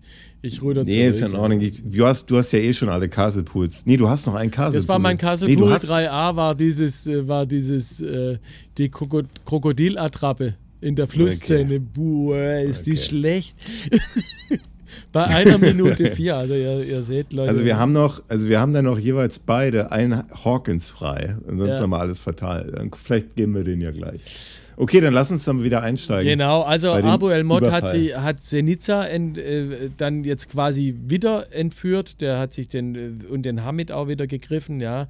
ich 0.48 0.62
nee, 0.62 0.74
zurück. 0.74 0.86
Nee, 0.86 1.08
ist 1.08 1.20
ja 1.20 1.28
in 1.28 1.36
Ordnung. 1.36 1.72
Du 1.86 2.06
hast, 2.06 2.26
du 2.28 2.38
hast 2.38 2.52
ja 2.52 2.60
eh 2.60 2.74
schon 2.74 2.90
alle 2.90 3.10
Castle 3.10 3.44
Pools. 3.44 3.86
Nee, 3.86 3.98
du 3.98 4.10
hast 4.10 4.26
noch 4.28 4.36
einen 4.36 4.52
Castle 4.52 4.80
Das 4.80 4.88
war 4.88 5.00
mein 5.00 5.18
Castle 5.18 5.50
nee, 5.50 5.56
Pool 5.56 5.72
3a, 5.72 6.36
war 6.36 6.56
dieses, 6.56 7.08
äh, 7.08 7.28
war 7.28 7.46
dieses, 7.46 8.02
äh, 8.02 8.38
die 8.78 8.90
Krokodilattrappe 8.90 10.56
in 10.82 10.96
der 10.96 11.08
Flussszene. 11.08 11.76
Okay. 11.76 11.84
Boah, 11.94 12.60
ist 12.60 12.82
okay. 12.82 12.92
die 12.92 12.98
schlecht. 12.98 13.56
Bei 15.12 15.26
einer 15.26 15.58
Minute 15.58 16.12
vier, 16.12 16.38
also 16.38 16.54
ihr, 16.54 16.84
ihr, 16.84 17.04
seht, 17.04 17.34
Leute. 17.34 17.50
Also 17.50 17.64
wir 17.66 17.78
haben 17.78 17.92
noch, 17.92 18.22
also 18.28 18.48
wir 18.48 18.60
haben 18.60 18.74
dann 18.74 18.86
noch 18.86 19.00
jeweils 19.00 19.40
beide 19.40 19.92
einen 19.92 20.24
Hawkins 20.44 20.90
frei. 20.90 21.38
Ansonsten 21.48 21.76
ja. 21.76 21.82
haben 21.82 21.90
wir 21.90 22.00
alles 22.00 22.20
verteilt. 22.20 22.76
Vielleicht 23.02 23.36
geben 23.36 23.56
wir 23.56 23.64
den 23.64 23.82
ja 23.82 23.92
gleich. 23.92 24.22
Okay, 24.78 25.00
dann 25.00 25.14
lass 25.14 25.32
uns 25.32 25.46
dann 25.46 25.64
wieder 25.64 25.82
einsteigen. 25.82 26.30
Genau, 26.30 26.62
also 26.62 26.92
Abu 26.92 27.30
El 27.30 27.44
Mod 27.44 27.70
hat, 27.72 27.88
sie, 27.88 28.16
hat 28.16 28.42
Senica 28.42 29.06
ent, 29.06 29.38
äh, 29.38 29.90
dann 29.96 30.24
jetzt 30.24 30.50
quasi 30.50 30.96
wieder 31.06 31.54
entführt. 31.54 32.20
Der 32.20 32.40
hat 32.40 32.54
sich 32.54 32.68
den 32.68 32.96
äh, 32.96 33.28
und 33.28 33.44
den 33.44 33.64
Hamid 33.64 33.92
auch 33.92 34.08
wieder 34.08 34.28
gegriffen, 34.28 34.82
ja. 34.82 35.08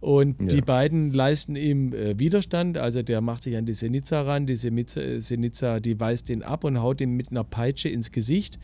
Und 0.00 0.40
ja. 0.40 0.46
die 0.46 0.60
beiden 0.60 1.12
leisten 1.12 1.56
ihm 1.56 1.92
äh, 1.92 2.18
Widerstand. 2.18 2.78
Also 2.78 3.02
der 3.02 3.20
macht 3.20 3.42
sich 3.42 3.56
an 3.56 3.66
die 3.66 3.74
Senica 3.74 4.22
ran. 4.22 4.46
Die 4.46 4.56
Senica, 4.56 5.80
die 5.80 5.98
weist 5.98 6.28
den 6.28 6.42
ab 6.42 6.62
und 6.64 6.80
haut 6.80 7.00
ihm 7.00 7.16
mit 7.16 7.30
einer 7.30 7.44
Peitsche 7.44 7.88
ins 7.88 8.12
Gesicht. 8.12 8.58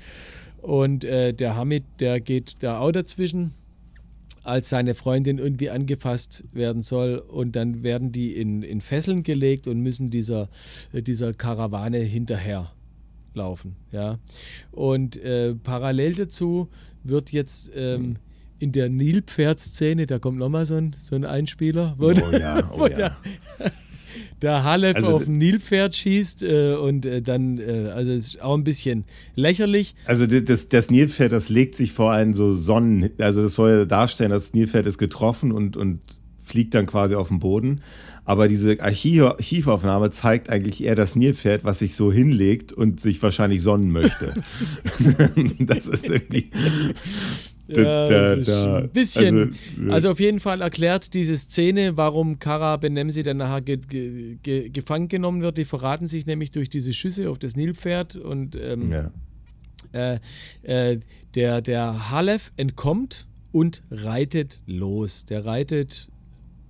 Und 0.63 1.05
äh, 1.05 1.35
der 1.35 1.57
Hamid, 1.57 1.85
der 1.99 2.21
geht 2.21 2.57
da 2.61 2.79
auch 2.79 2.93
dazwischen 2.93 3.53
als 4.45 4.69
seine 4.69 4.95
Freundin 4.95 5.39
irgendwie 5.39 5.71
angefasst 5.71 6.45
werden 6.53 6.83
soll 6.83 7.19
und 7.19 7.57
dann 7.57 7.83
werden 7.83 8.13
die 8.13 8.37
in, 8.37 8.63
in 8.63 8.81
Fesseln 8.81 9.23
gelegt 9.23 9.67
und 9.67 9.81
müssen 9.81 10.11
dieser, 10.11 10.49
äh, 10.93 11.03
dieser 11.03 11.33
Karawane 11.33 11.99
hinterher 11.99 12.71
laufen. 13.33 13.77
Ja. 13.91 14.19
Und 14.71 15.17
äh, 15.17 15.55
parallel 15.55 16.15
dazu 16.15 16.69
wird 17.03 17.33
jetzt 17.33 17.71
ähm, 17.75 18.17
in 18.59 18.73
der 18.73 18.89
Nilpferd-Szene, 18.89 20.07
da 20.07 20.19
kommt 20.19 20.39
nochmal 20.39 20.67
so 20.67 20.77
ein, 20.77 20.95
so 20.97 21.17
ein 21.17 21.25
Einspieler, 21.25 21.95
wo, 21.99 22.11
Oh 22.11 22.33
ja, 22.33 22.73
oh 22.79 22.87
ja. 22.87 23.17
Der, 24.45 24.53
der 24.53 24.65
Halef 24.65 24.97
Also 24.97 25.09
auf 25.17 25.27
ein 25.27 25.39
Nilpferd 25.39 25.95
schießt 25.95 26.43
äh, 26.43 26.75
und 26.75 27.07
äh, 27.07 27.23
dann, 27.23 27.59
äh, 27.59 27.91
also 27.95 28.13
ist 28.13 28.41
auch 28.41 28.55
ein 28.55 28.65
bisschen 28.65 29.05
lächerlich. 29.35 29.95
Also 30.05 30.27
das- 30.27 30.69
das, 30.69 30.91
Nilpferd, 30.91 31.33
das 31.33 31.49
legt 31.49 31.75
sich 31.75 31.93
vor 31.93 32.13
allem 32.13 32.35
so 32.35 32.53
Sonnen, 32.53 33.11
also 33.19 33.43
das 33.43 33.55
soll 33.55 33.71
ja 33.71 33.85
darstellen, 33.85 34.31
das 34.31 34.53
Nilpferd 34.55 34.87
ist 34.87 34.99
getroffen 34.99 35.51
und, 35.53 35.77
und 35.77 36.01
fliegt 36.39 36.75
dann 36.75 36.87
quasi 36.87 37.15
auf 37.15 37.29
den 37.29 37.39
Boden. 37.39 37.81
Aber 38.27 38.49
diese 38.49 38.81
Archiv 38.81 39.23
Archivaufnahme 39.23 40.11
zeigt 40.11 40.49
eigentlich 40.49 40.83
eher 40.85 40.95
das 40.95 41.15
Nilpferd, 41.17 41.65
was 41.65 41.79
sich 41.81 41.95
so 41.95 42.11
hinlegt 42.13 42.73
und 42.73 43.01
sich 43.01 43.23
wahrscheinlich 43.23 43.61
sonnen 43.63 43.91
möchte. 43.91 44.33
das 45.59 45.89
ist 45.89 46.09
irgendwie. 46.09 46.51
Ja, 47.69 47.83
da- 47.83 48.07
das 48.09 48.39
ist 48.41 48.49
da- 48.49 48.77
ein 48.79 48.91
bisschen. 48.91 49.55
also, 49.79 49.93
Also, 49.93 50.09
äh, 50.09 50.11
auf 50.13 50.21
jeden 50.21 50.41
Fall 50.41 50.61
erklärt 50.61 51.15
diese 51.15 51.37
Szene, 51.37 51.97
warum 51.97 52.39
Kara 52.39 52.77
Benemsi 52.77 53.23
dann 53.23 53.39
nachher 53.39 53.63
ge 53.63 53.79
ge 53.89 54.37
ge 54.43 54.69
gefangen 54.69 55.09
genommen 55.09 55.41
wird. 55.41 55.57
Die 55.57 55.65
verraten 55.65 56.07
sich 56.07 56.27
nämlich 56.27 56.51
durch 56.51 56.69
diese 56.69 56.93
Schüsse 56.93 57.31
auf 57.31 57.39
das 57.39 57.57
Nilpferd 57.57 58.17
und 58.17 58.55
ähm, 58.57 58.93
Ja. 58.93 59.11
äh, 59.93 60.19
äh, 60.63 61.01
der, 61.35 61.63
der 61.63 62.11
Halef 62.11 62.53
entkommt 62.59 63.27
und 63.53 63.83
reitet 63.91 64.61
los. 64.67 65.25
Der 65.25 65.47
reitet 65.47 66.09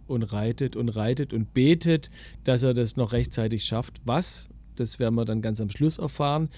und 0.06 0.22
reitet 0.22 0.76
und 0.76 0.90
reitet 0.90 1.32
und 1.32 1.54
betet, 1.54 2.10
dass 2.44 2.62
er 2.62 2.72
das 2.74 2.96
noch 2.96 3.12
rechtzeitig 3.12 3.64
schafft. 3.64 4.00
Was? 4.04 4.48
Das 4.76 4.98
werden 4.98 5.14
wir 5.16 5.24
dann 5.24 5.40
ganz 5.42 5.60
am 5.60 5.70
Schluss 5.70 5.98
erfahren. 5.98 6.50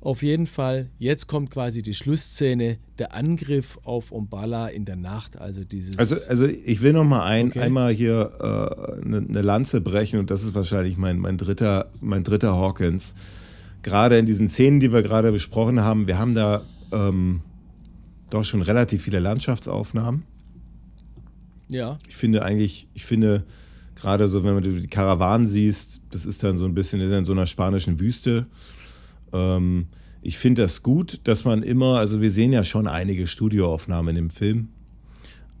Auf 0.00 0.22
jeden 0.22 0.46
Fall, 0.46 0.90
jetzt 0.98 1.26
kommt 1.26 1.50
quasi 1.50 1.82
die 1.82 1.92
Schlussszene, 1.92 2.78
der 2.98 3.14
Angriff 3.14 3.78
auf 3.82 4.12
Umbala 4.12 4.68
in 4.68 4.84
der 4.84 4.94
Nacht. 4.96 5.36
Also 5.36 5.64
dieses. 5.64 5.98
Also, 5.98 6.14
also 6.28 6.46
ich 6.46 6.82
will 6.82 6.92
noch 6.92 7.04
mal 7.04 7.24
ein, 7.24 7.48
Okay. 7.48 7.60
einmal 7.60 7.92
hier 7.92 8.30
äh, 8.40 9.04
eine, 9.04 9.18
eine 9.18 9.42
Lanze 9.42 9.80
brechen 9.80 10.20
und 10.20 10.30
das 10.30 10.44
ist 10.44 10.54
wahrscheinlich 10.54 10.96
mein, 10.96 11.18
mein, 11.18 11.36
dritter, 11.36 11.90
mein 12.00 12.22
dritter 12.22 12.54
Hawkins. 12.54 13.16
Gerade 13.82 14.18
in 14.18 14.26
diesen 14.26 14.48
Szenen, 14.48 14.78
die 14.80 14.92
wir 14.92 15.02
gerade 15.02 15.32
besprochen 15.32 15.80
haben, 15.80 16.06
wir 16.06 16.18
haben 16.18 16.34
da 16.34 16.64
ähm, 16.92 17.40
doch 18.30 18.44
schon 18.44 18.62
relativ 18.62 19.02
viele 19.02 19.18
Landschaftsaufnahmen. 19.18 20.22
ja, 21.68 21.98
Ich 22.06 22.16
finde 22.16 22.44
eigentlich, 22.44 22.88
ich 22.94 23.04
finde 23.04 23.44
gerade 23.96 24.28
so, 24.28 24.44
wenn 24.44 24.54
man 24.54 24.62
die 24.62 24.86
Karawanen 24.86 25.48
siehst, 25.48 26.00
das 26.10 26.24
ist 26.24 26.44
dann 26.44 26.56
so 26.56 26.66
ein 26.66 26.74
bisschen 26.74 27.00
in 27.00 27.24
so 27.26 27.32
einer 27.32 27.46
spanischen 27.46 27.98
Wüste. 27.98 28.46
Ähm, 29.32 29.86
ich 30.22 30.38
finde 30.38 30.62
das 30.62 30.82
gut, 30.82 31.20
dass 31.24 31.44
man 31.44 31.62
immer, 31.62 31.98
also 31.98 32.20
wir 32.20 32.30
sehen 32.30 32.52
ja 32.52 32.64
schon 32.64 32.86
einige 32.86 33.26
Studioaufnahmen 33.26 34.16
im 34.16 34.30
Film, 34.30 34.68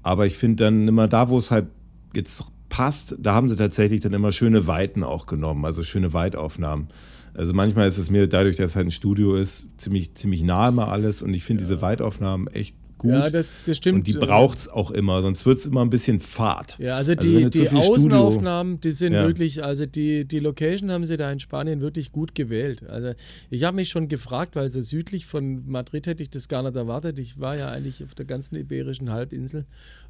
aber 0.02 0.26
ich 0.26 0.36
finde 0.36 0.64
dann 0.64 0.88
immer 0.88 1.08
da, 1.08 1.28
wo 1.28 1.38
es 1.38 1.50
halt 1.50 1.66
jetzt 2.14 2.44
passt, 2.68 3.16
da 3.20 3.34
haben 3.34 3.48
sie 3.48 3.56
tatsächlich 3.56 4.00
dann 4.00 4.12
immer 4.12 4.32
schöne 4.32 4.66
Weiten 4.66 5.04
auch 5.04 5.26
genommen, 5.26 5.64
also 5.64 5.82
schöne 5.82 6.12
Weitaufnahmen. 6.12 6.88
Also 7.34 7.52
manchmal 7.54 7.88
ist 7.88 7.98
es 7.98 8.10
mir 8.10 8.26
dadurch, 8.26 8.56
dass 8.56 8.70
es 8.70 8.76
halt 8.76 8.88
ein 8.88 8.92
Studio 8.92 9.36
ist, 9.36 9.68
ziemlich, 9.78 10.14
ziemlich 10.14 10.42
nah 10.42 10.68
immer 10.68 10.88
alles 10.88 11.22
und 11.22 11.34
ich 11.34 11.44
finde 11.44 11.64
diese 11.64 11.80
Weitaufnahmen 11.80 12.48
echt 12.48 12.76
gut. 12.98 13.12
ja 13.12 13.30
das, 13.30 13.46
das 13.64 13.76
stimmt. 13.76 13.98
Und 13.98 14.06
die 14.06 14.12
braucht 14.14 14.58
es 14.58 14.68
auch 14.68 14.90
immer, 14.90 15.22
sonst 15.22 15.46
wird 15.46 15.58
es 15.58 15.66
immer 15.66 15.82
ein 15.82 15.90
bisschen 15.90 16.20
fad. 16.20 16.76
Ja, 16.78 16.96
also 16.96 17.14
die, 17.14 17.44
zu 17.44 17.50
die 17.50 17.58
viel 17.60 17.66
Studio- 17.68 17.94
Außenaufnahmen, 17.94 18.80
die 18.80 18.92
sind 18.92 19.12
Ja. 19.12 19.24
wirklich, 19.26 19.64
also 19.64 19.86
die, 19.86 20.24
die 20.26 20.40
Location 20.40 20.90
haben 20.90 21.04
sie 21.04 21.16
da 21.16 21.30
in 21.30 21.40
Spanien 21.40 21.80
wirklich 21.80 22.12
gut 22.12 22.34
gewählt. 22.34 22.82
Also 22.88 23.12
ich 23.50 23.64
habe 23.64 23.76
mich 23.76 23.88
schon 23.88 24.08
gefragt, 24.08 24.56
weil 24.56 24.68
so 24.68 24.80
südlich 24.82 25.26
von 25.26 25.68
Madrid 25.68 26.06
hätte 26.06 26.22
ich 26.22 26.30
das 26.30 26.48
gar 26.48 26.62
nicht 26.62 26.76
erwartet. 26.76 27.18
Ich 27.18 27.40
war 27.40 27.56
ja 27.56 27.70
eigentlich 27.70 28.02
auf 28.04 28.14
der 28.14 28.24
ganzen 28.26 28.56
iberischen 28.56 29.10
Halbinsel 29.10 29.64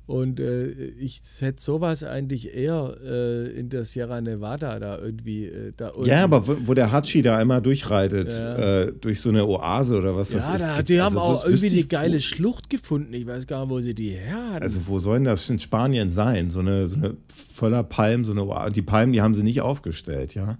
und 0.08 0.40
äh, 0.40 0.70
ich 0.98 1.20
hätte 1.40 1.62
sowas 1.62 2.02
eigentlich 2.02 2.54
eher 2.54 2.96
äh, 3.04 3.50
in 3.52 3.68
der 3.68 3.84
Sierra 3.84 4.20
Nevada 4.22 4.78
da 4.78 4.98
irgendwie. 4.98 5.44
Äh, 5.44 5.72
da. 5.76 5.92
Ja, 6.02 6.24
aber 6.24 6.48
wo, 6.48 6.56
wo 6.64 6.72
der 6.74 6.90
Hatschi 6.90 7.20
da 7.22 7.36
einmal 7.36 7.60
durchreitet, 7.62 8.32
Ja. 8.32 8.84
äh, 8.86 8.92
durch 8.98 9.20
so 9.20 9.28
eine 9.28 9.46
Oase 9.46 9.98
oder 9.98 10.16
was 10.16 10.30
das 10.30 10.46
ja, 10.46 10.54
ist. 10.56 10.62
da, 10.66 10.76
gibt- 10.78 10.88
die 10.88 11.00
also 11.00 11.20
haben 11.20 11.36
auch 11.36 11.44
irgendwie 11.44 11.68
eine 11.68 11.84
geile 11.84 12.16
wo- 12.16 12.20
Schlucht 12.20 12.70
gefunden. 12.70 13.12
Ich 13.12 13.26
weiß 13.26 13.46
gar 13.46 13.60
nicht, 13.60 13.70
wo 13.70 13.80
sie 13.80 13.94
die 13.94 14.08
her 14.10 14.52
hatten. 14.54 14.62
Also 14.62 14.80
wo 14.86 14.98
soll 14.98 15.18
denn 15.18 15.24
das 15.24 15.48
in 15.50 15.58
Spanien 15.58 16.08
sein? 16.08 16.48
So 16.50 16.60
eine, 16.60 16.88
so 16.88 16.96
eine 16.96 17.14
voller 17.54 17.82
Palmen, 17.84 18.24
so 18.24 18.32
eine 18.32 18.44
Oase. 18.46 18.72
Die 18.72 18.82
Palmen, 18.82 19.12
die 19.12 19.20
haben 19.20 19.34
sie 19.34 19.42
nicht 19.42 19.60
aufgestellt, 19.60 20.34
ja. 20.34 20.56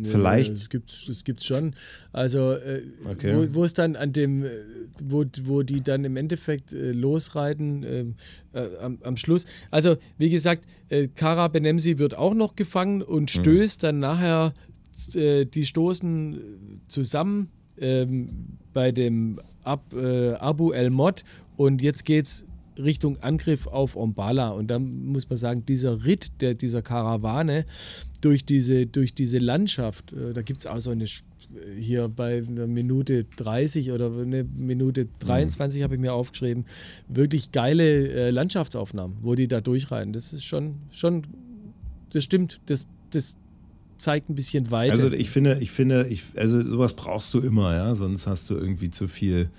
Vielleicht. 0.00 0.52
Das 0.54 0.68
gibt's, 0.68 1.06
das 1.08 1.24
gibt's 1.24 1.44
schon. 1.44 1.74
Also, 2.12 2.52
äh, 2.52 2.82
Okay. 3.10 3.34
wo, 3.34 3.54
wo 3.60 3.64
es 3.64 3.74
dann 3.74 3.96
an 3.96 4.12
dem, 4.12 4.44
äh, 4.44 4.48
wo, 5.04 5.24
wo 5.42 5.64
die 5.64 5.80
dann 5.80 6.04
im 6.04 6.16
Endeffekt 6.16 6.72
äh, 6.72 6.92
losreiten 6.92 7.82
ähm, 7.82 8.14
äh, 8.58 8.78
am, 8.82 8.98
am 9.02 9.16
Schluss. 9.16 9.46
Also, 9.70 9.96
wie 10.18 10.30
gesagt, 10.30 10.64
äh, 10.88 11.08
Kara 11.08 11.48
Benemsi 11.48 11.98
wird 11.98 12.16
auch 12.16 12.34
noch 12.34 12.56
gefangen 12.56 13.02
und 13.02 13.34
Mhm. 13.34 13.40
stößt 13.40 13.82
dann 13.82 13.98
nachher, 14.00 14.52
äh, 15.14 15.44
die 15.44 15.64
stoßen 15.64 16.40
zusammen 16.88 17.50
ähm, 17.80 18.26
bei 18.72 18.90
dem 18.92 19.38
Ab, 19.62 19.92
äh, 19.94 20.32
Abu 20.34 20.72
El 20.72 20.90
Mod 20.90 21.24
und 21.56 21.80
jetzt 21.82 22.04
geht's 22.04 22.44
Richtung 22.76 23.18
Angriff 23.22 23.66
auf 23.66 23.96
Ombala. 23.96 24.50
Und 24.50 24.68
dann 24.70 25.06
muss 25.06 25.28
man 25.28 25.36
sagen, 25.36 25.64
dieser 25.66 26.04
Ritt 26.04 26.30
der, 26.40 26.54
dieser 26.54 26.80
Karawane 26.82 27.64
durch 28.20 28.44
diese, 28.44 28.86
durch 28.86 29.14
diese 29.14 29.38
Landschaft, 29.38 30.12
äh, 30.12 30.32
da 30.32 30.42
gibt 30.42 30.60
es 30.60 30.66
auch 30.66 30.78
so 30.80 30.90
eine, 30.90 31.06
hier 31.78 32.08
bei 32.08 32.42
einer 32.46 32.66
Minute 32.66 33.24
30 33.36 33.92
oder 33.92 34.12
eine 34.12 34.44
Minute 34.44 35.08
23 35.20 35.82
habe 35.82 35.94
ich 35.94 36.00
mir 36.00 36.12
aufgeschrieben, 36.12 36.64
wirklich 37.08 37.52
geile 37.52 38.08
äh, 38.08 38.30
Landschaftsaufnahmen, 38.30 39.18
wo 39.22 39.34
die 39.34 39.48
da 39.48 39.60
durchreiten. 39.60 40.12
Das 40.12 40.32
ist 40.32 40.44
schon, 40.44 40.76
schon, 40.90 41.22
das 42.10 42.24
stimmt, 42.24 42.60
das, 42.66 42.88
das 43.10 43.36
zeigt 43.98 44.30
ein 44.30 44.34
bisschen 44.34 44.70
weiter. 44.70 44.92
Also 44.92 45.12
ich 45.12 45.28
finde, 45.28 45.58
ich 45.60 45.70
finde, 45.70 46.06
ich, 46.08 46.24
also 46.36 46.60
sowas 46.62 46.94
brauchst 46.94 47.34
du 47.34 47.40
immer, 47.40 47.74
ja. 47.74 47.94
Sonst 47.94 48.26
hast 48.26 48.48
du 48.48 48.54
irgendwie 48.54 48.90
zu 48.90 49.08
viel, 49.08 49.50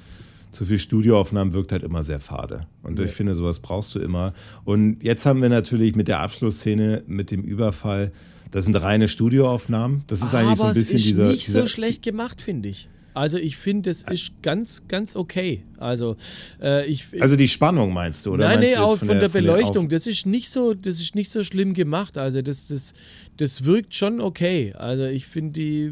zu 0.51 0.65
viel 0.65 0.79
Studioaufnahmen 0.79 1.53
wirkt 1.53 1.71
halt 1.71 1.83
immer 1.83 2.03
sehr 2.03 2.19
fade. 2.19 2.65
Und 2.81 2.99
ich 2.99 3.11
finde, 3.11 3.35
sowas 3.35 3.59
brauchst 3.59 3.93
du 3.93 3.99
immer. 3.99 4.33
Und 4.63 5.03
jetzt 5.03 5.25
haben 5.25 5.41
wir 5.41 5.49
natürlich 5.49 5.95
mit 5.95 6.07
der 6.07 6.19
Abschlussszene, 6.19 7.03
mit 7.05 7.31
dem 7.31 7.43
Überfall, 7.43 8.11
das 8.51 8.65
sind 8.65 8.75
reine 8.75 9.07
Studioaufnahmen. 9.07 10.03
Das 10.07 10.21
ist 10.21 10.33
eigentlich 10.33 10.57
so 10.57 10.63
ein 10.63 10.69
Aber 10.69 10.73
bisschen 10.73 10.97
es 10.97 11.03
ist 11.03 11.09
dieser. 11.09 11.27
nicht 11.27 11.47
dieser 11.47 11.61
so 11.61 11.67
schlecht 11.67 12.03
gemacht, 12.03 12.41
finde 12.41 12.69
ich. 12.69 12.89
Also 13.13 13.37
ich 13.37 13.57
finde, 13.57 13.89
es 13.89 14.03
ist 14.03 14.41
ganz, 14.43 14.83
ganz 14.87 15.15
okay. 15.15 15.63
Also 15.77 16.15
äh, 16.61 16.85
ich, 16.85 17.05
also 17.19 17.35
die 17.35 17.47
Spannung 17.47 17.91
meinst 17.91 18.25
du, 18.25 18.33
oder? 18.33 18.47
Nein, 18.47 18.59
nee, 18.59 18.67
jetzt 18.67 18.79
auch 18.79 18.97
von 18.97 19.07
der, 19.07 19.29
von 19.29 19.41
Beleuchtung. 19.41 19.89
Das 19.89 20.07
ist 20.07 20.25
nicht 20.25 20.49
so, 20.49 20.73
das 20.73 21.01
ist 21.01 21.15
nicht 21.15 21.29
so 21.29 21.43
schlimm 21.43 21.73
gemacht. 21.73 22.17
Also 22.17 22.41
das, 22.41 22.67
das, 22.67 22.93
das 23.37 23.65
wirkt 23.65 23.95
schon 23.95 24.21
okay. 24.21 24.73
Also 24.77 25.03
ich 25.05 25.25
finde 25.25 25.51
die 25.59 25.91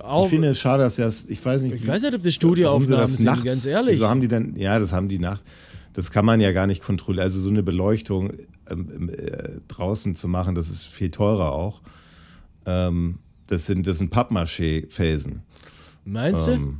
auch. 0.00 0.24
Ich 0.24 0.30
finde 0.30 0.48
es 0.48 0.58
schade, 0.58 0.82
dass 0.82 0.96
das, 0.96 1.26
ich 1.26 1.44
weiß 1.44 1.62
nicht, 1.62 1.74
Ich 1.74 1.86
weiß 1.86 2.02
nicht, 2.02 2.14
ob 2.14 2.22
das 2.22 2.34
Studioaufnahmen 2.34 2.96
das 2.96 3.16
sind, 3.18 3.26
nachts, 3.26 3.44
ganz 3.44 3.66
ehrlich. 3.66 3.98
So 3.98 4.08
haben 4.08 4.20
die 4.20 4.28
dann, 4.28 4.56
ja, 4.56 4.78
das 4.78 4.92
haben 4.92 5.08
die 5.08 5.18
nachts, 5.18 5.44
das 5.92 6.10
kann 6.10 6.24
man 6.24 6.40
ja 6.40 6.52
gar 6.52 6.66
nicht 6.66 6.82
kontrollieren. 6.82 7.24
Also 7.24 7.40
so 7.40 7.50
eine 7.50 7.62
Beleuchtung 7.62 8.32
ähm, 8.72 9.08
äh, 9.10 9.60
draußen 9.68 10.14
zu 10.14 10.28
machen, 10.28 10.54
das 10.54 10.68
ist 10.70 10.84
viel 10.84 11.10
teurer 11.10 11.52
auch. 11.52 11.82
Ähm, 12.66 13.18
das 13.48 13.66
sind, 13.66 13.86
das 13.86 13.98
sind 13.98 14.10
Pappmaché-Felsen. 14.10 15.42
Meinst 16.04 16.46
du? 16.48 16.52
Ähm, 16.52 16.78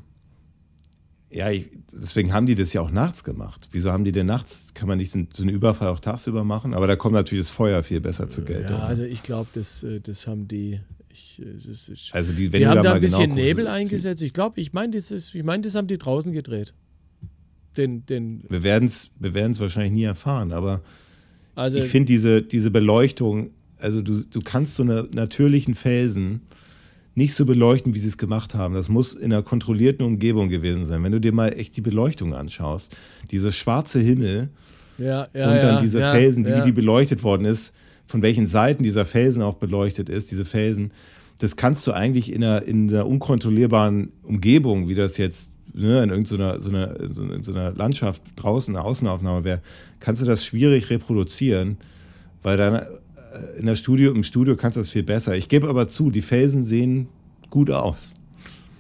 ja, 1.34 1.50
ich, 1.50 1.70
deswegen 1.92 2.32
haben 2.34 2.46
die 2.46 2.54
das 2.54 2.72
ja 2.74 2.82
auch 2.82 2.90
nachts 2.90 3.24
gemacht. 3.24 3.68
Wieso 3.72 3.90
haben 3.90 4.04
die 4.04 4.12
denn 4.12 4.26
nachts, 4.26 4.74
kann 4.74 4.86
man 4.88 4.98
nicht 4.98 5.10
so 5.12 5.18
einen 5.18 5.48
Überfall 5.48 5.88
auch 5.88 6.00
tagsüber 6.00 6.44
machen? 6.44 6.74
Aber 6.74 6.86
da 6.86 6.94
kommt 6.96 7.14
natürlich 7.14 7.44
das 7.46 7.50
Feuer 7.50 7.82
viel 7.82 8.00
besser 8.00 8.28
zur 8.28 8.44
Geltung. 8.44 8.76
Ja, 8.76 8.84
also 8.84 9.04
ich 9.04 9.22
glaube, 9.22 9.48
das, 9.54 9.82
äh, 9.82 10.00
das 10.00 10.26
haben 10.26 10.46
die. 10.46 10.80
Ich, 11.10 11.40
äh, 11.40 11.52
das 11.54 11.88
ist, 11.88 12.10
Also 12.14 12.32
die, 12.32 12.52
wenn 12.52 12.60
die 12.60 12.66
haben 12.66 12.76
da 12.76 12.82
da 12.82 12.92
ein 12.94 13.00
bisschen 13.00 13.20
genau 13.30 13.34
guckst, 13.34 13.48
Nebel 13.48 13.66
es 13.66 13.72
eingesetzt. 13.72 14.22
Ich 14.22 14.32
glaube, 14.34 14.60
ich 14.60 14.72
meine, 14.74 14.94
das, 14.94 15.10
ist- 15.10 15.34
ich 15.34 15.42
mein, 15.42 15.62
das 15.62 15.74
haben 15.74 15.86
die 15.86 15.98
draußen 15.98 16.32
gedreht. 16.32 16.74
Den, 17.78 18.04
den, 18.04 18.44
Wir 18.50 18.62
werden 18.62 18.86
es 18.86 19.10
wir 19.18 19.32
werden's 19.32 19.58
wahrscheinlich 19.58 19.92
nie 19.92 20.04
erfahren, 20.04 20.52
aber 20.52 20.82
also 21.54 21.78
ich 21.78 21.84
finde 21.84 22.06
diese, 22.06 22.42
diese 22.42 22.70
Beleuchtung, 22.70 23.50
also 23.78 24.02
du, 24.02 24.22
du 24.22 24.40
kannst 24.40 24.76
so 24.76 24.82
eine 24.82 25.08
natürlichen 25.14 25.74
Felsen 25.74 26.42
nicht 27.14 27.34
so 27.34 27.44
beleuchten, 27.44 27.94
wie 27.94 27.98
sie 27.98 28.08
es 28.08 28.16
gemacht 28.16 28.54
haben. 28.54 28.74
Das 28.74 28.88
muss 28.88 29.12
in 29.12 29.32
einer 29.32 29.42
kontrollierten 29.42 30.06
Umgebung 30.06 30.48
gewesen 30.48 30.86
sein. 30.86 31.02
Wenn 31.02 31.12
du 31.12 31.20
dir 31.20 31.32
mal 31.32 31.48
echt 31.48 31.76
die 31.76 31.82
Beleuchtung 31.82 32.34
anschaust, 32.34 32.96
dieser 33.30 33.52
schwarze 33.52 34.00
Himmel 34.00 34.48
ja, 34.98 35.26
ja, 35.34 35.52
und 35.52 35.56
dann 35.62 35.74
ja, 35.74 35.80
diese 35.80 36.00
Felsen, 36.00 36.46
wie 36.46 36.62
die 36.62 36.72
beleuchtet 36.72 37.22
worden 37.22 37.44
ist, 37.44 37.74
von 38.06 38.22
welchen 38.22 38.46
Seiten 38.46 38.82
dieser 38.82 39.04
Felsen 39.04 39.42
auch 39.42 39.54
beleuchtet 39.54 40.08
ist, 40.08 40.30
diese 40.30 40.44
Felsen, 40.44 40.92
das 41.38 41.56
kannst 41.56 41.86
du 41.86 41.92
eigentlich 41.92 42.32
in 42.32 42.44
einer, 42.44 42.62
in 42.62 42.88
einer 42.88 43.06
unkontrollierbaren 43.06 44.12
Umgebung, 44.22 44.88
wie 44.88 44.94
das 44.94 45.16
jetzt 45.16 45.51
ne, 45.74 46.02
in 46.02 46.10
irgendeiner 46.10 46.60
so 46.60 46.70
einer, 46.70 46.96
so 47.12 47.22
einer, 47.22 47.42
so 47.42 47.52
einer 47.52 47.72
Landschaft 47.72 48.22
draußen 48.36 48.74
eine 48.74 48.84
Außenaufnahme 48.84 49.44
wäre, 49.44 49.60
kannst 50.00 50.22
du 50.22 50.26
das 50.26 50.44
schwierig 50.44 50.90
reproduzieren, 50.90 51.78
weil 52.42 52.56
dann 52.56 52.74
äh, 52.74 52.84
in 53.58 53.66
der 53.66 53.76
Studio, 53.76 54.12
im 54.12 54.24
Studio 54.24 54.56
kannst 54.56 54.76
du 54.76 54.80
das 54.80 54.88
viel 54.88 55.02
besser. 55.02 55.36
Ich 55.36 55.48
gebe 55.48 55.68
aber 55.68 55.88
zu, 55.88 56.10
die 56.10 56.22
Felsen 56.22 56.64
sehen 56.64 57.08
gut 57.50 57.70
aus. 57.70 58.12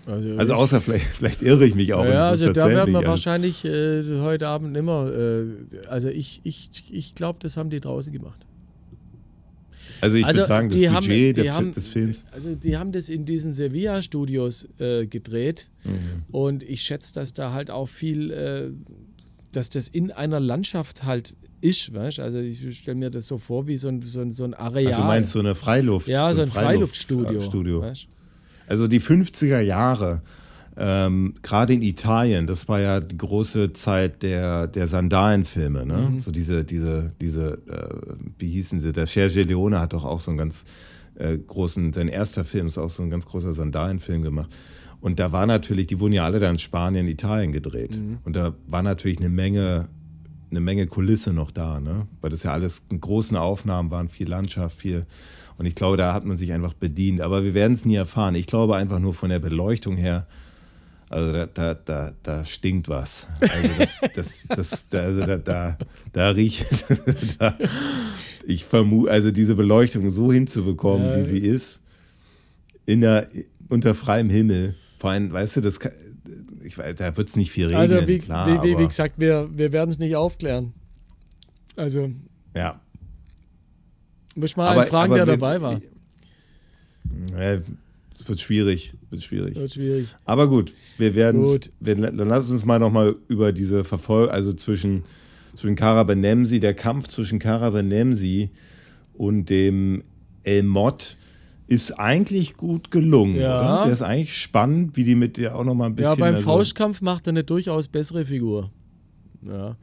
Also, 0.06 0.36
also 0.36 0.54
außer 0.54 0.80
vielleicht, 0.80 1.06
vielleicht 1.06 1.42
irre 1.42 1.64
ich 1.64 1.74
mich 1.74 1.94
auch. 1.94 2.04
Ja, 2.04 2.28
also 2.30 2.52
da 2.52 2.68
werden 2.68 2.92
wir 2.92 3.06
wahrscheinlich 3.06 3.64
äh, 3.64 4.20
heute 4.20 4.48
Abend 4.48 4.76
immer, 4.76 5.12
äh, 5.12 5.44
also 5.88 6.08
ich, 6.08 6.40
ich, 6.42 6.70
ich 6.90 7.14
glaube, 7.14 7.38
das 7.40 7.56
haben 7.56 7.70
die 7.70 7.78
draußen 7.78 8.12
gemacht. 8.12 8.44
Also 10.02 10.16
ich 10.16 10.26
also 10.26 10.40
würde 10.40 10.48
sagen, 10.48 10.68
das 10.68 10.80
Budget 10.80 10.92
haben, 10.92 11.32
der, 11.34 11.54
haben, 11.54 11.72
des 11.72 11.86
Films. 11.86 12.26
Also 12.32 12.56
die 12.56 12.76
haben 12.76 12.90
das 12.90 13.08
in 13.08 13.24
diesen 13.24 13.52
Sevilla-Studios 13.52 14.68
äh, 14.80 15.06
gedreht 15.06 15.70
mhm. 15.84 16.24
und 16.32 16.64
ich 16.64 16.82
schätze, 16.82 17.14
dass 17.14 17.34
da 17.34 17.52
halt 17.52 17.70
auch 17.70 17.88
viel, 17.88 18.32
äh, 18.32 18.70
dass 19.52 19.70
das 19.70 19.86
in 19.86 20.10
einer 20.10 20.40
Landschaft 20.40 21.04
halt 21.04 21.34
ist, 21.60 21.94
weißt 21.94 22.18
Also 22.18 22.38
ich 22.38 22.78
stelle 22.78 22.96
mir 22.96 23.10
das 23.10 23.28
so 23.28 23.38
vor 23.38 23.68
wie 23.68 23.76
so 23.76 23.86
ein, 23.86 24.02
so 24.02 24.20
ein, 24.20 24.32
so 24.32 24.42
ein 24.42 24.54
Areal. 24.54 24.88
Also 24.88 25.02
du 25.02 25.06
meinst 25.06 25.30
so 25.30 25.38
eine 25.38 25.54
Freiluft? 25.54 26.08
Ja, 26.08 26.28
so, 26.30 26.34
so 26.34 26.42
ein 26.42 26.50
Freiluftstudio. 26.50 27.40
Studio. 27.40 27.84
Also 28.66 28.88
die 28.88 29.00
50er 29.00 29.60
Jahre, 29.60 30.22
ähm, 30.76 31.34
gerade 31.42 31.74
in 31.74 31.82
Italien, 31.82 32.46
das 32.46 32.68
war 32.68 32.80
ja 32.80 33.00
die 33.00 33.18
große 33.18 33.72
Zeit 33.72 34.22
der, 34.22 34.66
der 34.66 34.86
Sandalenfilme, 34.86 35.84
ne? 35.84 36.10
Mhm. 36.12 36.18
So 36.18 36.30
diese, 36.30 36.64
diese, 36.64 37.12
diese, 37.20 37.54
äh, 37.68 38.14
wie 38.38 38.50
hießen 38.50 38.80
sie? 38.80 38.92
Der 38.92 39.06
Sergio 39.06 39.44
Leone 39.44 39.80
hat 39.80 39.92
doch 39.92 40.04
auch 40.04 40.20
so 40.20 40.30
einen 40.30 40.38
ganz 40.38 40.64
äh, 41.16 41.36
großen, 41.36 41.92
sein 41.92 42.08
erster 42.08 42.44
Film 42.44 42.66
ist 42.66 42.78
auch 42.78 42.90
so 42.90 43.02
ein 43.02 43.10
ganz 43.10 43.26
großer 43.26 43.52
Sandalenfilm 43.52 44.22
gemacht. 44.22 44.50
Und 45.00 45.18
da 45.18 45.32
war 45.32 45.46
natürlich, 45.46 45.88
die 45.88 46.00
wurden 46.00 46.14
ja 46.14 46.24
alle 46.24 46.40
da 46.40 46.48
in 46.48 46.58
Spanien, 46.58 47.06
Italien 47.08 47.52
gedreht. 47.52 48.00
Mhm. 48.00 48.18
Und 48.24 48.36
da 48.36 48.54
war 48.66 48.82
natürlich 48.82 49.18
eine 49.18 49.28
Menge 49.28 49.88
eine 50.52 50.60
Menge 50.60 50.86
Kulisse 50.86 51.32
noch 51.32 51.50
da, 51.50 51.80
ne? 51.80 52.06
weil 52.20 52.30
das 52.30 52.42
ja 52.42 52.52
alles 52.52 52.84
in 52.90 53.00
großen 53.00 53.36
Aufnahmen 53.38 53.90
waren, 53.90 54.08
viel 54.08 54.28
Landschaft, 54.28 54.76
viel. 54.76 55.06
Und 55.56 55.66
ich 55.66 55.74
glaube, 55.74 55.96
da 55.96 56.12
hat 56.12 56.24
man 56.24 56.36
sich 56.36 56.52
einfach 56.52 56.74
bedient. 56.74 57.20
Aber 57.20 57.42
wir 57.42 57.54
werden 57.54 57.72
es 57.72 57.84
nie 57.84 57.94
erfahren. 57.94 58.34
Ich 58.34 58.46
glaube 58.46 58.76
einfach 58.76 58.98
nur 58.98 59.14
von 59.14 59.30
der 59.30 59.38
Beleuchtung 59.38 59.96
her, 59.96 60.26
also 61.12 61.30
da, 61.32 61.46
da, 61.46 61.74
da, 61.74 62.12
da 62.22 62.44
stinkt 62.44 62.88
was. 62.88 63.28
Also 63.40 63.68
das, 63.78 64.00
das, 64.14 64.46
das, 64.48 64.88
da, 64.88 65.00
also 65.00 65.26
da, 65.26 65.36
da, 65.36 65.78
da 66.12 66.30
riecht. 66.30 66.66
da, 67.38 67.56
ich 68.46 68.64
vermute, 68.64 69.10
also 69.10 69.30
diese 69.30 69.54
Beleuchtung 69.54 70.08
so 70.10 70.32
hinzubekommen, 70.32 71.10
ja. 71.10 71.16
wie 71.18 71.22
sie 71.22 71.38
ist, 71.38 71.82
in 72.86 73.02
der, 73.02 73.28
unter 73.68 73.94
freiem 73.94 74.30
Himmel. 74.30 74.74
Vor 74.96 75.10
allem, 75.10 75.32
weißt 75.32 75.58
du, 75.58 75.60
das 75.60 75.80
kann, 75.80 75.92
ich 76.64 76.78
weiß, 76.78 76.96
da 76.96 77.14
wird 77.16 77.28
es 77.28 77.36
nicht 77.36 77.50
viel 77.50 77.66
regnen. 77.66 77.80
Also 77.80 78.06
wie, 78.08 78.18
klar, 78.18 78.62
wie, 78.62 78.70
wie, 78.70 78.78
wie 78.78 78.86
gesagt, 78.86 79.14
wir, 79.18 79.50
wir 79.52 79.72
werden 79.72 79.90
es 79.90 79.98
nicht 79.98 80.16
aufklären. 80.16 80.72
Also. 81.76 82.10
Ja. 82.56 82.80
Muss 84.34 84.56
mal 84.56 84.68
aber, 84.68 84.80
einen 84.80 84.90
fragen, 84.90 85.14
der 85.14 85.26
wir, 85.26 85.36
dabei 85.36 85.60
war. 85.60 85.78
Es 88.14 88.28
wird 88.28 88.40
schwierig. 88.40 88.94
Wird 89.12 89.22
schwierig. 89.22 89.56
Wird 89.56 89.74
schwierig. 89.74 90.08
Aber 90.24 90.48
gut, 90.48 90.72
wir 90.96 91.14
werden 91.14 91.44
dann 91.80 92.28
lass 92.28 92.50
uns 92.50 92.64
mal 92.64 92.78
nochmal 92.78 93.14
über 93.28 93.52
diese 93.52 93.84
Verfolgung, 93.84 94.32
also 94.32 94.54
zwischen, 94.54 95.04
zwischen 95.54 95.76
Kara 95.76 96.02
Benemsi, 96.04 96.60
der 96.60 96.72
Kampf 96.72 97.08
zwischen 97.08 97.38
Kara 97.38 97.68
Benemsi 97.68 98.50
und 99.12 99.50
dem 99.50 100.02
El 100.44 100.62
Mott 100.62 101.18
ist 101.66 101.92
eigentlich 101.92 102.56
gut 102.56 102.90
gelungen, 102.90 103.36
ja. 103.36 103.60
oder? 103.60 103.84
Der 103.84 103.92
ist 103.92 104.02
eigentlich 104.02 104.34
spannend, 104.34 104.96
wie 104.96 105.04
die 105.04 105.14
mit 105.14 105.36
dir 105.36 105.56
auch 105.56 105.64
nochmal 105.64 105.90
ein 105.90 105.94
bisschen. 105.94 106.12
Ja, 106.12 106.18
beim 106.18 106.34
also 106.36 106.44
Faustkampf 106.44 107.02
macht 107.02 107.26
er 107.26 107.30
eine 107.30 107.44
durchaus 107.44 107.88
bessere 107.88 108.24
Figur. 108.24 108.70
Ja. 109.46 109.76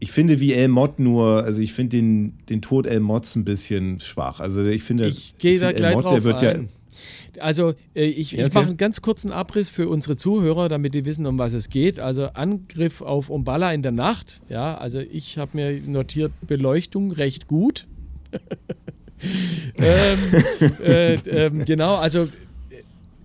Ich 0.00 0.12
finde, 0.12 0.38
wie 0.38 0.52
El 0.52 0.68
Mott 0.68 0.98
nur, 0.98 1.44
also 1.44 1.62
ich 1.62 1.72
finde 1.72 1.96
den, 1.96 2.38
den 2.50 2.60
Tod 2.60 2.86
El 2.86 3.00
Motts 3.00 3.36
ein 3.36 3.44
bisschen 3.46 4.00
schwach. 4.00 4.40
Also 4.40 4.62
ich 4.66 4.82
finde, 4.82 5.06
ich 5.06 5.38
gehe 5.38 5.58
da 5.58 5.72
gleich 5.72 5.94
Mott, 5.94 6.10
der 6.10 6.24
wird 6.24 6.42
ein. 6.42 6.62
ja. 6.62 6.68
Also 7.40 7.74
äh, 7.94 8.04
ich, 8.04 8.32
ja, 8.32 8.38
okay. 8.38 8.48
ich 8.48 8.54
mache 8.54 8.66
einen 8.66 8.76
ganz 8.76 9.02
kurzen 9.02 9.32
Abriss 9.32 9.68
für 9.68 9.88
unsere 9.88 10.16
Zuhörer, 10.16 10.68
damit 10.68 10.94
die 10.94 11.04
wissen, 11.04 11.26
um 11.26 11.38
was 11.38 11.54
es 11.54 11.68
geht. 11.68 11.98
Also 11.98 12.26
Angriff 12.26 13.00
auf 13.02 13.30
Umballa 13.30 13.72
in 13.72 13.82
der 13.82 13.92
Nacht. 13.92 14.42
Ja, 14.48 14.76
also 14.76 15.00
ich 15.00 15.38
habe 15.38 15.56
mir 15.56 15.80
notiert 15.80 16.32
Beleuchtung 16.46 17.12
recht 17.12 17.46
gut. 17.46 17.86
ähm, 19.78 20.18
äh, 20.82 21.14
ähm, 21.14 21.64
genau, 21.64 21.96
also 21.96 22.28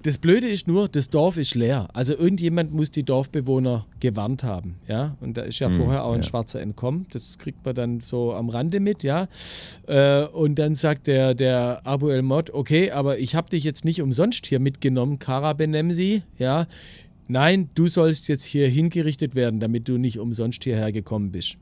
das 0.03 0.17
Blöde 0.17 0.47
ist 0.47 0.67
nur, 0.67 0.87
das 0.87 1.09
Dorf 1.09 1.37
ist 1.37 1.55
leer. 1.55 1.89
Also 1.93 2.15
irgendjemand 2.15 2.73
muss 2.73 2.89
die 2.89 3.03
Dorfbewohner 3.03 3.85
gewarnt 3.99 4.43
haben, 4.43 4.75
ja. 4.87 5.17
Und 5.19 5.37
da 5.37 5.41
ist 5.41 5.59
ja 5.59 5.69
mhm, 5.69 5.77
vorher 5.77 6.05
auch 6.05 6.13
ein 6.13 6.21
ja. 6.21 6.27
Schwarzer 6.27 6.61
entkommen. 6.61 7.05
Das 7.11 7.37
kriegt 7.37 7.65
man 7.65 7.75
dann 7.75 7.99
so 7.99 8.33
am 8.33 8.49
Rande 8.49 8.79
mit, 8.79 9.03
ja. 9.03 9.27
Äh, 9.87 10.23
und 10.25 10.57
dann 10.57 10.75
sagt 10.75 11.07
der, 11.07 11.35
der 11.35 11.81
Abu 11.85 12.09
El 12.09 12.21
Mod, 12.21 12.51
okay, 12.51 12.91
aber 12.91 13.19
ich 13.19 13.35
habe 13.35 13.49
dich 13.49 13.63
jetzt 13.63 13.83
nicht 13.83 14.01
umsonst 14.01 14.45
hier 14.45 14.59
mitgenommen, 14.59 15.19
Kara 15.19 15.53
Benemsi, 15.53 16.23
ja. 16.37 16.67
Nein, 17.27 17.69
du 17.75 17.87
sollst 17.87 18.27
jetzt 18.27 18.43
hier 18.43 18.67
hingerichtet 18.67 19.35
werden, 19.35 19.59
damit 19.59 19.87
du 19.87 19.97
nicht 19.97 20.17
umsonst 20.17 20.63
hierher 20.63 20.91
gekommen 20.91 21.31
bist. 21.31 21.57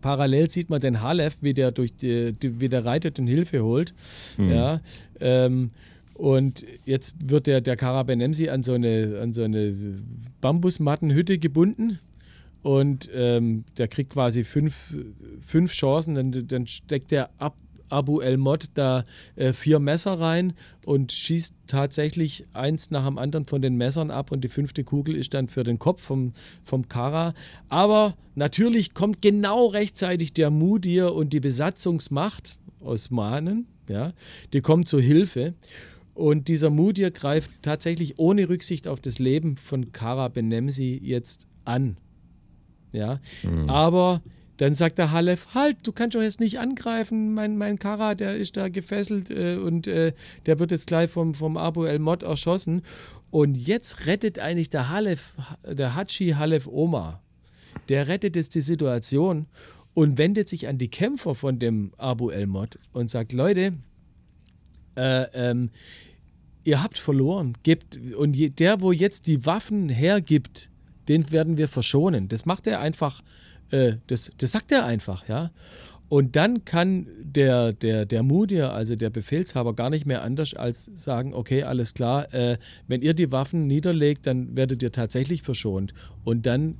Parallel 0.00 0.48
sieht 0.48 0.70
man 0.70 0.80
den 0.80 1.02
Halef, 1.02 1.38
wie 1.42 1.54
der 1.54 1.72
durch 1.72 1.94
die, 1.94 2.34
wie 2.40 2.68
der 2.68 2.84
reitet 2.84 3.18
und 3.18 3.26
Hilfe 3.26 3.62
holt. 3.62 3.94
Mhm. 4.38 4.50
Ja, 4.50 4.80
ähm, 5.20 5.70
und 6.14 6.64
jetzt 6.84 7.14
wird 7.24 7.46
der, 7.46 7.60
der 7.60 7.76
Karabenemsi 7.76 8.48
an 8.48 8.62
so 8.62 8.74
eine, 8.74 9.18
an 9.22 9.32
so 9.32 9.44
eine 9.44 9.74
Bambusmattenhütte 10.40 11.38
gebunden. 11.38 11.98
Und 12.62 13.10
ähm, 13.12 13.64
der 13.76 13.88
kriegt 13.88 14.12
quasi 14.12 14.44
fünf, 14.44 14.96
fünf 15.40 15.72
Chancen. 15.72 16.14
Dann, 16.14 16.46
dann 16.46 16.66
steckt 16.68 17.10
er 17.10 17.30
ab 17.38 17.56
Abu 17.92 18.20
El-Mod 18.20 18.70
da 18.74 19.04
äh, 19.36 19.52
vier 19.52 19.78
Messer 19.78 20.18
rein 20.18 20.54
und 20.86 21.12
schießt 21.12 21.54
tatsächlich 21.66 22.46
eins 22.54 22.90
nach 22.90 23.06
dem 23.06 23.18
anderen 23.18 23.44
von 23.44 23.60
den 23.60 23.76
Messern 23.76 24.10
ab 24.10 24.32
und 24.32 24.42
die 24.42 24.48
fünfte 24.48 24.82
Kugel 24.82 25.14
ist 25.14 25.34
dann 25.34 25.48
für 25.48 25.62
den 25.62 25.78
Kopf 25.78 26.02
vom, 26.02 26.32
vom 26.64 26.88
Kara. 26.88 27.34
Aber 27.68 28.16
natürlich 28.34 28.94
kommt 28.94 29.20
genau 29.20 29.66
rechtzeitig 29.66 30.32
der 30.32 30.50
Mudir 30.50 31.14
und 31.14 31.32
die 31.32 31.40
Besatzungsmacht 31.40 32.58
Osmanen, 32.80 33.66
ja, 33.88 34.12
die 34.52 34.60
kommen 34.60 34.86
zur 34.86 35.00
Hilfe. 35.00 35.54
Und 36.14 36.48
dieser 36.48 36.70
Mudir 36.70 37.10
greift 37.10 37.62
tatsächlich 37.62 38.18
ohne 38.18 38.48
Rücksicht 38.48 38.86
auf 38.86 39.00
das 39.00 39.18
Leben 39.18 39.56
von 39.56 39.92
Kara 39.92 40.28
Benemsi 40.28 41.00
jetzt 41.02 41.46
an. 41.64 41.96
Ja, 42.92 43.20
mhm. 43.42 43.70
aber 43.70 44.22
dann 44.58 44.74
sagt 44.74 44.98
der 44.98 45.12
Halef, 45.12 45.54
halt, 45.54 45.78
du 45.86 45.92
kannst 45.92 46.14
doch 46.14 46.22
jetzt 46.22 46.38
nicht 46.38 46.60
angreifen, 46.60 47.32
mein, 47.32 47.56
mein 47.56 47.78
Kara, 47.78 48.14
der 48.14 48.36
ist 48.36 48.56
da 48.56 48.68
gefesselt 48.68 49.30
äh, 49.30 49.56
und 49.56 49.86
äh, 49.86 50.12
der 50.44 50.58
wird 50.58 50.70
jetzt 50.70 50.86
gleich 50.86 51.10
vom, 51.10 51.34
vom 51.34 51.56
Abu 51.56 51.84
El 51.84 51.98
Mod 51.98 52.22
erschossen. 52.22 52.82
Und 53.30 53.56
jetzt 53.56 54.06
rettet 54.06 54.38
eigentlich 54.38 54.68
der 54.68 54.90
Halef, 54.90 55.32
der 55.66 55.96
Hachi 55.96 56.34
Halef 56.36 56.66
Omar, 56.66 57.22
der 57.88 58.08
rettet 58.08 58.36
jetzt 58.36 58.54
die 58.54 58.60
Situation 58.60 59.46
und 59.94 60.18
wendet 60.18 60.50
sich 60.50 60.68
an 60.68 60.76
die 60.76 60.90
Kämpfer 60.90 61.34
von 61.34 61.58
dem 61.58 61.92
Abu 61.96 62.28
El 62.28 62.46
Mod 62.46 62.78
und 62.92 63.10
sagt, 63.10 63.32
Leute, 63.32 63.72
äh, 64.96 65.24
ähm, 65.34 65.70
ihr 66.64 66.82
habt 66.82 66.98
verloren, 66.98 67.54
gebt, 67.62 67.98
und 68.16 68.34
je, 68.36 68.50
der, 68.50 68.80
wo 68.80 68.92
jetzt 68.92 69.26
die 69.26 69.44
Waffen 69.46 69.88
hergibt, 69.88 70.70
den 71.08 71.30
werden 71.32 71.56
wir 71.56 71.68
verschonen. 71.68 72.28
Das 72.28 72.46
macht 72.46 72.66
er 72.66 72.80
einfach 72.80 73.22
äh, 73.72 73.96
das, 74.06 74.30
das 74.38 74.52
sagt 74.52 74.70
er 74.70 74.84
einfach, 74.84 75.28
ja. 75.28 75.50
Und 76.08 76.36
dann 76.36 76.66
kann 76.66 77.06
der, 77.22 77.72
der, 77.72 78.04
der 78.04 78.22
Mudir, 78.22 78.74
also 78.74 78.96
der 78.96 79.08
Befehlshaber, 79.08 79.74
gar 79.74 79.88
nicht 79.88 80.04
mehr 80.04 80.22
anders 80.22 80.52
als 80.52 80.90
sagen, 80.94 81.32
okay, 81.32 81.62
alles 81.62 81.94
klar, 81.94 82.32
äh, 82.34 82.58
wenn 82.86 83.00
ihr 83.00 83.14
die 83.14 83.32
Waffen 83.32 83.66
niederlegt, 83.66 84.26
dann 84.26 84.54
werdet 84.54 84.82
ihr 84.82 84.92
tatsächlich 84.92 85.40
verschont. 85.40 85.94
Und 86.22 86.44
dann 86.44 86.76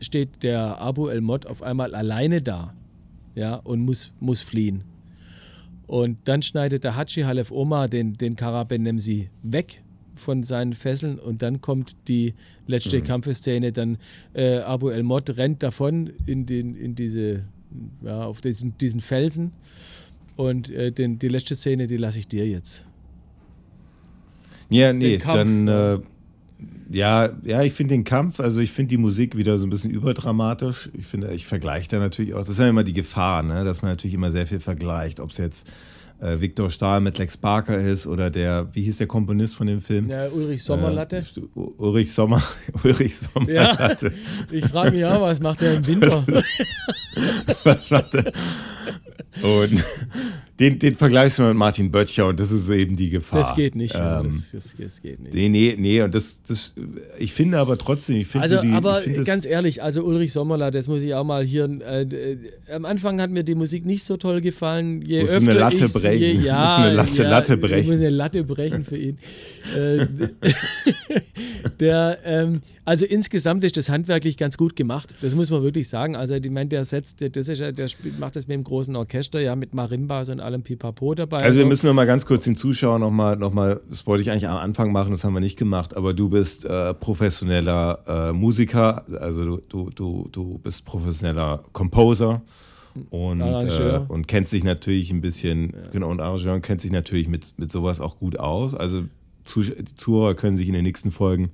steht 0.00 0.44
der 0.44 0.80
Abu 0.80 1.08
El-Mod 1.08 1.46
auf 1.46 1.62
einmal 1.62 1.96
alleine 1.96 2.42
da 2.42 2.74
ja, 3.34 3.56
und 3.56 3.80
muss, 3.80 4.12
muss 4.20 4.40
fliehen. 4.40 4.84
Und 5.86 6.18
dann 6.24 6.42
schneidet 6.42 6.84
der 6.84 6.96
Haji 6.96 7.22
Halef 7.22 7.50
Omar 7.50 7.88
den, 7.88 8.14
den 8.14 8.36
Karabenemsi 8.36 9.28
weg 9.42 9.82
von 10.14 10.42
seinen 10.42 10.72
Fesseln 10.72 11.18
und 11.18 11.42
dann 11.42 11.60
kommt 11.60 11.96
die 12.08 12.34
letzte 12.66 12.98
mhm. 12.98 13.04
Kampfeszene, 13.04 13.72
dann 13.72 13.98
äh, 14.32 14.58
Abu 14.58 14.90
El 14.90 15.02
Mod 15.02 15.36
rennt 15.36 15.62
davon 15.62 16.12
in, 16.26 16.46
den, 16.46 16.76
in 16.76 16.94
diese, 16.94 17.48
ja, 18.02 18.24
auf 18.24 18.40
diesen, 18.40 18.78
diesen 18.78 19.00
Felsen 19.00 19.52
und 20.36 20.70
äh, 20.70 20.92
den, 20.92 21.18
die 21.18 21.28
letzte 21.28 21.54
Szene, 21.56 21.86
die 21.86 21.96
lasse 21.96 22.20
ich 22.20 22.28
dir 22.28 22.46
jetzt. 22.46 22.86
Ja, 24.70 24.92
nee, 24.92 25.18
dann 25.18 25.68
äh, 25.68 25.98
ja, 26.90 27.30
ja, 27.42 27.62
ich 27.62 27.72
finde 27.72 27.94
den 27.94 28.04
Kampf, 28.04 28.40
also 28.40 28.60
ich 28.60 28.72
finde 28.72 28.90
die 28.90 28.98
Musik 28.98 29.36
wieder 29.36 29.58
so 29.58 29.66
ein 29.66 29.70
bisschen 29.70 29.90
überdramatisch. 29.90 30.90
Ich 30.92 31.06
finde, 31.06 31.32
ich 31.32 31.46
vergleiche 31.46 31.88
da 31.88 31.98
natürlich 31.98 32.34
auch, 32.34 32.40
das 32.40 32.50
ist 32.50 32.58
ja 32.58 32.68
immer 32.68 32.84
die 32.84 32.92
Gefahr, 32.92 33.42
ne, 33.42 33.64
dass 33.64 33.82
man 33.82 33.92
natürlich 33.92 34.14
immer 34.14 34.30
sehr 34.30 34.46
viel 34.46 34.60
vergleicht, 34.60 35.20
ob 35.20 35.30
es 35.30 35.38
jetzt 35.38 35.68
äh, 36.20 36.40
Viktor 36.40 36.70
Stahl 36.70 37.00
mit 37.00 37.18
Lex 37.18 37.36
Barker 37.36 37.78
ist 37.78 38.06
oder 38.06 38.30
der, 38.30 38.68
wie 38.72 38.82
hieß 38.82 38.98
der 38.98 39.06
Komponist 39.06 39.56
von 39.56 39.66
dem 39.66 39.80
Film? 39.80 40.08
Ja, 40.08 40.28
Ulrich 40.28 40.62
Sommerlatte. 40.62 41.18
Äh, 41.18 41.40
Ulrich 41.54 42.12
Sommer, 42.12 42.42
Ulrich 42.84 43.16
Sommerlatte. 43.16 44.06
Ja, 44.06 44.12
ich 44.50 44.64
frage 44.66 44.92
mich 44.92 45.04
auch, 45.04 45.20
was 45.20 45.40
macht 45.40 45.60
der 45.60 45.74
im 45.74 45.86
Winter? 45.86 46.24
was, 46.26 47.64
was 47.64 47.90
macht 47.90 48.14
er? 48.14 48.32
Und 49.42 49.84
den, 50.60 50.78
den 50.78 50.94
vergleichst 50.94 51.38
du 51.38 51.42
mit 51.42 51.56
Martin 51.56 51.90
Böttcher 51.90 52.28
und 52.28 52.38
das 52.38 52.52
ist 52.52 52.68
eben 52.68 52.94
die 52.94 53.10
Gefahr. 53.10 53.40
Das 53.40 53.54
geht 53.56 53.74
nicht. 53.74 53.94
Ähm, 53.96 54.30
das, 54.30 54.52
das, 54.52 54.74
das, 54.78 55.02
geht 55.02 55.20
nicht. 55.20 55.34
Nee, 55.34 55.48
nee, 55.48 55.74
nee. 55.76 56.02
Und 56.02 56.14
das, 56.14 56.40
das, 56.46 56.74
ich 57.18 57.32
finde 57.32 57.58
aber 57.58 57.76
trotzdem, 57.76 58.16
ich 58.16 58.28
finde 58.28 58.42
also, 58.44 58.56
so 58.56 58.62
die, 58.62 58.72
aber 58.72 59.02
ganz 59.24 59.46
ehrlich, 59.46 59.82
also 59.82 60.04
Ulrich 60.04 60.32
Sommerler, 60.32 60.70
das 60.70 60.86
muss 60.86 61.02
ich 61.02 61.14
auch 61.14 61.24
mal 61.24 61.44
hier. 61.44 61.64
Äh, 61.64 62.02
äh, 62.02 62.38
am 62.72 62.84
Anfang 62.84 63.20
hat 63.20 63.30
mir 63.30 63.42
die 63.42 63.56
Musik 63.56 63.84
nicht 63.84 64.04
so 64.04 64.16
toll 64.16 64.40
gefallen. 64.40 65.02
Je 65.02 65.22
öfter 65.22 65.38
eine 65.38 65.52
Latte 65.54 65.88
brechen. 65.88 66.20
Je, 66.20 66.46
ja, 66.46 66.76
du 66.76 66.82
eine 66.82 66.94
Latte- 66.94 67.22
ja, 67.22 67.30
Latte 67.30 67.54
Ich 67.54 67.60
brechen. 67.60 67.90
muss 67.90 68.00
eine 68.00 68.10
Latte 68.10 68.44
brechen 68.44 68.84
für 68.84 68.96
ihn. 68.96 69.18
äh, 69.76 70.06
der, 71.80 72.18
ähm, 72.24 72.60
also 72.84 73.06
insgesamt 73.06 73.64
ist 73.64 73.76
das 73.76 73.88
handwerklich 73.88 74.36
ganz 74.36 74.58
gut 74.58 74.76
gemacht. 74.76 75.14
Das 75.22 75.34
muss 75.34 75.50
man 75.50 75.62
wirklich 75.62 75.88
sagen. 75.88 76.16
Also 76.16 76.34
ich 76.34 76.50
meine, 76.50 76.68
der 76.68 76.84
setzt, 76.84 77.22
das 77.22 77.48
ist 77.48 77.58
ja, 77.58 77.72
der 77.72 77.88
spielt, 77.88 78.18
macht 78.18 78.36
das 78.36 78.46
mit 78.46 78.54
dem 78.54 78.64
großen 78.64 78.94
Orchester, 78.94 79.40
ja, 79.40 79.56
mit 79.56 79.74
Marimbas 79.74 80.28
und 80.28 80.40
allem 80.40 80.62
Pipapo 80.62 81.14
dabei. 81.14 81.38
Also 81.38 81.58
wir 81.58 81.66
müssen 81.66 81.86
noch 81.86 81.94
mal 81.94 82.06
ganz 82.06 82.26
kurz 82.26 82.44
den 82.44 82.56
Zuschauern 82.56 83.00
noch 83.00 83.10
mal, 83.10 83.36
noch 83.36 83.52
mal, 83.52 83.80
das 83.88 84.06
wollte 84.06 84.22
ich 84.22 84.30
eigentlich 84.30 84.48
am 84.48 84.58
Anfang 84.58 84.92
machen, 84.92 85.12
das 85.12 85.24
haben 85.24 85.32
wir 85.32 85.40
nicht 85.40 85.58
gemacht, 85.58 85.96
aber 85.96 86.12
du 86.12 86.28
bist 86.28 86.64
äh, 86.66 86.92
professioneller 86.92 88.00
äh, 88.06 88.32
Musiker, 88.32 89.04
also 89.20 89.44
du, 89.44 89.60
du, 89.68 89.90
du, 89.90 90.28
du 90.30 90.58
bist 90.58 90.84
professioneller 90.84 91.64
Composer 91.72 92.42
und, 93.10 93.40
äh, 93.40 94.00
und 94.08 94.28
kennst 94.28 94.52
dich 94.52 94.62
natürlich 94.62 95.10
ein 95.10 95.20
bisschen, 95.20 95.72
genau, 95.90 96.10
und 96.10 96.20
Arrangeur 96.20 96.60
kennt 96.60 96.80
sich 96.80 96.92
natürlich 96.92 97.28
mit, 97.28 97.54
mit 97.56 97.72
sowas 97.72 98.00
auch 98.00 98.18
gut 98.18 98.38
aus. 98.38 98.74
Also 98.74 99.04
Zuhörer 99.44 100.34
können 100.34 100.56
sich 100.56 100.68
in 100.68 100.74
den 100.74 100.84
nächsten 100.84 101.10
Folgen 101.10 101.50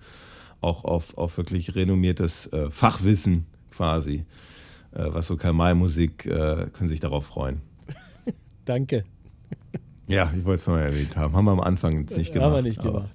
auch 0.60 0.84
auf, 0.84 1.16
auf 1.16 1.36
wirklich 1.38 1.74
renommiertes 1.74 2.46
äh, 2.52 2.70
Fachwissen 2.70 3.46
quasi, 3.70 4.24
äh, 4.92 5.06
was 5.08 5.26
so 5.26 5.36
Kamal-Musik, 5.36 6.26
äh, 6.26 6.66
können 6.72 6.88
sich 6.88 7.00
darauf 7.00 7.26
freuen. 7.26 7.60
Danke. 8.64 9.04
Ja, 10.06 10.32
ich 10.36 10.44
wollte 10.44 10.60
es 10.60 10.66
nochmal 10.66 10.84
erwähnt 10.84 11.16
haben. 11.16 11.34
Haben 11.36 11.44
wir 11.44 11.52
am 11.52 11.60
Anfang 11.60 11.98
jetzt 12.00 12.16
nicht 12.16 12.32
gemacht. 12.32 12.48
Haben 12.48 12.56
wir 12.56 12.62
nicht 12.62 12.80
aber- 12.80 13.08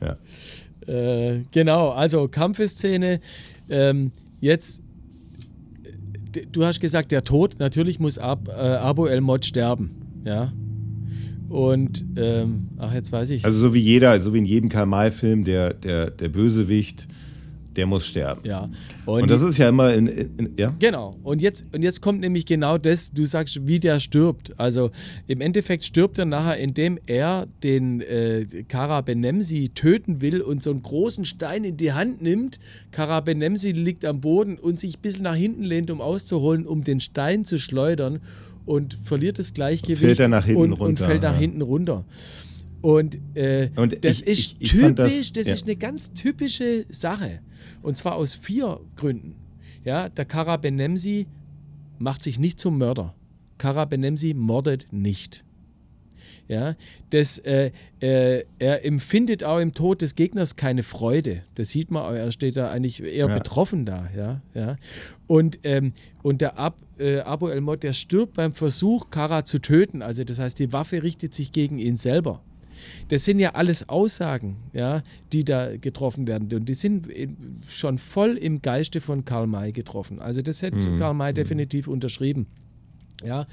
gemacht. 0.00 0.16
Ja. 0.86 0.92
Äh, 0.92 1.44
genau, 1.50 1.90
also 1.90 2.28
Kampfeszene. 2.28 3.20
Ähm, 3.68 4.12
jetzt, 4.40 4.82
äh, 6.34 6.46
du 6.52 6.64
hast 6.64 6.80
gesagt, 6.80 7.10
der 7.10 7.24
Tod, 7.24 7.56
natürlich 7.58 7.98
muss 7.98 8.18
Ab, 8.18 8.48
äh, 8.48 8.52
Abo 8.52 9.06
El 9.06 9.20
Mod 9.20 9.44
sterben. 9.44 10.22
Ja. 10.24 10.52
Und, 11.48 12.04
ähm, 12.16 12.68
ach, 12.78 12.92
jetzt 12.92 13.10
weiß 13.10 13.30
ich. 13.30 13.44
Also 13.44 13.58
so 13.58 13.74
wie 13.74 13.80
jeder, 13.80 14.18
so 14.20 14.34
wie 14.34 14.38
in 14.38 14.44
jedem 14.44 14.68
Karl-May-Film, 14.68 15.44
der, 15.44 15.74
der, 15.74 16.10
der 16.10 16.28
Bösewicht, 16.28 17.08
der 17.76 17.86
muss 17.86 18.06
sterben. 18.06 18.40
ja. 18.44 18.68
Und, 19.06 19.30
das 19.30 19.40
ist 19.40 19.56
ja 19.56 19.70
immer 19.70 19.94
in, 19.94 20.06
in, 20.06 20.36
in 20.36 20.52
ja? 20.58 20.74
Genau. 20.78 21.14
Und 21.22 21.40
jetzt, 21.40 21.64
und 21.72 21.82
jetzt 21.82 22.02
kommt 22.02 22.20
nämlich 22.20 22.44
genau 22.44 22.76
das, 22.76 23.12
du 23.12 23.24
sagst, 23.24 23.66
wie 23.66 23.78
der 23.78 24.00
stirbt. 24.00 24.58
Also 24.58 24.90
im 25.28 25.40
Endeffekt 25.40 25.84
stirbt 25.84 26.18
er 26.18 26.26
nachher, 26.26 26.58
indem 26.58 26.98
er 27.06 27.46
den 27.62 28.02
äh, 28.02 28.44
Kara 28.68 29.00
Benemsi 29.00 29.70
töten 29.74 30.20
will 30.20 30.42
und 30.42 30.62
so 30.62 30.70
einen 30.70 30.82
großen 30.82 31.24
Stein 31.24 31.64
in 31.64 31.78
die 31.78 31.92
Hand 31.92 32.20
nimmt. 32.20 32.58
Kara 32.90 33.20
Benemsi 33.20 33.70
liegt 33.70 34.04
am 34.04 34.20
Boden 34.20 34.58
und 34.58 34.78
sich 34.78 34.98
ein 34.98 35.00
bisschen 35.00 35.22
nach 35.22 35.36
hinten 35.36 35.62
lehnt, 35.62 35.90
um 35.90 36.02
auszuholen, 36.02 36.66
um 36.66 36.84
den 36.84 37.00
Stein 37.00 37.46
zu 37.46 37.58
schleudern 37.58 38.20
und 38.68 38.98
verliert 39.02 39.38
das 39.38 39.54
Gleichgewicht 39.54 40.00
Fällt 40.00 40.20
er 40.20 40.28
nach 40.28 40.44
hinten 40.44 40.62
und, 40.62 40.72
und 40.74 40.80
runter, 40.80 41.06
fällt 41.06 41.22
nach 41.22 41.32
ja. 41.32 41.38
hinten 41.38 41.62
runter. 41.62 42.04
Und, 42.80 43.18
äh, 43.34 43.70
Und 43.74 44.04
das 44.04 44.20
ich- 44.20 44.26
ist 44.28 44.56
ich- 44.60 44.70
typisch, 44.70 44.94
das- 44.94 45.32
das, 45.32 45.46
ja. 45.48 45.54
ist 45.54 45.64
eine 45.64 45.76
ganz 45.76 46.12
typische 46.12 46.84
Sache. 46.88 47.40
Und 47.82 47.98
zwar 47.98 48.14
aus 48.16 48.34
vier 48.34 48.80
Gründen. 48.94 49.34
Ja, 49.84 50.08
der 50.08 50.24
Kara 50.26 50.56
Benemsi 50.58 51.26
macht 51.98 52.22
sich 52.22 52.38
nicht 52.38 52.60
zum 52.60 52.78
Mörder. 52.78 53.14
Kara 53.56 53.84
Benemsi 53.84 54.34
mordet 54.34 54.86
nicht. 54.92 55.44
Ja, 56.48 56.76
das, 57.10 57.38
äh, 57.40 57.72
äh, 58.00 58.44
er 58.58 58.84
empfindet 58.86 59.44
auch 59.44 59.58
im 59.58 59.74
Tod 59.74 60.00
des 60.00 60.14
Gegners 60.14 60.56
keine 60.56 60.82
Freude. 60.82 61.42
Das 61.56 61.68
sieht 61.68 61.90
man, 61.90 62.16
er 62.16 62.32
steht 62.32 62.56
da 62.56 62.70
eigentlich 62.70 63.02
eher 63.02 63.28
Ja. 63.28 63.34
betroffen 63.36 63.84
da. 63.84 64.08
Ja, 64.16 64.40
ja. 64.54 64.76
Und, 65.26 65.58
ähm, 65.64 65.92
und 66.22 66.40
der 66.40 66.58
Ab, 66.58 66.78
äh, 66.98 67.20
Abu 67.20 67.48
El 67.48 67.60
Mod, 67.60 67.82
der 67.82 67.92
stirbt 67.92 68.32
beim 68.34 68.54
Versuch, 68.54 69.10
Kara 69.10 69.44
zu 69.44 69.58
töten. 69.58 70.00
Also 70.00 70.24
das 70.24 70.38
heißt, 70.38 70.58
die 70.58 70.72
Waffe 70.72 71.02
richtet 71.02 71.34
sich 71.34 71.52
gegen 71.52 71.78
ihn 71.78 71.98
selber. 71.98 72.42
Das 73.08 73.24
sind 73.26 73.40
ja 73.40 73.50
alles 73.54 73.88
Aussagen, 73.90 74.56
ja, 74.72 75.02
die 75.32 75.44
da 75.44 75.76
getroffen 75.76 76.26
werden. 76.28 76.48
Und 76.52 76.66
die 76.68 76.74
sind 76.74 77.08
in- 77.08 77.60
schon 77.68 77.98
voll 77.98 78.36
im 78.38 78.62
Geiste 78.62 79.00
von 79.02 79.24
Karl 79.26 79.48
May 79.48 79.72
getroffen. 79.72 80.18
Also 80.20 80.40
das 80.40 80.62
hätte 80.62 80.78
Karl 80.96 81.12
May 81.12 81.34
definitiv 81.34 81.88
unterschrieben. 81.88 82.46
Ja, 83.24 83.48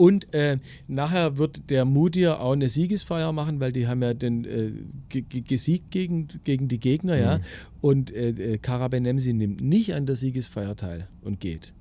und 0.00 0.32
äh, 0.32 0.56
nachher 0.88 1.36
wird 1.36 1.68
der 1.68 1.84
Mudir 1.84 2.40
auch 2.40 2.52
eine 2.52 2.70
Siegesfeier 2.70 3.32
machen, 3.32 3.60
weil 3.60 3.70
die 3.70 3.86
haben 3.86 4.00
ja 4.02 4.14
den 4.14 4.46
äh, 4.46 4.72
ge- 5.10 5.20
ge- 5.28 5.42
gesiegt 5.42 5.90
gegen, 5.90 6.26
gegen 6.44 6.68
die 6.68 6.80
Gegner, 6.80 7.18
ja. 7.18 7.40
Und 7.82 8.10
äh, 8.10 8.30
äh, 8.30 8.56
Kara 8.56 8.88
Benemsi 8.88 9.34
nimmt 9.34 9.60
nicht 9.60 9.92
an 9.92 10.06
der 10.06 10.16
Siegesfeier 10.16 10.74
teil 10.74 11.06
und 11.20 11.38
geht. 11.40 11.74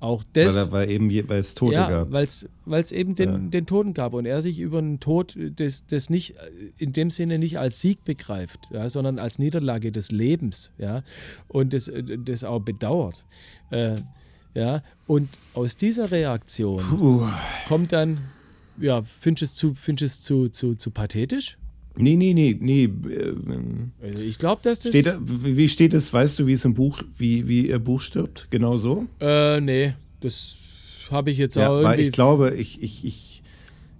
Auch 0.00 0.22
das. 0.34 0.54
Weil, 0.54 0.72
weil 0.72 0.90
eben 0.90 1.08
weil 1.30 1.38
es 1.40 1.54
Tote 1.54 1.72
Ja, 1.76 1.88
gab. 1.88 2.12
weil 2.12 2.24
es 2.80 2.92
eben 2.92 3.14
den, 3.14 3.30
Ja. 3.30 3.38
den 3.38 3.64
Toten 3.64 3.94
gab 3.94 4.12
und 4.12 4.26
er 4.26 4.42
sich 4.42 4.58
über 4.60 4.76
einen 4.76 5.00
Tod 5.00 5.34
des, 5.38 5.86
des 5.86 6.10
nicht 6.10 6.32
äh, 6.36 6.40
in 6.76 6.92
dem 6.92 7.08
Sinne 7.08 7.38
nicht 7.38 7.58
als 7.58 7.80
Sieg 7.80 8.04
begreift, 8.04 8.68
ja, 8.70 8.90
sondern 8.90 9.18
als 9.18 9.38
Niederlage 9.38 9.92
des 9.92 10.12
Lebens, 10.12 10.72
ja, 10.76 11.02
und 11.48 11.72
das, 11.72 11.88
äh, 11.88 12.18
das 12.22 12.44
auch 12.44 12.60
bedauert. 12.60 13.24
Äh, 13.70 13.96
ja, 14.56 14.82
und 15.06 15.28
aus 15.52 15.76
dieser 15.76 16.10
Reaktion 16.10 16.82
kommt 17.68 17.92
dann, 17.92 18.18
ja, 18.80 19.02
findest 19.02 19.42
du 19.62 19.68
es 19.68 19.74
zu, 19.74 19.74
findest 19.74 20.24
zu, 20.24 20.48
zu, 20.48 20.74
zu 20.74 20.90
pathetisch? 20.90 21.58
Nee, 21.98 22.16
nee, 22.16 22.32
nee, 22.32 22.56
nee. 22.58 22.84
äh, 22.84 23.34
Also 24.02 24.18
ich 24.18 24.38
glaube, 24.38 24.62
dass 24.62 24.78
das. 24.80 24.90
Steht 24.90 25.06
da, 25.06 25.18
wie 25.20 25.68
steht 25.68 25.92
es, 25.92 26.10
weißt 26.12 26.38
du, 26.38 26.46
wie 26.46 26.54
es 26.54 26.64
im 26.64 26.72
Buch, 26.74 27.02
wie, 27.16 27.46
wie 27.48 27.68
ihr 27.68 27.78
Buch 27.78 28.00
stirbt? 28.00 28.48
Genau 28.50 28.78
so? 28.78 29.06
Äh, 29.20 29.60
nee, 29.60 29.94
das 30.20 30.56
habe 31.10 31.30
ich 31.30 31.38
jetzt 31.38 31.56
Ja, 31.56 31.70
auch 31.70 31.82
weil 31.82 32.00
ich 32.00 32.12
glaube, 32.12 32.54
ich, 32.54 32.82
ich, 32.82 33.04
ich, 33.04 33.42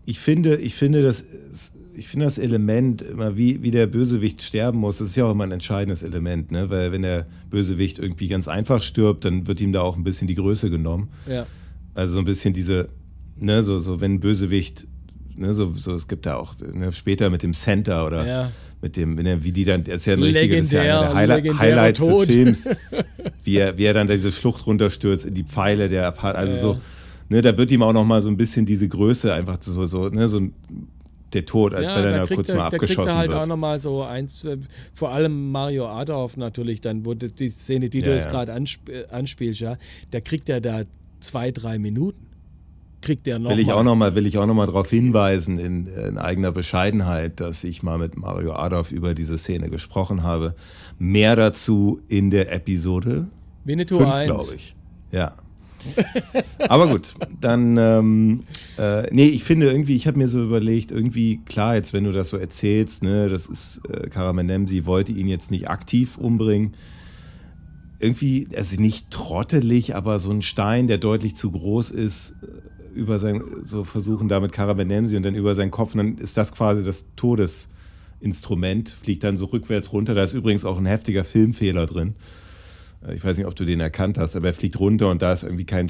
ich 0.06 0.18
finde, 0.18 0.56
ich 0.56 0.74
finde 0.74 1.02
das, 1.02 1.72
ich 1.98 2.08
finde 2.08 2.26
das 2.26 2.36
Element 2.38 3.00
immer, 3.02 3.36
wie, 3.38 3.62
wie 3.62 3.70
der 3.70 3.86
Bösewicht 3.86 4.42
sterben 4.42 4.78
muss, 4.78 4.98
das 4.98 5.08
ist 5.08 5.16
ja 5.16 5.24
auch 5.24 5.30
immer 5.32 5.44
ein 5.44 5.52
entscheidendes 5.52 6.02
Element, 6.02 6.50
ne? 6.50 6.68
Weil 6.68 6.92
wenn 6.92 7.02
der 7.02 7.26
Bösewicht 7.48 7.98
irgendwie 7.98 8.28
ganz 8.28 8.48
einfach 8.48 8.82
stirbt, 8.82 9.24
dann 9.24 9.46
wird 9.46 9.60
ihm 9.62 9.72
da 9.72 9.80
auch 9.80 9.96
ein 9.96 10.04
bisschen 10.04 10.28
die 10.28 10.34
Größe 10.34 10.68
genommen. 10.70 11.08
ja. 11.26 11.46
Also 11.94 12.12
so 12.14 12.18
ein 12.18 12.26
bisschen 12.26 12.52
diese, 12.52 12.90
ne, 13.38 13.62
so, 13.62 13.78
so 13.78 14.02
wenn 14.02 14.14
ein 14.16 14.20
Bösewicht, 14.20 14.86
ne, 15.34 15.54
so, 15.54 15.72
so 15.74 15.94
es 15.94 16.06
gibt 16.08 16.26
da 16.26 16.36
auch 16.36 16.52
ne, 16.74 16.92
später 16.92 17.30
mit 17.30 17.42
dem 17.42 17.54
Center 17.54 18.06
oder 18.06 18.26
Ja. 18.26 18.52
mit 18.82 18.98
dem, 18.98 19.16
wenn 19.16 19.24
er, 19.24 19.42
wie 19.44 19.52
die 19.52 19.64
dann, 19.64 19.82
das 19.82 19.94
ist 20.00 20.04
ja 20.06 20.12
ein 20.12 20.22
richtiger, 20.22 20.56
das 20.58 20.66
ist 20.66 20.72
ja 20.72 21.10
einer 21.12 21.26
der 21.28 21.36
Legendär, 21.36 21.58
Highli 21.58 21.70
Highlights 21.70 22.00
Tod. 22.00 22.28
des 22.28 22.34
Films, 22.34 22.68
wie 23.44 23.56
er, 23.56 23.78
wie 23.78 23.84
er 23.84 23.94
dann 23.94 24.06
diese 24.08 24.30
Schlucht 24.30 24.66
runterstürzt 24.66 25.24
in 25.24 25.32
die 25.32 25.44
Pfeile 25.44 25.88
der, 25.88 26.06
Apa- 26.08 26.32
also 26.32 26.52
Ja. 26.54 26.60
so, 26.60 26.78
ne, 27.30 27.40
da 27.40 27.56
wird 27.56 27.70
ihm 27.70 27.82
auch 27.82 27.94
noch 27.94 28.04
mal 28.04 28.20
so 28.20 28.28
ein 28.28 28.36
bisschen 28.36 28.66
diese 28.66 28.86
Größe 28.86 29.32
einfach 29.32 29.56
so, 29.62 29.86
so, 29.86 30.10
ne, 30.10 30.28
so 30.28 30.36
ein, 30.40 30.52
der 31.32 31.44
Tod, 31.44 31.74
als 31.74 31.92
wenn 31.94 32.04
er 32.04 32.26
da 32.26 32.34
kurz 32.34 32.48
er, 32.48 32.56
mal 32.56 32.70
da 32.70 32.78
kriegt 32.78 32.90
er 32.90 32.98
abgeschossen 32.98 33.18
halt 33.18 33.32
auch 33.32 33.38
wird. 33.40 33.48
nochmal 33.48 33.80
so 33.80 34.02
eins, 34.02 34.44
äh, 34.44 34.58
vor 34.94 35.10
allem 35.10 35.50
Mario 35.50 35.86
Adorf 35.88 36.36
natürlich 36.36 36.80
dann, 36.80 37.04
wo 37.04 37.14
die 37.14 37.48
Szene, 37.48 37.88
die 37.90 38.00
du 38.02 38.10
Ja, 38.10 38.14
jetzt 38.16 38.26
ja. 38.26 38.30
gerade 38.32 38.52
ansp 38.52 38.88
äh, 38.88 39.06
anspielst, 39.08 39.60
ja, 39.60 39.76
da 40.12 40.20
kriegt 40.20 40.48
er 40.48 40.60
da 40.60 40.82
zwei, 41.20 41.50
drei 41.50 41.78
Minuten. 41.78 42.26
Kriegt 43.02 43.26
er 43.28 43.38
noch 43.38 43.50
Will 43.50 43.58
ich 43.58 43.66
mal. 43.68 43.74
auch 43.74 43.84
noch 43.84 43.94
mal, 43.94 44.14
will 44.14 44.26
ich 44.26 44.38
auch 44.38 44.46
noch 44.46 44.54
mal 44.54 44.66
darauf 44.66 44.88
hinweisen, 44.88 45.58
in, 45.58 45.86
in 45.86 46.18
eigener 46.18 46.50
Bescheidenheit, 46.50 47.40
dass 47.40 47.62
ich 47.62 47.82
mal 47.82 47.98
mit 47.98 48.16
Mario 48.16 48.52
Adolf 48.54 48.90
über 48.90 49.14
diese 49.14 49.36
Szene 49.38 49.68
gesprochen 49.68 50.22
habe. 50.22 50.54
Mehr 50.98 51.36
dazu 51.36 52.00
in 52.08 52.30
der 52.30 52.52
Episode 52.52 53.26
Winnetou 53.64 53.98
5, 53.98 54.10
1. 54.14 54.26
glaube 54.26 54.54
ich. 54.56 54.74
Ja. 55.12 55.34
Aber 56.68 56.88
gut, 56.88 57.14
dann, 57.40 57.76
ähm, 57.76 58.42
äh, 58.78 59.02
nee, 59.12 59.26
ich 59.26 59.44
finde 59.44 59.70
irgendwie, 59.70 59.96
ich 59.96 60.06
habe 60.06 60.18
mir 60.18 60.28
so 60.28 60.42
überlegt, 60.42 60.90
irgendwie, 60.90 61.40
klar, 61.44 61.74
jetzt, 61.74 61.92
wenn 61.92 62.04
du 62.04 62.12
das 62.12 62.30
so 62.30 62.36
erzählst, 62.36 63.02
ne, 63.02 63.28
das 63.28 63.46
ist, 63.46 63.80
äh, 63.88 64.08
Karamenem, 64.08 64.68
sie 64.68 64.86
wollte 64.86 65.12
ihn 65.12 65.28
jetzt 65.28 65.50
nicht 65.50 65.68
aktiv 65.68 66.18
umbringen. 66.18 66.74
Irgendwie, 67.98 68.46
also 68.54 68.80
nicht 68.80 69.10
trottelig, 69.10 69.94
aber 69.94 70.18
so 70.18 70.30
ein 70.30 70.42
Stein, 70.42 70.86
der 70.86 70.98
deutlich 70.98 71.34
zu 71.34 71.50
groß 71.50 71.90
ist, 71.90 72.34
äh, 72.42 72.98
über 72.98 73.18
sein, 73.18 73.42
so 73.62 73.84
versuchen 73.84 74.28
damit 74.28 74.52
Karamenemsi 74.52 75.16
und 75.16 75.22
dann 75.22 75.34
über 75.34 75.54
seinen 75.54 75.70
Kopf, 75.70 75.94
und 75.94 75.98
dann 75.98 76.18
ist 76.18 76.36
das 76.36 76.52
quasi 76.52 76.84
das 76.84 77.04
Todesinstrument, 77.16 78.88
fliegt 78.88 79.24
dann 79.24 79.36
so 79.36 79.46
rückwärts 79.46 79.92
runter. 79.92 80.14
Da 80.14 80.24
ist 80.24 80.32
übrigens 80.32 80.64
auch 80.64 80.78
ein 80.78 80.86
heftiger 80.86 81.24
Filmfehler 81.24 81.86
drin. 81.86 82.14
Ich 83.14 83.24
weiß 83.24 83.36
nicht, 83.38 83.46
ob 83.46 83.54
du 83.54 83.64
den 83.64 83.80
erkannt 83.80 84.18
hast, 84.18 84.36
aber 84.36 84.48
er 84.48 84.54
fliegt 84.54 84.78
runter 84.80 85.10
und 85.10 85.22
da 85.22 85.32
ist 85.32 85.42
irgendwie 85.44 85.64
kein, 85.64 85.86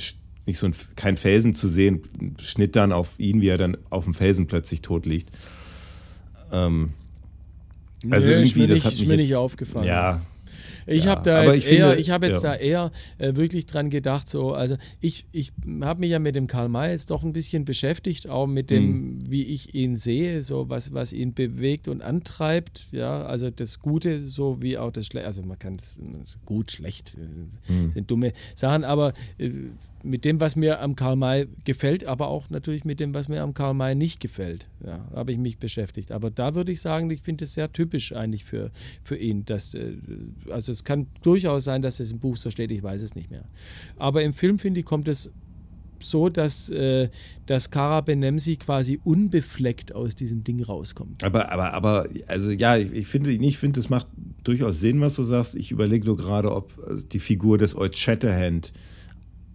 nicht 0.47 0.59
so 0.59 0.67
ein, 0.67 0.75
kein 0.97 1.17
Felsen 1.17 1.55
zu 1.55 1.69
sehen. 1.69 2.03
Schnitt 2.41 2.77
dann 2.77 2.93
auf 2.93 3.19
ihn, 3.19 3.41
wie 3.41 3.49
er 3.49 3.59
dann 3.59 3.77
auf 3.91 4.05
dem 4.05 4.15
Felsen 4.15 4.47
plötzlich 4.47 4.83
tot 4.83 5.07
liegt. 5.07 5.31
Ähm, 6.53 6.91
also 8.11 8.31
ist 8.31 8.35
irgendwie, 8.55 8.67
das 8.67 8.85
hat 8.85 8.93
ist 8.95 9.01
mich 9.01 9.09
mir 9.09 9.15
jetzt- 9.15 9.25
nicht 9.25 9.35
aufgefallen. 9.37 9.87
Ja, 9.87 10.21
Ich 10.89 11.05
Ja, 11.05 11.11
habe 11.13 11.23
da 11.25 11.43
jetzt 11.45 11.59
ich 11.65 11.73
eher, 11.73 11.89
finde- 11.89 12.01
ich 12.01 12.11
habe 12.11 12.27
jetzt 12.27 12.43
ja. 12.45 12.51
da 12.53 12.57
eher 12.57 12.93
äh, 13.19 13.35
wirklich 13.35 13.67
dran 13.67 13.91
gedacht, 13.91 14.29
so, 14.29 14.53
also 14.55 14.77
ich, 15.01 15.27
ich 15.33 15.53
habe 15.81 16.01
mich 16.01 16.11
ja 16.11 16.19
mit 16.21 16.37
dem 16.37 16.47
Karl 16.47 16.69
May 16.69 16.91
jetzt 16.93 17.11
doch 17.11 17.25
ein 17.25 17.33
bisschen 17.33 17.65
beschäftigt, 17.65 18.29
auch 18.29 18.47
mit 18.47 18.71
dem, 18.71 18.83
Hm. 19.21 19.31
wie 19.31 19.43
ich 19.43 19.75
ihn 19.75 19.97
sehe, 19.97 20.43
so 20.43 20.69
was, 20.69 20.95
was 20.95 21.13
ihn 21.13 21.35
bewegt 21.35 21.89
und 21.89 22.03
antreibt, 22.03 22.87
ja, 22.93 23.25
also 23.25 23.51
das 23.51 23.81
Gute 23.81 24.27
so 24.29 24.63
wie 24.63 24.79
auch 24.79 24.91
das 24.93 25.07
Schlechte, 25.07 25.27
also 25.27 25.43
man 25.43 25.59
kann 25.59 25.77
es 25.77 25.99
gut, 26.45 26.71
schlecht, 26.71 27.15
äh, 27.17 27.73
Hm. 27.73 27.93
sind 27.93 28.11
dumme 28.11 28.33
Sachen, 28.55 28.85
aber 28.85 29.13
äh, 29.39 29.51
mit 30.05 30.25
dem, 30.25 30.39
was 30.41 30.55
mir 30.55 30.81
am 30.81 30.95
Karl 30.95 31.17
May 31.17 31.49
gefällt, 31.65 32.05
aber 32.05 32.29
auch 32.29 32.49
natürlich 32.51 32.85
mit 32.85 33.01
dem, 33.01 33.13
was 33.13 33.29
mir 33.29 33.43
am 33.43 33.55
Karl 33.55 33.75
May 33.75 33.97
nicht 33.97 34.21
gefällt, 34.21 34.69
ja, 34.85 35.05
habe 35.13 35.33
ich 35.33 35.39
mich 35.39 35.59
beschäftigt. 35.59 36.13
Aber 36.13 36.31
da 36.31 36.55
würde 36.55 36.71
ich 36.71 36.81
sagen, 36.81 37.11
ich 37.11 37.23
finde 37.23 37.43
es 37.45 37.55
sehr 37.55 37.73
typisch 37.73 38.13
eigentlich 38.13 38.45
für, 38.45 38.71
für 39.03 39.17
ihn, 39.17 39.45
dass, 39.47 39.75
äh, 39.75 39.95
also 40.51 40.76
es 40.77 40.85
kann 40.85 41.07
durchaus 41.23 41.65
sein, 41.65 41.83
dass 41.83 42.01
es 42.01 42.11
im 42.11 42.19
Buch 42.19 42.37
so 42.37 42.51
steht, 42.51 42.71
ich 42.71 42.83
weiß 42.83 43.03
es 43.03 43.15
nicht 43.15 43.31
mehr. 43.31 43.45
Aber 43.97 44.23
im 44.23 44.33
Film, 44.35 44.59
finde 44.59 44.81
ich, 44.81 44.87
kommt 44.87 45.09
es 45.09 45.31
so, 45.99 46.29
dass, 46.29 46.69
äh, 46.69 47.09
dass 47.47 47.71
Kara 47.71 48.03
Benemsi 48.03 48.57
quasi 48.57 49.01
unbefleckt 49.03 49.95
aus 49.95 50.15
diesem 50.15 50.45
Ding 50.45 50.63
rauskommt. 50.63 51.25
Aber, 51.25 51.51
aber, 51.51 51.73
aber, 51.73 52.07
also 52.27 52.51
ja, 52.51 52.77
ich, 52.77 52.93
ich 52.93 53.07
finde, 53.07 53.31
ich 53.33 53.57
finde, 53.59 53.81
es 53.81 53.89
macht 53.89 54.07
durchaus 54.45 54.79
Sinn, 54.79 55.01
was 55.01 55.15
du 55.15 55.25
sagst. 55.25 55.57
Ich 55.57 55.71
überlege 55.73 56.05
nur 56.05 56.17
gerade, 56.19 56.53
ob 56.55 56.73
äh, 56.87 56.97
die 57.11 57.19
Figur 57.19 57.57
des 57.57 57.75
Old 57.75 57.97
Shatterhand 57.97 58.73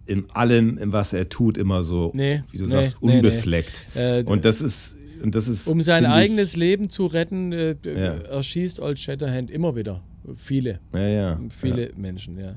in 0.06 0.28
allem, 0.32 0.78
in 0.78 0.90
was 0.90 1.12
er 1.12 1.28
tut, 1.28 1.56
immer 1.56 1.84
so, 1.84 2.10
Nee, 2.14 2.42
wie 2.50 2.58
du 2.58 2.64
nee, 2.64 2.70
sagst, 2.70 2.96
nee, 3.00 3.08
nee. 3.12 3.16
unbefleckt. 3.18 3.86
Äh, 3.94 4.24
und 4.24 4.44
das 4.44 4.60
ist, 4.60 4.98
und 5.22 5.36
das 5.36 5.46
ist, 5.46 5.68
Um 5.68 5.80
sein 5.80 6.02
finde 6.02 6.16
ich- 6.18 6.22
eigenes 6.24 6.56
Leben 6.56 6.90
zu 6.90 7.06
retten, 7.06 7.52
äh, 7.52 7.76
Ja. 7.84 8.14
erschießt 8.16 8.80
Old 8.80 8.98
Shatterhand 8.98 9.48
immer 9.48 9.76
wieder 9.76 10.02
viele. 10.36 10.80
Ja, 10.92 11.08
ja. 11.08 11.40
Viele 11.48 11.90
ja. 11.90 11.96
Menschen, 11.96 12.38
ja. 12.38 12.56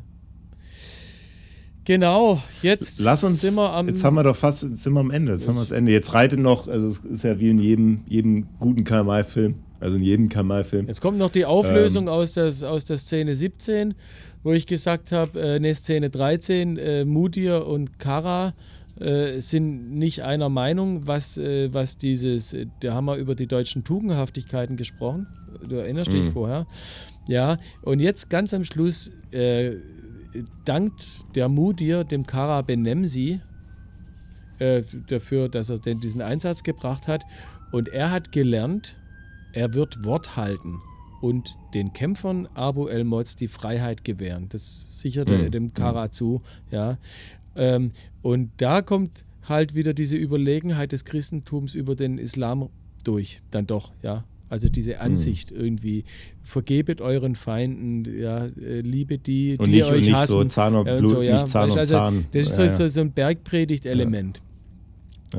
Genau, 1.86 2.42
jetzt 2.64 3.00
Lass 3.02 3.24
uns, 3.24 3.42
sind 3.42 3.56
wir 3.56 3.72
am. 3.72 3.88
jetzt 3.88 4.04
haben 4.04 4.16
wir 4.16 4.24
doch 4.24 4.36
fast, 4.36 4.64
jetzt 4.64 4.84
sind 4.84 4.94
wir 4.94 5.02
am 5.02 5.12
Ende, 5.12 5.34
jetzt 5.34 5.48
haben 5.48 5.54
wir 5.56 5.62
das 5.62 5.70
Ende. 5.70 5.92
Jetzt 5.92 6.16
reitet 6.16 6.40
noch, 6.40 6.68
also 6.68 6.88
es 6.88 7.00
ist 7.06 7.24
ja 7.24 7.40
wie 7.40 7.50
in 7.50 7.60
jedem, 7.60 8.02
jedem 8.08 8.48
guten 8.60 8.84
Karl-May-Film, 8.84 9.56
also 9.80 9.96
in 9.96 10.02
jedem 10.02 10.30
Karl-May-Film. 10.30 10.88
Jetzt 10.88 11.00
kommt 11.00 11.20
noch 11.20 11.30
die 11.30 11.42
Ähm. 11.42 11.50
Auflösung 11.50 12.10
aus, 12.10 12.34
der, 12.34 12.48
aus 12.48 12.86
der 12.86 12.98
Szene 12.98 13.36
17, 13.36 13.94
wo 14.42 14.52
ich 14.54 14.66
gesagt 14.66 15.12
habe, 15.12 15.40
äh, 15.40 15.60
ne, 15.60 15.76
Szene 15.76 16.10
13, 16.10 16.78
äh, 16.78 17.06
Mudir 17.06 17.68
und 17.68 18.00
Kara 18.00 18.56
äh, 19.00 19.40
sind 19.40 19.92
nicht 19.92 20.24
einer 20.24 20.50
Meinung, 20.50 21.06
was, 21.06 21.38
äh, 21.38 21.72
was 21.72 22.00
dieses, 22.00 22.54
äh, 22.54 22.66
da 22.80 22.96
haben 22.96 23.06
wir 23.06 23.18
über 23.18 23.36
die 23.36 23.46
deutschen 23.46 23.84
Tugendhaftigkeiten 23.84 24.76
gesprochen, 24.76 25.28
du 25.70 25.76
erinnerst 25.76 26.12
dich 26.12 26.30
vorher. 26.32 26.66
Ja, 27.28 27.58
und 27.82 28.00
jetzt 28.00 28.30
ganz 28.30 28.54
am 28.54 28.64
Schluss 28.64 29.12
äh, 29.32 29.74
dankt 30.64 31.08
der 31.34 31.50
Mudir 31.50 32.04
dem 32.04 32.26
Kara 32.26 32.62
Benemsi 32.62 33.40
äh, 34.60 34.84
dafür, 35.08 35.50
dass 35.50 35.70
er 35.70 35.80
den, 35.80 36.00
diesen 36.00 36.22
Einsatz 36.22 36.64
gebracht 36.64 37.08
hat. 37.08 37.24
Und 37.72 37.90
er 37.90 38.12
hat 38.12 38.32
gelernt, 38.32 38.96
er 39.54 39.74
wird 39.74 40.04
Wort 40.06 40.38
halten 40.38 40.82
und 41.22 41.58
den 41.74 41.94
Kämpfern 41.94 42.48
Abu 42.54 42.88
el-Mods 42.88 43.36
die 43.36 43.48
Freiheit 43.48 44.04
gewähren. 44.04 44.48
Das 44.50 44.86
sichert 45.02 45.30
er 45.30 45.50
dem 45.50 45.74
Kara 45.74 46.12
zu. 46.12 46.42
Ja. 46.72 46.98
Ähm, 47.56 47.92
und 48.22 48.52
da 48.58 48.82
kommt 48.82 49.26
halt 49.48 49.76
wieder 49.76 49.94
diese 49.94 50.16
Überlegenheit 50.16 50.92
des 50.92 51.06
Christentums 51.06 51.74
über 51.74 51.96
den 51.96 52.18
Islam 52.18 52.70
durch, 53.04 53.42
dann 53.52 53.68
doch, 53.68 53.92
ja. 54.02 54.24
Also 54.48 54.70
diese 54.70 55.00
Ansicht 55.00 55.52
irgendwie, 55.52 56.04
vergebet 56.44 57.02
euren 57.02 57.36
Feinden, 57.36 58.06
ja, 58.20 58.46
äh, 58.46 58.82
liebe 58.82 59.18
die, 59.18 59.58
Und 59.58 59.68
die 59.68 59.78
nicht- 59.78 59.86
und 59.86 59.94
euch 59.94 60.06
nicht 60.06 60.14
hassen. 60.14 60.32
so 60.32 60.44
Zahn 60.46 60.76
äh, 60.86 60.98
Blut, 61.00 61.20
nicht 61.20 61.48
Zahn 61.48 61.72
um 61.72 61.78
also, 61.78 61.96
Zahn. 61.96 62.26
Das 62.32 62.42
ist 62.44 62.50
Ja, 62.52 62.56
so, 62.56 62.62
ja. 62.64 62.70
so, 62.70 62.88
so 62.88 63.02
ein 63.02 63.12
Bergpredigt-Element 63.12 64.42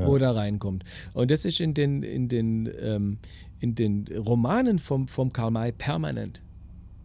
wo 0.05 0.17
da 0.17 0.31
reinkommt. 0.31 0.83
Und 1.13 1.31
das 1.31 1.45
ist 1.45 1.59
in 1.59 1.73
den, 1.73 2.03
in 2.03 2.29
den, 2.29 2.69
ähm, 2.79 3.17
in 3.59 3.75
den 3.75 4.05
Romanen 4.15 4.79
vom, 4.79 5.07
vom 5.07 5.33
Karl 5.33 5.51
May 5.51 5.71
permanent. 5.71 6.41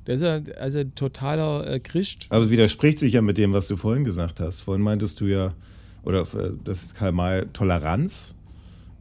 Das 0.04 0.16
ist 0.16 0.22
ja 0.22 0.40
also 0.58 0.80
ein 0.80 0.94
totaler 0.94 1.66
äh, 1.66 1.78
Christ. 1.80 2.26
Aber 2.30 2.50
widerspricht 2.50 2.98
sich 2.98 3.14
ja 3.14 3.22
mit 3.22 3.38
dem, 3.38 3.52
was 3.52 3.68
du 3.68 3.76
vorhin 3.76 4.04
gesagt 4.04 4.40
hast. 4.40 4.60
Vorhin 4.60 4.82
meintest 4.82 5.20
du 5.20 5.26
ja, 5.26 5.54
oder 6.02 6.22
äh, 6.22 6.52
das 6.64 6.82
ist 6.82 6.94
Karl 6.94 7.12
May 7.12 7.46
Toleranz 7.52 8.34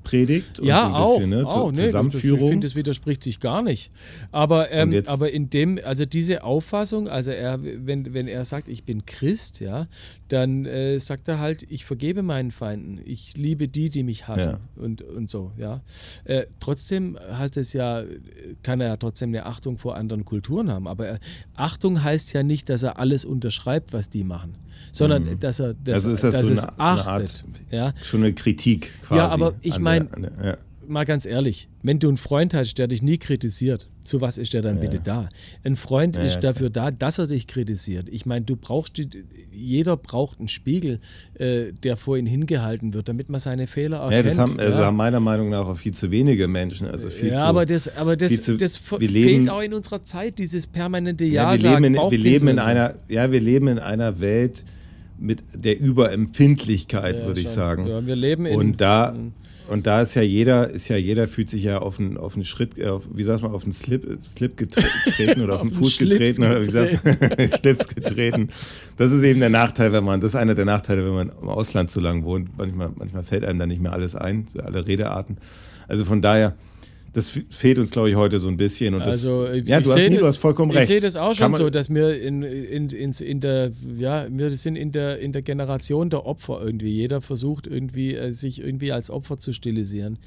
predigt 0.04 0.60
und 0.60 0.68
ja, 0.68 0.80
so 0.80 0.86
ein 0.86 0.94
auch. 0.94 1.16
bisschen, 1.16 1.30
ne, 1.30 1.46
auch 1.46 1.72
nee, 1.72 1.86
Zusammenführung. 1.86 2.44
Ich 2.44 2.50
finde, 2.50 2.68
das 2.68 2.76
widerspricht 2.76 3.24
sich 3.24 3.40
gar 3.40 3.62
nicht. 3.62 3.92
Aber, 4.32 4.72
ähm, 4.72 5.02
aber 5.08 5.32
in 5.32 5.50
dem, 5.50 5.80
also 5.84 6.06
diese 6.06 6.44
Auffassung, 6.44 7.08
also 7.08 7.32
er, 7.32 7.60
wenn, 7.62 8.14
wenn 8.14 8.28
er 8.28 8.46
sagt, 8.46 8.68
ich 8.68 8.84
bin 8.84 9.06
Christ, 9.06 9.60
ja, 9.60 9.88
dann 10.28 10.66
äh, 10.66 10.98
sagt 11.00 11.28
er 11.28 11.40
halt, 11.40 11.66
ich 11.70 11.86
vergebe 11.86 12.24
meinen 12.24 12.52
Feinden, 12.52 13.00
ich 13.04 13.38
liebe 13.38 13.68
die, 13.68 13.90
die 13.90 14.04
mich 14.04 14.28
hassen 14.28 14.58
und, 14.76 15.02
und 15.02 15.30
so, 15.30 15.52
ja. 15.58 15.82
Äh, 16.24 16.46
trotzdem 16.60 17.18
hat 17.32 17.58
es 17.58 17.74
ja, 17.74 18.04
kann 18.64 18.82
er 18.82 18.88
ja 18.88 18.98
trotzdem 18.98 19.30
eine 19.30 19.46
Achtung 19.46 19.78
vor 19.78 19.96
anderen 19.96 20.26
Kulturen 20.26 20.72
haben. 20.72 20.88
Aber 20.88 21.08
er, 21.08 21.20
Achtung 21.56 22.04
heißt 22.04 22.34
ja 22.34 22.44
nicht, 22.44 22.70
dass 22.70 22.84
er 22.84 22.98
alles 22.98 23.26
unterschreibt, 23.26 23.94
was 23.94 24.10
die 24.10 24.24
machen, 24.24 24.56
sondern 24.92 25.40
dass 25.40 25.60
er 25.60 25.74
dass, 25.74 26.06
also 26.06 26.12
ist 26.12 26.24
das 26.24 26.36
dass 26.36 26.46
so 26.48 26.54
es 26.54 26.60
eine, 26.64 26.72
so 26.72 26.76
eine 26.78 26.90
achtet. 27.00 27.08
Art, 27.08 27.44
ja. 27.72 27.94
schon 28.04 28.24
eine 28.24 28.34
Kritik 28.34 28.92
quasi. 29.04 29.20
Ja, 29.20 29.28
aber 29.30 29.54
ich 29.62 29.76
an 29.76 29.82
mein- 29.84 30.08
der- 30.10 30.16
an 30.16 30.22
der- 30.38 30.46
ja. 30.52 30.58
mal 30.88 31.06
ganz 31.06 31.26
ehrlich, 31.26 31.70
wenn 31.84 32.00
du 32.00 32.10
einen 32.10 32.18
Freund 32.18 32.54
hast, 32.54 32.76
der 32.76 32.88
dich 32.88 33.02
nie 33.02 33.18
kritisiert, 33.18 33.88
zu 34.04 34.20
was 34.20 34.38
ist 34.38 34.54
der 34.54 34.62
dann 34.62 34.80
bitte 34.80 35.00
da? 35.02 35.30
Ein 35.64 35.76
Freund 35.76 36.16
Ja, 36.16 36.24
ist 36.24 36.36
ja, 36.36 36.42
dafür 36.42 36.70
da, 36.70 36.92
dass 36.92 37.18
er 37.20 37.28
dich 37.28 37.48
kritisiert. 37.48 38.08
Ich 38.10 38.26
meine, 38.26 38.44
du 38.44 38.56
brauchst, 38.56 38.98
die, 38.98 39.08
jeder 39.54 39.96
braucht 39.96 40.40
einen 40.40 40.48
Spiegel, 40.48 41.00
äh, 41.36 41.72
der 41.72 41.96
vor 41.98 42.18
ihn 42.18 42.26
hingehalten 42.26 42.94
wird, 42.94 43.08
damit 43.08 43.30
man 43.30 43.40
seine 43.40 43.68
Fehler 43.68 43.98
erkennt. 44.00 44.14
Ja, 44.18 44.24
das 44.24 44.38
haben, 44.40 44.60
also 44.60 44.80
ja. 44.80 44.86
haben 44.88 44.98
meiner 44.98 45.20
Meinung 45.20 45.50
nach 45.50 45.66
auch 45.68 45.78
viel 45.78 45.94
zu 45.94 46.10
wenige 46.12 46.48
Menschen. 46.48 46.88
Also 46.88 47.10
viel 47.12 47.30
ja, 47.30 47.36
zu, 47.36 47.46
aber 47.46 47.66
das, 47.66 47.96
aber 47.96 48.18
das, 48.18 48.42
zu- 48.42 48.58
das 48.58 48.76
fehlt 48.76 49.02
leben- 49.12 49.50
auch 49.50 49.62
in 49.62 49.74
unserer 49.74 50.02
Zeit, 50.04 50.40
dieses 50.40 50.66
permanente 50.68 51.24
ja, 51.24 51.54
Ja, 51.56 51.62
wir 51.64 51.70
leben, 51.70 51.84
in, 51.86 51.94
sagen, 51.96 52.12
wir 52.12 52.18
leben 52.18 52.48
in 52.50 52.56
Bauchpinseln 52.58 52.60
einer, 52.60 52.96
ja, 53.08 53.32
wir 53.32 53.40
leben 53.40 53.68
in 53.70 53.80
einer 53.80 54.20
Welt 54.20 54.66
mit 55.22 55.44
der 55.54 55.80
Überempfindlichkeit, 55.80 57.20
Ja, 57.20 57.26
würde 57.26 57.40
ich 57.40 57.48
schon. 57.48 57.56
sagen. 57.56 57.88
Ja, 57.88 58.06
wir 58.06 58.16
leben 58.16 58.46
in- 58.46 58.58
und 58.58 58.82
da 58.82 59.16
und 59.68 59.88
da 59.88 60.02
ist 60.02 60.16
ja 60.16 60.22
jeder, 60.22 60.70
ist 60.70 60.90
ja 60.90 60.98
jeder 60.98 61.30
fühlt 61.30 61.50
sich 61.50 61.64
ja 61.64 61.78
auf 61.80 61.98
einen, 61.98 62.18
auf 62.18 62.36
einen 62.36 62.44
Schritt, 62.44 62.78
äh, 62.78 62.88
auf, 62.88 63.04
wie 63.14 63.24
sagt 63.24 63.42
man, 63.42 63.52
auf 63.52 63.64
einen 63.64 63.72
Slip, 63.72 64.20
Slip 64.22 64.54
getre- 64.60 64.84
getreten 65.06 65.42
oder 65.42 65.56
auf, 65.56 65.62
Auf 65.62 65.70
den 65.70 65.78
Fuß 65.78 65.98
getreten 66.00 66.44
oder 66.44 66.60
wie 66.62 66.66
gesagt, 66.66 67.00
Schlips 67.60 67.88
getreten. 67.88 68.50
Das 68.98 69.14
ist 69.14 69.24
eben 69.24 69.40
der 69.40 69.50
Nachteil, 69.50 69.94
wenn 69.94 70.04
man, 70.04 70.20
das 70.20 70.32
ist 70.32 70.36
einer 70.36 70.56
der 70.56 70.66
Nachteile, 70.66 71.06
wenn 71.06 71.14
man 71.14 71.32
im 71.42 71.48
Ausland 71.48 71.90
zu 71.90 72.02
lang 72.02 72.24
wohnt. 72.26 72.50
Manchmal, 72.58 72.92
manchmal 72.98 73.24
fällt 73.24 73.46
einem 73.46 73.60
da 73.60 73.66
nicht 73.66 73.82
mehr 73.82 73.94
alles 73.94 74.14
ein, 74.16 74.46
alle 74.62 74.86
Redearten. 74.86 75.38
Also 75.88 76.04
von 76.04 76.22
daher, 76.22 76.56
das 77.14 77.30
fehlt 77.50 77.78
uns, 77.78 77.92
glaube 77.92 78.10
ich, 78.10 78.16
heute 78.16 78.40
so 78.40 78.48
ein 78.48 78.56
bisschen. 78.56 78.94
Und 78.94 79.02
Also, 79.02 79.46
das, 79.46 79.58
ich- 79.58 79.68
ja, 79.68 79.80
ich 79.80 79.84
du 79.84 79.92
hast, 79.92 79.98
nie, 80.04 80.10
das- 80.12 80.20
du 80.20 80.26
hast 80.28 80.38
vollkommen 80.38 80.72
recht. 80.72 80.84
Ich 80.84 80.88
sehe 80.90 81.02
das 81.02 81.18
auch 81.18 81.34
schon 81.36 81.54
so, 81.56 81.70
dass 81.70 81.90
wir 81.94 82.22
in, 82.22 82.42
in, 82.42 82.90
in, 82.90 83.12
in 83.12 83.40
der, 83.42 83.72
ja, 83.98 84.28
wir 84.30 84.56
sind 84.56 84.78
in 84.78 84.94
der, 84.94 85.20
in 85.20 85.34
der 85.34 85.42
Generation 85.42 86.10
der 86.10 86.26
Opfer 86.26 86.62
irgendwie. 86.64 86.90
Jeder 86.92 87.20
versucht 87.20 87.68
irgendwie, 87.68 88.16
äh, 88.16 88.32
sich 88.32 88.62
irgendwie 88.62 88.94
als 88.94 89.10
Opfer 89.10 89.36
zu 89.38 89.52
stilisieren. 89.52 90.20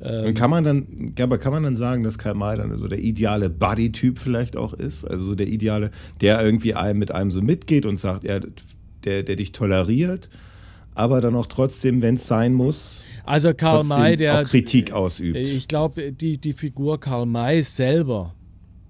Ähm, 0.00 0.26
Und 0.26 0.34
kann 0.34 0.50
man 0.50 0.62
dann, 0.62 1.14
aber 1.20 1.38
kann 1.38 1.52
man 1.52 1.64
dann 1.64 1.76
sagen, 1.76 2.04
dass 2.04 2.16
Karl 2.16 2.34
May 2.36 2.56
dann 2.56 2.78
so 2.78 2.86
der 2.86 3.00
ideale 3.00 3.50
Buddy-Typ 3.50 4.18
vielleicht 4.18 4.56
auch 4.56 4.72
ist? 4.72 5.04
Also 5.04 5.24
so 5.24 5.34
der 5.34 5.48
ideale, 5.48 5.90
der 6.20 6.40
irgendwie 6.44 6.74
einem 6.74 7.00
mit 7.00 7.10
einem 7.12 7.32
so 7.32 7.42
mitgeht 7.42 7.86
und 7.86 7.98
sagt, 7.98 8.22
ja, 8.22 8.38
der, 9.04 9.22
der 9.24 9.34
dich 9.36 9.50
toleriert, 9.52 10.28
aber 10.94 11.20
dann 11.20 11.34
auch 11.34 11.46
trotzdem, 11.46 12.02
wenn 12.02 12.16
es 12.16 12.26
sein 12.28 12.52
muss, 12.52 13.04
Also 13.24 13.54
Karl 13.54 13.84
May, 13.84 14.16
der 14.16 14.44
Kritik 14.44 14.92
ausübt. 14.92 15.36
Ich 15.36 15.68
glaube, 15.68 16.12
die, 16.12 16.38
die 16.38 16.52
Figur 16.52 16.98
Karl 17.00 17.26
May 17.26 17.62
selber, 17.62 18.34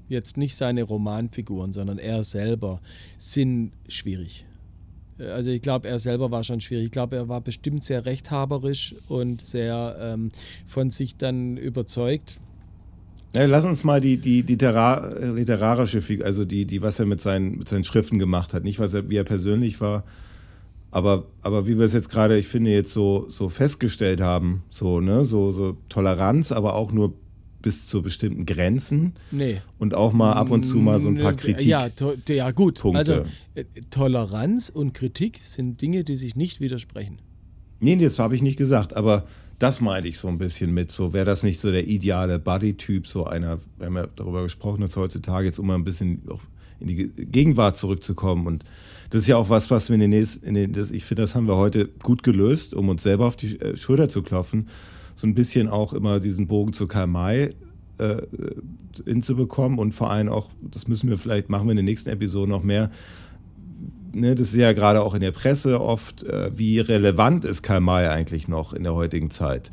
jetzt 0.09 0.37
nicht 0.37 0.57
seine 0.57 0.83
Romanfiguren, 0.83 1.73
sondern 1.73 1.99
er 1.99 2.23
selber, 2.23 2.81
sind 3.19 3.73
schwierig. 3.89 4.45
Also 5.19 5.51
ich 5.51 5.61
glaube, 5.61 5.89
er 5.89 5.99
selber 5.99 6.31
war 6.31 6.45
schon 6.45 6.61
schwierig. 6.61 6.87
Ich 6.87 6.91
glaube, 6.91 7.17
er 7.17 7.29
war 7.29 7.41
bestimmt 7.41 7.85
sehr 7.85 8.07
rechthaberisch 8.07 8.95
und 9.09 9.43
sehr 9.43 9.97
ähm, 10.01 10.31
von 10.67 10.91
sich 10.91 11.17
dann 11.17 11.57
überzeugt. 11.57 12.37
Ja, 13.37 13.45
lass 13.45 13.65
uns 13.65 13.85
mal 13.85 14.01
die, 14.01 14.17
die, 14.17 14.43
die 14.43 14.55
äh, 14.55 15.31
literarische 15.31 16.03
Figur, 16.03 16.27
also 16.27 16.45
die, 16.45 16.65
die, 16.65 16.83
was 16.83 16.99
er 16.99 17.07
mit 17.07 17.21
seinen, 17.21 17.59
mit 17.59 17.69
seinen 17.69 17.85
Schriften 17.85 18.19
gemacht 18.19 18.55
hat. 18.55 18.65
Nicht, 18.65 18.79
was 18.79 18.95
er, 18.95 19.09
wie 19.09 19.17
er 19.17 19.25
persönlich 19.25 19.81
war, 19.81 20.05
aber, 20.91 21.27
aber 21.43 21.67
wie 21.67 21.79
wir 21.79 21.85
es 21.85 21.93
jetzt 21.93 22.11
gerade, 22.11 22.37
ich 22.37 22.49
finde, 22.49 22.71
jetzt 22.71 22.93
so, 22.93 23.27
so 23.29 23.49
festgestellt 23.49 24.21
haben, 24.21 24.65
so, 24.71 25.01
ne, 25.01 25.25
so, 25.25 25.53
so 25.53 25.77
Toleranz, 25.89 26.53
aber 26.53 26.75
auch 26.75 26.93
nur 26.93 27.15
bis 27.63 27.87
zu 27.87 28.03
bestimmten 28.03 28.47
Grenzen. 28.47 29.15
Nee. 29.31 29.61
Und 29.79 29.95
auch 29.95 30.13
mal 30.13 30.33
ab 30.33 30.51
und 30.51 30.63
zu 30.63 30.79
mal 30.79 30.99
so 30.99 31.09
ein 31.09 31.19
paar 31.19 31.35
Kritik. 31.35 31.67
Ja, 31.67 31.89
ja 32.29 32.51
gut. 32.51 32.81
Punkte. 32.81 32.99
Also 32.99 33.13
äh, 33.55 33.65
Toleranz 33.91 34.71
und 34.71 34.95
Kritik 34.95 35.41
sind 35.43 35.81
Dinge, 35.81 36.05
die 36.05 36.17
sich 36.17 36.37
nicht 36.37 36.61
widersprechen. 36.61 37.21
Nee, 37.81 37.97
das 37.97 38.19
habe 38.19 38.35
ich 38.35 38.43
nicht 38.43 38.57
gesagt, 38.57 38.95
aber 38.95 39.27
das 39.59 39.81
meinte 39.81 40.09
ich 40.09 40.19
so 40.19 40.29
ein 40.29 40.39
bisschen 40.39 40.73
mit. 40.73 40.91
So 40.91 41.13
wäre 41.13 41.27
das 41.27 41.43
nicht 41.43 41.61
so 41.61 41.71
der 41.71 41.87
ideale 41.87 42.39
Buddy-Typ, 42.39 43.07
so 43.07 43.27
einer, 43.27 43.59
wir 43.79 43.87
haben 43.87 43.97
ja 43.97 44.07
darüber 44.17 44.43
gesprochen, 44.43 44.81
dass 44.81 44.97
heutzutage 44.97 45.47
jetzt 45.47 45.59
immer 45.59 45.75
ein 45.75 45.85
bisschen 45.85 46.23
auch 46.31 46.41
in 46.79 46.87
die 46.87 47.09
Gegenwart 47.09 47.77
zurückzukommen. 47.77 48.47
Und 48.47 48.65
das 49.11 49.23
ist 49.23 49.27
ja 49.27 49.37
auch 49.37 49.49
was, 49.49 49.71
was 49.71 49.89
wir 49.89 49.95
in 49.95 50.01
den 50.01 50.11
nächsten, 50.11 50.47
in 50.47 50.55
den, 50.55 50.73
das, 50.73 50.91
ich 50.91 51.05
finde, 51.05 51.23
das 51.23 51.35
haben 51.35 51.49
wir 51.49 51.57
heute 51.57 51.89
gut 52.03 52.23
gelöst, 52.23 52.75
um 52.75 52.89
uns 52.89 53.03
selber 53.03 53.27
auf 53.27 53.37
die 53.37 53.61
äh, 53.61 53.77
Schulter 53.77 54.09
zu 54.09 54.23
klopfen. 54.23 54.69
So 55.15 55.27
ein 55.27 55.35
bisschen 55.35 55.69
auch 55.69 55.93
immer 55.93 56.21
diesen 56.21 56.47
Bogen 56.47 56.73
zu 56.73 56.87
Karl 56.87 57.09
May 57.09 57.51
äh, 57.99 58.23
hinzubekommen 59.05 59.79
und 59.79 59.93
vor 59.93 60.11
allem 60.11 60.29
auch, 60.29 60.51
das 60.63 60.89
müssen 60.89 61.11
wir 61.11 61.19
vielleicht, 61.19 61.51
machen 61.51 61.67
wir 61.67 61.73
in 61.73 61.77
den 61.77 61.87
nächsten 61.87 62.09
Episoden 62.09 62.51
noch 62.51 62.63
mehr, 62.63 62.91
ne, 64.13 64.35
das 64.35 64.49
ist 64.49 64.57
ja 64.57 64.73
gerade 64.73 65.03
auch 65.03 65.15
in 65.15 65.21
der 65.21 65.33
Presse 65.33 65.81
oft, 65.81 66.23
äh, 66.25 66.51
wie 66.55 66.79
relevant 66.79 67.45
ist 67.45 67.63
Karl 67.63 67.81
May 67.81 68.07
eigentlich 68.07 68.49
noch 68.49 68.73
in 68.73 68.85
der 68.85 68.95
heutigen 68.95 69.31
Zeit? 69.31 69.71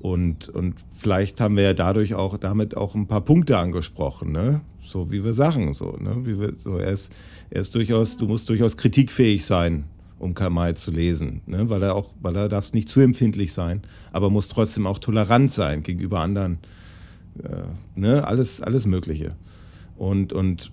Und, 0.00 0.48
und 0.48 0.74
vielleicht 0.92 1.40
haben 1.40 1.56
wir 1.56 1.62
ja 1.62 1.74
dadurch 1.74 2.14
auch 2.14 2.36
damit 2.36 2.76
auch 2.76 2.96
ein 2.96 3.06
paar 3.06 3.20
Punkte 3.20 3.58
angesprochen, 3.58 4.32
ne? 4.32 4.62
so 4.84 5.12
wie 5.12 5.24
wir 5.24 5.32
sagen, 5.32 5.74
so, 5.74 5.96
ne? 6.00 6.16
wie 6.24 6.40
wir, 6.40 6.54
so 6.56 6.76
er 6.76 6.90
ist, 6.90 7.12
er 7.52 7.60
ist 7.60 7.74
durchaus, 7.74 8.16
du 8.16 8.26
musst 8.26 8.48
durchaus 8.48 8.78
kritikfähig 8.78 9.44
sein, 9.44 9.84
um 10.18 10.32
Karl 10.32 10.48
May 10.48 10.74
zu 10.74 10.90
lesen, 10.90 11.42
ne? 11.44 11.68
weil 11.68 11.82
er 11.82 11.94
auch, 11.94 12.14
weil 12.22 12.34
er 12.34 12.48
darf 12.48 12.72
nicht 12.72 12.88
zu 12.88 13.00
empfindlich 13.00 13.52
sein, 13.52 13.82
aber 14.10 14.30
muss 14.30 14.48
trotzdem 14.48 14.86
auch 14.86 14.98
tolerant 14.98 15.50
sein 15.50 15.82
gegenüber 15.82 16.20
anderen, 16.20 16.60
äh, 17.42 17.64
ne? 17.94 18.26
alles, 18.26 18.62
alles 18.62 18.86
Mögliche. 18.86 19.36
Und, 19.96 20.32
und 20.32 20.72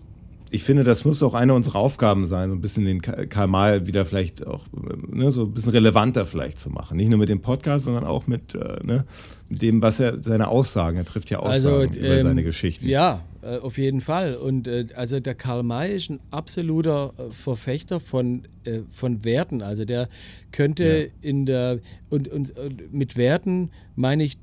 ich 0.51 0.63
finde, 0.63 0.83
das 0.83 1.05
muss 1.05 1.21
auch 1.21 1.33
eine 1.33 1.53
unserer 1.53 1.77
Aufgaben 1.77 2.25
sein, 2.25 2.49
so 2.49 2.55
ein 2.55 2.61
bisschen 2.61 2.85
den 2.85 3.01
Karl 3.01 3.47
May 3.47 3.85
wieder 3.87 4.05
vielleicht 4.05 4.45
auch 4.45 4.65
ne, 4.71 5.31
so 5.31 5.43
ein 5.43 5.53
bisschen 5.53 5.71
relevanter 5.71 6.25
vielleicht 6.25 6.59
zu 6.59 6.69
machen. 6.69 6.97
Nicht 6.97 7.09
nur 7.09 7.19
mit 7.19 7.29
dem 7.29 7.41
Podcast, 7.41 7.85
sondern 7.85 8.05
auch 8.05 8.25
mit, 8.27 8.55
äh, 8.55 8.79
ne, 8.83 9.05
mit 9.49 9.61
dem, 9.61 9.81
was 9.81 9.99
er, 9.99 10.21
seine 10.23 10.47
Aussagen, 10.47 10.97
er 10.97 11.05
trifft 11.05 11.29
ja 11.29 11.39
Aussagen 11.39 11.89
also, 11.89 11.99
über 11.99 12.17
ähm, 12.17 12.23
seine 12.23 12.43
Geschichten. 12.43 12.87
Ja, 12.87 13.23
äh, 13.41 13.57
auf 13.57 13.77
jeden 13.77 14.01
Fall. 14.01 14.35
Und 14.35 14.67
äh, 14.67 14.87
also 14.95 15.19
der 15.19 15.35
Karl 15.35 15.63
May 15.63 15.95
ist 15.95 16.09
ein 16.09 16.19
absoluter 16.31 17.13
äh, 17.17 17.31
Verfechter 17.31 17.99
von, 17.99 18.43
äh, 18.63 18.79
von 18.89 19.23
Werten. 19.23 19.61
Also 19.61 19.85
der 19.85 20.09
könnte 20.51 21.11
ja. 21.11 21.29
in 21.29 21.45
der, 21.45 21.79
und, 22.09 22.27
und, 22.27 22.57
und 22.57 22.93
mit 22.93 23.17
Werten 23.17 23.69
meine 23.95 24.23
ich 24.23 24.37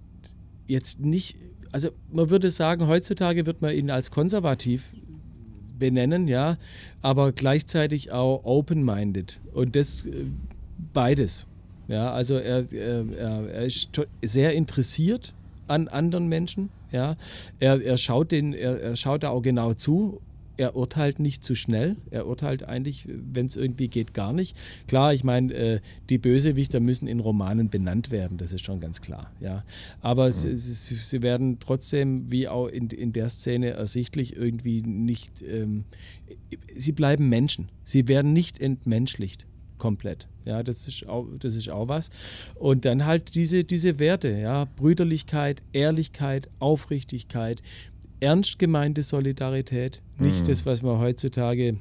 jetzt 0.68 1.00
nicht, 1.00 1.36
also 1.72 1.90
man 2.12 2.30
würde 2.30 2.50
sagen, 2.50 2.86
heutzutage 2.86 3.46
wird 3.46 3.60
man 3.60 3.74
ihn 3.74 3.90
als 3.90 4.10
konservativ 4.10 4.92
benennen, 5.78 6.28
ja, 6.28 6.56
aber 7.02 7.32
gleichzeitig 7.32 8.12
auch 8.12 8.44
open-minded 8.44 9.40
und 9.52 9.76
das 9.76 10.06
äh, 10.06 10.26
beides. 10.92 11.46
Ja, 11.88 12.12
also 12.12 12.36
er, 12.36 12.72
er, 12.72 13.04
er 13.48 13.64
ist 13.64 13.90
sehr 14.22 14.54
interessiert 14.54 15.34
an 15.68 15.88
anderen 15.88 16.26
Menschen, 16.28 16.70
ja. 16.90 17.16
Er, 17.60 17.84
er 17.84 17.96
schaut 17.96 18.32
den, 18.32 18.52
er, 18.52 18.80
er 18.80 18.96
schaut 18.96 19.22
da 19.22 19.30
auch 19.30 19.42
genau 19.42 19.74
zu 19.74 20.20
er 20.56 20.76
urteilt 20.76 21.18
nicht 21.18 21.44
zu 21.44 21.54
schnell. 21.54 21.96
Er 22.10 22.26
urteilt 22.26 22.64
eigentlich, 22.64 23.06
wenn 23.08 23.46
es 23.46 23.56
irgendwie 23.56 23.88
geht, 23.88 24.14
gar 24.14 24.32
nicht. 24.32 24.56
Klar, 24.88 25.14
ich 25.14 25.24
meine, 25.24 25.52
äh, 25.52 25.80
die 26.08 26.18
Bösewichter 26.18 26.80
müssen 26.80 27.08
in 27.08 27.20
Romanen 27.20 27.68
benannt 27.68 28.10
werden, 28.10 28.38
das 28.38 28.52
ist 28.52 28.64
schon 28.64 28.80
ganz 28.80 29.00
klar. 29.00 29.30
Ja. 29.40 29.64
Aber 30.00 30.26
mhm. 30.26 30.56
sie, 30.56 30.56
sie, 30.56 31.22
werden 31.22 31.58
trotzdem, 31.60 32.30
wie 32.30 32.48
auch 32.48 32.68
in, 32.68 32.88
in 32.88 33.12
der 33.12 33.28
Szene 33.28 33.70
ersichtlich, 33.70 34.36
irgendwie 34.36 34.82
nicht. 34.82 35.42
Ähm, 35.42 35.84
sie 36.72 36.92
bleiben 36.92 37.28
Menschen. 37.28 37.70
Sie 37.84 38.08
werden 38.08 38.32
nicht 38.32 38.60
entmenschlicht 38.60 39.46
komplett. 39.78 40.28
Ja, 40.44 40.62
das 40.62 40.86
ist 40.86 41.08
auch, 41.08 41.26
das 41.38 41.54
ist 41.54 41.68
auch 41.68 41.88
was. 41.88 42.10
Und 42.54 42.84
dann 42.84 43.04
halt 43.04 43.34
diese, 43.34 43.64
diese 43.64 43.98
Werte, 43.98 44.30
ja, 44.30 44.66
Brüderlichkeit, 44.76 45.62
Ehrlichkeit, 45.72 46.48
Aufrichtigkeit, 46.60 47.62
ernst 48.20 48.58
gemeinte 48.58 49.02
Solidarität, 49.02 50.00
nicht 50.18 50.42
mhm. 50.42 50.48
das, 50.48 50.66
was 50.66 50.82
man 50.82 50.98
heutzutage 50.98 51.76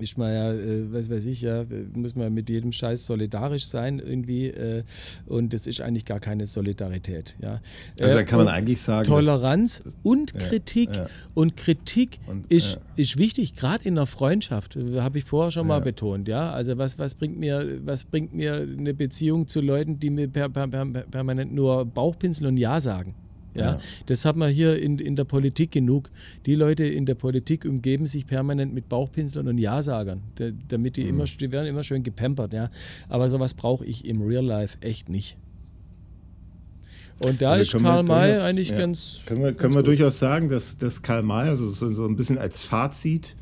ist 0.00 0.18
man 0.18 0.32
ja, 0.32 0.52
äh, 0.52 0.92
was 0.92 1.10
weiß 1.10 1.26
ich, 1.26 1.42
ja, 1.42 1.64
muss 1.94 2.14
man 2.14 2.32
mit 2.32 2.48
jedem 2.48 2.72
Scheiß 2.72 3.06
solidarisch 3.06 3.66
sein 3.66 3.98
irgendwie 3.98 4.46
äh, 4.46 4.84
und 5.26 5.52
das 5.52 5.66
ist 5.66 5.80
eigentlich 5.80 6.04
gar 6.04 6.20
keine 6.20 6.46
Solidarität. 6.46 7.34
Ja. 7.40 7.60
Also 8.00 8.16
dann 8.16 8.26
kann 8.26 8.38
man 8.38 8.48
eigentlich 8.48 8.80
sagen. 8.80 9.08
Toleranz 9.08 9.82
das, 9.84 9.96
und 10.02 10.32
ja, 10.32 10.40
Kritik. 10.40 10.94
Ja. 10.94 11.06
Und 11.34 11.56
Kritik 11.56 12.20
und, 12.26 12.50
ist, 12.50 12.74
ja. 12.74 12.80
ist 12.96 13.18
wichtig, 13.18 13.54
gerade 13.54 13.84
in 13.86 13.94
der 13.94 14.06
Freundschaft, 14.06 14.76
habe 14.76 15.18
ich 15.18 15.24
vorher 15.24 15.50
schon 15.50 15.66
mal 15.66 15.80
betont. 15.80 16.28
Ja. 16.28 16.52
Also 16.52 16.78
was, 16.78 16.98
was, 16.98 17.14
bringt 17.14 17.38
mir, 17.38 17.80
was 17.84 18.04
bringt 18.04 18.34
mir 18.34 18.54
eine 18.54 18.94
Beziehung 18.94 19.46
zu 19.46 19.60
Leuten, 19.60 19.98
die 19.98 20.10
mir 20.10 20.28
per, 20.28 20.48
per, 20.48 20.68
per, 20.68 20.84
permanent 20.84 21.52
nur 21.52 21.84
Bauchpinsel 21.84 22.46
und 22.46 22.56
Ja 22.56 22.80
sagen? 22.80 23.14
Ja, 23.58 23.72
ja. 23.72 23.78
Das 24.06 24.24
hat 24.24 24.36
man 24.36 24.50
hier 24.50 24.78
in, 24.78 24.98
in 24.98 25.16
der 25.16 25.24
Politik 25.24 25.72
genug. 25.72 26.10
Die 26.46 26.54
Leute 26.54 26.84
in 26.84 27.06
der 27.06 27.14
Politik 27.14 27.64
umgeben 27.64 28.06
sich 28.06 28.26
permanent 28.26 28.72
mit 28.74 28.88
Bauchpinseln 28.88 29.48
und 29.48 29.58
Ja-Sagern, 29.58 30.22
damit 30.68 30.96
die 30.96 31.04
mhm. 31.04 31.10
immer, 31.10 31.24
die 31.24 31.52
werden 31.52 31.66
immer 31.66 31.82
schön 31.82 32.02
gepampert. 32.02 32.52
Ja. 32.52 32.70
Aber 33.08 33.30
sowas 33.30 33.54
brauche 33.54 33.84
ich 33.84 34.04
im 34.04 34.22
Real 34.22 34.44
Life 34.44 34.78
echt 34.80 35.08
nicht. 35.08 35.36
Und 37.20 37.42
da 37.42 37.52
also 37.52 37.78
ist 37.78 37.84
Karl 37.84 38.04
May 38.04 38.38
eigentlich 38.38 38.68
ja. 38.68 38.78
ganz. 38.78 39.20
Können 39.26 39.42
wir, 39.42 39.52
können 39.52 39.74
wir 39.74 39.82
durchaus 39.82 40.18
sagen, 40.18 40.48
dass, 40.48 40.78
dass 40.78 41.02
Karl 41.02 41.22
May, 41.22 41.48
also 41.48 41.68
so, 41.68 41.88
so 41.88 42.06
ein 42.06 42.16
bisschen 42.16 42.38
als 42.38 42.62
Fazit 42.62 43.34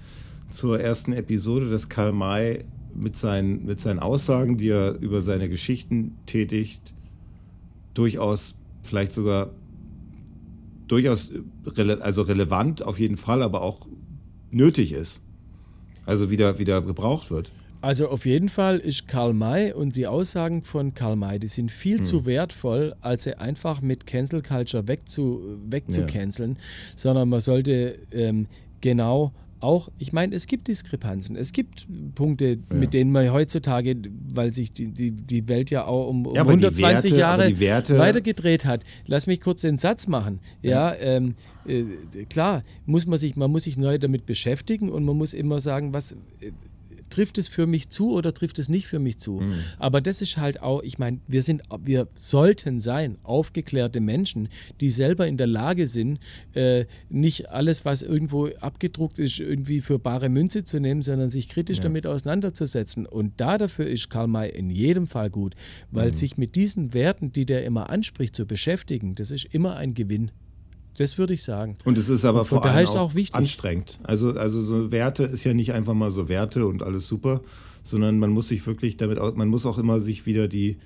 zur 0.51 0.81
ersten 0.81 1.13
Episode, 1.13 1.69
dass 1.69 1.89
Karl 1.89 2.13
May 2.13 2.65
mit 2.95 3.17
seinen, 3.17 3.67
mit 3.67 3.81
seinen 3.81 3.99
Aussagen, 3.99 4.57
die 4.57 4.71
er 4.71 4.99
über 5.01 5.21
seine 5.21 5.49
Geschichten 5.49 6.17
tätigt, 6.25 6.95
durchaus 7.93 8.55
vielleicht 8.83 9.13
sogar 9.13 9.51
durchaus 10.89 11.33
rele 11.67 12.01
also 12.03 12.23
relevant 12.23 12.83
auf 12.83 12.99
jeden 12.99 13.17
Fall, 13.17 13.43
aber 13.43 13.63
auch 13.63 13.87
nötig 14.51 14.93
ist. 14.93 15.23
Also 16.05 16.31
wieder, 16.31 16.59
wieder 16.59 16.83
gebraucht 16.83 17.31
wird. 17.31 17.53
Also 17.83 18.09
auf 18.09 18.27
jeden 18.27 18.49
Fall 18.49 18.79
ist 18.79 19.07
Karl 19.07 19.33
May 19.33 19.73
und 19.73 19.97
die 19.97 20.07
Aussagen 20.07 20.63
von 20.65 20.95
Karl 20.95 21.17
May, 21.17 21.39
die 21.39 21.47
sind 21.47 21.71
viel 21.71 21.99
hm. 21.99 22.05
zu 22.05 22.27
wertvoll, 22.27 22.95
als 23.01 23.25
sie 23.25 23.39
einfach 23.39 23.81
mit 23.81 24.07
Cancel 24.07 24.43
Culture 24.43 24.89
wegzu, 24.89 25.41
wegzucanceln, 25.69 26.53
ja. 26.53 26.61
sondern 26.97 27.29
man 27.29 27.41
sollte 27.41 27.99
ähm, 28.13 28.47
genau 28.81 29.33
auch, 29.67 29.91
ich 29.99 30.13
meine, 30.13 30.35
es 30.35 30.47
gibt 30.47 30.69
Diskrepanzen. 30.69 31.35
Es 31.37 31.53
gibt 31.53 31.89
Punkte, 32.15 32.59
ja. 32.71 32.77
mit 32.77 32.95
denen 32.95 33.11
man 33.11 33.33
heutzutage, 33.33 33.97
weil 34.33 34.53
sich 34.53 34.73
die, 34.73 34.87
die, 34.89 35.11
die 35.11 35.49
Welt 35.49 35.71
ja 35.71 35.85
auch 35.85 36.09
um, 36.09 36.25
um 36.25 36.35
ja, 36.37 36.43
120 36.43 37.11
Werte, 37.11 37.19
Jahre 37.19 37.61
Werte, 37.61 37.99
weitergedreht 37.99 38.65
hat. 38.65 38.85
Lass 39.07 39.27
mich 39.27 39.41
kurz 39.41 39.63
den 39.63 39.77
Satz 39.77 40.07
machen. 40.07 40.39
Ja, 40.63 40.95
ja 40.95 41.01
ähm, 41.01 41.35
äh, 41.67 41.85
klar, 42.31 42.63
muss 42.87 43.07
man 43.07 43.19
sich, 43.19 43.35
man 43.35 43.51
muss 43.51 43.65
sich 43.65 43.77
neu 43.77 43.99
damit 43.99 44.25
beschäftigen 44.25 44.89
und 44.89 45.05
man 45.05 45.17
muss 45.17 45.35
immer 45.35 45.59
sagen, 45.61 45.93
was. 45.93 46.13
Äh, 46.41 46.53
trifft 47.17 47.39
es 47.39 47.49
für 47.49 47.67
mich 47.67 47.89
zu 47.89 48.13
oder 48.13 48.35
trifft 48.35 48.59
es 48.59 48.69
nicht 48.69 48.87
für 48.87 48.99
mich 48.99 49.17
zu? 49.17 49.41
Mhm. 49.41 49.55
Aber 49.79 50.03
das 50.03 50.21
ist 50.21 50.37
halt 50.37 50.61
auch, 50.61 50.83
ich 50.83 50.99
meine, 50.99 51.21
wir 51.27 51.41
sind, 51.41 51.63
wir 51.83 52.09
sollten 52.15 52.79
sein, 52.79 53.17
aufgeklärte 53.23 54.01
Menschen, 54.01 54.51
die 54.83 54.91
selber 54.91 55.27
in 55.27 55.39
der 55.39 55.47
Lage 55.47 55.87
sind, 55.87 56.19
äh, 56.53 56.85
nicht 57.09 57.49
alles, 57.49 57.87
was 57.87 58.03
irgendwo 58.03 58.49
abgedruckt 58.61 59.19
ist, 59.19 59.41
irgendwie 59.41 59.81
für 59.81 59.99
bare 59.99 60.29
Münze 60.29 60.65
zu 60.65 60.79
nehmen, 60.79 61.01
sondern 61.01 61.31
sich 61.31 61.49
kritisch 61.49 61.79
ja. 61.79 61.85
damit 61.85 62.07
auseinanderzusetzen. 62.07 63.07
Und 63.07 63.33
da 63.39 63.57
dafür 63.57 63.87
ist 63.87 64.11
Karl 64.11 64.27
May 64.27 64.51
in 64.51 64.69
jedem 64.69 65.07
Fall 65.07 65.31
gut, 65.31 65.55
weil 65.91 66.11
mhm. 66.11 66.15
sich 66.15 66.37
mit 66.37 66.55
diesen 66.55 66.93
Werten, 66.93 67.33
die 67.33 67.47
der 67.47 67.65
immer 67.65 67.89
anspricht, 67.89 68.37
zu 68.37 68.45
beschäftigen, 68.45 69.15
das 69.15 69.31
ist 69.31 69.47
immer 69.47 69.77
ein 69.77 69.95
Gewinn. 69.95 70.33
Das 70.99 71.19
würde 71.19 71.35
ich 71.35 71.43
sagen. 71.43 71.75
Und 71.85 71.99
es 71.99 72.09
ist 72.09 72.25
aber 72.25 72.45
vor 72.45 72.65
allem 72.65 72.87
auch, 72.89 73.15
auch 73.15 73.33
anstrengend. 73.33 73.99
Also, 74.03 74.33
also 74.33 74.63
so 74.63 74.91
Werte 74.91 75.25
ist 75.25 75.45
ja 75.45 75.55
nicht 75.55 75.73
einfach 75.73 75.95
mal 75.95 76.11
so 76.11 76.29
Werte 76.29 76.67
und 76.67 76.83
alles 76.83 77.07
super, 77.07 77.43
sondern 77.83 78.19
man 78.19 78.31
muss 78.31 78.49
sich 78.49 78.67
wirklich 78.67 78.97
damit, 78.97 79.19
man 79.37 79.49
muss 79.49 79.67
auch 79.67 79.79
immer 79.79 80.01
sich 80.01 80.27
wieder 80.27 80.49
die 80.49 80.79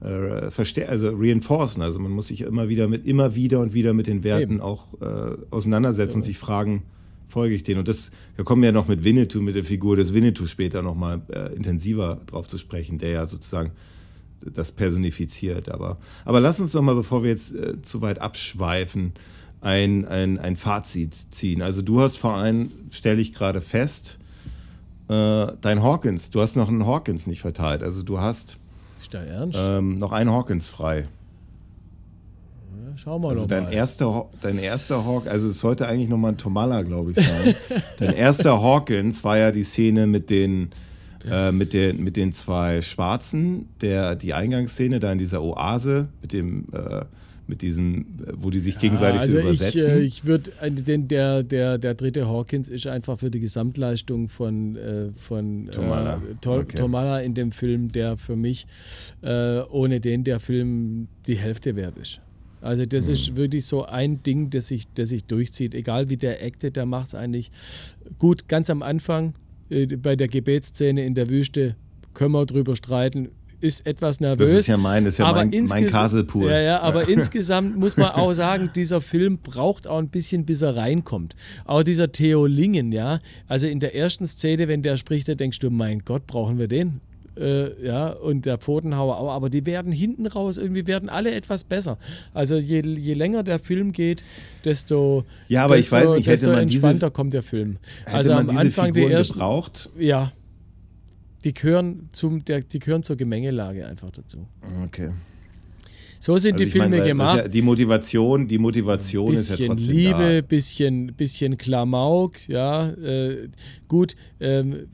äh, 0.00 0.84
also 0.86 1.10
reinforcen. 1.14 1.82
Also 1.82 1.98
man 1.98 2.12
muss 2.12 2.28
sich 2.28 2.42
immer 2.42 2.68
wieder 2.68 2.88
mit, 2.88 3.06
immer 3.06 3.34
wieder 3.34 3.60
und 3.60 3.72
wieder 3.72 3.94
mit 3.94 4.06
den 4.06 4.24
Werten 4.24 4.54
Eben. 4.54 4.60
auch 4.60 4.94
äh, 5.00 5.36
auseinandersetzen 5.50 6.12
ja. 6.12 6.16
und 6.16 6.22
sich 6.22 6.38
fragen, 6.38 6.82
folge 7.26 7.54
ich 7.54 7.62
denen. 7.62 7.80
Und 7.80 7.88
das, 7.88 8.12
wir 8.36 8.44
kommen 8.44 8.62
ja 8.62 8.72
noch 8.72 8.88
mit 8.88 9.04
Winnetou, 9.04 9.40
mit 9.40 9.56
der 9.56 9.64
Figur 9.64 9.96
des 9.96 10.14
Winnetou 10.14 10.46
später 10.46 10.82
nochmal 10.82 11.22
äh, 11.32 11.54
intensiver 11.54 12.20
drauf 12.26 12.48
zu 12.48 12.58
sprechen, 12.58 12.98
der 12.98 13.10
ja 13.10 13.26
sozusagen 13.26 13.72
das 14.44 14.72
personifiziert. 14.72 15.70
Aber, 15.70 15.98
aber 16.24 16.40
lass 16.40 16.60
uns 16.60 16.72
doch 16.72 16.82
mal, 16.82 16.94
bevor 16.94 17.22
wir 17.22 17.30
jetzt 17.30 17.54
äh, 17.54 17.80
zu 17.82 18.00
weit 18.00 18.20
abschweifen, 18.20 19.12
ein, 19.66 20.06
ein, 20.06 20.38
ein 20.38 20.56
Fazit 20.56 21.14
ziehen. 21.30 21.60
Also 21.60 21.82
du 21.82 22.00
hast 22.00 22.16
vor 22.18 22.34
allem, 22.34 22.70
stelle 22.90 23.20
ich 23.20 23.32
gerade 23.32 23.60
fest, 23.60 24.18
äh, 25.08 25.46
dein 25.60 25.82
Hawkins, 25.82 26.30
du 26.30 26.40
hast 26.40 26.54
noch 26.54 26.68
einen 26.68 26.86
Hawkins 26.86 27.26
nicht 27.26 27.40
verteilt. 27.40 27.82
Also 27.82 28.04
du 28.04 28.20
hast 28.20 28.58
ähm, 29.12 29.98
noch 29.98 30.12
einen 30.12 30.30
Hawkins 30.30 30.68
frei. 30.68 31.00
Ja, 31.00 32.96
schau 32.96 33.18
mal 33.18 33.30
also 33.30 33.46
dein 33.46 33.64
mal. 33.64 33.72
Erster, 33.72 34.26
dein 34.40 34.58
erster 34.58 35.04
Hawkins, 35.04 35.32
also 35.32 35.48
es 35.48 35.58
sollte 35.58 35.88
eigentlich 35.88 36.08
nochmal 36.08 36.32
ein 36.32 36.38
Tomala, 36.38 36.82
glaube 36.82 37.10
ich, 37.10 37.16
sein. 37.16 37.54
dein 37.98 38.14
erster 38.14 38.62
Hawkins 38.62 39.24
war 39.24 39.36
ja 39.36 39.50
die 39.50 39.64
Szene 39.64 40.06
mit 40.06 40.30
den, 40.30 40.70
äh, 41.28 41.50
mit, 41.50 41.72
den, 41.72 42.04
mit 42.04 42.16
den 42.16 42.32
zwei 42.32 42.82
Schwarzen, 42.82 43.68
der, 43.80 44.14
die 44.14 44.32
Eingangsszene 44.32 45.00
da 45.00 45.10
in 45.10 45.18
dieser 45.18 45.42
Oase 45.42 46.06
mit 46.22 46.32
dem... 46.32 46.68
Äh, 46.72 47.04
mit 47.48 47.62
diesem, 47.62 48.06
wo 48.34 48.50
die 48.50 48.58
sich 48.58 48.78
gegenseitig 48.78 49.20
also 49.20 49.32
so 49.32 49.40
übersetzen. 49.40 49.98
Ich, 49.98 50.06
ich 50.06 50.24
würde, 50.24 50.50
den 50.70 51.08
der, 51.08 51.42
der, 51.42 51.78
der 51.78 51.94
dritte 51.94 52.26
Hawkins 52.28 52.68
ist 52.68 52.86
einfach 52.86 53.18
für 53.18 53.30
die 53.30 53.40
Gesamtleistung 53.40 54.28
von, 54.28 54.76
äh, 54.76 55.12
von 55.14 55.68
Tomala. 55.70 56.16
Äh, 56.16 56.34
to 56.40 56.56
Okay. 56.56 56.78
Tomala 56.78 57.20
in 57.20 57.34
dem 57.34 57.52
Film, 57.52 57.88
der 57.88 58.16
für 58.16 58.34
mich 58.34 58.66
äh, 59.22 59.60
ohne 59.60 60.00
den 60.00 60.24
der 60.24 60.40
Film 60.40 61.08
die 61.26 61.36
Hälfte 61.36 61.76
wert 61.76 61.98
ist. 61.98 62.20
Also 62.60 62.86
das 62.86 63.08
ist 63.08 63.36
wirklich 63.36 63.66
so 63.66 63.84
ein 63.84 64.22
Ding, 64.22 64.50
das 64.50 64.68
sich, 64.68 64.86
das 64.94 65.10
sich 65.10 65.24
durchzieht. 65.24 65.74
Egal 65.74 66.08
wie 66.08 66.16
der 66.16 66.42
actet, 66.42 66.76
der 66.76 66.86
macht 66.86 67.08
es 67.08 67.14
eigentlich 67.14 67.50
gut. 68.18 68.48
Ganz 68.48 68.70
am 68.70 68.82
Anfang 68.82 69.34
äh, 69.70 69.86
bei 69.86 70.16
der 70.16 70.28
Gebetsszene 70.28 71.04
in 71.04 71.14
der 71.14 71.28
Wüste 71.28 71.76
können 72.14 72.32
wir 72.32 72.46
drüber 72.46 72.74
streiten. 72.74 73.28
Ist 73.60 73.86
etwas 73.86 74.20
nervös. 74.20 74.50
Das 74.50 74.58
ist 74.60 74.66
ja 74.66 74.76
mein, 74.76 75.04
das 75.04 75.14
ist 75.14 75.18
ja 75.18 75.26
aber 75.26 75.44
mein, 75.46 75.64
mein 75.68 75.86
Caselpool. 75.86 76.50
Ja, 76.50 76.60
ja, 76.60 76.80
aber 76.80 77.08
insgesamt 77.08 77.76
muss 77.78 77.96
man 77.96 78.10
auch 78.10 78.32
sagen, 78.34 78.70
dieser 78.74 79.00
Film 79.00 79.38
braucht 79.38 79.86
auch 79.86 79.98
ein 79.98 80.08
bisschen, 80.08 80.44
bis 80.44 80.60
er 80.62 80.76
reinkommt. 80.76 81.34
Auch 81.64 81.82
dieser 81.82 82.12
Theo 82.12 82.44
Lingen, 82.46 82.92
ja, 82.92 83.20
also 83.48 83.66
in 83.66 83.80
der 83.80 83.94
ersten 83.94 84.26
Szene, 84.26 84.68
wenn 84.68 84.82
der 84.82 84.96
spricht, 84.98 85.28
da 85.28 85.34
denkst 85.34 85.58
du, 85.60 85.70
mein 85.70 86.00
Gott, 86.04 86.26
brauchen 86.26 86.58
wir 86.58 86.68
den? 86.68 87.00
Äh, 87.38 87.84
ja, 87.86 88.08
und 88.12 88.46
der 88.46 88.56
Pfotenhauer 88.56 89.18
auch, 89.18 89.30
aber 89.30 89.50
die 89.50 89.66
werden 89.66 89.92
hinten 89.92 90.26
raus, 90.26 90.56
irgendwie 90.56 90.86
werden 90.86 91.10
alle 91.10 91.32
etwas 91.34 91.64
besser. 91.64 91.98
Also 92.32 92.56
je, 92.56 92.80
je 92.80 93.12
länger 93.12 93.42
der 93.42 93.58
Film 93.58 93.92
geht, 93.92 94.22
desto, 94.64 95.24
Ja, 95.48 95.64
aber 95.64 95.76
ich 95.78 95.90
desto, 95.90 95.96
weiß 96.10 96.16
nicht, 96.16 96.26
hätte 96.28 96.46
man 96.50 96.66
diese- 96.66 96.86
entspannter 96.86 97.10
kommt 97.10 97.34
der 97.34 97.42
Film. 97.42 97.76
Hätte 98.04 98.16
also 98.16 98.30
man 98.32 98.40
am 98.40 98.48
diese 98.48 98.60
Anfang 98.60 98.92
die 98.94 99.00
Figuren 99.00 99.12
ersten, 99.18 99.32
gebraucht? 99.34 99.90
ja, 99.98 100.32
die 101.46 101.54
gehören, 101.54 102.08
zum, 102.12 102.44
der, 102.44 102.60
die 102.60 102.80
gehören 102.80 103.02
zur 103.02 103.16
Gemengelage 103.16 103.86
einfach 103.86 104.10
dazu. 104.10 104.46
Okay. 104.84 105.10
So 106.18 106.36
sind 106.38 106.54
Also 106.54 106.64
die 106.64 106.78
meine, 106.78 106.90
Filme 106.90 107.02
weil- 107.02 107.08
gemacht. 107.08 107.36
Ja, 107.36 107.48
die 107.48 107.62
Motivation, 107.62 108.48
die 108.48 108.58
Motivation 108.58 109.32
ist 109.32 109.48
ja 109.50 109.54
bisschen 109.56 109.68
trotzdem 109.68 109.96
Liebe, 109.96 110.40
da. 110.42 110.46
bisschen, 110.46 111.14
bisschen 111.14 111.56
Klamauk, 111.56 112.48
ja, 112.48 112.88
äh, 112.90 113.48
gut. 113.86 114.16
Ähm, 114.40 114.88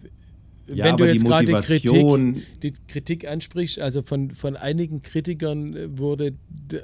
Ja, 0.73 0.85
wenn 0.87 0.97
du 0.99 1.05
jetzt 1.07 1.25
gerade 1.25 1.53
Kritik, 1.63 2.45
die 2.63 2.73
Kritik 2.87 3.27
ansprichst, 3.27 3.81
also 3.81 4.03
von, 4.03 4.31
von 4.31 4.57
einigen 4.57 5.03
Kritikern 5.03 5.75
äh, 5.77 5.99
wurde 5.99 6.35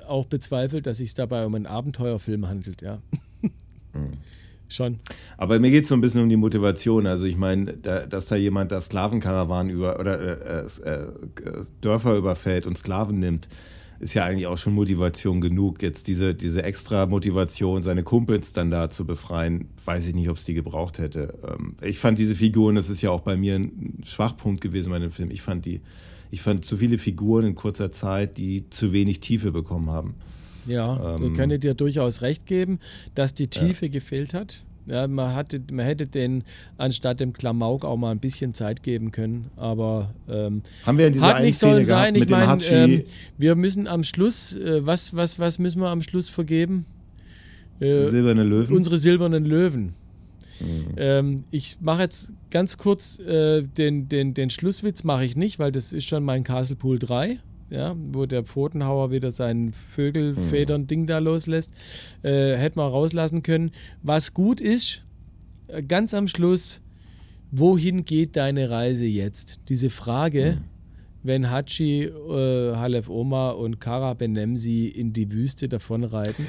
auch 0.07 0.27
bezweifelt, 0.27 0.87
dass 0.87 0.97
sich 0.99 1.15
dabei 1.15 1.45
um 1.47 1.55
einen 1.55 1.67
Abenteuerfilm 1.67 2.49
handelt, 2.49 2.81
ja. 2.83 3.01
Hm. 3.93 4.13
Schon. 4.69 4.99
Aber 5.39 5.59
mir 5.59 5.71
geht 5.71 5.85
es 5.85 5.89
so 5.89 5.95
ein 5.95 6.01
bisschen 6.01 6.23
um 6.23 6.29
die 6.29 6.37
Motivation. 6.37 7.07
Also 7.07 7.25
ich 7.25 7.37
meine, 7.37 7.77
da, 7.79 8.07
dass 8.07 8.27
da 8.27 8.37
jemand 8.37 8.71
da 8.71 8.81
Sklavenkarawanen 8.81 9.73
über 9.73 9.99
oder 9.99 10.21
äh, 10.21 10.67
äh, 10.67 10.91
äh, 10.91 11.13
Dörfer 11.81 12.17
überfällt 12.17 12.67
und 12.67 12.77
Sklaven 12.77 13.19
nimmt, 13.19 13.49
ist 14.01 14.15
ja 14.15 14.25
eigentlich 14.25 14.47
auch 14.47 14.59
schon 14.59 14.75
Motivation 14.75 15.41
genug. 15.41 15.83
Jetzt 15.83 16.07
diese, 16.07 16.35
diese 16.35 16.63
extra 16.63 17.07
Motivation, 17.07 17.83
seine 17.83 18.03
Kumpels 18.03 18.53
dann 18.53 18.71
da 18.71 18.91
zu 18.91 19.07
befreien, 19.07 19.69
weiß 19.85 20.07
ich 20.07 20.15
nicht, 20.15 20.29
ob 20.29 20.37
es 20.37 20.45
die 20.45 20.55
gebraucht 20.55 20.99
hätte. 20.99 21.37
Ähm, 21.49 21.75
ich 21.83 21.99
fand 21.99 22.19
diese 22.19 22.37
Figuren, 22.37 22.77
das 22.77 22.91
ist 22.91 23.01
ja 23.01 23.11
auch 23.11 23.21
bei 23.21 23.37
mir 23.37 23.57
ein 23.57 24.03
Schwachpunkt 24.05 24.61
gewesen 24.61 24.91
bei 24.91 24.99
dem 24.99 25.11
Film. 25.11 25.31
Ich 25.31 25.43
fand 25.43 25.65
die, 25.65 25.81
ich 26.31 26.43
fand 26.43 26.65
zu 26.65 26.77
viele 26.77 26.99
Figuren 26.99 27.47
in 27.47 27.55
kurzer 27.55 27.91
Zeit, 27.91 28.39
die 28.39 28.69
zu 28.71 28.93
wenig 28.93 29.21
Tiefe 29.21 29.51
bekommen 29.51 29.91
haben. 29.91 30.15
Ja, 30.67 31.17
Ähm, 31.17 31.51
ich 31.51 31.61
dir 31.61 31.75
durchaus 31.75 32.23
recht 32.23 32.47
geben, 32.47 32.79
dass 33.15 33.35
die 33.35 33.49
Tiefe 33.49 33.89
gefehlt 33.89 34.35
hat. 34.35 34.59
Ja, 34.87 35.07
man, 35.07 35.35
hatte, 35.35 35.61
man 35.71 35.85
hätte 35.85 36.07
den 36.07 36.45
anstatt 36.79 37.21
dem 37.21 37.35
Klamauk 37.35 37.85
auch 37.85 37.99
mal 37.99 38.11
ein 38.11 38.21
bisschen 38.21 38.55
Zeit 38.55 38.83
geben 38.83 39.11
können, 39.13 39.51
aber 39.57 40.15
ähm, 40.29 40.63
Haben 40.87 40.97
wir 40.97 41.09
in 41.09 41.13
dieser 41.13 41.27
hat 41.27 41.43
nicht 41.43 41.59
sollen 41.59 41.85
sein. 41.85 42.15
Ich 42.15 42.29
meine, 42.31 42.65
ähm, 42.65 43.03
wir 43.37 43.55
müssen 43.55 43.87
am 43.87 44.03
Schluss, 44.03 44.57
äh, 44.57 44.87
was, 44.87 45.15
was, 45.15 45.39
was 45.39 45.59
müssen 45.59 45.83
wir 45.83 45.91
am 45.91 46.01
Schluss 46.01 46.31
vergeben? 46.31 46.87
Äh, 47.81 48.07
Silberne 48.07 48.45
Löwen? 48.45 48.75
unsere 48.75 48.97
silbernen 48.97 49.45
Löwen. 49.45 49.93
Ähm, 50.97 51.45
ich 51.51 51.77
mache 51.81 52.03
jetzt 52.03 52.33
ganz 52.51 52.79
kurz 52.79 53.19
äh, 53.21 53.63
den, 53.63 54.09
den, 54.09 54.35
den 54.35 54.51
Schlusswitz, 54.51 55.05
mache 55.05 55.25
ich 55.25 55.37
nicht, 55.37 55.59
weil 55.59 55.71
das 55.71 55.93
ist 55.93 56.07
schon 56.07 56.25
mein 56.25 56.45
Castle 56.45 56.77
Pool 56.77 56.99
3. 56.99 57.39
Ja, 57.71 57.95
wo 58.13 58.25
der 58.25 58.45
Pfotenhauer 58.45 59.11
wieder 59.11 59.31
sein 59.31 59.73
Vögelfedern-Ding 59.73 61.07
da 61.07 61.19
loslässt, 61.19 61.73
äh, 62.23 62.57
hätte 62.57 62.79
man 62.79 62.91
rauslassen 62.91 63.43
können. 63.43 63.73
Was 64.03 64.33
gut 64.33 64.61
ist, 64.61 65.03
äh, 65.67 65.83
ganz 65.83 66.15
am 66.15 66.29
Schluss, 66.29 66.81
wohin 67.51 68.07
geht 68.07 68.37
deine 68.37 68.71
Reise 68.71 69.05
jetzt? 69.05 69.61
Diese 69.69 69.91
Frage, 69.91 70.57
wenn 71.23 71.51
Hachi, 71.51 72.05
äh, 72.05 72.77
Halef 72.77 73.09
Oma 73.09 73.51
und 73.51 73.81
Kara 73.81 74.15
Benemsi 74.15 74.87
in 74.87 75.13
die 75.13 75.31
Wüste 75.31 75.69
davonreiten. 75.69 76.47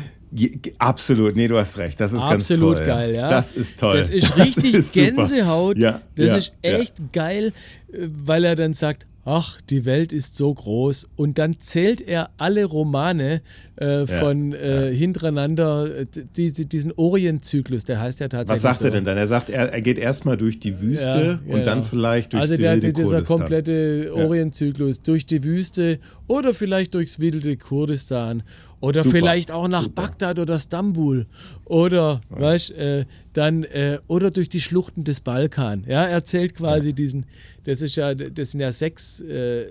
Absolut, 0.78 1.36
nee, 1.36 1.48
du 1.48 1.58
hast 1.58 1.78
recht. 1.78 2.00
Das 2.00 2.14
ist 2.14 2.20
Absolut 2.20 2.76
ganz 2.76 2.86
toll. 2.86 2.96
geil, 2.96 3.16
ja. 3.16 3.30
Das 3.30 3.52
ist 3.52 3.80
toll. 3.80 3.98
Das 3.98 4.10
ist 4.10 4.38
richtig 4.38 4.74
ist 4.74 4.94
super. 4.94 5.06
Gänsehaut. 5.08 5.78
Ja, 5.78 6.02
das 6.16 6.28
ja, 6.28 6.38
ist 6.38 6.54
echt 6.62 7.14
geil, 7.14 7.52
äh, 7.92 8.08
weil 8.26 8.46
er 8.46 8.56
dann 8.56 8.74
sagt, 8.74 9.08
ach, 9.30 9.62
die 9.70 9.86
Welt 9.86 10.12
ist 10.12 10.36
so 10.36 10.52
groß. 10.52 11.08
Und 11.16 11.38
dann 11.38 11.60
zählt 11.60 12.02
er 12.02 12.32
alle 12.38 12.66
Romane 12.66 13.42
äh, 13.76 14.08
von 14.08 14.54
äh, 14.54 14.94
hintereinander, 14.94 16.00
äh, 16.00 16.06
die, 16.36 16.52
die, 16.52 16.66
diesen 16.66 16.92
Orientzyklus, 16.96 17.86
der 17.86 18.00
heißt 18.00 18.20
ja 18.20 18.28
tatsächlich 18.28 18.64
Was 18.64 18.70
sagt 18.72 18.80
so. 18.80 18.86
er 18.86 18.92
denn 18.92 19.04
dann? 19.04 19.18
Er 19.18 19.28
sagt, 19.28 19.52
er, 19.52 19.72
er 19.72 19.82
geht 19.82 20.00
erstmal 20.00 20.36
durch 20.36 20.60
die 20.60 20.82
Wüste 20.82 21.40
Ja, 21.46 21.54
und 21.54 21.68
dann 21.68 21.84
vielleicht 21.84 22.34
durch 22.34 22.42
also 22.42 22.56
die 22.56 22.64
der, 22.64 22.74
wilde 22.74 22.92
dieser 22.94 23.22
Kurdistan. 23.22 23.38
komplette 23.38 24.12
Orientzyklus 24.16 25.02
durch 25.04 25.28
die 25.28 25.44
Wüste 25.44 26.00
oder 26.28 26.54
vielleicht 26.54 26.96
durchs 26.96 27.20
wilde 27.20 27.56
Kurdistan 27.56 28.42
oder 28.82 29.04
Super, 29.04 29.18
vielleicht 29.18 29.52
auch 29.52 29.68
nach 29.68 29.84
super. 29.84 30.04
Bagdad 30.04 30.40
oder 30.40 30.60
Stambul 30.60 31.26
oder 31.66 32.22
weißt, 32.30 32.72
äh, 32.72 33.06
dann 33.34 33.64
äh, 33.64 34.00
oder 34.08 34.32
durch 34.32 34.50
die 34.50 34.62
Schluchten 34.62 35.04
des 35.04 35.20
Balkan. 35.20 35.84
Ja, 35.88 36.04
er 36.04 36.10
erzählt 36.10 36.56
quasi 36.56 36.94
diesen, 36.94 37.26
das 37.66 37.82
ist 37.82 37.96
ja, 37.96 38.16
das 38.16 38.52
sind 38.52 38.62
ja 38.62 38.72
sechs, 38.72 39.22
äh, 39.22 39.68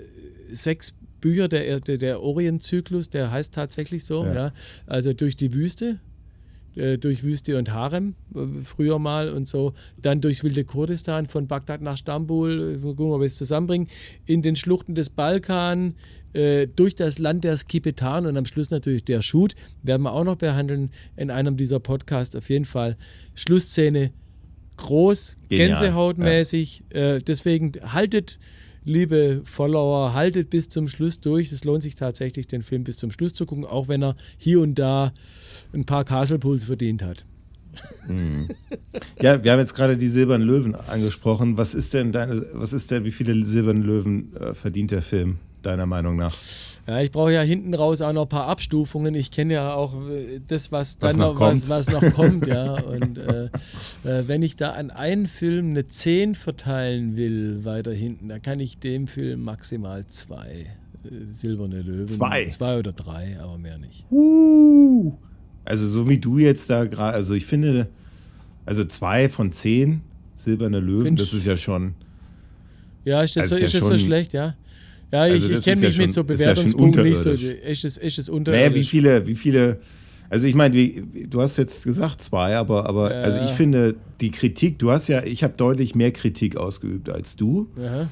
sechs 0.50 0.94
Bücher 1.20 1.48
der, 1.48 1.80
der, 1.80 1.98
der 1.98 2.22
Orientzyklus, 2.22 3.10
der 3.10 3.30
heißt 3.30 3.54
tatsächlich 3.54 4.04
so, 4.04 4.24
ja. 4.24 4.34
Ja. 4.34 4.52
Also 4.86 5.12
durch 5.12 5.36
die 5.36 5.54
Wüste, 5.54 5.98
äh, 6.76 6.96
durch 6.98 7.24
Wüste 7.24 7.58
und 7.58 7.72
Harem 7.72 8.14
äh, 8.34 8.46
früher 8.62 8.98
mal 8.98 9.30
und 9.30 9.48
so, 9.48 9.72
dann 10.00 10.20
durchs 10.20 10.44
wilde 10.44 10.64
Kurdistan 10.64 11.26
von 11.26 11.46
Bagdad 11.46 11.80
nach 11.80 11.96
Stambul, 11.96 12.76
äh, 12.76 12.78
mal 12.78 12.94
gucken, 12.94 13.12
ob 13.12 13.20
wir 13.20 13.26
es 13.26 13.36
zusammenbringen, 13.36 13.88
in 14.26 14.42
den 14.42 14.54
Schluchten 14.54 14.94
des 14.94 15.10
Balkan, 15.10 15.94
äh, 16.32 16.66
durch 16.66 16.94
das 16.94 17.18
Land 17.18 17.44
der 17.44 17.56
Skipetan 17.56 18.26
und 18.26 18.36
am 18.36 18.46
Schluss 18.46 18.70
natürlich 18.70 19.04
der 19.04 19.22
Schut, 19.22 19.54
werden 19.82 20.02
wir 20.02 20.12
auch 20.12 20.24
noch 20.24 20.36
behandeln 20.36 20.90
in 21.16 21.30
einem 21.30 21.56
dieser 21.56 21.80
Podcasts 21.80 22.36
auf 22.36 22.48
jeden 22.50 22.64
Fall. 22.64 22.96
Schlussszene 23.34 24.12
groß, 24.76 25.38
Genial, 25.48 25.68
gänsehautmäßig, 25.68 26.84
äh, 26.90 27.20
deswegen 27.20 27.72
haltet 27.82 28.38
liebe 28.84 29.42
Follower, 29.44 30.14
haltet 30.14 30.50
bis 30.50 30.68
zum 30.68 30.88
Schluss 30.88 31.20
durch. 31.20 31.52
Es 31.52 31.64
lohnt 31.64 31.82
sich 31.82 31.94
tatsächlich, 31.94 32.46
den 32.46 32.62
Film 32.62 32.84
bis 32.84 32.96
zum 32.96 33.10
Schluss 33.10 33.34
zu 33.34 33.46
gucken, 33.46 33.64
auch 33.64 33.88
wenn 33.88 34.02
er 34.02 34.16
hier 34.38 34.60
und 34.60 34.76
da 34.76 35.12
ein 35.72 35.84
paar 35.84 36.04
Castle 36.04 36.38
Pools 36.38 36.64
verdient 36.64 37.02
hat. 37.02 37.24
Ja, 39.20 39.44
wir 39.44 39.52
haben 39.52 39.60
jetzt 39.60 39.74
gerade 39.74 39.96
die 39.96 40.08
silbernen 40.08 40.46
Löwen 40.46 40.74
angesprochen. 40.74 41.56
Was 41.58 41.74
ist 41.74 41.94
denn 41.94 42.12
deine, 42.12 42.44
was 42.54 42.72
ist 42.72 42.90
denn, 42.90 43.04
wie 43.04 43.12
viele 43.12 43.44
silbernen 43.44 43.82
Löwen 43.82 44.34
äh, 44.36 44.54
verdient 44.54 44.90
der 44.90 45.02
Film, 45.02 45.38
deiner 45.68 45.86
Meinung 45.86 46.16
nach? 46.16 46.34
Ja, 46.86 47.00
ich 47.00 47.10
brauche 47.10 47.32
ja 47.32 47.42
hinten 47.42 47.74
raus 47.74 48.00
auch 48.00 48.14
noch 48.14 48.22
ein 48.22 48.28
paar 48.30 48.46
Abstufungen. 48.46 49.14
Ich 49.14 49.30
kenne 49.30 49.52
ja 49.54 49.74
auch 49.74 49.92
äh, 50.08 50.40
das, 50.46 50.72
was 50.72 50.98
dann 50.98 51.10
Was 51.10 51.16
noch 51.18 51.34
noch, 51.34 51.40
was, 51.40 51.60
kommt. 51.60 51.68
was 51.68 51.90
noch 51.90 52.14
kommt, 52.14 52.46
ja. 52.46 52.72
Und 52.82 53.18
äh, 53.18 53.44
äh, 54.04 54.26
wenn 54.26 54.42
ich 54.42 54.56
da 54.56 54.70
an 54.72 54.90
einen 54.90 55.26
Film 55.26 55.70
eine 55.70 55.86
10 55.86 56.34
verteilen 56.34 57.18
will, 57.18 57.64
weiter 57.66 57.92
hinten, 57.92 58.30
dann 58.30 58.40
kann 58.40 58.58
ich 58.58 58.78
dem 58.78 59.06
Film 59.06 59.42
maximal 59.44 60.06
zwei 60.06 60.66
äh, 61.04 61.30
silberne 61.30 61.82
Löwen. 61.82 62.08
Zwei? 62.08 62.46
Zwei 62.46 62.78
oder 62.78 62.92
drei, 62.92 63.36
aber 63.38 63.58
mehr 63.58 63.76
nicht. 63.76 64.06
Also 65.66 65.86
so 65.86 66.08
wie 66.08 66.18
du 66.18 66.38
jetzt 66.38 66.70
da 66.70 66.86
gerade, 66.86 67.12
also 67.12 67.34
ich 67.34 67.44
finde, 67.44 67.88
also 68.64 68.82
zwei 68.84 69.28
von 69.28 69.52
zehn 69.52 70.00
silberne 70.34 70.80
Löwen, 70.80 71.04
Find 71.04 71.20
das 71.20 71.34
ist 71.34 71.44
ja 71.44 71.58
schon. 71.58 71.94
Ja, 73.04 73.22
ist 73.22 73.36
das, 73.36 73.42
Also 73.44 73.56
so, 73.56 73.64
ist 73.64 73.74
ist 73.74 73.74
ja 73.74 73.80
das 73.80 73.88
so 73.88 73.98
schlecht, 73.98 74.32
ja? 74.32 74.54
Ja, 75.10 75.26
ich, 75.26 75.32
Also 75.34 75.48
ich 75.48 75.54
das 75.56 75.64
kenne 75.64 75.76
ist 75.76 75.82
ja 75.82 75.88
mich 75.88 75.98
mit 75.98 76.12
so 76.12 76.20
ist 76.22 76.28
ja 76.28 76.34
Bewertungspunkten 76.52 77.02
nicht 77.04 77.16
so. 77.18 77.30
Ist 77.30 77.84
es, 77.84 77.96
ist 77.96 78.18
es 78.18 78.28
Naja, 78.28 78.36
unterirdisch? 78.38 78.76
wie 78.78 78.84
viele, 78.84 79.26
wie 79.26 79.34
viele, 79.34 79.78
also 80.30 80.46
ich 80.46 80.54
meine, 80.54 80.74
wie, 80.74 81.26
du 81.28 81.40
hast 81.40 81.56
jetzt 81.56 81.84
gesagt 81.84 82.20
zwei, 82.22 82.56
aber, 82.56 82.86
aber 82.88 83.14
Ja. 83.14 83.20
also 83.20 83.38
ich 83.40 83.50
finde, 83.52 83.94
die 84.20 84.30
Kritik, 84.30 84.78
du 84.78 84.90
hast 84.90 85.08
ja, 85.08 85.22
ich 85.24 85.42
habe 85.42 85.54
deutlich 85.56 85.94
mehr 85.94 86.12
Kritik 86.12 86.56
ausgeübt 86.56 87.08
als 87.08 87.36
du. 87.36 87.70
Aha. 87.82 88.08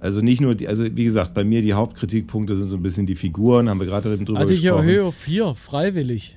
Also 0.00 0.22
nicht 0.22 0.40
nur, 0.40 0.54
die, 0.54 0.66
also 0.66 0.84
wie 0.96 1.04
gesagt, 1.04 1.34
bei 1.34 1.44
mir 1.44 1.60
die 1.62 1.74
Hauptkritikpunkte 1.74 2.56
sind 2.56 2.70
so 2.70 2.76
ein 2.76 2.82
bisschen 2.82 3.06
die 3.06 3.16
Figuren, 3.16 3.68
haben 3.68 3.78
wir 3.78 3.86
gerade 3.86 4.12
eben 4.12 4.24
drüber 4.24 4.40
Also 4.40 4.54
ich 4.54 4.62
gesprochen. 4.62 4.88
erhöhe 4.88 5.04
auf 5.04 5.14
vier, 5.14 5.54
freiwillig. 5.54 6.36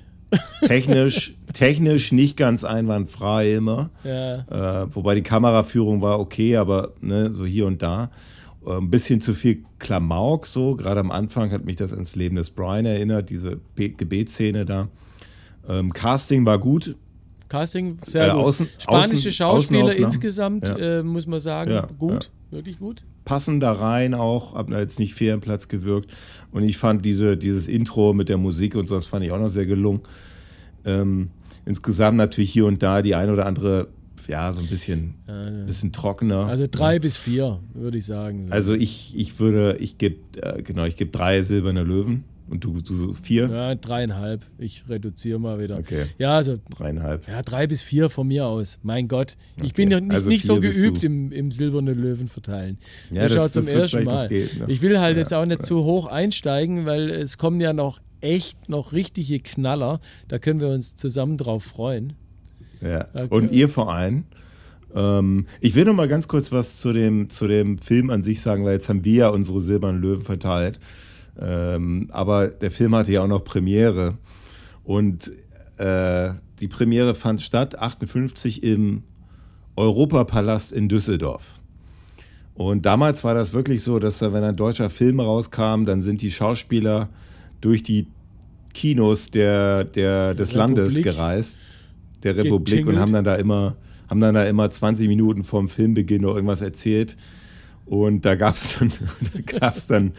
Technisch, 0.66 1.34
technisch 1.52 2.12
nicht 2.12 2.36
ganz 2.36 2.64
einwandfrei 2.64 3.54
immer. 3.54 3.90
Ja. 4.04 4.82
Äh, 4.84 4.94
wobei 4.94 5.14
die 5.14 5.22
Kameraführung 5.22 6.02
war 6.02 6.20
okay, 6.20 6.56
aber 6.56 6.92
ne, 7.00 7.32
so 7.32 7.44
hier 7.46 7.66
und 7.66 7.82
da. 7.82 8.10
Äh, 8.66 8.76
ein 8.78 8.90
bisschen 8.90 9.20
zu 9.20 9.34
viel 9.34 9.64
Klamauk 9.78 10.46
so. 10.46 10.74
Gerade 10.76 11.00
am 11.00 11.10
Anfang 11.10 11.50
hat 11.52 11.64
mich 11.64 11.76
das 11.76 11.92
ans 11.92 12.16
Leben 12.16 12.36
des 12.36 12.50
Brian 12.50 12.84
erinnert, 12.86 13.30
diese 13.30 13.60
Gebetsszene 13.76 14.64
da. 14.64 14.88
Ähm, 15.68 15.92
Casting 15.92 16.44
war 16.46 16.58
gut. 16.58 16.96
Casting 17.48 17.98
sehr 18.04 18.28
Äh, 18.28 18.32
gut. 18.32 18.44
außen- 18.46 18.66
Spanische 18.78 19.30
Schauspieler 19.32 19.80
Außenaufnahmen. 19.84 20.12
insgesamt, 20.12 20.68
Ja. 20.68 20.76
äh, 21.00 21.02
muss 21.02 21.26
man 21.26 21.40
sagen, 21.40 21.70
Ja, 21.70 21.86
gut, 21.98 22.30
wirklich 22.50 22.78
gut. 22.78 23.04
Passen 23.24 23.60
da 23.60 23.72
rein 23.72 24.12
auch, 24.14 24.54
haben 24.54 24.72
da 24.72 24.78
jetzt 24.80 24.98
nicht 24.98 25.14
fehl 25.14 25.32
am 25.32 25.40
Platz 25.40 25.68
gewirkt. 25.68 26.10
Und 26.52 26.62
ich 26.62 26.76
fand 26.76 27.04
diese, 27.04 27.36
dieses 27.38 27.68
Intro 27.68 28.12
mit 28.12 28.28
der 28.28 28.36
Musik 28.38 28.74
und 28.76 28.86
so, 28.86 28.94
das 28.94 29.06
fand 29.06 29.24
ich 29.24 29.32
auch 29.32 29.38
noch 29.40 29.48
sehr 29.48 29.64
gelungen. 29.66 30.00
Ähm, 30.84 31.30
insgesamt 31.64 32.18
natürlich 32.18 32.50
hier 32.52 32.66
und 32.66 32.82
da 32.82 33.00
die 33.00 33.14
ein 33.14 33.30
oder 33.30 33.46
andere, 33.46 33.88
ja, 34.28 34.50
so 34.52 34.60
ein 34.60 34.66
bisschen, 34.66 35.14
bisschen 35.66 35.92
trockener. 35.92 36.46
Also 36.46 36.66
drei 36.70 36.98
bis 36.98 37.16
vier, 37.16 37.60
würde 37.74 37.98
ich 37.98 38.06
sagen. 38.06 38.48
Also 38.50 38.74
ich, 38.74 39.12
ich 39.16 39.38
würde, 39.38 39.76
ich 39.80 39.98
gebe, 39.98 40.16
äh, 40.40 40.62
genau, 40.62 40.84
ich 40.84 40.96
gebe 40.96 41.10
drei 41.10 41.42
silberne 41.42 41.82
Löwen 41.84 42.24
und 42.48 42.62
du, 42.64 42.72
du 42.80 42.94
so 42.94 43.12
vier, 43.14 43.48
ja, 43.48 43.74
dreieinhalb. 43.74 44.44
Ich 44.58 44.84
reduziere 44.88 45.38
mal 45.38 45.58
wieder. 45.60 45.78
Okay. 45.78 46.04
Ja, 46.18 46.36
also 46.36 46.56
dreieinhalb. 46.76 47.26
ja, 47.26 47.42
drei 47.42 47.66
bis 47.66 47.82
vier 47.82 48.10
von 48.10 48.26
mir 48.28 48.46
aus. 48.46 48.78
Mein 48.82 49.08
Gott. 49.08 49.36
Ich 49.62 49.72
bin 49.74 49.88
Okay. 49.88 49.94
noch 49.94 50.00
nicht, 50.02 50.12
Also 50.14 50.28
nicht 50.28 50.44
so 50.44 50.60
geübt 50.60 51.02
im, 51.04 51.32
im 51.32 51.50
silbernen 51.50 51.98
Löwen 51.98 52.28
verteilen. 52.28 52.76
Ja, 53.10 53.26
ich 53.26 53.34
das- 53.34 53.52
zum 53.52 53.62
das 53.64 53.72
wird 53.72 53.82
ersten 53.94 54.04
Mal. 54.04 54.28
gehen, 54.28 54.48
ne? 54.58 54.64
Ich 54.68 54.82
will 54.82 55.00
halt 55.00 55.16
Ja, 55.16 55.22
jetzt 55.22 55.32
auch 55.32 55.46
nicht 55.46 55.64
zu 55.64 55.84
hoch 55.84 56.06
einsteigen, 56.06 56.84
weil 56.86 57.10
es 57.10 57.38
kommen 57.38 57.60
ja 57.60 57.72
noch 57.72 58.00
echt 58.20 58.68
noch 58.68 58.92
richtige 58.92 59.38
Knaller. 59.40 60.00
Da 60.28 60.38
können 60.38 60.60
wir 60.60 60.68
uns 60.68 60.96
zusammen 60.96 61.36
drauf 61.38 61.62
freuen. 61.64 62.14
Ja. 62.80 63.06
Okay. 63.12 63.28
Und 63.30 63.52
ihr 63.52 63.68
Verein. 63.68 64.24
Ähm, 64.94 65.46
ich 65.60 65.74
will 65.74 65.84
noch 65.84 65.94
mal 65.94 66.08
ganz 66.08 66.28
kurz 66.28 66.52
was 66.52 66.78
zu 66.78 66.92
dem, 66.92 67.30
zu 67.30 67.46
dem 67.48 67.78
Film 67.78 68.10
an 68.10 68.22
sich 68.22 68.40
sagen, 68.40 68.64
weil 68.64 68.74
jetzt 68.74 68.88
haben 68.88 69.04
wir 69.04 69.14
ja 69.14 69.28
unsere 69.28 69.60
silbernen 69.60 70.00
Löwen 70.00 70.24
verteilt. 70.24 70.78
Ähm, 71.40 72.08
aber 72.12 72.48
der 72.48 72.70
Film 72.70 72.94
hatte 72.94 73.12
ja 73.12 73.22
auch 73.22 73.28
noch 73.28 73.42
Premiere. 73.42 74.18
Und 74.84 75.32
äh, 75.78 76.30
die 76.60 76.68
Premiere 76.68 77.14
fand 77.14 77.42
statt 77.42 77.78
58 77.78 78.62
im 78.62 79.02
Europapalast 79.76 80.72
in 80.72 80.88
Düsseldorf. 80.88 81.60
Und 82.54 82.86
damals 82.86 83.24
war 83.24 83.34
das 83.34 83.52
wirklich 83.52 83.82
so, 83.82 83.98
dass 83.98 84.18
da, 84.18 84.32
wenn 84.32 84.44
ein 84.44 84.54
deutscher 84.54 84.88
Film 84.88 85.18
rauskam, 85.18 85.84
dann 85.84 86.00
sind 86.00 86.22
die 86.22 86.30
Schauspieler 86.30 87.08
durch 87.60 87.82
die 87.82 88.06
Kinos 88.72 89.30
der, 89.30 89.84
der, 89.84 90.34
des 90.34 90.52
Landes 90.52 90.96
Republik. 90.96 91.04
gereist, 91.04 91.58
der 92.24 92.36
Republik, 92.36 92.80
und 92.80 92.92
Getingelt. 92.92 92.98
haben 92.98 93.12
dann 93.12 93.24
da 93.24 93.34
immer, 93.36 93.76
haben 94.08 94.20
dann 94.20 94.34
da 94.34 94.44
immer 94.44 94.70
20 94.70 95.08
Minuten 95.08 95.44
vorm 95.44 95.68
Filmbeginn 95.68 96.22
noch 96.22 96.34
irgendwas 96.34 96.62
erzählt. 96.62 97.16
Und 97.86 98.24
da 98.24 98.34
gab 98.34 98.54
es 98.54 98.78
dann, 98.78 98.92
da 99.34 99.58
gab's 99.58 99.86
dann 99.86 100.12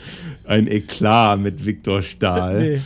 ein 0.44 0.68
Eklat 0.68 1.40
mit 1.40 1.66
Viktor 1.66 2.02
Stahl. 2.02 2.82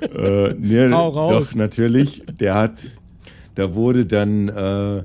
Nee. 0.00 0.16
Äh, 0.16 0.54
nee. 0.58 0.88
Doch, 0.88 1.54
natürlich. 1.54 2.22
Der 2.40 2.54
hat, 2.54 2.86
da 3.54 3.74
wurde 3.74 4.06
dann 4.06 4.48
äh, 4.48 5.02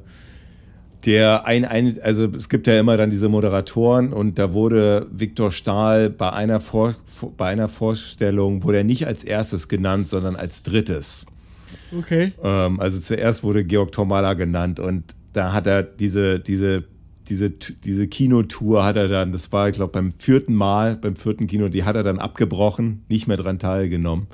der 1.08 1.46
ein, 1.46 1.64
ein, 1.64 1.98
also 2.02 2.26
es 2.26 2.50
gibt 2.50 2.68
ja 2.68 2.80
immer 2.80 2.98
dann 2.98 3.10
diese 3.10 3.30
Moderatoren 3.30 4.12
und 4.12 4.38
da 4.38 4.54
wurde 4.54 5.08
Viktor 5.12 5.52
Stahl 5.52 6.10
bei 6.10 6.32
einer, 6.32 6.60
Vor, 6.60 6.96
bei 7.38 7.48
einer 7.48 7.70
Vorstellung, 7.70 8.64
wurde 8.64 8.80
er 8.80 8.84
nicht 8.84 9.08
als 9.08 9.24
erstes 9.24 9.70
genannt, 9.70 10.10
sondern 10.10 10.36
als 10.36 10.64
drittes. 10.64 11.26
Okay. 11.96 12.34
Ähm, 12.44 12.80
also 12.80 13.00
zuerst 13.00 13.44
wurde 13.44 13.64
Georg 13.64 13.92
Tomala 13.92 14.34
genannt 14.34 14.80
und 14.80 15.16
da 15.34 15.54
hat 15.54 15.68
er 15.68 15.84
diese, 15.84 16.40
diese, 16.40 16.84
diese, 17.30 17.52
diese 17.52 18.08
Kinotour 18.08 18.86
hat 18.86 18.96
er 18.96 19.08
dann, 19.08 19.32
das 19.32 19.52
war, 19.52 19.70
ich 19.70 19.76
glaube, 19.76 19.92
beim 19.92 20.12
vierten 20.18 20.56
Mal, 20.56 20.96
beim 20.96 21.16
vierten 21.16 21.48
Kino, 21.48 21.70
die 21.70 21.84
hat 21.84 21.96
er 21.96 22.04
dann 22.04 22.20
abgebrochen, 22.20 23.04
nicht 23.10 23.28
mehr 23.28 23.38
dran 23.38 23.60
teilgenommen, 23.60 24.28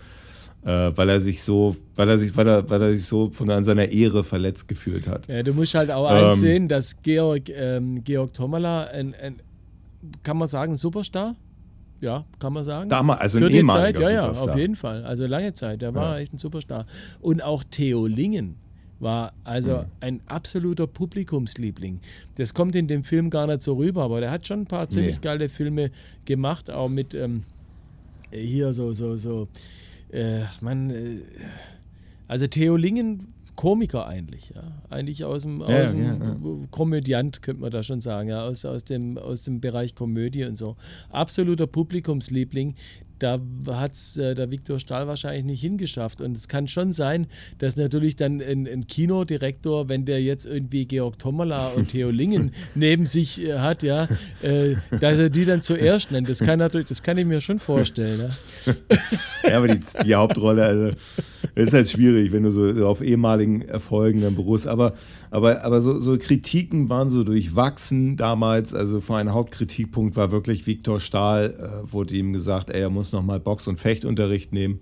äh, 0.64 0.92
weil 0.96 1.10
er 1.10 1.20
sich 1.20 1.42
so, 1.44 1.76
weil 1.96 2.10
er 2.10 2.18
sich, 2.18 2.36
weil 2.38 2.48
er, 2.48 2.70
weil 2.70 2.82
er 2.82 2.94
sich 2.94 3.06
so 3.06 3.32
von 3.32 3.50
an 3.50 3.64
seiner 3.64 3.90
Ehre 3.90 4.24
verletzt 4.24 4.68
gefühlt 4.68 5.08
hat. 5.08 5.28
Ja, 5.28 5.44
du 5.44 5.54
musst 5.54 5.74
halt 5.74 5.92
auch 5.92 6.10
Ähm. 6.10 6.30
eins 6.30 6.40
sehen, 6.40 6.68
dass 6.68 7.02
Georg, 7.02 7.50
ähm, 7.50 8.04
Georg 8.04 8.34
Tomala 8.34 8.86
ein, 8.86 9.14
ein, 9.16 9.42
kann 10.22 10.38
man 10.38 10.48
sagen, 10.48 10.78
Superstar? 10.78 11.36
Ja, 12.04 12.26
kann 12.38 12.52
man 12.52 12.66
sagen. 12.66 12.90
Damals, 12.90 13.22
also 13.22 13.40
Für 13.40 13.46
ein 13.46 13.52
ehemaliger 13.54 14.02
Zeit, 14.02 14.10
ja, 14.10 14.16
ja, 14.16 14.22
Superstar. 14.34 14.50
auf 14.54 14.60
jeden 14.60 14.76
Fall. 14.76 15.06
Also 15.06 15.26
lange 15.26 15.54
Zeit, 15.54 15.82
der 15.82 15.96
war 15.96 16.18
echt 16.20 16.34
ein 16.34 16.38
Superstar. 16.38 16.86
Und 17.22 17.42
auch 17.42 17.64
Theo 17.64 18.08
Lingen 18.08 18.56
war 19.00 19.32
also 19.46 19.80
Hm. 19.80 19.86
ein 20.02 20.20
absoluter 20.28 20.86
Publikumsliebling. 20.86 22.02
Das 22.36 22.54
kommt 22.54 22.76
in 22.76 22.90
dem 22.90 23.06
Film 23.06 23.30
gar 23.30 23.48
nicht 23.48 23.64
so 23.64 23.76
rüber, 23.76 24.04
aber 24.04 24.20
der 24.20 24.32
hat 24.32 24.46
schon 24.46 24.62
ein 24.62 24.66
paar 24.66 24.90
ziemlich 24.90 25.16
Nee. 25.16 25.22
geile 25.22 25.48
Filme 25.48 25.92
gemacht, 26.26 26.70
auch 26.70 26.90
mit 26.90 27.14
ähm, 27.14 27.44
hier 28.34 28.74
so, 28.74 28.92
so, 28.92 29.16
so, 29.16 29.48
äh, 30.12 30.42
man, 30.60 30.90
äh, 30.90 31.20
also 32.28 32.48
Theo 32.48 32.76
Lingen, 32.76 33.33
Komiker 33.56 34.08
eigentlich, 34.08 34.52
ja. 34.56 34.64
Eigentlich 34.90 35.24
aus 35.26 35.44
dem, 35.44 35.62
aus 35.62 35.70
Ja, 35.72 35.88
dem 35.88 36.04
ja, 36.04 36.14
ja. 36.14 36.68
Komödiant, 36.72 37.42
könnte 37.42 37.62
man 37.62 37.72
da 37.72 37.84
schon 37.84 38.02
sagen, 38.02 38.30
ja, 38.30 38.44
aus, 38.44 38.66
aus, 38.66 38.84
dem, 38.84 39.18
aus 39.18 39.44
dem 39.44 39.62
Bereich 39.62 39.96
Komödie 39.96 40.46
und 40.46 40.58
so. 40.58 40.76
Absoluter 41.10 41.68
Publikumsliebling. 41.68 42.76
Da 43.20 43.38
hat 43.68 43.94
es 43.94 44.18
äh, 44.18 44.36
der 44.36 44.52
Viktor 44.52 44.80
Stahl 44.80 45.08
wahrscheinlich 45.08 45.46
nicht 45.46 45.62
hingeschafft. 45.62 46.20
Und 46.20 46.36
es 46.36 46.50
kann 46.50 46.68
schon 46.68 46.92
sein, 46.92 47.28
dass 47.60 47.78
natürlich 47.78 48.18
dann 48.18 48.42
ein, 48.42 48.68
ein 48.68 48.86
Kinodirektor, 48.88 49.88
wenn 49.88 50.04
der 50.04 50.22
jetzt 50.22 50.46
irgendwie 50.46 50.86
Georg 50.86 51.20
Tomala 51.20 51.70
und 51.70 51.90
Theo 51.90 52.10
Lingen 52.12 52.52
neben 52.76 53.06
sich 53.06 53.42
äh, 53.42 53.60
hat, 53.60 53.82
ja, 53.82 54.10
äh, 54.42 54.76
dass 55.00 55.20
er 55.20 55.30
die 55.30 55.46
dann 55.46 55.62
zuerst 55.62 56.12
nennt. 56.12 56.28
Das 56.28 56.40
kann, 56.40 56.60
natürlich, 56.60 56.88
das 56.88 57.02
kann 57.02 57.18
ich 57.18 57.26
mir 57.26 57.40
schon 57.40 57.60
vorstellen. 57.60 58.32
Ja. 58.66 58.74
Ja, 59.48 59.58
aber 59.58 59.68
die, 59.68 59.80
die 60.06 60.16
Hauptrolle, 60.16 60.64
also, 60.64 60.96
das 61.56 61.66
ist 61.66 61.74
halt 61.74 61.90
schwierig, 61.90 62.32
wenn 62.32 62.44
du 62.44 62.52
so 62.52 62.88
auf 62.88 63.02
ehemaligen 63.02 63.62
Erfolgen 63.62 64.22
dann 64.22 64.36
beruhst. 64.36 64.68
Aber, 64.68 64.94
aber, 65.30 65.64
aber 65.64 65.82
so, 65.82 66.00
so 66.00 66.18
Kritiken 66.18 66.90
waren 66.90 67.10
so 67.10 67.24
durchwachsen 67.24 68.18
damals. 68.18 68.74
Also 68.74 69.02
vor 69.02 69.18
ein 69.18 69.34
Hauptkritikpunkt 69.34 70.16
war 70.16 70.32
wirklich 70.32 70.66
Viktor 70.66 71.00
Stahl, 71.00 71.54
äh, 71.60 71.92
wurde 71.92 72.16
ihm 72.16 72.34
gesagt, 72.34 72.70
ey, 72.72 72.82
er 72.82 72.90
muss 72.90 73.12
nochmal 73.12 73.40
Box- 73.40 73.68
und 73.68 73.80
Fechtunterricht 73.80 74.52
nehmen. 74.52 74.80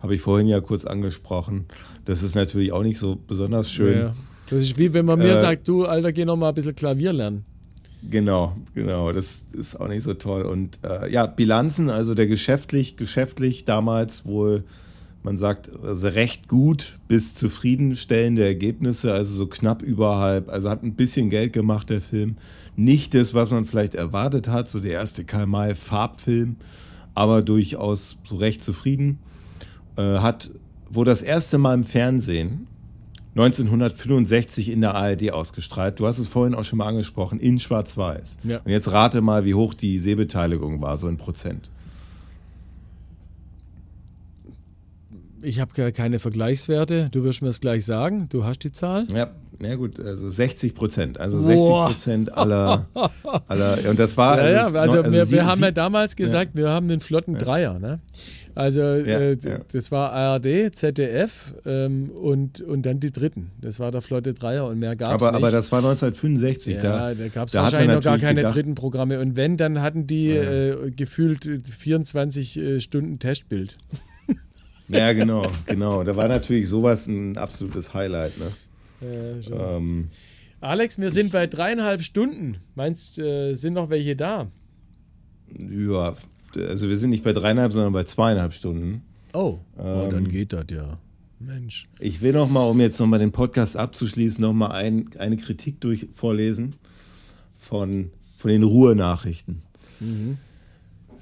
Habe 0.00 0.14
ich 0.14 0.20
vorhin 0.20 0.48
ja 0.48 0.60
kurz 0.60 0.84
angesprochen. 0.84 1.66
Das 2.04 2.22
ist 2.22 2.34
natürlich 2.34 2.72
auch 2.72 2.82
nicht 2.82 2.98
so 2.98 3.16
besonders 3.16 3.70
schön. 3.70 3.98
Ja. 3.98 4.14
Das 4.50 4.62
ist 4.62 4.76
wie 4.76 4.92
wenn 4.92 5.06
man 5.06 5.18
mir 5.18 5.32
Äh, 5.32 5.36
sagt, 5.36 5.66
du 5.66 5.86
Alter, 5.86 6.12
geh 6.12 6.24
noch 6.26 6.36
mal 6.36 6.50
ein 6.50 6.54
bisschen 6.54 6.74
Klavier 6.74 7.12
lernen. 7.12 7.44
Genau, 8.10 8.56
genau. 8.74 9.12
Das 9.12 9.42
ist 9.52 9.80
auch 9.80 9.88
nicht 9.88 10.02
so 10.02 10.12
toll. 10.14 10.42
Und 10.42 10.80
äh, 10.82 11.10
ja, 11.10 11.26
Bilanzen, 11.26 11.88
also 11.88 12.14
der 12.14 12.26
geschäftlich, 12.26 12.96
geschäftlich 12.96 13.64
damals 13.64 14.26
wohl, 14.26 14.64
man 15.22 15.36
sagt, 15.36 15.70
also 15.82 16.08
recht 16.08 16.48
gut 16.48 16.98
bis 17.08 17.34
zufriedenstellende 17.34 18.44
Ergebnisse, 18.44 19.12
also 19.12 19.34
so 19.34 19.46
knapp 19.46 19.82
überhalb. 19.82 20.48
Also 20.48 20.68
hat 20.68 20.82
ein 20.82 20.94
bisschen 20.94 21.30
Geld 21.30 21.52
gemacht, 21.52 21.90
der 21.90 22.00
Film. 22.00 22.36
Nicht 22.76 23.14
das, 23.14 23.32
was 23.32 23.50
man 23.50 23.64
vielleicht 23.64 23.94
erwartet 23.94 24.48
hat, 24.48 24.68
so 24.68 24.80
der 24.80 24.92
erste 24.92 25.24
Karl 25.24 25.46
May 25.46 25.74
Farbfilm, 25.74 26.56
aber 27.14 27.42
durchaus 27.42 28.18
so 28.24 28.36
recht 28.36 28.62
zufrieden. 28.64 29.18
Äh, 29.96 30.18
hat, 30.18 30.50
wo 30.90 31.04
das 31.04 31.22
erste 31.22 31.58
Mal 31.58 31.74
im 31.74 31.84
Fernsehen 31.84 32.66
1965 33.34 34.70
in 34.70 34.82
der 34.82 34.94
ARD 34.94 35.30
ausgestrahlt. 35.30 35.98
Du 35.98 36.06
hast 36.06 36.18
es 36.18 36.28
vorhin 36.28 36.54
auch 36.54 36.64
schon 36.64 36.78
mal 36.78 36.86
angesprochen, 36.86 37.40
in 37.40 37.58
Schwarz-Weiß. 37.58 38.36
Ja. 38.44 38.58
Und 38.58 38.70
jetzt 38.70 38.92
rate 38.92 39.22
mal, 39.22 39.44
wie 39.46 39.54
hoch 39.54 39.72
die 39.72 39.98
Sehbeteiligung 39.98 40.82
war, 40.82 40.98
so 40.98 41.08
in 41.08 41.16
Prozent. 41.16 41.70
Ich 45.42 45.60
habe 45.60 45.92
keine 45.92 46.18
Vergleichswerte. 46.18 47.08
Du 47.12 47.24
wirst 47.24 47.42
mir 47.42 47.48
das 47.48 47.60
gleich 47.60 47.84
sagen. 47.84 48.28
Du 48.30 48.44
hast 48.44 48.60
die 48.64 48.72
Zahl. 48.72 49.06
Ja, 49.14 49.30
ja 49.60 49.74
gut, 49.76 49.98
also 50.00 50.28
60 50.30 50.74
Prozent. 50.74 51.20
Also 51.20 51.40
60 51.40 51.66
Boah. 51.66 51.86
Prozent 51.88 52.36
aller, 52.36 52.86
aller. 53.48 53.78
Und 53.88 53.98
das 53.98 54.16
war. 54.16 54.38
Ja, 54.38 54.50
ja, 54.50 54.60
es 54.62 54.68
ist 54.68 54.74
also, 54.76 54.96
noch- 55.02 55.12
wir, 55.12 55.26
sie- 55.26 55.36
wir 55.36 55.46
haben 55.46 55.58
sie- 55.58 55.64
ja 55.64 55.70
damals 55.70 56.16
gesagt, 56.16 56.50
wir 56.54 56.68
haben 56.68 56.90
einen 56.90 57.00
flotten 57.00 57.34
Dreier. 57.36 57.78
Ne? 57.78 58.00
Also 58.54 58.82
äh, 58.82 59.32
ja. 59.32 59.58
das 59.72 59.90
war 59.90 60.12
ARD, 60.12 60.74
ZDF 60.76 61.54
ähm, 61.64 62.10
und, 62.10 62.60
und 62.60 62.84
dann 62.84 63.00
die 63.00 63.10
Dritten. 63.10 63.50
Das 63.62 63.80
war 63.80 63.90
der 63.90 64.02
flotte 64.02 64.34
Dreier 64.34 64.66
und 64.66 64.78
mehr 64.78 64.94
gab 64.94 65.08
es 65.08 65.14
aber, 65.14 65.32
nicht. 65.32 65.36
aber 65.42 65.50
das 65.50 65.72
war 65.72 65.78
1965. 65.78 66.76
ja, 66.76 66.82
da 66.82 67.14
da, 67.14 67.28
gab 67.28 67.48
es 67.48 67.54
wahrscheinlich 67.54 67.94
noch 67.96 68.02
gar 68.02 68.18
keine 68.18 68.40
gedacht- 68.40 68.54
dritten 68.54 68.74
Programme. 68.74 69.20
Und 69.20 69.36
wenn, 69.36 69.56
dann 69.56 69.80
hatten 69.80 70.06
die 70.06 70.32
äh, 70.32 70.90
gefühlt 70.90 71.46
äh, 71.46 71.60
24 71.66 72.58
äh, 72.58 72.80
Stunden 72.80 73.18
Testbild. 73.18 73.78
Ja, 74.92 75.12
genau, 75.12 75.46
genau. 75.66 76.04
Da 76.04 76.14
war 76.16 76.28
natürlich 76.28 76.68
sowas 76.68 77.06
ein 77.06 77.36
absolutes 77.36 77.94
Highlight. 77.94 78.32
Ne? 78.38 79.08
Äh, 79.08 79.42
schon. 79.42 79.60
Ähm, 79.60 80.08
Alex, 80.60 80.98
wir 80.98 81.10
sind 81.10 81.32
bei 81.32 81.46
dreieinhalb 81.46 82.02
Stunden. 82.02 82.56
Meinst 82.74 83.18
äh, 83.18 83.54
sind 83.54 83.74
noch 83.74 83.90
welche 83.90 84.14
da? 84.16 84.48
ja, 85.58 86.16
also 86.56 86.88
wir 86.88 86.96
sind 86.96 87.10
nicht 87.10 87.24
bei 87.24 87.32
dreieinhalb, 87.32 87.72
sondern 87.72 87.92
bei 87.92 88.04
zweieinhalb 88.04 88.52
Stunden. 88.52 89.02
Oh, 89.32 89.58
oh 89.76 89.82
Ähm, 90.04 90.10
dann 90.10 90.28
geht 90.28 90.52
das 90.52 90.66
ja. 90.70 90.98
Mensch. 91.38 91.86
Ich 91.98 92.22
will 92.22 92.32
noch 92.32 92.48
mal, 92.48 92.64
um 92.64 92.80
jetzt 92.80 93.00
noch 93.00 93.06
mal 93.06 93.18
den 93.18 93.32
Podcast 93.32 93.76
abzuschließen, 93.76 94.40
noch 94.40 94.52
mal 94.52 94.70
ein, 94.70 95.10
eine 95.18 95.36
Kritik 95.36 95.80
durch 95.80 96.08
vorlesen 96.14 96.74
von, 97.58 98.10
von 98.36 98.50
den 98.50 98.62
Ruhrnachrichten. 98.62 99.62
Mhm. 100.00 100.38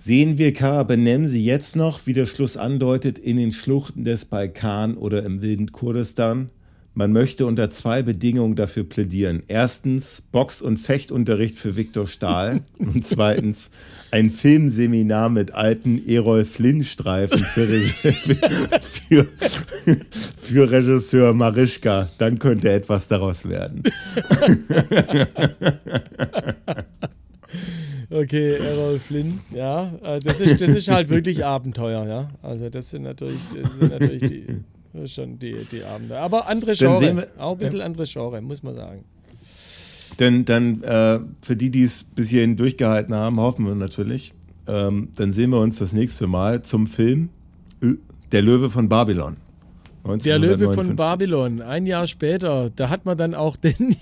Sehen 0.02 0.38
wir 0.38 0.54
Karabenemsi 0.54 1.40
jetzt 1.40 1.76
noch, 1.76 2.06
wie 2.06 2.14
der 2.14 2.24
Schluss 2.24 2.56
andeutet, 2.56 3.18
in 3.18 3.36
den 3.36 3.52
Schluchten 3.52 4.02
des 4.02 4.24
Balkan 4.24 4.96
oder 4.96 5.26
im 5.26 5.42
wilden 5.42 5.72
Kurdistan? 5.72 6.48
Man 6.94 7.12
möchte 7.12 7.44
unter 7.44 7.68
zwei 7.68 8.02
Bedingungen 8.02 8.56
dafür 8.56 8.84
plädieren. 8.84 9.42
Erstens 9.46 10.22
Box- 10.32 10.62
und 10.62 10.78
Fechtunterricht 10.78 11.58
für 11.58 11.76
Viktor 11.76 12.06
Stahl 12.06 12.62
und 12.78 13.06
zweitens 13.06 13.70
ein 14.10 14.30
Filmseminar 14.30 15.28
mit 15.28 15.52
alten 15.52 16.02
Erol 16.08 16.46
Flynn-Streifen 16.46 17.38
für, 17.38 17.66
für, 18.80 19.26
für, 20.40 20.70
Regisseur 20.70 21.34
Marischka. 21.34 22.08
Dann 22.16 22.38
könnte 22.38 22.72
etwas 22.72 23.06
daraus 23.06 23.46
werden. 23.46 23.82
Okay, 28.12 28.56
Errol 28.56 28.98
Flynn, 28.98 29.38
ja, 29.54 29.92
äh, 30.02 30.18
das 30.18 30.40
ist, 30.40 30.60
das 30.60 30.70
ist 30.70 30.88
halt 30.88 31.08
wirklich 31.10 31.44
Abenteuer, 31.44 32.06
ja. 32.08 32.30
Also 32.42 32.68
das 32.68 32.90
sind 32.90 33.02
natürlich, 33.02 33.38
das 33.54 33.72
sind 33.78 34.00
natürlich 34.00 34.22
die, 34.92 35.08
schon 35.08 35.38
die, 35.38 35.56
die 35.70 35.84
Abenteuer. 35.84 36.18
Aber 36.18 36.48
andere 36.48 36.74
Genre, 36.74 37.00
wir, 37.00 37.26
auch 37.38 37.52
ein 37.52 37.58
bisschen 37.58 37.78
ja. 37.78 37.84
andere 37.84 38.04
Genre, 38.04 38.40
muss 38.40 38.64
man 38.64 38.74
sagen. 38.74 39.04
Denn 40.18 40.44
dann, 40.44 40.82
äh, 40.82 41.20
für 41.40 41.54
die, 41.54 41.70
die 41.70 41.84
es 41.84 42.02
bis 42.02 42.30
hierhin 42.30 42.56
durchgehalten 42.56 43.14
haben, 43.14 43.38
hoffen 43.38 43.64
wir 43.64 43.76
natürlich, 43.76 44.34
ähm, 44.66 45.10
dann 45.14 45.32
sehen 45.32 45.50
wir 45.50 45.60
uns 45.60 45.78
das 45.78 45.92
nächste 45.92 46.26
Mal 46.26 46.62
zum 46.62 46.88
Film 46.88 47.28
Der 48.32 48.42
Löwe 48.42 48.70
von 48.70 48.88
Babylon. 48.88 49.36
Der 50.02 50.38
Löwe 50.38 50.72
von 50.72 50.96
Babylon, 50.96 51.60
ein 51.60 51.84
Jahr 51.84 52.06
später, 52.06 52.70
da 52.74 52.88
hat 52.88 53.04
man 53.04 53.18
dann 53.18 53.34
auch 53.34 53.56
den, 53.56 53.94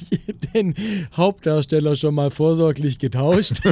den 0.54 0.74
Hauptdarsteller 1.16 1.96
schon 1.96 2.14
mal 2.14 2.30
vorsorglich 2.30 2.98
getauscht. 2.98 3.60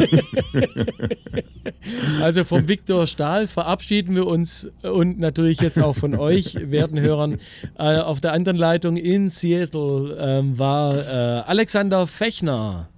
also 2.21 2.45
vom 2.45 2.67
Viktor 2.67 3.07
Stahl 3.07 3.47
verabschieden 3.47 4.17
wir 4.17 4.27
uns 4.27 4.69
und 4.83 5.21
natürlich 5.21 5.61
jetzt 5.61 5.81
auch 5.81 5.95
von 5.95 6.17
euch, 6.17 6.57
werten 6.71 7.01
Hörern. 7.01 7.39
Äh, 7.79 7.99
auf 7.99 8.21
der 8.21 8.33
anderen 8.33 8.57
Leitung 8.57 8.97
in 8.97 9.31
Seattle 9.31 10.17
äh, 10.19 10.59
war 10.59 10.97
äh, 10.97 11.43
Alexander 11.47 12.07
Fechner. 12.07 12.89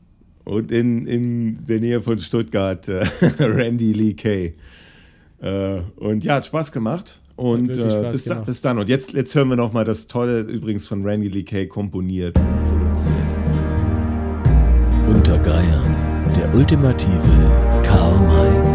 Und 0.45 0.73
in, 0.73 1.07
in 1.07 1.67
der 1.67 1.81
Nähe 1.81 2.01
von 2.01 2.19
Stuttgart 2.19 2.89
äh, 2.89 3.05
Randy 3.39 3.93
Lee 3.93 4.15
Kay. 4.15 4.55
Äh, 5.43 5.81
und 5.97 6.25
ja, 6.25 6.37
hat 6.37 6.47
Spaß 6.47 6.73
gemacht. 6.73 7.21
Und 7.39 7.71
äh, 7.77 8.11
bis, 8.11 8.25
da, 8.25 8.41
bis, 8.41 8.63
dann. 8.63 8.79
Und 8.79 8.89
jetzt, 8.89 9.13
jetzt 9.13 9.33
hören 9.37 9.49
wir 9.49 9.55
noch 9.55 9.73
mal 9.73 9.85
das 9.85 10.09
Tolle, 10.09 10.41
übrigens 10.41 10.89
von 10.89 11.07
Randy 11.07 11.29
Lee 11.29 11.45
Kay 11.45 11.69
komponiert 11.69 12.37
und 12.37 12.63
produziert. 12.65 13.15
Unter 15.09 15.39
Geiern, 15.39 15.95
der 16.35 16.53
ultimative 16.53 17.13
Karl 17.85 18.19
May 18.19 18.68